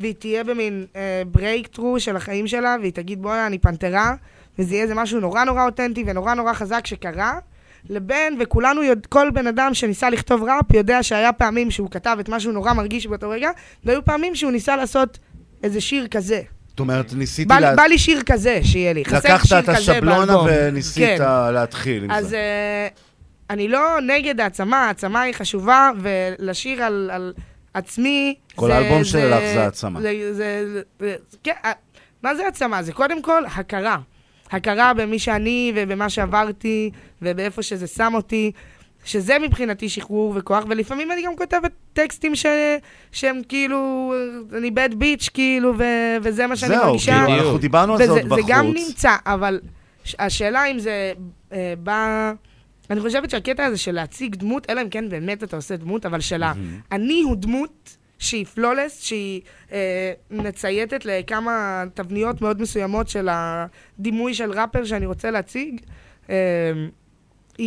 והיא 0.00 0.14
תהיה 0.14 0.44
במין 0.44 0.86
breakthrough 1.26 2.00
של 2.00 2.16
החיים 2.16 2.46
שלה, 2.46 2.76
והיא 2.80 2.92
תגיד, 2.92 3.22
בואנה, 3.22 3.46
אני 3.46 3.58
פנתרה, 3.58 4.14
וזה 4.58 4.74
יהיה 4.74 4.82
איזה 4.82 4.94
משהו 4.94 5.20
נורא 5.20 5.44
נורא 5.44 5.64
אותנטי 5.64 6.04
ונורא 6.06 6.34
נורא 6.34 6.52
חזק 6.52 6.86
שקרה, 6.86 7.32
לבין, 7.90 8.36
וכולנו, 8.40 8.82
יודע, 8.82 9.08
כל 9.08 9.30
בן 9.30 9.46
אדם 9.46 9.74
שניסה 9.74 10.10
לכתוב 10.10 10.42
ראפ 10.42 10.74
יודע 10.74 11.02
שהיה 11.02 11.32
פעמים 11.32 11.70
שהוא 11.70 11.90
כתב 11.90 12.16
את 12.20 12.28
מה 12.28 12.40
שהוא 12.40 12.52
נורא 12.52 12.72
מרגיש 12.72 13.06
באותו 13.06 13.30
רגע, 13.30 13.50
והיו 13.84 14.04
פעמים 14.04 14.34
שהוא 14.34 14.52
ניסה 14.52 14.76
לעשות 14.76 15.18
איזה 15.62 15.80
שיר 15.80 16.06
כזה. 16.06 16.40
זאת 16.68 16.80
אומרת, 16.80 17.12
ניסיתי... 17.12 17.48
בא, 17.48 17.58
לה- 17.58 17.74
בא 17.76 17.82
לי 17.82 17.98
שיר 17.98 18.22
כזה 18.26 18.60
שיהיה 18.62 18.92
לי, 18.92 19.00
לקחת 19.00 19.46
את 19.58 19.68
השבלונה. 19.68 20.36
וניסית 20.46 21.04
כן. 21.18 21.18
להתחיל 21.52 22.04
עם 22.04 22.10
אז 22.10 22.28
זה. 22.28 22.36
אה, 22.36 22.88
אני 23.50 23.68
לא 23.68 23.98
נגד 24.06 24.40
העצמה, 24.40 24.86
העצמה 24.86 25.20
היא 25.20 25.34
חשובה, 25.34 25.90
ולשיר 26.00 26.82
על, 26.82 27.10
על 27.12 27.32
עצמי... 27.74 28.34
כל 28.54 28.70
האלבום 28.70 29.04
שלך 29.04 29.40
זה 29.54 29.62
העצמה. 29.64 30.00
זה, 30.00 30.34
זה, 30.34 30.82
זה, 31.00 31.14
כן, 31.44 31.52
אה, 31.64 31.72
מה 32.22 32.34
זה 32.34 32.44
העצמה? 32.44 32.82
זה 32.82 32.92
קודם 32.92 33.22
כל 33.22 33.42
הכרה. 33.46 33.98
הכרה 34.50 34.94
במי 34.94 35.18
שאני 35.18 35.72
ובמה 35.76 36.10
שעברתי, 36.10 36.90
ובאיפה 37.22 37.62
שזה 37.62 37.86
שם 37.86 38.12
אותי. 38.14 38.52
שזה 39.04 39.38
מבחינתי 39.38 39.88
שחרור 39.88 40.32
וכוח, 40.36 40.64
ולפעמים 40.68 41.12
אני 41.12 41.22
גם 41.22 41.36
כותבת 41.36 41.72
טקסטים 41.92 42.34
ש... 42.34 42.46
שהם 43.12 43.40
כאילו, 43.48 44.12
אני 44.58 44.68
bad 44.68 44.92
bitch, 44.92 45.30
כאילו, 45.34 45.72
ו... 45.78 45.84
וזה 46.22 46.46
מה 46.46 46.56
שאני 46.56 46.74
זהו, 46.74 46.86
מרגישה. 46.86 47.24
כאילו, 47.26 47.40
אנחנו 47.40 47.58
דיברנו 47.58 47.92
על 47.92 47.98
זה 47.98 48.10
עוד 48.10 48.24
בחוץ. 48.24 48.40
זה 48.46 48.52
גם 48.52 48.66
נמצא, 48.66 49.16
אבל 49.26 49.60
השאלה 50.18 50.64
אם 50.64 50.78
זה 50.78 51.12
אה, 51.52 51.74
בא... 51.78 52.32
אני 52.90 53.00
חושבת 53.00 53.30
שהקטע 53.30 53.64
הזה 53.64 53.78
של 53.78 53.92
להציג 53.92 54.34
דמות, 54.36 54.70
אלא 54.70 54.82
אם 54.82 54.88
כן 54.88 55.08
באמת 55.08 55.42
אתה 55.42 55.56
עושה 55.56 55.76
דמות, 55.76 56.06
אבל 56.06 56.20
שלה, 56.20 56.52
אני 56.92 57.22
הוא 57.22 57.36
דמות 57.36 57.96
שהיא 58.18 58.46
פלולס, 58.46 59.02
שהיא 59.02 59.40
אה, 59.72 60.12
מצייתת 60.30 61.04
לכמה 61.04 61.84
תבניות 61.94 62.42
מאוד 62.42 62.62
מסוימות 62.62 63.08
של 63.08 63.28
הדימוי 63.30 64.34
של 64.34 64.52
ראפר 64.52 64.84
שאני 64.84 65.06
רוצה 65.06 65.30
להציג. 65.30 65.80
אה, 66.30 66.36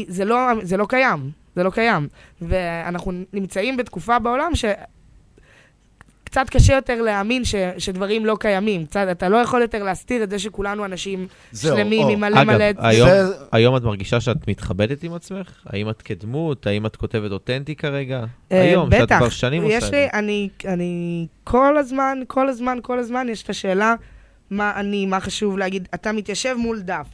זה 0.07 0.25
לא, 0.25 0.37
זה 0.61 0.77
לא 0.77 0.85
קיים, 0.89 1.31
זה 1.55 1.63
לא 1.63 1.69
קיים. 1.69 2.07
ואנחנו 2.41 3.11
נמצאים 3.33 3.77
בתקופה 3.77 4.19
בעולם 4.19 4.55
ש... 4.55 4.65
קצת 6.33 6.49
קשה 6.49 6.73
יותר 6.73 7.01
להאמין 7.01 7.45
ש, 7.45 7.55
שדברים 7.77 8.25
לא 8.25 8.37
קיימים. 8.39 8.85
קצת, 8.85 9.07
אתה 9.11 9.29
לא 9.29 9.37
יכול 9.37 9.61
יותר 9.61 9.83
להסתיר 9.83 10.23
את 10.23 10.29
זה 10.29 10.39
שכולנו 10.39 10.85
אנשים 10.85 11.27
זהו, 11.51 11.77
שלמים 11.77 12.03
או. 12.03 12.09
עם 12.09 12.19
מלא 12.19 12.41
אגב, 12.41 12.51
מלא... 12.51 12.65
היום, 12.77 13.09
זה- 13.09 13.33
היום 13.51 13.77
את 13.77 13.83
מרגישה 13.83 14.21
שאת 14.21 14.47
מתחבדת 14.47 15.03
עם 15.03 15.13
עצמך? 15.13 15.47
האם 15.65 15.89
את 15.89 16.01
כדמות? 16.01 16.67
האם 16.67 16.85
את 16.85 16.95
כותבת 16.95 17.31
אותנטי 17.31 17.75
כרגע? 17.75 18.23
אה, 18.51 18.61
היום, 18.61 18.91
שאת 18.91 19.01
בטח. 19.01 19.17
כבר 19.17 19.29
שנים 19.29 19.63
עושה 19.63 19.75
יש 19.77 19.83
את 19.83 19.89
לי, 19.93 19.97
זה. 19.97 20.07
אני, 20.13 20.49
אני 20.65 21.27
כל 21.43 21.77
הזמן, 21.77 22.19
כל 22.27 22.49
הזמן, 22.49 22.77
כל 22.81 22.99
הזמן, 22.99 23.27
יש 23.29 23.43
את 23.43 23.49
השאלה 23.49 23.95
מה 24.49 24.71
אני, 24.75 25.05
מה 25.05 25.19
חשוב 25.19 25.57
להגיד. 25.57 25.87
אתה 25.93 26.11
מתיישב 26.11 26.55
מול 26.57 26.81
דף. 26.81 27.07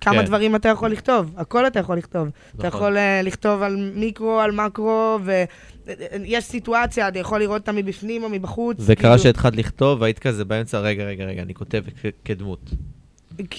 כמה 0.00 0.18
כן. 0.18 0.24
דברים 0.24 0.56
אתה 0.56 0.68
יכול 0.68 0.90
לכתוב, 0.90 1.34
הכל 1.36 1.66
אתה 1.66 1.78
יכול 1.78 1.98
לכתוב. 1.98 2.28
אתה 2.56 2.66
נכון. 2.66 2.68
יכול 2.68 2.96
uh, 2.96 3.26
לכתוב 3.26 3.62
על 3.62 3.92
מיקרו, 3.94 4.40
על 4.40 4.50
מקרו, 4.50 5.18
ויש 5.86 6.44
סיטואציה, 6.44 7.08
אתה 7.08 7.18
יכול 7.18 7.40
לראות 7.40 7.60
אותה 7.60 7.72
מבפנים 7.72 8.22
או 8.22 8.28
מבחוץ. 8.28 8.76
וקרה 8.80 8.96
כאילו- 8.96 9.18
שהתחלת 9.18 9.56
לכתוב, 9.56 10.02
והיית 10.02 10.18
כזה 10.18 10.44
באמצע, 10.44 10.78
רגע, 10.78 11.04
רגע, 11.04 11.24
רגע, 11.24 11.42
אני 11.42 11.54
כותב 11.54 11.82
כדמות. 12.24 12.70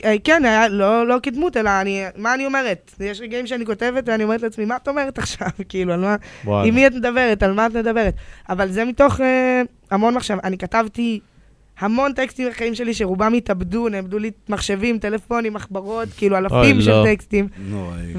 אה, 0.05 0.15
כן, 0.23 0.45
היה, 0.45 0.67
לא, 0.67 1.07
לא 1.07 1.15
כדמות, 1.23 1.57
אלא 1.57 1.69
אני, 1.81 2.03
מה 2.17 2.33
אני 2.33 2.45
אומרת? 2.45 2.91
יש 2.99 3.21
רגעים 3.21 3.47
שאני 3.47 3.65
כותבת 3.65 4.03
ואני 4.05 4.23
אומרת 4.23 4.41
לעצמי, 4.41 4.65
מה 4.65 4.75
את 4.75 4.87
אומרת 4.87 5.17
עכשיו? 5.17 5.47
כאילו, 5.69 5.93
על 5.93 5.99
מה, 5.99 6.15
וואלה. 6.45 6.67
עם 6.67 6.75
מי 6.75 6.87
את 6.87 6.93
מדברת? 6.93 7.43
על 7.43 7.53
מה 7.53 7.65
את 7.65 7.75
מדברת? 7.75 8.13
אבל 8.49 8.71
זה 8.71 8.85
מתוך 8.85 9.21
אה, 9.21 9.61
המון 9.91 10.13
מחשב. 10.13 10.37
אני 10.43 10.57
כתבתי 10.57 11.19
המון 11.79 12.13
טקסטים 12.13 12.49
בחיים 12.49 12.75
שלי 12.75 12.93
שרובם 12.93 13.33
התאבדו, 13.33 13.89
נאבדו 13.89 14.19
לי 14.19 14.31
מחשבים, 14.49 14.99
טלפונים, 14.99 15.53
מחברות, 15.53 16.09
כאילו 16.17 16.37
אלפים 16.37 16.81
של 16.81 16.91
לא. 16.91 17.05
טקסטים. 17.05 17.47
נוראי. 17.59 18.13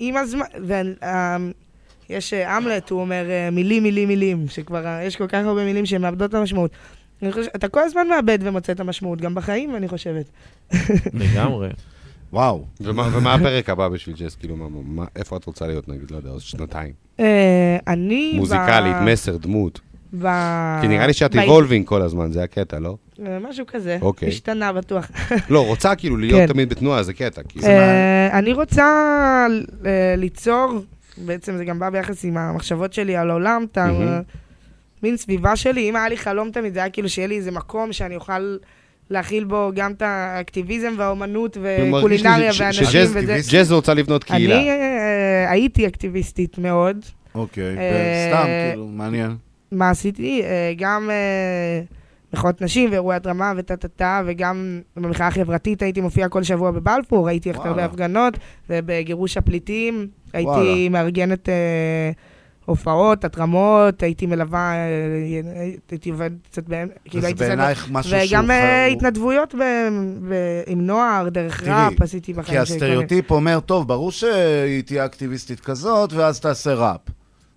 ועם 0.00 0.16
הזמן, 0.16 0.46
ויש 2.10 2.32
המלט, 2.34 2.90
הוא 2.90 3.00
אומר 3.00 3.24
אה, 3.30 3.48
מילים, 3.52 3.82
מילים, 3.82 4.08
מילים, 4.08 4.44
שכבר 4.48 4.86
אה, 4.86 5.04
יש 5.04 5.16
כל 5.16 5.26
כך 5.26 5.38
הרבה 5.44 5.64
מילים 5.64 5.86
שמאבדות 5.86 6.30
את 6.30 6.34
המשמעות. 6.34 6.70
חושב, 7.30 7.48
אתה 7.56 7.68
כל 7.68 7.80
הזמן 7.80 8.08
מאבד 8.08 8.38
ומוצא 8.42 8.72
את 8.72 8.80
המשמעות, 8.80 9.20
גם 9.20 9.34
בחיים, 9.34 9.76
אני 9.76 9.88
חושבת. 9.88 10.26
לגמרי. 11.14 11.68
וואו. 12.32 12.64
ומה 12.80 13.08
ומה 13.12 13.34
הפרק 13.34 13.70
הבא 13.70 13.88
בשביל 13.88 14.16
ג'ס? 14.18 14.34
כאילו, 14.34 14.56
מה- 14.56 14.68
מה- 14.84 15.04
איפה 15.16 15.36
את 15.36 15.44
רוצה 15.44 15.66
להיות, 15.66 15.88
נגיד, 15.88 16.10
לא 16.10 16.16
יודע, 16.16 16.30
עוד 16.30 16.40
שנתיים? 16.40 16.92
אה, 17.20 17.76
אני... 17.86 18.32
ב- 18.34 18.36
מוזיקלית, 18.38 18.96
מסר, 19.04 19.36
דמות. 19.36 19.80
ב- 20.20 20.78
כי 20.80 20.88
נראה 20.88 21.06
לי 21.06 21.12
שאת 21.12 21.36
ב- 21.36 21.38
אבולבינג 21.38 21.86
כל 21.86 22.02
הזמן, 22.02 22.32
זה 22.32 22.42
הקטע, 22.42 22.78
לא? 22.78 22.96
אה, 23.26 23.38
משהו 23.48 23.64
כזה. 23.66 23.98
אוקיי. 24.02 24.28
השתנה 24.28 24.72
בטוח. 24.72 25.10
לא, 25.50 25.66
רוצה 25.66 25.94
כאילו 25.94 26.16
להיות 26.16 26.40
כן. 26.40 26.46
תמיד 26.46 26.68
בתנועה, 26.68 27.02
זה 27.02 27.12
קטע. 27.12 27.42
כאילו. 27.48 27.66
אה, 27.66 28.38
אני 28.38 28.52
רוצה 28.52 28.86
אה, 29.86 30.14
ליצור, 30.16 30.72
בעצם 31.18 31.56
זה 31.56 31.64
גם 31.64 31.78
בא 31.78 31.90
ביחס 31.90 32.24
עם 32.24 32.36
המחשבות 32.36 32.92
שלי 32.92 33.16
על 33.16 33.30
העולם, 33.30 33.66
את 33.72 33.78
ה- 33.78 33.86
מהמם. 33.86 34.22
מין 35.02 35.16
סביבה 35.16 35.56
שלי, 35.56 35.90
אם 35.90 35.96
היה 35.96 36.08
לי 36.08 36.16
חלום 36.16 36.50
תמיד, 36.50 36.74
זה 36.74 36.80
היה 36.80 36.90
כאילו 36.90 37.08
שיהיה 37.08 37.28
לי 37.28 37.36
איזה 37.36 37.50
מקום 37.50 37.92
שאני 37.92 38.16
אוכל 38.16 38.56
להכיל 39.10 39.44
בו 39.44 39.70
גם 39.74 39.92
את 39.92 40.02
האקטיביזם 40.02 40.92
והאומנות 40.98 41.54
כאילו, 41.56 41.96
וקולינריה 41.96 42.52
ואנשים 42.58 42.84
וזה. 43.14 43.38
ג'אז 43.50 43.72
רוצה 43.72 43.94
לבנות 43.94 44.24
קהילה. 44.24 44.56
אני 44.58 44.70
אה, 44.70 45.50
הייתי 45.50 45.86
אקטיביסטית 45.86 46.58
מאוד. 46.58 46.96
אוקיי, 47.34 47.78
אה, 47.78 48.30
סתם, 48.30 48.46
כאילו, 48.70 48.86
מעניין. 48.86 49.36
מה 49.72 49.90
עשיתי? 49.90 50.42
אה, 50.42 50.72
גם 50.76 51.10
אה, 51.10 51.82
מחאות 52.34 52.62
נשים 52.62 52.90
ואירועי 52.90 53.16
הדרמה 53.16 53.52
וטה-טה-טה, 53.56 54.22
וגם 54.26 54.80
במחאה 54.96 55.26
החברתית 55.26 55.82
הייתי 55.82 56.00
מופיע 56.00 56.28
כל 56.28 56.42
שבוע 56.42 56.70
בבלפור, 56.70 57.28
הייתי 57.28 57.48
הולכת 57.48 57.66
הרבה. 57.66 57.84
הפגנות, 57.84 58.34
ובגירוש 58.70 59.36
הפליטים 59.36 60.06
הייתי 60.32 60.48
וואלה. 60.50 60.88
מארגנת 60.90 61.48
אה, 61.48 62.10
הופעות, 62.64 63.24
התרמות, 63.24 64.02
הייתי 64.02 64.26
מלווה, 64.26 64.72
אה, 64.74 64.80
הייתי 65.90 66.10
עובדת 66.10 66.32
קצת 66.50 66.68
בהם, 66.68 66.88
כאילו 67.04 67.24
הייתי... 67.26 67.38
בעינייך 67.44 67.82
בסדר. 67.84 67.98
משהו 67.98 68.10
שהוא 68.10 68.22
וגם 68.28 68.50
אה, 68.50 68.86
חר- 68.88 68.96
התנדבויות 68.96 69.54
ב- 69.54 69.88
ב- 70.28 70.62
עם 70.66 70.86
נוער, 70.86 71.28
דרך 71.28 71.62
תראי, 71.62 71.84
ראפ 71.90 72.02
עשיתי 72.02 72.26
כי 72.26 72.32
בחיים 72.32 72.64
שלי. 72.66 72.74
מיני- 72.74 72.86
הסטריאוטיפ 72.86 73.30
אומר, 73.30 73.60
טוב, 73.60 73.88
ברור 73.88 74.12
שהיא 74.12 74.82
תהיה 74.82 75.04
אקטיביסטית 75.04 75.60
כזאת, 75.60 76.12
ואז 76.12 76.40
תעשה 76.40 76.74
ראפ. 76.74 77.00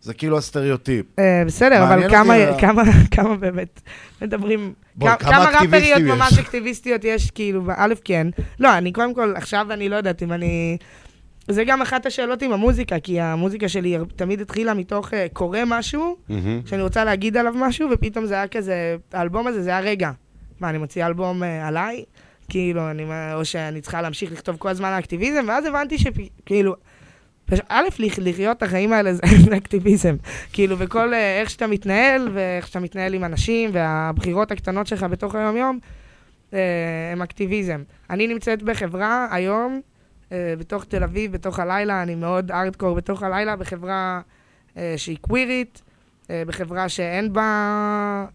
זה 0.02 0.14
כאילו 0.14 0.38
הסטריאוטיפ. 0.38 1.06
אה, 1.20 1.44
בסדר, 1.46 1.84
אבל 1.84 2.10
כמה, 2.10 2.34
אותי 2.50 2.56
ה- 2.56 2.60
כמה, 2.60 2.84
כמה 3.12 3.36
באמת 3.36 3.82
מדברים, 4.22 4.74
בואי, 4.96 5.12
כמה, 5.20 5.32
כמה 5.32 5.46
כמה 5.52 5.62
ראפריות 5.62 6.00
יש? 6.02 6.08
ממש 6.08 6.40
אקטיביסטיות 6.40 7.04
יש, 7.04 7.32
כאילו, 7.32 7.64
א', 7.76 7.94
כן. 8.04 8.28
לא, 8.60 8.78
אני 8.78 8.92
קודם 8.92 9.14
כל, 9.14 9.34
עכשיו 9.36 9.68
אני 9.72 9.90
לא 9.90 9.96
יודעת 9.96 10.24
אם 10.24 10.34
אני... 10.34 10.78
זה 11.48 11.64
גם 11.64 11.82
אחת 11.82 12.06
השאלות 12.06 12.42
עם 12.42 12.52
המוזיקה, 12.54 13.00
כי 13.00 13.20
המוזיקה 13.20 13.70
שלי 13.70 13.98
תמיד 14.16 14.42
התחילה 14.42 14.74
מתוך 14.74 15.10
אה, 15.10 15.14
קורא 15.34 15.60
משהו, 15.68 16.18
מהמם. 16.30 16.62
שאני 16.66 16.82
רוצה 16.82 17.04
להגיד 17.04 17.38
עליו 17.38 17.54
משהו, 17.58 17.90
ופתאום 17.92 18.26
זה 18.26 18.34
היה 18.34 18.48
כזה, 18.48 18.96
האלבום 19.14 19.48
הזה 19.48 19.64
זה 19.64 19.70
היה 19.70 19.80
רגע. 19.80 20.12
מה, 20.60 20.70
אני 20.70 20.78
מוציאה 20.78 21.08
אלבום 21.08 21.44
uh, 21.44 21.46
עליי? 21.64 22.04
כאילו, 22.50 22.92
אני, 22.92 23.04
או 23.34 23.46
שאני 23.46 23.82
צריכה 23.82 24.02
להמשיך 24.02 24.32
לכתוב 24.32 24.58
כל 24.58 24.70
הזמן 24.70 24.88
על 24.90 25.00
אקטיביזם, 25.00 25.46
ואז 25.48 25.66
הבנתי 25.66 25.98
שכאילו, 25.98 26.76
פש- 27.46 27.60
א', 27.70 27.84
לח- 28.00 28.20
לחיות 28.20 28.58
את 28.58 28.64
החיים 28.64 28.94
האלה 28.94 29.14
זה 29.14 29.22
אקטיביזם. 29.58 30.16
כאילו, 30.54 30.78
וכל 30.80 31.14
אה, 31.14 31.40
איך 31.42 31.50
שאתה 31.50 31.68
מתנהל, 31.68 32.30
ואיך 32.34 32.68
שאתה 32.68 32.80
מתנהל 32.80 33.14
עם 33.14 33.24
אנשים, 33.24 33.70
והבחירות 33.74 34.52
הקטנות 34.52 34.88
שלך 34.88 35.04
בתוך 35.04 35.36
היום-יום, 35.36 35.80
אה, 36.54 36.60
הם 37.12 37.22
אקטיביזם. 37.22 37.84
אני 38.10 38.28
נמצאת 38.28 38.64
בחברה 38.64 39.28
היום, 39.32 39.74
אה, 39.74 39.95
בתוך 40.60 40.84
תל 40.86 41.04
אביב, 41.04 41.32
בתוך 41.32 41.60
הלילה, 41.60 42.04
אני 42.04 42.16
מאוד 42.16 42.52
ארדקור 42.52 42.96
בתוך 42.96 43.24
הלילה, 43.24 43.56
בחברה 43.56 44.22
אה, 44.78 44.94
שהיא 44.98 45.18
קווירית, 45.22 45.82
אה, 46.30 46.44
בחברה 46.48 46.90
שאין 46.90 47.34
בה... 47.34 48.26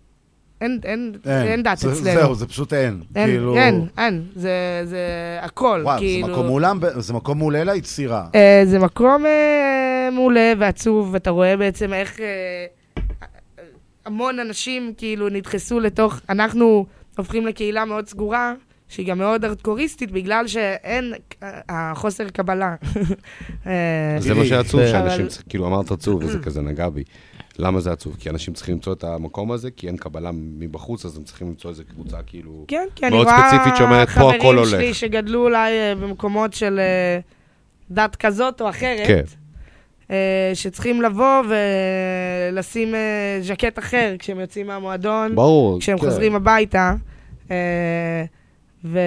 אין, 0.61 0.81
אין, 0.85 1.13
אין 1.27 1.63
דת 1.63 1.79
זה- 1.79 1.93
אצלנו. 1.93 2.21
זהו, 2.21 2.35
זה 2.35 2.47
פשוט 2.47 2.73
אין. 2.73 3.03
אין, 3.17 3.27
כאילו- 3.29 3.57
אין, 3.57 3.87
אין. 3.99 4.23
זה, 4.35 4.51
זה 4.85 4.99
הכל, 5.43 5.81
וואו, 5.85 5.99
כאילו... 5.99 6.27
זה 6.27 6.33
מקום 6.33 6.47
מעולם, 6.47 6.81
זה 6.99 7.13
מקום 7.15 7.39
מעולה 7.39 7.65
ליצירה. 7.65 8.27
אה, 8.35 8.63
זה 8.65 8.79
מקום 8.79 9.27
אה, 9.27 10.09
מעולה 10.13 10.53
ועצוב, 10.59 11.11
ואתה 11.13 11.31
רואה 11.31 11.57
בעצם 11.57 11.93
איך 11.93 12.21
אה, 12.21 12.67
המון 14.07 14.39
אנשים 14.39 14.93
כאילו 14.97 15.29
נדחסו 15.29 15.81
לתוך, 15.81 16.21
אנחנו 16.29 16.87
הופכים 17.17 17.47
לקהילה 17.47 17.85
מאוד 17.85 18.09
סגורה, 18.09 18.55
שהיא 18.91 19.07
גם 19.07 19.19
מאוד 19.19 19.45
ארדקוריסטית, 19.45 20.11
בגלל 20.11 20.47
שאין, 20.47 21.15
אה, 21.43 21.61
החוסר 21.69 22.29
קבלה. 22.29 22.75
אה, 23.67 24.17
זה 24.19 24.35
מה 24.35 24.45
שעצוב, 24.45 24.81
שאנשים 24.87 25.29
צריכים, 25.29 25.49
כאילו 25.49 25.67
אמרת 25.67 25.91
עצוב, 25.91 26.25
וזה 26.25 26.39
כזה 26.45 26.63
נגע 26.63 26.89
בי. 26.89 27.05
למה 27.59 27.81
זה 27.81 27.93
עצוב? 27.93 28.17
כי 28.19 28.31
אנשים 28.31 28.55
צריכים 28.55 28.75
למצוא 28.75 28.93
את 28.93 29.05
המקום 29.05 29.53
הזה, 29.53 29.71
כי 29.71 29.87
אין 29.87 29.97
קבלה 29.97 30.31
מבחוץ, 30.35 31.05
אז 31.05 31.17
הם 31.17 31.25
צריכים 31.25 31.49
למצוא 31.49 31.71
איזה 31.71 31.85
קבוצה 31.85 32.17
כאילו 32.27 32.65
כן, 32.69 32.87
כי 32.95 33.07
אני 33.07 33.17
מאוד 33.17 33.27
רואה 33.27 33.51
ספציפית 33.51 33.77
שאומרת, 33.77 34.09
פה 34.09 34.21
הכל 34.21 34.39
חברים 34.39 34.57
הולך. 34.59 34.71
שלי 34.71 34.95
שגדלו 34.95 35.45
אולי 35.45 35.73
אה, 35.73 35.95
במקומות 35.95 36.53
של 36.53 36.81
דת 37.91 38.17
כזאת 38.17 38.61
או 38.61 38.69
אחרת, 38.69 39.07
כן. 39.07 39.23
שצריכים 40.55 41.03
לבוא 41.03 41.43
ולשים 42.53 42.95
ז'קט 43.41 43.79
אחר 43.79 44.15
כשהם 44.19 44.41
יוצאים 44.41 44.67
מהמועדון, 44.67 45.35
ברור, 45.35 45.81
כשהם 45.81 45.99
כן. 45.99 46.05
חוזרים 46.05 46.35
הביתה. 46.35 46.95
ו... 48.85 48.99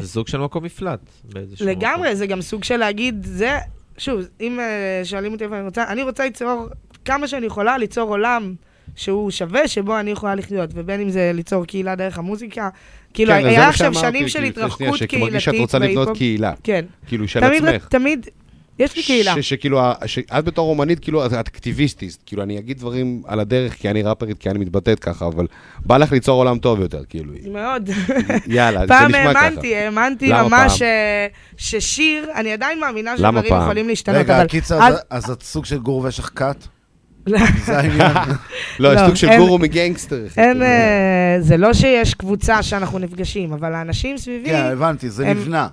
זה 0.00 0.08
סוג 0.08 0.28
של 0.28 0.38
מקום 0.38 0.64
מפלט 0.64 1.00
באיזשהו 1.24 1.66
לגמרי, 1.66 2.16
זה 2.16 2.26
גם 2.26 2.42
סוג 2.42 2.64
של 2.64 2.76
להגיד, 2.76 3.26
זה, 3.28 3.58
שוב, 3.98 4.20
אם 4.40 4.60
אה, 4.60 5.00
שואלים 5.04 5.32
אותי 5.32 5.44
איפה 5.44 5.56
אני 5.56 5.64
רוצה, 5.64 5.84
אני 5.88 6.02
רוצה 6.02 6.24
ליצור, 6.24 6.66
כמה 7.04 7.28
שאני 7.28 7.46
יכולה, 7.46 7.78
ליצור 7.78 8.08
עולם 8.10 8.54
שהוא 8.96 9.30
שווה, 9.30 9.68
שבו 9.68 10.00
אני 10.00 10.10
יכולה 10.10 10.34
לחיות, 10.34 10.70
ובין 10.74 11.00
אם 11.00 11.10
זה 11.10 11.30
ליצור 11.34 11.64
קהילה 11.64 11.94
דרך 11.94 12.18
המוזיקה. 12.18 12.68
כאילו, 13.14 13.32
כן, 13.32 13.44
היה 13.46 13.68
עכשיו 13.68 13.94
שנים 13.94 14.28
של 14.28 14.38
כאילו, 14.38 14.48
לפני 14.50 14.62
התרחקות 14.64 14.78
שנייה, 14.96 15.08
קהילתית 15.08 15.10
שכמרגיש 15.10 15.44
שאת 15.44 15.54
רוצה 15.54 15.78
לבנות 15.78 15.94
בהיפ-הופ. 15.96 16.18
קהילה. 16.18 16.52
כן. 16.62 16.84
כאילו, 17.06 17.28
של 17.28 17.40
תמיד- 17.40 17.64
עצמך. 17.66 17.88
תמיד, 17.88 18.26
יש 18.78 18.96
לי 18.96 19.02
קהילה. 19.02 19.34
ש- 19.42 19.48
שכאילו, 19.48 19.80
ה- 19.80 19.94
שאת 20.06 20.44
בתור 20.44 20.70
אומנית, 20.70 20.98
כאילו, 21.00 21.26
את 21.26 21.32
את 21.32 21.48
אקטיביסטית. 21.48 22.18
כאילו, 22.26 22.42
אני 22.42 22.58
אגיד 22.58 22.78
דברים 22.78 23.22
על 23.26 23.40
הדרך, 23.40 23.72
כי 23.74 23.90
אני 23.90 24.02
ראפרית, 24.02 24.38
כי 24.38 24.50
אני 24.50 24.58
מתבטאת 24.58 24.98
ככה, 25.00 25.26
אבל 25.26 25.46
בא 25.86 25.96
לך 25.96 26.12
ליצור 26.12 26.38
עולם 26.38 26.58
טוב 26.58 26.80
יותר, 26.80 27.02
כאילו. 27.08 27.32
מאוד. 27.52 27.90
יאללה, 28.46 28.80
זה 28.80 28.86
פעם 28.86 29.08
נשמע 29.10 29.34
ככה. 29.34 29.44
האמנתי, 29.44 29.76
האמנתי 29.76 30.28
למה 30.28 30.42
ממש 30.48 30.78
פעם? 30.78 30.88
אה, 30.88 31.26
ששיר, 31.56 32.30
אני 32.34 32.52
עדיין 32.52 32.80
מאמינה 32.80 33.14
למה 33.18 33.38
שדברים 33.38 33.48
פעם? 33.54 33.62
יכולים 33.62 33.88
להשתנות, 33.88 34.18
רגע, 34.18 34.36
אבל... 34.38 34.46
קיצר, 34.46 34.82
אז- 34.82 35.00
אז 35.10 35.30
את 35.30 35.42
סוג 35.42 35.64
של 35.64 35.78
גור 35.78 36.04
ושך 36.04 36.30
כת? 36.34 36.56
לא. 37.26 37.38
זה 37.66 37.78
העניין. 37.78 38.12
לא, 38.80 38.88
יש 38.88 39.00
לא, 39.00 39.06
סוג 39.06 39.14
של 39.14 39.36
גורו 39.36 39.58
מגנגסטר. 39.58 40.26
אה, 40.38 41.36
זה 41.40 41.56
לא 41.56 41.72
שיש 41.74 42.14
קבוצה 42.14 42.62
שאנחנו 42.62 42.98
נפגשים, 42.98 43.52
אבל 43.52 43.74
האנשים 43.74 44.18
סביבי... 44.18 44.48
כן, 44.50 44.64
הבנתי, 44.72 45.10
זה 45.10 45.26
נבנה. 45.34 45.68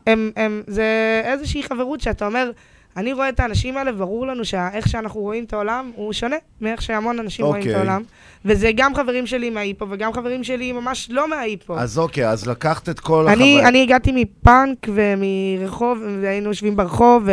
זה 0.67 0.85
איזושהי 1.25 1.63
חברות 1.63 2.01
שאתה 2.01 2.25
אומר, 2.25 2.51
אני 2.97 3.13
רואה 3.13 3.29
את 3.29 3.39
האנשים 3.39 3.77
האלה, 3.77 3.91
ברור 3.91 4.27
לנו 4.27 4.45
שאיך 4.45 4.87
שאנחנו 4.89 5.19
רואים 5.21 5.43
את 5.43 5.53
העולם 5.53 5.91
הוא 5.95 6.13
שונה 6.13 6.35
מאיך 6.61 6.81
שהמון 6.81 7.19
אנשים 7.19 7.45
רואים 7.45 7.61
את 7.61 7.67
אוקיי. 7.67 7.79
העולם. 7.79 8.03
וזה 8.45 8.71
גם 8.75 8.95
חברים 8.95 9.27
שלי 9.27 9.49
מההיפו 9.49 9.85
וגם 9.89 10.13
חברים 10.13 10.43
שלי 10.43 10.71
ממש 10.71 11.07
לא 11.11 11.29
מההיפו. 11.29 11.77
אז 11.79 11.97
אוקיי, 11.99 12.29
אז 12.29 12.47
לקחת 12.47 12.89
את 12.89 12.99
כל 12.99 13.25
אני, 13.27 13.33
החוויה. 13.53 13.67
אני 13.69 13.81
הגעתי 13.83 14.11
מפאנק 14.15 14.77
ומרחוב, 14.89 15.99
והיינו 16.21 16.47
יושבים 16.49 16.75
ברחוב, 16.75 17.23
ו, 17.25 17.31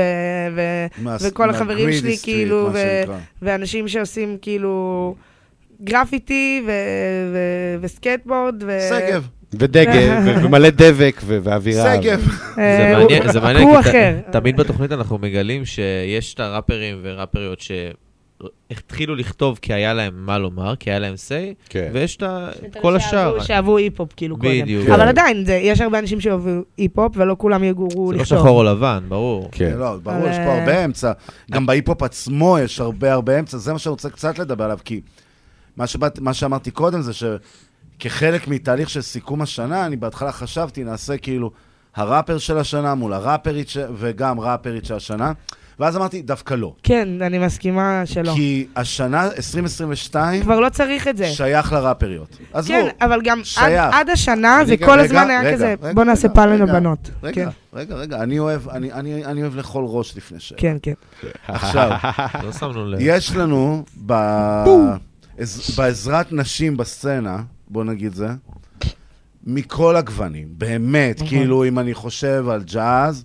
ו, 0.56 0.60
מה- 0.98 1.16
וכל 1.22 1.50
החברים 1.50 1.86
מה- 1.88 1.92
שלי, 1.96 2.14
greedy 2.14 2.18
street, 2.18 2.24
כאילו, 2.24 2.68
ו. 2.72 2.78
ואנשים 3.42 3.88
שעושים 3.88 4.36
כאילו 4.42 5.14
גרפיטי 5.84 6.62
ו, 6.66 6.70
ו, 7.32 7.38
וסקייטבורד. 7.80 8.62
ו... 8.66 8.78
שגב. 8.90 9.26
ודגל, 9.52 10.16
ומלא 10.44 10.70
דבק 10.70 11.20
ואווירה. 11.26 11.94
שגב. 12.02 12.20
זה 12.54 12.62
אה, 12.62 12.98
מעניין, 12.98 13.32
זה 13.32 13.40
מעניין, 13.40 13.68
הוא 13.68 13.82
כי. 13.82 13.90
תמיד 14.32 14.56
בתוכנית 14.56 14.92
אנחנו 14.92 15.18
מגלים 15.18 15.64
שיש 15.64 16.34
את 16.34 16.40
הראפרים 16.40 16.98
וראפריות 17.02 17.58
שהתחילו 17.60 19.14
לכתוב 19.14 19.58
כי 19.62 19.72
היה 19.72 19.94
להם 19.94 20.12
מה 20.16 20.38
לומר, 20.38 20.76
כי 20.76 20.90
היה 20.90 20.98
להם 20.98 21.14
say, 21.14 21.54
כן. 21.68 21.90
ויש 21.92 22.16
את 22.16 22.22
כל 22.82 22.96
השאר. 22.96 23.40
שאהבו- 23.40 23.76
היפ-הופ, 23.76 24.12
כאילו, 24.16 24.36
קודם. 24.36 24.50
בדיוק. 24.62 24.88
אבל 24.88 24.96
כן. 25.02 25.08
עדיין, 25.08 25.44
זה- 25.44 25.54
יש 25.62 25.80
הרבה 25.80 25.98
אנשים 25.98 26.20
שאוהבו 26.20 26.50
היפ-הופ, 26.78 27.12
ולא 27.16 27.34
כולם 27.38 27.64
יגורו 27.64 28.08
זה 28.08 28.16
לא 28.16 28.22
לכתוב. 28.22 28.38
שחור 28.38 28.58
או 28.58 28.64
לבן, 28.64 29.02
ברור. 29.08 29.48
כן. 29.52 29.72
לא, 29.78 29.96
ברור, 30.02 30.18
אבל- 30.18 30.30
יש 30.30 30.36
פה 30.36 30.58
הרבה 30.58 30.84
אמצע. 30.84 31.12
גם 31.50 31.66
בהיפ-הופ 31.66 32.02
עצמו 32.02 32.58
יש 32.58 32.80
הרבה 32.80 33.12
הרבה 33.12 33.38
אמצע, 33.38 33.58
זה 33.58 33.72
מה 33.72 33.78
שאני 33.78 33.90
רוצה 33.90 34.10
קצת 34.10 34.38
לדבר 34.38 34.64
עליו, 34.64 34.78
כי 34.84 35.00
מה, 35.76 35.86
שבאת, 35.86 36.18
מה 36.20 36.34
שאמרתי 36.34 36.70
קודם 36.70 37.00
זה 37.02 37.12
ש... 37.12 37.24
כחלק 37.98 38.48
מתהליך 38.48 38.90
של 38.90 39.02
סיכום 39.02 39.42
השנה, 39.42 39.86
אני 39.86 39.96
בהתחלה 39.96 40.32
חשבתי, 40.32 40.84
נעשה 40.84 41.16
כאילו 41.16 41.50
הראפר 41.96 42.38
של 42.38 42.58
השנה 42.58 42.94
מול 42.94 43.12
הראפרית, 43.12 43.68
ש... 43.68 43.78
וגם 43.96 44.40
ראפרית 44.40 44.84
של 44.84 44.94
השנה, 44.94 45.32
ואז 45.78 45.96
אמרתי, 45.96 46.22
דווקא 46.22 46.54
לא. 46.54 46.74
כן, 46.82 47.08
אני 47.22 47.38
מסכימה 47.38 48.02
שלא. 48.04 48.32
כי 48.34 48.66
השנה, 48.76 49.24
2022, 49.24 50.42
כבר 50.42 50.60
לא 50.60 50.68
צריך 50.68 51.08
את 51.08 51.16
זה. 51.16 51.26
שייך 51.28 51.72
לראפריות. 51.72 52.38
עזבו, 52.52 52.74
כן, 52.74 52.86
אבל 53.00 53.20
גם 53.24 53.38
עד, 53.38 53.44
שייך. 53.44 53.94
עד 53.94 54.10
השנה 54.10 54.60
זה 54.66 54.76
כל 54.76 54.90
רגע, 54.90 55.02
הזמן 55.02 55.30
היה 55.30 55.40
רגע, 55.40 55.52
כזה, 55.52 55.74
רגע, 55.82 55.92
בוא 55.94 56.04
נעשה 56.04 56.28
רגע, 56.28 56.34
פאנל 56.34 56.52
רגע, 56.52 56.64
לבנות. 56.64 57.10
רגע, 57.22 57.34
כן. 57.44 57.48
רגע, 57.74 57.94
רגע, 57.94 58.22
אני 58.22 58.38
אוהב, 58.38 58.68
אני, 58.68 58.92
אני, 58.92 59.24
אני 59.24 59.42
אוהב 59.42 59.56
לאכול 59.56 59.84
ראש 59.88 60.16
לפני 60.16 60.40
ש... 60.40 60.52
כן, 60.56 60.76
כן. 60.82 60.92
עכשיו, 61.48 61.90
לא 62.44 62.52
שמנו 62.52 62.86
לב. 62.86 62.98
יש 63.00 63.36
לנו 63.36 63.84
ב... 64.06 64.12
עז- 65.38 65.74
בעזרת 65.76 66.32
נשים 66.32 66.76
בסצנה, 66.76 67.42
בוא 67.70 67.84
נגיד 67.84 68.14
זה, 68.14 68.28
מכל 69.46 69.96
הגוונים, 69.96 70.48
באמת. 70.50 71.22
כאילו, 71.28 71.64
אם 71.64 71.78
אני 71.78 71.94
חושב 71.94 72.44
על 72.48 72.62
ג'אז, 72.62 73.24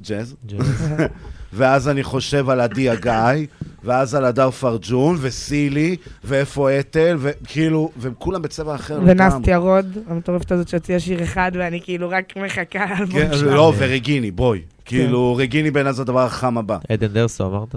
ג'אז, 0.00 0.34
ואז 1.56 1.88
אני 1.88 2.02
חושב 2.02 2.50
על 2.50 2.60
עדי 2.60 2.90
הגיא, 2.90 3.46
ואז 3.84 4.14
על 4.14 4.24
הדר 4.24 4.50
פרג'ון, 4.50 5.16
וסילי, 5.20 5.96
ואיפה 6.24 6.78
אתל, 6.80 7.16
וכאילו, 7.20 7.90
והם 7.96 8.12
כולם 8.18 8.42
בצבע 8.42 8.74
אחר 8.74 9.00
ונסטיה 9.04 9.56
רוד, 9.56 9.98
המטורפת 10.08 10.52
הזאת 10.52 10.68
שהוציאה 10.68 11.00
שיר 11.00 11.22
אחד, 11.22 11.52
ואני 11.54 11.80
כאילו 11.80 12.10
רק 12.10 12.36
מחכה 12.36 12.86
לאלבום 12.86 13.20
כן, 13.20 13.36
שלה. 13.36 13.54
לא, 13.54 13.72
ורגיני, 13.78 14.30
בואי. 14.30 14.60
כאילו, 14.84 15.36
רגיני 15.36 15.70
בעיניי 15.70 15.92
זה 15.92 16.02
הדבר 16.02 16.24
החם 16.24 16.58
הבא. 16.58 16.78
עדן 16.88 17.06
דרסו 17.06 17.46
אמרת? 17.46 17.74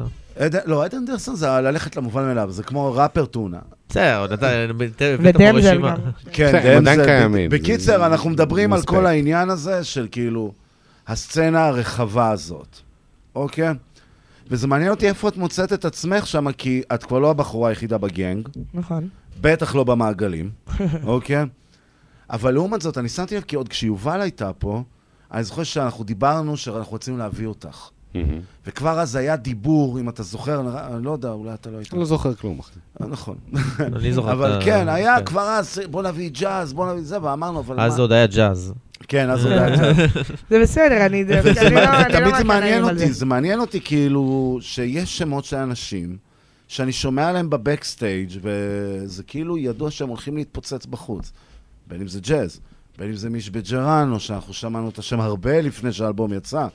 לא, 0.66 0.86
עדן 0.86 1.06
דרסון 1.06 1.36
זה 1.36 1.48
ללכת 1.48 1.96
למובן 1.96 2.24
מאליו, 2.24 2.52
זה 2.52 2.64
כמו 2.64 2.94
ראפר 2.94 3.26
טונה. 3.26 3.60
בסדר, 3.90 4.34
אתה 4.34 4.50
הבאת 4.50 4.98
פה 4.98 5.06
ודמזל 5.20 5.68
רשימה. 5.70 5.96
כן, 6.32 6.56
עדיין 6.56 6.84
דמזל. 6.84 7.06
קיימים. 7.06 7.50
בקיצר, 7.50 8.06
אנחנו 8.06 8.30
מדברים 8.30 8.74
על. 8.74 8.82
כל 8.82 9.06
העניין 9.06 9.50
הזה 9.50 9.84
של 9.84 10.08
כאילו, 10.12 10.52
הסצנה 11.08 11.66
הרחבה 11.66 12.32
הזאת, 12.32 12.78
אוקיי? 13.36 13.70
וזה 14.50 14.68
מעניין 14.68 14.92
אותי 14.92 15.08
איפה 15.08 15.28
את 15.28 15.38
מוצאת 15.38 15.74
את 15.74 15.86
עצמך 15.86 16.28
שם, 16.28 16.52
כי 16.52 16.82
את 16.94 17.04
כבר 17.04 17.20
לא 17.20 17.30
הבחורה 17.30 17.70
היחידה 17.70 17.98
בגנג, 17.98 18.50
נכון. 18.74 19.10
בטח 19.42 19.76
לא 19.76 19.84
במעגלים, 19.84 20.50
אוקיי? 21.04 21.46
אבל 22.30 22.54
לעומת 22.54 22.82
זאת, 22.82 22.98
אני 22.98 23.10
שמתי 23.10 23.38
לב, 23.38 23.44
כי 23.44 23.56
עוד 23.56 23.70
כשיובל 23.70 24.22
הייתה 24.22 24.54
פה, 24.54 24.84
אני 25.32 25.44
זוכר 25.44 25.64
שאנחנו 25.64 26.04
דיברנו 26.04 26.58
שאנחנו 26.58 26.92
רוצים 26.92 27.18
להביא 27.18 27.48
אותך. 27.48 27.90
וכבר 28.68 29.00
אז 29.00 29.16
היה 29.16 29.36
דיבור, 29.36 30.00
אם 30.00 30.10
אתה 30.10 30.24
זוכר, 30.24 30.60
אני- 30.60 31.06
לא 31.06 31.12
יודע, 31.12 31.30
אולי 31.32 31.54
אתה 31.54 31.70
לא 31.70 31.78
היית. 31.78 31.92
אני 31.94 32.00
לא 32.00 32.06
זוכר 32.06 32.34
כלום, 32.34 32.60
אחי. 32.60 32.80
אה, 33.02 33.08
נכון. 33.08 33.36
אני 33.80 34.14
זוכר 34.14 34.32
אבל 34.32 34.60
כן, 34.66 34.90
היה 34.90 35.16
כן. 35.20 35.26
כבר 35.26 35.42
אז, 35.42 35.82
בוא 35.92 36.04
נביא 36.04 36.30
ג'אז, 36.34 36.74
בוא 36.74 36.92
נביא 36.92 37.04
זה, 37.04 37.24
ואמרנו, 37.24 37.60
אבל 37.60 37.76
מה... 37.76 37.86
אז 37.86 37.94
זה 37.94 38.02
עוד 38.02 38.12
היה 38.12 38.28
ג'אז. 38.28 38.74
כן, 39.08 39.30
אז 39.30 39.46
עוד 39.46 39.54
היה 39.54 39.70
ג'אז. 39.78 39.96
זה 40.50 40.60
בסדר, 40.62 41.06
אני 41.06 41.24
לא 41.24 41.36
לא 41.36 42.20
תמיד 42.20 42.36
זה 42.38 42.44
מעניין 42.44 42.84
אותי, 42.84 42.98
זה. 43.08 43.14
זה 43.14 43.26
מעניין 43.26 43.60
אותי 43.60 43.82
כאילו 43.82 44.58
שיש 44.62 45.18
שמות 45.18 45.46
של 45.46 45.58
אנשים 45.58 46.18
שאני 46.68 46.92
שומע 46.92 47.30
עליהם 47.30 47.50
בבקסטייג' 47.50 48.30
וזה 48.42 49.24
כאילו 49.24 49.58
ידוע 49.58 49.92
שהם 49.92 50.10
הולכים 50.10 50.38
להתפוצץ 50.38 50.86
בחוץ. 50.86 51.32
בין 51.88 52.02
אם 52.02 52.08
זה 52.08 52.20
ג'אז, 52.20 52.60
בין 52.98 53.08
אם 53.08 53.16
זה 53.16 53.30
מיש 53.30 53.50
בג'רנו, 53.50 54.20
שאנחנו 54.20 54.54
שמענו 54.54 54.90
את 54.90 55.00
השם 55.00 55.20
הרבה 55.20 55.62
לפני 55.62 55.94
שהאלבום 55.94 56.34
יצא, 56.34 56.68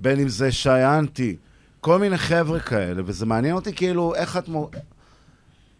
בין 0.00 0.20
אם 0.20 0.28
זה 0.28 0.52
שי 0.52 0.84
אנטי, 0.98 1.36
כל 1.80 1.98
מיני 1.98 2.18
חבר'ה 2.18 2.60
כאלה, 2.60 3.02
וזה 3.04 3.26
מעניין 3.26 3.54
אותי 3.54 3.72
כאילו 3.72 4.14
איך 4.14 4.36
את, 4.36 4.48
מו... 4.48 4.70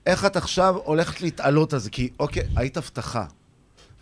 איך 0.07 0.25
את 0.25 0.37
עכשיו 0.37 0.77
הולכת 0.85 1.21
להתעלות 1.21 1.73
על 1.73 1.79
זה, 1.79 1.91
כי 1.91 2.09
אוקיי, 2.21 2.43
היית 2.57 2.77
הבטחה. 2.77 3.25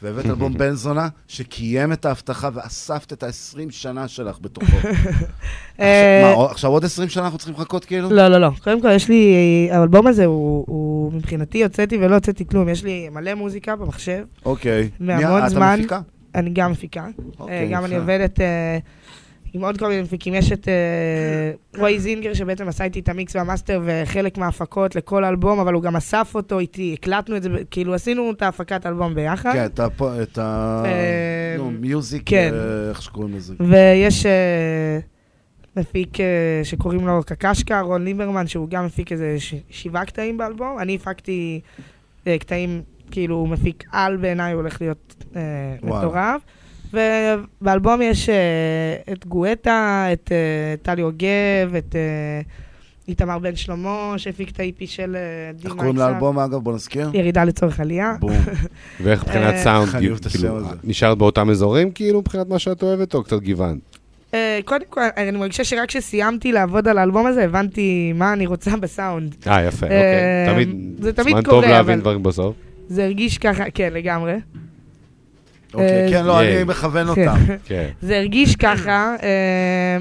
והבאת 0.02 0.26
אלבום 0.26 0.52
בן 0.58 0.72
זונה, 0.72 1.08
שקיים 1.28 1.92
את 1.92 2.04
ההבטחה 2.04 2.48
ואספת 2.54 3.12
את 3.12 3.22
ה-20 3.22 3.70
שנה 3.70 4.08
שלך 4.08 4.38
בתוכו. 4.40 4.76
אה, 5.80 6.34
מה, 6.36 6.44
עכשיו 6.50 6.70
עוד 6.70 6.84
20 6.84 7.08
שנה 7.08 7.24
אנחנו 7.24 7.38
צריכים 7.38 7.54
לחכות 7.54 7.84
כאילו? 7.84 8.10
לא, 8.10 8.28
לא, 8.28 8.38
לא. 8.38 8.50
קודם 8.64 8.82
כל, 8.82 8.90
יש 8.90 9.08
לי... 9.08 9.34
האלבום 9.72 10.06
הזה 10.06 10.24
הוא, 10.24 10.64
הוא 10.68 11.12
מבחינתי 11.12 11.62
הוצאתי 11.62 11.96
ולא 11.96 12.14
הוצאתי 12.14 12.46
כלום. 12.46 12.68
יש 12.68 12.84
לי 12.84 13.08
מלא 13.08 13.34
מוזיקה 13.34 13.76
במחשב. 13.76 14.24
אוקיי. 14.44 14.90
מהמון 15.00 15.38
אתה 15.38 15.48
זמן. 15.48 15.76
מפיקה? 15.78 16.00
אני 16.34 16.50
גם 16.52 16.72
מפיקה. 16.72 17.06
אוקיי, 17.38 17.64
אה, 17.64 17.70
גם. 17.70 17.84
אני 17.84 17.96
עובדת 17.96 18.40
אה, 18.40 18.78
עם 19.56 19.64
עוד 19.64 19.78
כל 19.78 19.88
מיני 19.88 20.02
מפיקים. 20.02 20.34
יש 20.34 20.52
את 20.52 20.68
אה, 20.68 21.50
רועי 21.80 22.00
זינגר, 22.00 22.34
שבעצם 22.34 22.68
עשה 22.68 22.84
איתי 22.84 23.00
את 23.00 23.08
המיקס 23.08 23.36
והמאסטר 23.36 23.80
וחלק 23.84 24.38
מההפקות 24.38 24.96
לכל 24.96 25.24
אלבום, 25.24 25.58
אבל 25.60 25.74
הוא 25.74 25.82
גם 25.82 25.96
אסף 25.96 26.32
אותו 26.34 26.58
איתי, 26.58 26.96
הקלטנו 26.98 27.36
את 27.36 27.42
זה, 27.42 27.48
כאילו 27.70 27.94
עשינו 27.94 28.30
את 28.30 28.42
ההפקת 28.42 28.86
אלבום 28.86 29.14
ביחד. 29.14 29.52
כן, 29.52 29.64
את 29.64 29.80
ה- 29.80 29.86
את 30.22 30.38
ה... 30.38 30.82
אה, 30.86 31.54
נו, 31.58 31.70
מיוזיק, 31.70 32.22
כן. 32.26 32.50
אה, 32.54 32.88
איך 32.88 33.02
שקוראים 33.02 33.34
לזה? 33.34 33.54
ויש 33.60 34.26
מפיק 35.76 36.18
שקוראים 36.64 37.06
לו 37.06 37.20
קקשקה, 37.26 37.80
רון 37.80 38.04
ליברמן, 38.04 38.46
שהוא 38.46 38.68
גם 38.68 38.86
מפיק 38.86 39.12
איזה 39.12 39.36
ש- 39.38 39.54
שבעה 39.70 40.04
קטעים 40.04 40.38
באלבום. 40.38 40.78
אני 40.78 40.94
הפקתי 40.94 41.60
קטעים, 42.38 42.82
כאילו, 43.10 43.36
הוא 43.36 43.48
מפיק 43.48 43.84
על 43.92 44.16
בעיניי, 44.16 44.52
הוא 44.52 44.60
הולך 44.60 44.80
להיות 44.80 45.24
אה. 45.36 45.40
מטורף. 45.82 46.40
ובאלבום 46.92 48.02
יש 48.02 48.28
אה, 48.28 48.34
את 49.12 49.26
גואטה, 49.26 50.06
את 50.12 50.32
אה, 50.32 50.74
טלי 50.82 51.00
יוגב, 51.00 51.74
את 51.78 51.96
אה, 51.96 52.40
איתמר 53.08 53.38
בן 53.38 53.56
שלמה, 53.56 54.14
שהפיק 54.16 54.50
את 54.50 54.60
ה-IP 54.60 54.86
של 54.86 55.16
אה, 55.16 55.52
די 55.52 55.68
איך 55.68 55.76
קוראים. 55.76 55.96
לאלבום 55.96 56.38
אגב? 56.38 56.58
בוא 56.58 56.74
נזכיר. 56.74 57.10
ירידה 57.14 57.44
לצורך 57.44 57.80
עלייה. 57.80 58.14
בום. 58.20 58.32
ואיך 59.02 59.22
מבחינת 59.22 59.56
סאונד, 59.56 59.88
כאילו, 59.88 60.16
הזה. 60.56 60.76
נשארת 60.84 61.18
באותם 61.18 61.50
אזורים, 61.50 61.90
כאילו, 61.90 62.20
מבחינת 62.20 62.48
מה 62.48 62.58
שאת 62.58 62.82
אוהבת, 62.82 63.14
או 63.14 63.22
קצת 63.22 63.40
גיוון? 63.40 63.78
אה, 64.34 64.60
קודם 64.64 64.84
כל, 64.88 65.00
אני 65.16 65.38
מרגישה 65.38 65.64
שרק 65.64 65.88
כשסיימתי 65.88 66.52
לעבוד 66.52 66.88
על 66.88 66.98
האלבום 66.98 67.26
הזה, 67.26 67.44
הבנתי 67.44 68.12
מה 68.14 68.32
אני 68.32 68.46
רוצה 68.46 68.76
בסאונד. 68.76 69.36
אה, 69.46 69.64
יפה, 69.64 69.86
אוקיי. 69.86 70.46
תמיד, 71.14 71.30
זמן 71.30 71.42
טוב 71.42 71.64
להבין 71.64 72.00
דברים 72.00 72.22
בסוף. 72.22 72.56
זה 72.88 73.04
הרגיש 73.04 73.38
ככה, 73.38 73.64
כן, 73.74 73.92
לגמרי. 73.92 74.36
אוקיי, 75.76 76.04
אה, 76.04 76.10
כן, 76.10 76.24
לא. 76.26 76.40
אני 76.42 76.64
מכוון 76.64 77.14
כן. 77.14 77.28
אותם. 77.28 77.40
כן. 77.68 77.88
זה 78.02 78.16
הרגיש 78.16 78.56
ככה, 78.56 79.16
אה, 79.22 79.98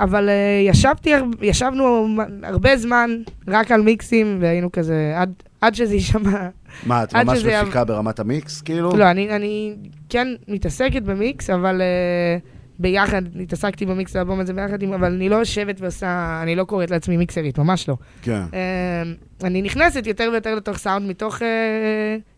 אבל 0.00 0.28
אה, 0.28 0.34
ישבתי, 0.68 1.10
ישבנו 1.42 2.06
הרבה 2.42 2.76
זמן 2.76 3.10
רק 3.48 3.70
על 3.72 3.80
מיקסים, 3.82 4.38
והיינו 4.40 4.72
כזה, 4.72 5.12
עד- 5.16 5.32
עד 5.60 5.74
שזה 5.74 5.94
יישמע. 5.94 6.48
מה, 6.86 7.02
את 7.02 7.14
עד 7.14 7.26
ממש 7.26 7.44
מפיקה 7.44 7.84
ברמת 7.84 8.20
המיקס, 8.20 8.60
כאילו? 8.60 8.96
לא, 8.96 9.10
אני, 9.10 9.30
אני 9.36 9.74
כן 10.08 10.28
מתעסקת 10.48 11.02
במיקס, 11.02 11.50
אבל 11.50 11.80
אה, 11.80 12.57
ביחד, 12.78 13.22
התעסקתי 13.42 13.86
במיקס 13.86 14.16
האלבום 14.16 14.40
הזה 14.40 14.52
ביחד, 14.52 14.82
עם, 14.82 14.92
אבל 14.92 15.12
אני 15.12 15.28
לא 15.28 15.36
יושבת 15.36 15.80
ועושה, 15.80 16.40
אני 16.42 16.56
לא 16.56 16.64
קוראת 16.64 16.90
לעצמי 16.90 17.16
מיקסרית, 17.16 17.58
ממש 17.58 17.88
לא. 17.88 17.96
כן. 18.22 18.42
אה, 18.50 19.46
אני 19.46 19.62
נכנסת 19.62 20.06
יותר 20.06 20.28
ויותר 20.32 20.54
לתוך 20.54 20.76
סאונד 20.78 21.08
מתוך 21.08 21.38
אה, 21.38 21.42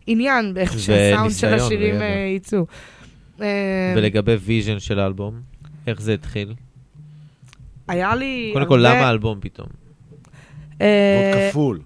עניין, 0.07 0.53
באיך 0.53 0.79
שהסאונד 0.79 1.31
של 1.31 1.53
השירים 1.53 1.95
אה, 1.99 2.03
יצאו. 2.35 2.65
Uh, 3.37 3.41
ולגבי 3.95 4.35
ויז'ן 4.35 4.79
של 4.79 4.99
האלבום, 4.99 5.33
איך 5.87 6.01
זה 6.01 6.13
התחיל? 6.13 6.53
היה 7.87 8.15
לי... 8.15 8.49
קודם 8.53 8.65
כל, 8.67 8.85
הרבה- 8.85 8.97
למה 8.97 9.07
האלבום 9.07 9.37
פתאום? 9.41 9.67
אה, 10.81 11.31
עוד 11.33 11.49
כפול. 11.51 11.79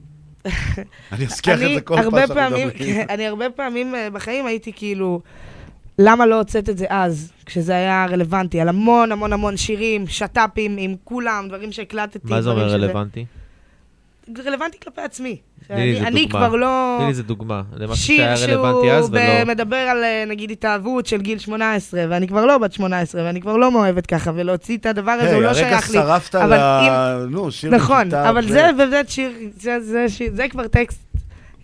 אני 1.11 1.25
אזכיר 1.25 1.53
את 1.53 1.59
זה 1.75 1.81
כל 1.81 1.95
פעם 1.95 2.03
הרבה 2.03 2.27
שאנחנו 2.27 2.35
פעמים, 2.35 2.67
מדברים. 2.67 3.01
אני 3.13 3.27
הרבה 3.27 3.49
פעמים 3.49 3.95
אה, 3.95 4.09
בחיים 4.09 4.45
הייתי 4.45 4.73
כאילו, 4.75 5.21
למה 5.99 6.25
לא 6.25 6.35
הוצאת 6.37 6.69
את 6.69 6.77
זה 6.77 6.85
אז, 6.89 7.31
כשזה 7.45 7.75
היה 7.75 8.05
רלוונטי? 8.09 8.61
על 8.61 8.69
המון 8.69 9.11
המון 9.11 9.33
המון 9.33 9.57
שירים, 9.57 10.07
שת"פים 10.07 10.75
עם 10.79 10.95
כולם, 11.03 11.45
דברים 11.47 11.71
שהקלטתי. 11.71 12.19
מה 12.23 12.41
זה 12.41 12.49
אומר 12.49 12.61
דברים 12.63 12.77
שזה- 12.79 12.85
רלוונטי? 12.87 13.25
זה 14.37 14.43
רלוונטי 14.45 14.77
כלפי 14.83 15.01
עצמי. 15.01 15.37
איזה 15.69 16.07
אני 16.07 16.25
דוגמה. 16.25 16.39
כבר 16.47 16.55
לא... 16.55 16.95
תני 16.97 17.05
לי 17.05 17.09
איזה 17.09 17.23
דוגמה. 17.23 17.61
למשהו 17.77 17.95
שיר 18.05 18.35
שהיה 18.35 18.53
רלוונטי 18.55 18.91
אז 18.91 19.05
שהוא 19.05 19.15
ולא... 19.17 19.43
ב- 19.43 19.47
מדבר 19.47 19.75
על 19.75 20.03
אה, 20.03 20.23
נגיד 20.27 20.51
התאהבות 20.51 21.05
של 21.05 21.21
גיל 21.21 21.39
18, 21.39 22.01
ואני 22.09 22.27
כבר 22.27 22.45
לא 22.45 22.57
בת 22.57 22.73
18, 22.73 23.23
ואני 23.23 23.41
כבר 23.41 23.57
לא 23.57 23.71
מאוהבת 23.71 24.05
ככה, 24.05 24.31
ולהוציא 24.35 24.77
את 24.77 24.85
הדבר 24.85 25.11
הזה, 25.11 25.25
היי, 25.25 25.33
הוא 25.33 25.41
לא 25.43 25.47
הרגע 25.47 25.59
שייך 25.59 25.89
לי. 25.89 25.93
שרפת 25.97 26.35
אבל 26.35 26.57
ל- 26.57 26.59
אם- 27.23 27.31
נו, 27.31 27.51
שיר 27.51 27.71
נכון, 27.71 28.13
אבל 28.13 28.45
ב'. 28.45 28.49
זה 28.49 28.69
באמת 28.77 29.09
שיר, 29.09 29.31
זה- 29.57 29.79
זה 29.79 30.09
שיר- 30.09 30.31
זה 30.35 30.47
כבר 30.49 30.67
טקסט, 30.67 30.99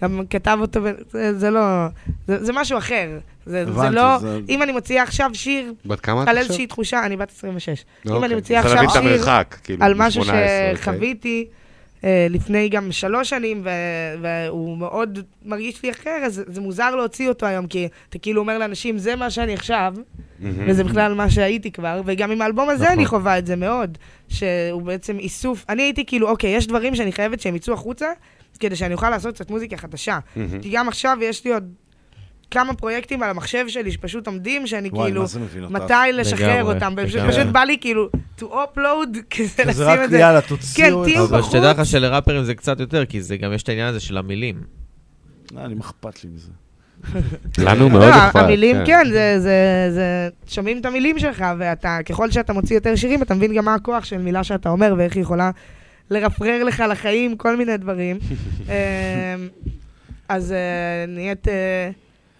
גם 0.03 0.21
כתב 0.29 0.57
אותו, 0.61 0.79
זה- 1.11 1.39
זה 1.39 1.49
לא, 1.49 1.85
זה 2.27 2.43
זה 2.45 2.53
משהו 2.53 2.77
אחר. 2.77 3.09
זה 3.45 3.65
זה 3.65 3.71
הבנתי, 3.71 3.95
לא, 3.95 4.17
זה- 4.21 4.39
אם 4.49 4.61
אני 4.63 4.71
מוציאה 4.71 5.03
עכשיו 5.03 5.29
שיר, 5.33 5.73
בת 5.85 5.99
כמה 5.99 6.23
את 6.23 6.27
על 6.27 6.37
עכשיו? 6.37 6.43
איזושהי 6.49 6.67
תחושה, 6.67 7.05
אני 7.05 7.17
בת 7.17 7.31
26. 7.37 7.85
אם 8.07 8.11
אוקיי. 8.11 8.25
אני 8.27 8.35
מוציאה 8.35 8.59
עכשיו 8.59 8.73
להבין 8.75 8.89
את 8.89 8.93
שיר 8.93 9.01
המרחק, 9.01 9.55
כאילו, 9.63 9.83
על 9.85 9.93
משהו 9.97 10.21
מ-18, 10.21 10.27
אוקיי. 10.29 10.75
שחוויתי 10.75 11.45
אה, 12.03 12.27
לפני 12.29 12.69
גם 12.69 12.91
שלוש 12.91 13.29
שנים, 13.29 13.61
ו- 13.63 13.69
והוא 14.21 14.77
מאוד 14.77 15.19
מרגיש 15.45 15.83
לי 15.83 15.91
אחר, 15.91 16.19
אז 16.25 16.43
זה 16.47 16.61
מוזר 16.61 16.95
להוציא 16.95 17.29
אותו 17.29 17.45
היום, 17.45 17.67
כי 17.67 17.87
אתה 18.09 18.17
כאילו 18.19 18.41
אומר 18.41 18.57
לאנשים, 18.57 18.97
זה 18.97 19.15
מה 19.15 19.29
שאני 19.29 19.53
עכשיו, 19.53 19.93
מהמם. 20.39 20.63
וזה 20.67 20.83
בכלל 20.83 21.13
מה 21.13 21.29
שהייתי 21.29 21.71
כבר, 21.71 22.01
וגם 22.05 22.31
עם 22.31 22.41
האלבום 22.41 22.69
הזה 22.69 22.83
נכון. 22.83 22.95
אני 22.97 23.05
חווה 23.05 23.37
את 23.37 23.45
זה 23.47 23.55
מאוד, 23.55 23.97
שהוא 24.29 24.81
בעצם 24.81 25.19
איסוף, 25.19 25.65
אני 25.69 25.83
הייתי 25.83 26.05
כאילו, 26.05 26.29
אוקיי, 26.29 26.55
יש 26.55 26.67
דברים 26.67 26.95
שאני 26.95 27.11
חייבת 27.11 27.41
שהם 27.41 27.55
יצאו 27.55 27.73
החוצה, 27.73 28.07
כדי 28.61 28.75
שאני 28.75 28.93
אוכל 28.93 29.09
לעשות 29.09 29.35
קצת 29.35 29.49
מוזיקה 29.51 29.77
חדשה. 29.77 30.19
כי 30.61 30.69
גם 30.73 30.87
עכשיו 30.87 31.17
יש 31.21 31.45
לי 31.45 31.53
עוד 31.53 31.73
כמה 32.51 32.73
פרויקטים 32.73 33.23
על 33.23 33.29
המחשב 33.29 33.65
שלי 33.67 33.91
שפשוט 33.91 34.27
עומדים, 34.27 34.67
שאני 34.67 34.89
וואי, 34.89 35.05
כאילו, 35.09 35.27
זה 35.27 35.39
מבין 35.39 35.63
אותך? 35.63 35.75
מתי 35.75 35.93
לשחרר 36.13 36.57
לגמרי, 36.57 36.73
אותם. 36.73 36.93
פשוט- 37.05 37.15
לגמרי. 37.15 37.31
פשוט 37.33 37.47
בא 37.47 37.59
לי 37.59 37.77
כאילו, 37.81 38.09
to 38.39 38.43
upload, 38.43 39.17
כזה 39.37 39.63
לשים 39.65 39.83
רק, 39.83 39.99
את 40.05 40.09
זה. 40.09 40.17
יאללה, 40.19 40.41
תוציאו 40.41 40.87
כן, 40.87 41.01
את 41.01 41.13
תהיו 41.13 41.25
אבל. 41.25 41.41
שתדע 41.41 41.71
לך 41.71 41.85
שלראפרים 41.85 42.43
זה 42.43 42.55
קצת 42.55 42.79
יותר, 42.79 43.05
כי 43.05 43.21
זה 43.21 43.37
גם 43.37 43.53
יש 43.53 43.63
את 43.63 43.69
העניין 43.69 43.87
הזה 43.87 43.99
של 43.99 44.17
המילים. 44.17 44.55
אה, 45.57 45.65
אני, 45.65 45.73
מה 45.73 45.81
אכפת 45.81 46.23
לי 46.23 46.29
מזה? 46.33 46.49
לנו 47.57 47.89
מאוד 47.89 48.03
לא, 48.03 48.15
אכפת. 48.27 48.39
המילים, 48.39 48.75
כן. 48.77 48.85
כן, 48.85 49.05
זה, 49.11 49.35
זה, 49.39 49.55
זה, 49.93 50.29
שומעים 50.47 50.77
את 50.77 50.85
המילים 50.85 51.19
שלך, 51.19 51.45
ואתה, 51.57 51.97
ככל 52.05 52.31
שאתה 52.31 52.53
מוציא 52.53 52.75
יותר 52.77 52.95
שירים, 52.95 53.21
אתה 53.21 53.33
מבין 53.33 53.53
גם 53.55 53.65
מה 53.65 53.73
הכוח 53.75 54.03
של 54.05 54.17
מילה 54.17 54.43
שאתה 54.43 54.69
אומר, 54.69 54.93
ואיך 54.97 55.15
היא 55.15 55.21
יכולה 55.21 55.51
לרפרר 56.11 56.63
לך 56.63 56.83
לחיים, 56.89 57.37
כל 57.37 57.57
מיני 57.57 57.77
דברים. 57.77 58.19
אמ, 58.67 58.73
אז 60.29 60.51
אה, 60.51 61.05
נהיית... 61.07 61.47
אה, 61.47 61.89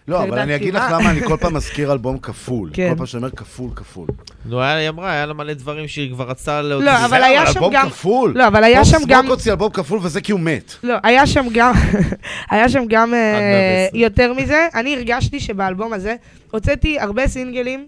לא, 0.08 0.22
אבל 0.22 0.38
אני 0.38 0.56
אגיד 0.56 0.74
לך. 0.74 0.82
למה 0.92 1.10
אני 1.10 1.20
כל 1.20 1.36
פעם 1.40 1.54
מזכיר 1.56 1.92
אלבום 1.92 2.18
כפול. 2.18 2.70
כן. 2.72 2.90
כל 2.90 2.96
פעם 2.96 3.06
שאני 3.06 3.22
אומר 3.22 3.30
כפול, 3.30 3.70
כפול. 3.76 4.06
נו, 4.44 4.62
היא 4.62 4.88
אמרה, 4.88 5.12
היה 5.12 5.26
לה 5.26 5.34
מלא 5.34 5.52
דברים 5.52 5.88
שהיא 5.88 6.12
כבר 6.12 6.28
רצתה 6.28 6.62
להוציא. 6.62 6.90
לא, 6.90 7.04
אבל 7.04 7.22
היה 7.22 7.46
שם 7.46 7.58
אלבום 7.58 7.72
גם... 7.74 7.88
כפול. 7.88 8.32
לא, 8.36 8.46
אבל 8.46 8.64
היה 8.64 8.84
שם 8.84 8.98
גם... 9.08 9.20
סמוק 9.20 9.30
הוציא 9.30 9.52
אלבום 9.52 9.70
כפול 9.70 9.98
וזה 10.02 10.20
כי 10.20 10.32
הוא 10.32 10.40
מת. 10.40 10.72
לא, 10.82 10.94
היה 11.02 11.26
שם 11.26 11.44
גם, 11.52 11.74
היה 12.50 12.68
שם 12.68 12.84
גם 12.88 13.14
אה, 13.14 13.88
110. 13.92 13.96
יותר 13.96 14.32
מזה. 14.32 14.68
אני 14.74 14.96
הרגשתי 14.96 15.40
שבאלבום 15.40 15.92
הזה 15.92 16.16
הוצאתי 16.50 17.00
הרבה 17.00 17.28
סינגלים, 17.28 17.86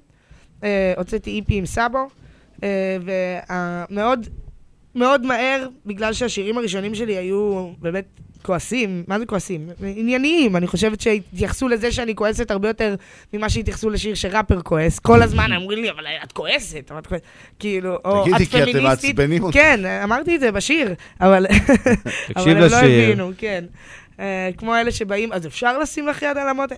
הוצאתי 0.96 1.36
איפי 1.36 1.54
עם 1.54 1.66
סאבו, 1.66 2.08
ומאוד 3.90 4.26
מאוד 4.94 5.26
מהר, 5.26 5.66
בגלל 5.86 6.12
שהשירים 6.12 6.58
הראשונים 6.58 6.94
שלי 6.94 7.16
היו 7.16 7.68
באמת 7.78 8.04
כועסים, 8.42 9.04
מה 9.08 9.18
זה 9.18 9.26
כועסים? 9.26 9.68
ענייניים. 9.96 10.56
אני 10.56 10.66
חושבת 10.66 11.00
שהתייחסו 11.00 11.68
לזה 11.68 11.92
שאני 11.92 12.14
כועסת 12.14 12.50
הרבה 12.50 12.68
יותר 12.68 12.94
ממה 13.32 13.48
שהתייחסו 13.50 13.90
לשיר 13.90 14.14
שראפר 14.14 14.62
כועס. 14.62 14.98
כל 14.98 15.22
הזמן 15.22 15.52
אומרים 15.52 15.82
לי, 15.82 15.90
אבל 15.90 16.04
את 16.24 16.32
כועסת, 16.32 16.90
אבל 16.90 16.98
את 17.00 17.06
כועסת. 17.06 17.24
כאילו, 17.58 17.96
או 18.04 18.22
את 18.22 18.28
תגידי, 18.28 18.46
כי 18.46 18.62
אתם 18.62 18.72
פמיניסטית. 18.72 19.18
מעצבנים 19.18 19.42
אותי. 19.42 19.58
כן, 19.58 19.80
אמרתי 20.04 20.34
את 20.36 20.40
זה 20.40 20.52
בשיר, 20.52 20.94
אבל... 21.20 21.46
הם 22.36 22.56
לא. 22.58 22.76
הבינו, 22.76 23.30
כן. 23.38 23.64
אה, 24.20 24.50
כמו 24.56 24.76
אלה 24.76 24.92
שבאים, 24.92 25.32
אז 25.32 25.46
אפשר 25.46 25.78
לשים 25.78 26.06
לך 26.08 26.22
יד 26.22 26.38
על 26.38 26.48
המותן? 26.48 26.74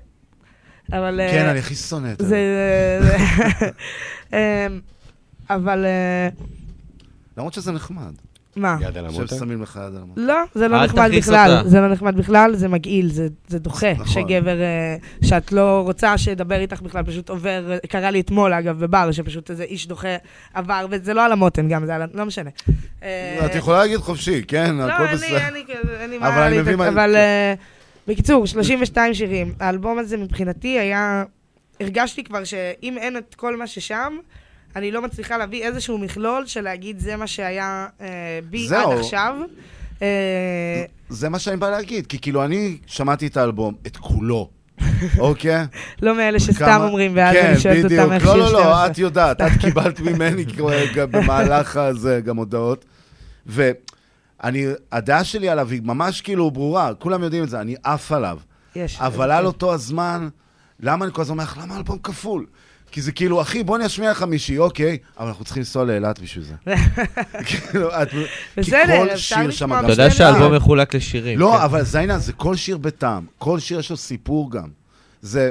אבל... 0.92 1.20
אה, 1.20 1.30
כן, 1.30 1.46
אני 1.46 1.58
הכי 1.58 1.74
שונא 1.74 2.12
את. 2.12 2.22
זה- 2.26 3.00
אה, 4.34 4.66
אבל... 5.50 5.84
למרות 7.36 7.52
שזה 7.52 7.72
נחמד. 7.72 8.12
מה? 8.56 8.76
יד 8.80 8.96
על 8.98 9.06
המותן? 9.06 9.26
ששמים 9.26 9.62
לך 9.62 9.80
יד 9.88 9.94
על 9.96 10.02
המותן. 10.02 10.20
לא, 10.20 10.34
זה 10.54 10.68
לא 10.68 10.84
נחמד 10.84 11.10
בכלל, 11.16 11.56
אותה. 11.58 11.68
זה 11.68 11.80
לא 11.80 11.88
נחמד 11.88 12.16
בכלל, 12.16 12.54
זה 12.56 12.68
מגעיל, 12.68 13.08
זה, 13.10 13.28
זה 13.48 13.58
דוחה, 13.58 13.92
נכון. 13.92 14.06
שגבר, 14.06 14.60
אה, 14.60 14.96
שאת 15.24 15.52
לא 15.52 15.80
רוצה 15.84 16.18
שידבר 16.18 16.60
איתך 16.60 16.82
בכלל, 16.82 17.02
פשוט 17.04 17.28
עובר, 17.28 17.72
אה, 17.72 17.78
קרה 17.88 18.10
לי 18.10 18.20
אתמול 18.20 18.52
אגב 18.52 18.78
בבר, 18.84 19.12
שפשוט 19.12 19.50
איזה 19.50 19.62
איש 19.64 19.86
דוחה 19.86 20.16
עבר, 20.54 20.86
וזה 20.90 21.14
לא 21.14 21.24
על 21.24 21.32
המותן 21.32 21.68
גם, 21.68 21.86
זה 21.86 21.94
על, 21.94 22.02
ה- 22.02 22.06
לא 22.14 22.24
משנה. 22.26 22.50
אה, 23.02 23.46
את 23.46 23.54
יכולה 23.54 23.78
להגיד 23.78 23.96
חופשי, 23.96 24.42
כן, 24.48 24.76
לא, 24.76 24.82
הכל 24.92 25.06
בסדר. 25.14 25.38
לי 25.54 26.16
אבל 26.18 26.28
מה 26.30 26.46
אני 26.46 26.56
להתעצ- 26.56 26.60
מבין 26.60 26.76
מה- 26.76 26.88
אבל 26.88 27.16
אה, 27.16 27.54
בקיצור, 28.08 28.46
32 28.46 29.14
שירים. 29.14 29.54
האלבום 29.60 29.98
הזה 29.98 30.16
מבחינתי 30.16 30.78
היה... 30.78 31.24
הרגשתי 31.80 32.24
כבר 32.24 32.44
שאם 32.44 32.96
אין 32.98 33.16
את 33.16 33.34
כל 33.34 33.56
מה 33.56 33.66
ששם, 33.66 34.16
אני 34.76 34.90
לא 34.90 35.02
מצליחה 35.02 35.36
להביא 35.38 35.64
איזשהו 35.64 35.98
מכלול 35.98 36.46
של 36.46 36.60
להגיד 36.60 36.98
זה 36.98 37.16
מה 37.16 37.26
שהיה 37.26 37.86
אה, 38.00 38.06
בי 38.50 38.68
זהו. 38.68 38.92
עד 38.92 38.98
עכשיו. 38.98 39.34
אה, 40.02 40.84
זה 41.08 41.28
מה 41.28 41.38
שאני 41.38 41.56
בא 41.56 41.70
להגיד, 41.70 42.06
כי 42.06 42.18
כאילו 42.18 42.44
אני 42.44 42.78
שמעתי 42.86 43.26
את 43.26 43.36
האלבום, 43.36 43.74
את 43.86 43.96
כולו, 43.96 44.50
אוקיי? 45.18 45.64
לא 46.02 46.16
מאלה 46.16 46.40
שסתם 46.40 46.80
אומרים, 46.82 47.12
ואז 47.14 47.34
כן, 47.34 47.46
אני 47.46 47.60
שואלת 47.60 47.84
בדיוק. 47.84 48.00
אותם 48.00 48.12
איך 48.12 48.26
לא, 48.26 48.32
שיר 48.32 48.42
לא, 48.42 48.48
12. 48.48 48.70
לא, 48.70 48.86
את 48.86 48.98
יודעת, 48.98 49.40
את 49.40 49.52
קיבלת 49.60 50.00
ממני 50.00 50.44
במהלך 51.10 51.76
הזה 51.76 52.20
גם 52.24 52.36
הודעות. 52.36 52.84
ואני, 53.46 54.66
הדעה 54.92 55.24
שלי 55.24 55.48
עליו 55.48 55.70
היא 55.70 55.80
ממש 55.84 56.20
כאילו 56.20 56.50
ברורה, 56.50 56.94
כולם 56.94 57.22
יודעים 57.22 57.44
את 57.44 57.48
זה, 57.48 57.60
אני 57.60 57.74
עף 57.84 58.12
עליו. 58.12 58.38
יש. 58.76 59.00
אבל 59.00 59.30
על 59.30 59.46
אותו 59.46 59.74
הזמן, 59.74 60.28
למה 60.80 61.04
אני 61.04 61.14
כל 61.14 61.22
הזמן 61.22 61.32
אומר 61.32 61.44
לך, 61.44 61.58
למה 61.62 61.76
אלבום 61.76 61.98
כפול? 61.98 62.46
כי 62.90 63.02
זה 63.02 63.12
כאילו, 63.12 63.42
אחי, 63.42 63.64
בוא 63.64 63.78
לך 64.10 64.22
מישהי, 64.22 64.58
אוקיי, 64.58 64.98
אבל 65.18 65.28
אנחנו 65.28 65.44
צריכים 65.44 65.60
לנסוע 65.60 65.84
לאילת 65.84 66.18
בשביל 66.18 66.44
זה. 66.44 66.54
כאילו, 67.46 67.88
את... 68.02 68.10
כי 68.10 68.16
בסדר, 68.56 68.96
כל 68.96 69.10
אפשר 69.10 69.36
שיר 69.36 69.50
שם... 69.50 69.72
אתה 69.72 69.92
יודע 69.92 70.10
שהאלבום 70.10 70.56
מחולק 70.56 70.94
לשירים. 70.94 71.38
לא, 71.38 71.54
כן. 71.56 71.62
אבל 71.62 71.82
זה 71.82 71.98
העניין, 71.98 72.18
זה 72.18 72.32
כל 72.32 72.56
שיר 72.56 72.76
בטעם. 72.76 73.26
כל 73.38 73.58
שיר 73.58 73.78
יש 73.78 73.90
לו 73.90 73.96
סיפור 73.96 74.50
גם. 74.50 74.68
זה... 75.22 75.50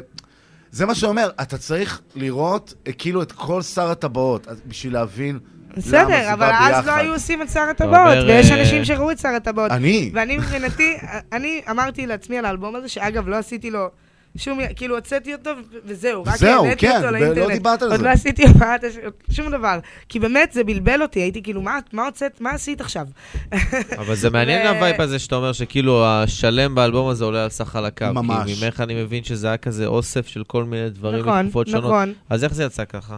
זה 0.71 0.85
מה 0.85 0.95
שאומר, 0.95 1.29
אתה 1.41 1.57
צריך 1.57 2.01
לראות 2.15 2.73
אה, 2.87 2.91
כאילו 2.91 3.21
את 3.21 3.31
כל 3.31 3.61
שר 3.61 3.91
הטבעות, 3.91 4.47
בשביל 4.67 4.93
להבין 4.93 5.39
למה 5.75 5.81
זה 5.81 6.03
בסדר, 6.03 6.33
אבל 6.33 6.49
אז 6.51 6.85
לא. 6.85 6.91
היו 6.91 7.13
עושים 7.13 7.41
את 7.41 7.49
שר 7.49 7.59
הטבעות, 7.69 8.17
ויש 8.27 8.51
אה, 8.51 8.59
אנשים 8.59 8.85
שראו 8.85 9.11
את 9.11 9.19
שר 9.19 9.29
הטבעות. 9.29 9.71
אני. 9.71 10.11
ואני 10.13 10.37
מבחינתי, 10.37 10.97
אני 11.33 11.61
אמרתי 11.69 12.05
לעצמי 12.05 12.37
על 12.37 12.45
האלבום 12.45 12.75
הזה, 12.75 12.87
שאגב, 12.87 13.27
לא 13.27 13.35
עשיתי 13.35 13.71
לו 13.71 13.89
שום, 14.37 14.59
כאילו 14.75 14.95
הוצאתי 14.95 15.33
אותו 15.33 15.51
וזהו, 15.85 16.23
רק 16.23 16.35
זהו, 16.35 16.63
העליתי 16.65 16.87
כן, 16.87 16.95
אותו 16.95 17.07
ולא 17.07 17.19
לאינטרנט. 17.19 17.51
דיברת 17.51 17.81
על 17.81 17.89
עוד 17.91 17.97
זה. 17.99 18.05
לא 18.05 18.09
עשיתי 18.09 18.47
הופעת, 18.47 18.83
הש- 18.83 18.97
שום 19.35 19.51
דבר. 19.51 19.79
כי 20.09 20.19
באמת, 20.19 20.51
זה 20.51 20.63
בלבל 20.63 21.01
אותי, 21.01 21.19
הייתי 21.19 21.43
כאילו, 21.43 21.61
מה 21.61 21.79
מה 21.93 22.05
הוצאת, 22.05 22.41
מה 22.41 22.49
עשית 22.51 22.81
עכשיו? 22.81 23.07
אבל 24.01 24.15
זה 24.15 24.29
מעניין 24.29 24.67
ה 24.67 24.74
vibe 24.74 25.01
הזה 25.01 25.19
שאתה 25.19 25.35
אומר 25.35 25.51
שכאילו 25.53 26.05
השלם 26.05 26.75
באלבום 26.75 27.07
הזה 27.09 27.25
עולה 27.25 27.43
על 27.43 27.49
סך 27.49 27.67
חלקיו. 27.69 28.13
ממש. 28.13 28.51
כי 28.59 28.65
ממך 28.65 28.81
אני 28.81 29.03
מבין 29.03 29.23
שזה 29.23 29.47
היה 29.47 29.57
כזה 29.57 29.85
אוסף 29.85 30.27
של 30.27 30.43
כל 30.43 30.63
מיני 30.63 30.89
דברים 30.89 31.19
נכון, 31.25 31.39
מתקופות 31.39 31.67
שונות. 31.67 31.83
נכון. 31.83 32.13
אז 32.29 32.43
איך 32.43 32.53
זה 32.53 32.63
יצא 32.63 32.85
ככה? 32.85 33.17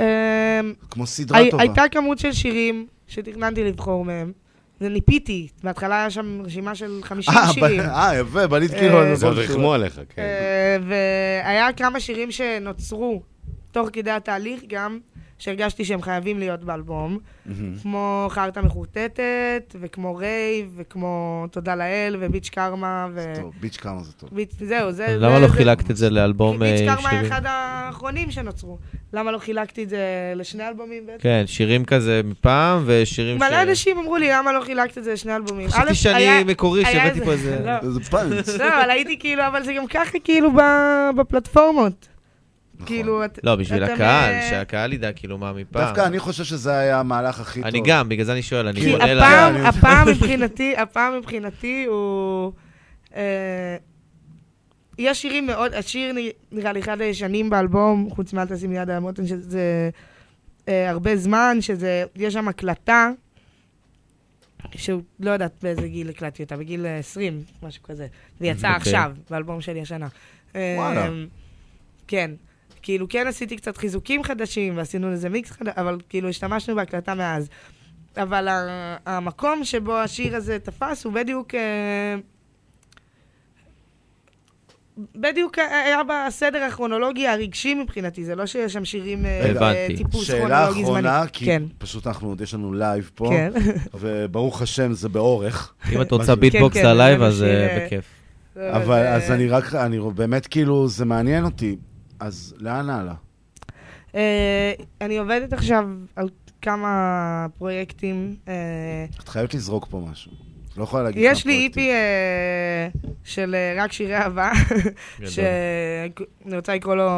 אמ, 0.00 0.04
כמו 0.90 1.06
סדרה 1.06 1.38
הי- 1.38 1.50
טובה. 1.50 1.62
הייתה 1.62 1.82
כמות 1.90 2.18
של 2.18 2.32
שירים 2.32 2.86
שתכננתי 3.08 3.64
לבחור 3.64 4.04
מהם. 4.04 4.32
וניפיתי, 4.80 5.48
בהתחלה 5.64 6.00
היה 6.00 6.10
שם 6.10 6.42
רשימה 6.44 6.74
של 6.74 7.00
50 7.02 7.34
אה, 7.34 7.52
שירים. 7.52 7.80
אה, 7.80 8.18
יפה, 8.20 8.46
בנית 8.46 8.70
כאילו... 8.70 8.96
אה, 8.96 9.10
על 9.10 9.14
זה 9.14 9.26
עוד 9.26 9.38
ריחמו 9.38 9.74
עליך, 9.74 10.00
כן. 10.08 10.22
אה, 10.22 10.76
והיה 10.88 11.72
כמה 11.72 12.00
שירים 12.00 12.30
שנוצרו 12.30 13.22
תוך 13.72 13.88
כדי 13.92 14.10
התהליך 14.10 14.60
גם, 14.68 14.98
שהרגשתי 15.38 15.84
שהם 15.84 16.02
חייבים 16.02 16.38
להיות 16.38 16.64
באלבום, 16.64 17.18
מהמם. 17.46 17.74
כמו 17.82 18.26
חרטא 18.30 18.60
מחורטטת, 18.60 19.22
וכמו 19.80 20.14
רייב, 20.16 20.74
וכמו 20.76 21.14
תודה 21.50 21.74
לאל, 21.74 22.16
ו 22.20 22.25
bitch 22.25 22.48
קרמה, 22.48 23.06
ו... 23.14 23.32
טוב, 23.40 23.52
bitch 23.60 23.76
כמה 23.76 24.02
זה 24.02 24.12
טוב. 24.12 24.28
bitch, 24.32 24.52
זהו, 24.58 24.92
זה... 24.92 25.06
אז 25.06 25.12
זה- 25.12 25.26
למה 25.26 25.38
לא 25.38 25.46
זה- 25.48 25.52
חילקת 25.52 25.90
את 25.90 25.96
זה 25.96 26.10
לאלבום 26.10 26.58
bitch 26.58 26.80
אה, 26.88 26.96
קרמה 26.96 27.08
היה? 27.10 27.26
אחד 27.26 27.42
האחרונים 27.44 28.30
שנוצרו. 28.30 28.78
למה 29.12 29.30
לא 29.32 29.38
חילקתי 29.38 29.82
את 29.84 29.88
זה 29.88 29.98
לשני 30.36 30.68
אלבומים 30.68 31.06
בעצם? 31.06 31.22
כן, 31.22 31.42
שירים 31.46 31.84
כזה 31.84 32.20
מפעם, 32.24 32.82
ושירים 32.86 33.38
ש... 33.38 33.42
מלא 33.42 33.62
אנשים 33.62 33.98
אמרו 33.98 34.16
לי, 34.16 34.28
למה 34.32 34.52
לא 34.52 34.60
חילקת 34.60 34.98
את 34.98 35.04
זה 35.04 35.12
לשני 35.12 35.36
אלבומים? 35.36 35.68
חשבתי 35.68 35.94
שאני 35.94 36.16
היה- 36.28 36.44
מקורי, 36.44 36.84
שהבאתי 36.84 37.20
פה 37.24 37.32
איזה- 37.32 37.60
לא. 37.66 37.72
איזה 37.88 38.00
פאנץ'. 38.00 38.48
לא, 38.48 38.80
אבל 38.80 38.90
הייתי 38.90 39.18
כאילו, 39.18 39.46
אבל 39.46 39.62
זה 39.64 39.72
גם 39.72 39.86
ככה 39.86 40.18
כאילו 40.24 40.52
ב- 40.52 41.10
בפלטפורמות. 42.84 42.88
כאילו, 42.88 43.24
את- 43.24 43.38
לא, 43.42 43.56
בשביל 43.56 43.84
הקהל, 43.84 44.32
אה, 44.32 44.46
שהקהל 44.50 44.92
ידע 44.92 45.12
כאילו 45.12 45.38
מה 45.38 45.52
מפעם. 45.52 45.82
דווקא 45.86 46.06
אני 46.06 46.18
חושב 46.18 46.44
שזה 46.44 46.76
היה 46.78 47.00
המהלך 47.00 47.40
הכי 47.40 47.60
טוב. 47.60 47.66
אני 47.68 47.82
גם, 47.86 48.08
בגלל 48.08 48.24
זה 48.24 48.32
אני 48.32 48.42
שואל, 48.42 48.68
אני 48.68 48.80
כי 48.80 48.92
פונה 48.92 49.14
ל... 49.14 49.18
הפעם, 49.18 49.56
אני- 49.56 49.66
הפעם 49.68 50.08
מבחינתי, 50.14 50.76
הפעם 50.76 51.18
מבחינתי 51.18 51.84
הוא... 51.88 52.52
אה, 53.16 53.76
יש 54.98 55.22
שירים 55.22 55.46
מאוד, 55.46 55.74
השיר 55.74 56.14
נראה 56.52 56.72
לי 56.72 56.80
אחד 56.80 57.00
הישנים 57.00 57.50
באלבום, 57.50 58.08
חוץ 58.10 58.32
מאל 58.32 58.46
תשים 58.46 58.72
יד 58.72 58.90
על 58.90 58.96
המותן, 58.96 59.26
שזה 59.26 59.90
אה, 60.68 60.90
הרבה 60.90 61.16
זמן, 61.16 61.56
שזה, 61.60 62.04
יש 62.16 62.34
שם 62.34 62.48
הקלטה, 62.48 63.10
שהוא, 64.74 65.02
לא 65.20 65.30
יודעת 65.30 65.52
באיזה 65.62 65.88
גיל 65.88 66.08
הקלטתי 66.10 66.42
אותה, 66.42 66.56
בגיל 66.56 66.86
אה, 66.86 66.98
20, 66.98 67.42
משהו 67.62 67.82
כזה. 67.82 68.06
ויצא 68.40 68.66
אוקיי. 68.66 68.76
עכשיו, 68.76 69.12
באלבום 69.30 69.60
שלי 69.60 69.80
השנה. 69.80 70.08
אה, 70.56 70.74
וואלה. 70.78 71.08
כן. 72.06 72.30
כאילו, 72.84 73.08
כן 73.08 73.26
עשיתי 73.26 73.56
קצת 73.56 73.76
חיזוקים 73.76 74.22
חדשים, 74.22 74.76
ועשינו 74.76 75.10
לזה 75.12 75.28
מיקס 75.28 75.50
חדש, 75.50 75.72
אבל 75.76 75.98
כאילו 76.08 76.28
השתמשנו 76.28 76.74
בהקלטה 76.74 77.14
מאז. 77.14 77.48
אבל 78.16 78.48
ה- 78.48 78.96
המקום 79.06 79.64
שבו 79.64 79.96
השיר 79.98 80.36
הזה 80.36 80.58
תפס 80.58 81.04
הוא 81.04 81.12
בדיוק... 81.12 81.54
אה, 81.54 82.16
בדיוק 85.16 85.58
היה 85.58 85.98
בסדר 86.08 86.62
הכרונולוגי 86.62 87.28
הרגשי 87.28 87.74
מבחינתי, 87.74 88.24
זה 88.24 88.34
לא 88.34 88.46
שיש 88.46 88.72
שם 88.72 88.84
שירים 88.84 89.26
אה, 89.26 89.50
הבנתי. 89.50 90.04
שאלה 90.22 90.38
כרונולוגי 90.38 90.84
זמני. 90.84 91.08
אחרונה, 91.08 91.26
כי 91.32 91.44
כן. 91.44 91.62
פשוט 91.78 92.06
אנחנו 92.06 92.28
עוד 92.28 92.40
יש 92.40 92.54
לנו 92.54 92.74
לייב 92.74 93.10
פה, 93.14 93.28
כן. 93.30 93.52
וברוך 94.00 94.62
השם 94.62 94.92
זה 94.92 95.08
באורך. 95.08 95.74
אם 95.92 96.02
את 96.02 96.10
רוצה 96.12 96.34
beatbox 96.34 96.76
כן, 96.76 96.86
ללייב, 96.86 97.18
זה 97.18 97.26
אז 97.26 97.42
אה, 97.42 97.48
אה, 97.48 97.86
בכיף. 97.86 98.04
אבל 98.56 98.94
אה, 98.94 99.14
אז 99.14 99.30
אני 99.30 99.48
רק, 99.48 99.74
אני 99.74 99.98
באמת 100.14 100.46
כאילו, 100.46 100.88
זה 100.88 101.04
מעניין 101.04 101.44
אותי. 101.44 101.76
אז 102.24 102.54
לאן 102.58 102.90
הלאה? 102.90 103.14
אה, 104.14 104.72
אני 105.00 105.18
עובדת 105.18 105.52
עכשיו 105.52 105.88
על 106.16 106.28
כמה 106.62 107.46
פרויקטים. 107.58 108.36
אה, 108.48 108.54
את 109.22 109.28
חייבת 109.28 109.54
לזרוק 109.54 109.86
פה 109.90 110.06
משהו. 110.10 110.32
לא 110.76 110.84
יכולה 110.84 111.02
להגיד 111.02 111.22
יש 111.24 111.46
לי 111.46 111.64
איפי 111.64 111.90
אה, 111.90 112.88
של 113.24 113.54
אה, 113.54 113.82
רק 113.84 113.92
שירי 113.92 114.16
אהבה, 114.16 114.52
שאני 115.26 116.56
רוצה 116.56 116.74
לקרוא 116.74 116.94
לו, 116.94 117.10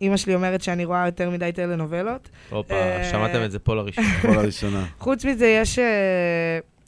אימא 0.00 0.16
שלי 0.16 0.34
אומרת 0.34 0.62
שאני 0.62 0.84
רואה 0.84 1.06
יותר 1.06 1.30
מדי 1.30 1.50
טלנובלות. 1.54 2.28
הופה, 2.50 2.74
שמעתם 3.10 3.44
את 3.44 3.50
זה 3.50 3.58
פה 3.58 3.74
לראשונה. 3.74 4.08
פה 4.22 4.28
לראשונה. 4.28 4.86
חוץ 4.98 5.24
מזה, 5.24 5.46
יש 5.46 5.78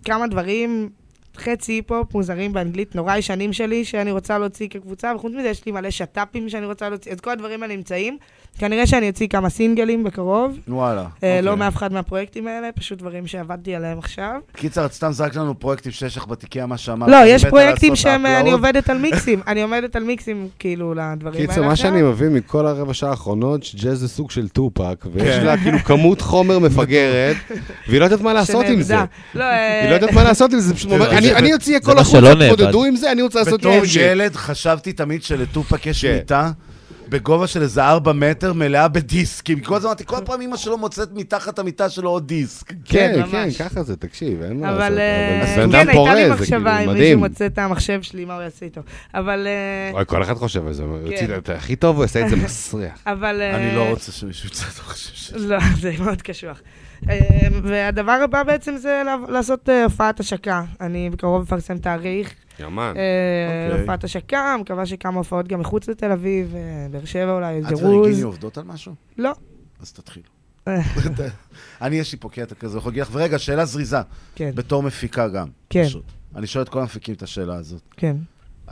כמה 0.04 0.26
דברים, 0.26 0.90
חצי 1.38 1.72
היפ-הופ 1.72 2.14
מוזרים 2.14 2.52
באנגלית, 2.52 2.94
נורא 2.94 3.16
ישנים 3.16 3.52
שלי, 3.52 3.84
שאני 3.84 4.10
רוצה 4.10 4.38
להוציא 4.38 4.68
כקבוצה, 4.70 5.12
וחוץ 5.16 5.32
מזה 5.32 5.48
יש 5.48 5.66
לי 5.66 5.72
מלא 5.72 5.90
שת"פים 5.90 6.48
שאני 6.48 6.66
רוצה 6.66 6.88
להוציא, 6.88 7.12
את 7.12 7.20
כל 7.20 7.30
הדברים 7.30 7.62
האלה 7.62 7.76
נמצאים. 7.76 8.18
כנראה 8.58 8.86
שאני 8.86 9.08
אוציא 9.08 9.28
כמה 9.28 9.48
סינגלים 9.50 10.04
בקרוב. 10.04 10.58
וואלה. 10.68 11.04
אה, 11.22 11.40
לא 11.40 11.50
אוקיי. 11.50 11.64
מאף 11.64 11.76
אחד 11.76 11.92
מהפרויקטים 11.92 12.46
האלה, 12.46 12.68
פשוט 12.72 12.98
דברים 12.98 13.26
שעבדתי 13.26 13.74
עליהם 13.74 13.98
עכשיו. 13.98 14.40
קיצר, 14.56 14.86
את 14.86 14.92
סתם 14.92 15.12
זרקת 15.12 15.36
לנו 15.36 15.58
פרויקטים 15.58 15.92
שיש 15.92 16.16
לך 16.16 16.26
בתיקייה, 16.26 16.66
מה 16.66 16.78
שאמרת. 16.78 17.08
לא, 17.10 17.16
יש 17.26 17.44
פרויקטים 17.44 17.96
שהם, 17.96 18.26
upload. 18.26 18.28
אני 18.28 18.50
עובדת 18.50 18.90
על 18.90 18.98
מיקסים, 19.08 19.40
אני 19.46 19.62
עובדת 19.62 19.96
על 19.96 20.04
מיקסים, 20.04 20.48
כאילו, 20.58 20.94
לדברים 20.94 21.34
האלה 21.40 21.46
קיצר, 21.46 21.62
מה 21.62 21.72
עכשיו. 21.72 21.90
שאני 21.90 22.02
מבין 22.02 22.34
מכל 22.34 22.66
הרבע 22.66 22.94
שעה 22.94 23.10
האחרונות, 23.10 23.62
שג'אז 23.62 23.98
זה 23.98 24.08
סוג 24.08 24.30
של 24.30 24.48
טופק, 24.48 25.04
ויש 25.12 25.36
כן. 25.38 25.44
לה 25.46 25.56
כאילו 25.56 25.78
כמות 25.78 26.20
חומר 26.20 26.58
מפגרת, 26.58 27.36
והיא 27.88 28.00
לא 28.00 28.04
יודעת 28.04 28.20
מה 28.20 28.32
לעשות 28.38 28.64
עם 28.66 28.82
זה. 28.82 28.96
לא, 29.34 29.44
אה, 29.44 29.80
היא 29.82 29.90
לא 29.90 29.94
יודעת 29.94 30.12
מה 30.12 30.24
לעשות 30.24 30.52
עם 30.52 30.60
זה, 30.60 30.74
פשוט 30.74 30.92
אומרת, 30.92 31.12
אני- 31.12 31.27
אני 31.36 31.54
אוציא 31.54 31.76
הכל 31.76 31.98
החוצה. 31.98 32.34
תתמודדו 32.34 32.84
עם 32.84 32.96
זה, 32.96 33.12
אני 33.12 33.22
רוצה 33.22 33.38
לעשות 33.38 33.60
בתור. 33.60 33.72
ילד 33.94 34.36
חשבתי 34.36 34.92
תמיד 34.92 35.22
שלטופק 35.22 35.86
יש 35.86 36.04
כן. 36.04 36.14
מיטה 36.14 36.50
בגובה 37.08 37.46
של 37.46 37.62
איזה 37.62 37.84
ארבע 37.84 38.12
מטר 38.12 38.52
מלאה 38.52 38.88
בדיסקים. 38.88 39.60
כל 39.60 39.76
הזמן 39.76 39.88
אמרתי, 39.88 40.04
כל 40.06 40.16
פעם 40.24 40.40
אמא 40.40 40.56
שלו 40.56 40.78
מוצאת 40.78 41.08
מתחת 41.12 41.58
המיטה 41.58 41.88
שלו 41.88 42.10
עוד 42.10 42.26
דיסק. 42.26 42.68
כן, 42.68 42.76
כן, 42.84 43.30
כן. 43.30 43.48
ככה 43.58 43.82
זה, 43.82 43.96
תקשיב, 43.96 44.42
אין 44.42 44.60
מה 44.60 44.70
לעשות. 44.70 44.98
אה, 44.98 45.64
אבל 45.64 45.72
כן, 45.72 45.88
הייתה 45.88 46.14
לי 46.14 46.30
מחשבה 46.30 46.76
כאילו 46.78 46.92
אם 46.92 46.98
מישהו. 46.98 47.18
מוצא 47.18 47.46
את 47.46 47.58
המחשב 47.58 48.02
שלי, 48.02 48.24
מה 48.24 48.34
הוא 48.34 48.42
יעשה 48.42 48.66
איתו. 48.66 48.80
אבל... 49.14 49.46
אה, 49.46 49.92
וואי, 49.92 50.04
כל 50.06 50.22
אחד 50.22 50.34
חושב 50.34 50.66
על 50.66 50.72
זה, 50.72 50.82
הוא 50.82 50.98
יוציא 50.98 51.26
כן. 51.26 51.34
את 51.34 51.48
הכי 51.48 51.76
טוב, 51.76 51.96
הוא 51.96 52.04
יעשה 52.04 52.24
את 52.24 52.30
זה 52.30 52.36
מסריח. 52.44 53.02
אבל... 53.06 53.40
אה, 53.40 53.56
אני 53.56 53.76
לא 53.76 53.88
רוצה 53.88 54.12
שמישהו 54.12 54.48
יצא 54.48 54.64
את 54.74 54.80
המחשב 54.84 55.14
שלי. 55.14 55.46
לא, 55.46 55.58
זה 55.82 55.92
מאוד 55.98 56.22
קשוח. 56.22 56.60
אה, 57.08 57.18
והדבר 57.62 58.18
הבא 58.24 58.42
בעצם 58.42 58.76
זה 58.76 59.02
לעשות 59.28 59.68
אה, 59.68 59.84
הופעת 59.84 60.20
השקה. 60.20 60.62
אני 60.80 61.10
בקרוב 61.10 61.42
אפרסם 61.42 61.78
תאריך. 61.78 62.34
יאמן. 62.60 62.94
אה, 62.96 63.66
אוקיי. 63.68 63.80
הופעת 63.80 64.04
השקה, 64.04 64.56
מקווה 64.60 64.86
שכמה 64.86 65.18
הופעות 65.18 65.48
גם 65.48 65.60
מחוץ 65.60 65.88
לתל 65.88 66.12
אביב, 66.12 66.54
אה, 66.54 66.86
באר 66.90 67.04
שבע 67.04 67.32
אולי, 67.32 67.58
את 67.58 67.66
זירוז. 67.68 67.82
ורגיניה 67.84 68.24
עובדות 68.24 68.58
על 68.58 68.64
משהו? 68.64 68.94
לא. 69.18 69.32
אז 69.80 69.92
תתחילו. 69.92 70.26
אה. 70.68 70.80
אני, 71.82 71.96
יש 71.96 72.12
לי 72.12 72.18
פה 72.18 72.28
קטע 72.28 72.54
כזה, 72.54 72.72
אני 72.72 72.78
יכול 72.78 72.90
להגיד 72.90 73.02
לך, 73.02 73.08
ורגע, 73.12 73.38
שאלה 73.38 73.64
זריזה. 73.64 73.98
כן. 74.34 74.50
בתור 74.54 74.82
מפיקה 74.82 75.28
גם. 75.28 75.48
כן. 75.70 75.84
פשוט. 75.84 76.04
אני 76.36 76.46
שואל 76.46 76.64
את 76.64 76.68
כל 76.68 76.80
המפיקים 76.80 77.14
את 77.14 77.22
השאלה 77.22 77.54
הזאת. 77.54 77.82
כן. 77.96 78.16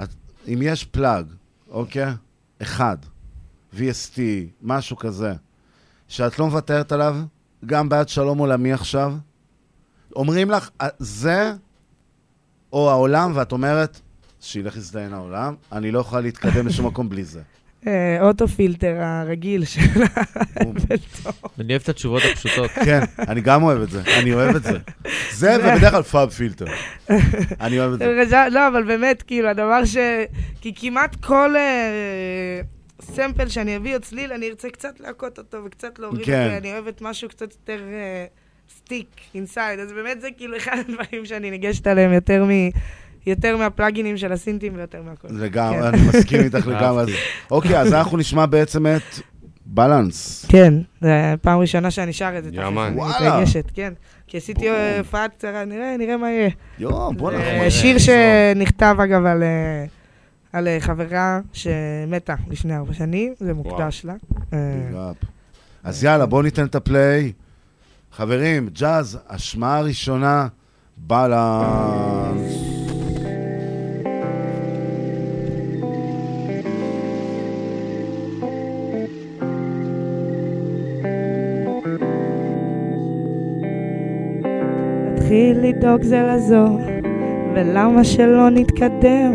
את, 0.03 0.09
אם 0.49 0.59
יש 0.63 0.85
plug, 0.85 1.27
אוקיי? 1.71 2.13
אחד, 2.63 2.97
VST, 3.75 4.19
משהו 4.63 4.97
כזה, 4.97 5.33
שאת 6.09 6.39
לא 6.39 6.47
מוותרת 6.47 6.93
עליו, 6.93 7.17
גם 7.67 7.89
בעד 7.89 8.09
שלום 8.09 8.39
עולמי 8.39 8.73
עכשיו, 8.73 9.15
אומרים 10.17 10.51
לך, 10.51 10.71
"אה, 10.81 10.89
זה 10.99 11.53
או 12.77 12.91
העולם, 12.91 13.33
ואת 13.35 13.53
אומרת, 13.53 14.01
שילך 14.41 14.77
יזדיין 14.77 15.13
העולם, 15.13 15.55
אני 15.73 15.91
לא 15.91 15.99
יכולה 15.99 16.21
להתקדם 16.21 16.67
לשום 16.67 16.87
מקום 16.91 17.09
בלי 17.09 17.25
זה. 17.25 17.41
אה, 17.87 18.19
auto-filter 18.21 18.97
הרגיל 19.01 19.65
של 19.65 19.81
ה 20.57 20.65
Ableton. 20.65 21.33
אני 21.61 21.73
אוהב 21.73 21.83
את 21.83 21.89
התשובות 21.89 22.23
הפשוטות. 22.33 22.71
כן, 22.87 23.01
אני 23.29 23.41
גם 23.41 23.63
אוהב 23.63 23.83
את 23.83 23.91
זה, 23.91 24.03
אני 24.21 24.35
אוהב 24.35 24.57
את 24.57 24.63
זה. 24.63 24.79
זה 25.33 25.57
ובדרך 25.61 25.91
כלל 25.91 26.03
FabFilter. 26.03 26.65
אני 27.61 27.79
אוהב 27.81 27.93
את 27.93 27.99
זה. 27.99 28.49
לא, 28.51 28.69
אבל 28.69 28.83
באמת, 28.83 29.23
כאילו, 29.23 29.49
הדבר 29.49 29.85
ש... 29.85 29.97
כי 30.61 30.75
כמעט 30.77 31.17
כל 31.25 31.57
אה, 31.57 32.61
sample 33.01 33.49
שאני 33.49 33.77
אביא 33.77 33.97
או 33.97 34.01
צליל, 34.01 34.33
אני 34.33 34.49
ארצה 34.49 34.71
קצת 34.71 35.01
להכות 35.01 35.39
אותו 35.39 35.59
וקצת 35.65 35.99
להוריד 35.99 36.27
כן. 36.27 36.45
אותו, 36.47 36.57
אני 36.57 36.73
אוהבת 36.73 37.03
משהו 37.03 37.29
קצת 37.29 37.53
יותר 37.53 37.83
sick, 38.79 39.07
inside, 39.35 39.81
אז 39.81 39.93
באמת 39.93 40.21
זה 40.21 40.29
כאילו 40.37 40.57
אחד 40.57 40.77
הדברים 40.89 41.27
שאני 41.27 41.51
ניגשת 41.51 41.87
עליהם 41.87 42.13
יותר 42.13 42.45
מ... 42.45 42.51
יותר 43.27 43.57
מהפלאגינים 43.57 44.17
של 44.17 44.33
הסינטים 44.33 44.73
ויותר 44.77 45.03
מהכל. 45.03 45.29
לגמרי, 45.31 45.79
כן. 45.79 45.83
אני 45.85 45.99
מסכים 46.09 46.41
איתך 46.41 46.67
לגמרי. 46.67 47.03
אז- 47.03 47.09
אוקיי, 47.51 47.81
אז 47.81 47.93
אנחנו 47.93 48.17
נשמע 48.19 48.47
בעצם 48.47 48.87
את 48.87 49.03
בלנס. 49.67 50.47
כן, 50.49 50.75
זו 51.01 51.09
פעם 51.43 51.59
ראשונה 51.61 51.91
שאני 51.91 52.13
שר 52.13 52.39
את 52.39 52.45
זה. 52.45 52.51
יא 52.53 52.63
man. 52.63 52.83
אני 52.87 52.97
וואלה. 52.97 53.15
מתרגשת, 53.31 53.71
כן. 53.75 53.93
כי 54.27 54.37
עשיתי 54.37 54.71
אה, 54.71 54.99
הופעה 54.99 55.29
קצרה, 55.29 55.65
נראה, 55.65 55.97
נראה 55.99 56.17
מה 56.17 56.31
יהיה. 56.31 56.51
יואו, 56.79 57.13
בוא'נה. 57.13 57.39
זה 57.39 57.45
נראה. 57.45 57.71
שיר 57.71 57.97
שנכתב 57.99 58.97
אגב 59.05 59.25
על, 59.27 59.43
אה, 59.43 59.85
על 60.53 60.69
אה, 60.69 60.77
חברה 60.81 61.41
שמתה 61.53 62.35
לפני 62.51 62.77
ארבע 62.77 62.95
שנים, 62.95 63.35
זה 63.39 63.55
מוקדש 63.55 64.05
לה. 64.05 64.15
אה. 64.53 64.59
אז 65.85 66.05
יאללה, 66.05 66.27
בואו 66.27 66.43
ניתן 66.43 66.65
את 66.65 66.75
הפליי. 66.75 67.33
חברים, 68.13 68.69
ג'אז, 68.69 69.19
השמעה 69.29 69.79
הראשונה, 69.79 70.49
בלנס. 70.97 72.77
נתחיל 85.13 85.59
לדאוג 85.61 86.03
זה 86.03 86.23
לזו, 86.23 86.79
ולמה 87.55 88.05
שלא 88.05 88.51
נתקדם? 88.51 89.35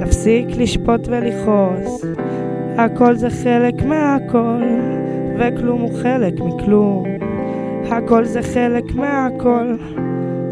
נפסיק 0.00 0.46
לשפוט 0.48 1.00
ולכעוס, 1.08 2.04
הכל 2.78 3.16
זה 3.16 3.30
חלק 3.30 3.74
מהכל, 3.82 4.62
וכלום 5.38 5.80
הוא 5.80 5.98
חלק 6.02 6.34
מכלום. 6.40 7.13
הכל 7.90 8.24
זה 8.24 8.42
חלק 8.42 8.94
מהכל. 8.94 9.76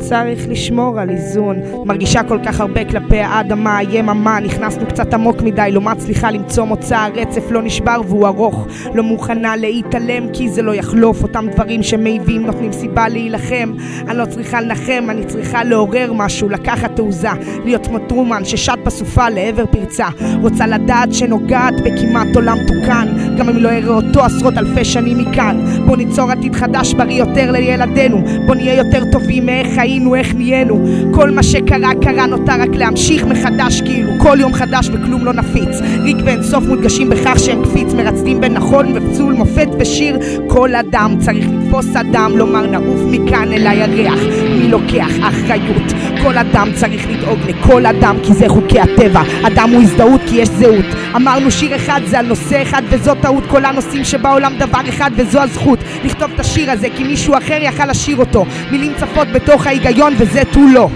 צריך 0.09 0.49
לשמור 0.49 1.01
על 1.01 1.11
איזון. 1.11 1.57
מרגישה 1.85 2.23
כל 2.23 2.39
כך 2.47 2.61
הרבה 2.61 2.85
כלפי 2.85 3.19
האדמה, 3.19 3.77
היממה, 3.79 4.41
נכנסנו 4.41 4.87
קצת 4.87 5.15
עמוק 5.15 5.43
מדי, 5.43 5.71
לא 5.73 5.81
מצליחה 5.81 6.31
למצוא 6.31 6.65
מוצא, 6.65 6.97
הרצף 6.97 7.51
לא 7.51 7.63
נשבר 7.63 8.01
והוא 8.09 8.27
ארוך. 8.27 8.67
לא 8.95 9.03
מוכנה 9.03 9.57
להתעלם 9.57 10.29
כי 10.33 10.49
זה 10.49 10.63
לא 10.63 10.75
יחלוף, 10.75 11.23
אותם 11.23 11.47
דברים 11.53 11.83
שמעיבים 11.83 12.47
נותנים 12.47 12.73
סיבה 12.73 13.09
להילחם. 13.09 13.73
אני 14.09 14.19
לא 14.19 14.25
צריכה 14.27 14.61
לנחם, 14.61 15.05
אני 15.09 15.25
צריכה 15.25 15.65
לעורר 15.65 16.13
משהו, 16.13 16.49
לקחת 16.49 16.97
תעוזה, 16.97 17.29
להיות 17.65 17.87
כמו 17.87 17.99
טרומן 17.99 18.45
ששט 18.45 18.79
בסופה 18.85 19.29
לעבר 19.29 19.67
פרצה. 19.67 20.09
רוצה 20.43 20.67
לדעת 20.67 21.15
שנוגעת 21.15 21.75
בכמעט 21.85 22.29
עולם 22.35 22.59
תוקן, 22.67 23.09
גם 23.39 23.49
אם 23.49 23.57
לא 23.57 23.69
אראה 23.69 23.95
אותו 23.95 24.25
עשרות 24.25 24.59
אלפי 24.59 24.85
שנים 24.85 25.19
מכאן. 25.19 25.61
בוא 25.87 25.97
ניצור 25.97 26.31
עתיד 26.31 26.55
חדש 26.55 26.95
בריא 26.95 27.19
יותר 27.19 27.51
לילדינו, 27.51 28.23
בוא 28.47 28.55
נהיה 28.55 28.75
יותר 28.75 29.03
טובים 29.13 29.47
מאיך 29.47 29.79
היינו, 29.93 30.15
איך 30.15 30.35
נהיינו. 30.35 30.87
כל 31.15 31.31
מה 31.31 31.43
שקרה 31.43 31.91
קרה 32.03 32.27
נותר 32.27 32.53
רק 32.61 32.69
להמשיך 32.73 33.25
מחדש 33.25 33.81
כאילו 33.81 34.13
כל 34.19 34.37
יום 34.41 34.55
חדש 34.55 34.89
וכלום 34.93 35.25
לא 35.25 35.33
נפיץ. 35.33 35.81
ריק 36.03 36.17
ואינסוף 36.25 36.65
מודגשים 36.65 37.11
בכך 37.11 37.39
שהם 37.39 37.65
קפיץ, 37.65 37.95
מרצדים 37.95 38.41
בין 38.41 38.55
נכון 38.55 38.87
ופצול, 38.95 39.35
מופת 39.35 39.69
ושיר. 39.79 40.19
כל 40.49 40.75
אדם 40.75 41.17
צריך 41.19 41.47
לתפוס 41.49 41.97
אדם, 41.97 42.33
לומר 42.37 42.67
נעוף 42.67 43.01
מכאן 43.11 43.53
אל 43.53 43.67
הירח. 43.67 44.21
מי 44.59 44.69
לוקח 44.69 45.11
אחריות? 45.21 45.93
כל 46.23 46.39
אדם 46.39 46.69
צריך 46.75 47.07
לדאוג 47.11 47.39
לכל 47.49 47.87
אדם 47.87 48.17
כי 48.23 48.35
זה 48.35 48.49
חוקי 48.49 48.81
הטבע. 48.81 49.23
אדם 49.43 49.71
הוא 49.73 49.83
הזדהות 49.83 50.21
כי 50.27 50.37
יש 50.37 50.49
זהות. 50.49 50.85
אמרנו 51.17 51.51
שיר 51.51 51.77
אחד 51.77 52.01
זה 52.07 52.19
על 52.19 52.27
נושא 52.27 52.63
אחד 52.63 52.83
וזו 52.89 53.15
טעות 53.15 53.45
כל 53.47 53.65
הנושאים 53.65 54.05
שבעולם 54.05 54.53
דבר 54.59 54.81
אחד 54.89 55.11
וזו 55.17 55.41
הזכות 55.41 55.79
לכתוב 56.05 56.31
את 56.35 56.41
השיר 56.41 56.71
הזה 56.71 56.89
כי 56.97 57.05
מישהו 57.05 57.35
אחר 57.39 57.59
יכל 57.63 57.87
לשיר 57.87 58.17
אותו. 58.17 58.45
מילים 58.71 58.93
צפות 58.97 59.29
בתוך 59.29 59.67
ההיגיון 59.67 60.15
וזה 60.19 60.43
תו 60.53 60.61
לא. 60.75 60.89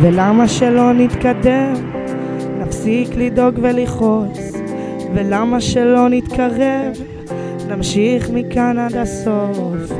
ולמה 0.00 0.48
שלא 0.48 0.92
נתקדם? 0.92 1.74
נפסיק 2.58 3.08
לדאוג 3.16 3.54
ולכעוס. 3.62 4.52
ולמה 5.14 5.60
שלא 5.60 6.08
נתקרב? 6.08 6.92
נמשיך 7.68 8.30
מכאן 8.30 8.78
עד 8.78 8.96
הסוף. 8.96 9.92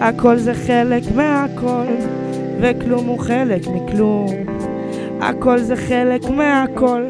הכל 0.00 0.36
זה 0.36 0.54
חלק 0.54 1.02
מהכל, 1.14 1.92
וכלום 2.60 3.06
הוא 3.06 3.18
חלק 3.18 3.62
מכלום. 3.66 4.57
הכל 5.20 5.58
זה 5.58 5.76
חלק 5.76 6.30
מהכל, 6.30 7.04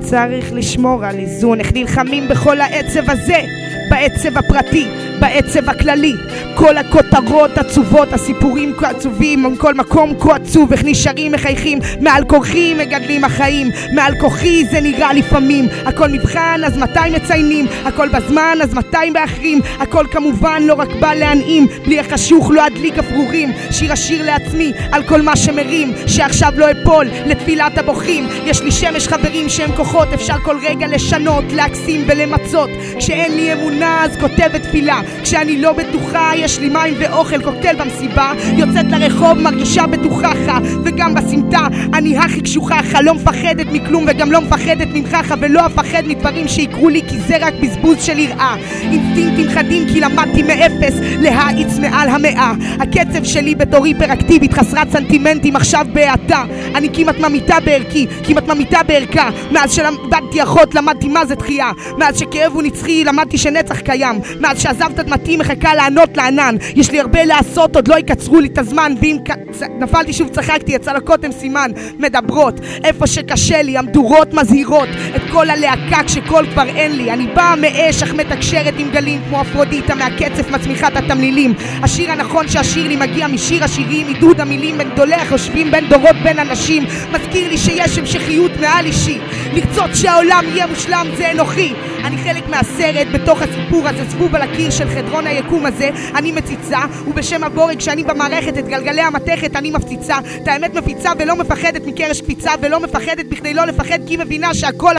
צריך 0.00 0.52
לשמור 0.52 1.04
על 1.04 1.18
איזון. 1.18 1.60
איך 1.60 1.72
נלחמים 1.72 2.28
בכל 2.28 2.60
העצב 2.60 3.10
הזה? 3.10 3.65
בעצב 3.96 4.38
הפרטי, 4.38 4.86
בעצב 5.20 5.70
הכללי. 5.70 6.12
כל 6.54 6.76
הכותרות 6.76 7.58
עצובות, 7.58 8.12
הסיפורים 8.12 8.74
כה 8.78 8.88
עצובים 8.88 9.56
כל 9.56 9.74
מקום 9.74 10.12
כה 10.20 10.34
עצוב, 10.34 10.72
איך 10.72 10.82
נשארים 10.84 11.32
מחייכים 11.32 11.78
מעל 12.00 12.24
כורחי 12.24 12.74
מגדלים 12.74 13.24
החיים 13.24 13.70
מעל 13.92 14.14
כוחי 14.20 14.64
זה 14.70 14.80
נראה 14.80 15.12
לפעמים. 15.12 15.68
הכל 15.86 16.08
מבחן 16.08 16.60
אז 16.64 16.78
מתי 16.78 17.10
מציינים? 17.12 17.66
הכל 17.84 18.08
בזמן 18.08 18.58
אז 18.62 18.74
מתי 18.74 19.10
מאחרים 19.12 19.60
הכל 19.78 20.06
כמובן 20.10 20.62
לא 20.62 20.74
רק 20.74 20.88
בא 21.00 21.14
להנעים 21.14 21.66
בלי 21.84 22.00
החשוך 22.00 22.50
לא 22.50 22.66
אדליק 22.66 22.94
גפרורים 22.94 23.52
שיר 23.70 23.92
השיר 23.92 24.26
לעצמי 24.26 24.72
על 24.92 25.02
כל 25.02 25.22
מה 25.22 25.36
שמרים 25.36 25.92
שעכשיו 26.06 26.52
לא 26.56 26.66
אפול 26.70 27.06
לתפילת 27.26 27.78
הבוכים. 27.78 28.28
יש 28.44 28.62
לי 28.62 28.72
שמש 28.72 29.08
חברים 29.08 29.48
שהם 29.48 29.72
כוחות 29.76 30.08
אפשר 30.14 30.38
כל 30.44 30.56
רגע 30.62 30.86
לשנות 30.86 31.44
להקסים 31.52 32.04
ולמצות. 32.06 32.70
כשאין 32.98 33.36
לי 33.36 33.52
אמונה 33.52 33.85
אז 33.86 34.16
כותבת 34.20 34.62
תפילה 34.62 35.00
כשאני 35.22 35.60
לא 35.60 35.72
בטוחה 35.72 36.30
יש 36.36 36.58
לי 36.58 36.68
מים 36.68 36.94
ואוכל 36.98 37.42
קוקטייל 37.42 37.76
במסיבה 37.76 38.32
יוצאת 38.56 38.86
לרחוב 38.90 39.38
מרגישה 39.38 39.86
בטוחחה 39.86 40.58
וגם 40.84 41.14
בסמטה 41.14 41.66
אני 41.94 42.18
הכי 42.18 42.40
קשוחחה 42.40 43.00
לא 43.00 43.14
מפחדת 43.14 43.66
מכלום 43.72 44.04
וגם 44.08 44.32
לא 44.32 44.40
מפחדת 44.40 44.88
ממך 44.94 45.16
ולא 45.40 45.66
אפחד 45.66 46.02
מדברים 46.06 46.48
שיקרו 46.48 46.88
לי 46.88 47.02
כי 47.08 47.18
זה 47.18 47.36
רק 47.40 47.54
בזבוז 47.62 48.02
של 48.04 48.18
יראה. 48.18 48.56
אינסטינקטים 48.80 49.48
חדים 49.48 49.88
כי 49.88 50.00
למדתי 50.00 50.42
מאפס 50.42 50.94
להאיץ 51.00 51.78
מעל 51.78 52.08
המאה. 52.08 52.52
הקצב 52.80 53.24
שלי 53.24 53.54
בתור 53.54 53.84
היפראקטיבית 53.84 54.54
חסרת 54.54 54.90
סנטימנטים 54.92 55.56
עכשיו 55.56 55.86
בהאטה 55.92 56.44
אני 56.74 56.88
כמעט 56.92 57.18
ממיתה 57.18 57.60
בערכי 57.64 58.06
כמעט 58.24 58.48
ממיתה 58.48 58.82
בערכה. 58.82 59.30
מאז 59.50 59.72
שלמדתי 59.72 60.42
אחות 60.42 60.74
למדתי 60.74 61.08
מה 61.08 61.26
זה 61.26 61.36
תחייה 61.36 61.70
מאז 61.98 62.18
שכאב 62.18 62.52
הוא 62.52 62.62
נצחי 62.62 63.04
למדתי 63.04 63.38
שנצח 63.38 63.75
קיים. 63.82 64.20
מאז 64.40 64.62
שעזבת 64.62 65.00
דמתי 65.00 65.36
מחכה 65.36 65.74
לענות 65.74 66.16
לענן. 66.16 66.56
יש 66.74 66.90
לי 66.90 67.00
הרבה 67.00 67.24
לעשות 67.24 67.76
עוד 67.76 67.88
לא 67.88 67.98
יקצרו 67.98 68.40
לי 68.40 68.48
את 68.48 68.58
הזמן. 68.58 68.92
ואם 69.00 69.16
ק... 69.24 69.30
נפלתי 69.78 70.12
שוב 70.12 70.28
צחקתי 70.28 70.74
הצלקות 70.74 71.24
הם 71.24 71.32
סימן. 71.32 71.70
מדברות 71.98 72.60
איפה 72.84 73.06
שקשה 73.06 73.62
לי 73.62 73.78
המדורות 73.78 74.34
מזהירות. 74.34 74.88
את 75.16 75.22
כל 75.32 75.50
הלהקה 75.50 76.04
כשקול 76.06 76.46
כבר 76.46 76.68
אין 76.68 76.96
לי. 76.96 77.10
אני 77.10 77.26
באה 77.26 77.56
מאש 77.56 78.02
אך 78.02 78.14
מתקשרת 78.14 78.74
עם 78.78 78.90
גלים 78.90 79.20
כמו 79.28 79.40
אפרודיטה 79.40 79.94
מהקצף 79.94 80.50
מצמיחה 80.50 80.88
את 80.88 80.96
התמלילים. 80.96 81.54
השיר 81.82 82.12
הנכון 82.12 82.48
שהשיר 82.48 82.88
לי 82.88 82.96
מגיע 82.96 83.26
משיר 83.28 83.64
השירים 83.64 84.06
עידוד 84.06 84.40
המילים 84.40 84.78
בין 84.78 84.90
גדולי 84.90 85.14
החושבים 85.14 85.70
בין 85.70 85.88
דורות 85.88 86.16
בין 86.22 86.38
אנשים. 86.38 86.84
מזכיר 87.12 87.48
לי 87.48 87.58
שיש 87.58 87.98
המשכיות 87.98 88.50
מעל 88.60 88.86
אישי. 88.86 89.18
לרצות 89.52 89.90
שהעולם 89.94 90.44
יהיה 90.48 90.66
מושלם 90.66 91.06
זה 91.16 91.32
אנוכי. 91.32 91.72
אני 92.04 92.16
חלק 92.16 92.48
מהסרט 92.48 93.06
בתוך 93.12 93.42
הסיפור 93.42 93.65
הזה 93.74 94.04
זבוב 94.04 94.34
על 94.34 94.42
הקיר 94.42 94.70
של 94.70 94.88
חדרון 94.88 95.26
היקום 95.26 95.66
הזה 95.66 95.90
אני 96.14 96.32
מציצה 96.32 96.78
ובשם 97.08 97.44
הבורג 97.44 97.80
שאני 97.80 98.04
במערכת 98.04 98.58
את 98.58 98.68
גלגלי 98.68 99.00
המתכת 99.00 99.56
אני 99.56 99.70
מפציצה. 99.70 100.18
את 100.42 100.48
האמת 100.48 100.74
מפיצה 100.74 101.12
ולא 101.18 101.36
מפחדת 101.36 101.86
מקרש 101.86 102.20
קפיצה 102.20 102.50
ולא 102.62 102.80
מפחדת 102.80 103.26
בכדי 103.26 103.54
לא 103.54 103.64
לפחד 103.64 103.98
כי 104.06 104.12
היא 104.12 104.18
מבינה 104.18 104.54
שהכל 104.54 104.94